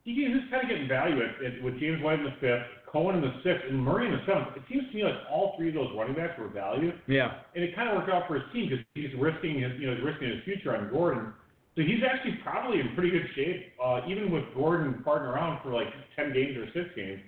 Was 0.05 0.43
kind 0.51 0.65
of 0.65 0.69
getting 0.69 0.89
value 0.89 1.23
at, 1.23 1.39
at, 1.45 1.63
with 1.63 1.79
James 1.79 2.03
White 2.03 2.19
in 2.19 2.25
the 2.25 2.33
fifth, 2.41 2.67
Cohen 2.91 3.15
in 3.17 3.23
the 3.23 3.33
sixth, 3.45 3.65
and 3.69 3.79
Murray 3.79 4.07
in 4.07 4.13
the 4.13 4.25
seventh. 4.27 4.57
It 4.57 4.63
seems 4.69 4.89
to 4.91 4.95
me 4.97 5.05
like 5.05 5.15
all 5.31 5.55
three 5.57 5.69
of 5.69 5.75
those 5.75 5.89
running 5.97 6.17
backs 6.17 6.37
were 6.39 6.49
value. 6.49 6.93
Yeah. 7.07 7.41
and 7.55 7.63
it 7.63 7.77
kind 7.77 7.89
of 7.89 7.97
worked 7.97 8.11
out 8.11 8.27
for 8.27 8.35
his 8.35 8.43
team 8.53 8.69
because 8.69 8.85
he's 8.95 9.15
risking 9.17 9.61
his, 9.61 9.73
you 9.79 9.87
know, 9.87 9.95
he's 9.95 10.03
risking 10.05 10.29
his 10.35 10.43
future 10.45 10.75
on 10.77 10.91
Gordon. 10.91 11.33
So 11.77 11.83
he's 11.83 12.03
actually 12.03 12.41
probably 12.43 12.81
in 12.81 12.93
pretty 12.97 13.11
good 13.11 13.29
shape, 13.37 13.73
uh, 13.79 14.01
even 14.09 14.33
with 14.33 14.45
Gordon 14.55 15.01
farting 15.07 15.31
around 15.33 15.63
for 15.63 15.73
like 15.73 15.89
ten 16.17 16.33
games 16.33 16.57
or 16.59 16.67
six 16.75 16.91
games. 16.97 17.21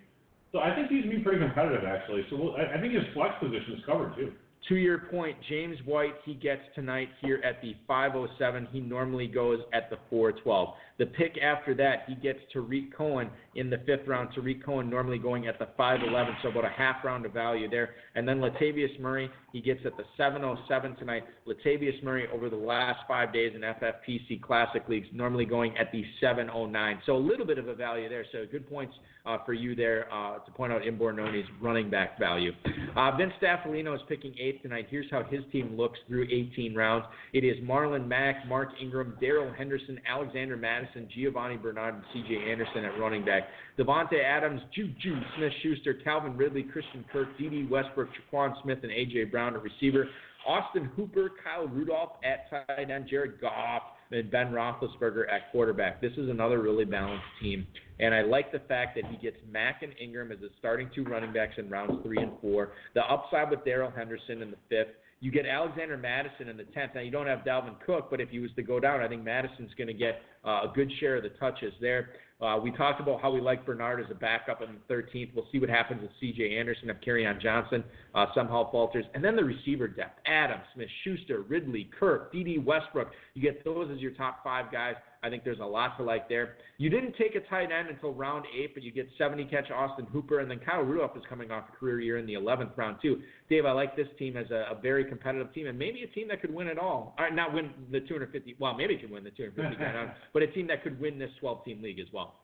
So 0.51 0.59
I 0.59 0.75
think 0.75 0.89
he's 0.89 1.05
gonna 1.05 1.17
be 1.17 1.23
pretty 1.23 1.39
competitive 1.39 1.85
actually. 1.85 2.27
So 2.29 2.37
we'll, 2.37 2.57
I, 2.57 2.77
I 2.77 2.81
think 2.83 2.93
his 2.95 3.05
flex 3.15 3.33
position 3.39 3.79
is 3.79 3.85
covered 3.87 4.17
too. 4.17 4.33
To 4.69 4.77
your 4.77 4.99
point, 4.99 5.37
James 5.49 5.77
White, 5.85 6.15
he 6.25 6.35
gets 6.35 6.63
tonight 6.77 7.09
here 7.21 7.41
at 7.45 7.61
the 7.63 7.75
507. 7.89 8.69
He 8.71 8.79
normally 8.79 9.27
goes 9.27 9.59
at 9.73 9.91
the 9.91 9.97
412. 10.09 10.75
The 10.99 11.07
pick 11.07 11.37
after 11.43 11.75
that, 11.75 12.05
he 12.07 12.15
gets 12.15 12.39
Tarik 12.53 12.97
Cohen 12.97 13.29
in 13.57 13.71
the 13.71 13.79
fifth 13.79 14.07
round. 14.07 14.29
Tarik 14.33 14.65
Cohen 14.65 14.89
normally 14.89 15.19
going 15.19 15.49
at 15.49 15.59
the 15.59 15.67
511, 15.77 16.37
so 16.43 16.51
about 16.51 16.65
a 16.65 16.69
half 16.69 17.05
round 17.05 17.27
of 17.27 17.33
value 17.33 17.69
there. 17.69 17.91
And 18.15 18.27
then 18.27 18.39
Latavius 18.39 19.01
Murray, 19.01 19.29
he 19.53 19.61
gets 19.61 19.81
at 19.85 19.97
the 19.97 20.05
707 20.17 20.97
tonight. 20.97 21.25
Latavius 21.47 22.03
Murray 22.03 22.27
over 22.33 22.49
the 22.49 22.57
last 22.57 23.01
five 23.07 23.33
days 23.33 23.53
in 23.55 23.61
FFPC 23.61 24.41
Classic 24.43 24.83
Leagues, 24.89 25.09
normally 25.13 25.45
going 25.45 25.77
at 25.77 25.93
the 25.93 26.05
709. 26.21 27.01
So 27.07 27.17
a 27.17 27.19
little 27.19 27.47
bit 27.47 27.59
of 27.59 27.69
a 27.69 27.75
value 27.75 28.09
there. 28.09 28.25
So 28.33 28.47
good 28.51 28.69
points 28.69 28.95
uh, 29.25 29.39
for 29.45 29.53
you 29.53 29.75
there 29.75 30.13
uh, 30.13 30.39
to 30.39 30.51
point 30.53 30.73
out 30.73 30.83
Imbornone's 30.83 31.47
running 31.61 31.91
back 31.91 32.19
value. 32.19 32.53
Uh, 32.97 33.17
Vince 33.17 33.33
Staffilino 33.41 33.95
is 33.95 34.01
picking 34.09 34.35
eighth 34.39 34.63
tonight. 34.63 34.87
Here's 34.91 35.11
how 35.11 35.23
his 35.23 35.41
team 35.53 35.77
looks 35.77 35.99
through 36.09 36.25
18 36.25 36.75
rounds. 36.75 37.07
It 37.33 37.45
is 37.45 37.57
Marlon 37.63 38.07
Mack, 38.09 38.47
Mark 38.49 38.71
Ingram, 38.81 39.17
Darrell 39.21 39.53
Henderson, 39.53 40.01
Alexander 40.09 40.57
Mattison, 40.57 41.09
Giovanni 41.15 41.57
Bernard, 41.57 41.95
and 41.95 42.05
C.J. 42.13 42.51
Anderson 42.51 42.85
at 42.85 42.99
running 42.99 43.25
back. 43.25 43.45
Davante 43.79 44.23
Adams, 44.23 44.61
Juju 44.75 45.21
Smith-Schuster, 45.37 45.95
Calvin 46.05 46.37
Ridley, 46.37 46.63
Christian 46.63 47.05
Kirk, 47.13 47.29
Dede 47.39 47.71
Westbrook, 47.71 48.09
Jaquan 48.33 48.55
Smith, 48.63 48.79
and 48.83 48.93
A.J. 48.93 49.25
Brown 49.25 49.55
at 49.55 49.63
receiver. 49.63 50.09
Austin 50.47 50.91
Hooper, 50.97 51.31
Kyle 51.43 51.69
Rudolph 51.69 52.13
at 52.25 52.51
tight 52.51 52.91
end, 52.91 53.07
Jared 53.09 53.41
Goff, 53.41 53.83
and 54.11 54.31
Ben 54.31 54.53
Roethlisberger 54.53 55.33
at 55.33 55.51
quarterback. 55.53 56.01
This 56.01 56.13
is 56.17 56.29
another 56.29 56.61
really 56.61 56.85
balanced 56.85 57.25
team, 57.41 57.67
and 58.01 58.15
I 58.15 58.23
like 58.23 58.53
the 58.53 58.59
fact 58.61 58.97
that 58.97 59.11
he 59.11 59.17
gets 59.17 59.37
Mack 59.51 59.83
and 59.83 59.93
Ingram 60.01 60.33
as 60.33 60.41
the 60.41 60.51
starting 60.59 60.91
two 60.95 61.05
running 61.05 61.33
backs 61.33 61.55
in 61.59 61.71
rounds 61.71 62.03
three 62.03 62.19
and 62.19 62.33
four. 62.41 62.73
The 62.95 63.03
upside 63.03 63.51
with 63.51 63.65
Darrell 63.65 63.93
Henderson 63.95 64.43
in 64.43 64.51
the 64.51 64.57
fifth. 64.69 64.95
You 65.21 65.31
get 65.31 65.47
Alexander 65.47 65.97
Mattison 65.97 66.49
in 66.49 66.57
the 66.57 66.65
tenth. 66.65 66.93
Now 66.97 67.01
you 67.01 67.13
don't 67.13 67.29
have 67.29 67.41
Dalvin 67.41 67.77
Cook, 67.87 68.09
but 68.11 68.21
if 68.21 68.29
he 68.31 68.41
was 68.41 68.51
to 68.57 68.63
go 68.63 68.81
down, 68.81 69.01
I 69.01 69.07
think 69.07 69.23
Mattison's 69.23 69.71
going 69.79 69.87
to 69.87 69.95
get 69.95 70.21
uh, 70.45 70.63
a 70.65 70.73
good 70.75 70.91
share 70.99 71.17
of 71.17 71.23
the 71.23 71.29
touches 71.29 71.73
there. 71.81 72.09
Uh, 72.43 72.59
we 72.59 72.73
talked 72.73 73.01
about 73.01 73.23
how 73.23 73.31
we 73.31 73.41
like 73.41 73.65
Bernard 73.65 74.01
as 74.01 74.07
a 74.11 74.15
backup 74.15 74.63
in 74.63 74.71
the 74.75 74.95
13th. 74.95 75.31
We'll 75.35 75.47
see 75.53 75.61
what 75.61 75.69
happens 75.69 76.03
with 76.03 76.11
C.J. 76.19 76.59
Anderson 76.59 76.91
if 76.91 76.97
Kerryon 77.01 77.41
Johnson 77.41 77.85
uh, 78.17 78.27
somehow 78.35 78.69
falters. 78.73 79.05
And 79.15 79.25
then 79.25 79.37
the 79.37 79.45
receiver 79.45 79.87
depth: 79.87 80.19
Adams, 80.27 80.63
Smith, 80.75 80.89
Schuster, 81.05 81.43
Ridley, 81.43 81.89
Kirk, 81.99 82.33
Dede 82.33 82.65
Westbrook. 82.65 83.13
You 83.35 83.43
get 83.43 83.65
those 83.65 83.91
as 83.95 84.01
your 84.01 84.11
top 84.13 84.43
five 84.43 84.73
guys. 84.73 84.97
I 85.23 85.31
think 85.31 85.45
there's 85.45 85.61
a 85.61 85.65
lot 85.65 85.97
to 85.99 86.03
like 86.03 86.29
there. 86.29 86.57
You 86.79 86.91
didn't 86.91 87.15
take 87.17 87.37
a 87.37 87.41
tight 87.49 87.71
end 87.71 87.89
until 87.89 88.13
round 88.13 88.45
eight, 88.59 88.75
but 88.75 88.83
you 88.83 88.91
get 88.91 89.09
70 89.17 89.45
catch 89.45 89.71
Austin 89.71 90.07
Hooper, 90.07 90.41
and 90.41 90.51
then 90.51 90.59
Kyle 90.59 90.83
Rudolph 90.83 91.17
is 91.17 91.23
coming 91.29 91.53
off 91.53 91.65
a 91.73 91.77
career 91.77 92.01
year 92.01 92.19
in 92.19 92.27
the 92.27 92.35
11th 92.35 92.77
round 92.77 92.97
too. 93.01 93.21
Dave, 93.49 93.65
I 93.65 93.73
like 93.73 93.95
this 93.97 94.09
team 94.19 94.37
as 94.37 94.51
a, 94.51 94.67
a 94.73 94.81
very 94.81 95.05
competitive 95.05 95.55
team, 95.55 95.69
and 95.69 95.79
maybe 95.79 96.03
a 96.03 96.09
team 96.09 96.27
that 96.29 96.41
could 96.41 96.53
win 96.53 96.67
it 96.67 96.79
all. 96.79 97.15
Or 97.19 97.31
not 97.31 97.55
win 97.55 97.71
the 97.93 98.01
250. 98.01 98.57
Well, 98.59 98.75
maybe 98.75 98.95
it 98.95 99.01
could 99.01 99.13
win 99.13 99.23
the 99.23 99.31
250 99.31 99.83
round, 99.83 100.11
but 100.33 100.43
a 100.43 100.49
team 100.49 100.67
that 100.67 100.83
could 100.83 101.01
win 101.01 101.19
this 101.19 101.31
12 101.41 101.65
team 101.65 101.83
league 101.83 102.01
as 102.01 102.09
well. 102.13 102.35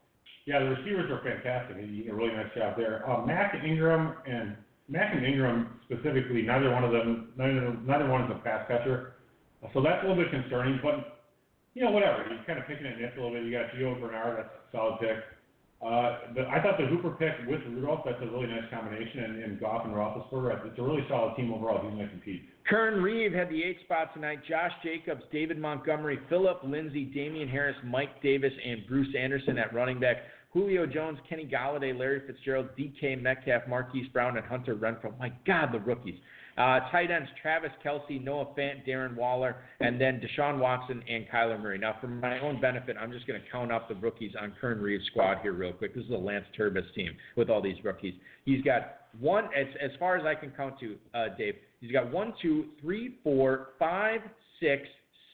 Yeah, 0.47 0.61
the 0.61 0.71
receivers 0.71 1.11
are 1.11 1.21
fantastic. 1.23 1.77
He 1.79 2.03
did 2.03 2.11
a 2.11 2.15
really 2.15 2.33
nice 2.33 2.55
job 2.57 2.77
there. 2.77 3.09
Uh, 3.11 3.27
Mack 3.27 3.55
and 3.55 3.67
Ingram 3.67 4.15
and 4.27 4.57
Mack 4.89 5.15
and 5.15 5.27
Ingram 5.27 5.81
specifically, 5.85 6.43
neither 6.43 6.71
one 6.71 6.85
of 6.85 6.93
them, 6.93 7.33
neither, 7.37 7.77
neither 7.85 8.09
one 8.09 8.25
is 8.25 8.31
a 8.31 8.39
pass 8.43 8.67
catcher. 8.69 9.15
So 9.75 9.83
that's 9.83 10.03
a 10.05 10.09
little 10.09 10.23
bit 10.23 10.31
concerning, 10.31 10.81
but 10.83 11.18
you 11.79 11.85
know, 11.85 11.93
whatever. 11.93 12.25
He's 12.29 12.43
kind 12.45 12.59
of 12.59 12.67
picking 12.67 12.87
at 12.87 12.99
nits 12.99 13.15
a 13.17 13.23
little 13.23 13.31
bit. 13.31 13.45
You 13.45 13.53
got 13.53 13.71
Gio 13.71 13.95
Bernard, 14.01 14.39
that's 14.39 14.51
a 14.51 14.77
solid 14.77 14.99
pick. 14.99 15.23
Uh, 15.79 16.35
the, 16.35 16.43
I 16.51 16.61
thought 16.61 16.75
the 16.77 16.87
Hooper 16.87 17.15
pick 17.15 17.47
with 17.47 17.61
Rudolph, 17.71 18.01
that's 18.05 18.19
a 18.21 18.27
really 18.27 18.49
nice 18.49 18.67
combination, 18.69 19.23
and, 19.23 19.45
and 19.45 19.61
Goff 19.61 19.85
and 19.85 19.95
Roethlisberger, 19.95 20.67
it's 20.67 20.77
a 20.77 20.83
really 20.83 21.07
solid 21.09 21.37
team 21.37 21.55
overall. 21.55 21.79
He's 21.81 21.95
going 21.95 22.03
to 22.03 22.09
compete. 22.09 22.43
Kern 22.69 23.01
Reeve 23.01 23.33
had 23.33 23.49
the 23.49 23.63
eight 23.63 23.79
spot 23.85 24.13
tonight. 24.13 24.41
Josh 24.49 24.73
Jacobs, 24.83 25.23
David 25.31 25.57
Montgomery, 25.57 26.19
Philip 26.29 26.59
Lindsay, 26.65 27.05
Damien 27.05 27.49
Harris, 27.49 27.77
Mike 27.85 28.21
Davis, 28.25 28.53
and 28.67 28.85
Bruce 28.89 29.15
Anderson 29.17 29.57
at 29.57 29.73
running 29.73 30.01
back. 30.01 30.17
Julio 30.53 30.85
Jones, 30.85 31.19
Kenny 31.29 31.47
Golladay, 31.47 31.97
Larry 31.97 32.23
Fitzgerald, 32.27 32.71
DK 32.77 33.23
Metcalf, 33.23 33.63
Marquise 33.69 34.09
Brown, 34.13 34.37
and 34.37 34.45
Hunter 34.47 34.75
Renfrow. 34.75 35.17
My 35.17 35.31
God, 35.47 35.69
the 35.73 35.79
rookies. 35.79 36.19
Uh, 36.59 36.81
tight 36.91 37.09
ends 37.11 37.29
Travis 37.41 37.71
Kelce, 37.85 38.23
Noah 38.23 38.47
Fant, 38.59 38.87
Darren 38.87 39.15
Waller, 39.15 39.57
and 39.79 40.01
then 40.01 40.21
Deshaun 40.21 40.59
Watson 40.59 41.03
and 41.09 41.25
Kyler 41.33 41.61
Murray. 41.61 41.79
Now, 41.79 41.97
for 42.01 42.09
my 42.09 42.41
own 42.41 42.61
benefit, 42.61 42.97
I'm 43.01 43.13
just 43.13 43.29
going 43.29 43.41
to 43.41 43.47
count 43.51 43.71
up 43.71 43.89
the 43.89 43.95
rookies 43.95 44.33
on 44.41 44.53
Kern 44.61 44.81
Reeves' 44.81 45.07
squad 45.07 45.39
here 45.41 45.53
real 45.53 45.73
quick. 45.73 45.95
This 45.95 46.05
is 46.05 46.11
a 46.11 46.17
Lance 46.17 46.47
Turbis 46.57 46.85
team 46.97 47.13
with 47.37 47.49
all 47.49 47.63
these 47.63 47.77
rookies. 47.85 48.15
He's 48.45 48.63
got 48.65 49.03
one, 49.21 49.45
as, 49.57 49.67
as 49.81 49.93
far 50.01 50.17
as 50.17 50.27
I 50.27 50.35
can 50.35 50.51
count 50.51 50.81
to, 50.81 50.97
uh, 51.15 51.27
Dave, 51.39 51.55
he's 51.81 51.93
got 51.93 52.11
one, 52.11 52.35
two, 52.43 52.67
three, 52.81 53.19
four, 53.23 53.69
five, 53.79 54.21
six, 54.61 54.83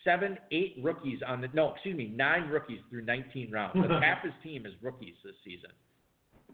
seven, 0.04 0.36
eight 0.52 0.76
rookies 0.82 1.20
on 1.26 1.40
the, 1.40 1.48
no, 1.54 1.72
excuse 1.72 1.96
me, 1.96 2.12
nine 2.14 2.48
rookies 2.48 2.80
through 2.90 3.06
19 3.06 3.50
rounds. 3.50 3.74
Half 4.02 4.24
his 4.24 4.32
team 4.42 4.66
is 4.66 4.74
rookies 4.82 5.14
this 5.24 5.34
season 5.42 5.70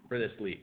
for 0.09 0.19
this 0.19 0.31
league. 0.39 0.63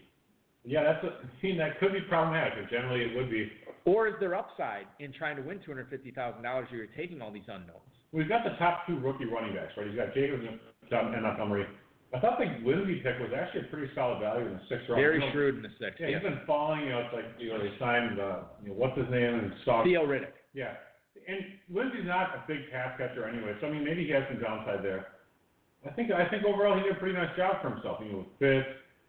Yeah, 0.68 0.84
that's 0.84 1.04
a, 1.04 1.08
I 1.24 1.42
mean, 1.42 1.58
that 1.58 1.80
could 1.80 1.94
be 1.94 2.02
problematic, 2.02 2.54
but 2.60 2.70
generally 2.70 3.02
it 3.02 3.16
would 3.16 3.32
be. 3.32 3.50
Or 3.86 4.08
is 4.08 4.16
there 4.20 4.36
upside 4.36 4.86
in 5.00 5.14
trying 5.14 5.38
to 5.38 5.42
win 5.42 5.60
two 5.64 5.72
hundred 5.72 5.90
fifty 5.90 6.12
thousand 6.12 6.44
dollars? 6.44 6.68
You're 6.72 6.88
taking 6.88 7.22
all 7.22 7.32
these 7.32 7.48
unknowns. 7.48 7.88
We've 8.12 8.28
got 8.28 8.44
the 8.44 8.56
top 8.60 8.86
two 8.86 9.00
rookie 9.00 9.26
running 9.26 9.56
backs, 9.56 9.72
right? 9.78 9.88
He's 9.88 9.96
got 9.96 10.14
Jacobs 10.14 10.44
and, 10.44 11.24
Montgomery. 11.24 11.66
I 12.14 12.20
thought 12.20 12.40
the 12.40 12.48
Lindsay 12.64 13.04
pick 13.04 13.20
was 13.20 13.32
actually 13.36 13.68
a 13.68 13.72
pretty 13.72 13.92
solid 13.96 14.20
value 14.20 14.48
in 14.48 14.54
the 14.54 14.64
sixth 14.68 14.88
round. 14.88 15.00
Very 15.00 15.20
You 15.20 15.28
know, 15.28 15.32
shrewd 15.32 15.56
in 15.56 15.64
the 15.64 15.76
sixth. 15.80 16.00
Yeah, 16.00 16.08
Yeah, 16.08 16.20
he's 16.20 16.28
been 16.28 16.40
falling. 16.48 16.88
You 16.88 16.92
know, 16.92 17.00
it's 17.00 17.16
like 17.16 17.28
you 17.40 17.48
know 17.52 17.60
they 17.64 17.72
signed 17.80 18.20
uh, 18.20 18.48
you 18.64 18.70
know 18.72 18.76
what's 18.76 18.98
his 18.98 19.08
name 19.08 19.40
and 19.40 19.52
Stock. 19.64 19.88
Theo 19.88 20.04
Riddick. 20.04 20.36
Yeah, 20.54 20.76
and 21.28 21.40
Lindsay's 21.72 22.08
not 22.08 22.36
a 22.36 22.44
big 22.48 22.68
pass 22.72 22.96
catcher 23.00 23.28
anyway, 23.28 23.56
so 23.60 23.68
I 23.68 23.72
mean 23.72 23.84
maybe 23.84 24.04
he 24.04 24.12
has 24.12 24.24
some 24.28 24.40
downside 24.44 24.84
there. 24.84 25.16
I 25.88 25.92
think 25.96 26.12
I 26.12 26.28
think 26.28 26.44
overall 26.44 26.76
he 26.76 26.84
did 26.84 26.96
a 26.96 27.00
pretty 27.00 27.16
nice 27.16 27.32
job 27.36 27.62
for 27.62 27.72
himself. 27.72 28.00
You 28.04 28.12
know, 28.12 28.18
with 28.20 28.36
Fitz. 28.40 28.68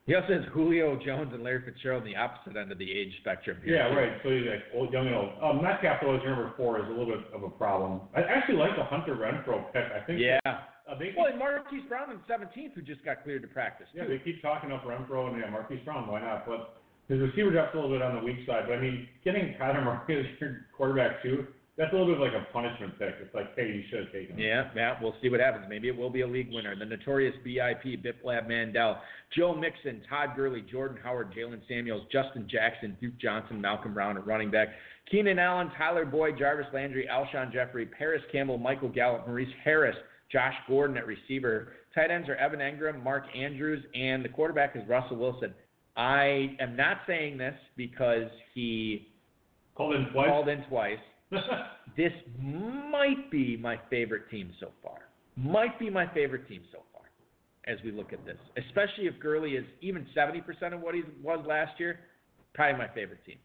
He 0.08 0.14
also 0.16 0.40
has 0.40 0.44
Julio 0.54 0.98
Jones 1.04 1.36
and 1.36 1.44
Larry 1.44 1.60
Fitzgerald 1.68 2.02
on 2.02 2.08
the 2.08 2.16
opposite 2.16 2.56
end 2.56 2.72
of 2.72 2.78
the 2.78 2.90
age 2.90 3.12
spectrum. 3.20 3.58
Here. 3.62 3.76
Yeah, 3.76 3.92
right. 3.92 4.16
So 4.24 4.30
he's 4.32 4.48
like 4.48 4.64
old, 4.72 4.90
young 4.90 5.04
and 5.04 5.14
old. 5.14 5.36
Um, 5.36 5.60
though, 5.60 6.16
as 6.16 6.24
number 6.24 6.50
four, 6.56 6.80
is 6.80 6.88
a 6.88 6.88
little 6.88 7.12
bit 7.12 7.28
of 7.34 7.42
a 7.42 7.50
problem. 7.50 8.00
I 8.16 8.22
actually 8.22 8.56
like 8.56 8.74
the 8.74 8.84
Hunter 8.84 9.14
Renfrow 9.14 9.70
pick. 9.70 9.84
I 9.84 10.00
think. 10.06 10.18
Yeah. 10.18 10.40
Uh, 10.46 10.96
they 10.98 11.12
Well, 11.14 11.26
and 11.28 11.38
Marquise 11.38 11.84
Brown 11.90 12.08
in 12.10 12.16
17th, 12.24 12.72
who 12.72 12.80
just 12.80 13.04
got 13.04 13.22
cleared 13.22 13.42
to 13.42 13.48
practice. 13.48 13.86
Yeah, 13.92 14.08
they 14.08 14.16
keep 14.24 14.40
talking 14.40 14.72
up 14.72 14.82
Renfrow 14.84 15.28
and 15.28 15.38
yeah, 15.38 15.50
Marquise 15.50 15.84
Brown. 15.84 16.08
Why 16.08 16.22
not? 16.22 16.46
But 16.48 16.80
his 17.08 17.20
receiver 17.20 17.52
depth's 17.52 17.74
a 17.74 17.76
little 17.76 17.92
bit 17.92 18.00
on 18.00 18.16
the 18.16 18.24
weak 18.24 18.46
side. 18.46 18.64
But 18.66 18.78
I 18.78 18.80
mean, 18.80 19.08
getting 19.24 19.56
Kyler 19.60 19.84
Murray 19.84 20.20
as 20.20 20.40
your 20.40 20.64
quarterback 20.74 21.22
too, 21.22 21.46
that's 21.78 21.92
a 21.92 21.96
little 21.96 22.12
bit 22.12 22.20
like 22.20 22.32
a 22.32 22.52
punishment 22.52 22.98
pick. 22.98 23.14
It's 23.22 23.32
like, 23.32 23.54
hey, 23.54 23.68
you 23.68 23.82
should 23.88 24.00
have 24.00 24.12
taken 24.12 24.34
him. 24.34 24.40
Yeah, 24.40 24.68
yeah, 24.74 24.96
we'll 25.00 25.14
see 25.22 25.28
what 25.28 25.38
happens. 25.38 25.66
Maybe 25.68 25.86
it 25.86 25.96
will 25.96 26.10
be 26.10 26.22
a 26.22 26.26
league 26.26 26.48
winner. 26.50 26.74
The 26.76 26.84
notorious 26.84 27.34
BIP, 27.46 28.04
Biplab 28.04 28.48
Mandal, 28.48 28.98
Joe 29.36 29.54
Mixon, 29.54 30.02
Todd 30.10 30.30
Gurley, 30.34 30.60
Jordan 30.68 30.98
Howard, 31.00 31.32
Jaylen 31.32 31.60
Samuels, 31.68 32.02
Justin 32.10 32.48
Jackson, 32.50 32.96
Duke 33.00 33.16
Johnson, 33.20 33.60
Malcolm 33.60 33.94
Brown 33.94 34.16
at 34.16 34.26
running 34.26 34.50
back, 34.50 34.68
Keenan 35.08 35.38
Allen, 35.38 35.70
Tyler 35.78 36.04
Boyd, 36.04 36.36
Jarvis 36.36 36.66
Landry, 36.74 37.08
Alshon 37.10 37.52
Jeffery, 37.52 37.86
Parris 37.86 38.22
Campbell, 38.32 38.58
Michael 38.58 38.88
Gallup, 38.88 39.28
Maurice 39.28 39.48
Harris, 39.64 39.96
Josh 40.32 40.54
Gordon 40.66 40.96
at 40.96 41.06
receiver. 41.06 41.74
Tight 41.94 42.10
ends 42.10 42.28
are 42.28 42.34
Evan 42.36 42.58
Engram, 42.58 43.02
Mark 43.04 43.24
Andrews, 43.36 43.84
and 43.94 44.24
the 44.24 44.28
quarterback 44.28 44.74
is 44.74 44.82
Russell 44.88 45.16
Wilson. 45.16 45.54
I 45.96 46.56
am 46.60 46.74
not 46.74 46.98
saying 47.06 47.38
this 47.38 47.54
because 47.76 48.28
he 48.52 49.08
Called 49.76 49.94
in 49.94 50.06
twice. 50.12 50.28
called 50.28 50.48
in 50.48 50.64
twice 50.64 50.98
this 51.96 52.12
might 52.40 53.30
be 53.30 53.56
my 53.56 53.78
favorite 53.90 54.30
team 54.30 54.52
so 54.60 54.70
far. 54.82 54.98
Might 55.36 55.78
be 55.78 55.90
my 55.90 56.06
favorite 56.14 56.48
team 56.48 56.62
so 56.72 56.78
far 56.92 57.02
as 57.66 57.78
we 57.84 57.92
look 57.92 58.12
at 58.12 58.24
this. 58.24 58.38
Especially 58.56 59.06
if 59.06 59.18
Gurley 59.20 59.52
is 59.52 59.64
even 59.82 60.06
70% 60.16 60.42
of 60.72 60.80
what 60.80 60.94
he 60.94 61.02
was 61.22 61.44
last 61.46 61.78
year. 61.78 62.00
Probably 62.54 62.78
my 62.78 62.88
favorite 62.94 63.24
team. 63.24 63.36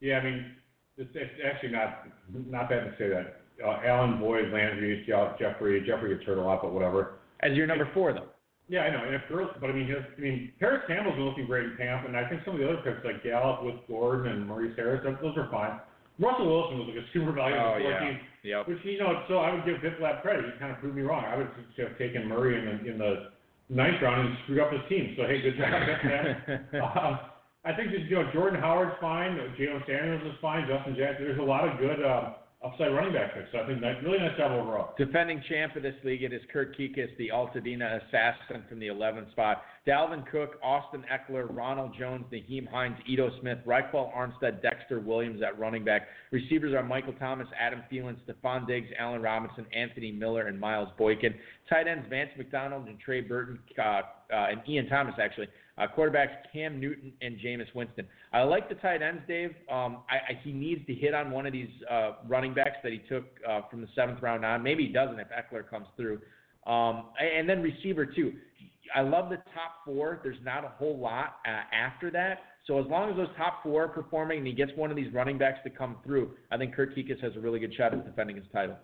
yeah, 0.00 0.18
I 0.18 0.24
mean, 0.24 0.52
it's, 0.96 1.10
it's 1.14 1.32
actually 1.44 1.70
not 1.70 2.06
not 2.48 2.68
bad 2.68 2.84
to 2.84 2.94
say 2.98 3.08
that. 3.08 3.40
Uh, 3.64 3.80
Allen, 3.84 4.20
Boyd, 4.20 4.52
Landry, 4.52 5.02
Je- 5.06 5.34
Jeffery, 5.38 5.84
Jeffery 5.86 6.14
gets 6.14 6.24
hurt 6.26 6.38
a 6.38 6.42
lot, 6.42 6.62
but 6.62 6.72
whatever. 6.72 7.14
As 7.40 7.56
your 7.56 7.66
number 7.66 7.88
four, 7.94 8.12
though. 8.12 8.28
Yeah, 8.68 8.80
I 8.80 8.90
know. 8.90 9.04
And 9.04 9.14
if 9.14 9.22
girls, 9.28 9.50
but 9.60 9.70
I 9.70 9.72
mean, 9.72 9.88
his, 9.88 9.98
I 10.16 10.20
mean, 10.20 10.52
Parris 10.60 10.82
Campbell's 10.86 11.16
been 11.16 11.24
looking 11.24 11.46
great 11.46 11.64
in 11.64 11.76
camp, 11.76 12.06
and 12.06 12.16
I 12.16 12.28
think 12.28 12.42
some 12.44 12.54
of 12.54 12.60
the 12.60 12.68
other 12.68 12.82
picks 12.82 13.04
like 13.04 13.24
Gallup 13.24 13.64
with 13.64 13.76
Gordon 13.88 14.30
and 14.30 14.46
Maurice 14.46 14.76
Harris, 14.76 15.00
those, 15.02 15.16
those 15.22 15.36
are 15.38 15.48
fine. 15.50 15.80
Russell 16.18 16.46
Wilson 16.50 16.78
was 16.78 16.88
like 16.88 16.98
a 16.98 17.06
super 17.12 17.30
valuable 17.32 17.74
Oh, 17.74 17.78
yeah. 17.78 17.98
14, 18.00 18.20
Yep. 18.44 18.68
which 18.68 18.78
you 18.84 18.98
know, 18.98 19.22
so 19.28 19.38
I 19.38 19.52
would 19.54 19.64
give 19.64 19.76
Biplab 19.78 20.22
credit. 20.22 20.44
He 20.46 20.58
kind 20.58 20.72
of 20.72 20.78
proved 20.78 20.96
me 20.96 21.02
wrong. 21.02 21.24
I 21.24 21.36
would 21.36 21.48
have 21.78 21.98
taken 21.98 22.26
Murray 22.28 22.58
in 22.58 22.64
the 22.66 22.90
in 22.90 22.98
the 22.98 23.30
ninth 23.68 24.00
round 24.02 24.28
and 24.28 24.36
screwed 24.44 24.60
up 24.60 24.72
his 24.72 24.80
team. 24.88 25.14
So 25.16 25.26
hey, 25.26 25.40
good 25.42 25.56
job, 25.58 25.68
Biplab. 25.68 26.74
um, 26.96 27.18
I 27.64 27.74
think 27.74 27.90
that, 27.92 28.00
you 28.08 28.16
know 28.16 28.30
Jordan 28.32 28.60
Howard's 28.60 28.94
fine. 29.00 29.36
Jaylen 29.58 29.84
Samuels 29.86 30.22
is 30.24 30.38
fine. 30.40 30.66
Justin 30.66 30.96
Jackson. 30.96 31.24
There's 31.26 31.38
a 31.38 31.42
lot 31.42 31.68
of 31.68 31.78
good 31.78 32.02
uh, 32.02 32.37
upside 32.64 32.92
running 32.92 33.12
back 33.12 33.34
picks. 33.34 33.46
So 33.52 33.58
I 33.58 33.66
think 33.66 33.80
that 33.80 34.02
really 34.02 34.18
nice 34.18 34.36
job 34.36 34.50
overall. 34.50 34.94
Defending 34.98 35.42
champ 35.48 35.76
of 35.76 35.82
this 35.82 35.94
league, 36.02 36.22
it 36.22 36.32
is 36.32 36.42
Kurt 36.52 36.76
Kuekes, 36.76 37.16
the 37.16 37.30
Altadena 37.32 38.00
assassin 38.02 38.64
from 38.68 38.80
the 38.80 38.88
11th 38.88 39.30
spot. 39.30 39.62
Dalvin 39.86 40.26
Cook, 40.30 40.58
Austin 40.62 41.04
Ekeler, 41.10 41.46
Ronald 41.54 41.94
Jones, 41.98 42.24
Nyheim 42.32 42.68
Hines, 42.68 42.96
Ito 43.08 43.30
Smith, 43.40 43.58
Ryquell 43.64 44.12
Armstead, 44.14 44.60
Dexter 44.60 44.98
Williams 44.98 45.40
at 45.42 45.58
running 45.58 45.84
back. 45.84 46.08
Receivers 46.32 46.74
are 46.74 46.82
Michael 46.82 47.14
Thomas, 47.14 47.46
Adam 47.58 47.82
Thielen, 47.90 48.16
Stefon 48.26 48.66
Diggs, 48.66 48.88
Allen 48.98 49.22
Robinson, 49.22 49.64
Anthony 49.72 50.10
Miller, 50.10 50.48
and 50.48 50.58
Miles 50.58 50.88
Boykin. 50.98 51.34
Tight 51.70 51.86
ends 51.86 52.06
Vance 52.10 52.30
McDonald 52.36 52.88
and 52.88 52.98
Trey 52.98 53.20
Burton, 53.20 53.58
uh, 53.78 53.82
uh, 53.82 54.02
and 54.30 54.60
Ian 54.68 54.88
Thomas 54.88 55.14
actually. 55.22 55.48
Uh, 55.78 55.86
quarterbacks 55.96 56.34
Cam 56.52 56.80
Newton 56.80 57.12
and 57.22 57.38
Jameis 57.38 57.72
Winston. 57.74 58.06
I 58.32 58.42
like 58.42 58.68
the 58.68 58.74
tight 58.76 59.00
ends, 59.02 59.22
Dave. 59.28 59.50
Um, 59.70 59.98
I, 60.10 60.32
I, 60.32 60.40
he 60.42 60.52
needs 60.52 60.84
to 60.86 60.94
hit 60.94 61.14
on 61.14 61.30
one 61.30 61.46
of 61.46 61.52
these 61.52 61.68
uh, 61.90 62.12
running 62.26 62.52
backs 62.54 62.78
that 62.82 62.92
he 62.92 62.98
took 63.08 63.24
uh, 63.48 63.60
from 63.70 63.80
the 63.80 63.88
seventh 63.94 64.20
round 64.22 64.44
on. 64.44 64.62
Maybe 64.62 64.86
he 64.86 64.92
doesn't 64.92 65.18
if 65.18 65.28
Ekeler 65.28 65.68
comes 65.68 65.86
through. 65.96 66.20
Um, 66.66 67.06
and 67.20 67.48
then 67.48 67.62
receiver 67.62 68.04
too. 68.04 68.34
I 68.94 69.02
love 69.02 69.28
the 69.28 69.36
top 69.36 69.84
four. 69.84 70.20
There's 70.22 70.38
not 70.44 70.64
a 70.64 70.68
whole 70.68 70.98
lot 70.98 71.36
uh, 71.46 71.74
after 71.74 72.10
that. 72.10 72.40
So 72.66 72.78
as 72.78 72.86
long 72.86 73.10
as 73.10 73.16
those 73.16 73.28
top 73.36 73.62
four 73.62 73.84
are 73.84 73.88
performing 73.88 74.38
and 74.38 74.46
he 74.46 74.52
gets 74.52 74.72
one 74.76 74.90
of 74.90 74.96
these 74.96 75.12
running 75.12 75.38
backs 75.38 75.58
to 75.64 75.70
come 75.70 75.96
through, 76.04 76.32
I 76.50 76.56
think 76.56 76.74
Kurt 76.74 76.94
Kuekes 76.94 77.20
has 77.22 77.32
a 77.36 77.40
really 77.40 77.58
good 77.58 77.74
shot 77.74 77.94
at 77.94 78.04
defending 78.04 78.36
his 78.36 78.44
title. 78.52 78.76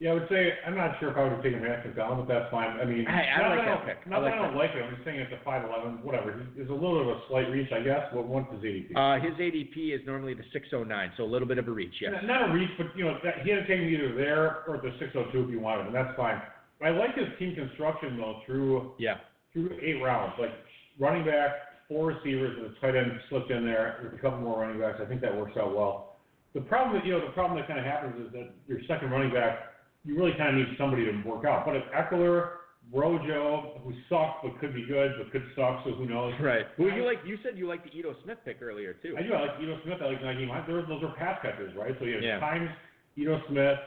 Yeah, 0.00 0.10
I 0.10 0.14
would 0.14 0.28
say 0.30 0.54
I'm 0.64 0.76
not 0.76 0.94
sure 1.00 1.10
if 1.10 1.16
I 1.16 1.24
would 1.24 1.32
have 1.32 1.42
taken 1.42 1.58
Vance 1.60 1.82
McDonald, 1.84 2.22
but 2.26 2.32
that's 2.32 2.50
fine. 2.52 2.78
I 2.78 2.84
mean, 2.84 3.02
I- 3.08 3.26
I 3.34 3.42
not 3.42 3.56
like 3.56 3.66
that 3.66 3.78
I, 3.82 3.84
pick. 3.84 3.98
I 4.06 4.18
like 4.18 4.32
that 4.32 4.38
I 4.38 4.46
don't 4.46 4.54
like 4.56 4.70
it. 4.70 4.82
I'm 4.84 4.94
just 4.94 5.04
saying 5.04 5.18
it's 5.18 5.32
a 5.34 5.42
5'11", 5.44 6.04
whatever. 6.04 6.38
There's 6.54 6.70
a 6.70 6.72
little 6.72 7.02
bit 7.02 7.10
of 7.10 7.18
a 7.18 7.20
slight 7.26 7.50
reach, 7.50 7.72
I 7.72 7.80
guess. 7.82 8.06
What 8.14 8.26
what's 8.30 8.46
his 8.52 8.62
ADP? 8.62 8.94
Uh, 8.94 9.18
his 9.18 9.34
ADP 9.34 9.90
is 9.98 10.00
normally 10.06 10.34
the 10.34 10.44
609, 10.52 11.10
so 11.16 11.24
a 11.24 11.26
little 11.26 11.48
bit 11.48 11.58
of 11.58 11.66
a 11.66 11.72
reach, 11.72 11.94
yes. 12.00 12.12
Not- 12.14 12.24
Not 12.26 12.50
a 12.50 12.52
reach, 12.52 12.70
but 12.78 12.94
you 12.96 13.06
know 13.06 13.18
that, 13.24 13.42
he 13.42 13.50
had 13.50 13.66
to 13.66 13.66
take 13.66 13.80
him 13.82 13.88
either 13.90 14.14
there 14.14 14.62
or 14.70 14.78
the 14.78 14.94
602 15.00 15.34
if 15.44 15.50
you 15.50 15.58
wanted, 15.58 15.86
and 15.86 15.94
that's 15.94 16.14
fine. 16.16 16.40
I 16.80 16.90
like 16.90 17.16
his 17.16 17.26
team 17.40 17.56
construction 17.56 18.16
though 18.18 18.40
through 18.46 18.94
Yeah. 18.98 19.16
through 19.52 19.76
eight 19.82 20.00
rounds, 20.00 20.38
like 20.38 20.52
running 21.00 21.24
back, 21.26 21.88
four 21.88 22.06
receivers, 22.06 22.56
and 22.56 22.66
a 22.66 22.78
tight 22.78 22.94
end 22.94 23.18
slipped 23.30 23.50
in 23.50 23.64
there 23.66 23.98
with 24.04 24.14
a 24.14 24.18
couple 24.18 24.38
more 24.38 24.60
running 24.60 24.78
backs. 24.78 25.00
I 25.00 25.06
think 25.06 25.20
that 25.22 25.34
works 25.36 25.56
out 25.56 25.74
well. 25.74 26.18
The 26.54 26.60
problem 26.60 26.94
that 26.94 27.04
you 27.04 27.12
know 27.14 27.20
the 27.20 27.32
problem 27.32 27.58
that 27.58 27.66
kind 27.66 27.80
of 27.80 27.84
happens 27.84 28.14
is 28.24 28.30
that 28.32 28.50
your 28.68 28.78
second 28.86 29.10
running 29.10 29.32
back, 29.32 29.58
you 30.04 30.16
really 30.16 30.32
kind 30.38 30.58
of 30.58 30.66
need 30.66 30.76
somebody 30.78 31.04
to 31.04 31.12
work 31.28 31.44
out. 31.44 31.64
But 31.66 31.76
if 31.76 31.82
Ekeler, 31.94 32.50
Rojo, 32.92 33.80
who 33.84 33.92
sucks 34.08 34.38
but 34.42 34.58
could 34.60 34.74
be 34.74 34.86
good 34.86 35.12
but 35.18 35.30
could 35.30 35.44
suck, 35.54 35.84
so 35.84 35.92
who 35.92 36.06
knows? 36.06 36.32
Right. 36.40 36.64
Well, 36.78 36.90
you 36.90 37.04
like 37.04 37.18
you 37.26 37.36
said 37.42 37.58
you 37.58 37.68
liked 37.68 37.84
the 37.84 37.96
Ito 37.98 38.14
Smith 38.24 38.38
pick 38.44 38.62
earlier 38.62 38.94
too. 38.94 39.14
I 39.18 39.22
do. 39.22 39.34
I 39.34 39.42
like 39.42 39.60
Ito 39.60 39.78
Smith. 39.84 39.98
I 40.00 40.06
like 40.06 40.20
Nyheim. 40.22 40.66
Those, 40.66 40.84
those 40.88 41.02
are 41.02 41.14
pass 41.16 41.38
catchers, 41.42 41.74
right? 41.76 41.94
So 41.98 42.06
you 42.06 42.14
have 42.14 42.22
Yeah. 42.22 42.40
Hines, 42.40 42.70
Ito 43.16 43.40
Smith, 43.48 43.78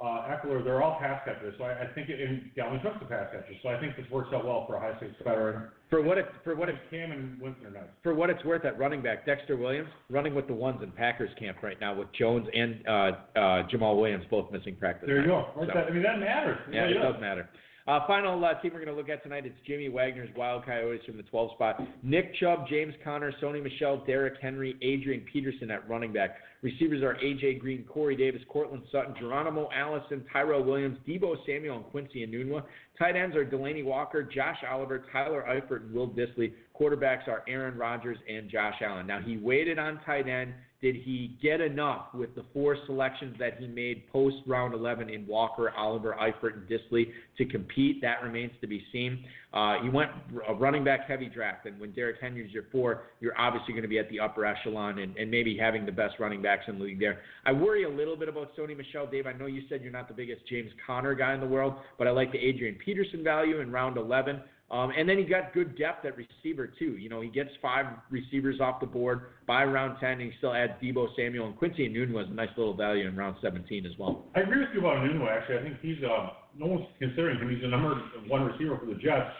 uh, 0.00 0.28
Ekeler. 0.30 0.62
They're 0.64 0.82
all 0.82 0.98
pass 1.00 1.20
catchers. 1.24 1.54
So 1.58 1.64
I, 1.64 1.82
I 1.82 1.86
think 1.94 2.08
it, 2.08 2.20
and 2.20 2.50
Dalvin 2.56 2.82
Cook's 2.82 2.98
a 3.02 3.04
pass 3.04 3.26
catcher. 3.32 3.54
So 3.62 3.68
I 3.68 3.80
think 3.80 3.96
this 3.96 4.06
works 4.10 4.30
out 4.32 4.44
well 4.44 4.64
for 4.66 4.76
a 4.76 4.80
high 4.80 4.96
stakes 4.98 5.14
veteran. 5.24 5.68
For 5.90 6.02
what 6.02 6.18
it 6.18 6.26
for 6.44 6.54
what 6.54 6.68
it 6.68 6.76
Cam 6.90 7.12
and 7.12 7.40
Winston 7.40 7.66
are 7.66 7.70
nice. 7.70 7.82
for 8.02 8.14
what 8.14 8.28
it's 8.30 8.44
worth 8.44 8.64
at 8.64 8.78
running 8.78 9.02
back, 9.02 9.24
Dexter 9.26 9.56
Williams 9.56 9.88
running 10.10 10.34
with 10.34 10.46
the 10.46 10.52
ones 10.54 10.80
in 10.82 10.90
Packers 10.92 11.30
camp 11.38 11.58
right 11.62 11.80
now 11.80 11.94
with 11.94 12.08
Jones 12.12 12.46
and 12.52 12.86
uh, 12.86 13.10
uh, 13.38 13.62
Jamal 13.70 13.96
Williams 13.96 14.24
both 14.30 14.50
missing 14.52 14.76
practice. 14.76 15.06
There 15.06 15.22
you 15.22 15.28
time. 15.28 15.44
go. 15.54 15.60
Right, 15.60 15.68
So- 15.68 15.74
that, 15.74 15.86
I 15.86 15.90
mean, 15.90 16.02
that 16.02 16.18
matters. 16.20 16.58
Yeah, 16.70 16.82
really 16.82 16.96
it 16.98 17.02
does 17.02 17.20
matter. 17.20 17.48
Uh, 17.88 18.06
final 18.06 18.44
uh, 18.44 18.52
team 18.60 18.70
we're 18.74 18.84
going 18.84 18.94
to 18.94 18.94
look 18.94 19.08
at 19.08 19.22
tonight 19.22 19.46
is 19.46 19.52
Jimmy 19.66 19.88
Wagner's 19.88 20.28
Wild 20.36 20.66
Coyotes 20.66 21.00
from 21.06 21.16
the 21.16 21.22
12 21.22 21.52
spot. 21.52 21.80
Nick 22.02 22.34
Chubb, 22.34 22.68
James 22.68 22.92
Conner, 23.02 23.32
Sony 23.42 23.62
Michel, 23.62 24.04
Derrick 24.06 24.34
Henry, 24.42 24.76
Adrian 24.82 25.22
Peterson 25.32 25.70
at 25.70 25.88
running 25.88 26.12
back. 26.12 26.36
Receivers 26.60 27.02
are 27.02 27.14
A.J. 27.14 27.54
Green, 27.54 27.84
Corey 27.84 28.14
Davis, 28.14 28.42
Courtland 28.46 28.82
Sutton, 28.92 29.14
Geronimo 29.18 29.70
Allison, 29.74 30.22
Tyrell 30.30 30.64
Williams, 30.64 30.98
Deebo 31.08 31.36
Samuel, 31.46 31.76
and 31.76 31.86
Quincy 31.86 32.26
Enunwa. 32.26 32.62
Tight 32.98 33.16
ends 33.16 33.34
are 33.34 33.46
Delanie 33.46 33.84
Walker, 33.84 34.22
Josh 34.22 34.58
Oliver, 34.70 35.06
Tyler 35.10 35.46
Eifert, 35.48 35.84
and 35.84 35.94
Will 35.94 36.08
Dissly. 36.08 36.52
Quarterbacks 36.78 37.26
are 37.26 37.42
Aaron 37.48 37.78
Rodgers 37.78 38.18
and 38.28 38.50
Josh 38.50 38.74
Allen. 38.84 39.06
Now, 39.06 39.22
he 39.22 39.38
waited 39.38 39.78
on 39.78 39.98
tight 40.04 40.28
end. 40.28 40.52
Did 40.80 40.94
he 40.94 41.36
get 41.42 41.60
enough 41.60 42.14
with 42.14 42.36
the 42.36 42.44
four 42.52 42.76
selections 42.86 43.34
that 43.40 43.58
he 43.58 43.66
made 43.66 44.06
post 44.12 44.36
round 44.46 44.74
11 44.74 45.10
in 45.10 45.26
Walker, 45.26 45.72
Oliver, 45.76 46.16
Eifert, 46.20 46.54
and 46.54 46.68
Dissly 46.68 47.10
to 47.36 47.44
compete? 47.46 48.00
That 48.00 48.22
remains 48.22 48.52
to 48.60 48.68
be 48.68 48.84
seen. 48.92 49.24
Uh, 49.52 49.82
he 49.82 49.88
went 49.88 50.12
a 50.46 50.54
running 50.54 50.84
back 50.84 51.08
heavy 51.08 51.28
draft, 51.28 51.66
and 51.66 51.80
when 51.80 51.90
Derrick 51.92 52.18
Henry's 52.20 52.52
your 52.52 52.64
four, 52.70 53.02
you're 53.18 53.36
obviously 53.36 53.72
going 53.72 53.82
to 53.82 53.88
be 53.88 53.98
at 53.98 54.08
the 54.08 54.20
upper 54.20 54.44
echelon 54.46 55.00
and, 55.00 55.16
and 55.16 55.28
maybe 55.28 55.56
having 55.58 55.84
the 55.84 55.90
best 55.90 56.14
running 56.20 56.42
backs 56.42 56.64
in 56.68 56.78
the 56.78 56.84
league 56.84 57.00
there. 57.00 57.22
I 57.44 57.50
worry 57.50 57.82
a 57.82 57.88
little 57.88 58.16
bit 58.16 58.28
about 58.28 58.56
Sony 58.56 58.76
Michel. 58.76 59.08
Dave, 59.10 59.26
I 59.26 59.32
know 59.32 59.46
you 59.46 59.62
said 59.68 59.82
you're 59.82 59.90
not 59.90 60.06
the 60.06 60.14
biggest 60.14 60.42
James 60.48 60.70
Conner 60.86 61.14
guy 61.14 61.34
in 61.34 61.40
the 61.40 61.46
world, 61.46 61.74
but 61.98 62.06
I 62.06 62.10
like 62.10 62.30
the 62.30 62.38
Adrian 62.38 62.76
Peterson 62.76 63.24
value 63.24 63.60
in 63.60 63.72
round 63.72 63.96
11. 63.96 64.40
Um, 64.70 64.92
and 64.96 65.08
then 65.08 65.16
he 65.16 65.24
got 65.24 65.54
good 65.54 65.78
depth 65.78 66.04
at 66.04 66.14
receiver 66.16 66.66
too. 66.66 66.98
You 66.98 67.08
know, 67.08 67.22
he 67.22 67.28
gets 67.28 67.48
five 67.62 67.86
receivers 68.10 68.60
off 68.60 68.80
the 68.80 68.86
board 68.86 69.22
by 69.46 69.64
round 69.64 69.96
10, 69.98 70.10
and 70.10 70.20
he 70.20 70.32
still 70.36 70.54
adds 70.54 70.72
Deebo 70.82 71.08
Samuel 71.16 71.46
and 71.46 71.56
Quincy 71.56 71.88
Enunwa 71.88 72.12
was 72.12 72.26
a 72.30 72.34
nice 72.34 72.50
little 72.56 72.74
value 72.74 73.08
in 73.08 73.16
round 73.16 73.36
17 73.40 73.86
as 73.86 73.92
well. 73.98 74.26
I 74.36 74.40
agree 74.40 74.60
with 74.60 74.68
you 74.74 74.80
about 74.80 74.98
Enunwa. 74.98 75.28
Actually, 75.28 75.58
I 75.58 75.62
think 75.62 75.76
he's 75.80 76.04
uh, 76.04 76.30
no 76.58 76.66
one's 76.66 76.86
considering 76.98 77.38
him. 77.38 77.48
He's 77.48 77.62
the 77.62 77.68
number 77.68 77.94
one 78.26 78.42
receiver 78.42 78.76
for 78.78 78.86
the 78.86 79.00
Jets. 79.00 79.32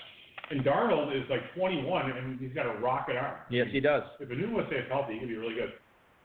And 0.51 0.65
Darnold 0.65 1.15
is 1.15 1.29
like 1.29 1.41
21, 1.55 2.11
and 2.11 2.41
he's 2.41 2.55
got 2.55 2.65
a 2.65 2.79
rocket 2.81 3.17
arm. 3.17 3.37
Yes, 3.51 3.67
he 3.71 3.81
does. 3.81 4.03
If 4.21 4.31
Enunwa 4.31 4.67
stays 4.69 4.85
healthy, 4.89 5.15
he 5.15 5.21
could 5.21 5.29
be 5.29 5.37
really 5.37 5.55
good. 5.55 5.73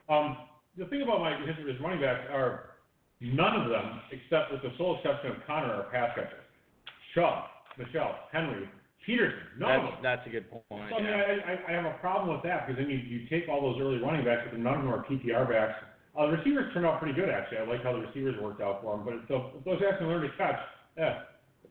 Um, 0.08 0.38
the 0.78 0.86
thing 0.86 1.02
about 1.02 1.20
my 1.20 1.36
history 1.46 1.66
with 1.66 1.82
running 1.82 2.00
backs 2.00 2.24
are 2.32 2.80
none 3.20 3.60
of 3.60 3.70
them, 3.70 4.00
except 4.12 4.54
with 4.54 4.62
the 4.62 4.72
sole 4.78 4.96
exception 4.98 5.32
of 5.32 5.38
Conner, 5.46 5.74
are 5.74 5.92
pass 5.92 6.16
catchers. 6.16 6.40
Chubb, 7.14 7.52
Michel, 7.78 8.16
Henry, 8.32 8.70
Peterson, 9.06 9.60
none 9.60 10.00
That's, 10.02 10.24
that's 10.24 10.28
a 10.28 10.30
good 10.30 10.50
point. 10.50 10.64
So, 10.90 10.96
I 10.96 11.00
mean, 11.00 11.12
yeah. 11.12 11.68
I, 11.68 11.72
I, 11.72 11.76
have 11.76 11.86
a 11.86 11.98
problem 12.00 12.34
with 12.34 12.44
that 12.44 12.66
because 12.66 12.80
then 12.80 12.90
you, 12.90 12.98
you 12.98 13.28
take 13.28 13.50
all 13.50 13.60
those 13.60 13.80
early 13.80 14.00
running 14.00 14.24
backs, 14.24 14.48
but 14.50 14.58
none 14.58 14.80
of 14.80 14.84
them 14.84 14.94
are 14.94 15.04
PPR 15.04 15.48
backs. 15.50 15.76
Uh, 16.16 16.28
the 16.28 16.38
receivers 16.38 16.72
turned 16.74 16.86
out 16.86 17.00
pretty 17.00 17.14
good, 17.14 17.28
actually. 17.28 17.58
I 17.58 17.66
like 17.68 17.84
how 17.84 17.92
the 17.92 18.06
receivers 18.06 18.36
worked 18.42 18.62
out 18.62 18.82
for 18.82 18.96
them. 18.96 19.04
But 19.04 19.28
the, 19.28 19.38
those 19.66 19.82
guys 19.82 20.00
can 20.00 20.08
learn 20.08 20.22
to 20.22 20.32
catch, 20.38 20.60
yeah, 20.96 21.28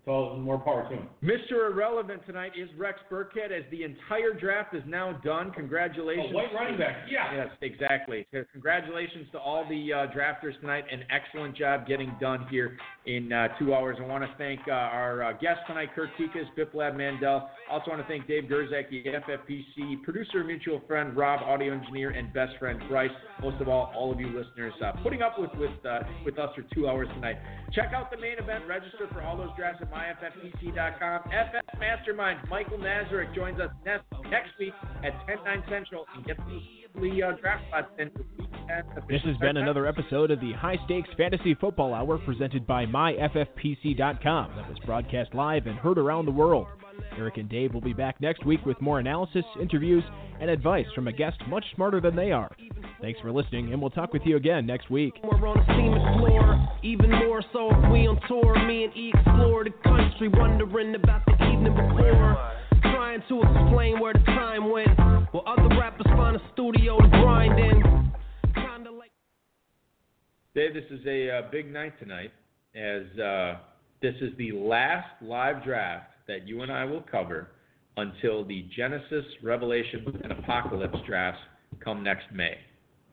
all 0.07 0.37
more 0.37 0.59
power 0.59 0.89
to 0.89 0.97
them. 0.97 1.09
Mr. 1.23 1.71
Irrelevant 1.71 2.27
tonight 2.27 2.53
is 2.61 2.69
Rex 2.77 2.99
Burkhead 3.11 3.53
as 3.57 3.65
the 3.71 3.85
entire 3.85 4.33
draft 4.39 4.75
is 4.75 4.83
now 4.87 5.13
done. 5.25 5.53
Congratulations. 5.53 6.27
Oh, 6.31 6.35
white 6.35 6.53
running 6.55 6.79
back, 6.79 7.07
yeah. 7.11 7.35
Yes, 7.35 7.49
exactly. 7.61 8.27
So 8.33 8.45
Congratulations 8.53 9.27
to 9.33 9.39
all 9.39 9.65
the 9.69 9.93
uh, 9.93 9.97
drafters 10.17 10.59
tonight. 10.61 10.85
An 10.91 11.05
excellent 11.11 11.57
job 11.57 11.87
getting 11.87 12.15
done 12.21 12.47
here 12.51 12.77
in 13.07 13.33
uh, 13.33 13.49
two 13.59 13.75
hours. 13.75 13.97
I 14.01 14.07
want 14.07 14.25
to 14.25 14.31
thank 14.39 14.61
uh, 14.69 14.73
our 14.73 15.23
uh, 15.23 15.33
guest 15.35 15.61
tonight, 15.67 15.91
Kurt 15.95 16.11
Kuekes, 16.19 16.47
Biplab 16.59 16.95
Mandal. 16.95 17.49
Also 17.71 17.91
want 17.91 18.03
to 18.03 18.09
thank 18.09 18.27
Dave 18.27 18.45
Gerczak, 18.45 18.91
FFPC, 18.91 20.03
producer, 20.03 20.45
mutual 20.45 20.83
friend, 20.87 21.17
Rob, 21.17 21.41
audio 21.43 21.73
engineer, 21.73 22.11
and 22.11 22.33
best 22.33 22.53
friend 22.59 22.81
Bryce. 22.89 23.11
Most 23.41 23.61
of 23.61 23.69
all, 23.69 23.93
all 23.97 24.13
of 24.13 24.21
you 24.21 24.27
listeners 24.29 24.73
uh, 24.85 24.93
putting 25.03 25.23
up 25.23 25.39
with 25.39 25.51
with 25.57 25.71
uh, 25.85 26.01
with 26.25 26.39
us 26.39 26.51
for 26.55 26.63
two 26.75 26.89
hours 26.89 27.09
tonight. 27.15 27.37
Check 27.73 27.93
out 27.95 28.11
the 28.11 28.19
main 28.19 28.39
event. 28.39 28.65
Register 28.69 29.09
for 29.13 29.23
all 29.23 29.37
those 29.37 29.51
drafts 29.57 29.83
myffpc.com. 29.93 31.23
FF 31.23 31.79
Mastermind 31.79 32.41
Michael 32.49 32.79
Nazarick 32.79 33.35
joins 33.35 33.61
us 33.61 33.71
next 33.85 34.05
next 34.31 34.51
week 34.59 34.73
at 35.05 35.13
10 35.27 35.45
9 35.45 35.63
Central 35.69 36.07
and 36.15 36.25
gets 36.25 36.41
the 36.49 37.23
uh, 37.23 37.33
draft 37.41 37.65
spots 37.69 37.89
in 37.99 38.11
for 38.11 38.25
week 38.39 38.51
10. 38.69 38.85
This 39.09 39.23
has 39.23 39.37
been 39.39 39.57
another 39.57 39.87
episode 39.87 40.31
of 40.31 40.41
the 40.41 40.53
High 40.53 40.79
Stakes 40.85 41.09
Fantasy 41.17 41.55
Football 41.55 41.95
Hour 41.95 42.19
presented 42.19 42.67
by 42.67 42.87
MyFFPC.com 42.87 44.53
that 44.57 44.69
was 44.69 44.79
broadcast 44.85 45.35
live 45.35 45.67
and 45.67 45.79
heard 45.79 45.99
around 45.99 46.27
the 46.27 46.33
world. 46.33 46.67
Eric 47.17 47.37
and 47.37 47.49
Dave 47.49 47.75
will 47.75 47.81
be 47.81 47.93
back 47.93 48.21
next 48.21 48.45
week 48.45 48.65
with 48.65 48.81
more 48.81 48.99
analysis, 48.99 49.45
interviews, 49.61 50.03
and 50.41 50.51
advice 50.51 50.87
from 50.95 51.09
a 51.09 51.13
guest 51.13 51.37
much 51.49 51.65
smarter 51.75 52.01
than 52.01 52.17
they 52.17 52.33
are. 52.33 52.51
Thanks 53.01 53.21
for 53.21 53.33
listening, 53.33 53.73
and 53.73 53.81
we'll 53.81 53.91
talk 53.91 54.13
with 54.13 54.23
you 54.25 54.37
again 54.37 54.67
next 54.67 54.91
week. 54.91 55.15
We're 55.23 55.47
on 55.47 55.59
a 55.59 55.65
steam 55.65 55.95
explorer, 55.95 56.69
even 56.83 57.11
more 57.11 57.43
so 57.53 57.71
if 57.71 57.93
we 57.93 58.07
on 58.07 58.21
tour. 58.29 58.55
Me 58.67 58.85
and 58.85 58.97
E 58.97 59.13
explore 59.15 59.65
the 59.65 59.71
country, 59.85 60.29
wondering 60.29 60.95
about 60.95 61.25
the 61.27 61.33
evening 61.47 61.75
before. 61.75 62.53
Trying 62.83 63.23
to 63.29 63.43
explain 63.43 64.01
where 64.01 64.13
the 64.13 64.21
time 64.21 64.71
went, 64.71 64.99
while 65.33 65.45
other 65.47 65.69
rappers 65.79 66.07
find 66.07 66.37
a 66.37 66.43
studio 66.53 66.99
to 66.99 67.09
grind 67.09 67.59
in. 67.59 68.13
Kinda 68.55 68.91
like. 68.91 69.13
Dave, 70.55 70.75
this 70.75 70.85
is 70.91 71.05
a 71.07 71.31
uh, 71.31 71.43
big 71.51 71.73
night 71.73 71.99
tonight, 71.99 72.33
as 72.75 73.19
uh, 73.19 73.59
this 74.01 74.15
is 74.21 74.37
the 74.37 74.53
last 74.53 75.09
live 75.23 75.65
draft 75.65 76.12
that 76.29 76.47
you 76.47 76.63
and 76.63 76.73
I 76.73 76.85
will 76.85 77.03
cover 77.11 77.49
until 77.97 78.45
the 78.45 78.67
Genesis, 78.77 79.25
Revelation, 79.43 80.21
and 80.23 80.33
Apocalypse 80.33 80.99
drafts 81.07 81.41
come 81.85 82.03
next 82.03 82.25
May. 82.33 82.57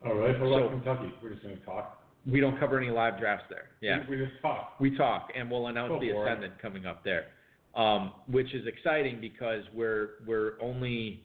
All 0.04 0.14
right. 0.14 0.38
What 0.40 0.46
about 0.48 0.62
So- 0.62 0.68
Kentucky? 0.70 1.12
We're 1.22 1.30
just 1.30 1.42
going 1.42 1.58
to 1.58 1.64
talk. 1.64 1.96
We 2.30 2.40
don't 2.40 2.58
cover 2.60 2.78
any 2.78 2.90
live 2.90 3.18
drafts 3.18 3.46
there. 3.48 3.70
Yeah. 3.80 4.00
We, 4.08 4.16
we 4.18 4.26
just 4.26 4.40
talk. 4.42 4.74
We 4.78 4.96
talk, 4.96 5.30
and 5.34 5.50
we'll 5.50 5.68
announce 5.68 5.88
Go 5.90 6.00
the 6.00 6.10
for 6.12 6.26
it. 6.26 6.30
ascendant 6.30 6.58
coming 6.60 6.84
up 6.86 7.02
there, 7.02 7.26
um, 7.74 8.12
which 8.30 8.52
is 8.54 8.66
exciting 8.66 9.20
because 9.22 9.62
we're 9.74 10.10
we're 10.26 10.52
only 10.60 11.24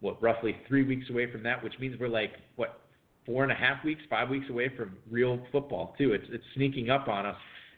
what 0.00 0.20
roughly 0.20 0.56
three 0.66 0.82
weeks 0.84 1.08
away 1.10 1.30
from 1.30 1.44
that, 1.44 1.62
which 1.62 1.74
means 1.78 1.96
we're 2.00 2.08
like 2.08 2.32
what 2.56 2.80
four 3.24 3.44
and 3.44 3.52
a 3.52 3.54
half 3.54 3.84
weeks, 3.84 4.02
five 4.10 4.28
weeks 4.28 4.46
away 4.50 4.68
from 4.76 4.96
real 5.08 5.38
football 5.52 5.94
too. 5.96 6.12
It's 6.12 6.26
it's 6.30 6.44
sneaking 6.56 6.90
up 6.90 7.06
on 7.06 7.24
us, 7.24 7.36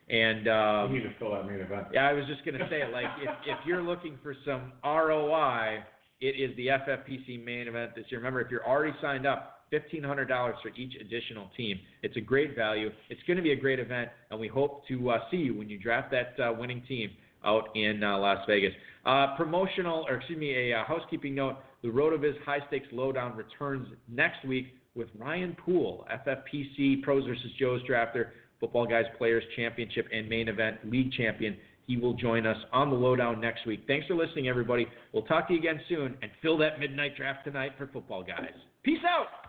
and 0.09 0.49
um, 0.49 0.93
we 0.93 0.99
need 0.99 1.05
to 1.05 1.15
fill 1.19 1.33
that 1.33 1.47
main 1.47 1.61
event. 1.61 1.87
yeah, 1.93 2.09
I 2.09 2.13
was 2.13 2.25
just 2.27 2.45
gonna 2.45 2.69
say 2.71 2.83
like 2.93 3.07
if 3.23 3.31
if 3.47 3.59
you're 3.67 3.83
looking 3.83 4.19
for 4.23 4.35
some 4.45 4.73
ROI, 4.85 5.83
it 6.21 6.37
is 6.39 6.57
the 6.57 6.69
FFPC 6.69 7.45
main 7.45 7.69
event 7.69 7.93
this 7.95 8.05
year. 8.11 8.21
Remember, 8.21 8.41
if 8.41 8.51
you're 8.51 8.67
already 8.67 8.97
signed 9.01 9.27
up. 9.27 9.51
$1,500 9.73 10.29
for 10.63 10.69
each 10.77 10.95
additional 11.01 11.51
team. 11.57 11.81
It's 12.03 12.17
a 12.17 12.21
great 12.21 12.55
value. 12.55 12.91
It's 13.11 13.21
going 13.27 13.39
to 13.39 13.43
be 13.43 13.53
a 13.53 13.57
great 13.57 13.81
event, 13.81 14.09
and 14.31 14.39
we 14.39 14.47
hope 14.47 14.87
to 14.87 15.11
uh, 15.11 15.19
see 15.33 15.39
you 15.39 15.57
when 15.57 15.69
you 15.69 15.79
draft 15.79 16.13
that 16.13 16.41
uh, 16.41 16.53
winning 16.53 16.83
team 16.87 17.11
out 17.45 17.69
in 17.75 18.03
uh, 18.03 18.19
Las 18.19 18.39
Vegas. 18.47 18.73
Uh, 19.05 19.37
promotional, 19.37 20.07
or 20.09 20.17
excuse 20.17 20.39
me, 20.39 20.71
a 20.71 20.79
uh, 20.79 20.85
housekeeping 20.85 21.35
note: 21.35 21.57
the 21.83 21.89
RotoViz 21.89 22.41
High 22.45 22.61
Stakes 22.69 22.87
Lowdown 22.93 23.37
returns 23.37 23.89
next 24.09 24.45
week 24.47 24.75
with 24.95 25.09
Ryan 25.19 25.57
Poole, 25.65 26.07
FFPC 26.27 27.03
Pros 27.03 27.27
versus 27.27 27.51
Joe's 27.59 27.83
Drafter, 27.83 28.29
Football 28.61 28.87
Guys 28.87 29.05
Players 29.19 29.45
Championship 29.57 30.07
and 30.13 30.29
Main 30.29 30.49
Event 30.49 30.79
League 30.91 31.13
Champion. 31.13 31.57
He 31.87 31.97
will 31.97 32.15
join 32.15 32.47
us 32.47 32.57
on 32.73 32.89
the 32.91 32.97
Lowdown 32.97 33.41
next 33.41 33.67
week. 33.67 33.85
Thanks 33.87 34.07
for 34.07 34.15
listening, 34.15 34.49
everybody. 34.49 34.87
We'll 35.13 35.25
talk 35.25 35.49
to 35.49 35.55
you 35.55 35.59
again 35.59 35.81
soon, 35.89 36.17
and 36.23 36.31
fill 36.41 36.57
that 36.59 36.81
midnight 36.81 37.17
draft 37.17 37.45
tonight 37.45 37.73
for 37.77 37.89
Football 37.89 38.23
Guys. 38.23 38.55
Peace 38.83 39.01
out. 39.07 39.44